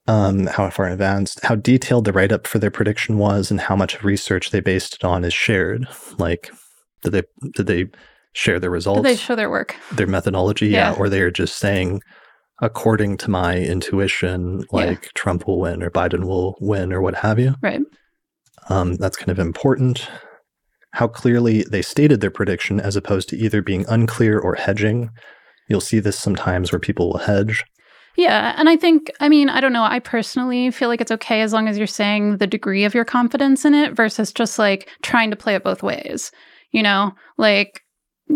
Um, 0.05 0.47
how 0.47 0.69
far 0.69 0.87
in 0.87 0.93
advance, 0.93 1.39
how 1.43 1.55
detailed 1.55 2.03
the 2.03 2.11
write 2.11 2.33
up 2.33 2.45
for 2.45 2.59
their 2.59 2.71
prediction 2.71 3.17
was, 3.17 3.49
and 3.49 3.61
how 3.61 3.75
much 3.75 4.03
research 4.03 4.51
they 4.51 4.59
based 4.59 4.95
it 4.95 5.05
on 5.05 5.23
is 5.23 5.33
shared. 5.33 5.87
Like, 6.17 6.51
did 7.03 7.13
they 7.13 7.23
did 7.55 7.67
they 7.67 7.85
share 8.33 8.59
their 8.59 8.69
results? 8.69 9.01
Did 9.01 9.11
they 9.11 9.15
show 9.15 9.35
their 9.35 9.49
work, 9.49 9.77
their 9.93 10.07
methodology? 10.07 10.67
Yeah, 10.67 10.91
yeah 10.91 10.97
or 10.97 11.07
they 11.07 11.21
are 11.21 11.31
just 11.31 11.57
saying 11.57 12.01
according 12.61 13.17
to 13.17 13.29
my 13.29 13.57
intuition, 13.57 14.63
like 14.71 15.03
yeah. 15.03 15.09
Trump 15.15 15.47
will 15.47 15.59
win 15.59 15.83
or 15.83 15.89
Biden 15.89 16.25
will 16.25 16.55
win 16.59 16.93
or 16.93 17.01
what 17.01 17.15
have 17.15 17.39
you. 17.39 17.55
Right. 17.61 17.81
Um, 18.69 18.95
that's 18.95 19.17
kind 19.17 19.29
of 19.29 19.39
important. 19.39 20.07
How 20.91 21.07
clearly 21.07 21.63
they 21.63 21.81
stated 21.81 22.21
their 22.21 22.31
prediction 22.31 22.79
as 22.79 22.95
opposed 22.95 23.27
to 23.29 23.37
either 23.37 23.61
being 23.61 23.85
unclear 23.89 24.39
or 24.39 24.55
hedging. 24.55 25.09
You'll 25.67 25.81
see 25.81 25.99
this 25.99 26.17
sometimes 26.17 26.71
where 26.71 26.79
people 26.79 27.09
will 27.09 27.19
hedge. 27.19 27.63
Yeah. 28.15 28.53
And 28.57 28.69
I 28.69 28.75
think, 28.75 29.11
I 29.19 29.29
mean, 29.29 29.49
I 29.49 29.59
don't 29.59 29.73
know. 29.73 29.83
I 29.83 29.99
personally 29.99 30.71
feel 30.71 30.89
like 30.89 31.01
it's 31.01 31.11
okay 31.11 31.41
as 31.41 31.53
long 31.53 31.67
as 31.67 31.77
you're 31.77 31.87
saying 31.87 32.37
the 32.37 32.47
degree 32.47 32.83
of 32.83 32.93
your 32.93 33.05
confidence 33.05 33.65
in 33.65 33.73
it 33.73 33.93
versus 33.93 34.31
just 34.31 34.59
like 34.59 34.89
trying 35.01 35.29
to 35.31 35.35
play 35.35 35.55
it 35.55 35.63
both 35.63 35.83
ways. 35.83 36.31
You 36.71 36.83
know, 36.83 37.13
like 37.37 37.83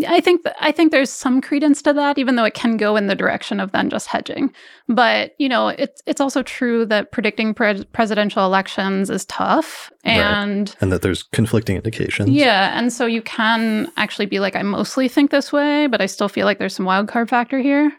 I 0.06 0.20
think 0.20 0.44
th- 0.44 0.54
I 0.60 0.70
think 0.70 0.92
there's 0.92 1.10
some 1.10 1.40
credence 1.40 1.80
to 1.82 1.92
that, 1.94 2.18
even 2.18 2.36
though 2.36 2.44
it 2.44 2.54
can 2.54 2.76
go 2.76 2.94
in 2.96 3.06
the 3.06 3.14
direction 3.14 3.58
of 3.58 3.72
then 3.72 3.88
just 3.88 4.06
hedging. 4.06 4.52
But 4.88 5.32
you 5.38 5.48
know, 5.48 5.68
it's 5.68 6.02
it's 6.06 6.20
also 6.20 6.42
true 6.42 6.84
that 6.86 7.10
predicting 7.10 7.54
pre- 7.54 7.84
presidential 7.86 8.44
elections 8.44 9.10
is 9.10 9.24
tough, 9.24 9.90
and 10.04 10.68
right. 10.68 10.76
and 10.80 10.92
that 10.92 11.02
there's 11.02 11.22
conflicting 11.22 11.76
indications. 11.76 12.30
Yeah, 12.30 12.78
and 12.78 12.92
so 12.92 13.06
you 13.06 13.22
can 13.22 13.90
actually 13.96 14.26
be 14.26 14.40
like, 14.40 14.54
I 14.54 14.62
mostly 14.62 15.08
think 15.08 15.30
this 15.30 15.52
way, 15.52 15.86
but 15.86 16.00
I 16.00 16.06
still 16.06 16.28
feel 16.28 16.44
like 16.44 16.58
there's 16.58 16.74
some 16.74 16.86
wild 16.86 17.08
card 17.08 17.30
factor 17.30 17.58
here. 17.58 17.92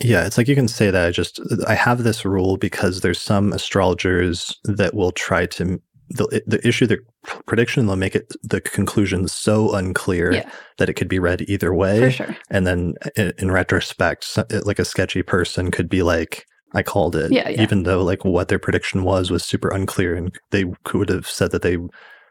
Yeah, 0.00 0.26
it's 0.26 0.36
like 0.36 0.48
you 0.48 0.54
can 0.54 0.68
say 0.68 0.90
that 0.90 1.06
I 1.06 1.10
just 1.10 1.38
uh, 1.40 1.64
I 1.66 1.74
have 1.74 2.02
this 2.02 2.24
rule 2.24 2.56
because 2.56 3.00
there's 3.00 3.20
some 3.20 3.52
astrologers 3.52 4.58
that 4.64 4.94
will 4.94 5.12
try 5.12 5.46
to 5.46 5.80
the 6.12 6.42
the 6.46 6.66
issue 6.66 6.86
the 6.86 6.98
prediction 7.46 7.80
and 7.80 7.88
they'll 7.88 7.96
make 7.96 8.14
it 8.14 8.32
the 8.42 8.60
conclusion 8.60 9.28
so 9.28 9.74
unclear 9.74 10.32
yeah. 10.32 10.50
that 10.78 10.88
it 10.88 10.94
could 10.94 11.08
be 11.08 11.18
read 11.18 11.42
either 11.48 11.72
way 11.72 12.10
sure. 12.10 12.36
and 12.50 12.66
then 12.66 12.94
in, 13.16 13.32
in, 13.38 13.50
retrospect 13.50 14.38
like 14.64 14.78
a 14.78 14.84
sketchy 14.84 15.22
person 15.22 15.70
could 15.70 15.88
be 15.88 16.02
like 16.02 16.44
i 16.74 16.82
called 16.82 17.16
it 17.16 17.32
yeah, 17.32 17.48
yeah. 17.48 17.62
even 17.62 17.84
though 17.84 18.02
like 18.02 18.24
what 18.24 18.48
their 18.48 18.58
prediction 18.58 19.04
was 19.04 19.30
was 19.30 19.44
super 19.44 19.68
unclear 19.68 20.14
and 20.14 20.34
they 20.50 20.64
could 20.84 21.08
have 21.08 21.26
said 21.26 21.50
that 21.50 21.62
they 21.62 21.78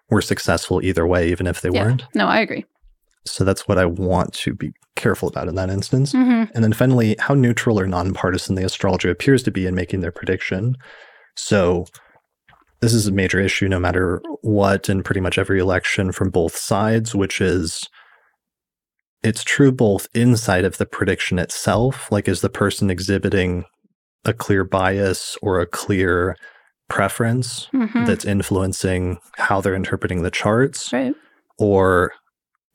were 0.10 0.22
successful 0.22 0.84
either 0.84 1.08
way 1.08 1.30
even 1.30 1.48
if 1.48 1.62
they 1.62 1.70
yeah. 1.72 1.84
weren't 1.84 2.04
no 2.14 2.28
i 2.28 2.40
agree 2.40 2.66
So 3.26 3.44
that's 3.44 3.68
what 3.68 3.78
I 3.78 3.86
want 3.86 4.34
to 4.34 4.54
be 4.54 4.72
careful 4.96 5.30
about 5.30 5.48
in 5.48 5.56
that 5.56 5.70
instance. 5.70 6.14
Mm-hmm. 6.14 6.52
And 6.54 6.64
then 6.64 6.74
finally, 6.74 7.16
how 7.20 7.34
neutral 7.34 7.80
or 7.80 7.88
nonpartisan 7.88 8.56
the 8.56 8.66
astrologer 8.66 9.10
appears 9.10 9.44
to 9.44 9.52
be 9.52 9.66
in 9.66 9.76
making 9.76 10.02
their 10.02 10.12
prediction. 10.12 10.76
So 11.36 11.86
this 12.82 12.94
is 12.94 13.08
a 13.08 13.12
major 13.12 13.40
issue 13.40 13.68
no 13.68 13.80
matter 13.80 14.22
what 14.42 14.90
in 14.90 15.04
pretty 15.04 15.22
much 15.22 15.38
every 15.38 15.60
election 15.60 16.12
from 16.12 16.30
both 16.30 16.56
sides, 16.56 17.14
which 17.14 17.40
is 17.40 17.88
it's 19.24 19.44
true 19.44 19.72
both 19.72 20.08
inside 20.16 20.66
of 20.66 20.78
the 20.78 20.86
prediction 20.86 21.38
itself, 21.38 22.12
like 22.12 22.28
is 22.28 22.42
the 22.42 22.50
person 22.50 22.90
exhibiting 22.90 23.66
a 24.26 24.34
clear 24.34 24.64
bias 24.64 25.38
or 25.42 25.60
a 25.60 25.68
clear 25.68 26.36
preference 26.90 27.68
mm-hmm. 27.74 28.06
that's 28.06 28.26
influencing 28.26 29.20
how 29.38 29.62
they're 29.62 29.76
interpreting 29.76 30.24
the 30.24 30.32
charts, 30.32 30.92
right. 30.92 31.14
or 31.60 32.12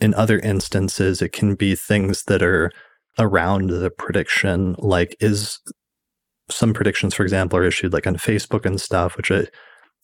in 0.00 0.14
other 0.14 0.38
instances, 0.38 1.22
it 1.22 1.32
can 1.32 1.54
be 1.54 1.74
things 1.74 2.24
that 2.24 2.42
are 2.42 2.70
around 3.18 3.70
the 3.70 3.90
prediction, 3.90 4.76
like 4.78 5.16
is 5.20 5.58
some 6.50 6.74
predictions, 6.74 7.14
for 7.14 7.22
example, 7.22 7.58
are 7.58 7.64
issued 7.64 7.92
like 7.92 8.06
on 8.06 8.16
Facebook 8.16 8.64
and 8.64 8.80
stuff, 8.80 9.16
which 9.16 9.30
I, 9.30 9.46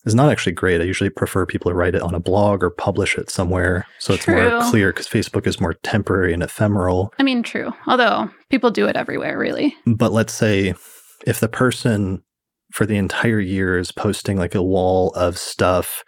is 0.04 0.14
not 0.14 0.30
actually 0.30 0.52
great. 0.52 0.80
I 0.80 0.84
usually 0.84 1.10
prefer 1.10 1.46
people 1.46 1.70
to 1.70 1.74
write 1.74 1.94
it 1.94 2.02
on 2.02 2.14
a 2.14 2.20
blog 2.20 2.64
or 2.64 2.70
publish 2.70 3.16
it 3.16 3.30
somewhere 3.30 3.86
so 3.98 4.14
it's 4.14 4.24
true. 4.24 4.50
more 4.50 4.70
clear 4.70 4.92
because 4.92 5.06
Facebook 5.06 5.46
is 5.46 5.60
more 5.60 5.74
temporary 5.74 6.32
and 6.32 6.42
ephemeral. 6.42 7.12
I 7.18 7.22
mean, 7.22 7.42
true. 7.42 7.72
Although 7.86 8.30
people 8.50 8.70
do 8.70 8.86
it 8.86 8.96
everywhere, 8.96 9.38
really. 9.38 9.74
But 9.86 10.12
let's 10.12 10.32
say 10.32 10.74
if 11.26 11.38
the 11.40 11.48
person 11.48 12.22
for 12.72 12.86
the 12.86 12.96
entire 12.96 13.40
year 13.40 13.78
is 13.78 13.92
posting 13.92 14.38
like 14.38 14.54
a 14.54 14.62
wall 14.62 15.10
of 15.10 15.38
stuff 15.38 16.02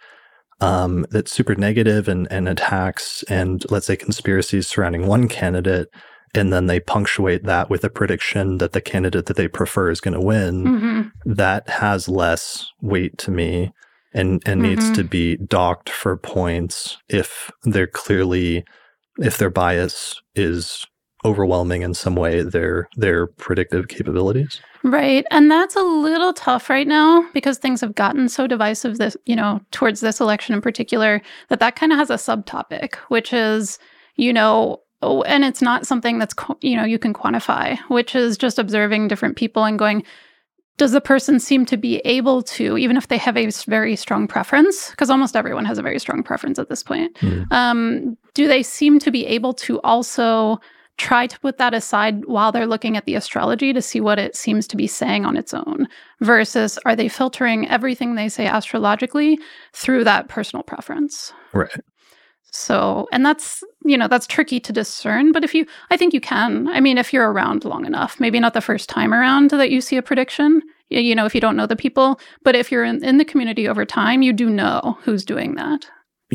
um, 0.61 1.05
that's 1.09 1.31
super 1.31 1.55
negative 1.55 2.07
and, 2.07 2.27
and 2.31 2.47
attacks 2.47 3.23
and 3.23 3.69
let's 3.69 3.87
say 3.87 3.95
conspiracies 3.95 4.67
surrounding 4.67 5.07
one 5.07 5.27
candidate, 5.27 5.89
and 6.33 6.51
then 6.51 6.67
they 6.67 6.79
punctuate 6.79 7.43
that 7.43 7.69
with 7.69 7.83
a 7.83 7.89
prediction 7.89 8.57
that 8.57 8.73
the 8.73 8.81
candidate 8.81 9.25
that 9.25 9.37
they 9.37 9.47
prefer 9.47 9.89
is 9.89 10.01
going 10.01 10.13
to 10.13 10.25
win, 10.25 10.63
mm-hmm. 10.63 11.33
that 11.33 11.69
has 11.69 12.09
less 12.09 12.67
weight 12.81 13.17
to 13.19 13.31
me 13.31 13.71
and 14.13 14.41
and 14.45 14.61
mm-hmm. 14.61 14.69
needs 14.69 14.89
to 14.91 15.01
mm-hmm. 15.01 15.07
be 15.07 15.37
docked 15.37 15.89
for 15.89 16.17
points 16.17 16.97
if 17.09 17.51
they're 17.63 17.85
clearly 17.85 18.63
if 19.19 19.37
their 19.37 19.49
bias 19.49 20.21
is 20.35 20.85
overwhelming 21.25 21.81
in 21.81 21.93
some 21.93 22.15
way 22.15 22.41
their 22.43 22.87
their 22.95 23.27
predictive 23.27 23.87
capabilities. 23.87 24.61
Right. 24.83 25.25
And 25.31 25.49
that's 25.49 25.75
a 25.75 25.81
little 25.81 26.31
tough 26.31 26.69
right 26.69 26.87
now 26.87 27.27
because 27.33 27.57
things 27.57 27.81
have 27.81 27.95
gotten 27.95 28.29
so 28.29 28.45
divisive 28.45 28.99
this, 28.99 29.17
you 29.25 29.35
know, 29.35 29.59
towards 29.71 29.99
this 29.99 30.21
election 30.21 30.53
in 30.53 30.61
particular 30.61 31.21
that 31.49 31.59
that 31.59 31.75
kind 31.75 31.91
of 31.91 31.97
has 31.97 32.11
a 32.11 32.15
subtopic, 32.15 32.95
which 33.07 33.33
is, 33.33 33.79
you 34.15 34.31
know, 34.31 34.81
oh, 35.01 35.23
and 35.23 35.43
it's 35.43 35.61
not 35.61 35.87
something 35.87 36.19
that's 36.19 36.35
you 36.61 36.75
know 36.75 36.85
you 36.85 36.99
can 36.99 37.13
quantify, 37.13 37.77
which 37.89 38.15
is 38.15 38.37
just 38.37 38.59
observing 38.59 39.07
different 39.07 39.37
people 39.37 39.63
and 39.63 39.79
going, 39.79 40.03
does 40.77 40.91
the 40.91 41.01
person 41.01 41.39
seem 41.39 41.65
to 41.65 41.77
be 41.77 41.97
able 41.99 42.43
to, 42.43 42.77
even 42.77 42.97
if 42.97 43.07
they 43.07 43.17
have 43.17 43.37
a 43.37 43.49
very 43.65 43.95
strong 43.95 44.27
preference, 44.27 44.91
because 44.91 45.09
almost 45.09 45.35
everyone 45.35 45.65
has 45.65 45.77
a 45.77 45.81
very 45.81 45.99
strong 45.99 46.21
preference 46.21 46.59
at 46.59 46.69
this 46.69 46.83
point, 46.83 47.15
mm. 47.17 47.49
um, 47.51 48.17
do 48.33 48.47
they 48.47 48.61
seem 48.61 48.99
to 48.99 49.09
be 49.09 49.25
able 49.25 49.53
to 49.53 49.79
also 49.81 50.59
try 50.97 51.27
to 51.27 51.39
put 51.39 51.57
that 51.57 51.73
aside 51.73 52.25
while 52.25 52.51
they're 52.51 52.67
looking 52.67 52.95
at 52.95 53.05
the 53.05 53.15
astrology 53.15 53.73
to 53.73 53.81
see 53.81 53.99
what 53.99 54.19
it 54.19 54.35
seems 54.35 54.67
to 54.67 54.77
be 54.77 54.87
saying 54.87 55.25
on 55.25 55.35
its 55.35 55.53
own? 55.53 55.87
Versus 56.21 56.79
are 56.85 56.95
they 56.95 57.09
filtering 57.09 57.67
everything 57.69 58.15
they 58.15 58.29
say 58.29 58.47
astrologically 58.47 59.39
through 59.73 60.03
that 60.05 60.27
personal 60.27 60.63
preference? 60.63 61.33
Right. 61.53 61.79
So, 62.51 63.05
and 63.11 63.25
that's, 63.25 63.63
you 63.83 63.97
know, 63.97 64.07
that's 64.07 64.25
tricky 64.25 64.61
to 64.61 64.71
discern. 64.71 65.33
But 65.33 65.43
if 65.43 65.53
you, 65.53 65.65
I 65.89 65.97
think 65.97 66.13
you 66.13 66.21
can. 66.21 66.69
I 66.69 66.79
mean, 66.79 66.97
if 66.97 67.11
you're 67.11 67.29
around 67.29 67.65
long 67.65 67.85
enough, 67.85 68.17
maybe 68.17 68.39
not 68.39 68.53
the 68.53 68.61
first 68.61 68.87
time 68.87 69.13
around 69.13 69.49
that 69.49 69.71
you 69.71 69.81
see 69.81 69.97
a 69.97 70.01
prediction, 70.01 70.61
you 70.87 71.15
know, 71.15 71.25
if 71.25 71.35
you 71.35 71.41
don't 71.41 71.57
know 71.57 71.67
the 71.67 71.75
people, 71.75 72.17
but 72.43 72.55
if 72.55 72.71
you're 72.71 72.85
in, 72.85 73.03
in 73.03 73.17
the 73.17 73.25
community 73.25 73.67
over 73.67 73.85
time, 73.85 74.21
you 74.21 74.31
do 74.31 74.49
know 74.49 74.97
who's 75.01 75.25
doing 75.25 75.55
that. 75.55 75.85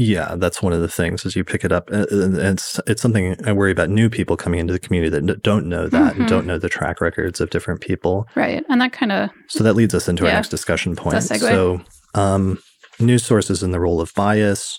Yeah, 0.01 0.36
that's 0.39 0.62
one 0.62 0.72
of 0.72 0.81
the 0.81 0.89
things 0.89 1.27
as 1.27 1.36
you 1.36 1.44
pick 1.44 1.62
it 1.62 1.72
up. 1.72 1.90
And 1.90 2.39
it's 2.39 2.81
it's 2.86 3.02
something 3.02 3.36
I 3.47 3.52
worry 3.52 3.70
about 3.70 3.90
new 3.90 4.09
people 4.09 4.35
coming 4.35 4.59
into 4.59 4.72
the 4.72 4.78
community 4.78 5.10
that 5.10 5.43
don't 5.43 5.66
know 5.66 5.89
that 5.89 6.12
mm-hmm. 6.12 6.22
and 6.22 6.31
don't 6.31 6.47
know 6.47 6.56
the 6.56 6.70
track 6.70 7.02
records 7.02 7.39
of 7.39 7.51
different 7.51 7.82
people. 7.82 8.27
Right, 8.35 8.64
and 8.70 8.81
that 8.81 8.94
kind 8.94 9.12
of 9.12 9.28
so 9.48 9.62
that 9.62 9.74
leads 9.74 9.94
us 9.94 10.09
into 10.09 10.24
yeah, 10.24 10.31
our 10.31 10.35
next 10.36 10.48
discussion 10.48 10.97
point. 10.97 11.22
So, 11.22 11.82
um, 12.14 12.62
news 12.98 13.24
sources 13.24 13.62
and 13.62 13.74
the 13.74 13.81
role 13.81 14.01
of 14.01 14.14
bias. 14.14 14.78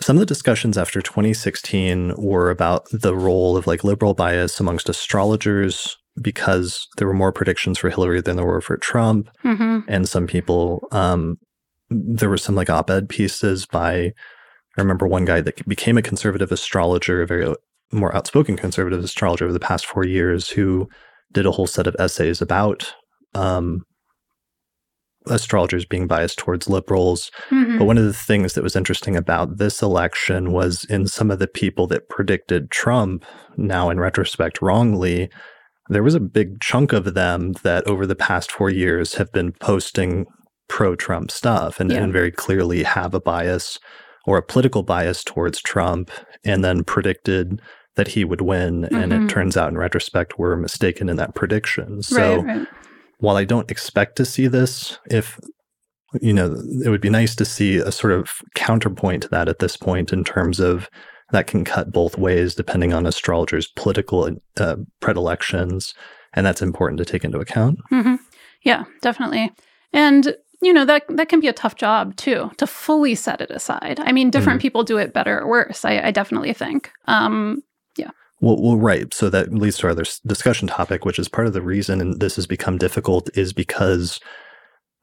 Some 0.00 0.14
of 0.14 0.20
the 0.20 0.26
discussions 0.26 0.78
after 0.78 1.02
2016 1.02 2.14
were 2.16 2.48
about 2.48 2.86
the 2.92 3.16
role 3.16 3.56
of 3.56 3.66
like 3.66 3.82
liberal 3.82 4.14
bias 4.14 4.60
amongst 4.60 4.88
astrologers 4.88 5.96
because 6.22 6.86
there 6.98 7.08
were 7.08 7.14
more 7.14 7.32
predictions 7.32 7.78
for 7.78 7.90
Hillary 7.90 8.20
than 8.20 8.36
there 8.36 8.46
were 8.46 8.60
for 8.60 8.76
Trump. 8.76 9.28
Mm-hmm. 9.44 9.80
And 9.88 10.08
some 10.08 10.28
people, 10.28 10.86
um, 10.92 11.38
there 11.90 12.28
were 12.28 12.38
some 12.38 12.54
like 12.54 12.70
op 12.70 12.90
ed 12.90 13.08
pieces 13.08 13.66
by, 13.66 14.12
I 14.76 14.80
remember 14.80 15.06
one 15.06 15.24
guy 15.24 15.40
that 15.40 15.66
became 15.68 15.96
a 15.96 16.02
conservative 16.02 16.52
astrologer, 16.52 17.22
a 17.22 17.26
very 17.26 17.54
more 17.92 18.14
outspoken 18.14 18.56
conservative 18.56 19.02
astrologer 19.02 19.44
over 19.44 19.52
the 19.52 19.60
past 19.60 19.86
four 19.86 20.04
years, 20.04 20.48
who 20.50 20.88
did 21.32 21.46
a 21.46 21.52
whole 21.52 21.66
set 21.66 21.86
of 21.86 21.96
essays 21.98 22.40
about 22.42 22.94
um, 23.34 23.82
astrologers 25.28 25.84
being 25.84 26.06
biased 26.06 26.38
towards 26.38 26.68
liberals. 26.68 27.30
Mm-hmm. 27.50 27.78
But 27.78 27.84
one 27.84 27.98
of 27.98 28.04
the 28.04 28.12
things 28.12 28.54
that 28.54 28.62
was 28.62 28.76
interesting 28.76 29.16
about 29.16 29.58
this 29.58 29.82
election 29.82 30.52
was 30.52 30.84
in 30.84 31.06
some 31.06 31.30
of 31.30 31.38
the 31.38 31.48
people 31.48 31.86
that 31.88 32.08
predicted 32.08 32.70
Trump, 32.70 33.24
now 33.56 33.90
in 33.90 33.98
retrospect 33.98 34.62
wrongly, 34.62 35.30
there 35.88 36.02
was 36.02 36.14
a 36.14 36.20
big 36.20 36.60
chunk 36.60 36.92
of 36.92 37.14
them 37.14 37.52
that 37.62 37.86
over 37.86 38.06
the 38.06 38.16
past 38.16 38.50
four 38.50 38.70
years 38.70 39.14
have 39.14 39.32
been 39.32 39.52
posting 39.52 40.26
pro 40.68 40.96
Trump 40.96 41.30
stuff 41.30 41.78
and, 41.78 41.90
yeah. 41.90 42.02
and 42.02 42.12
very 42.12 42.32
clearly 42.32 42.82
have 42.82 43.14
a 43.14 43.20
bias 43.20 43.78
or 44.26 44.36
a 44.36 44.42
political 44.42 44.82
bias 44.82 45.24
towards 45.24 45.60
Trump 45.62 46.10
and 46.44 46.62
then 46.62 46.84
predicted 46.84 47.62
that 47.94 48.08
he 48.08 48.24
would 48.24 48.42
win. 48.42 48.82
Mm-hmm. 48.82 48.94
And 48.94 49.12
it 49.12 49.16
mm-hmm. 49.16 49.26
turns 49.28 49.56
out 49.56 49.70
in 49.70 49.78
retrospect, 49.78 50.38
we're 50.38 50.56
mistaken 50.56 51.08
in 51.08 51.16
that 51.16 51.34
prediction. 51.34 52.02
So 52.02 52.36
right, 52.36 52.58
right 52.58 52.68
while 53.18 53.36
I 53.36 53.44
don't 53.44 53.70
expect 53.70 54.16
to 54.16 54.24
see 54.24 54.46
this, 54.46 54.98
if 55.10 55.38
you 56.20 56.32
know, 56.32 56.56
it 56.84 56.88
would 56.88 57.00
be 57.00 57.10
nice 57.10 57.34
to 57.36 57.44
see 57.44 57.76
a 57.76 57.92
sort 57.92 58.12
of 58.12 58.30
counterpoint 58.54 59.24
to 59.24 59.28
that 59.28 59.48
at 59.48 59.58
this 59.58 59.76
point 59.76 60.12
in 60.12 60.24
terms 60.24 60.60
of 60.60 60.88
that 61.32 61.46
can 61.46 61.64
cut 61.64 61.92
both 61.92 62.16
ways 62.16 62.54
depending 62.54 62.92
on 62.92 63.06
astrologers' 63.06 63.66
political 63.66 64.30
uh, 64.58 64.76
predilections, 65.00 65.94
and 66.32 66.46
that's 66.46 66.62
important 66.62 66.98
to 66.98 67.04
take 67.04 67.24
into 67.24 67.38
account. 67.38 67.78
Mm-hmm. 67.92 68.16
Yeah, 68.62 68.84
definitely. 69.02 69.50
And 69.92 70.36
you 70.66 70.72
know 70.72 70.84
that 70.84 71.04
that 71.10 71.28
can 71.28 71.38
be 71.38 71.46
a 71.46 71.52
tough 71.52 71.76
job 71.76 72.16
too 72.16 72.50
to 72.56 72.66
fully 72.66 73.14
set 73.14 73.40
it 73.40 73.52
aside. 73.52 74.00
I 74.00 74.10
mean, 74.10 74.30
different 74.30 74.58
mm-hmm. 74.58 74.62
people 74.62 74.82
do 74.82 74.98
it 74.98 75.12
better 75.12 75.40
or 75.40 75.46
worse. 75.46 75.84
I, 75.84 76.00
I 76.00 76.10
definitely 76.10 76.52
think. 76.52 76.90
Um, 77.06 77.62
yeah. 77.96 78.10
Well, 78.40 78.60
well, 78.60 78.76
right. 78.76 79.14
So 79.14 79.30
that 79.30 79.54
leads 79.54 79.78
to 79.78 79.86
our 79.86 79.92
other 79.92 80.04
discussion 80.26 80.66
topic, 80.66 81.04
which 81.04 81.20
is 81.20 81.28
part 81.28 81.46
of 81.46 81.52
the 81.52 81.62
reason 81.62 82.00
and 82.00 82.18
this 82.18 82.34
has 82.34 82.48
become 82.48 82.78
difficult 82.78 83.30
is 83.38 83.52
because 83.52 84.18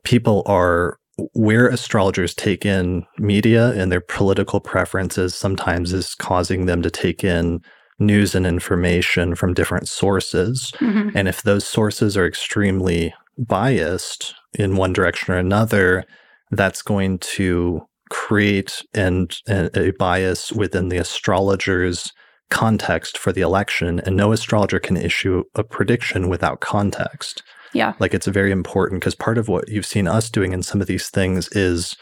people 0.04 0.44
are 0.48 1.00
where 1.32 1.70
astrologers 1.70 2.34
take 2.34 2.66
in 2.66 3.06
media 3.18 3.72
and 3.72 3.90
their 3.90 4.02
political 4.02 4.60
preferences 4.60 5.34
sometimes 5.34 5.94
is 5.94 6.14
causing 6.16 6.66
them 6.66 6.82
to 6.82 6.92
take 6.92 7.24
in 7.24 7.62
news 8.00 8.36
and 8.36 8.46
information 8.46 9.34
from 9.34 9.54
different 9.54 9.88
sources. 9.88 10.74
Mm-hmm. 10.80 11.16
And 11.16 11.30
if 11.30 11.44
those 11.44 11.66
sources 11.66 12.18
are 12.18 12.28
extremely 12.28 13.14
biased 13.38 14.36
in 14.56 14.76
one 14.76 14.94
direction 14.94 15.34
or 15.34 15.38
another, 15.38 16.06
that's 16.52 16.82
going 16.82 17.20
to 17.20 17.82
create 18.10 18.84
and, 18.94 19.36
a 19.48 19.92
bias 19.98 20.52
within 20.52 20.90
the 20.90 20.98
astrologers 20.98 22.12
context 22.50 23.18
for 23.18 23.32
the 23.32 23.42
election, 23.42 24.00
and 24.02 24.16
no 24.16 24.32
astrologer 24.32 24.80
can 24.80 24.96
issue 24.96 25.44
a 25.56 25.64
prediction 25.64 26.30
without 26.30 26.60
context. 26.60 27.42
Yeah. 27.74 27.94
Like 28.00 28.14
it's 28.14 28.28
very 28.28 28.52
important 28.52 29.02
because 29.02 29.16
part 29.16 29.40
of 29.40 29.48
what 29.48 29.70
you've 29.70 29.86
seen 29.86 30.08
us 30.08 30.30
doing 30.30 30.54
in 30.54 30.62
some 30.62 30.80
of 30.80 30.86
these 30.86 31.10
things 31.10 31.50
is 31.54 31.98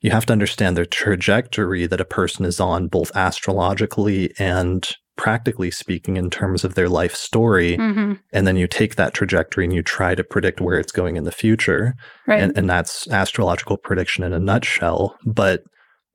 you 0.00 0.10
have 0.10 0.26
to 0.26 0.32
understand 0.32 0.76
the 0.76 0.84
trajectory 0.84 1.86
that 1.86 2.00
a 2.00 2.04
person 2.04 2.44
is 2.44 2.60
on, 2.60 2.88
both 2.88 3.10
astrologically 3.16 4.32
and 4.38 4.88
practically 5.18 5.70
speaking, 5.70 6.16
in 6.16 6.30
terms 6.30 6.64
of 6.64 6.74
their 6.74 6.88
life 6.88 7.14
story. 7.14 7.76
Mm-hmm. 7.76 8.14
And 8.32 8.46
then 8.46 8.56
you 8.56 8.66
take 8.66 8.94
that 8.94 9.12
trajectory 9.12 9.64
and 9.64 9.74
you 9.74 9.82
try 9.82 10.14
to 10.14 10.24
predict 10.24 10.62
where 10.62 10.78
it's 10.78 10.92
going 10.92 11.16
in 11.16 11.24
the 11.24 11.32
future. 11.32 11.94
Right. 12.26 12.40
And, 12.40 12.56
and 12.56 12.70
that's 12.70 13.06
astrological 13.08 13.76
prediction 13.76 14.24
in 14.24 14.32
a 14.32 14.38
nutshell. 14.38 15.18
But 15.26 15.64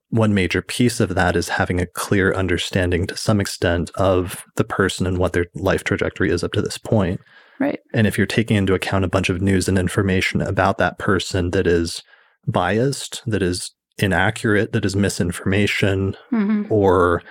one 0.09 0.33
major 0.33 0.61
piece 0.61 0.99
of 0.99 1.15
that 1.15 1.35
is 1.35 1.49
having 1.49 1.81
a 1.81 1.85
clear 1.85 2.33
understanding 2.33 3.05
to 3.07 3.17
some 3.17 3.41
extent 3.41 3.91
of 3.95 4.45
the 4.55 4.63
person 4.63 5.05
and 5.05 5.17
what 5.17 5.33
their 5.33 5.47
life 5.53 5.83
trajectory 5.83 6.31
is 6.31 6.43
up 6.43 6.53
to 6.53 6.61
this 6.61 6.77
point. 6.77 7.19
Right. 7.59 7.79
And 7.93 8.07
if 8.07 8.17
you're 8.17 8.25
taking 8.25 8.55
into 8.55 8.73
account 8.73 9.05
a 9.05 9.09
bunch 9.09 9.29
of 9.29 9.41
news 9.41 9.67
and 9.67 9.77
information 9.77 10.41
about 10.41 10.77
that 10.77 10.97
person 10.97 11.51
that 11.51 11.67
is 11.67 12.03
biased, 12.47 13.21
that 13.25 13.41
is 13.41 13.71
inaccurate, 13.97 14.71
that 14.71 14.85
is 14.85 14.95
misinformation, 14.95 16.15
mm-hmm. 16.31 16.71
or 16.71 17.21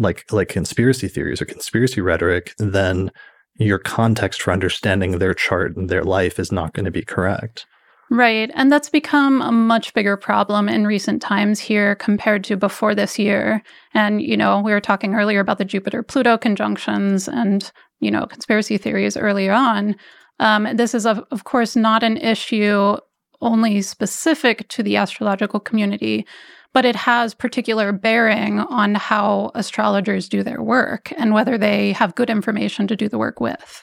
like 0.00 0.30
like 0.32 0.48
conspiracy 0.48 1.08
theories 1.08 1.40
or 1.40 1.44
conspiracy 1.44 2.00
rhetoric, 2.00 2.54
then 2.58 3.10
your 3.56 3.78
context 3.78 4.42
for 4.42 4.52
understanding 4.52 5.18
their 5.18 5.34
chart 5.34 5.76
and 5.76 5.88
their 5.88 6.04
life 6.04 6.38
is 6.38 6.50
not 6.50 6.72
going 6.72 6.86
to 6.86 6.90
be 6.90 7.02
correct. 7.02 7.66
Right. 8.10 8.50
And 8.54 8.72
that's 8.72 8.90
become 8.90 9.40
a 9.40 9.52
much 9.52 9.94
bigger 9.94 10.16
problem 10.16 10.68
in 10.68 10.84
recent 10.84 11.22
times 11.22 11.60
here 11.60 11.94
compared 11.94 12.42
to 12.44 12.56
before 12.56 12.92
this 12.92 13.20
year. 13.20 13.62
And, 13.94 14.20
you 14.20 14.36
know, 14.36 14.60
we 14.60 14.72
were 14.72 14.80
talking 14.80 15.14
earlier 15.14 15.38
about 15.38 15.58
the 15.58 15.64
Jupiter 15.64 16.02
Pluto 16.02 16.36
conjunctions 16.36 17.28
and, 17.28 17.70
you 18.00 18.10
know, 18.10 18.26
conspiracy 18.26 18.78
theories 18.78 19.16
earlier 19.16 19.52
on. 19.52 19.94
Um, 20.40 20.66
this 20.74 20.92
is, 20.92 21.06
of, 21.06 21.22
of 21.30 21.44
course, 21.44 21.76
not 21.76 22.02
an 22.02 22.16
issue 22.16 22.96
only 23.42 23.80
specific 23.80 24.68
to 24.70 24.82
the 24.82 24.96
astrological 24.96 25.60
community, 25.60 26.26
but 26.72 26.84
it 26.84 26.96
has 26.96 27.34
particular 27.34 27.92
bearing 27.92 28.60
on 28.60 28.94
how 28.94 29.50
astrologers 29.54 30.28
do 30.28 30.42
their 30.42 30.62
work 30.62 31.12
and 31.16 31.34
whether 31.34 31.58
they 31.58 31.92
have 31.92 32.14
good 32.14 32.30
information 32.30 32.86
to 32.86 32.96
do 32.96 33.08
the 33.08 33.18
work 33.18 33.40
with. 33.40 33.82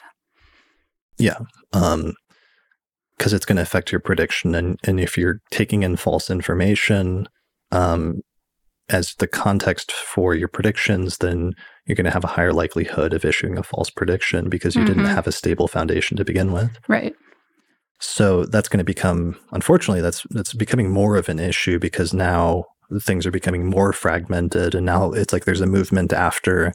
Yeah. 1.18 1.38
Um, 1.72 2.14
because 3.16 3.32
it's 3.32 3.44
going 3.44 3.56
to 3.56 3.62
affect 3.62 3.90
your 3.90 4.00
prediction. 4.00 4.54
And, 4.54 4.78
and 4.84 5.00
if 5.00 5.18
you're 5.18 5.40
taking 5.50 5.82
in 5.82 5.96
false 5.96 6.30
information 6.30 7.28
um, 7.72 8.20
as 8.88 9.14
the 9.18 9.26
context 9.26 9.90
for 9.90 10.34
your 10.36 10.46
predictions, 10.46 11.18
then 11.18 11.52
you're 11.84 11.96
going 11.96 12.04
to 12.04 12.12
have 12.12 12.24
a 12.24 12.28
higher 12.28 12.52
likelihood 12.52 13.12
of 13.12 13.24
issuing 13.24 13.58
a 13.58 13.64
false 13.64 13.90
prediction 13.90 14.48
because 14.48 14.76
you 14.76 14.82
mm-hmm. 14.82 15.00
didn't 15.00 15.14
have 15.14 15.26
a 15.26 15.32
stable 15.32 15.66
foundation 15.66 16.16
to 16.16 16.24
begin 16.24 16.52
with. 16.52 16.78
Right. 16.86 17.14
So 18.00 18.44
that's 18.44 18.68
going 18.68 18.78
to 18.78 18.84
become, 18.84 19.36
unfortunately, 19.50 20.00
that's 20.00 20.24
that's 20.30 20.54
becoming 20.54 20.90
more 20.90 21.16
of 21.16 21.28
an 21.28 21.40
issue 21.40 21.80
because 21.80 22.14
now 22.14 22.64
things 23.00 23.26
are 23.26 23.30
becoming 23.30 23.66
more 23.66 23.92
fragmented, 23.92 24.74
and 24.74 24.86
now 24.86 25.12
it's 25.12 25.32
like 25.32 25.44
there's 25.44 25.60
a 25.60 25.66
movement 25.66 26.12
after 26.12 26.72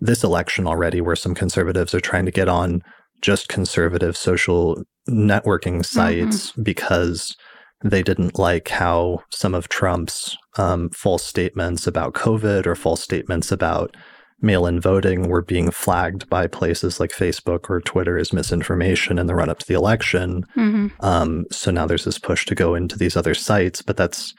this 0.00 0.24
election 0.24 0.66
already 0.66 1.00
where 1.00 1.16
some 1.16 1.34
conservatives 1.34 1.94
are 1.94 2.00
trying 2.00 2.24
to 2.24 2.32
get 2.32 2.48
on 2.48 2.82
just 3.20 3.48
conservative 3.48 4.16
social 4.16 4.82
networking 5.08 5.80
mm-hmm. 5.80 5.82
sites 5.82 6.52
mm-hmm. 6.52 6.62
because 6.62 7.36
they 7.84 8.02
didn't 8.02 8.38
like 8.38 8.68
how 8.68 9.22
some 9.30 9.54
of 9.54 9.68
Trump's 9.68 10.36
um, 10.58 10.90
false 10.90 11.24
statements 11.24 11.86
about 11.86 12.14
COVID 12.14 12.66
or 12.66 12.74
false 12.74 13.02
statements 13.02 13.50
about 13.50 13.96
mail 14.42 14.66
in 14.66 14.80
voting 14.80 15.28
were 15.28 15.42
being 15.42 15.70
flagged 15.70 16.28
by 16.28 16.46
places 16.46 16.98
like 16.98 17.10
Facebook 17.10 17.68
or 17.68 17.80
Twitter 17.80 18.18
as 18.18 18.32
misinformation 18.32 19.18
in 19.18 19.26
the 19.26 19.34
run 19.34 19.50
up 19.50 19.58
to 19.58 19.66
the 19.66 19.74
election. 19.74 20.44
Mm-hmm. 20.56 20.88
Um, 21.04 21.44
so 21.50 21.70
now 21.70 21.86
there's 21.86 22.04
this 22.04 22.18
push 22.18 22.46
to 22.46 22.54
go 22.54 22.74
into 22.74 22.96
these 22.96 23.16
other 23.16 23.34
sites, 23.34 23.82
but 23.82 23.96
that's 23.96 24.34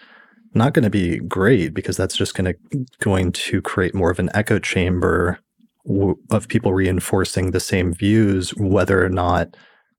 not 0.53 0.73
going 0.73 0.83
to 0.83 0.89
be 0.89 1.19
great 1.19 1.73
because 1.73 1.97
that's 1.97 2.15
just 2.15 2.35
going 2.35 2.53
to 2.53 2.85
going 2.99 3.31
to 3.31 3.61
create 3.61 3.95
more 3.95 4.11
of 4.11 4.19
an 4.19 4.29
echo 4.33 4.59
chamber 4.59 5.39
w- 5.85 6.17
of 6.29 6.47
people 6.47 6.73
reinforcing 6.73 7.51
the 7.51 7.59
same 7.59 7.93
views, 7.93 8.51
whether 8.57 9.03
or 9.03 9.09
not 9.09 9.55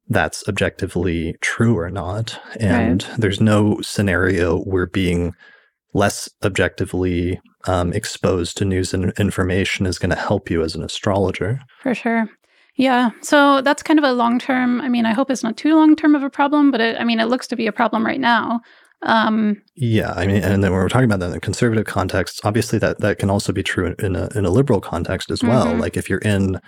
that's 0.09 0.47
objectively 0.49 1.37
true 1.41 1.79
or 1.79 1.91
not. 1.91 2.39
And 2.59 3.03
right. 3.05 3.19
there's 3.19 3.41
no 3.41 3.81
scenario 3.81 4.59
where 4.61 4.87
being 4.87 5.35
less 5.95 6.29
objectively 6.45 7.41
um, 7.67 7.93
exposed 7.93 8.57
to 8.59 8.65
news 8.65 8.93
and 8.93 9.13
information 9.19 9.87
is 9.87 9.99
going 9.99 10.11
to 10.11 10.17
help 10.17 10.51
you 10.51 10.63
as 10.63 10.75
an 10.75 10.83
astrologer. 10.83 11.61
For 11.83 11.95
sure. 11.95 12.29
Yeah. 12.77 13.11
So 13.21 13.61
that's 13.61 13.83
kind 13.83 13.99
of 13.99 14.05
a 14.05 14.13
long 14.13 14.39
term. 14.39 14.81
I 14.81 14.89
mean, 14.89 15.05
I 15.05 15.13
hope 15.13 15.31
it's 15.31 15.43
not 15.43 15.57
too 15.57 15.77
long 15.77 15.95
term 15.95 16.15
of 16.15 16.23
a 16.23 16.31
problem, 16.31 16.71
but 16.71 16.81
it, 16.81 16.97
I 16.99 17.05
mean, 17.05 17.21
it 17.21 17.27
looks 17.27 17.47
to 17.49 17.57
be 17.57 17.67
a 17.67 17.73
problem 17.73 18.05
right 18.05 18.21
now. 18.21 18.61
Um, 19.05 19.61
yeah, 19.75 20.13
I 20.13 20.27
mean, 20.27 20.43
and 20.43 20.63
then 20.63 20.71
when 20.73 20.81
we're 20.81 20.89
talking 20.89 21.07
about 21.07 21.21
that 21.21 21.27
in 21.27 21.33
the 21.33 21.41
conservative 21.41 21.87
context, 21.87 22.41
obviously 22.45 22.79
that 22.79 23.01
that 23.01 23.19
can 23.19 23.31
also 23.31 23.53
be 23.53 23.63
true 23.63 23.95
in 23.99 24.15
a 24.15 24.29
in 24.35 24.45
a 24.45 24.51
liberal 24.51 24.81
context 24.81 25.31
as 25.31 25.43
well. 25.43 25.67
Mm-hmm. 25.67 25.81
Like 25.81 25.97
if 25.97 26.09
you're 26.09 26.21
in 26.21 26.61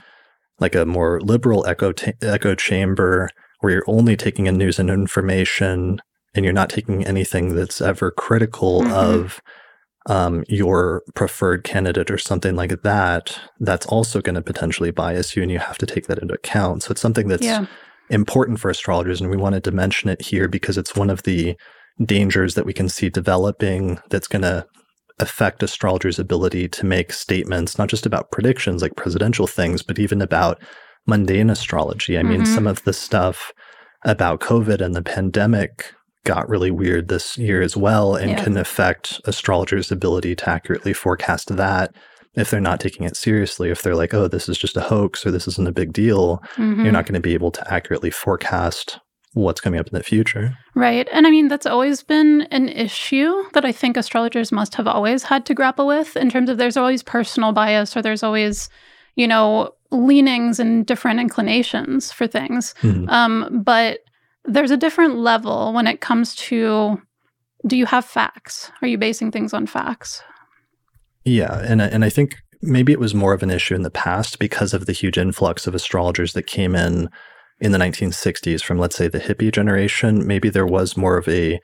like 0.59 0.75
a 0.75 0.85
more 0.85 1.21
liberal 1.21 1.67
echo 1.67 1.93
echo 2.23 2.55
chamber 2.55 3.29
where 3.61 3.73
you're 3.73 3.85
only 3.87 4.17
taking 4.17 4.47
in 4.47 4.59
news 4.59 4.79
and 4.79 4.91
information 4.91 6.01
and 6.35 6.45
you're 6.45 6.53
not 6.53 6.71
taking 6.71 7.07
anything 7.07 7.55
that's 7.55 7.81
ever 7.81 8.11
critical 8.11 8.83
mm-hmm. 8.83 8.93
of 8.93 9.41
um, 10.07 10.45
your 10.49 11.03
preferred 11.15 11.65
candidate 11.65 12.11
or 12.11 12.19
something 12.19 12.57
like 12.57 12.83
that, 12.83 13.39
that's 13.61 13.87
also 13.87 14.21
going 14.21 14.35
to 14.35 14.43
potentially 14.43 14.91
bias 14.91 15.35
you, 15.35 15.43
and 15.43 15.51
you 15.51 15.59
have 15.59 15.79
to 15.79 15.87
take 15.87 16.09
that 16.09 16.19
into 16.19 16.35
account. 16.35 16.83
So 16.83 16.91
it's 16.91 17.01
something 17.01 17.29
that's 17.29 17.45
yeah. 17.45 17.67
important 18.11 18.61
for 18.61 18.69
astrologers, 18.71 19.21
and 19.21 19.31
we 19.31 19.37
wanted 19.37 19.65
to 19.65 19.71
mention 19.71 20.11
it 20.11 20.21
here 20.21 20.49
because 20.49 20.77
it's 20.77 20.95
one 20.95 21.09
of 21.09 21.23
the 21.23 21.57
dangers 22.03 22.55
that 22.55 22.67
we 22.67 22.73
can 22.73 22.89
see 22.89 23.09
developing 23.09 23.99
that's 24.11 24.29
going 24.29 24.43
to 24.43 24.67
affect 25.21 25.63
astrologers' 25.63 26.19
ability 26.19 26.69
to 26.69 26.87
make 26.87 27.13
statements, 27.13 27.79
not 27.79 27.89
just 27.89 28.07
about 28.07 28.33
predictions 28.33 28.83
like 28.83 28.97
presidential 28.97 29.47
things, 29.47 29.83
but 29.83 29.99
even 29.99 30.21
about 30.21 30.61
mundane 31.07 31.51
astrology. 31.51 32.19
I 32.19 32.23
mm-hmm. 32.23 32.31
mean, 32.31 32.47
some 32.47 32.67
of 32.67 32.83
the 32.85 32.93
stuff 32.93 33.53
about 34.05 34.41
COVID 34.41 34.81
and 34.81 34.95
the 34.95 35.03
pandemic 35.03 35.95
got 36.25 36.49
really 36.49 36.71
weird 36.71 37.09
this 37.09 37.37
year 37.37 37.61
as 37.63 37.77
well 37.77 38.17
and 38.17 38.31
yeah. 38.31 38.43
can 38.43 38.57
affect 38.57 39.21
astrologers' 39.27 39.93
ability 39.93 40.35
to 40.35 40.51
accurately 40.51 40.93
forecast 40.93 41.55
that 41.57 41.95
if 42.35 42.51
they're 42.51 42.61
not 42.61 42.81
taking 42.81 43.07
it 43.07 43.17
seriously. 43.17 43.71
If 43.71 43.83
they're 43.83 43.95
like, 43.95 44.15
oh, 44.15 44.27
this 44.27 44.49
is 44.49 44.59
just 44.59 44.77
a 44.77 44.81
hoax 44.81 45.25
or 45.25 45.31
this 45.31 45.47
isn't 45.47 45.69
a 45.69 45.73
big 45.73 45.93
deal, 45.93 46.39
mm-hmm. 46.57 46.83
you're 46.83 46.93
not 46.93 47.07
going 47.07 47.15
to 47.15 47.21
be 47.21 47.35
able 47.35 47.51
to 47.53 47.73
accurately 47.73 48.11
forecast 48.11 48.99
what's 49.35 49.61
coming 49.61 49.79
up 49.79 49.87
in 49.87 49.95
the 49.95 50.03
future. 50.03 50.57
Right. 50.75 51.09
And 51.13 51.27
I 51.27 51.31
mean, 51.31 51.49
that's 51.49 51.67
always 51.67 52.03
been 52.03 52.43
an 52.51 52.69
issue 52.69 53.45
that 53.53 53.65
I 53.65 53.73
think 53.73 53.97
astrologers 53.97 54.53
must 54.53 54.75
have 54.77 54.87
always 54.87 55.25
had 55.25 55.45
to 55.47 55.55
grapple 55.55 55.87
with 55.87 56.17
in 56.17 56.31
terms 56.31 56.49
of 56.49 56.59
there's 56.59 56.77
always 56.77 57.03
personal 57.03 57.53
bias 57.53 57.97
or 57.97 58.03
there's 58.03 58.23
always, 58.23 58.69
you 59.17 59.27
know, 59.27 59.75
leanings 59.91 60.59
and 60.59 60.87
different 60.87 61.21
inclinations 61.21 62.13
for 62.13 62.27
things. 62.27 62.75
Mm-hmm. 62.83 63.09
Um, 63.09 63.63
but 63.65 64.01
there's 64.45 64.71
a 64.71 64.77
different 64.77 65.17
level 65.17 65.73
when 65.73 65.87
it 65.87 66.01
comes 66.01 66.35
to 66.37 67.01
do 67.67 67.77
you 67.77 67.87
have 67.87 68.05
facts? 68.05 68.71
Are 68.83 68.89
you 68.89 68.99
basing 68.99 69.31
things 69.31 69.55
on 69.55 69.67
facts? 69.67 70.23
Yeah, 71.25 71.61
and 71.61 71.81
and 71.81 72.05
I 72.05 72.11
think 72.11 72.37
maybe 72.61 72.93
it 72.93 73.01
was 73.01 73.15
more 73.15 73.33
of 73.33 73.43
an 73.43 73.51
issue 73.51 73.75
in 73.75 73.83
the 73.83 73.91
past 73.91 74.39
because 74.39 74.75
of 74.75 74.87
the 74.87 74.93
huge 74.93 75.19
influx 75.19 75.67
of 75.67 75.75
astrologers 75.75 76.35
that 76.35 76.47
came 76.47 76.75
in 76.75 77.09
in 77.61 77.73
the 77.73 77.79
1960s 77.79 78.63
from 78.63 78.79
let's 78.79 78.97
say 78.97 79.09
the 79.09 79.21
hippie 79.21 79.53
generation. 79.53 80.27
Maybe 80.27 80.51
there 80.51 80.67
was 80.67 80.97
more 80.97 81.17
of 81.17 81.29
a 81.29 81.61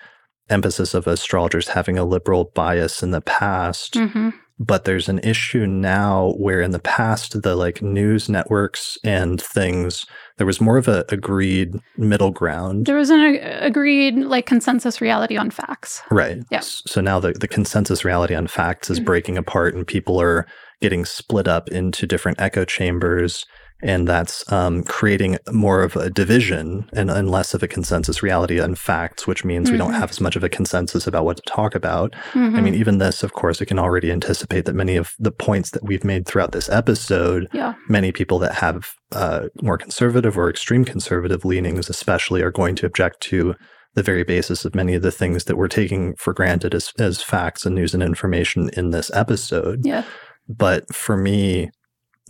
emphasis 0.48 0.94
of 0.94 1.06
astrologers 1.06 1.68
having 1.68 1.98
a 1.98 2.04
liberal 2.04 2.50
bias 2.54 3.02
in 3.02 3.10
the 3.10 3.20
past. 3.20 3.94
Mm-hmm 3.94 4.30
but 4.60 4.84
there's 4.84 5.08
an 5.08 5.18
issue 5.20 5.66
now 5.66 6.34
where 6.36 6.60
in 6.60 6.70
the 6.70 6.78
past 6.78 7.42
the 7.42 7.56
like 7.56 7.80
news 7.80 8.28
networks 8.28 8.98
and 9.02 9.40
things 9.40 10.06
there 10.36 10.46
was 10.46 10.60
more 10.60 10.76
of 10.76 10.86
a 10.86 11.04
agreed 11.08 11.74
middle 11.96 12.30
ground 12.30 12.86
there 12.86 12.96
was 12.96 13.10
an 13.10 13.20
agreed 13.20 14.16
like 14.18 14.46
consensus 14.46 15.00
reality 15.00 15.36
on 15.36 15.50
facts 15.50 16.02
right 16.10 16.44
yeah 16.50 16.60
so 16.60 17.00
now 17.00 17.18
the, 17.18 17.32
the 17.32 17.48
consensus 17.48 18.04
reality 18.04 18.34
on 18.34 18.46
facts 18.46 18.90
is 18.90 18.98
mm-hmm. 18.98 19.06
breaking 19.06 19.38
apart 19.38 19.74
and 19.74 19.86
people 19.86 20.20
are 20.20 20.46
getting 20.82 21.04
split 21.04 21.48
up 21.48 21.68
into 21.70 22.06
different 22.06 22.40
echo 22.40 22.64
chambers 22.64 23.46
and 23.82 24.06
that's 24.06 24.50
um, 24.52 24.82
creating 24.82 25.38
more 25.52 25.82
of 25.82 25.96
a 25.96 26.10
division 26.10 26.88
and, 26.92 27.10
and, 27.10 27.30
less 27.30 27.54
of 27.54 27.62
a 27.62 27.68
consensus 27.68 28.22
reality 28.22 28.60
on 28.60 28.74
facts, 28.74 29.26
which 29.26 29.44
means 29.44 29.66
mm-hmm. 29.66 29.74
we 29.74 29.78
don't 29.78 29.92
mm-hmm. 29.92 30.00
have 30.00 30.10
as 30.10 30.20
much 30.20 30.36
of 30.36 30.44
a 30.44 30.48
consensus 30.48 31.06
about 31.06 31.24
what 31.24 31.36
to 31.36 31.42
talk 31.46 31.74
about. 31.74 32.12
Mm-hmm. 32.32 32.56
I 32.56 32.60
mean, 32.60 32.74
even 32.74 32.98
this, 32.98 33.22
of 33.22 33.32
course, 33.32 33.60
we 33.60 33.66
can 33.66 33.78
already 33.78 34.10
anticipate 34.10 34.64
that 34.66 34.74
many 34.74 34.96
of 34.96 35.14
the 35.18 35.32
points 35.32 35.70
that 35.70 35.84
we've 35.84 36.04
made 36.04 36.26
throughout 36.26 36.52
this 36.52 36.68
episode, 36.68 37.48
yeah. 37.52 37.74
many 37.88 38.12
people 38.12 38.38
that 38.40 38.54
have 38.54 38.90
uh, 39.12 39.48
more 39.62 39.78
conservative 39.78 40.36
or 40.36 40.50
extreme 40.50 40.84
conservative 40.84 41.44
leanings, 41.44 41.88
especially, 41.88 42.42
are 42.42 42.50
going 42.50 42.74
to 42.76 42.86
object 42.86 43.20
to 43.20 43.54
the 43.94 44.02
very 44.02 44.22
basis 44.22 44.64
of 44.64 44.74
many 44.74 44.94
of 44.94 45.02
the 45.02 45.10
things 45.10 45.44
that 45.44 45.56
we're 45.56 45.68
taking 45.68 46.14
for 46.16 46.32
granted 46.32 46.74
as, 46.74 46.92
as 46.98 47.22
facts 47.22 47.66
and 47.66 47.74
news 47.74 47.92
and 47.92 48.02
information 48.02 48.70
in 48.76 48.90
this 48.90 49.10
episode. 49.14 49.80
Yeah. 49.84 50.04
But 50.48 50.94
for 50.94 51.16
me, 51.16 51.70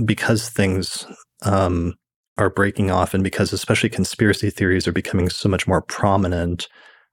because 0.05 0.49
things 0.49 1.07
um, 1.43 1.94
are 2.39 2.51
breaking 2.51 2.91
off, 2.91 3.15
and 3.15 3.23
because 3.23 3.52
especially 3.52 3.89
conspiracy 3.89 4.51
theories 4.51 4.89
are 4.89 4.93
becoming 4.93 5.28
so 5.28 5.49
much 5.49 5.67
more 5.67 5.83
prominent, 5.83 6.69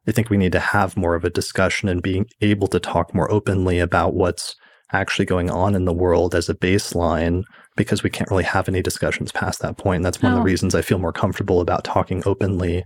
I 0.07 0.11
think 0.11 0.29
we 0.29 0.37
need 0.37 0.53
to 0.53 0.59
have 0.59 0.95
more 0.95 1.15
of 1.15 1.25
a 1.25 1.29
discussion 1.29 1.89
and 1.89 2.01
being 2.01 2.27
able 2.41 2.67
to 2.67 2.79
talk 2.79 3.13
more 3.13 3.29
openly 3.31 3.79
about 3.79 4.13
what's 4.13 4.55
actually 4.93 5.25
going 5.25 5.49
on 5.49 5.75
in 5.75 5.85
the 5.85 5.93
world 5.93 6.33
as 6.33 6.47
a 6.47 6.55
baseline 6.55 7.43
because 7.75 8.03
we 8.03 8.09
can't 8.09 8.29
really 8.31 8.43
have 8.43 8.69
any 8.69 8.81
discussions 8.81 9.31
past 9.31 9.61
that 9.61 9.77
point. 9.77 9.97
And 9.97 10.05
that's 10.05 10.21
one 10.21 10.31
of 10.31 10.37
the 10.37 10.43
reasons 10.43 10.73
I 10.73 10.81
feel 10.81 10.97
more 10.97 11.11
comfortable 11.11 11.59
about 11.59 11.83
talking 11.83 12.23
openly 12.25 12.83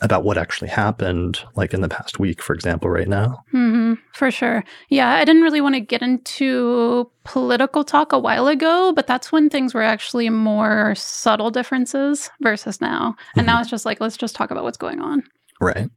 about 0.00 0.24
what 0.24 0.38
actually 0.38 0.68
happened, 0.68 1.40
like 1.54 1.72
in 1.72 1.80
the 1.80 1.88
past 1.88 2.18
week, 2.18 2.42
for 2.42 2.54
example, 2.54 2.90
right 2.90 3.08
now. 3.08 3.42
Mm-hmm, 3.52 3.94
for 4.12 4.30
sure. 4.30 4.62
Yeah, 4.88 5.14
I 5.14 5.24
didn't 5.24 5.42
really 5.42 5.60
want 5.60 5.74
to 5.74 5.80
get 5.80 6.02
into 6.02 7.10
political 7.24 7.82
talk 7.82 8.12
a 8.12 8.18
while 8.18 8.46
ago, 8.46 8.92
but 8.94 9.06
that's 9.06 9.32
when 9.32 9.48
things 9.48 9.74
were 9.74 9.82
actually 9.82 10.28
more 10.28 10.94
subtle 10.94 11.50
differences 11.50 12.30
versus 12.40 12.80
now. 12.80 13.16
And 13.34 13.46
mm-hmm. 13.46 13.54
now 13.54 13.60
it's 13.60 13.70
just 13.70 13.86
like, 13.86 14.00
let's 14.00 14.16
just 14.16 14.36
talk 14.36 14.50
about 14.50 14.64
what's 14.64 14.76
going 14.76 15.00
on. 15.00 15.22
Right. 15.60 15.88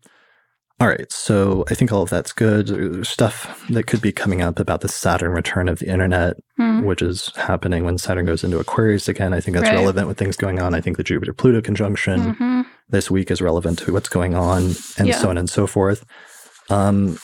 All 0.82 0.88
right, 0.88 1.12
so 1.12 1.66
I 1.70 1.76
think 1.76 1.92
all 1.92 2.04
of 2.04 2.10
that's 2.10 2.32
good. 2.32 2.68
There's 2.68 3.10
stuff 3.10 3.66
that 3.70 3.86
could 3.86 4.02
be 4.02 4.14
coming 4.14 4.42
up 4.42 4.60
about 4.60 4.80
the 4.80 4.88
Saturn 4.88 5.32
return 5.32 5.68
of 5.68 5.80
the 5.80 5.92
internet, 5.92 6.38
mm. 6.58 6.86
which 6.86 7.02
is 7.02 7.34
happening 7.36 7.84
when 7.84 7.98
Saturn 7.98 8.26
goes 8.26 8.46
into 8.46 8.60
Aquarius 8.60 9.10
again. 9.10 9.34
I 9.34 9.42
think 9.42 9.58
that's 9.58 9.68
right. 9.68 9.76
relevant 9.76 10.08
with 10.08 10.18
things 10.18 10.38
going 10.38 10.62
on. 10.62 10.74
I 10.74 10.80
think 10.80 10.96
the 10.96 11.04
Jupiter 11.04 11.34
Pluto 11.34 11.60
conjunction 11.60 12.34
mm-hmm. 12.34 12.62
This 12.90 13.10
week 13.12 13.32
is 13.32 13.42
relevant 13.42 13.80
to 13.80 13.94
what's 13.94 14.10
going 14.10 14.36
on, 14.36 14.76
and 14.98 15.08
yeah. 15.08 15.18
so 15.18 15.30
on 15.30 15.38
and 15.38 15.50
so 15.50 15.68
forth. 15.68 16.06
Um, 16.70 17.18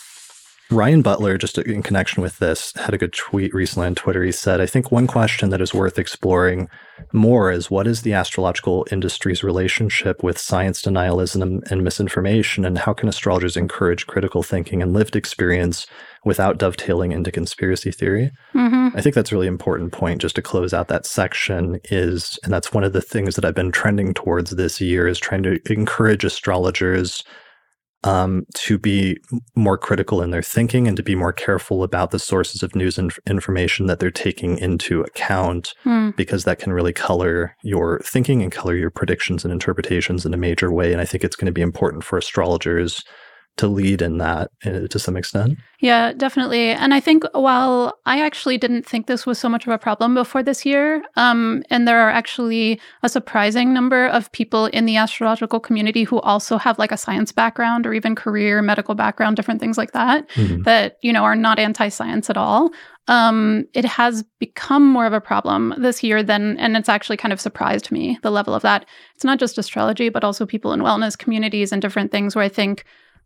Ryan 0.71 1.03
Butler, 1.03 1.37
just 1.37 1.59
in 1.59 1.83
connection 1.83 2.23
with 2.23 2.39
this, 2.39 2.73
had 2.75 2.93
a 2.93 2.97
good 2.97 3.13
tweet 3.13 3.53
recently 3.53 3.85
on 3.85 3.93
Twitter. 3.93 4.23
He 4.23 4.31
said, 4.31 4.59
I 4.59 4.65
think 4.65 4.91
one 4.91 5.05
question 5.05 5.49
that 5.49 5.61
is 5.61 5.75
worth 5.75 5.99
exploring 5.99 6.69
more 7.13 7.51
is 7.51 7.69
what 7.69 7.85
is 7.85 8.01
the 8.01 8.13
astrological 8.13 8.87
industry's 8.89 9.43
relationship 9.43 10.23
with 10.23 10.39
science 10.39 10.81
denialism 10.81 11.61
and 11.69 11.83
misinformation, 11.83 12.65
and 12.65 12.79
how 12.79 12.93
can 12.93 13.07
astrologers 13.07 13.55
encourage 13.55 14.07
critical 14.07 14.41
thinking 14.41 14.81
and 14.81 14.93
lived 14.93 15.15
experience 15.15 15.85
without 16.23 16.57
dovetailing 16.57 17.11
into 17.11 17.31
conspiracy 17.31 17.91
theory? 17.91 18.31
Mm-hmm. 18.55 18.97
I 18.97 19.01
think 19.01 19.13
that's 19.13 19.31
a 19.31 19.35
really 19.35 19.47
important 19.47 19.91
point 19.91 20.21
just 20.21 20.35
to 20.35 20.41
close 20.41 20.73
out 20.73 20.87
that 20.87 21.05
section 21.05 21.79
is, 21.91 22.39
and 22.43 22.51
that's 22.51 22.73
one 22.73 22.83
of 22.83 22.93
the 22.93 23.01
things 23.01 23.35
that 23.35 23.45
I've 23.45 23.53
been 23.53 23.71
trending 23.71 24.15
towards 24.15 24.51
this 24.51 24.81
year 24.81 25.07
is 25.07 25.19
trying 25.19 25.43
to 25.43 25.59
encourage 25.71 26.23
astrologers 26.23 27.23
um, 28.05 28.45
to 28.53 28.77
be 28.77 29.17
more 29.55 29.77
critical 29.77 30.21
in 30.21 30.29
their 30.29 30.43
thinking 30.43 30.87
and 30.87 30.95
to 30.95 31.03
be 31.03 31.15
more 31.15 31.33
careful 31.33 31.83
about 31.83 32.11
the 32.11 32.19
sources 32.19 32.61
of 32.63 32.75
news 32.75 32.97
and 32.97 33.11
information 33.27 33.87
that 33.87 33.99
they're 33.99 34.11
taking 34.11 34.57
into 34.59 35.01
account, 35.01 35.73
mm. 35.83 36.15
because 36.15 36.43
that 36.43 36.59
can 36.59 36.71
really 36.71 36.93
color 36.93 37.55
your 37.63 37.99
thinking 38.05 38.43
and 38.43 38.51
color 38.51 38.75
your 38.75 38.91
predictions 38.91 39.43
and 39.43 39.51
interpretations 39.51 40.25
in 40.25 40.33
a 40.33 40.37
major 40.37 40.71
way. 40.71 40.91
And 40.91 41.01
I 41.01 41.05
think 41.05 41.23
it's 41.23 41.35
going 41.35 41.47
to 41.47 41.51
be 41.51 41.61
important 41.61 42.03
for 42.03 42.17
astrologers 42.17 43.03
to 43.57 43.67
lead 43.67 44.01
in 44.01 44.17
that 44.17 44.51
uh, 44.65 44.87
to 44.87 44.99
some 44.99 45.15
extent. 45.15 45.57
Yeah, 45.79 46.13
definitely. 46.13 46.71
And 46.71 46.93
I 46.93 46.99
think 46.99 47.23
while 47.33 47.97
I 48.05 48.21
actually 48.21 48.57
didn't 48.57 48.85
think 48.85 49.07
this 49.07 49.25
was 49.25 49.39
so 49.39 49.47
much 49.47 49.65
of 49.65 49.71
a 49.71 49.77
problem 49.77 50.13
before 50.13 50.43
this 50.43 50.65
year, 50.65 51.03
um, 51.15 51.63
and 51.69 51.87
there 51.87 51.99
are 51.99 52.09
actually 52.09 52.79
a 53.03 53.09
surprising 53.09 53.73
number 53.73 54.07
of 54.07 54.31
people 54.31 54.65
in 54.67 54.85
the 54.85 54.97
astrological 54.97 55.59
community 55.59 56.03
who 56.03 56.19
also 56.21 56.57
have 56.57 56.79
like 56.79 56.91
a 56.91 56.97
science 56.97 57.31
background 57.31 57.85
or 57.87 57.93
even 57.93 58.15
career 58.15 58.61
medical 58.61 58.95
background, 58.95 59.35
different 59.35 59.61
things 59.61 59.77
like 59.77 59.91
that, 59.91 60.27
mm-hmm. 60.31 60.63
that 60.63 60.97
you 61.01 61.13
know 61.13 61.23
are 61.23 61.35
not 61.35 61.59
anti-science 61.59 62.29
at 62.29 62.37
all. 62.37 62.71
Um, 63.07 63.65
it 63.73 63.85
has 63.85 64.23
become 64.39 64.85
more 64.85 65.05
of 65.05 65.13
a 65.13 65.21
problem 65.21 65.75
this 65.77 66.01
year 66.03 66.23
than, 66.23 66.57
and 66.57 66.75
it's 66.75 66.89
actually 66.89 67.17
kind 67.17 67.31
of 67.31 67.39
surprised 67.39 67.91
me 67.91 68.17
the 68.23 68.31
level 68.31 68.53
of 68.55 68.63
that. 68.63 68.85
It's 69.13 69.23
not 69.23 69.39
just 69.39 69.57
astrology, 69.57 70.09
but 70.09 70.23
also 70.23 70.45
people 70.45 70.73
in 70.73 70.81
wellness 70.81 71.17
communities 71.17 71.71
and 71.71 71.81
different 71.81 72.11
things 72.11 72.35
where 72.35 72.43
I 72.43 72.49
think 72.49 72.83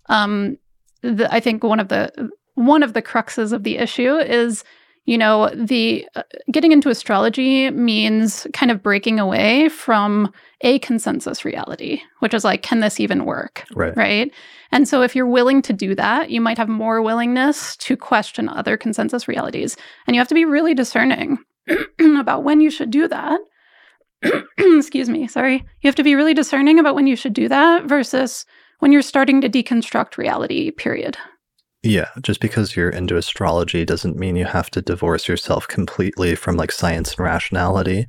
um, 0.09 0.57
the, 1.01 1.33
I 1.33 1.39
think 1.39 1.63
one 1.63 1.79
of 1.79 1.87
the 1.87 2.31
one 2.55 2.83
of 2.83 2.93
the 2.93 3.01
cruxes 3.01 3.53
of 3.53 3.63
the 3.63 3.77
issue 3.77 4.17
is 4.17 4.63
you 5.05 5.17
know 5.17 5.49
the 5.55 6.05
uh, 6.15 6.23
getting 6.51 6.71
into 6.71 6.89
astrology 6.89 7.71
means 7.71 8.45
kind 8.53 8.71
of 8.71 8.83
breaking 8.83 9.19
away 9.19 9.69
from 9.69 10.31
a 10.61 10.77
consensus 10.79 11.45
reality 11.45 12.01
which 12.19 12.33
is 12.33 12.43
like 12.43 12.61
can 12.61 12.81
this 12.81 12.99
even 12.99 13.25
work? 13.25 13.63
Right. 13.73 13.95
Right? 13.95 14.31
And 14.71 14.87
so 14.87 15.01
if 15.01 15.15
you're 15.15 15.25
willing 15.25 15.61
to 15.63 15.73
do 15.73 15.95
that 15.95 16.29
you 16.29 16.41
might 16.41 16.57
have 16.57 16.69
more 16.69 17.01
willingness 17.01 17.77
to 17.77 17.95
question 17.95 18.49
other 18.49 18.75
consensus 18.75 19.27
realities. 19.27 19.77
And 20.05 20.15
you 20.15 20.19
have 20.19 20.27
to 20.27 20.35
be 20.35 20.45
really 20.45 20.73
discerning 20.73 21.37
about 21.99 22.43
when 22.43 22.59
you 22.59 22.69
should 22.69 22.91
do 22.91 23.07
that. 23.07 23.39
Excuse 24.57 25.07
me 25.07 25.27
sorry. 25.27 25.65
You 25.81 25.87
have 25.87 25.95
to 25.95 26.03
be 26.03 26.15
really 26.15 26.33
discerning 26.33 26.77
about 26.77 26.95
when 26.95 27.07
you 27.07 27.15
should 27.15 27.33
do 27.33 27.47
that 27.47 27.85
versus 27.85 28.45
when 28.79 28.91
you're 28.91 29.01
starting 29.01 29.41
to 29.41 29.49
deconstruct 29.49 30.17
reality, 30.17 30.71
period. 30.71 31.17
Yeah, 31.81 32.09
just 32.21 32.41
because 32.41 32.75
you're 32.75 32.89
into 32.89 33.15
astrology 33.15 33.85
doesn't 33.85 34.17
mean 34.17 34.35
you 34.35 34.45
have 34.45 34.69
to 34.71 34.81
divorce 34.81 35.27
yourself 35.27 35.67
completely 35.67 36.35
from 36.35 36.57
like 36.57 36.71
science 36.71 37.15
and 37.15 37.25
rationality. 37.25 38.05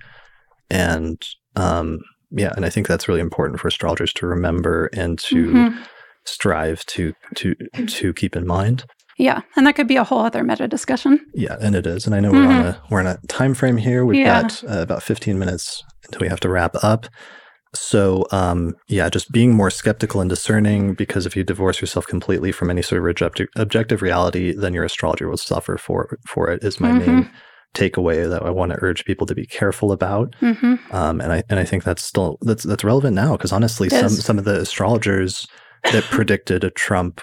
And 0.69 1.23
um, 1.55 2.01
yeah, 2.31 2.53
and 2.57 2.65
I 2.65 2.71
think 2.71 2.89
that's 2.89 3.09
really 3.09 3.21
important 3.21 3.61
for 3.61 3.69
astrologers 3.69 4.13
to 4.15 4.27
remember 4.27 4.91
and 4.93 5.19
to 5.21 5.47
mm-hmm. 5.47 5.83
strive 6.25 6.85
to 6.87 7.13
to 7.37 7.55
to 7.87 8.13
keep 8.13 8.35
in 8.35 8.47
mind. 8.47 8.85
Yeah, 9.19 9.43
and 9.55 9.67
that 9.67 9.75
could 9.75 9.89
be 9.89 9.97
a 9.97 10.05
whole 10.05 10.21
other 10.21 10.43
meta 10.43 10.67
discussion. 10.67 11.21
Yeah, 11.35 11.57
and 11.61 11.77
it 11.77 11.87
is. 11.87 12.07
And 12.07 12.15
I 12.15 12.21
know 12.21 12.33
mm-hmm. 12.33 12.49
we're 12.49 12.55
on 12.55 12.67
a 12.67 12.83
we're 12.91 13.01
on 13.01 13.07
a 13.07 13.19
time 13.29 13.55
frame 13.55 13.77
here. 13.77 14.05
We've 14.05 14.21
yeah. 14.21 14.43
got 14.43 14.65
uh, 14.65 14.81
about 14.81 15.03
15 15.03 15.39
minutes 15.39 15.83
until 16.07 16.23
we 16.23 16.29
have 16.29 16.41
to 16.41 16.49
wrap 16.49 16.75
up. 16.83 17.07
So, 17.75 18.27
um, 18.33 18.75
yeah, 18.89 19.09
just 19.09 19.31
being 19.31 19.55
more 19.55 19.71
skeptical 19.71 20.21
and 20.21 20.29
discerning 20.29 20.95
because 20.95 21.25
if 21.25 21.37
you 21.37 21.45
divorce 21.45 21.81
yourself 21.81 22.07
completely 22.07 22.51
from 22.51 22.69
any 22.69 22.83
sort 22.83 23.01
of 23.01 23.09
objective, 23.09 23.49
objective 23.57 24.03
reality, 24.03 24.53
then 24.53 24.75
your 24.75 24.85
astrologer 24.85 25.29
will 25.29 25.37
suffer 25.37 25.79
for 25.79 26.19
for 26.27 26.51
it. 26.51 26.65
Is 26.65 26.81
my 26.81 26.91
mm-hmm. 26.91 27.15
main 27.15 27.31
takeaway 27.75 28.29
that 28.29 28.43
I 28.43 28.51
want 28.51 28.73
to 28.73 28.79
urge 28.83 29.05
people 29.05 29.27
to 29.27 29.35
be 29.35 29.47
careful 29.47 29.93
about. 29.93 30.35
Mm-hmm. 30.41 30.95
Um, 30.95 31.21
and 31.21 31.33
I 31.33 31.43
and 31.49 31.61
I 31.61 31.65
think 31.65 31.85
that's 31.85 32.03
still 32.03 32.39
that's 32.43 32.65
that's 32.65 32.85
relevant 32.85 33.15
now 33.15 33.37
because 33.37 33.53
honestly, 33.53 33.87
it 33.87 33.93
some 33.93 34.07
is. 34.07 34.25
some 34.25 34.39
of 34.39 34.45
the 34.45 34.61
astrologers 34.61 35.47
that 35.93 36.05
predicted 36.05 36.65
a 36.65 36.71
Trump 36.71 37.21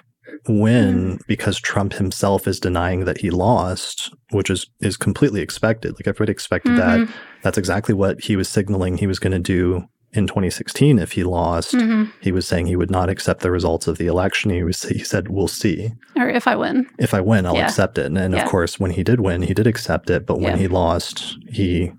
win 0.48 0.96
mm-hmm. 0.96 1.22
because 1.28 1.60
Trump 1.60 1.94
himself 1.94 2.48
is 2.48 2.60
denying 2.60 3.06
that 3.06 3.20
he 3.20 3.30
lost, 3.30 4.14
which 4.32 4.50
is 4.50 4.66
is 4.80 4.96
completely 4.96 5.42
expected. 5.42 5.94
Like 5.94 6.08
everybody 6.08 6.32
expected 6.32 6.74
mm-hmm. 6.74 7.06
that. 7.06 7.14
That's 7.44 7.58
exactly 7.58 7.94
what 7.94 8.22
he 8.22 8.36
was 8.36 8.48
signaling 8.48 8.98
he 8.98 9.08
was 9.08 9.20
going 9.20 9.34
to 9.34 9.40
do 9.40 9.88
in 10.18 10.28
2016 10.28 11.00
if 11.00 11.14
he 11.14 11.24
lost 11.24 11.74
mm-hmm. 11.74 12.10
he 12.22 12.32
was 12.32 12.48
saying 12.48 12.66
he 12.66 12.76
would 12.76 12.92
not 12.92 13.10
accept 13.10 13.42
the 13.42 13.52
results 13.52 13.88
of 13.88 13.98
the 13.98 14.08
election 14.08 14.50
he 14.50 14.64
was 14.64 14.82
he 14.84 15.04
said 15.04 15.30
we'll 15.30 15.48
see 15.48 15.92
or 16.16 16.28
if 16.28 16.48
i 16.48 16.56
win 16.56 16.88
if 16.98 17.14
i 17.14 17.22
win 17.22 17.46
i'll 17.46 17.56
yeah. 17.56 17.66
accept 17.66 17.98
it 17.98 18.08
and, 18.08 18.18
and 18.18 18.34
yeah. 18.34 18.44
of 18.44 18.50
course 18.50 18.80
when 18.80 18.92
he 18.92 19.04
did 19.04 19.20
win 19.20 19.42
he 19.42 19.54
did 19.54 19.68
accept 19.68 20.10
it 20.10 20.26
but 20.26 20.40
when 20.40 20.54
yeah. 20.54 20.58
he 20.58 20.68
lost 20.68 21.38
he 21.50 21.92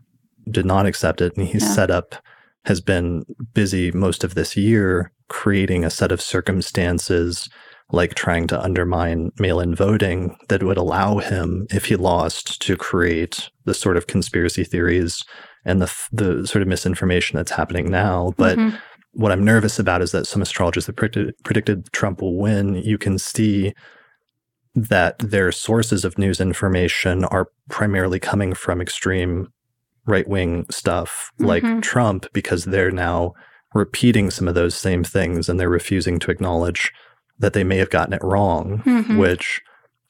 did 0.51 0.67
not 0.67 0.87
accept 0.87 1.21
it 1.21 1.37
and 1.37 1.47
he 1.47 1.61
set 1.61 1.91
up 1.91 2.17
has 2.65 2.81
been 2.81 3.25
busy 3.55 3.93
most 3.93 4.25
of 4.25 4.35
this 4.35 4.57
year 4.57 5.13
creating 5.29 5.85
a 5.85 5.91
set 5.91 6.11
of 6.11 6.21
circumstances 6.21 7.49
like 7.91 8.15
trying 8.15 8.47
to 8.47 8.61
undermine 8.61 9.31
mail-in 9.39 9.75
voting 9.75 10.37
that 10.49 10.63
would 10.63 10.77
allow 10.77 11.19
him 11.19 11.67
if 11.71 11.87
he 11.87 11.97
lost 11.97 12.61
to 12.61 12.77
create 12.77 13.49
the 13.65 13.73
sort 13.73 13.97
of 13.97 14.07
conspiracy 14.07 14.65
theories 14.65 15.25
and 15.65 15.81
the 15.81 15.95
the 16.13 16.47
sort 16.47 16.63
of 16.63 16.69
misinformation 16.69 17.37
that's 17.37 17.53
happening 17.53 17.91
now. 17.91 18.35
But 18.37 18.59
mm-hmm. 18.59 18.77
what 19.13 19.33
I'm 19.33 19.45
nervous 19.45 19.79
about 19.79 20.03
is 20.03 20.13
that 20.13 20.27
some 20.27 20.43
astrologers 20.43 20.87
that 20.87 20.97
predicted, 20.97 21.35
predicted 21.45 21.93
Trump 21.93 22.23
will 22.23 22.37
win. 22.37 22.77
You 22.77 22.99
can 22.99 23.19
see 23.19 23.75
that 24.75 25.19
their 25.19 25.51
sources 25.51 26.05
of 26.05 26.19
news 26.19 26.41
information 26.41 27.25
are 27.25 27.49
primarily 27.69 28.21
coming 28.21 28.55
from 28.55 28.81
extreme 28.81 29.49
right 30.07 30.29
wing 30.29 30.65
stuff 30.71 31.31
like 31.39 31.63
mm-hmm. 31.63 31.81
Trump 31.81 32.27
because 32.33 32.65
they're 32.65 32.91
now 32.91 33.35
repeating 33.75 34.31
some 34.31 34.49
of 34.49 34.55
those 34.55 34.75
same 34.75 35.05
things 35.05 35.49
and 35.49 35.61
they're 35.61 35.69
refusing 35.69 36.19
to 36.19 36.31
acknowledge 36.31 36.93
that 37.39 37.53
they 37.53 37.63
may 37.65 37.77
have 37.77 37.91
gotten 37.91 38.15
it 38.15 38.25
wrong, 38.25 38.83
mm-hmm. 38.85 39.19
which 39.19 39.61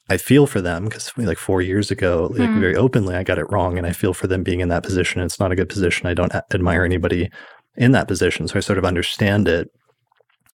I 0.09 0.17
feel 0.17 0.47
for 0.47 0.61
them 0.61 0.85
because 0.85 1.11
like 1.17 1.37
four 1.37 1.61
years 1.61 1.91
ago, 1.91 2.29
like 2.31 2.49
mm. 2.49 2.59
very 2.59 2.75
openly, 2.75 3.15
I 3.15 3.23
got 3.23 3.37
it 3.37 3.51
wrong, 3.51 3.77
and 3.77 3.85
I 3.85 3.91
feel 3.91 4.13
for 4.13 4.27
them 4.27 4.43
being 4.43 4.59
in 4.59 4.69
that 4.69 4.83
position. 4.83 5.21
It's 5.21 5.39
not 5.39 5.51
a 5.51 5.55
good 5.55 5.69
position. 5.69 6.07
I 6.07 6.13
don't 6.13 6.33
admire 6.53 6.83
anybody 6.83 7.29
in 7.75 7.91
that 7.91 8.07
position, 8.07 8.47
so 8.47 8.57
I 8.57 8.61
sort 8.61 8.79
of 8.79 8.85
understand 8.85 9.47
it. 9.47 9.69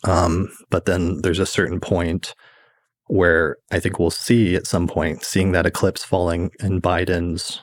Um, 0.03 0.49
but 0.69 0.85
then 0.85 1.21
there's 1.21 1.39
a 1.39 1.45
certain 1.45 1.79
point 1.79 2.35
where 3.07 3.57
I 3.71 3.79
think 3.79 3.97
we'll 3.97 4.09
see 4.11 4.55
at 4.55 4.67
some 4.67 4.87
point, 4.87 5.23
seeing 5.23 5.51
that 5.51 5.65
eclipse 5.65 6.03
falling 6.03 6.51
in 6.59 6.81
Biden's 6.81 7.61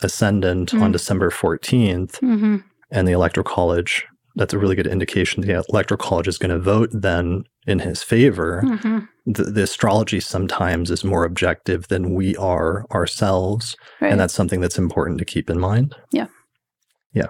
ascendant 0.00 0.72
mm. 0.72 0.82
on 0.82 0.92
December 0.92 1.30
14th, 1.30 2.20
mm-hmm. 2.20 2.56
and 2.90 3.08
the 3.08 3.12
Electoral 3.12 3.44
College 3.44 4.06
that's 4.34 4.54
a 4.54 4.58
really 4.58 4.74
good 4.74 4.86
indication 4.86 5.42
the 5.42 5.64
electoral 5.68 5.98
college 5.98 6.28
is 6.28 6.38
going 6.38 6.50
to 6.50 6.58
vote 6.58 6.90
then 6.92 7.44
in 7.66 7.80
his 7.80 8.02
favor. 8.02 8.62
Mm-hmm. 8.64 8.98
The, 9.26 9.44
the, 9.44 9.62
astrology 9.62 10.20
sometimes 10.20 10.90
is 10.90 11.04
more 11.04 11.24
objective 11.24 11.88
than 11.88 12.14
we 12.14 12.36
are 12.36 12.86
ourselves. 12.90 13.76
Right. 14.00 14.10
And 14.10 14.20
that's 14.20 14.34
something 14.34 14.60
that's 14.60 14.78
important 14.78 15.18
to 15.18 15.24
keep 15.24 15.48
in 15.48 15.60
mind. 15.60 15.94
Yeah. 16.10 16.26
Yeah. 17.12 17.28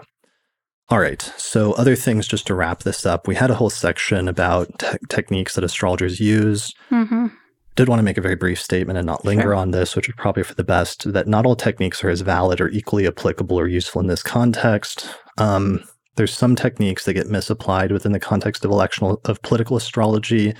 All 0.88 1.00
right. 1.00 1.20
So, 1.36 1.72
other 1.72 1.96
things 1.96 2.26
just 2.26 2.46
to 2.46 2.54
wrap 2.54 2.82
this 2.82 3.04
up, 3.04 3.28
we 3.28 3.34
had 3.34 3.50
a 3.50 3.54
whole 3.54 3.70
section 3.70 4.28
about 4.28 4.78
te- 4.78 4.98
techniques 5.08 5.54
that 5.54 5.64
astrologers 5.64 6.20
use. 6.20 6.72
Mm-hmm. 6.90 7.28
Did 7.74 7.88
want 7.88 8.00
to 8.00 8.04
make 8.04 8.18
a 8.18 8.22
very 8.22 8.36
brief 8.36 8.60
statement 8.60 8.98
and 8.98 9.06
not 9.06 9.24
linger 9.24 9.44
sure. 9.44 9.54
on 9.54 9.70
this, 9.70 9.96
which 9.96 10.08
is 10.08 10.14
probably 10.18 10.42
for 10.42 10.54
the 10.54 10.64
best, 10.64 11.10
that 11.12 11.26
not 11.26 11.46
all 11.46 11.56
techniques 11.56 12.04
are 12.04 12.10
as 12.10 12.20
valid 12.20 12.60
or 12.60 12.68
equally 12.68 13.06
applicable 13.06 13.58
or 13.58 13.66
useful 13.66 14.02
in 14.02 14.08
this 14.08 14.22
context. 14.22 15.08
Um, 15.38 15.82
there's 16.16 16.34
some 16.34 16.54
techniques 16.54 17.04
that 17.04 17.14
get 17.14 17.28
misapplied 17.28 17.92
within 17.92 18.12
the 18.12 18.20
context 18.20 18.64
of 18.64 18.70
electional 18.70 19.18
of 19.28 19.40
political 19.42 19.76
astrology. 19.76 20.54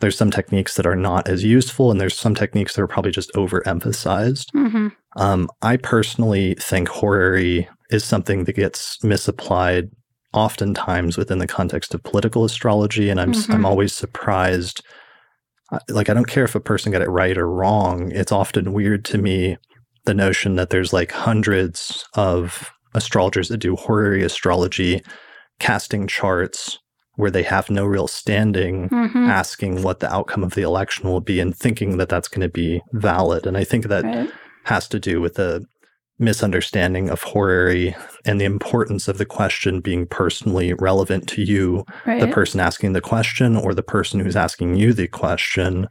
There's 0.00 0.16
some 0.16 0.30
techniques 0.30 0.76
that 0.76 0.86
are 0.86 0.96
not 0.96 1.28
as 1.28 1.44
useful, 1.44 1.90
and 1.90 2.00
there's 2.00 2.18
some 2.18 2.34
techniques 2.34 2.74
that 2.74 2.82
are 2.82 2.88
probably 2.88 3.12
just 3.12 3.32
overemphasized. 3.34 4.46
Mm-hmm. 4.54 4.88
Um, 5.16 5.48
I 5.62 5.76
personally 5.76 6.54
think 6.58 6.88
horary 6.88 7.68
is 7.90 8.04
something 8.04 8.44
that 8.44 8.56
gets 8.56 9.02
misapplied 9.04 9.90
oftentimes 10.32 11.18
within 11.18 11.38
the 11.38 11.46
context 11.46 11.94
of 11.94 12.02
political 12.02 12.44
astrology, 12.44 13.10
and 13.10 13.20
I'm 13.20 13.32
mm-hmm. 13.32 13.52
I'm 13.52 13.66
always 13.66 13.94
surprised 13.94 14.82
like 15.88 16.10
I 16.10 16.14
don't 16.14 16.26
care 16.26 16.44
if 16.44 16.54
a 16.54 16.60
person 16.60 16.92
got 16.92 17.02
it 17.02 17.08
right 17.08 17.36
or 17.36 17.48
wrong. 17.48 18.10
It's 18.12 18.32
often 18.32 18.72
weird 18.72 19.04
to 19.06 19.18
me 19.18 19.56
the 20.04 20.14
notion 20.14 20.56
that 20.56 20.70
there's 20.70 20.92
like 20.92 21.12
hundreds 21.12 22.04
of 22.14 22.70
astrologers 22.94 23.48
that 23.48 23.58
do 23.58 23.76
horary 23.76 24.22
astrology, 24.22 25.02
casting 25.58 26.06
charts 26.06 26.78
where 27.16 27.30
they 27.30 27.42
have 27.42 27.70
no 27.70 27.84
real 27.84 28.08
standing, 28.08 28.88
mm-hmm. 28.88 29.30
asking 29.30 29.82
what 29.82 30.00
the 30.00 30.12
outcome 30.12 30.42
of 30.42 30.54
the 30.54 30.62
election 30.62 31.08
will 31.08 31.20
be 31.20 31.40
and 31.40 31.56
thinking 31.56 31.98
that 31.98 32.08
that's 32.08 32.28
going 32.28 32.40
to 32.40 32.48
be 32.48 32.80
valid. 32.92 33.46
And 33.46 33.56
I 33.56 33.64
think 33.64 33.86
that 33.86 34.04
right. 34.04 34.30
has 34.64 34.88
to 34.88 34.98
do 34.98 35.20
with 35.20 35.34
the 35.34 35.64
misunderstanding 36.18 37.10
of 37.10 37.22
horary 37.22 37.94
and 38.24 38.40
the 38.40 38.44
importance 38.44 39.08
of 39.08 39.18
the 39.18 39.26
question 39.26 39.80
being 39.80 40.06
personally 40.06 40.72
relevant 40.74 41.28
to 41.28 41.42
you, 41.42 41.84
right. 42.06 42.20
the 42.20 42.28
person 42.28 42.60
asking 42.60 42.92
the 42.92 43.00
question, 43.00 43.56
or 43.56 43.74
the 43.74 43.82
person 43.82 44.20
who's 44.20 44.36
asking 44.36 44.76
you 44.76 44.92
the 44.92 45.08
question. 45.08 45.88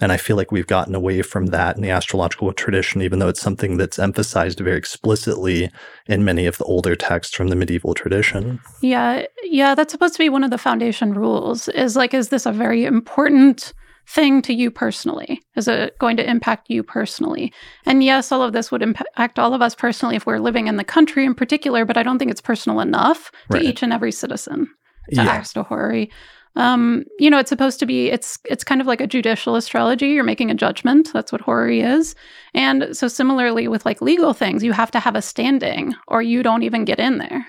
And 0.00 0.10
I 0.10 0.16
feel 0.16 0.36
like 0.36 0.50
we've 0.50 0.66
gotten 0.66 0.94
away 0.94 1.22
from 1.22 1.46
that 1.46 1.76
in 1.76 1.82
the 1.82 1.90
astrological 1.90 2.52
tradition, 2.52 3.00
even 3.00 3.20
though 3.20 3.28
it's 3.28 3.40
something 3.40 3.76
that's 3.76 3.98
emphasized 3.98 4.58
very 4.58 4.76
explicitly 4.76 5.70
in 6.06 6.24
many 6.24 6.46
of 6.46 6.58
the 6.58 6.64
older 6.64 6.96
texts 6.96 7.34
from 7.34 7.48
the 7.48 7.56
medieval 7.56 7.94
tradition. 7.94 8.60
Yeah. 8.80 9.24
Yeah. 9.44 9.74
That's 9.76 9.92
supposed 9.92 10.14
to 10.14 10.18
be 10.18 10.28
one 10.28 10.42
of 10.42 10.50
the 10.50 10.58
foundation 10.58 11.14
rules 11.14 11.68
is 11.68 11.94
like, 11.94 12.12
is 12.12 12.30
this 12.30 12.44
a 12.44 12.52
very 12.52 12.84
important 12.84 13.72
thing 14.06 14.42
to 14.42 14.52
you 14.52 14.70
personally? 14.70 15.40
Is 15.56 15.68
it 15.68 15.96
going 15.98 16.16
to 16.16 16.28
impact 16.28 16.68
you 16.68 16.82
personally? 16.82 17.52
And 17.86 18.02
yes, 18.02 18.32
all 18.32 18.42
of 18.42 18.52
this 18.52 18.70
would 18.70 18.82
impact 18.82 19.38
all 19.38 19.54
of 19.54 19.62
us 19.62 19.74
personally 19.74 20.16
if 20.16 20.26
we're 20.26 20.38
living 20.38 20.66
in 20.66 20.76
the 20.76 20.84
country 20.84 21.24
in 21.24 21.34
particular, 21.34 21.84
but 21.84 21.96
I 21.96 22.02
don't 22.02 22.18
think 22.18 22.30
it's 22.30 22.40
personal 22.40 22.80
enough 22.80 23.30
to 23.50 23.58
right. 23.58 23.62
each 23.64 23.82
and 23.82 23.92
every 23.92 24.12
citizen 24.12 24.68
to 25.10 25.16
yeah. 25.16 25.42
horary. 25.68 26.10
Um, 26.56 27.04
you 27.18 27.30
know, 27.30 27.38
it's 27.38 27.48
supposed 27.48 27.80
to 27.80 27.86
be 27.86 28.10
it's 28.10 28.38
it's 28.44 28.62
kind 28.62 28.80
of 28.80 28.86
like 28.86 29.00
a 29.00 29.06
judicial 29.06 29.56
astrology. 29.56 30.08
You're 30.08 30.24
making 30.24 30.50
a 30.50 30.54
judgment. 30.54 31.10
That's 31.12 31.32
what 31.32 31.40
horary 31.40 31.80
is. 31.80 32.14
And 32.54 32.96
so 32.96 33.08
similarly 33.08 33.66
with 33.66 33.84
like 33.84 34.00
legal 34.00 34.32
things, 34.32 34.62
you 34.62 34.72
have 34.72 34.90
to 34.92 35.00
have 35.00 35.16
a 35.16 35.22
standing 35.22 35.94
or 36.06 36.22
you 36.22 36.42
don't 36.42 36.62
even 36.62 36.84
get 36.84 37.00
in 37.00 37.18
there. 37.18 37.44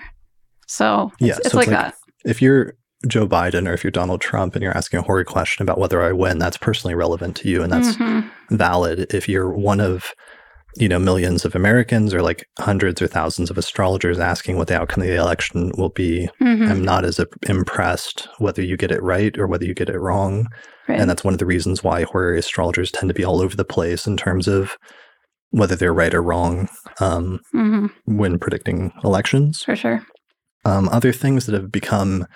So 0.66 1.12
it's, 1.20 1.28
yeah, 1.28 1.36
it's 1.38 1.52
so 1.52 1.58
like, 1.58 1.68
like 1.68 1.76
that. 1.76 1.94
If 2.24 2.42
you're 2.42 2.74
Joe 3.06 3.28
Biden 3.28 3.68
or 3.68 3.74
if 3.74 3.84
you're 3.84 3.92
Donald 3.92 4.20
Trump 4.20 4.56
and 4.56 4.62
you're 4.62 4.76
asking 4.76 4.98
a 4.98 5.02
horary 5.02 5.24
question 5.24 5.62
about 5.62 5.78
whether 5.78 6.02
I 6.02 6.10
win, 6.12 6.38
that's 6.38 6.56
personally 6.56 6.94
relevant 6.94 7.36
to 7.36 7.48
you 7.48 7.62
and 7.62 7.72
that's 7.72 7.96
mm-hmm. 7.96 8.56
valid. 8.56 9.14
If 9.14 9.28
you're 9.28 9.50
one 9.50 9.80
of 9.80 10.12
you 10.76 10.88
know 10.88 10.98
millions 10.98 11.44
of 11.44 11.54
Americans 11.54 12.12
or 12.12 12.22
like 12.22 12.46
hundreds 12.58 13.00
or 13.00 13.06
thousands 13.06 13.50
of 13.50 13.58
astrologers 13.58 14.18
asking 14.18 14.56
what 14.56 14.68
the 14.68 14.78
outcome 14.78 15.02
of 15.02 15.08
the 15.08 15.16
election 15.16 15.72
will 15.76 15.88
be, 15.88 16.28
mm-hmm. 16.40 16.70
I'm 16.70 16.84
not 16.84 17.04
as 17.04 17.20
impressed 17.48 18.28
whether 18.38 18.62
you 18.62 18.76
get 18.76 18.92
it 18.92 19.02
right 19.02 19.36
or 19.38 19.46
whether 19.46 19.64
you 19.64 19.74
get 19.74 19.88
it 19.88 19.98
wrong. 19.98 20.48
Right. 20.88 21.00
And 21.00 21.10
that's 21.10 21.24
one 21.24 21.34
of 21.34 21.38
the 21.38 21.46
reasons 21.46 21.82
why 21.82 22.04
horary 22.04 22.38
astrologers 22.38 22.92
tend 22.92 23.08
to 23.08 23.14
be 23.14 23.24
all 23.24 23.40
over 23.40 23.56
the 23.56 23.64
place 23.64 24.06
in 24.06 24.16
terms 24.16 24.46
of 24.46 24.76
whether 25.50 25.74
they're 25.76 25.94
right 25.94 26.14
or 26.14 26.22
wrong 26.22 26.68
um, 27.00 27.40
mm-hmm. 27.54 27.86
when 28.16 28.38
predicting 28.38 28.92
elections. 29.02 29.62
For 29.62 29.76
sure. 29.76 30.02
Um, 30.64 30.88
other 30.90 31.12
things 31.12 31.46
that 31.46 31.54
have 31.54 31.72
become 31.72 32.26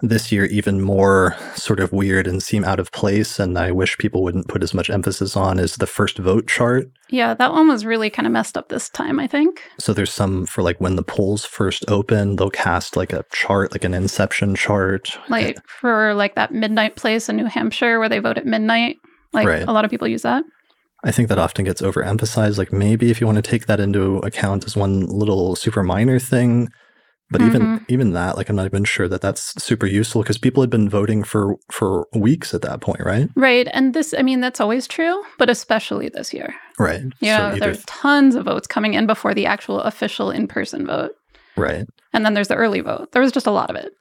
this 0.00 0.30
year 0.30 0.44
even 0.46 0.80
more 0.80 1.36
sort 1.54 1.80
of 1.80 1.92
weird 1.92 2.26
and 2.26 2.42
seem 2.42 2.64
out 2.64 2.78
of 2.78 2.92
place 2.92 3.38
and 3.38 3.58
I 3.58 3.72
wish 3.72 3.98
people 3.98 4.22
wouldn't 4.22 4.48
put 4.48 4.62
as 4.62 4.72
much 4.72 4.90
emphasis 4.90 5.36
on 5.36 5.58
is 5.58 5.76
the 5.76 5.86
first 5.86 6.18
vote 6.18 6.46
chart. 6.46 6.88
Yeah, 7.10 7.34
that 7.34 7.52
one 7.52 7.68
was 7.68 7.84
really 7.84 8.10
kind 8.10 8.26
of 8.26 8.32
messed 8.32 8.56
up 8.56 8.68
this 8.68 8.88
time, 8.90 9.18
I 9.18 9.26
think. 9.26 9.62
So 9.80 9.92
there's 9.92 10.12
some 10.12 10.46
for 10.46 10.62
like 10.62 10.80
when 10.80 10.96
the 10.96 11.02
polls 11.02 11.44
first 11.44 11.84
open, 11.88 12.36
they'll 12.36 12.50
cast 12.50 12.96
like 12.96 13.12
a 13.12 13.24
chart, 13.32 13.72
like 13.72 13.84
an 13.84 13.94
inception 13.94 14.54
chart. 14.54 15.18
Like 15.28 15.58
for 15.66 16.14
like 16.14 16.34
that 16.36 16.52
midnight 16.52 16.96
place 16.96 17.28
in 17.28 17.36
New 17.36 17.46
Hampshire 17.46 17.98
where 17.98 18.08
they 18.08 18.20
vote 18.20 18.38
at 18.38 18.46
midnight. 18.46 18.96
Like 19.32 19.48
right. 19.48 19.66
a 19.66 19.72
lot 19.72 19.84
of 19.84 19.90
people 19.90 20.06
use 20.08 20.22
that. 20.22 20.44
I 21.04 21.12
think 21.12 21.28
that 21.28 21.38
often 21.38 21.64
gets 21.64 21.80
overemphasized. 21.80 22.58
Like 22.58 22.72
maybe 22.72 23.10
if 23.10 23.20
you 23.20 23.26
want 23.26 23.36
to 23.36 23.42
take 23.42 23.66
that 23.66 23.80
into 23.80 24.18
account 24.18 24.64
as 24.64 24.76
one 24.76 25.06
little 25.06 25.54
super 25.54 25.82
minor 25.82 26.18
thing, 26.18 26.70
but 27.30 27.40
mm-hmm. 27.40 27.56
even 27.56 27.86
even 27.88 28.12
that, 28.12 28.36
like, 28.36 28.48
I'm 28.48 28.56
not 28.56 28.66
even 28.66 28.84
sure 28.84 29.06
that 29.08 29.20
that's 29.20 29.62
super 29.62 29.86
useful 29.86 30.22
because 30.22 30.38
people 30.38 30.62
had 30.62 30.70
been 30.70 30.88
voting 30.88 31.22
for 31.22 31.56
for 31.70 32.06
weeks 32.14 32.54
at 32.54 32.62
that 32.62 32.80
point, 32.80 33.00
right? 33.04 33.28
Right, 33.34 33.68
and 33.72 33.92
this, 33.92 34.14
I 34.16 34.22
mean, 34.22 34.40
that's 34.40 34.60
always 34.60 34.86
true, 34.86 35.22
but 35.38 35.50
especially 35.50 36.08
this 36.08 36.32
year, 36.32 36.54
right? 36.78 37.02
Yeah, 37.20 37.52
so 37.52 37.58
there's 37.58 37.84
tons 37.84 38.34
of 38.34 38.46
votes 38.46 38.66
coming 38.66 38.94
in 38.94 39.06
before 39.06 39.34
the 39.34 39.46
actual 39.46 39.80
official 39.80 40.30
in 40.30 40.48
person 40.48 40.86
vote, 40.86 41.12
right? 41.56 41.86
And 42.14 42.24
then 42.24 42.32
there's 42.34 42.48
the 42.48 42.54
early 42.54 42.80
vote. 42.80 43.12
There 43.12 43.22
was 43.22 43.32
just 43.32 43.46
a 43.46 43.52
lot 43.52 43.68
of 43.68 43.76
it. 43.76 43.92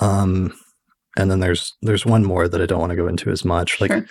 Um, 0.00 0.52
and 1.16 1.30
then 1.30 1.38
there's 1.40 1.74
there's 1.82 2.04
one 2.04 2.24
more 2.24 2.48
that 2.48 2.60
I 2.60 2.66
don't 2.66 2.80
want 2.80 2.90
to 2.90 2.96
go 2.96 3.06
into 3.06 3.30
as 3.30 3.44
much, 3.44 3.80
like. 3.80 3.92
Sure. 3.92 4.06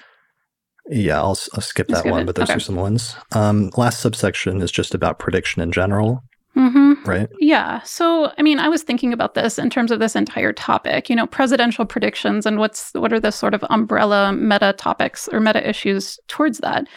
Yeah, 0.91 1.17
I'll, 1.17 1.37
I'll 1.53 1.61
skip 1.61 1.87
that 1.89 2.07
one, 2.07 2.25
but 2.25 2.33
those 2.33 2.49
okay. 2.49 2.55
are 2.55 2.59
some 2.59 2.75
ones. 2.75 3.15
Um, 3.33 3.69
last 3.77 3.99
subsection 3.99 4.59
is 4.63 4.71
just 4.71 4.95
about 4.95 5.19
prediction 5.19 5.61
in 5.61 5.71
general. 5.71 6.23
Mm-hmm. 6.55 6.93
Right. 7.05 7.29
Yeah. 7.39 7.81
So, 7.83 8.33
I 8.37 8.41
mean, 8.41 8.59
I 8.59 8.69
was 8.69 8.83
thinking 8.83 9.13
about 9.13 9.35
this 9.35 9.59
in 9.59 9.69
terms 9.69 9.91
of 9.91 9.99
this 9.99 10.15
entire 10.15 10.51
topic, 10.51 11.09
you 11.09 11.15
know, 11.15 11.27
presidential 11.27 11.85
predictions 11.85 12.45
and 12.45 12.57
what's 12.57 12.91
what 12.93 13.13
are 13.13 13.19
the 13.19 13.31
sort 13.31 13.53
of 13.53 13.63
umbrella 13.69 14.33
meta 14.33 14.73
topics 14.73 15.29
or 15.31 15.39
meta 15.39 15.67
issues 15.67 16.19
towards 16.27 16.59
that. 16.59 16.87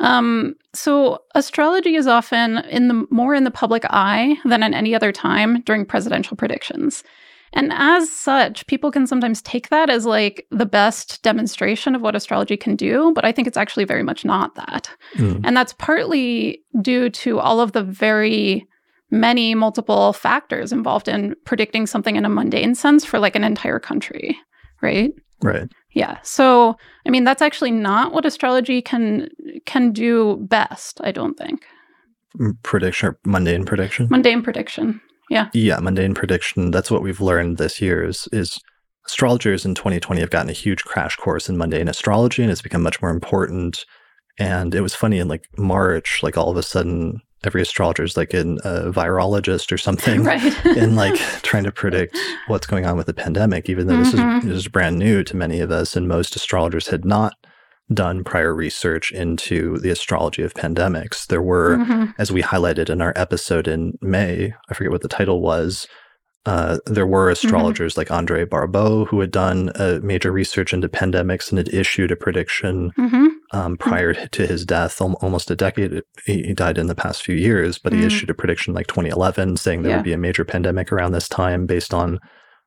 Um, 0.00 0.56
so 0.72 1.22
astrology 1.34 1.94
is 1.94 2.06
often 2.06 2.58
in 2.70 2.88
the 2.88 3.06
more 3.10 3.34
in 3.34 3.44
the 3.44 3.50
public 3.50 3.84
eye 3.90 4.36
than 4.44 4.62
at 4.62 4.74
any 4.74 4.94
other 4.94 5.12
time 5.12 5.60
during 5.62 5.86
presidential 5.86 6.36
predictions. 6.36 7.04
And 7.54 7.72
as 7.72 8.10
such, 8.10 8.66
people 8.66 8.90
can 8.90 9.06
sometimes 9.06 9.40
take 9.42 9.68
that 9.68 9.88
as 9.88 10.04
like 10.04 10.44
the 10.50 10.66
best 10.66 11.22
demonstration 11.22 11.94
of 11.94 12.02
what 12.02 12.16
astrology 12.16 12.56
can 12.56 12.74
do, 12.74 13.12
but 13.14 13.24
I 13.24 13.30
think 13.30 13.46
it's 13.46 13.56
actually 13.56 13.84
very 13.84 14.02
much 14.02 14.24
not 14.24 14.56
that. 14.56 14.90
Mm. 15.14 15.42
And 15.44 15.56
that's 15.56 15.74
partly 15.74 16.64
due 16.82 17.10
to 17.10 17.38
all 17.38 17.60
of 17.60 17.70
the 17.70 17.84
very 17.84 18.66
many 19.14 19.54
multiple 19.54 20.12
factors 20.12 20.72
involved 20.72 21.08
in 21.08 21.34
predicting 21.44 21.86
something 21.86 22.16
in 22.16 22.24
a 22.24 22.28
mundane 22.28 22.74
sense 22.74 23.04
for 23.04 23.18
like 23.18 23.36
an 23.36 23.44
entire 23.44 23.78
country, 23.78 24.36
right? 24.82 25.12
Right. 25.42 25.70
Yeah. 25.92 26.18
So, 26.22 26.76
I 27.06 27.10
mean, 27.10 27.24
that's 27.24 27.42
actually 27.42 27.70
not 27.70 28.12
what 28.12 28.24
astrology 28.24 28.82
can 28.82 29.28
can 29.66 29.92
do 29.92 30.36
best, 30.48 31.00
I 31.04 31.12
don't 31.12 31.38
think. 31.38 31.64
Prediction, 32.62 33.14
mundane 33.24 33.64
prediction. 33.64 34.08
Mundane 34.10 34.42
prediction. 34.42 35.00
Yeah. 35.30 35.48
Yeah, 35.54 35.78
mundane 35.78 36.14
prediction. 36.14 36.70
That's 36.70 36.90
what 36.90 37.02
we've 37.02 37.20
learned 37.20 37.58
this 37.58 37.80
year 37.80 38.04
is, 38.04 38.28
is 38.32 38.60
astrologers 39.06 39.64
in 39.64 39.74
2020 39.74 40.20
have 40.20 40.30
gotten 40.30 40.50
a 40.50 40.54
huge 40.54 40.82
crash 40.84 41.16
course 41.16 41.48
in 41.48 41.56
mundane 41.56 41.88
astrology 41.88 42.42
and 42.42 42.50
it's 42.50 42.62
become 42.62 42.82
much 42.82 43.00
more 43.00 43.10
important. 43.10 43.84
And 44.38 44.74
it 44.74 44.80
was 44.80 44.94
funny 44.94 45.18
in 45.18 45.28
like 45.28 45.46
March, 45.56 46.22
like 46.22 46.36
all 46.36 46.50
of 46.50 46.56
a 46.56 46.62
sudden 46.62 47.20
every 47.46 47.62
astrologer 47.62 48.02
is 48.02 48.16
like 48.16 48.34
an, 48.34 48.58
a 48.64 48.90
virologist 48.90 49.72
or 49.72 49.78
something 49.78 50.24
right. 50.24 50.66
in 50.76 50.96
like 50.96 51.14
trying 51.42 51.64
to 51.64 51.72
predict 51.72 52.18
what's 52.46 52.66
going 52.66 52.86
on 52.86 52.96
with 52.96 53.06
the 53.06 53.14
pandemic, 53.14 53.68
even 53.68 53.86
though 53.86 53.94
mm-hmm. 53.94 54.04
this, 54.04 54.14
is, 54.14 54.20
mm-hmm. 54.20 54.48
this 54.48 54.56
is 54.56 54.68
brand 54.68 54.98
new 54.98 55.22
to 55.24 55.36
many 55.36 55.60
of 55.60 55.70
us. 55.70 55.96
And 55.96 56.08
most 56.08 56.36
astrologers 56.36 56.88
had 56.88 57.04
not 57.04 57.34
done 57.92 58.24
prior 58.24 58.54
research 58.54 59.12
into 59.12 59.78
the 59.78 59.90
astrology 59.90 60.42
of 60.42 60.54
pandemics. 60.54 61.26
There 61.26 61.42
were, 61.42 61.76
mm-hmm. 61.76 62.12
as 62.18 62.32
we 62.32 62.42
highlighted 62.42 62.88
in 62.88 63.02
our 63.02 63.12
episode 63.14 63.68
in 63.68 63.98
May, 64.00 64.54
I 64.70 64.74
forget 64.74 64.90
what 64.90 65.02
the 65.02 65.08
title 65.08 65.42
was, 65.42 65.86
uh, 66.46 66.78
there 66.86 67.06
were 67.06 67.26
mm-hmm. 67.26 67.32
astrologers 67.32 67.92
mm-hmm. 67.92 68.00
like 68.00 68.10
Andre 68.10 68.44
Barbault 68.44 69.08
who 69.08 69.20
had 69.20 69.30
done 69.30 69.70
a 69.76 70.00
major 70.00 70.30
research 70.30 70.72
into 70.74 70.88
pandemics 70.88 71.48
and 71.48 71.58
had 71.58 71.72
issued 71.72 72.10
a 72.10 72.16
prediction 72.16 72.90
mm-hmm. 72.98 73.26
um, 73.52 73.76
prior 73.76 74.12
to 74.14 74.46
his 74.46 74.66
death, 74.66 75.00
almost 75.00 75.50
a 75.50 75.56
decade. 75.56 76.02
He 76.26 76.52
died 76.52 76.76
in 76.76 76.86
the 76.86 76.94
past 76.94 77.22
few 77.22 77.34
years, 77.34 77.78
but 77.78 77.92
he 77.92 78.00
mm. 78.00 78.06
issued 78.06 78.30
a 78.30 78.34
prediction 78.34 78.74
like 78.74 78.88
2011 78.88 79.56
saying 79.56 79.82
there 79.82 79.92
yeah. 79.92 79.96
would 79.96 80.04
be 80.04 80.12
a 80.12 80.18
major 80.18 80.44
pandemic 80.44 80.92
around 80.92 81.12
this 81.12 81.28
time 81.28 81.66
based 81.66 81.94
on 81.94 82.20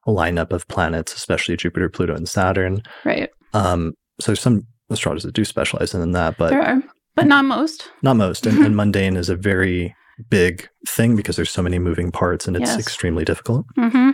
a 0.08 0.12
lineup 0.12 0.52
of 0.52 0.68
planets, 0.68 1.14
especially 1.14 1.58
Jupiter, 1.58 1.90
Pluto, 1.90 2.16
and 2.16 2.28
Saturn. 2.28 2.82
Right. 3.06 3.30
Um, 3.54 3.94
so 4.20 4.34
some 4.34 4.66
astrologers 4.90 5.24
that 5.24 5.36
do 5.36 5.46
specialize 5.46 5.94
in 5.94 6.12
that, 6.14 6.38
but 6.38 6.50
there 6.50 6.64
are, 6.64 6.82
but 7.16 7.28
not 7.28 7.46
most. 7.46 7.92
Not 8.02 8.16
most, 8.16 8.48
and, 8.48 8.66
and 8.66 8.76
mundane 8.76 9.18
is 9.18 9.30
a 9.30 9.36
very 9.36 9.94
big 10.30 10.68
thing 10.88 11.16
because 11.16 11.36
there's 11.36 11.52
so 11.52 11.62
many 11.62 11.80
moving 11.80 12.12
parts 12.12 12.48
and 12.48 12.56
it's 12.56 12.72
yes. 12.72 12.80
extremely 12.80 13.26
difficult. 13.26 13.66
Mm-hmm. 13.78 14.12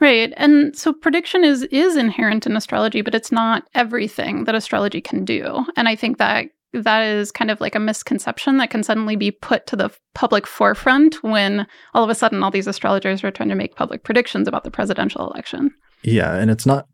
Right. 0.00 0.32
And 0.36 0.76
so 0.76 0.92
prediction 0.92 1.44
is 1.44 1.64
is 1.64 1.96
inherent 1.96 2.46
in 2.46 2.56
astrology, 2.56 3.02
but 3.02 3.14
it's 3.14 3.32
not 3.32 3.64
everything 3.74 4.44
that 4.44 4.54
astrology 4.54 5.00
can 5.00 5.24
do. 5.24 5.64
And 5.76 5.88
I 5.88 5.96
think 5.96 6.18
that 6.18 6.46
that 6.72 7.02
is 7.02 7.32
kind 7.32 7.50
of 7.50 7.60
like 7.60 7.74
a 7.74 7.80
misconception 7.80 8.58
that 8.58 8.70
can 8.70 8.82
suddenly 8.82 9.16
be 9.16 9.30
put 9.30 9.66
to 9.66 9.76
the 9.76 9.90
public 10.14 10.46
forefront 10.46 11.22
when 11.22 11.66
all 11.94 12.04
of 12.04 12.10
a 12.10 12.14
sudden 12.14 12.42
all 12.42 12.50
these 12.50 12.66
astrologers 12.66 13.24
are 13.24 13.30
trying 13.30 13.48
to 13.48 13.54
make 13.54 13.74
public 13.74 14.04
predictions 14.04 14.46
about 14.46 14.64
the 14.64 14.70
presidential 14.70 15.28
election. 15.30 15.70
Yeah, 16.02 16.34
and 16.34 16.50
it's 16.50 16.66
not 16.66 16.86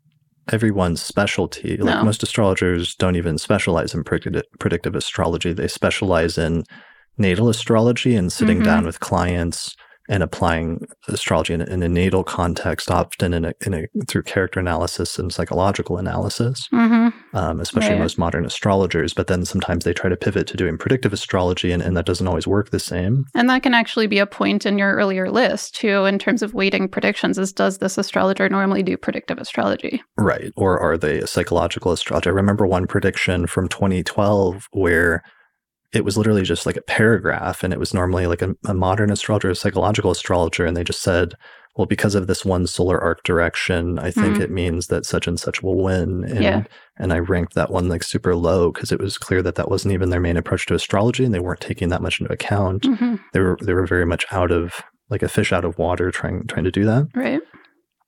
everyone's 0.51 1.01
specialty. 1.01 1.77
Like 1.77 1.97
no. 1.97 2.03
most 2.03 2.23
astrologers 2.23 2.95
don't 2.95 3.15
even 3.15 3.37
specialize 3.37 3.93
in 3.93 4.03
predictive 4.03 4.95
astrology. 4.95 5.53
They 5.53 5.67
specialize 5.67 6.37
in 6.37 6.63
natal 7.17 7.49
astrology 7.49 8.15
and 8.15 8.31
sitting 8.31 8.57
mm-hmm. 8.57 8.65
down 8.65 8.85
with 8.85 8.99
clients 8.99 9.75
and 10.07 10.21
applying 10.21 10.85
astrology 11.07 11.53
in, 11.53 11.61
in 11.61 11.81
a 11.81 11.89
natal 11.89 12.23
context, 12.23 12.91
often 12.91 13.33
in 13.33 13.45
a, 13.45 13.53
in 13.65 13.73
a 13.73 13.87
through 14.07 14.21
character 14.21 14.59
analysis 14.59 15.17
and 15.17 15.33
psychological 15.33 15.97
analysis, 15.97 16.67
mm-hmm. 16.71 17.35
um, 17.35 17.59
especially 17.59 17.91
right. 17.91 17.99
most 17.99 18.17
modern 18.17 18.45
astrologers. 18.45 19.13
But 19.13 19.27
then 19.27 19.45
sometimes 19.45 19.83
they 19.83 19.93
try 19.93 20.09
to 20.09 20.15
pivot 20.15 20.47
to 20.47 20.57
doing 20.57 20.77
predictive 20.77 21.11
astrology, 21.11 21.71
and, 21.71 21.81
and 21.81 21.97
that 21.97 22.05
doesn't 22.05 22.27
always 22.27 22.45
work 22.45 22.69
the 22.69 22.79
same. 22.79 23.25
And 23.33 23.49
that 23.49 23.63
can 23.63 23.73
actually 23.73 24.07
be 24.07 24.19
a 24.19 24.27
point 24.27 24.65
in 24.65 24.77
your 24.77 24.93
earlier 24.95 25.31
list 25.31 25.75
too, 25.75 26.05
in 26.05 26.19
terms 26.19 26.43
of 26.43 26.53
weighting 26.53 26.87
predictions. 26.87 27.39
Is 27.39 27.51
does 27.51 27.79
this 27.79 27.97
astrologer 27.97 28.47
normally 28.47 28.83
do 28.83 28.97
predictive 28.97 29.39
astrology? 29.39 30.03
Right, 30.17 30.51
or 30.55 30.79
are 30.79 30.97
they 30.97 31.19
a 31.19 31.27
psychological 31.27 31.91
astrologer? 31.91 32.29
I 32.29 32.33
remember 32.33 32.67
one 32.67 32.85
prediction 32.85 33.47
from 33.47 33.67
2012 33.69 34.67
where 34.71 35.23
it 35.95 36.05
was 36.05 36.17
literally 36.17 36.43
just 36.43 36.65
like 36.65 36.77
a 36.77 36.81
paragraph 36.81 37.63
and 37.63 37.73
it 37.73 37.79
was 37.79 37.93
normally 37.93 38.27
like 38.27 38.41
a, 38.41 38.55
a, 38.65 38.73
modern 38.73 39.11
astrologer 39.11 39.49
a 39.49 39.55
psychological 39.55 40.11
astrologer 40.11 40.65
and 40.65 40.75
they 40.75 40.83
just 40.83 41.01
said 41.01 41.33
well 41.75 41.85
because 41.85 42.15
of 42.15 42.27
this 42.27 42.45
one 42.45 42.67
solar 42.67 42.99
arc 42.99 43.23
direction 43.23 43.99
i 43.99 44.11
think 44.11 44.33
mm-hmm. 44.33 44.41
it 44.41 44.51
means 44.51 44.87
that 44.87 45.05
such 45.05 45.27
and 45.27 45.39
such 45.39 45.61
will 45.63 45.81
win 45.81 46.23
and 46.25 46.43
yeah. 46.43 46.63
and 46.97 47.13
i 47.13 47.19
ranked 47.19 47.53
that 47.53 47.71
one 47.71 47.89
like 47.89 48.03
super 48.03 48.35
low 48.35 48.71
because 48.71 48.91
it 48.91 48.99
was 48.99 49.17
clear 49.17 49.41
that 49.41 49.55
that 49.55 49.69
wasn't 49.69 49.93
even 49.93 50.09
their 50.09 50.19
main 50.19 50.37
approach 50.37 50.65
to 50.65 50.73
astrology 50.73 51.23
and 51.23 51.33
they 51.33 51.39
weren't 51.39 51.61
taking 51.61 51.89
that 51.89 52.01
much 52.01 52.19
into 52.19 52.31
account 52.31 52.83
mm-hmm. 52.83 53.15
they 53.33 53.39
were 53.39 53.57
they 53.61 53.73
were 53.73 53.87
very 53.87 54.05
much 54.05 54.25
out 54.31 54.51
of 54.51 54.83
like 55.09 55.23
a 55.23 55.29
fish 55.29 55.53
out 55.53 55.65
of 55.65 55.77
water 55.77 56.11
trying 56.11 56.45
trying 56.47 56.65
to 56.65 56.71
do 56.71 56.85
that 56.85 57.07
right 57.15 57.41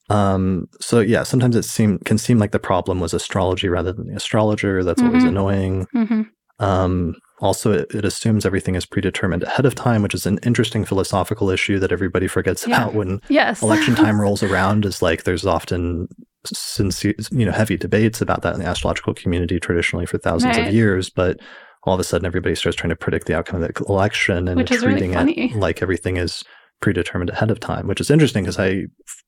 um, 0.09 0.67
so 0.79 0.99
yeah, 0.99 1.23
sometimes 1.23 1.55
it 1.55 1.63
seem 1.63 1.99
can 1.99 2.17
seem 2.17 2.39
like 2.39 2.51
the 2.51 2.59
problem 2.59 2.99
was 2.99 3.13
astrology 3.13 3.67
rather 3.67 3.91
than 3.91 4.07
the 4.07 4.15
astrologer. 4.15 4.83
That's 4.83 5.01
mm-hmm. 5.01 5.07
always 5.09 5.23
annoying. 5.23 5.87
Mm-hmm. 5.93 6.21
Um, 6.59 7.15
also, 7.39 7.71
it, 7.71 7.93
it, 7.93 8.05
assumes 8.05 8.45
everything 8.45 8.75
is 8.75 8.85
predetermined 8.85 9.43
ahead 9.43 9.65
of 9.65 9.75
time, 9.75 10.01
which 10.01 10.15
is 10.15 10.25
an 10.25 10.39
interesting 10.43 10.85
philosophical 10.85 11.49
issue 11.49 11.77
that 11.79 11.91
everybody 11.91 12.27
forgets 12.27 12.65
yeah. 12.65 12.77
about 12.77 12.93
when 12.95 13.21
yes. 13.29 13.61
election 13.61 13.95
time 14.03 14.19
rolls 14.19 14.41
around. 14.41 14.85
Is 14.85 15.01
like 15.01 15.23
there's 15.23 15.45
often 15.45 16.07
sincere, 16.45 17.13
you 17.31 17.45
know, 17.45 17.51
heavy 17.51 17.77
debates 17.77 18.21
about 18.21 18.41
that 18.41 18.55
in 18.55 18.59
the 18.59 18.65
astrological 18.65 19.13
community 19.13 19.59
traditionally 19.59 20.05
for 20.05 20.17
thousands 20.17 20.57
right. 20.57 20.67
of 20.67 20.73
years, 20.73 21.09
but 21.09 21.39
all 21.83 21.93
of 21.93 21.99
a 21.99 22.03
sudden 22.03 22.25
everybody 22.25 22.55
starts 22.55 22.75
trying 22.75 22.89
to 22.89 22.95
predict 22.95 23.27
the 23.27 23.35
outcome 23.35 23.61
of 23.61 23.73
the 23.73 23.83
election 23.87 24.47
and 24.47 24.67
treating 24.67 25.13
really 25.13 25.39
it 25.39 25.55
like 25.55 25.81
everything 25.81 26.17
is 26.17 26.43
predetermined 26.81 27.29
ahead 27.29 27.51
of 27.51 27.59
time, 27.59 27.87
which 27.87 28.01
is 28.01 28.09
interesting 28.09 28.43
because 28.43 28.59
I 28.59 28.85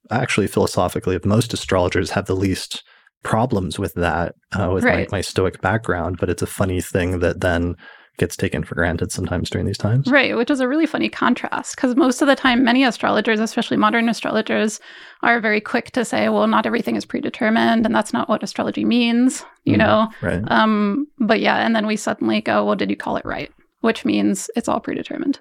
actually 0.10 0.48
philosophically 0.48 1.16
of 1.16 1.26
most 1.26 1.54
astrologers 1.54 2.12
have 2.12 2.26
the 2.26 2.36
least 2.36 2.84
problems 3.24 3.78
with 3.78 3.94
that 3.96 4.34
uh, 4.58 4.72
with 4.74 4.84
right. 4.84 5.12
my, 5.12 5.18
my 5.18 5.22
stoic 5.22 5.62
background 5.62 6.18
but 6.20 6.30
it's 6.30 6.42
a 6.42 6.48
funny 6.48 6.80
thing 6.80 7.20
that 7.20 7.42
then 7.42 7.76
gets 8.20 8.38
taken 8.38 8.64
for 8.64 8.76
granted 8.76 9.12
sometimes 9.12 9.50
during 9.50 9.66
these 9.66 9.78
times. 9.78 10.08
Right, 10.08 10.36
which 10.36 10.52
is 10.52 10.60
a 10.60 10.68
really 10.68 10.86
funny 10.86 11.10
contrast 11.10 11.76
because 11.76 11.96
most 11.96 12.22
of 12.22 12.28
the 12.28 12.36
time, 12.36 12.64
many 12.64 12.84
astrologers, 12.84 13.40
especially 13.40 13.78
modern 13.78 14.08
astrologers, 14.08 14.80
are 15.24 15.40
very 15.40 15.60
quick 15.62 15.92
to 15.92 16.06
say, 16.06 16.30
well, 16.30 16.46
not 16.48 16.66
everything 16.66 16.96
is 16.96 17.06
predetermined 17.06 17.86
and 17.86 17.96
that's 17.96 18.14
not 18.14 18.30
what 18.30 18.44
astrology 18.44 18.86
means, 18.86 19.44
you 19.64 19.74
mm, 19.74 19.80
know? 19.80 20.10
Right. 20.22 20.44
Um, 20.52 21.08
but 21.18 21.40
yeah, 21.40 21.66
and 21.66 21.76
then 21.76 21.88
we 21.88 21.96
suddenly 21.96 22.42
go, 22.42 22.64
well, 22.64 22.76
did 22.76 22.90
you 22.90 22.96
call 22.96 23.18
it 23.18 23.26
right? 23.26 23.52
Which 23.82 24.06
means 24.06 24.50
it's 24.56 24.68
all 24.68 24.80
predetermined. 24.80 25.40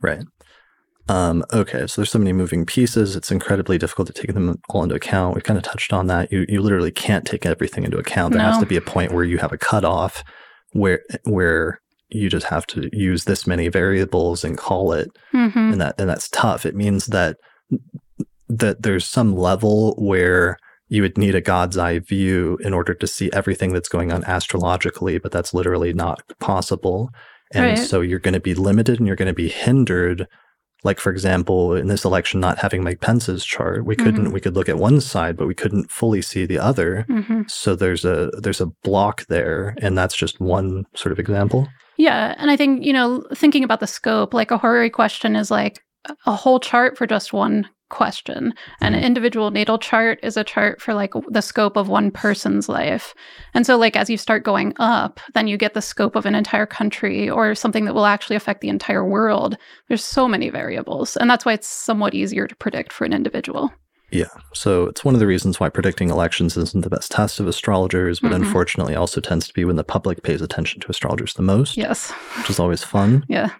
Right. 0.00 0.22
Um, 1.08 1.42
okay, 1.52 1.86
so 1.86 2.02
there's 2.02 2.10
so 2.10 2.18
many 2.18 2.34
moving 2.34 2.66
pieces. 2.66 3.16
It's 3.16 3.30
incredibly 3.30 3.78
difficult 3.78 4.08
to 4.08 4.12
take 4.12 4.34
them 4.34 4.60
all 4.68 4.82
into 4.82 4.94
account. 4.94 5.34
We've 5.34 5.44
kind 5.44 5.56
of 5.56 5.64
touched 5.64 5.92
on 5.92 6.06
that. 6.08 6.30
You 6.30 6.44
you 6.50 6.60
literally 6.60 6.90
can't 6.90 7.26
take 7.26 7.46
everything 7.46 7.84
into 7.84 7.96
account. 7.96 8.34
There 8.34 8.42
no. 8.42 8.50
has 8.50 8.58
to 8.58 8.66
be 8.66 8.76
a 8.76 8.82
point 8.82 9.12
where 9.12 9.24
you 9.24 9.38
have 9.38 9.50
a 9.50 9.56
cutoff 9.56 10.22
where 10.72 11.00
where 11.24 11.80
you 12.10 12.28
just 12.30 12.46
have 12.46 12.66
to 12.66 12.88
use 12.92 13.24
this 13.24 13.46
many 13.46 13.68
variables 13.68 14.44
and 14.44 14.56
call 14.56 14.92
it 14.92 15.10
mm-hmm. 15.32 15.58
and 15.58 15.80
that 15.80 15.94
and 15.98 16.08
that's 16.08 16.28
tough 16.30 16.64
it 16.64 16.74
means 16.74 17.06
that 17.06 17.36
that 18.48 18.82
there's 18.82 19.06
some 19.06 19.36
level 19.36 19.94
where 19.98 20.56
you 20.88 21.02
would 21.02 21.18
need 21.18 21.34
a 21.34 21.40
god's 21.40 21.76
eye 21.76 21.98
view 21.98 22.58
in 22.62 22.72
order 22.72 22.94
to 22.94 23.06
see 23.06 23.30
everything 23.32 23.72
that's 23.72 23.88
going 23.88 24.12
on 24.12 24.24
astrologically 24.24 25.18
but 25.18 25.32
that's 25.32 25.52
literally 25.52 25.92
not 25.92 26.22
possible 26.38 27.10
and 27.52 27.64
right. 27.64 27.78
so 27.78 28.00
you're 28.00 28.18
going 28.18 28.34
to 28.34 28.40
be 28.40 28.54
limited 28.54 28.98
and 28.98 29.06
you're 29.06 29.16
going 29.16 29.26
to 29.26 29.34
be 29.34 29.48
hindered 29.48 30.26
like 30.84 31.00
for 31.00 31.10
example 31.10 31.74
in 31.74 31.88
this 31.88 32.04
election 32.04 32.40
not 32.40 32.58
having 32.58 32.82
mike 32.82 33.00
pence's 33.00 33.44
chart 33.44 33.84
we 33.84 33.96
couldn't 33.96 34.24
mm-hmm. 34.24 34.32
we 34.32 34.40
could 34.40 34.54
look 34.54 34.68
at 34.68 34.78
one 34.78 35.00
side 35.00 35.36
but 35.36 35.46
we 35.46 35.54
couldn't 35.54 35.90
fully 35.90 36.22
see 36.22 36.46
the 36.46 36.58
other 36.58 37.04
mm-hmm. 37.08 37.42
so 37.48 37.74
there's 37.74 38.04
a 38.04 38.30
there's 38.40 38.60
a 38.60 38.66
block 38.82 39.26
there 39.26 39.74
and 39.78 39.98
that's 39.98 40.16
just 40.16 40.40
one 40.40 40.84
sort 40.94 41.12
of 41.12 41.18
example 41.18 41.68
yeah. 41.98 42.34
And 42.38 42.50
I 42.50 42.56
think, 42.56 42.84
you 42.84 42.92
know, 42.92 43.24
thinking 43.34 43.64
about 43.64 43.80
the 43.80 43.86
scope, 43.86 44.32
like 44.32 44.50
a 44.50 44.58
horary 44.58 44.88
question 44.88 45.36
is 45.36 45.50
like 45.50 45.84
a 46.26 46.34
whole 46.34 46.60
chart 46.60 46.96
for 46.96 47.06
just 47.06 47.32
one 47.32 47.68
question. 47.90 48.54
And 48.80 48.94
an 48.94 49.00
mm-hmm. 49.00 49.06
individual 49.06 49.50
natal 49.50 49.78
chart 49.78 50.20
is 50.22 50.36
a 50.36 50.44
chart 50.44 50.80
for 50.80 50.94
like 50.94 51.12
the 51.28 51.40
scope 51.40 51.76
of 51.76 51.88
one 51.88 52.10
person's 52.12 52.68
life. 52.68 53.14
And 53.52 53.66
so, 53.66 53.76
like, 53.76 53.96
as 53.96 54.08
you 54.08 54.16
start 54.16 54.44
going 54.44 54.74
up, 54.78 55.20
then 55.34 55.48
you 55.48 55.56
get 55.56 55.74
the 55.74 55.82
scope 55.82 56.14
of 56.14 56.24
an 56.24 56.34
entire 56.34 56.66
country 56.66 57.28
or 57.28 57.54
something 57.54 57.84
that 57.84 57.94
will 57.94 58.06
actually 58.06 58.36
affect 58.36 58.60
the 58.60 58.68
entire 58.68 59.04
world. 59.04 59.56
There's 59.88 60.04
so 60.04 60.28
many 60.28 60.50
variables. 60.50 61.16
And 61.16 61.28
that's 61.28 61.44
why 61.44 61.54
it's 61.54 61.68
somewhat 61.68 62.14
easier 62.14 62.46
to 62.46 62.56
predict 62.56 62.92
for 62.92 63.06
an 63.06 63.12
individual. 63.12 63.72
Yeah. 64.10 64.28
So 64.54 64.86
it's 64.86 65.04
one 65.04 65.14
of 65.14 65.20
the 65.20 65.26
reasons 65.26 65.60
why 65.60 65.68
predicting 65.68 66.10
elections 66.10 66.56
isn't 66.56 66.82
the 66.82 66.90
best 66.90 67.10
test 67.10 67.40
of 67.40 67.46
astrologers, 67.46 68.20
but 68.20 68.32
mm-hmm. 68.32 68.42
unfortunately 68.42 68.94
also 68.94 69.20
tends 69.20 69.46
to 69.48 69.54
be 69.54 69.64
when 69.64 69.76
the 69.76 69.84
public 69.84 70.22
pays 70.22 70.40
attention 70.40 70.80
to 70.80 70.88
astrologers 70.88 71.34
the 71.34 71.42
most. 71.42 71.76
Yes. 71.76 72.10
Which 72.38 72.50
is 72.50 72.58
always 72.58 72.82
fun. 72.82 73.24
Yeah. 73.28 73.50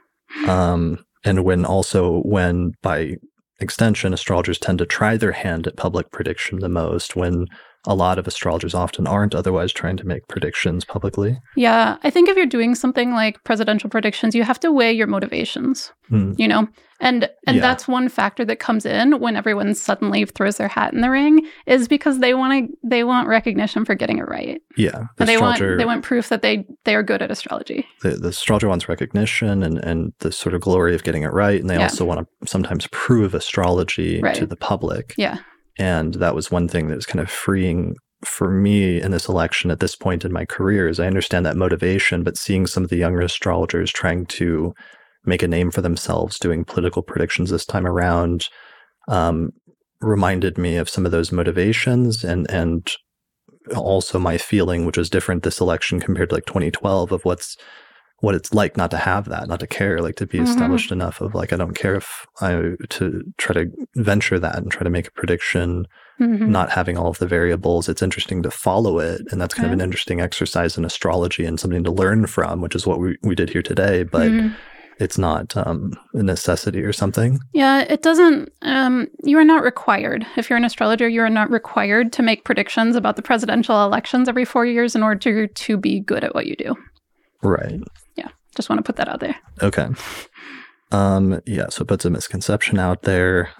Um, 0.47 1.05
and 1.25 1.45
when 1.45 1.65
also 1.65 2.21
when 2.21 2.73
by 2.83 3.17
extension 3.61 4.15
astrologers 4.15 4.59
tend 4.59 4.79
to 4.79 4.87
try 4.87 5.17
their 5.17 5.33
hand 5.33 5.67
at 5.67 5.77
public 5.77 6.11
prediction 6.11 6.61
the 6.61 6.69
most 6.69 7.17
when 7.17 7.47
a 7.87 7.95
lot 7.95 8.19
of 8.19 8.27
astrologers 8.27 8.75
often 8.75 9.07
aren't 9.07 9.35
otherwise 9.35 9.73
trying 9.73 9.97
to 9.97 10.07
make 10.07 10.27
predictions 10.29 10.85
publicly. 10.85 11.39
Yeah, 11.57 11.97
I 12.03 12.11
think 12.11 12.29
if 12.29 12.37
you're 12.37 12.47
doing 12.47 12.75
something 12.75 13.13
like 13.13 13.43
presidential 13.45 13.89
predictions, 13.89 14.35
you 14.35 14.43
have 14.43 14.61
to 14.61 14.73
weigh 14.73 14.93
your 14.93 15.07
motivations. 15.07 15.93
Mm. 16.11 16.39
You 16.39 16.49
know, 16.49 16.69
and 17.01 17.29
and 17.47 17.57
yeah. 17.57 17.63
that's 17.63 17.87
one 17.87 18.09
factor 18.09 18.45
that 18.45 18.59
comes 18.59 18.85
in 18.85 19.21
when 19.21 19.37
everyone 19.37 19.75
suddenly 19.75 20.25
throws 20.25 20.57
their 20.57 20.69
hat 20.69 20.93
in 20.93 21.01
the 21.01 21.11
ring 21.11 21.47
is 21.67 21.87
because 21.87 22.19
they 22.19 22.35
want 22.35 22.69
to 22.69 22.77
they 22.83 23.05
want 23.05 23.29
recognition 23.29 23.85
for 23.85 23.95
getting 23.95 24.19
it 24.19 24.27
right. 24.27 24.61
Yeah, 24.77 24.91
the 24.91 25.07
and 25.21 25.29
they 25.29 25.39
want 25.39 25.59
they 25.61 25.85
want 25.85 26.03
proof 26.03 26.29
that 26.31 26.43
they 26.43 26.67
they 26.85 26.95
are 26.95 27.03
good 27.03 27.23
at 27.23 27.31
astrology. 27.31 27.87
The, 28.03 28.11
the 28.11 28.29
astrologer 28.29 28.69
wants 28.69 28.89
recognition 28.89 29.63
and 29.63 29.79
and 29.79 30.13
the 30.21 30.33
sort 30.33 30.55
of 30.55 30.61
glory 30.61 30.95
of 30.95 31.05
getting 31.05 31.23
it 31.23 31.33
right, 31.33 31.61
and 31.61 31.71
they 31.71 31.77
yeah. 31.77 31.85
also 31.85 32.05
want 32.05 32.21
to 32.21 32.49
sometimes 32.49 32.87
prove 32.89 33.35
astrology 33.35 34.21
right. 34.21 34.35
to 34.35 34.47
the 34.47 34.57
public. 34.57 35.15
Yeah, 35.17 35.39
and 35.79 36.15
that 36.15 36.35
was 36.35 36.51
one 36.51 36.69
thing 36.69 36.89
that 36.89 36.97
was 36.97 37.07
kind 37.07 37.21
of 37.21 37.31
freeing 37.31 37.97
for 38.25 38.51
me 38.51 39.01
in 39.01 39.13
this 39.13 39.29
election 39.29 39.71
at 39.71 39.81
this 39.81 39.95
point 39.95 40.25
in 40.25 40.33
my 40.33 40.45
career 40.45 40.89
is 40.89 40.99
I 40.99 41.07
understand 41.07 41.47
that 41.47 41.57
motivation, 41.57 42.25
but 42.25 42.37
seeing 42.37 42.67
some 42.67 42.83
of 42.83 42.91
the 42.91 42.97
younger 42.97 43.21
astrologers 43.21 43.93
trying 43.93 44.27
to 44.27 44.75
make 45.25 45.43
a 45.43 45.49
name 45.49 45.71
for 45.71 45.83
themselves 45.83 46.39
doing 46.39 46.65
political 46.65 47.03
predictions 47.03 47.51
this 47.51 47.65
time 47.65 47.87
around 47.87 48.49
um, 49.09 49.51
reminded 50.01 50.59
me 50.59 50.77
of 50.77 50.89
some 50.89 51.07
of 51.07 51.13
those 51.13 51.33
motivations 51.33 52.25
and 52.25 52.51
and 52.51 52.93
also 53.77 54.19
my 54.19 54.39
feeling, 54.39 54.87
which 54.87 54.97
was 54.97 55.11
different 55.11 55.43
this 55.43 55.61
election 55.61 56.01
compared 56.01 56.31
to 56.31 56.37
like 56.37 56.47
2012 56.47 57.13
of 57.13 57.25
what's 57.25 57.57
what 58.21 58.35
it's 58.35 58.53
like 58.53 58.77
not 58.77 58.91
to 58.91 58.97
have 58.97 59.27
that, 59.27 59.47
not 59.47 59.61
to 59.61 59.67
care, 59.67 60.01
like 60.01 60.17
to 60.17 60.27
be 60.27 60.39
mm-hmm. 60.39 60.49
established 60.49 60.91
enough 60.91 61.21
of 61.21 61.35
like 61.35 61.53
I 61.53 61.57
don't 61.57 61.75
care 61.75 61.95
if 61.95 62.27
I 62.41 62.73
to 62.89 63.23
try 63.37 63.55
to 63.55 63.71
venture 63.95 64.39
that 64.41 64.57
and 64.57 64.71
try 64.71 64.83
to 64.83 64.91
make 64.91 65.09
a 65.09 65.13
prediction, 65.13 65.87
mm-hmm. 66.21 66.51
not 66.51 66.73
having 66.73 66.99
all 66.99 67.09
of 67.09 67.19
the 67.19 67.29
variables. 67.29 67.89
It's 67.89 68.03
interesting 68.03 68.43
to 68.43 68.51
follow 68.51 68.99
it, 68.99 69.23
and 69.31 69.41
that's 69.41 69.55
kind 69.55 69.69
yeah. 69.69 69.75
of 69.75 69.79
an 69.79 69.85
interesting 69.85 70.21
exercise 70.21 70.77
in 70.77 70.85
astrology 70.85 71.45
and 71.45 71.61
something 71.61 71.85
to 71.85 71.93
learn 71.93 72.27
from, 72.27 72.61
which 72.61 72.75
is 72.75 72.87
what 72.87 72.99
we 72.99 73.17
we 73.23 73.37
did 73.37 73.51
here 73.51 73.63
today. 73.63 74.03
But 74.03 74.31
mm-hmm. 74.33 74.55
it's 74.99 75.17
not 75.17 75.57
um, 75.57 75.93
a 76.15 76.23
necessity 76.25 76.83
or 76.83 76.93
something. 76.93 77.39
Yeah, 77.53 77.83
it 77.83 78.03
doesn't. 78.03 78.53
Um, 78.63 79.07
you 79.23 79.39
are 79.39 79.45
not 79.45 79.63
required. 79.63 80.27
If 80.37 80.51
you're 80.51 80.57
an 80.57 80.65
astrologer, 80.65 81.09
you 81.09 81.21
are 81.21 81.31
not 81.31 81.53
required 81.53 82.13
to 82.15 82.25
make 82.25 82.43
predictions 82.43 82.97
about 82.97 83.15
the 83.15 83.23
presidential 83.23 83.85
elections 83.85 84.29
every 84.29 84.45
four 84.45 84.67
years 84.67 84.97
in 84.97 85.05
order 85.05 85.21
to, 85.21 85.47
to 85.47 85.77
be 85.77 86.01
good 86.01 86.25
at 86.25 86.35
what 86.35 86.47
you 86.47 86.57
do. 86.57 86.75
Right. 87.43 87.81
Just 88.57 88.69
want 88.69 88.79
to 88.79 88.83
put 88.83 88.97
that 88.97 89.09
out 89.09 89.21
there. 89.21 89.37
Okay. 89.63 89.89
Um, 90.91 91.41
yeah, 91.47 91.69
so 91.69 91.83
it 91.83 91.89
puts 91.89 92.05
a 92.05 92.11
misconception 92.11 92.79
out 92.79 93.03
there. 93.03 93.51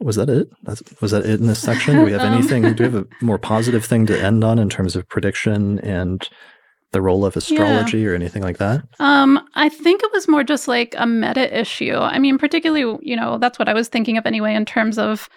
Was 0.00 0.16
that 0.16 0.28
it? 0.28 0.48
That's, 0.62 0.82
was 1.00 1.12
that 1.12 1.24
it 1.24 1.40
in 1.40 1.46
this 1.46 1.62
section? 1.62 1.96
Do 1.96 2.04
we 2.04 2.12
have 2.12 2.20
um, 2.22 2.34
anything? 2.34 2.62
do 2.74 2.84
we 2.86 2.92
have 2.92 3.06
a 3.06 3.24
more 3.24 3.38
positive 3.38 3.84
thing 3.84 4.06
to 4.06 4.20
end 4.20 4.44
on 4.44 4.58
in 4.58 4.68
terms 4.68 4.94
of 4.94 5.08
prediction 5.08 5.78
and 5.80 6.28
the 6.92 7.00
role 7.00 7.24
of 7.24 7.36
astrology 7.36 8.00
yeah. 8.00 8.08
or 8.08 8.14
anything 8.14 8.42
like 8.42 8.58
that? 8.58 8.84
Um, 8.98 9.40
I 9.54 9.68
think 9.68 10.02
it 10.02 10.12
was 10.12 10.28
more 10.28 10.44
just 10.44 10.68
like 10.68 10.94
a 10.98 11.06
meta 11.06 11.58
issue. 11.58 11.94
I 11.94 12.18
mean, 12.18 12.38
particularly, 12.38 12.98
you 13.02 13.16
know, 13.16 13.38
that's 13.38 13.58
what 13.58 13.68
I 13.68 13.74
was 13.74 13.88
thinking 13.88 14.18
of 14.18 14.26
anyway, 14.26 14.54
in 14.54 14.64
terms 14.64 14.98
of, 14.98 15.28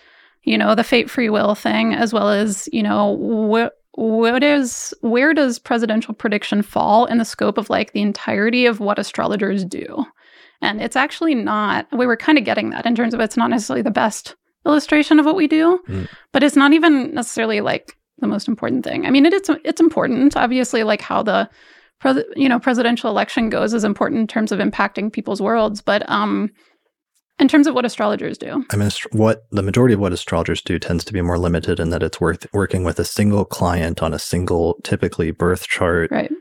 you 0.43 0.58
know, 0.58 0.76
the 0.76 0.84
fate 0.84 1.09
free 1.09 1.30
will 1.30 1.56
thing, 1.56 1.93
as 1.93 2.14
well 2.14 2.30
as, 2.30 2.69
you 2.72 2.84
know, 2.84 3.11
what 3.11 3.78
what 3.93 4.43
is 4.43 4.93
where 5.01 5.34
does 5.34 5.59
presidential 5.59 6.14
prediction 6.14 6.61
fall 6.61 7.06
in 7.06 7.18
the 7.18 7.26
scope 7.26 7.58
of 7.58 7.69
like 7.69 7.92
the 7.93 8.01
entirety 8.01 8.66
of 8.66 8.80
what 8.80 9.00
astrologers 9.00 9.66
do 9.66 10.06
And 10.61 10.82
it's 10.82 10.95
actually 10.95 11.35
not, 11.35 11.88
we 11.92 12.06
were 12.06 12.18
kind 12.18 12.38
of 12.38 12.43
getting 12.43 12.72
that 12.72 12.85
in 12.85 12.95
terms 12.95 13.14
of 13.14 13.19
it's 13.19 13.38
not 13.38 13.50
necessarily 13.50 13.82
the 13.82 13.92
best 13.92 14.35
illustration 14.66 15.19
of 15.19 15.26
what 15.26 15.35
we 15.35 15.48
do, 15.48 15.80
mm. 15.88 16.08
but 16.32 16.43
it's 16.43 16.56
not 16.56 16.74
even 16.74 17.14
necessarily 17.14 17.61
like 17.61 17.98
the 18.19 18.27
most 18.27 18.48
important 18.48 18.84
thing. 18.84 19.06
I 19.06 19.11
mean, 19.11 19.26
it, 19.26 19.34
it's 19.34 19.50
it's 19.64 19.80
important, 19.80 20.35
obviously, 20.35 20.84
like 20.84 21.01
how 21.01 21.24
the 21.24 21.50
pres- 22.00 22.26
you 22.35 22.50
know 22.50 22.59
presidential 22.59 23.09
election 23.09 23.50
goes 23.50 23.74
is 23.74 23.85
important 23.85 24.19
in 24.19 24.27
terms 24.27 24.51
of 24.51 24.59
impacting 24.59 25.14
people's 25.14 25.42
worlds, 25.42 25.82
but 25.82 26.08
um, 26.09 26.50
in 27.40 27.48
terms 27.48 27.68
of 27.68 27.74
what 27.74 27.85
astrologers 27.85 28.38
do, 28.38 28.66
I 28.72 28.76
mean, 28.76 28.90
what 29.11 29.45
the 29.51 29.64
majority 29.64 29.93
of 29.93 30.00
what 30.00 30.14
astrologers 30.14 30.61
do 30.61 30.77
tends 30.80 31.06
to 31.06 31.14
be 31.14 31.22
more 31.22 31.38
limited 31.38 31.80
in 31.80 31.90
that 31.90 32.03
it's 32.03 32.19
worth 32.19 32.45
working 32.53 32.84
with 32.84 33.00
a 33.00 33.06
single 33.06 33.45
client 33.45 34.03
on 34.03 34.14
a 34.14 34.19
single, 34.19 34.80
typically 34.84 35.32
birth 35.32 35.68
chart, 35.68 36.11
right, 36.11 36.32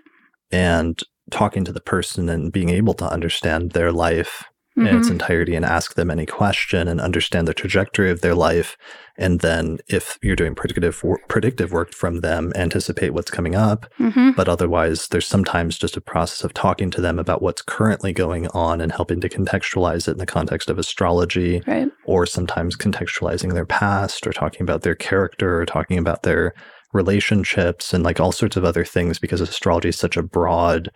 and 0.50 1.00
talking 1.30 1.64
to 1.64 1.72
the 1.72 1.80
person 1.80 2.28
and 2.28 2.52
being 2.52 2.70
able 2.70 2.94
to 2.94 3.10
understand 3.10 3.72
their 3.72 3.92
life 3.92 4.44
mm-hmm. 4.78 4.86
in 4.86 4.96
its 4.96 5.06
mm-hmm. 5.06 5.14
entirety 5.14 5.54
and 5.54 5.64
ask 5.64 5.94
them 5.94 6.10
any 6.10 6.26
question 6.26 6.88
and 6.88 7.00
understand 7.00 7.48
the 7.48 7.54
trajectory 7.54 8.10
of 8.10 8.20
their 8.20 8.34
life. 8.34 8.76
And 9.16 9.40
then 9.40 9.78
if 9.88 10.18
you're 10.22 10.36
doing 10.36 10.54
predictive 10.54 11.02
predictive 11.28 11.72
work 11.72 11.92
from 11.92 12.20
them, 12.20 12.52
anticipate 12.54 13.12
what's 13.12 13.30
coming 13.30 13.54
up. 13.54 13.86
Mm-hmm. 13.98 14.32
But 14.32 14.48
otherwise, 14.48 15.08
there's 15.08 15.26
sometimes 15.26 15.78
just 15.78 15.96
a 15.96 16.00
process 16.00 16.44
of 16.44 16.54
talking 16.54 16.90
to 16.92 17.00
them 17.00 17.18
about 17.18 17.42
what's 17.42 17.62
currently 17.62 18.12
going 18.12 18.46
on 18.48 18.80
and 18.80 18.92
helping 18.92 19.20
to 19.20 19.28
contextualize 19.28 20.06
it 20.06 20.12
in 20.12 20.18
the 20.18 20.26
context 20.26 20.70
of 20.70 20.78
astrology, 20.78 21.62
right. 21.66 21.88
or 22.04 22.26
sometimes 22.26 22.76
contextualizing 22.76 23.54
their 23.54 23.66
past 23.66 24.26
or 24.26 24.32
talking 24.32 24.62
about 24.62 24.82
their 24.82 24.94
character 24.94 25.60
or 25.60 25.66
talking 25.66 25.98
about 25.98 26.22
their 26.22 26.54
relationships 26.92 27.92
and 27.92 28.04
like 28.04 28.18
all 28.18 28.32
sorts 28.32 28.56
of 28.56 28.64
other 28.64 28.84
things 28.84 29.18
because 29.18 29.40
astrology 29.40 29.90
is 29.90 29.98
such 29.98 30.16
a 30.16 30.22
broad 30.22 30.90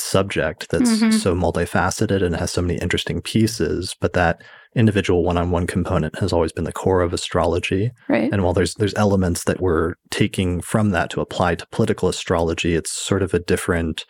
subject 0.00 0.68
that's 0.70 0.90
mm-hmm. 0.90 1.10
so 1.10 1.34
multifaceted 1.34 2.22
and 2.22 2.36
has 2.36 2.50
so 2.50 2.62
many 2.62 2.78
interesting 2.80 3.20
pieces 3.20 3.96
but 4.00 4.12
that 4.12 4.42
individual 4.74 5.24
one-on-one 5.24 5.66
component 5.66 6.18
has 6.18 6.32
always 6.32 6.52
been 6.52 6.64
the 6.64 6.72
core 6.72 7.00
of 7.00 7.12
astrology. 7.12 7.90
Right. 8.08 8.30
And 8.32 8.44
while 8.44 8.52
there's 8.52 8.74
there's 8.74 8.94
elements 8.94 9.44
that 9.44 9.60
we're 9.60 9.94
taking 10.10 10.60
from 10.60 10.90
that 10.90 11.10
to 11.10 11.20
apply 11.20 11.56
to 11.56 11.66
political 11.68 12.08
astrology 12.08 12.74
it's 12.74 12.92
sort 12.92 13.22
of 13.22 13.34
a 13.34 13.38
different 13.38 14.04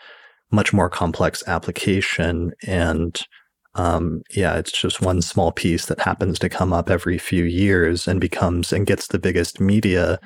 much 0.51 0.73
more 0.73 0.89
complex 0.89 1.43
application. 1.47 2.53
And 2.67 3.19
um, 3.75 4.23
yeah, 4.31 4.57
it's 4.57 4.73
just 4.73 5.01
one 5.01 5.23
small 5.23 5.53
piece 5.53 5.87
that 5.87 6.01
happens 6.01 6.39
to 6.41 6.49
come 6.49 6.73
up 6.73 6.91
every 6.91 7.19
few 7.19 7.45
years 7.45 8.09
and 8.09 8.21
becomes 8.21 8.73
and 8.73 8.87
gets 8.87 9.09
the 9.09 9.19
biggest 9.19 9.61
media 9.61 10.19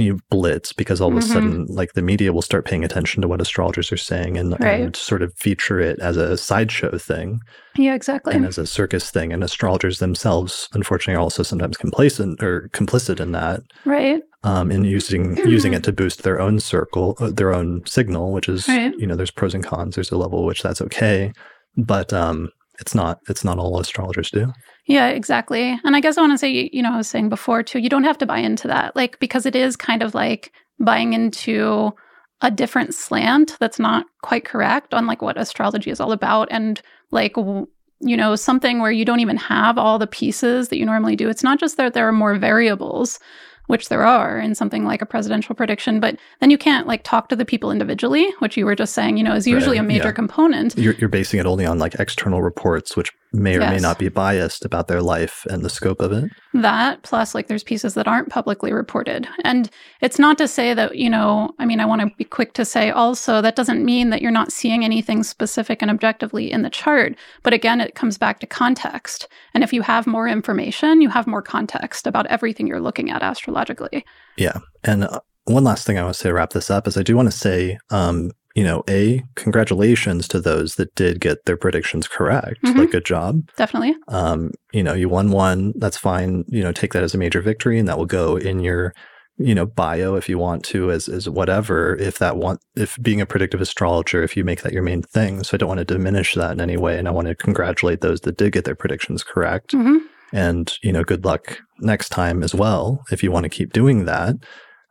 you 0.00 0.18
blitz 0.30 0.72
because 0.72 1.00
all 1.00 1.08
of 1.08 1.14
mm-hmm. 1.14 1.30
a 1.30 1.34
sudden 1.34 1.66
like 1.66 1.92
the 1.92 2.02
media 2.02 2.32
will 2.32 2.42
start 2.42 2.64
paying 2.64 2.84
attention 2.84 3.22
to 3.22 3.28
what 3.28 3.40
astrologers 3.40 3.92
are 3.92 3.96
saying 3.96 4.36
and, 4.36 4.52
right. 4.60 4.80
and 4.80 4.96
sort 4.96 5.22
of 5.22 5.34
feature 5.34 5.80
it 5.80 5.98
as 6.00 6.16
a 6.16 6.36
sideshow 6.36 6.96
thing. 6.98 7.40
Yeah 7.76 7.94
exactly. 7.94 8.34
And 8.34 8.46
as 8.46 8.58
a 8.58 8.66
circus 8.66 9.10
thing. 9.10 9.32
And 9.32 9.44
astrologers 9.44 9.98
themselves 9.98 10.68
unfortunately 10.72 11.14
are 11.14 11.22
also 11.22 11.42
sometimes 11.42 11.76
complacent 11.76 12.42
or 12.42 12.68
complicit 12.72 13.20
in 13.20 13.32
that 13.32 13.62
right. 13.84 14.22
um, 14.42 14.70
in 14.70 14.84
using 14.84 15.36
using 15.38 15.74
it 15.74 15.84
to 15.84 15.92
boost 15.92 16.22
their 16.22 16.40
own 16.40 16.60
circle 16.60 17.16
uh, 17.20 17.30
their 17.30 17.54
own 17.54 17.82
signal 17.86 18.32
which 18.32 18.48
is 18.48 18.68
right. 18.68 18.94
you 18.98 19.06
know 19.06 19.16
there's 19.16 19.30
pros 19.30 19.54
and 19.54 19.64
cons. 19.64 19.94
There's 19.94 20.10
a 20.10 20.16
level 20.16 20.44
which 20.44 20.62
that's 20.62 20.80
okay. 20.82 21.32
But 21.76 22.12
um 22.12 22.50
it's 22.80 22.94
not 22.94 23.20
it's 23.28 23.44
not 23.44 23.58
all 23.58 23.78
astrologers 23.78 24.30
do 24.30 24.52
yeah, 24.90 25.08
exactly. 25.08 25.78
And 25.84 25.94
I 25.94 26.00
guess 26.00 26.18
I 26.18 26.20
want 26.20 26.32
to 26.32 26.38
say, 26.38 26.68
you 26.72 26.82
know, 26.82 26.92
I 26.92 26.96
was 26.96 27.08
saying 27.08 27.28
before 27.28 27.62
too, 27.62 27.78
you 27.78 27.88
don't 27.88 28.02
have 28.02 28.18
to 28.18 28.26
buy 28.26 28.38
into 28.38 28.66
that, 28.66 28.96
like, 28.96 29.20
because 29.20 29.46
it 29.46 29.54
is 29.54 29.76
kind 29.76 30.02
of 30.02 30.16
like 30.16 30.52
buying 30.80 31.12
into 31.12 31.92
a 32.40 32.50
different 32.50 32.92
slant 32.92 33.56
that's 33.60 33.78
not 33.78 34.06
quite 34.22 34.44
correct 34.44 34.92
on 34.92 35.06
like 35.06 35.22
what 35.22 35.38
astrology 35.38 35.92
is 35.92 36.00
all 36.00 36.10
about. 36.10 36.48
And 36.50 36.82
like, 37.12 37.36
you 37.36 38.16
know, 38.16 38.34
something 38.34 38.80
where 38.80 38.90
you 38.90 39.04
don't 39.04 39.20
even 39.20 39.36
have 39.36 39.78
all 39.78 39.96
the 39.96 40.08
pieces 40.08 40.70
that 40.70 40.78
you 40.78 40.86
normally 40.86 41.14
do. 41.14 41.28
It's 41.28 41.44
not 41.44 41.60
just 41.60 41.76
that 41.76 41.94
there 41.94 42.08
are 42.08 42.12
more 42.12 42.34
variables, 42.34 43.20
which 43.68 43.90
there 43.90 44.04
are 44.04 44.40
in 44.40 44.56
something 44.56 44.84
like 44.84 45.02
a 45.02 45.06
presidential 45.06 45.54
prediction, 45.54 46.00
but 46.00 46.16
then 46.40 46.50
you 46.50 46.58
can't 46.58 46.88
like 46.88 47.04
talk 47.04 47.28
to 47.28 47.36
the 47.36 47.44
people 47.44 47.70
individually, 47.70 48.28
which 48.40 48.56
you 48.56 48.66
were 48.66 48.74
just 48.74 48.94
saying, 48.94 49.18
you 49.18 49.22
know, 49.22 49.36
is 49.36 49.46
usually 49.46 49.78
right, 49.78 49.84
a 49.84 49.88
major 49.88 50.08
yeah. 50.08 50.12
component. 50.12 50.76
You're, 50.76 50.94
you're, 50.94 51.08
basing 51.08 51.38
it 51.38 51.46
only 51.46 51.64
on 51.64 51.78
like 51.78 51.94
external 52.00 52.42
reports, 52.42 52.96
which 52.96 53.12
may 53.32 53.56
or 53.56 53.60
yes. 53.60 53.70
may 53.70 53.78
not 53.78 53.98
be 53.98 54.08
biased 54.08 54.64
about 54.64 54.88
their 54.88 55.02
life 55.02 55.46
and 55.48 55.64
the 55.64 55.70
scope 55.70 56.00
of 56.00 56.12
it. 56.12 56.30
That 56.54 57.02
plus 57.02 57.34
like 57.34 57.46
there's 57.46 57.62
pieces 57.62 57.94
that 57.94 58.08
aren't 58.08 58.28
publicly 58.28 58.72
reported. 58.72 59.28
And 59.44 59.70
it's 60.00 60.18
not 60.18 60.36
to 60.38 60.48
say 60.48 60.74
that, 60.74 60.96
you 60.96 61.08
know, 61.08 61.54
I 61.58 61.66
mean, 61.66 61.80
I 61.80 61.86
want 61.86 62.00
to 62.00 62.10
be 62.16 62.24
quick 62.24 62.54
to 62.54 62.64
say 62.64 62.90
also 62.90 63.40
that 63.40 63.56
doesn't 63.56 63.84
mean 63.84 64.10
that 64.10 64.20
you're 64.20 64.30
not 64.30 64.52
seeing 64.52 64.84
anything 64.84 65.22
specific 65.22 65.80
and 65.80 65.90
objectively 65.90 66.50
in 66.50 66.62
the 66.62 66.70
chart. 66.70 67.16
But 67.42 67.52
again, 67.52 67.80
it 67.80 67.94
comes 67.94 68.18
back 68.18 68.40
to 68.40 68.46
context. 68.46 69.28
And 69.54 69.62
if 69.62 69.72
you 69.72 69.82
have 69.82 70.06
more 70.06 70.26
information, 70.26 71.00
you 71.00 71.08
have 71.10 71.26
more 71.26 71.42
context 71.42 72.06
about 72.06 72.26
everything 72.26 72.66
you're 72.66 72.80
looking 72.80 73.10
at 73.10 73.22
astrologically. 73.22 74.04
Yeah. 74.36 74.58
And 74.82 75.04
uh, 75.04 75.20
one 75.44 75.64
last 75.64 75.86
thing 75.86 75.98
I 75.98 76.02
want 76.02 76.14
to 76.14 76.20
say 76.20 76.28
to 76.28 76.34
wrap 76.34 76.50
this 76.50 76.70
up 76.70 76.86
is 76.86 76.96
I 76.96 77.02
do 77.02 77.16
want 77.16 77.30
to 77.30 77.36
say, 77.36 77.78
um, 77.90 78.32
you 78.54 78.64
know, 78.64 78.82
a 78.88 79.22
congratulations 79.36 80.26
to 80.28 80.40
those 80.40 80.74
that 80.74 80.94
did 80.94 81.20
get 81.20 81.44
their 81.44 81.56
predictions 81.56 82.08
correct. 82.08 82.62
Mm-hmm. 82.64 82.80
Like, 82.80 82.90
good 82.90 83.04
job. 83.04 83.48
Definitely. 83.56 83.94
Um, 84.08 84.50
you 84.72 84.82
know, 84.82 84.94
you 84.94 85.08
won 85.08 85.30
one. 85.30 85.72
That's 85.76 85.96
fine. 85.96 86.44
You 86.48 86.62
know, 86.62 86.72
take 86.72 86.92
that 86.92 87.02
as 87.02 87.14
a 87.14 87.18
major 87.18 87.40
victory, 87.40 87.78
and 87.78 87.88
that 87.88 87.98
will 87.98 88.06
go 88.06 88.36
in 88.36 88.60
your, 88.60 88.92
you 89.38 89.54
know, 89.54 89.66
bio 89.66 90.16
if 90.16 90.28
you 90.28 90.36
want 90.36 90.64
to, 90.64 90.90
as 90.90 91.08
as 91.08 91.28
whatever. 91.28 91.94
If 91.96 92.18
that 92.18 92.36
want, 92.36 92.60
if 92.74 92.98
being 93.00 93.20
a 93.20 93.26
predictive 93.26 93.60
astrologer, 93.60 94.22
if 94.22 94.36
you 94.36 94.44
make 94.44 94.62
that 94.62 94.72
your 94.72 94.82
main 94.82 95.02
thing. 95.02 95.44
So 95.44 95.54
I 95.54 95.58
don't 95.58 95.68
want 95.68 95.78
to 95.78 95.84
diminish 95.84 96.34
that 96.34 96.52
in 96.52 96.60
any 96.60 96.76
way, 96.76 96.98
and 96.98 97.06
I 97.06 97.12
want 97.12 97.28
to 97.28 97.36
congratulate 97.36 98.00
those 98.00 98.22
that 98.22 98.36
did 98.36 98.52
get 98.52 98.64
their 98.64 98.74
predictions 98.74 99.22
correct. 99.22 99.72
Mm-hmm. 99.72 99.98
And 100.32 100.72
you 100.82 100.92
know, 100.92 101.04
good 101.04 101.24
luck 101.24 101.58
next 101.78 102.08
time 102.08 102.42
as 102.42 102.54
well 102.54 103.04
if 103.10 103.22
you 103.22 103.30
want 103.30 103.44
to 103.44 103.48
keep 103.48 103.72
doing 103.72 104.04
that 104.06 104.36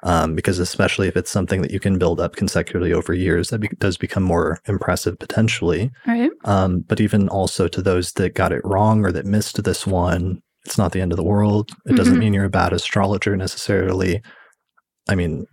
um, 0.03 0.35
because 0.35 0.59
especially 0.59 1.07
if 1.07 1.17
it's 1.17 1.31
something 1.31 1.61
that 1.61 1.71
you 1.71 1.79
can 1.79 1.97
build 1.97 2.19
up 2.19 2.35
consecutively 2.35 2.93
over 2.93 3.13
years, 3.13 3.49
that 3.49 3.59
be- 3.59 3.69
does 3.79 3.97
become 3.97 4.23
more 4.23 4.59
impressive 4.67 5.19
potentially. 5.19 5.91
Right. 6.07 6.31
Um, 6.45 6.81
but 6.81 7.01
even 7.01 7.27
also 7.29 7.67
to 7.67 7.81
those 7.81 8.13
that 8.13 8.35
got 8.35 8.53
it 8.53 8.61
wrong 8.63 9.05
or 9.05 9.11
that 9.11 9.25
missed 9.25 9.61
this 9.63 9.85
one, 9.85 10.41
it's 10.65 10.77
not 10.77 10.91
the 10.91 11.01
end 11.01 11.11
of 11.11 11.17
the 11.17 11.23
world. 11.23 11.71
It 11.71 11.73
mm-hmm. 11.73 11.95
doesn't 11.95 12.19
mean 12.19 12.33
you're 12.33 12.45
a 12.45 12.49
bad 12.49 12.73
astrologer 12.73 13.35
necessarily. 13.35 14.21
I 15.07 15.15
mean, 15.15 15.45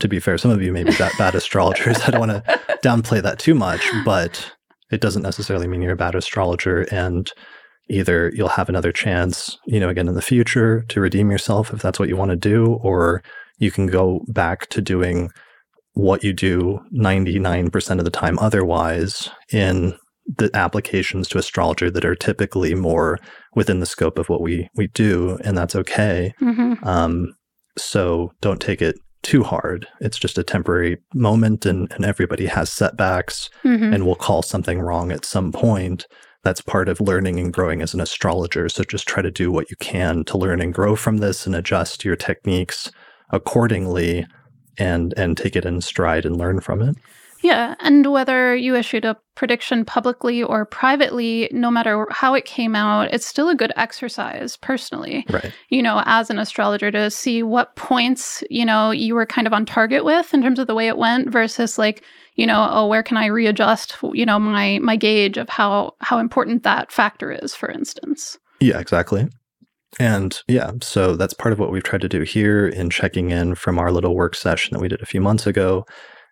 to 0.00 0.08
be 0.08 0.20
fair, 0.20 0.38
some 0.38 0.50
of 0.50 0.62
you 0.62 0.72
may 0.72 0.84
be 0.84 0.96
bad, 0.96 1.12
bad 1.18 1.34
astrologers. 1.34 2.00
I 2.06 2.10
don't 2.10 2.28
want 2.28 2.44
to 2.44 2.60
downplay 2.82 3.22
that 3.22 3.38
too 3.38 3.54
much, 3.54 3.88
but 4.04 4.52
it 4.90 5.00
doesn't 5.00 5.22
necessarily 5.22 5.66
mean 5.66 5.82
you're 5.82 5.92
a 5.92 5.96
bad 5.96 6.14
astrologer. 6.14 6.82
And 6.92 7.30
either 7.88 8.32
you'll 8.34 8.48
have 8.48 8.68
another 8.68 8.92
chance, 8.92 9.58
you 9.66 9.80
know, 9.80 9.88
again 9.88 10.08
in 10.08 10.14
the 10.14 10.22
future 10.22 10.82
to 10.88 11.00
redeem 11.00 11.30
yourself 11.30 11.72
if 11.72 11.82
that's 11.82 11.98
what 11.98 12.08
you 12.08 12.16
want 12.16 12.30
to 12.30 12.36
do, 12.36 12.74
or 12.82 13.22
you 13.62 13.70
can 13.70 13.86
go 13.86 14.20
back 14.26 14.66
to 14.66 14.82
doing 14.82 15.30
what 15.94 16.24
you 16.24 16.32
do 16.32 16.80
99% 16.92 17.98
of 17.98 18.04
the 18.04 18.10
time 18.10 18.38
otherwise 18.40 19.30
in 19.52 19.96
the 20.26 20.50
applications 20.54 21.28
to 21.28 21.38
astrology 21.38 21.88
that 21.90 22.04
are 22.04 22.14
typically 22.14 22.74
more 22.74 23.18
within 23.54 23.80
the 23.80 23.86
scope 23.86 24.18
of 24.18 24.28
what 24.28 24.40
we 24.40 24.68
we 24.74 24.88
do 24.88 25.38
and 25.44 25.56
that's 25.56 25.76
okay. 25.76 26.34
Mm-hmm. 26.40 26.86
um, 26.86 27.34
so 27.78 28.32
don't 28.40 28.60
take 28.60 28.82
it 28.82 28.96
too 29.22 29.44
hard. 29.44 29.86
It's 30.00 30.18
just 30.18 30.38
a 30.38 30.42
temporary 30.42 30.98
moment 31.14 31.64
and, 31.64 31.90
and 31.92 32.04
everybody 32.04 32.46
has 32.46 32.70
setbacks 32.70 33.48
mm-hmm. 33.64 33.92
and 33.92 34.04
will 34.04 34.16
call 34.16 34.42
something 34.42 34.80
wrong 34.80 35.12
at 35.12 35.24
some 35.24 35.52
point. 35.52 36.06
That's 36.42 36.60
part 36.60 36.88
of 36.88 37.00
learning 37.00 37.38
and 37.38 37.52
growing 37.52 37.82
as 37.82 37.94
an 37.94 38.00
astrologer. 38.00 38.68
So 38.68 38.82
just 38.82 39.06
try 39.06 39.22
to 39.22 39.30
do 39.30 39.52
what 39.52 39.70
you 39.70 39.76
can 39.76 40.24
to 40.24 40.38
learn 40.38 40.60
and 40.60 40.74
grow 40.74 40.96
from 40.96 41.18
this 41.18 41.46
and 41.46 41.54
adjust 41.54 42.04
your 42.04 42.16
techniques 42.16 42.90
accordingly 43.32 44.26
and 44.78 45.12
and 45.16 45.36
take 45.36 45.56
it 45.56 45.64
in 45.64 45.80
stride 45.80 46.24
and 46.24 46.36
learn 46.36 46.60
from 46.60 46.82
it. 46.82 46.96
Yeah, 47.42 47.74
and 47.80 48.06
whether 48.12 48.54
you 48.54 48.76
issued 48.76 49.04
a 49.04 49.16
prediction 49.34 49.84
publicly 49.84 50.44
or 50.44 50.64
privately, 50.64 51.48
no 51.52 51.72
matter 51.72 52.06
how 52.10 52.34
it 52.34 52.44
came 52.44 52.76
out, 52.76 53.12
it's 53.12 53.26
still 53.26 53.48
a 53.48 53.54
good 53.56 53.72
exercise 53.74 54.56
personally. 54.56 55.26
Right. 55.28 55.52
You 55.68 55.82
know, 55.82 56.02
as 56.06 56.30
an 56.30 56.38
astrologer 56.38 56.92
to 56.92 57.10
see 57.10 57.42
what 57.42 57.74
points, 57.74 58.44
you 58.48 58.64
know, 58.64 58.92
you 58.92 59.16
were 59.16 59.26
kind 59.26 59.48
of 59.48 59.52
on 59.52 59.66
target 59.66 60.04
with 60.04 60.32
in 60.32 60.40
terms 60.40 60.60
of 60.60 60.68
the 60.68 60.74
way 60.74 60.86
it 60.86 60.98
went 60.98 61.30
versus 61.30 61.78
like, 61.78 62.04
you 62.36 62.46
know, 62.46 62.68
oh, 62.70 62.86
where 62.86 63.02
can 63.02 63.16
I 63.16 63.26
readjust, 63.26 63.96
you 64.12 64.24
know, 64.24 64.38
my 64.38 64.78
my 64.78 64.94
gauge 64.94 65.36
of 65.36 65.48
how 65.48 65.96
how 65.98 66.18
important 66.18 66.62
that 66.62 66.92
factor 66.92 67.32
is, 67.32 67.56
for 67.56 67.68
instance. 67.68 68.38
Yeah, 68.60 68.78
exactly. 68.78 69.28
And 69.98 70.40
yeah, 70.48 70.72
so 70.80 71.16
that's 71.16 71.34
part 71.34 71.52
of 71.52 71.58
what 71.58 71.70
we've 71.70 71.82
tried 71.82 72.00
to 72.00 72.08
do 72.08 72.22
here 72.22 72.66
in 72.66 72.90
checking 72.90 73.30
in 73.30 73.54
from 73.54 73.78
our 73.78 73.92
little 73.92 74.14
work 74.14 74.34
session 74.34 74.72
that 74.72 74.80
we 74.80 74.88
did 74.88 75.02
a 75.02 75.06
few 75.06 75.20
months 75.20 75.46
ago 75.46 75.84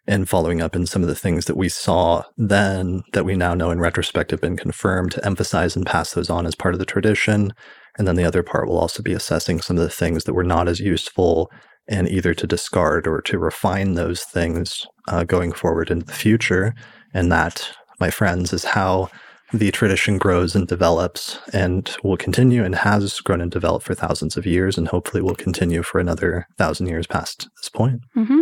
and 0.07 0.29
following 0.29 0.63
up 0.63 0.75
in 0.75 0.87
some 0.87 1.03
of 1.03 1.09
the 1.09 1.15
things 1.15 1.45
that 1.45 1.57
we 1.57 1.69
saw 1.69 2.25
then 2.37 3.03
that 3.13 3.25
we 3.25 3.37
now 3.37 3.55
know 3.55 3.71
in 3.71 3.79
retrospect 3.79 4.31
have 4.31 4.41
been 4.41 4.57
confirmed 4.57 5.13
to 5.13 5.25
emphasize 5.25 5.77
and 5.77 5.87
pass 5.87 6.13
those 6.13 6.31
on 6.31 6.47
as 6.47 6.55
part 6.55 6.75
of 6.75 6.79
the 6.79 6.87
tradition. 6.87 7.53
And 7.99 8.09
then 8.09 8.17
the 8.17 8.25
other 8.25 8.43
part 8.43 8.67
will 8.67 8.79
also 8.79 9.03
be 9.03 9.13
assessing 9.13 9.61
some 9.61 9.77
of 9.77 9.83
the 9.83 9.91
things 9.91 10.25
that 10.25 10.35
were 10.35 10.45
not 10.45 10.69
as 10.69 10.81
useful 10.81 11.51
and 11.87 12.09
either 12.09 12.33
to 12.35 12.47
discard 12.47 13.07
or 13.07 13.21
to 13.23 13.39
refine 13.39 13.95
those 13.95 14.23
things 14.23 14.87
uh, 15.09 15.25
going 15.25 15.53
forward 15.53 15.91
into 15.91 16.07
the 16.07 16.13
future. 16.13 16.75
And 17.13 17.31
that, 17.31 17.71
my 17.99 18.11
friends, 18.11 18.53
is 18.53 18.65
how 18.65 19.11
the 19.53 19.71
tradition 19.71 20.19
grows 20.19 20.55
and 20.55 20.69
develops 20.69 21.39
and 21.53 21.97
will 22.03 22.17
continue 22.17 22.65
and 22.65 22.75
has 22.75 23.21
grown 23.21 23.41
and 23.41 23.51
developed 23.51 23.85
for 23.85 23.95
thousands 23.95 24.37
of 24.37 24.47
years 24.47 24.79
and 24.79 24.89
hopefully 24.89 25.23
will 25.23 25.35
continue 25.35 25.83
for 25.83 25.99
another 25.99 26.47
thousand 26.57 26.87
years 26.87 27.07
past 27.07 27.49
this 27.57 27.69
point. 27.69 28.01
Mm-hmm. 28.17 28.41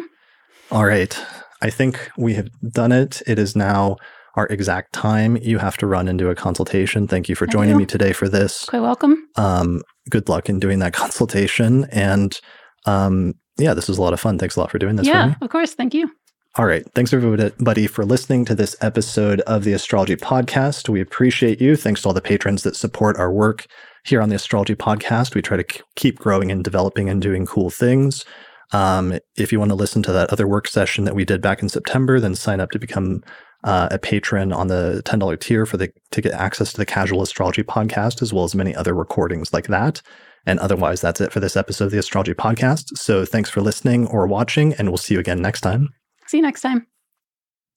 All 0.71 0.85
right. 0.85 1.19
I 1.63 1.71
think 1.71 2.11
we 2.17 2.35
have 2.35 2.49
done 2.71 2.93
it. 2.93 3.23
It 3.27 3.39
is 3.39 3.57
now 3.57 3.97
our 4.37 4.47
exact 4.49 4.93
time. 4.93 5.37
You 5.39 5.59
have 5.59 5.77
to 5.79 5.87
run 5.87 6.09
and 6.09 6.19
do 6.19 6.31
a 6.31 6.35
consultation. 6.35 7.09
Thank 7.09 7.29
you 7.29 7.35
for 7.35 7.47
joining 7.47 7.71
you. 7.71 7.79
me 7.79 7.87
today 7.87 8.13
for 8.13 8.29
this. 8.29 8.67
Quite 8.67 8.81
welcome. 8.81 9.27
Um, 9.37 9.83
good 10.11 10.29
luck 10.29 10.49
in 10.49 10.61
doing 10.61 10.79
that 10.81 10.93
consultation. 10.93 11.87
And 11.91 12.39
um, 12.87 13.35
yeah, 13.59 13.75
this 13.75 13.89
was 13.89 13.99
a 13.99 14.03
lot 14.03 14.13
of 14.13 14.21
fun. 14.21 14.39
Thanks 14.39 14.57
a 14.57 14.61
lot 14.61 14.71
for 14.71 14.79
doing 14.79 14.97
this. 14.97 15.07
Yeah, 15.07 15.35
of 15.41 15.51
course. 15.51 15.75
Thank 15.75 15.95
you. 15.95 16.11
All 16.59 16.67
right. 16.67 16.85
Thanks, 16.93 17.13
everybody, 17.13 17.87
for 17.87 18.05
listening 18.05 18.45
to 18.47 18.55
this 18.57 18.75
episode 18.81 19.41
of 19.43 19.63
the 19.63 19.75
Astrology 19.75 20.17
Podcast. 20.17 20.89
We 20.89 21.01
appreciate 21.01 21.61
you. 21.61 21.77
Thanks 21.77 22.03
to 22.03 22.09
all 22.09 22.13
the 22.13 22.21
patrons 22.21 22.65
that 22.65 22.75
support 22.75 23.17
our 23.17 23.33
work 23.33 23.67
here 24.05 24.21
on 24.21 24.29
the 24.29 24.35
Astrology 24.35 24.75
Podcast. 24.75 25.37
We 25.37 25.41
try 25.41 25.57
to 25.57 25.83
keep 25.95 26.19
growing 26.19 26.51
and 26.51 26.65
developing 26.65 27.09
and 27.09 27.23
doing 27.23 27.47
cool 27.47 27.71
things. 27.71 28.25
Um, 28.73 29.21
if 29.37 29.53
you 29.53 29.61
want 29.61 29.69
to 29.69 29.77
listen 29.77 30.03
to 30.03 30.13
that 30.13 30.31
other 30.31 30.49
work 30.49 30.67
session 30.67 31.05
that 31.05 31.15
we 31.15 31.25
did 31.25 31.41
back 31.41 31.63
in 31.63 31.69
September, 31.69 32.19
then 32.19 32.35
sign 32.35 32.59
up 32.59 32.73
to 32.73 32.81
become 32.81 33.23
uh, 33.63 33.87
a 33.93 33.99
patron 34.01 34.53
on 34.53 34.67
the 34.67 35.01
$10 35.05 35.39
tier 35.39 35.65
for 35.65 35.77
the 35.77 35.93
to 36.11 36.21
get 36.21 36.33
access 36.33 36.73
to 36.73 36.79
the 36.79 36.87
Casual 36.87 37.23
Astrology 37.23 37.63
podcast, 37.63 38.21
as 38.21 38.33
well 38.33 38.43
as 38.43 38.57
many 38.57 38.75
other 38.75 38.95
recordings 38.95 39.53
like 39.53 39.69
that. 39.69 40.03
And 40.45 40.59
otherwise, 40.59 41.03
that's 41.03 41.21
it 41.21 41.31
for 41.31 41.39
this 41.39 41.57
episode 41.57 41.85
of 41.85 41.91
the 41.93 41.99
Astrology 41.99 42.35
Podcast. 42.35 42.97
So 42.97 43.25
thanks 43.25 43.49
for 43.49 43.61
listening 43.61 44.09
or 44.09 44.27
watching, 44.27 44.75
and 44.75 44.89
we'll 44.89 44.97
see 44.97 45.15
you 45.15 45.21
again 45.21 45.41
next 45.41 45.61
time. 45.61 45.91
See 46.29 46.39
you 46.39 46.43
next 46.43 46.61
time. 46.61 46.87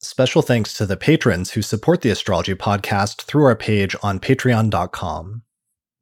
Special 0.00 0.42
thanks 0.42 0.74
to 0.74 0.84
the 0.84 0.96
patrons 0.96 1.52
who 1.52 1.62
support 1.62 2.02
the 2.02 2.10
Astrology 2.10 2.54
Podcast 2.54 3.22
through 3.22 3.44
our 3.44 3.56
page 3.56 3.94
on 4.02 4.18
patreon.com. 4.18 5.42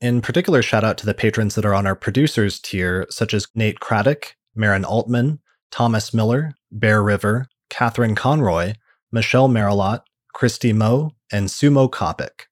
In 0.01 0.23
particular, 0.23 0.63
shout 0.63 0.83
out 0.83 0.97
to 0.99 1.07
the 1.07 1.15
patrons 1.15 1.55
that 1.55 1.67
are 1.67 1.75
on 1.75 1.87
our 1.87 1.95
producers 1.95 2.59
tier, 2.59 3.07
such 3.11 3.35
as 3.35 3.49
Nate 3.55 3.81
Craddock, 3.81 4.35
Maren 4.55 4.85
Altman, 4.85 5.41
Thomas 5.71 6.15
Miller, 6.15 6.53
Bear 6.73 7.03
River, 7.03 7.47
Catherine 7.69 8.15
Conroy, 8.15 8.73
Michelle 9.13 9.49
Marilot, 9.49 10.01
Christy 10.33 10.73
Moe, 10.73 11.13
and 11.31 11.49
Sumo 11.49 11.89
Kopic. 11.91 12.47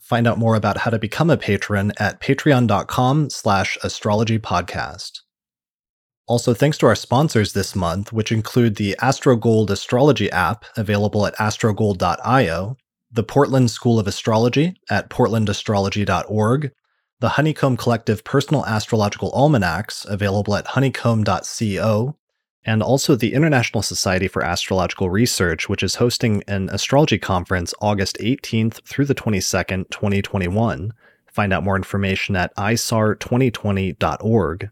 Find 0.00 0.26
out 0.26 0.38
more 0.38 0.56
about 0.56 0.78
how 0.78 0.90
to 0.90 0.98
become 0.98 1.30
a 1.30 1.36
patron 1.36 1.92
at 1.98 2.20
patreon.com 2.20 3.30
slash 3.30 3.78
astrologypodcast. 3.82 5.20
Also, 6.28 6.52
thanks 6.52 6.76
to 6.78 6.86
our 6.86 6.94
sponsors 6.94 7.54
this 7.54 7.74
month, 7.74 8.12
which 8.12 8.30
include 8.30 8.76
the 8.76 8.94
AstroGold 9.00 9.70
Astrology 9.70 10.30
app 10.30 10.66
available 10.76 11.26
at 11.26 11.34
astrogold.io, 11.36 12.76
the 13.10 13.22
Portland 13.22 13.70
School 13.70 13.98
of 13.98 14.06
Astrology 14.06 14.78
at 14.90 15.08
portlandastrology.org, 15.08 16.70
the 17.20 17.28
Honeycomb 17.30 17.78
Collective 17.78 18.24
Personal 18.24 18.66
Astrological 18.66 19.32
Almanacs 19.32 20.04
available 20.04 20.54
at 20.54 20.66
honeycomb.co, 20.66 22.16
and 22.62 22.82
also 22.82 23.16
the 23.16 23.32
International 23.32 23.82
Society 23.82 24.28
for 24.28 24.44
Astrological 24.44 25.08
Research, 25.08 25.70
which 25.70 25.82
is 25.82 25.94
hosting 25.94 26.44
an 26.46 26.68
astrology 26.68 27.18
conference 27.18 27.72
August 27.80 28.18
18th 28.18 28.86
through 28.86 29.06
the 29.06 29.14
22nd, 29.14 29.88
2021. 29.88 30.92
Find 31.32 31.54
out 31.54 31.64
more 31.64 31.76
information 31.76 32.36
at 32.36 32.54
isar2020.org. 32.56 34.70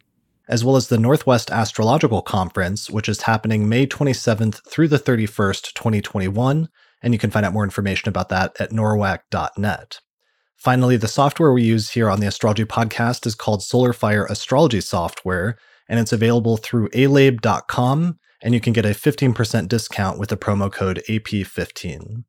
As 0.49 0.65
well 0.65 0.77
as 0.77 0.89
the 0.89 0.99
Northwest 0.99 1.51
Astrological 1.51 2.23
Conference, 2.23 2.89
which 2.89 3.09
is 3.09 3.23
happening 3.23 3.69
May 3.69 3.87
27th 3.87 4.61
through 4.69 4.89
the 4.89 4.99
31st, 4.99 5.73
2021, 5.75 6.69
and 7.03 7.13
you 7.13 7.19
can 7.19 7.31
find 7.31 7.45
out 7.45 7.53
more 7.53 7.65
information 7.65 8.09
about 8.09 8.29
that 8.29 8.55
at 8.61 8.73
norwac.net. 8.73 10.01
Finally, 10.57 10.97
the 10.97 11.09
software 11.09 11.53
we 11.53 11.63
use 11.63 11.91
here 11.91 12.09
on 12.09 12.21
the 12.21 12.27
Astrology 12.27 12.65
Podcast 12.65 13.27
is 13.27 13.35
called 13.35 13.61
SolarFire 13.61 14.29
Astrology 14.31 14.81
Software, 14.81 15.59
and 15.89 16.01
it's 16.01 16.13
available 16.13 16.57
through 16.57 16.89
alabe.com, 16.91 18.19
and 18.43 18.55
you 18.55 18.61
can 18.61 18.73
get 18.73 18.87
a 18.87 18.91
15% 18.91 19.69
discount 19.69 20.19
with 20.19 20.31
the 20.31 20.37
promo 20.37 20.73
code 20.73 21.03
AP15. 21.09 22.25